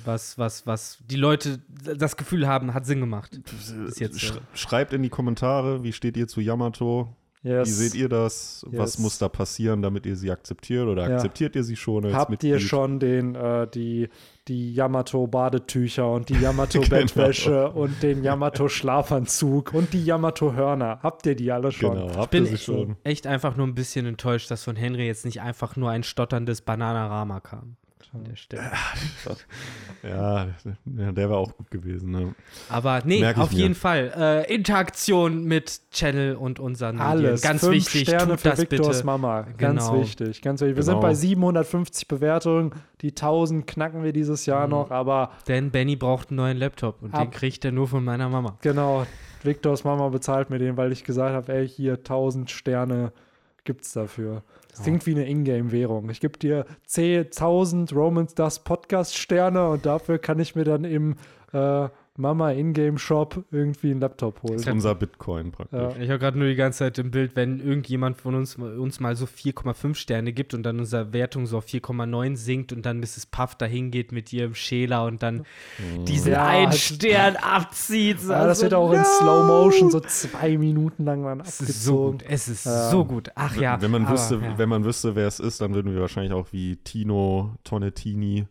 was, 0.05 0.37
was, 0.39 0.67
was 0.67 0.99
die 1.09 1.17
Leute 1.17 1.61
das 1.97 2.17
Gefühl 2.17 2.47
haben, 2.49 2.75
hat 2.75 2.87
Sinn 2.87 3.01
gemacht. 3.01 3.39
Bis 3.87 3.99
jetzt, 3.99 4.21
Sch 4.21 4.33
äh, 4.37 4.41
schreibt 4.55 4.93
in 4.93 5.03
die 5.03 5.09
Kommentare, 5.11 5.83
wie 5.85 5.93
steht 5.93 6.17
ihr 6.17 6.27
zu 6.29 6.41
Yamato? 6.41 7.09
Yes. 7.43 7.69
Wie 7.69 7.73
seht 7.73 7.95
ihr 7.95 8.11
das? 8.11 8.67
Was 8.69 8.97
Yes. 8.97 8.99
muss 8.99 9.17
da 9.19 9.31
passieren, 9.31 9.81
damit 9.81 10.05
ihr 10.05 10.15
sie 10.15 10.31
akzeptiert? 10.31 10.87
Oder 10.87 11.09
Ja. 11.09 11.15
akzeptiert 11.15 11.57
ihr 11.57 11.65
sie 11.65 11.75
schon 11.77 12.05
als 12.05 12.13
Habt 12.15 12.31
Mitglied? 12.31 12.51
ihr 12.53 12.61
schon 12.61 12.99
den, 13.01 13.35
äh, 13.35 13.67
die, 13.67 14.11
die 14.47 14.75
Yamato-Badetücher 14.75 16.07
und 16.13 16.29
die 16.29 16.35
Genau. 16.41 16.49
Yamato-Bettwäsche 16.49 17.71
und 17.71 18.03
den 18.03 18.23
Yamato-Schlafanzug 18.25 19.73
und 19.73 19.93
die 19.95 20.05
Yamato-Hörner? 20.05 21.01
Habt 21.03 21.25
ihr 21.27 21.35
die 21.35 21.51
alle 21.51 21.73
schon? 21.73 21.95
Genau, 21.95 22.17
habt 22.17 22.31
bin 22.33 22.43
ihr 22.45 22.49
sie 22.49 22.55
echt, 22.57 22.65
schon? 22.65 22.97
echt 23.05 23.27
einfach 23.27 23.57
nur 23.57 23.67
ein 23.67 23.75
bisschen 23.75 24.05
enttäuscht, 24.07 24.51
dass 24.51 24.65
von 24.65 24.77
Henry 24.77 25.07
jetzt 25.07 25.25
nicht 25.25 25.41
einfach 25.41 25.77
nur 25.77 25.89
ein 25.91 26.03
stotterndes 26.03 26.61
Bananarama 26.61 27.41
kam. 27.41 27.77
An 28.13 28.25
der 28.25 28.35
Stelle. 28.37 28.73
Ja, 30.03 30.49
der 30.85 31.17
wäre 31.17 31.37
auch 31.37 31.57
gut 31.57 31.71
gewesen. 31.71 32.11
Ne? 32.11 32.35
Aber 32.69 33.03
nee, 33.05 33.21
Merk 33.21 33.39
auf 33.39 33.53
mir. 33.53 33.59
jeden 33.59 33.75
Fall. 33.75 34.13
Äh, 34.49 34.53
Interaktion 34.55 35.45
mit 35.45 35.81
Channel 35.93 36.35
und 36.37 36.59
unseren 36.59 36.97
Medien. 36.97 37.09
Alles. 37.09 37.43
Ganz 37.43 37.61
Fünf 37.61 37.75
wichtig, 37.75 38.09
Sterne 38.09 38.33
tut 38.33 38.41
für 38.41 38.49
das 38.51 38.59
Victors 38.61 38.89
bitte. 38.89 39.07
Mama. 39.07 39.43
Ganz 39.59 39.87
Genau. 39.89 40.01
wichtig, 40.01 40.43
ganz 40.43 40.61
wichtig. 40.61 40.77
Wir 40.77 40.83
Genau. 40.83 40.95
sind 40.95 41.01
bei 41.01 41.15
750 41.15 42.09
Bewertungen. 42.09 42.73
Die 43.03 43.15
1000 43.15 43.67
knacken 43.67 44.03
wir 44.03 44.13
dieses 44.13 44.47
Jahr 44.47 44.67
Mhm. 44.67 44.71
noch, 44.71 44.91
aber 44.91 45.31
Denn 45.47 45.71
Benny 45.71 45.97
braucht 45.97 46.31
einen 46.31 46.37
neuen 46.39 46.57
Laptop 46.57 47.03
und 47.03 47.15
Ab- 47.15 47.23
den 47.23 47.31
kriegt 47.31 47.65
er 47.65 47.73
nur 47.73 47.87
von 47.89 48.03
meiner 48.05 48.29
Mama. 48.29 48.57
genau, 48.63 49.07
Victors 49.43 49.85
Mama 49.85 50.09
bezahlt 50.09 50.51
mir 50.51 50.59
den, 50.59 50.77
weil 50.77 50.93
ich 50.93 51.05
gesagt 51.05 51.33
habe, 51.35 51.53
ey, 51.53 51.69
hier 51.69 52.03
1000 52.03 52.51
Sterne 52.51 53.13
gibt's 53.65 53.93
dafür. 53.93 54.43
Klingt 54.83 55.05
wie 55.07 55.13
eine 55.13 55.27
Ingame-Währung. 55.27 56.09
Ich 56.09 56.21
gebe 56.21 56.39
dir 56.39 56.65
10.000 56.89 57.95
Romans 57.95 58.35
Das 58.35 58.65
Podcast-Sterne 58.65 59.69
und 59.69 59.85
dafür 59.85 60.19
kann 60.19 60.39
ich 60.39 60.55
mir 60.55 60.65
dann 60.65 60.85
im 60.85 61.17
äh, 61.53 61.89
Mama 62.21 62.53
Ingame-Shop 62.53 63.45
irgendwie 63.51 63.91
einen 63.91 64.01
Laptop 64.01 64.43
holen. 64.43 64.55
Das 64.59 64.63
ist 64.67 64.73
unser 64.73 64.95
Bitcoin 64.95 65.51
praktisch. 65.53 65.79
Ja. 65.79 65.97
Ich 65.97 66.09
habe 66.11 66.19
gerade 66.19 66.39
nur 66.39 66.49
die 66.49 66.55
ganze 66.55 66.81
Zeit 66.81 66.99
im 66.99 67.11
Bild, 67.11 67.35
wenn 67.37 67.61
irgendjemand 67.61 68.17
von 68.17 68.35
uns 68.35 68.57
uns 68.57 69.01
mal 69.01 69.17
so 69.17 69.25
4,5 69.27 69.95
Sterne 69.95 70.33
gibt 70.33 70.55
und 70.55 70.63
dann 70.63 70.79
unsere 70.79 71.13
Wertung 71.13 71.47
so 71.47 71.59
auf 71.59 71.67
4,9 71.67 72.37
sinkt 72.37 72.73
und 72.73 72.85
dann 72.87 73.01
Mrs. 73.01 73.27
Puff 73.27 73.55
dahin 73.55 73.91
geht 73.91 74.13
mit 74.13 74.33
ihrem 74.33 74.55
Schäler 74.55 75.05
und 75.05 75.23
dann 75.23 75.45
diesen 76.07 76.33
Ja, 76.33 76.47
einen 76.47 76.73
Stern 76.73 77.37
abzieht. 77.37 78.19
Ja, 78.23 78.47
das 78.47 78.61
Also, 78.61 78.63
wird 78.63 78.75
auch 78.75 78.93
in 78.93 78.99
no! 79.01 79.05
Slow 79.05 79.47
Motion 79.47 79.91
so 79.91 80.01
zwei 80.01 80.59
Minuten 80.59 81.05
lang 81.05 81.23
dann 81.25 81.41
Es 81.41 81.61
ist 81.61 81.85
so 81.85 82.09
abgezogen. 82.09 82.19
gut. 82.19 82.27
Es 82.29 82.49
ist 82.49 82.65
so 82.91 83.05
gut. 83.05 83.31
Ach 83.35 83.57
ja. 83.57 83.81
wenn, 83.81 83.91
man 83.91 84.05
aber, 84.05 84.13
wüsste, 84.13 84.35
ja. 84.37 84.59
wenn 84.59 84.69
man 84.69 84.85
wüsste, 84.85 85.15
wer 85.17 85.27
es 85.27 85.41
ist, 85.41 85.61
dann 85.61 85.75
würden 85.75 85.93
wir 85.95 86.01
wahrscheinlich 86.01 86.33
auch 86.33 86.49
wie 86.53 86.77
Tino 86.77 87.55
Tonnettini 87.65 88.47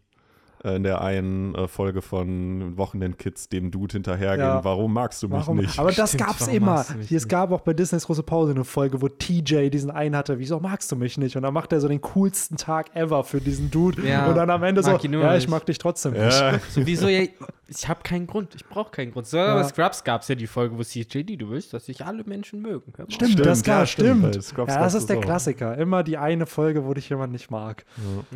in 0.63 0.83
der 0.83 1.01
einen 1.01 1.55
äh, 1.55 1.67
Folge 1.67 2.01
von 2.01 2.77
Wochenend-Kids 2.77 3.49
dem 3.49 3.71
Dude 3.71 3.93
hinterhergehen. 3.93 4.47
Ja. 4.47 4.63
Warum 4.63 4.93
magst 4.93 5.23
du 5.23 5.27
mich 5.29 5.37
Warum? 5.39 5.57
nicht? 5.57 5.79
Aber 5.79 5.91
das 5.91 6.09
Stimmt, 6.13 6.25
gab's 6.27 6.47
immer. 6.47 6.85
Hier, 7.07 7.17
es 7.17 7.27
gab 7.27 7.51
auch 7.51 7.61
bei 7.61 7.73
Disneys 7.73 8.05
große 8.05 8.23
Pause 8.23 8.51
eine 8.51 8.65
Folge, 8.65 9.01
wo 9.01 9.07
TJ 9.07 9.69
diesen 9.69 9.89
einen 9.91 10.15
hatte. 10.15 10.39
Wieso 10.39 10.59
magst 10.59 10.91
du 10.91 10.95
mich 10.95 11.17
nicht? 11.17 11.35
Und 11.37 11.43
dann 11.43 11.53
macht 11.53 11.71
er 11.71 11.79
so 11.79 11.87
den 11.87 12.01
coolsten 12.01 12.57
Tag 12.57 12.95
ever 12.95 13.23
für 13.23 13.39
diesen 13.39 13.71
Dude. 13.71 14.05
Ja, 14.07 14.27
und 14.27 14.35
dann 14.35 14.49
am 14.49 14.63
Ende 14.63 14.83
so, 14.83 14.91
ja, 14.91 14.97
ich 14.97 15.03
nicht. 15.09 15.49
mag 15.49 15.65
dich 15.65 15.77
trotzdem 15.77 16.13
nicht. 16.13 16.23
ja, 16.39 16.59
Sowieso, 16.69 17.07
ja, 17.07 17.23
ich 17.67 17.87
habe 17.87 18.01
keinen 18.03 18.27
Grund. 18.27 18.55
Ich 18.55 18.65
brauche 18.65 18.91
keinen 18.91 19.11
Grund. 19.13 19.27
So, 19.27 19.37
bei 19.37 19.63
Scrubs 19.63 20.03
gab 20.03 20.23
es 20.23 20.27
ja 20.27 20.35
die 20.35 20.47
Folge, 20.47 20.77
wo 20.77 20.83
CJD, 20.83 21.37
du 21.39 21.49
willst, 21.49 21.71
dass 21.73 21.85
sich 21.85 22.05
alle 22.05 22.23
Menschen 22.23 22.61
mögen. 22.61 22.91
Stimmt, 22.93 23.13
Stimmt, 23.13 23.45
das 23.45 23.65
ja, 23.65 23.85
stimmt. 23.85 24.25
Stimmt. 24.33 24.43
Scrubs 24.43 24.73
Ja, 24.73 24.79
gab's 24.79 24.93
das 24.93 25.01
ist 25.03 25.09
der 25.09 25.19
auch. 25.19 25.21
Klassiker. 25.21 25.77
Immer 25.77 26.03
die 26.03 26.17
eine 26.17 26.45
Folge, 26.45 26.85
wo 26.85 26.93
dich 26.93 27.09
jemand 27.09 27.31
nicht 27.31 27.49
mag. 27.51 27.85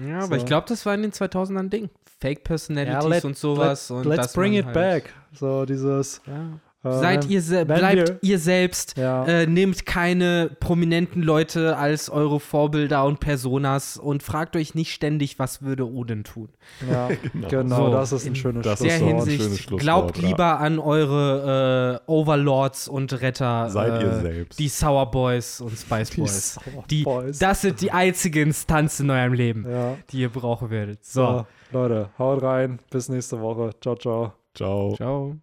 Ja, 0.08 0.18
aber 0.19 0.27
So. 0.27 0.35
ich 0.35 0.45
glaube, 0.45 0.68
das 0.69 0.85
war 0.85 0.93
in 0.93 1.02
den 1.02 1.11
2000ern 1.11 1.69
Ding. 1.69 1.90
Fake 2.24 2.43
Personalities 2.45 2.93
Ja, 3.03 3.06
let- 3.10 3.26
und 3.26 3.38
sowas. 3.38 3.90
let, 3.90 3.98
und 3.98 4.06
let's 4.06 4.34
bring 4.34 4.53
it 4.53 4.64
halt, 4.64 4.74
back. 4.74 5.14
So 5.34 5.66
dieses. 5.66 6.22
Ja. 6.26 6.58
Seid 6.83 7.23
wenn- 7.23 7.31
ihr, 7.31 7.41
se 7.41 7.67
wenn 7.67 7.77
bleibt 7.79 8.09
wir- 8.09 8.17
ihr 8.21 8.39
selbst. 8.39 8.97
Ja. 8.97 9.23
Äh, 9.25 9.47
nehmt 9.47 9.85
keine 9.85 10.51
prominenten 10.59 11.21
Leute 11.23 11.77
als 11.77 12.09
eure 12.09 12.41
Vorbilder 12.41 13.05
und 13.05 13.21
Personas 13.21 13.95
und 13.95 14.21
fragt 14.21 14.57
euch 14.57 14.75
nicht 14.75 14.91
ständig, 14.91 15.39
was 15.39 15.61
würde 15.61 15.87
Odin 15.89 16.25
tun. 16.25 16.49
Ja, 16.91 17.09
genau, 17.49 17.85
So, 17.87 17.91
das 17.93 18.11
ist 18.11 18.25
ein 18.25 18.27
in 18.29 18.35
schönes 18.35 18.63
das 18.65 18.79
Der 18.79 18.87
ist 18.95 19.01
doch 19.01 19.07
ein 19.07 19.11
Schlusswort. 19.11 19.29
schönes 19.29 19.41
Hinsicht, 19.43 19.63
Schlusswort, 19.63 19.81
glaubt 19.81 20.17
ja. 20.17 20.27
lieber 20.27 20.59
an 20.59 20.79
eure 20.79 22.01
äh, 22.05 22.11
Overlords 22.11 22.87
und 22.89 23.13
Retter. 23.21 23.69
Seid 23.69 24.01
äh, 24.01 24.05
ihr 24.05 24.13
selbst. 24.21 24.59
Die 24.59 24.67
Sour 24.67 25.09
Boys 25.09 25.61
und 25.61 25.77
Spice 25.77 26.09
Die 26.09 26.19
Boys. 26.21 26.53
Sour 26.55 26.83
Die, 26.89 27.03
Boys. 27.03 27.39
das 27.39 27.61
sind 27.61 27.79
die 27.79 27.91
einzige 27.91 28.41
Instanz 28.41 28.99
in 28.99 29.09
eurem 29.09 29.33
Leben, 29.33 29.65
Ja. 29.69 29.95
die 30.11 30.19
ihr 30.19 30.29
brauchen 30.29 30.69
werdet. 30.69 31.05
So. 31.05 31.23
So, 31.23 31.45
Leute, 31.71 32.09
haut 32.19 32.43
rein. 32.43 32.79
Bis 32.91 33.07
nächste 33.09 33.39
Woche. 33.39 33.69
Ciao, 33.81 33.95
ciao. 33.95 34.33
Ciao. 34.53 34.93
Ciao. 34.97 35.37